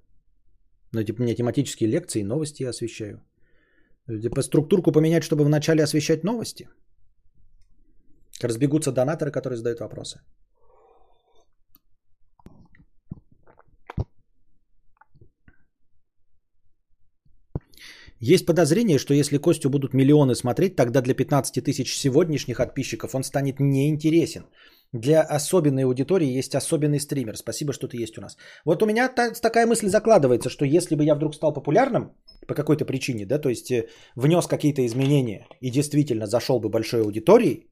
Ну, 0.92 1.04
типа, 1.04 1.20
у 1.20 1.24
меня 1.24 1.34
тематические 1.34 1.90
лекции, 1.90 2.22
новости 2.22 2.62
я 2.62 2.70
освещаю. 2.70 3.20
Типа 4.06 4.42
структурку 4.42 4.92
поменять, 4.92 5.22
чтобы 5.22 5.44
вначале 5.44 5.82
освещать 5.82 6.24
новости. 6.24 6.68
Разбегутся 8.42 8.92
донаторы, 8.92 9.30
которые 9.30 9.56
задают 9.58 9.80
вопросы. 9.80 10.20
Есть 18.20 18.46
подозрение, 18.46 18.98
что 18.98 19.14
если 19.14 19.38
Костю 19.38 19.70
будут 19.70 19.94
миллионы 19.94 20.34
смотреть, 20.34 20.76
тогда 20.76 21.00
для 21.00 21.14
15 21.14 21.64
тысяч 21.64 21.96
сегодняшних 21.96 22.56
подписчиков 22.56 23.14
он 23.14 23.22
станет 23.22 23.60
неинтересен. 23.60 24.46
Для 24.92 25.20
особенной 25.20 25.84
аудитории 25.84 26.38
есть 26.38 26.54
особенный 26.54 26.98
стример. 26.98 27.36
Спасибо, 27.36 27.72
что 27.72 27.86
ты 27.88 28.02
есть 28.02 28.18
у 28.18 28.20
нас. 28.20 28.36
Вот 28.64 28.82
у 28.82 28.86
меня 28.86 29.08
та, 29.08 29.30
такая 29.30 29.66
мысль 29.66 29.88
закладывается, 29.88 30.48
что 30.48 30.64
если 30.64 30.96
бы 30.96 31.04
я 31.04 31.14
вдруг 31.14 31.34
стал 31.34 31.52
популярным 31.52 32.16
по 32.48 32.54
какой-то 32.54 32.84
причине, 32.86 33.26
да, 33.26 33.38
то 33.38 33.50
есть 33.50 33.70
э, 33.70 33.88
внес 34.16 34.46
какие-то 34.46 34.84
изменения 34.86 35.46
и 35.60 35.70
действительно 35.70 36.26
зашел 36.26 36.58
бы 36.58 36.70
большой 36.70 37.02
аудитории, 37.02 37.70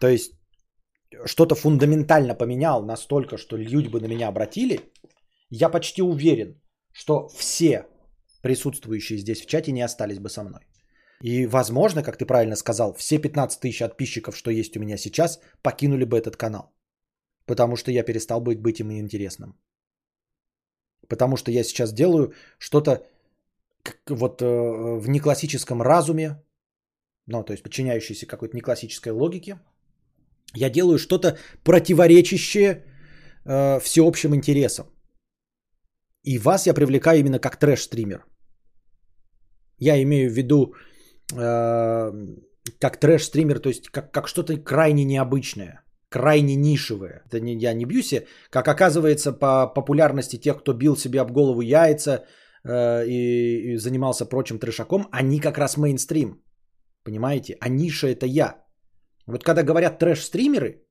то 0.00 0.08
есть 0.08 0.32
что-то 1.26 1.54
фундаментально 1.54 2.34
поменял 2.34 2.82
настолько, 2.84 3.36
что 3.36 3.56
люди 3.56 3.88
бы 3.88 4.00
на 4.00 4.06
меня 4.06 4.28
обратили, 4.28 4.80
я 5.50 5.68
почти 5.68 6.02
уверен, 6.02 6.60
что 6.92 7.28
все 7.28 7.86
присутствующие 8.42 9.18
здесь 9.18 9.40
в 9.40 9.46
чате 9.46 9.72
не 9.72 9.84
остались 9.84 10.18
бы 10.18 10.28
со 10.28 10.42
мной. 10.42 10.60
И, 11.22 11.46
возможно, 11.46 12.02
как 12.02 12.16
ты 12.16 12.26
правильно 12.26 12.56
сказал, 12.56 12.94
все 12.94 13.18
15 13.18 13.60
тысяч 13.60 13.78
подписчиков, 13.78 14.36
что 14.36 14.50
есть 14.50 14.76
у 14.76 14.80
меня 14.80 14.98
сейчас, 14.98 15.40
покинули 15.62 16.04
бы 16.04 16.18
этот 16.18 16.36
канал. 16.36 16.74
Потому 17.46 17.76
что 17.76 17.90
я 17.90 18.02
перестал 18.04 18.40
быть, 18.40 18.60
быть 18.60 18.80
им 18.80 18.90
интересным. 18.90 19.54
Потому 21.08 21.36
что 21.36 21.50
я 21.50 21.64
сейчас 21.64 21.92
делаю 21.92 22.32
что-то 22.58 23.06
вот 24.08 24.42
э, 24.42 24.46
в 24.98 25.08
неклассическом 25.08 25.82
разуме, 25.82 26.42
ну, 27.26 27.44
то 27.44 27.52
есть 27.52 27.62
подчиняющееся 27.62 28.26
какой-то 28.26 28.56
неклассической 28.56 29.12
логике. 29.12 29.60
Я 30.54 30.70
делаю 30.70 30.98
что-то 30.98 31.38
противоречащее 31.64 32.84
э, 33.44 33.80
всеобщим 33.80 34.34
интересам. 34.34 34.86
И 36.24 36.38
вас 36.38 36.66
я 36.66 36.74
привлекаю 36.74 37.20
именно 37.20 37.38
как 37.38 37.56
трэш-стример. 37.56 38.24
Я 39.82 40.00
имею 40.02 40.30
в 40.30 40.34
виду 40.34 40.74
э, 41.36 42.12
как 42.78 43.00
трэш-стример, 43.00 43.58
то 43.58 43.68
есть 43.68 43.88
как, 43.90 44.12
как 44.12 44.28
что-то 44.28 44.56
крайне 44.56 45.04
необычное, 45.04 45.82
крайне 46.08 46.56
нишевое. 46.56 47.22
Это 47.26 47.40
не, 47.40 47.56
я 47.56 47.74
не 47.74 47.84
бьюсь, 47.84 48.14
как 48.50 48.68
оказывается 48.68 49.32
по 49.32 49.66
популярности 49.74 50.40
тех, 50.40 50.60
кто 50.60 50.72
бил 50.72 50.96
себе 50.96 51.20
об 51.20 51.32
голову 51.32 51.62
яйца 51.62 52.10
э, 52.64 53.06
и, 53.06 53.72
и 53.72 53.76
занимался 53.76 54.24
прочим 54.24 54.58
трэшаком, 54.58 55.08
они 55.10 55.40
как 55.40 55.58
раз 55.58 55.76
мейнстрим. 55.76 56.40
Понимаете? 57.04 57.56
А 57.60 57.68
ниша 57.68 58.06
это 58.06 58.26
я. 58.26 58.64
Вот 59.26 59.42
когда 59.42 59.64
говорят 59.64 59.98
трэш-стримеры, 59.98 60.86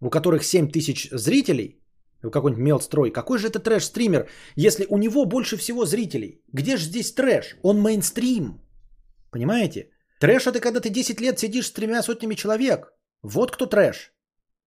у 0.00 0.10
которых 0.10 0.44
7 0.44 0.68
тысяч 0.68 1.08
зрителей, 1.10 1.81
какой-нибудь 2.30 2.62
мелстрой. 2.62 3.10
Какой 3.10 3.38
же 3.38 3.48
это 3.48 3.58
трэш-стример, 3.58 4.28
если 4.56 4.86
у 4.88 4.98
него 4.98 5.24
больше 5.24 5.56
всего 5.56 5.86
зрителей? 5.86 6.42
Где 6.52 6.76
же 6.76 6.84
здесь 6.84 7.14
трэш? 7.14 7.56
Он 7.62 7.80
мейнстрим. 7.80 8.60
Понимаете? 9.30 9.90
Трэш 10.20 10.46
это 10.46 10.60
когда 10.60 10.80
ты 10.80 10.88
10 10.88 11.20
лет 11.20 11.38
сидишь 11.38 11.66
с 11.66 11.72
тремя 11.72 12.02
сотнями 12.02 12.34
человек. 12.34 12.92
Вот 13.22 13.50
кто 13.50 13.66
трэш. 13.66 14.12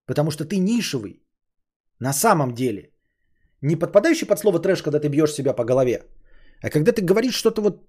Потому 0.06 0.32
что 0.32 0.46
ты 0.46 0.58
нишевый. 0.58 1.22
На 2.00 2.14
самом 2.14 2.54
деле. 2.54 2.92
Не 3.62 3.76
подпадающий 3.76 4.28
под 4.28 4.40
слово 4.40 4.60
трэш, 4.60 4.82
когда 4.82 5.00
ты 5.00 5.08
бьешь 5.08 5.34
себя 5.34 5.54
по 5.54 5.64
голове. 5.64 6.04
А 6.62 6.70
когда 6.70 6.92
ты 6.92 7.02
говоришь 7.02 7.36
что-то 7.36 7.62
вот 7.62 7.88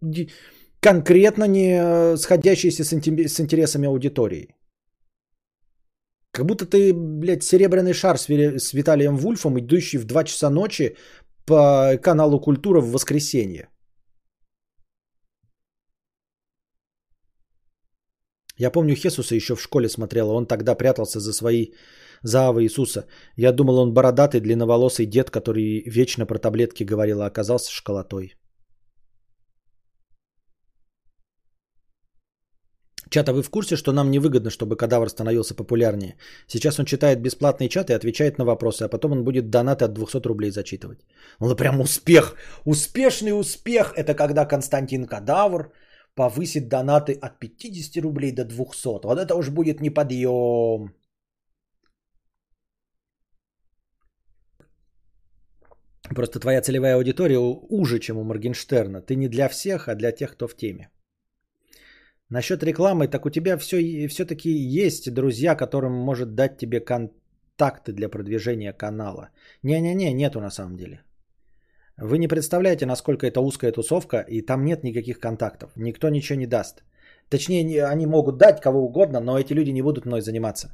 конкретно 0.80 1.44
не 1.44 1.78
э, 1.78 2.16
сходящееся 2.16 2.84
с 2.84 3.40
интересами 3.40 3.86
аудитории. 3.88 4.54
Как 6.36 6.44
будто 6.44 6.66
ты, 6.66 6.92
блядь, 6.92 7.42
серебряный 7.42 7.94
шар 7.94 8.18
с, 8.18 8.74
Виталием 8.74 9.16
Вульфом, 9.16 9.58
идущий 9.58 9.98
в 9.98 10.04
2 10.04 10.24
часа 10.24 10.50
ночи 10.50 10.96
по 11.46 11.96
каналу 12.02 12.40
Культура 12.40 12.80
в 12.80 12.90
воскресенье. 12.90 13.70
Я 18.58 18.70
помню 18.70 18.94
Хесуса 18.94 19.34
еще 19.34 19.54
в 19.54 19.62
школе 19.62 19.88
смотрел, 19.88 20.30
он 20.30 20.46
тогда 20.46 20.74
прятался 20.74 21.20
за 21.20 21.32
свои 21.32 21.72
за 22.22 22.38
Ава 22.40 22.62
Иисуса. 22.62 23.06
Я 23.36 23.52
думал, 23.52 23.78
он 23.78 23.94
бородатый, 23.94 24.40
длинноволосый 24.40 25.06
дед, 25.06 25.30
который 25.30 25.84
вечно 25.86 26.26
про 26.26 26.38
таблетки 26.38 26.84
говорил, 26.84 27.22
а 27.22 27.26
оказался 27.26 27.72
школотой. 27.72 28.34
Чата, 33.16 33.32
вы 33.32 33.42
в 33.42 33.50
курсе, 33.50 33.76
что 33.76 33.92
нам 33.92 34.10
невыгодно, 34.10 34.50
чтобы 34.50 34.76
кадавр 34.76 35.08
становился 35.08 35.54
популярнее? 35.54 36.16
Сейчас 36.46 36.78
он 36.78 36.84
читает 36.84 37.22
бесплатные 37.22 37.68
чаты 37.68 37.92
и 37.92 37.96
отвечает 37.96 38.38
на 38.38 38.44
вопросы, 38.44 38.82
а 38.82 38.88
потом 38.88 39.12
он 39.12 39.24
будет 39.24 39.48
донаты 39.48 39.86
от 39.86 39.94
200 39.94 40.26
рублей 40.26 40.50
зачитывать. 40.50 40.98
Ну, 41.40 41.56
прям 41.56 41.80
успех. 41.80 42.34
Успешный 42.66 43.32
успех. 43.32 43.94
Это 43.96 44.14
когда 44.14 44.44
Константин 44.44 45.06
Кадавр 45.06 45.72
повысит 46.14 46.68
донаты 46.68 47.18
от 47.22 47.38
50 47.38 48.02
рублей 48.02 48.32
до 48.32 48.44
200. 48.44 49.06
Вот 49.06 49.18
это 49.18 49.34
уж 49.34 49.48
будет 49.48 49.80
не 49.80 49.88
подъем. 49.88 50.92
Просто 56.14 56.38
твоя 56.38 56.60
целевая 56.60 56.96
аудитория 56.96 57.38
уже, 57.38 57.98
чем 57.98 58.18
у 58.18 58.24
Моргенштерна. 58.24 59.00
Ты 59.00 59.16
не 59.16 59.28
для 59.28 59.48
всех, 59.48 59.88
а 59.88 59.94
для 59.94 60.12
тех, 60.12 60.32
кто 60.32 60.48
в 60.48 60.54
теме. 60.54 60.90
Насчет 62.30 62.62
рекламы, 62.62 63.08
так 63.08 63.26
у 63.26 63.30
тебя 63.30 63.56
все, 63.56 64.08
все-таки 64.08 64.50
есть 64.50 65.12
друзья, 65.14 65.54
которым 65.54 65.92
может 65.92 66.34
дать 66.34 66.58
тебе 66.58 66.80
контакты 66.80 67.92
для 67.92 68.08
продвижения 68.08 68.72
канала. 68.72 69.28
Не-не-не, 69.62 70.12
нету 70.12 70.40
на 70.40 70.50
самом 70.50 70.76
деле. 70.76 71.02
Вы 71.98 72.18
не 72.18 72.28
представляете, 72.28 72.84
насколько 72.84 73.26
это 73.26 73.40
узкая 73.40 73.72
тусовка, 73.72 74.24
и 74.28 74.42
там 74.42 74.64
нет 74.64 74.84
никаких 74.84 75.18
контактов. 75.18 75.70
Никто 75.76 76.08
ничего 76.10 76.38
не 76.38 76.46
даст. 76.46 76.82
Точнее, 77.30 77.86
они 77.86 78.06
могут 78.06 78.38
дать 78.38 78.60
кого 78.60 78.84
угодно, 78.84 79.20
но 79.20 79.38
эти 79.38 79.54
люди 79.54 79.70
не 79.70 79.82
будут 79.82 80.04
мной 80.04 80.20
заниматься. 80.20 80.72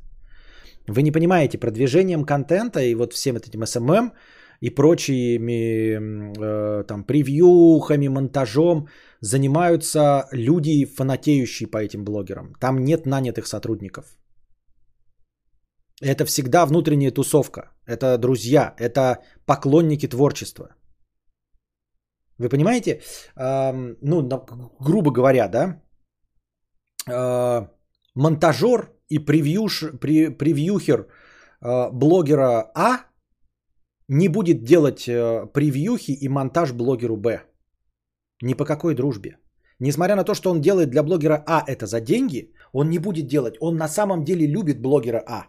Вы 0.89 1.03
не 1.03 1.13
понимаете, 1.13 1.59
продвижением 1.59 2.25
контента 2.25 2.81
и 2.81 2.95
вот 2.95 3.13
всем 3.13 3.37
этим 3.37 3.63
SMM 3.63 4.13
и 4.61 4.71
прочими 4.71 5.99
э, 5.99 6.85
там 6.85 7.05
превьюхами, 7.05 8.09
монтажом 8.09 8.89
занимаются 9.23 10.29
люди, 10.33 10.85
фанатеющие 10.85 11.71
по 11.71 11.79
этим 11.79 12.05
блогерам. 12.05 12.53
Там 12.61 12.85
нет 12.85 13.07
нанятых 13.07 13.47
сотрудников. 13.47 14.05
Это 16.03 16.25
всегда 16.27 16.67
внутренняя 16.67 17.13
тусовка. 17.13 17.61
Это 17.87 18.19
друзья, 18.19 18.75
это 18.79 19.23
поклонники 19.47 20.09
творчества. 20.09 20.75
Вы 22.39 22.49
понимаете? 22.49 23.01
Ну, 23.37 24.29
грубо 24.81 25.13
говоря, 25.13 25.49
да? 25.49 25.83
Э, 27.11 27.69
монтажер 28.15 28.93
и 29.09 29.19
превьюш, 29.19 29.85
превьюхер 30.39 31.07
э, 31.61 31.91
блогера 31.93 32.71
А 32.75 33.07
не 34.09 34.29
будет 34.29 34.63
делать 34.65 35.09
э, 35.09 35.47
превьюхи 35.53 36.13
и 36.13 36.29
монтаж 36.29 36.73
блогеру 36.73 37.17
Б. 37.17 37.43
Ни 38.43 38.55
по 38.55 38.65
какой 38.65 38.95
дружбе. 38.95 39.39
Несмотря 39.79 40.17
на 40.17 40.25
то, 40.25 40.35
что 40.35 40.51
он 40.51 40.61
делает 40.61 40.91
для 40.91 41.03
блогера 41.03 41.43
А 41.47 41.65
это 41.67 41.87
за 41.87 42.01
деньги, 42.01 42.53
он 42.73 42.89
не 42.91 42.99
будет 42.99 43.27
делать. 43.27 43.55
Он 43.61 43.77
на 43.77 43.89
самом 43.89 44.25
деле 44.25 44.47
любит 44.47 44.83
блогера 44.83 45.23
А. 45.27 45.47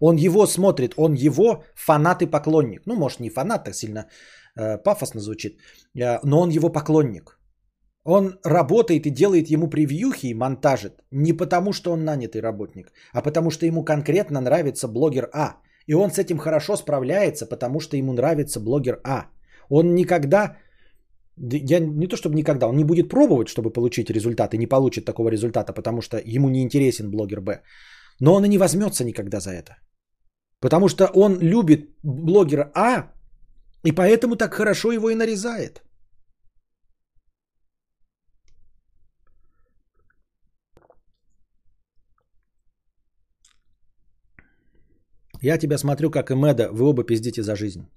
Он 0.00 0.16
его 0.16 0.46
смотрит, 0.46 0.94
он 0.96 1.14
его 1.14 1.64
фанат 1.74 2.22
и 2.22 2.26
поклонник. 2.26 2.82
Ну, 2.86 2.96
может, 2.96 3.20
не 3.20 3.30
фанат, 3.30 3.64
так 3.64 3.74
сильно 3.74 4.06
э, 4.56 4.78
пафосно 4.78 5.20
звучит, 5.20 5.58
э, 5.94 6.18
но 6.24 6.40
он 6.40 6.50
его 6.50 6.70
поклонник. 6.70 7.38
Он 8.04 8.38
работает 8.44 9.06
и 9.06 9.10
делает 9.10 9.50
ему 9.50 9.68
превьюхи 9.68 10.26
и 10.26 10.34
монтажит 10.34 10.92
не 11.10 11.34
потому, 11.34 11.72
что 11.72 11.92
он 11.92 12.04
нанятый 12.04 12.40
работник, 12.40 12.92
а 13.12 13.20
потому, 13.22 13.50
что 13.50 13.66
ему 13.66 13.84
конкретно 13.84 14.40
нравится 14.40 14.88
блогер 14.88 15.28
А. 15.34 15.56
И 15.86 15.94
он 15.94 16.10
с 16.10 16.18
этим 16.18 16.38
хорошо 16.38 16.76
справляется, 16.76 17.46
потому 17.46 17.80
что 17.80 17.96
ему 17.96 18.12
нравится 18.12 18.60
блогер 18.60 19.00
А. 19.04 19.26
Он 19.68 19.94
никогда 19.94 20.56
Я 21.42 21.80
не 21.80 22.06
то 22.06 22.16
чтобы 22.16 22.34
никогда, 22.34 22.68
он 22.68 22.76
не 22.76 22.84
будет 22.84 23.08
пробовать, 23.08 23.48
чтобы 23.48 23.72
получить 23.72 24.10
результат, 24.10 24.54
и 24.54 24.58
не 24.58 24.66
получит 24.66 25.04
такого 25.04 25.30
результата, 25.30 25.72
потому 25.72 26.02
что 26.02 26.18
ему 26.18 26.50
не 26.50 26.62
интересен 26.62 27.10
блогер 27.10 27.40
Б. 27.40 27.62
Но 28.20 28.34
он 28.34 28.44
и 28.44 28.48
не 28.48 28.58
возьмется 28.58 29.04
никогда 29.04 29.40
за 29.40 29.50
это. 29.50 29.76
Потому 30.60 30.88
что 30.88 31.06
он 31.14 31.38
любит 31.40 31.80
блогера 32.02 32.70
А, 32.74 33.12
и 33.84 33.92
поэтому 33.92 34.36
так 34.36 34.54
хорошо 34.54 34.92
его 34.92 35.10
и 35.10 35.14
нарезает. 35.14 35.82
Я 45.42 45.58
тебя 45.58 45.78
смотрю, 45.78 46.10
как 46.10 46.30
и 46.30 46.34
Мэда, 46.34 46.68
вы 46.70 46.84
оба 46.84 47.02
пиздите 47.04 47.42
за 47.42 47.56
жизнь. 47.56 47.88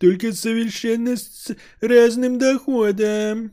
Только 0.00 0.32
совершенно 0.32 1.16
с 1.16 1.56
разным 1.80 2.38
доходом. 2.38 3.50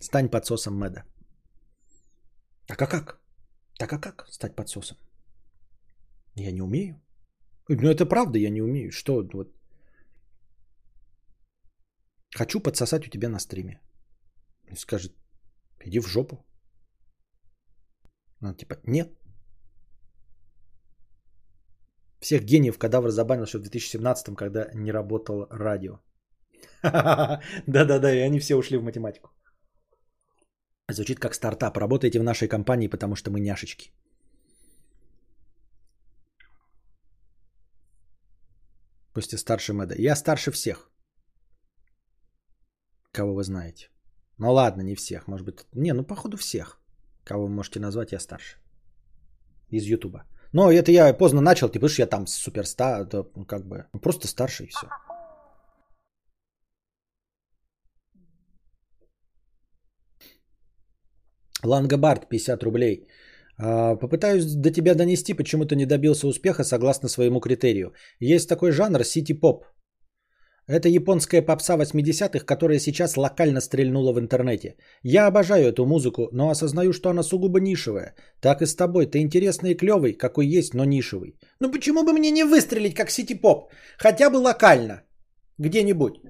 Стань 0.00 0.28
подсосом 0.28 0.74
Мэда. 0.78 1.04
Так 2.66 2.82
а 2.82 2.86
как? 2.86 3.20
Так 3.78 3.92
а 3.92 3.98
как 3.98 4.26
стать 4.30 4.56
подсосом? 4.56 4.96
Я 6.36 6.52
не 6.52 6.62
умею. 6.62 7.00
Ну 7.68 7.88
это 7.88 8.06
правда, 8.06 8.38
я 8.38 8.50
не 8.50 8.62
умею. 8.62 8.90
Что 8.90 9.22
вот? 9.32 9.54
Хочу 12.34 12.60
подсосать 12.60 13.06
у 13.06 13.10
тебя 13.10 13.28
на 13.28 13.38
стриме. 13.38 13.80
И 14.70 14.76
скажет, 14.76 15.12
иди 15.84 16.00
в 16.00 16.06
жопу. 16.06 16.36
Ну, 18.40 18.54
типа, 18.54 18.76
нет. 18.84 19.08
Всех 22.22 22.44
гениев 22.44 22.78
кадавр 22.78 23.10
забанил 23.10 23.44
еще 23.44 23.58
в 23.58 23.62
2017, 23.62 24.36
когда 24.36 24.70
не 24.74 24.92
работал 24.92 25.46
радио. 25.50 25.98
Да-да-да, 26.82 28.14
и 28.14 28.18
они 28.18 28.38
все 28.38 28.54
ушли 28.56 28.78
в 28.78 28.82
математику. 28.82 29.30
Звучит 30.88 31.18
как 31.18 31.34
стартап. 31.34 31.76
Работаете 31.76 32.20
в 32.20 32.22
нашей 32.22 32.48
компании, 32.48 32.88
потому 32.88 33.16
что 33.16 33.30
мы 33.30 33.40
няшечки. 33.40 33.90
Пусть 39.14 39.32
и 39.32 39.36
старше 39.36 39.72
Мэда. 39.72 39.94
Я 39.98 40.16
старше 40.16 40.52
всех. 40.52 40.90
Кого 43.12 43.34
вы 43.34 43.42
знаете. 43.42 43.90
Ну 44.38 44.52
ладно, 44.52 44.82
не 44.82 44.94
всех. 44.94 45.26
Может 45.26 45.46
быть... 45.46 45.66
Не, 45.74 45.92
ну 45.92 46.04
походу 46.04 46.36
всех. 46.36 46.80
Кого 47.24 47.46
вы 47.46 47.48
можете 47.48 47.80
назвать, 47.80 48.12
я 48.12 48.20
старше. 48.20 48.58
Из 49.70 49.84
Ютуба. 49.84 50.24
Но 50.52 50.70
это 50.70 50.90
я 50.92 51.14
поздно 51.14 51.40
начал, 51.40 51.68
типа, 51.68 51.88
что 51.88 52.02
я 52.02 52.06
там 52.06 52.26
суперстар, 52.26 53.02
это 53.02 53.24
как 53.46 53.66
бы 53.66 53.86
просто 54.02 54.28
старший 54.28 54.66
и 54.66 54.70
все. 54.70 54.86
Лангобард, 61.64 62.28
50 62.28 62.62
рублей. 62.62 63.06
А, 63.58 63.96
попытаюсь 63.96 64.54
до 64.54 64.70
тебя 64.70 64.94
донести, 64.94 65.34
почему 65.34 65.64
ты 65.64 65.76
не 65.76 65.86
добился 65.86 66.26
успеха 66.26 66.64
согласно 66.64 67.08
своему 67.08 67.40
критерию. 67.40 67.94
Есть 68.20 68.48
такой 68.48 68.72
жанр 68.72 69.04
сити-поп. 69.04 69.64
Это 70.68 70.88
японская 70.88 71.42
попса 71.42 71.76
80-х, 71.76 72.44
которая 72.44 72.78
сейчас 72.78 73.16
локально 73.16 73.60
стрельнула 73.60 74.12
в 74.12 74.18
интернете. 74.20 74.76
Я 75.02 75.26
обожаю 75.26 75.66
эту 75.66 75.86
музыку, 75.86 76.28
но 76.32 76.50
осознаю, 76.50 76.92
что 76.92 77.10
она 77.10 77.22
сугубо 77.22 77.60
нишевая. 77.60 78.14
Так 78.40 78.62
и 78.62 78.66
с 78.66 78.76
тобой. 78.76 79.06
Ты 79.06 79.18
интересный 79.18 79.72
и 79.72 79.76
клевый, 79.76 80.12
какой 80.12 80.46
есть, 80.46 80.74
но 80.74 80.84
нишевый. 80.84 81.36
Ну 81.60 81.70
почему 81.72 82.04
бы 82.04 82.12
мне 82.12 82.30
не 82.30 82.44
выстрелить 82.44 82.94
как 82.94 83.10
сити-поп? 83.10 83.72
Хотя 83.98 84.30
бы 84.30 84.36
локально. 84.36 85.02
Где-нибудь. 85.58 86.20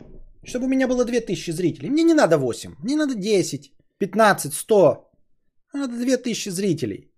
Чтобы 0.44 0.64
у 0.64 0.68
меня 0.68 0.88
было 0.88 1.04
2000 1.04 1.52
зрителей. 1.52 1.90
Мне 1.90 2.02
не 2.02 2.14
надо 2.14 2.38
8. 2.38 2.76
Мне 2.82 2.96
надо 2.96 3.14
10, 3.14 3.72
15, 3.98 4.54
100. 4.54 5.10
Надо 5.74 5.98
2000 5.98 6.48
зрителей. 6.50 7.12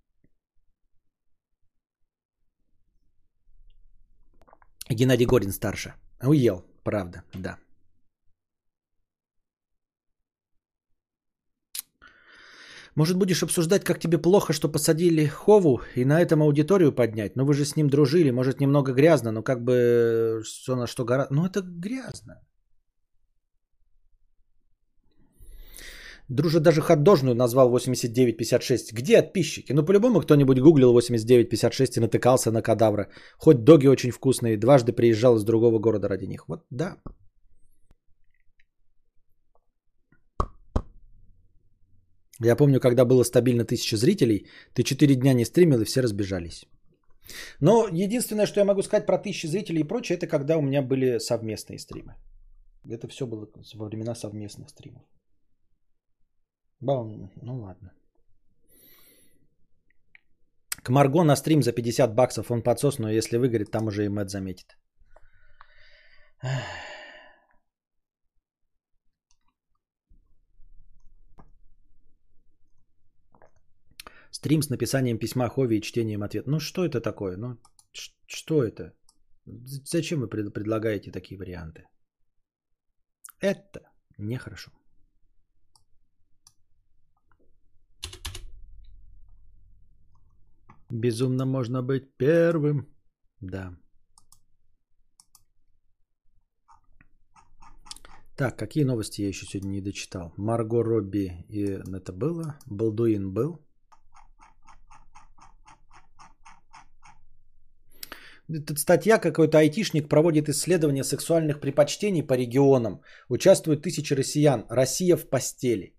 Геннадий 4.91 5.27
Горин 5.27 5.53
старше. 5.53 5.95
Уел. 6.23 6.74
Правда, 6.85 7.23
да. 7.35 7.57
Может, 12.97 13.17
будешь 13.17 13.43
обсуждать, 13.43 13.85
как 13.85 13.99
тебе 13.99 14.19
плохо, 14.19 14.53
что 14.53 14.69
посадили 14.69 15.27
Хову 15.27 15.81
и 15.97 16.05
на 16.05 16.21
этом 16.21 16.43
аудиторию 16.43 16.93
поднять? 16.93 17.37
Ну, 17.37 17.45
вы 17.45 17.55
же 17.55 17.65
с 17.65 17.75
ним 17.77 17.89
дружили, 17.89 18.31
может, 18.31 18.61
немного 18.61 18.93
грязно, 18.93 19.33
но 19.33 19.43
как 19.43 19.65
бы 19.65 20.43
что 20.45 20.77
на 20.77 20.87
что 20.87 21.05
гора... 21.05 21.27
Ну, 21.31 21.45
это 21.45 21.61
грязно. 21.61 22.41
Дружа 26.29 26.61
даже 26.61 26.81
ходдожную 26.81 27.35
назвал 27.35 27.69
8956. 27.71 28.93
Где 28.93 29.23
подписчики? 29.23 29.73
Ну, 29.73 29.85
по-любому 29.85 30.21
кто-нибудь 30.21 30.59
гуглил 30.59 30.93
8956 30.93 31.97
и 31.97 32.01
натыкался 32.01 32.51
на 32.51 32.63
кадавра. 32.63 33.09
Хоть 33.39 33.65
доги 33.65 33.89
очень 33.89 34.11
вкусные, 34.11 34.57
дважды 34.57 34.93
приезжал 34.93 35.37
из 35.37 35.45
другого 35.45 35.79
города 35.79 36.09
ради 36.09 36.27
них. 36.27 36.49
Вот 36.49 36.65
да. 36.71 36.97
Я 42.43 42.57
помню, 42.57 42.81
когда 42.81 43.05
было 43.05 43.23
стабильно 43.25 43.65
тысяча 43.65 43.97
зрителей, 43.97 44.47
ты 44.75 44.83
4 44.83 45.15
дня 45.15 45.35
не 45.35 45.45
стримил 45.45 45.81
и 45.81 45.85
все 45.85 46.03
разбежались. 46.03 46.65
Но 47.61 47.87
единственное, 47.93 48.47
что 48.47 48.61
я 48.61 48.65
могу 48.65 48.83
сказать 48.83 49.07
про 49.07 49.19
тысячи 49.19 49.47
зрителей 49.47 49.81
и 49.81 49.89
прочее, 49.89 50.17
это 50.17 50.27
когда 50.27 50.57
у 50.57 50.63
меня 50.63 50.83
были 50.83 51.19
совместные 51.19 51.79
стримы. 51.79 52.15
Это 52.91 53.09
все 53.09 53.27
было 53.27 53.47
во 53.75 53.87
времена 53.87 54.15
совместных 54.15 54.69
стримов. 54.71 55.03
Баум, 56.81 57.31
ну 57.43 57.61
ладно. 57.61 57.93
К 60.85 60.91
Марго 60.91 61.25
на 61.25 61.37
стрим 61.37 61.63
за 61.63 61.73
50 61.73 62.15
баксов 62.15 62.51
он 62.51 62.63
подсос, 62.63 62.99
но 62.99 63.11
если 63.11 63.39
выгорит, 63.39 63.71
там 63.71 63.87
уже 63.87 64.05
и 64.05 64.09
Мэтт 64.09 64.31
заметит. 64.31 64.77
Стрим 74.31 74.63
с 74.63 74.69
написанием 74.69 75.19
письма 75.19 75.49
Хови 75.49 75.79
и 75.79 75.81
чтением 75.81 76.23
ответа. 76.23 76.51
Ну 76.51 76.61
что 76.61 76.85
это 76.85 77.01
такое? 77.01 77.37
Ну 77.37 77.59
что 78.27 78.63
это? 78.63 78.93
Зачем 79.47 80.21
вы 80.21 80.29
предлагаете 80.29 81.11
такие 81.13 81.39
варианты? 81.39 81.87
Это 83.41 83.81
нехорошо. 84.19 84.71
Безумно 90.95 91.45
можно 91.45 91.83
быть 91.83 92.17
первым. 92.17 92.87
Да. 93.41 93.77
Так, 98.37 98.57
какие 98.57 98.85
новости 98.85 99.23
я 99.23 99.29
еще 99.29 99.47
сегодня 99.47 99.71
не 99.71 99.81
дочитал? 99.81 100.33
Марго 100.37 100.85
Робби 100.85 101.45
и 101.49 101.63
это 101.97 102.13
было. 102.13 102.59
Балдуин 102.67 103.33
был. 103.33 103.59
Тут 108.67 108.79
статья 108.79 109.19
какой-то 109.19 109.59
айтишник 109.59 110.09
проводит 110.09 110.49
исследование 110.49 111.03
сексуальных 111.03 111.61
предпочтений 111.61 112.23
по 112.23 112.35
регионам. 112.35 113.01
Участвуют 113.29 113.83
тысячи 113.83 114.15
россиян. 114.15 114.65
Россия 114.69 115.17
в 115.17 115.29
постели. 115.29 115.97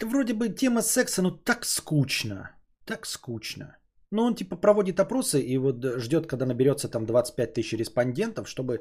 Вроде 0.00 0.34
бы 0.34 0.48
тема 0.48 0.82
секса, 0.82 1.22
ну 1.22 1.32
так 1.32 1.64
скучно. 1.64 2.57
Так 2.88 3.06
скучно. 3.06 3.76
Ну, 4.10 4.22
он 4.22 4.34
типа 4.34 4.56
проводит 4.56 4.98
опросы 5.00 5.40
и 5.40 5.58
вот 5.58 5.84
ждет, 5.98 6.26
когда 6.26 6.46
наберется 6.46 6.88
там 6.88 7.04
25 7.04 7.54
тысяч 7.54 7.78
респондентов, 7.78 8.48
чтобы 8.48 8.80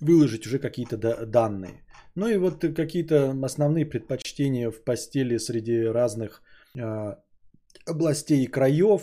выложить 0.00 0.46
уже 0.46 0.58
какие-то 0.58 1.26
данные. 1.26 1.84
Ну 2.14 2.28
и 2.28 2.38
вот 2.38 2.60
какие-то 2.74 3.34
основные 3.44 3.84
предпочтения 3.84 4.70
в 4.70 4.84
постели 4.84 5.38
среди 5.38 5.84
разных 5.84 6.42
э, 6.78 7.16
областей 7.86 8.44
и 8.44 8.50
краев. 8.50 9.02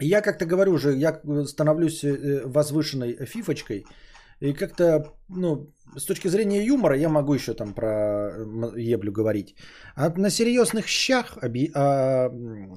Я 0.00 0.20
как-то 0.20 0.44
говорю 0.44 0.72
уже, 0.72 0.94
я 0.94 1.22
становлюсь 1.46 2.04
э, 2.04 2.42
возвышенной 2.44 3.24
фифочкой– 3.24 3.86
и 4.40 4.52
как-то, 4.52 5.04
ну, 5.28 5.72
с 5.96 6.04
точки 6.04 6.28
зрения 6.28 6.64
юмора 6.64 6.96
я 6.96 7.08
могу 7.08 7.34
еще 7.34 7.54
там 7.54 7.74
про 7.74 8.30
еблю 8.76 9.12
говорить. 9.12 9.54
А 9.94 10.10
на 10.18 10.30
серьезных 10.30 10.86
щах 10.88 11.38
оби- 11.42 11.70
а, 11.74 12.28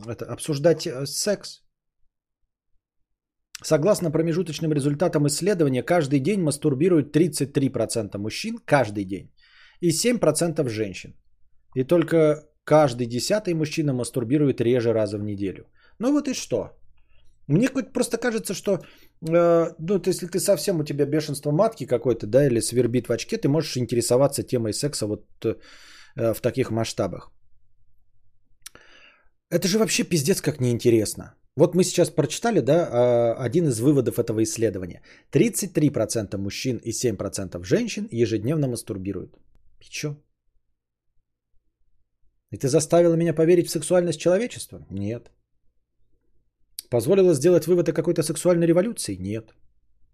это, 0.07 0.25
обсуждать 0.25 0.87
э, 0.87 1.05
секс. 1.05 1.61
Согласно 3.61 4.11
промежуточным 4.11 4.71
результатам 4.71 5.27
исследования, 5.27 5.83
каждый 5.83 6.19
день 6.19 6.41
мастурбируют 6.41 7.13
33% 7.13 8.17
мужчин, 8.17 8.59
каждый 8.65 9.03
день, 9.03 9.33
и 9.81 9.91
7% 9.91 10.69
женщин. 10.69 11.13
И 11.75 11.83
только 11.83 12.47
каждый 12.63 13.05
десятый 13.07 13.53
мужчина 13.53 13.93
мастурбирует 13.93 14.61
реже 14.61 14.93
раза 14.93 15.17
в 15.17 15.23
неделю. 15.23 15.65
Ну 15.99 16.13
вот 16.13 16.27
и 16.29 16.33
что? 16.33 16.79
Мне 17.47 17.67
просто 17.69 18.17
кажется, 18.17 18.53
что, 18.53 18.79
ну, 19.21 19.99
то 19.99 20.09
если 20.09 20.27
ты 20.27 20.39
совсем 20.39 20.79
у 20.79 20.83
тебя 20.83 21.05
бешенство 21.05 21.51
матки 21.51 21.85
какой-то, 21.85 22.27
да, 22.27 22.45
или 22.47 22.61
свербит 22.61 23.07
в 23.07 23.11
очке, 23.11 23.37
ты 23.37 23.47
можешь 23.47 23.77
интересоваться 23.77 24.43
темой 24.43 24.73
секса 24.73 25.07
вот 25.07 25.25
э, 25.43 26.33
в 26.33 26.41
таких 26.41 26.71
масштабах. 26.71 27.31
Это 29.51 29.67
же 29.67 29.79
вообще 29.79 30.03
пиздец 30.03 30.41
как 30.41 30.59
неинтересно. 30.61 31.35
Вот 31.55 31.75
мы 31.75 31.83
сейчас 31.83 32.09
прочитали, 32.09 32.61
да, 32.61 32.73
э, 32.73 33.45
один 33.45 33.67
из 33.67 33.79
выводов 33.79 34.19
этого 34.19 34.41
исследования. 34.43 35.01
33% 35.31 36.37
мужчин 36.37 36.77
и 36.77 36.91
7% 36.91 37.63
женщин 37.63 38.07
ежедневно 38.11 38.67
мастурбируют. 38.67 39.37
И 39.81 39.89
чё? 39.89 40.15
И 42.51 42.57
ты 42.57 42.67
заставила 42.67 43.15
меня 43.15 43.33
поверить 43.33 43.67
в 43.67 43.71
сексуальность 43.71 44.19
человечества? 44.19 44.85
Нет. 44.89 45.31
Позволила 46.89 47.33
сделать 47.33 47.67
вывод 47.67 47.89
о 47.89 47.93
какой-то 47.93 48.23
сексуальной 48.23 48.67
революции? 48.67 49.17
Нет. 49.19 49.53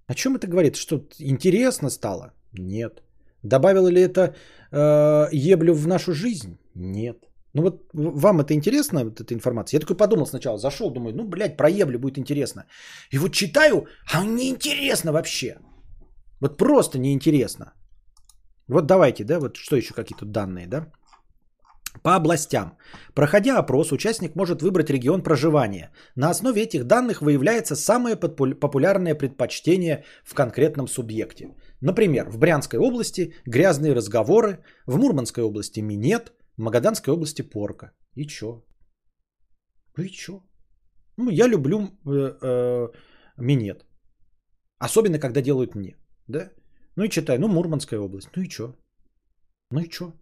О 0.08 0.14
чем 0.14 0.36
это 0.36 0.48
говорит? 0.48 0.76
Что 0.76 1.02
интересно 1.20 1.90
стало? 1.90 2.34
Нет. 2.54 3.02
Добавило 3.44 3.88
ли 3.88 4.02
это 4.02 4.36
э, 4.72 5.30
еблю 5.32 5.74
в 5.74 5.88
нашу 5.88 6.14
жизнь? 6.14 6.58
Нет. 6.76 7.18
Ну 7.54 7.62
вот 7.62 7.90
вам 7.94 8.42
это 8.42 8.54
интересно, 8.54 9.06
вот 9.06 9.22
эта 9.22 9.34
информация? 9.34 9.78
Я 9.78 9.82
такой 9.82 9.95
подумал 9.95 10.26
сначала, 10.26 10.58
зашел, 10.58 10.92
думаю, 10.92 11.16
ну, 11.16 11.24
блядь, 11.24 11.58
про 11.58 11.70
еблю 11.70 12.00
будет 12.00 12.18
интересно. 12.18 12.66
И 13.12 13.18
вот 13.18 13.32
читаю, 13.32 13.88
а 14.14 14.26
неинтересно 14.26 15.12
вообще. 15.12 15.58
Вот 16.42 16.58
просто 16.58 17.00
неинтересно. 17.00 17.66
Вот 18.68 18.86
давайте, 18.88 19.24
да, 19.24 19.40
вот 19.40 19.56
что 19.56 19.76
еще 19.76 19.94
какие-то 19.94 20.26
данные, 20.26 20.68
да? 20.68 20.92
По 22.04 22.16
областям. 22.16 22.78
Проходя 23.14 23.58
опрос, 23.58 23.92
участник 23.92 24.36
может 24.36 24.62
выбрать 24.62 24.90
регион 24.90 25.24
проживания. 25.24 25.92
На 26.16 26.30
основе 26.30 26.62
этих 26.62 26.86
данных 26.86 27.22
выявляется 27.22 27.76
самое 27.76 28.16
популярное 28.16 29.16
предпочтение 29.16 30.04
в 30.24 30.34
конкретном 30.34 30.88
субъекте. 30.88 31.56
Например, 31.82 32.30
в 32.30 32.38
Брянской 32.38 32.80
области 32.80 33.34
грязные 33.46 33.94
разговоры, 33.94 34.64
в 34.86 34.98
Мурманской 34.98 35.44
области 35.44 35.82
минет, 35.82 36.34
в 36.58 36.62
Магаданской 36.62 37.14
области 37.14 37.42
порка. 37.42 37.92
И 38.16 38.26
чё? 38.28 38.64
Ну 39.98 40.04
и 40.04 40.10
чё? 40.10 40.42
Ну, 41.18 41.32
я 41.32 41.48
люблю 41.48 41.80
э, 42.06 42.38
э, 42.42 42.88
минет. 43.38 43.86
Особенно, 44.78 45.20
когда 45.20 45.42
делают 45.42 45.76
мне. 45.76 45.96
Да? 46.28 46.52
Ну 46.96 47.04
и 47.04 47.10
читай, 47.10 47.38
ну 47.38 47.48
Мурманская 47.48 48.00
область. 48.00 48.30
Ну 48.36 48.44
и 48.44 48.50
чё? 48.50 48.76
Ну 49.72 49.80
и 49.80 49.90
чё? 49.90 50.14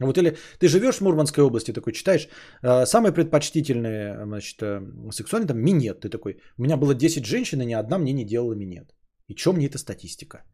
Вот 0.00 0.18
или 0.18 0.36
ты 0.58 0.68
живешь 0.68 0.98
в 0.98 1.00
Мурманской 1.00 1.42
области, 1.42 1.72
такой 1.72 1.92
читаешь, 1.92 2.28
э, 2.62 2.86
самые 2.86 3.12
предпочтительные, 3.12 4.24
значит, 4.24 4.62
э, 4.62 4.80
сексуальные, 5.10 5.48
там, 5.48 5.58
минет. 5.58 6.00
Ты 6.00 6.08
такой, 6.08 6.40
у 6.56 6.62
меня 6.62 6.76
было 6.76 6.94
10 6.94 7.24
женщин, 7.24 7.60
и 7.60 7.66
ни 7.66 7.74
одна 7.74 7.98
мне 7.98 8.12
не 8.12 8.24
делала 8.24 8.54
минет. 8.54 8.94
И 9.28 9.36
что 9.36 9.52
мне 9.52 9.66
эта 9.66 9.78
статистика? 9.78 10.44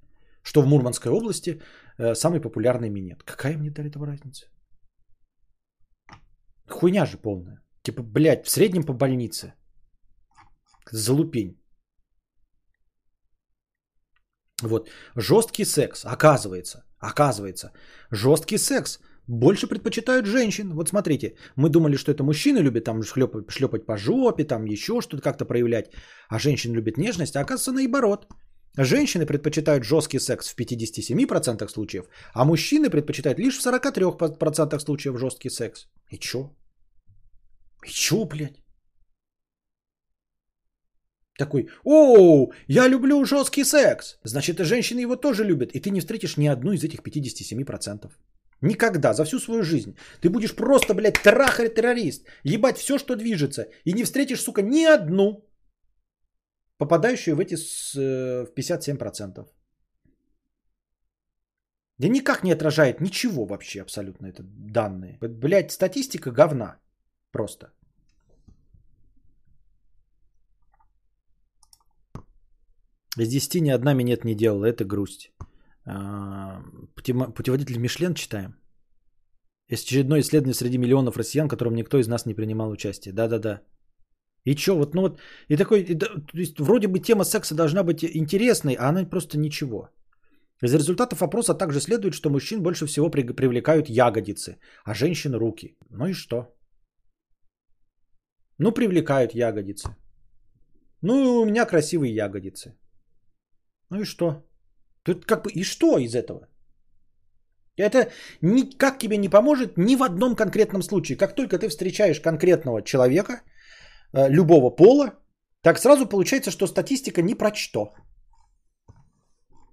Что 0.42 0.62
в 0.62 0.66
Мурманской 0.66 1.12
области 1.12 1.60
э, 1.98 2.14
самый 2.14 2.40
популярный 2.40 2.90
минет. 2.90 3.22
Какая 3.22 3.58
мне 3.58 3.70
до 3.70 3.82
этого 3.82 4.06
разница? 4.06 4.46
Хуйня 6.68 7.06
же 7.06 7.18
полная. 7.18 7.62
Типа, 7.82 8.02
блядь, 8.02 8.46
в 8.46 8.50
среднем 8.50 8.84
по 8.84 8.94
больнице. 8.94 9.52
Залупень. 10.90 11.60
Вот. 14.62 14.88
Жесткий 15.16 15.64
секс, 15.64 16.04
оказывается, 16.04 16.84
оказывается, 16.98 17.72
жесткий 18.10 18.58
секс 18.58 19.00
больше 19.28 19.66
предпочитают 19.66 20.26
женщин. 20.26 20.74
Вот 20.74 20.88
смотрите, 20.88 21.36
мы 21.56 21.68
думали, 21.68 21.96
что 21.96 22.12
это 22.12 22.22
мужчины 22.22 22.58
любят 22.58 22.84
там 22.84 23.02
шлепать, 23.02 23.50
шлепать 23.50 23.86
по 23.86 23.96
жопе, 23.96 24.44
там 24.44 24.64
еще 24.66 25.00
что-то 25.00 25.22
как-то 25.22 25.44
проявлять, 25.44 25.90
а 26.28 26.38
женщины 26.38 26.74
любят 26.74 26.98
нежность, 26.98 27.36
а 27.36 27.40
оказывается 27.40 27.72
наоборот. 27.72 28.26
Женщины 28.76 29.24
предпочитают 29.24 29.84
жесткий 29.84 30.18
секс 30.18 30.48
в 30.48 30.56
57% 30.58 31.68
случаев, 31.68 32.06
а 32.34 32.44
мужчины 32.44 32.90
предпочитают 32.90 33.38
лишь 33.38 33.56
в 33.56 33.66
43% 33.66 34.80
случаев 34.80 35.18
жесткий 35.18 35.50
секс. 35.50 35.86
И 36.10 36.18
чё? 36.18 36.50
И 37.86 37.90
чё, 37.90 38.24
блядь? 38.24 38.64
Такой, 41.38 41.68
о, 41.84 42.50
я 42.68 42.88
люблю 42.88 43.24
жесткий 43.24 43.64
секс. 43.64 44.18
Значит, 44.24 44.60
и 44.60 44.64
женщины 44.64 45.00
его 45.00 45.16
тоже 45.16 45.44
любят. 45.44 45.70
И 45.72 45.80
ты 45.80 45.90
не 45.90 46.00
встретишь 46.00 46.36
ни 46.36 46.46
одну 46.46 46.72
из 46.72 46.84
этих 46.84 47.00
57%. 47.00 48.10
Никогда, 48.64 49.12
за 49.12 49.24
всю 49.24 49.38
свою 49.38 49.62
жизнь. 49.62 49.94
Ты 50.20 50.30
будешь 50.30 50.54
просто, 50.56 50.94
блядь, 50.94 51.22
трахарь-террорист. 51.22 52.26
Ебать 52.44 52.78
все, 52.78 52.98
что 52.98 53.14
движется. 53.14 53.66
И 53.84 53.92
не 53.92 54.04
встретишь, 54.04 54.40
сука, 54.40 54.62
ни 54.62 54.84
одну, 54.84 55.44
попадающую 56.78 57.36
в 57.36 57.40
эти 57.40 57.56
э, 57.56 58.46
в 58.46 58.52
57%. 58.54 59.46
Да 61.98 62.08
никак 62.08 62.42
не 62.42 62.52
отражает 62.52 63.00
ничего 63.00 63.44
вообще 63.46 63.82
абсолютно 63.82 64.28
это 64.28 64.42
данные. 64.42 65.18
Блядь, 65.20 65.70
статистика 65.70 66.30
говна. 66.30 66.80
Просто. 67.32 67.66
Из 73.18 73.28
10 73.28 73.60
ни 73.60 73.70
одна 73.70 73.94
минет 73.94 74.24
не 74.24 74.34
делала, 74.34 74.64
это 74.64 74.84
грусть. 74.84 75.32
А, 75.86 76.62
путеводитель 76.96 77.78
Мишлен 77.78 78.14
читаем. 78.14 78.54
Есть 79.72 79.86
очередное 79.86 80.20
исследование 80.20 80.54
среди 80.54 80.78
миллионов 80.78 81.16
россиян, 81.16 81.46
в 81.46 81.50
котором 81.50 81.74
никто 81.74 81.98
из 81.98 82.08
нас 82.08 82.26
не 82.26 82.34
принимал 82.34 82.70
участие. 82.70 83.14
Да-да-да. 83.14 83.62
И 84.44 84.54
чё, 84.54 84.76
вот, 84.76 84.94
ну 84.94 85.02
вот, 85.02 85.20
и 85.48 85.56
такой, 85.56 85.80
и, 85.82 85.94
то 85.94 86.06
есть 86.34 86.60
вроде 86.60 86.86
бы 86.86 86.98
тема 86.98 87.24
секса 87.24 87.54
должна 87.54 87.82
быть 87.82 88.04
интересной, 88.04 88.74
а 88.74 88.88
она 88.88 89.04
просто 89.04 89.38
ничего. 89.38 89.88
Из 90.62 90.74
результатов 90.74 91.22
опроса 91.22 91.54
также 91.54 91.80
следует, 91.80 92.14
что 92.14 92.30
мужчин 92.30 92.62
больше 92.62 92.86
всего 92.86 93.10
при, 93.10 93.22
привлекают 93.22 93.88
ягодицы, 93.88 94.58
а 94.84 94.94
женщин 94.94 95.34
руки. 95.34 95.76
Ну 95.90 96.06
и 96.06 96.12
что? 96.12 96.54
Ну, 98.58 98.72
привлекают 98.72 99.34
ягодицы. 99.34 99.88
Ну, 101.02 101.40
у 101.40 101.44
меня 101.44 101.66
красивые 101.66 102.14
ягодицы. 102.14 102.76
Ну 103.90 104.00
и 104.00 104.04
что? 104.04 104.42
Тут 105.04 105.26
как 105.26 105.44
бы 105.44 105.50
и 105.50 105.62
что 105.62 105.98
из 105.98 106.14
этого? 106.14 106.48
Это 107.76 108.10
никак 108.42 108.98
тебе 108.98 109.16
не 109.16 109.28
поможет 109.28 109.76
ни 109.76 109.96
в 109.96 110.02
одном 110.02 110.36
конкретном 110.36 110.82
случае. 110.82 111.18
Как 111.18 111.34
только 111.34 111.58
ты 111.58 111.68
встречаешь 111.68 112.20
конкретного 112.20 112.82
человека, 112.82 113.42
э, 114.12 114.28
любого 114.28 114.70
пола, 114.70 115.12
так 115.62 115.78
сразу 115.78 116.06
получается, 116.06 116.50
что 116.50 116.66
статистика 116.66 117.22
ни 117.22 117.34
про 117.34 117.54
что. 117.54 117.94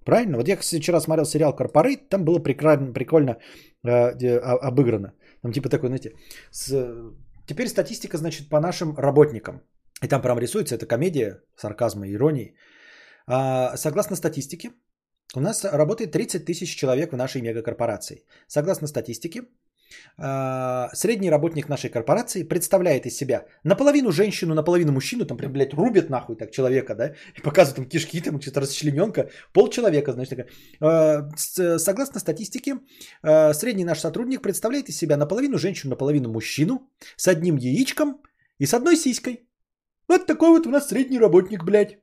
Правильно? 0.04 0.36
Вот 0.36 0.48
я 0.48 0.56
вчера 0.56 1.00
смотрел 1.00 1.24
сериал 1.24 1.54
«Корпорейт», 1.54 2.08
там 2.08 2.24
было 2.24 2.40
прикольно, 2.40 2.92
прикольно 2.92 3.38
э, 3.84 4.38
обыграно. 4.38 5.12
Там 5.42 5.52
типа 5.52 5.68
такой, 5.68 5.88
знаете, 5.88 6.12
с... 6.50 6.72
теперь 7.46 7.68
статистика, 7.68 8.18
значит, 8.18 8.48
по 8.48 8.60
нашим 8.60 8.96
работникам. 8.96 9.62
И 10.02 10.08
там 10.08 10.20
прям 10.20 10.38
рисуется, 10.38 10.74
это 10.74 10.86
комедия, 10.86 11.40
сарказма 11.56 12.08
и 12.08 12.14
иронии. 12.14 12.56
А, 13.26 13.76
согласно 13.76 14.16
статистике, 14.16 14.72
у 15.34 15.40
нас 15.40 15.64
работает 15.64 16.12
30 16.12 16.44
тысяч 16.44 16.76
человек 16.76 17.12
в 17.12 17.16
нашей 17.16 17.42
мегакорпорации. 17.42 18.24
Согласно 18.48 18.86
статистике, 18.86 19.42
а, 20.18 20.90
средний 20.94 21.30
работник 21.30 21.68
нашей 21.68 21.90
корпорации 21.90 22.42
представляет 22.42 23.06
из 23.06 23.16
себя 23.16 23.44
наполовину 23.64 24.12
женщину, 24.12 24.54
наполовину 24.54 24.92
мужчину, 24.92 25.24
там 25.24 25.36
прям, 25.36 25.52
блядь, 25.52 25.74
рубят 25.74 26.10
нахуй 26.10 26.36
так 26.36 26.50
человека, 26.50 26.94
да, 26.94 27.14
и 27.36 27.40
показывают 27.42 27.76
там 27.76 27.88
кишки, 27.88 28.20
там 28.20 28.40
что-то 28.40 28.60
расчлененка, 28.60 29.30
пол 29.52 29.70
человека, 29.70 30.12
значит, 30.12 30.30
такая. 30.30 30.48
А, 30.80 31.28
согласно 31.78 32.20
статистике, 32.20 32.78
а, 33.22 33.54
средний 33.54 33.84
наш 33.84 34.00
сотрудник 34.00 34.42
представляет 34.42 34.88
из 34.88 34.96
себя 34.96 35.16
наполовину 35.16 35.58
женщину, 35.58 35.90
наполовину 35.90 36.30
мужчину, 36.30 36.90
с 37.16 37.28
одним 37.28 37.56
яичком 37.56 38.22
и 38.58 38.66
с 38.66 38.74
одной 38.74 38.96
сиськой. 38.96 39.48
Вот 40.08 40.26
такой 40.26 40.50
вот 40.50 40.66
у 40.66 40.70
нас 40.70 40.88
средний 40.88 41.18
работник, 41.18 41.64
блядь. 41.64 42.01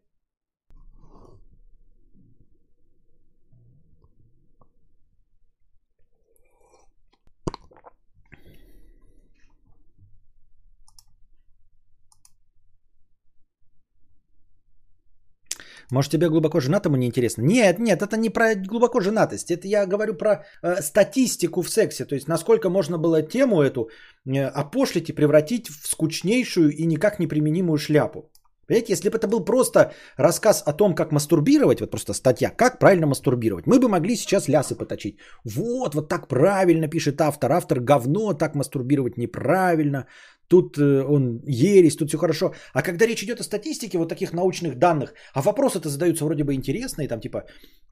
Может, 15.92 16.12
тебе 16.12 16.30
глубоко 16.30 16.60
женатому 16.60 16.98
не 16.98 17.08
интересно? 17.08 17.42
Нет, 17.44 17.80
нет, 17.80 18.02
это 18.02 18.18
не 18.18 18.30
про 18.30 18.56
глубоко 18.56 19.02
женатость. 19.02 19.52
Это 19.52 19.68
я 19.68 19.86
говорю 19.86 20.14
про 20.14 20.46
э, 20.62 20.82
статистику 20.82 21.62
в 21.62 21.70
сексе. 21.70 22.06
То 22.06 22.16
есть, 22.16 22.28
насколько 22.28 22.70
можно 22.70 22.98
было 22.98 23.22
тему 23.22 23.62
эту 23.62 23.90
э, 24.26 24.46
опошлить 24.46 25.10
и 25.10 25.14
превратить 25.14 25.68
в 25.68 25.88
скучнейшую 25.88 26.70
и 26.70 26.86
никак 26.86 27.20
неприменимую 27.20 27.78
шляпу. 27.78 28.32
Понимаете, 28.70 28.94
если 28.94 29.10
бы 29.10 29.18
это 29.18 29.28
был 29.28 29.44
просто 29.46 29.92
рассказ 30.18 30.62
о 30.68 30.74
том, 30.74 30.94
как 30.94 31.12
мастурбировать, 31.12 31.80
вот 31.82 31.90
просто 31.90 32.14
статья, 32.14 32.52
как 32.52 32.80
правильно 32.80 33.08
мастурбировать, 33.08 33.66
мы 33.66 33.80
бы 33.80 33.90
могли 33.90 34.16
сейчас 34.16 34.48
лясы 34.48 34.76
поточить. 34.76 35.18
Вот, 35.44 35.96
вот 35.96 36.08
так 36.08 36.28
правильно 36.28 36.88
пишет 36.88 37.20
автор, 37.20 37.52
автор 37.52 37.80
говно, 37.80 38.34
так 38.34 38.54
мастурбировать 38.54 39.18
неправильно. 39.18 40.06
Тут 40.50 40.78
э, 40.78 41.04
он 41.04 41.42
ересь, 41.46 41.96
тут 41.96 42.10
все 42.10 42.18
хорошо. 42.18 42.54
А 42.74 42.82
когда 42.82 43.06
речь 43.06 43.24
идет 43.24 43.40
о 43.40 43.44
статистике, 43.44 43.98
вот 43.98 44.10
таких 44.10 44.34
научных 44.34 44.76
данных, 44.76 45.14
а 45.34 45.42
вопросы-то 45.42 45.90
задаются 45.90 46.26
вроде 46.26 46.44
бы 46.44 46.54
интересные, 46.54 47.08
там 47.08 47.20
типа, 47.22 47.44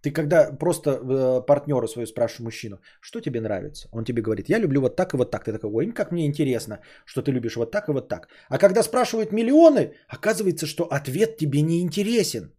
ты 0.02 0.11
когда 0.11 0.58
просто 0.58 0.90
э, 0.90 1.45
партнера 1.45 1.88
свою 1.88 2.08
спрашиваешь 2.08 2.44
мужчину, 2.44 2.80
что 3.02 3.22
тебе 3.22 3.42
нравится? 3.42 3.88
Он 3.92 4.03
тебе 4.03 4.22
говорит, 4.22 4.50
я 4.50 4.60
люблю 4.60 4.82
вот 4.82 4.95
так 4.95 5.14
и 5.14 5.18
вот 5.18 5.32
так. 5.32 5.45
Ты 5.45 5.53
такой, 5.53 5.69
ой, 5.72 5.92
как 5.94 6.11
мне 6.11 6.26
интересно, 6.26 6.80
что 7.06 7.22
ты 7.22 7.32
любишь 7.32 7.56
вот 7.56 7.72
так 7.72 7.90
и 7.90 7.92
вот 7.92 8.08
так. 8.10 8.27
А 8.50 8.58
когда 8.58 8.84
спрашивают 8.84 9.32
миллионы, 9.32 9.94
оказывается, 10.08 10.66
что 10.66 10.84
ответ 10.84 11.38
тебе 11.38 11.61
не 11.61 11.82
интересен. 11.82 12.52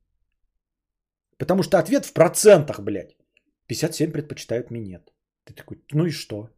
Потому 1.38 1.62
что 1.62 1.78
ответ 1.78 2.06
в 2.06 2.12
процентах, 2.12 2.80
блядь. 2.80 3.16
57 3.66 4.12
предпочитают 4.12 4.70
минет. 4.70 5.12
Ты 5.44 5.54
такой, 5.54 5.82
ну 5.92 6.06
и 6.06 6.10
что? 6.10 6.48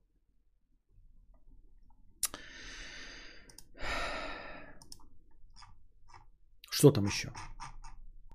Что 6.80 6.92
там 6.92 7.04
еще? 7.04 7.28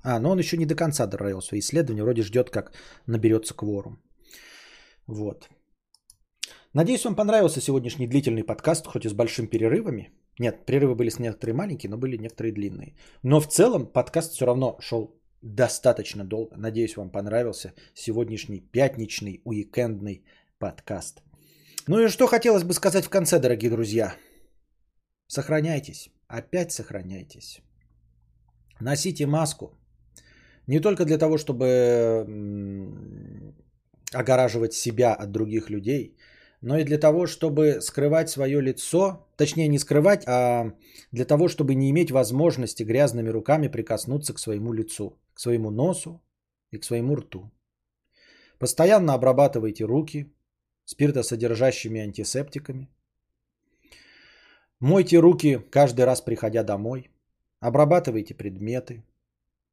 А, 0.03 0.19
но 0.19 0.30
он 0.30 0.40
еще 0.40 0.57
не 0.57 0.65
до 0.65 0.75
конца 0.75 1.07
дораил 1.07 1.41
свои 1.41 1.59
исследования. 1.59 2.03
Вроде 2.03 2.22
ждет, 2.22 2.49
как 2.49 2.72
наберется 3.07 3.56
кворум. 3.56 3.98
Вот. 5.07 5.49
Надеюсь, 6.74 7.06
вам 7.06 7.15
понравился 7.15 7.59
сегодняшний 7.59 8.07
длительный 8.07 8.43
подкаст, 8.43 8.85
хоть 8.85 9.06
и 9.06 9.09
с 9.09 9.14
большими 9.14 9.48
перерывами. 9.48 10.11
Нет, 10.40 10.65
перерывы 10.65 10.93
были 10.93 11.09
с 11.09 11.17
некоторые 11.17 11.56
маленькие, 11.56 11.90
но 11.90 11.98
были 11.98 12.17
некоторые 12.17 12.53
длинные. 12.53 12.95
Но 13.24 13.40
в 13.40 13.48
целом 13.48 13.88
подкаст 13.88 14.33
все 14.33 14.45
равно 14.45 14.77
шел 14.80 15.19
достаточно 15.41 16.24
долго. 16.24 16.56
Надеюсь, 16.56 16.98
вам 16.98 17.09
понравился 17.09 17.74
сегодняшний 17.95 18.59
пятничный 18.59 19.41
уикендный 19.43 20.24
подкаст. 20.59 21.24
Ну 21.88 21.99
и 21.99 22.09
что 22.09 22.27
хотелось 22.27 22.64
бы 22.64 22.74
сказать 22.74 23.06
в 23.06 23.09
конце, 23.09 23.40
дорогие 23.40 23.72
друзья. 23.72 24.14
Сохраняйтесь. 25.27 26.11
Опять 26.27 26.72
сохраняйтесь. 26.72 27.64
Носите 28.79 29.25
маску. 29.25 29.77
Не 30.67 30.79
только 30.79 31.05
для 31.05 31.17
того, 31.17 31.37
чтобы 31.37 32.25
огораживать 34.13 34.73
себя 34.73 35.13
от 35.13 35.31
других 35.31 35.69
людей, 35.69 36.17
но 36.61 36.77
и 36.77 36.83
для 36.83 36.97
того, 36.97 37.27
чтобы 37.27 37.81
скрывать 37.81 38.29
свое 38.29 38.61
лицо, 38.61 39.27
точнее 39.37 39.67
не 39.67 39.79
скрывать, 39.79 40.23
а 40.27 40.73
для 41.11 41.25
того, 41.25 41.47
чтобы 41.47 41.75
не 41.75 41.89
иметь 41.91 42.11
возможности 42.11 42.83
грязными 42.83 43.29
руками 43.29 43.67
прикоснуться 43.67 44.33
к 44.33 44.39
своему 44.39 44.73
лицу, 44.73 45.19
к 45.33 45.39
своему 45.39 45.69
носу 45.69 46.21
и 46.71 46.79
к 46.79 46.83
своему 46.83 47.15
рту. 47.15 47.51
Постоянно 48.57 49.13
обрабатывайте 49.13 49.85
руки 49.85 50.33
спиртосодержащими 50.85 52.01
антисептиками. 52.01 52.89
Мойте 54.79 55.19
руки 55.19 55.59
каждый 55.71 56.05
раз, 56.05 56.21
приходя 56.21 56.63
домой. 56.63 57.09
Обрабатывайте 57.59 58.34
предметы. 58.34 59.03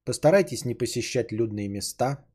Постарайтесь 0.05 0.65
не 0.65 0.75
посещать 0.75 1.31
людные 1.31 1.69
места. 1.69 2.25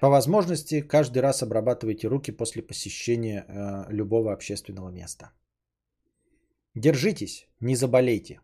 По 0.00 0.10
возможности 0.10 0.82
каждый 0.82 1.22
раз 1.22 1.42
обрабатывайте 1.42 2.08
руки 2.08 2.30
после 2.30 2.62
посещения 2.62 3.46
э, 3.48 3.92
любого 3.92 4.32
общественного 4.32 4.90
места. 4.90 5.32
Держитесь, 6.74 7.48
не 7.60 7.76
заболейте. 7.76 8.40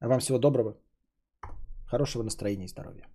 Вам 0.00 0.20
всего 0.20 0.38
доброго, 0.38 0.76
хорошего 1.86 2.22
настроения 2.22 2.66
и 2.66 2.68
здоровья. 2.68 3.08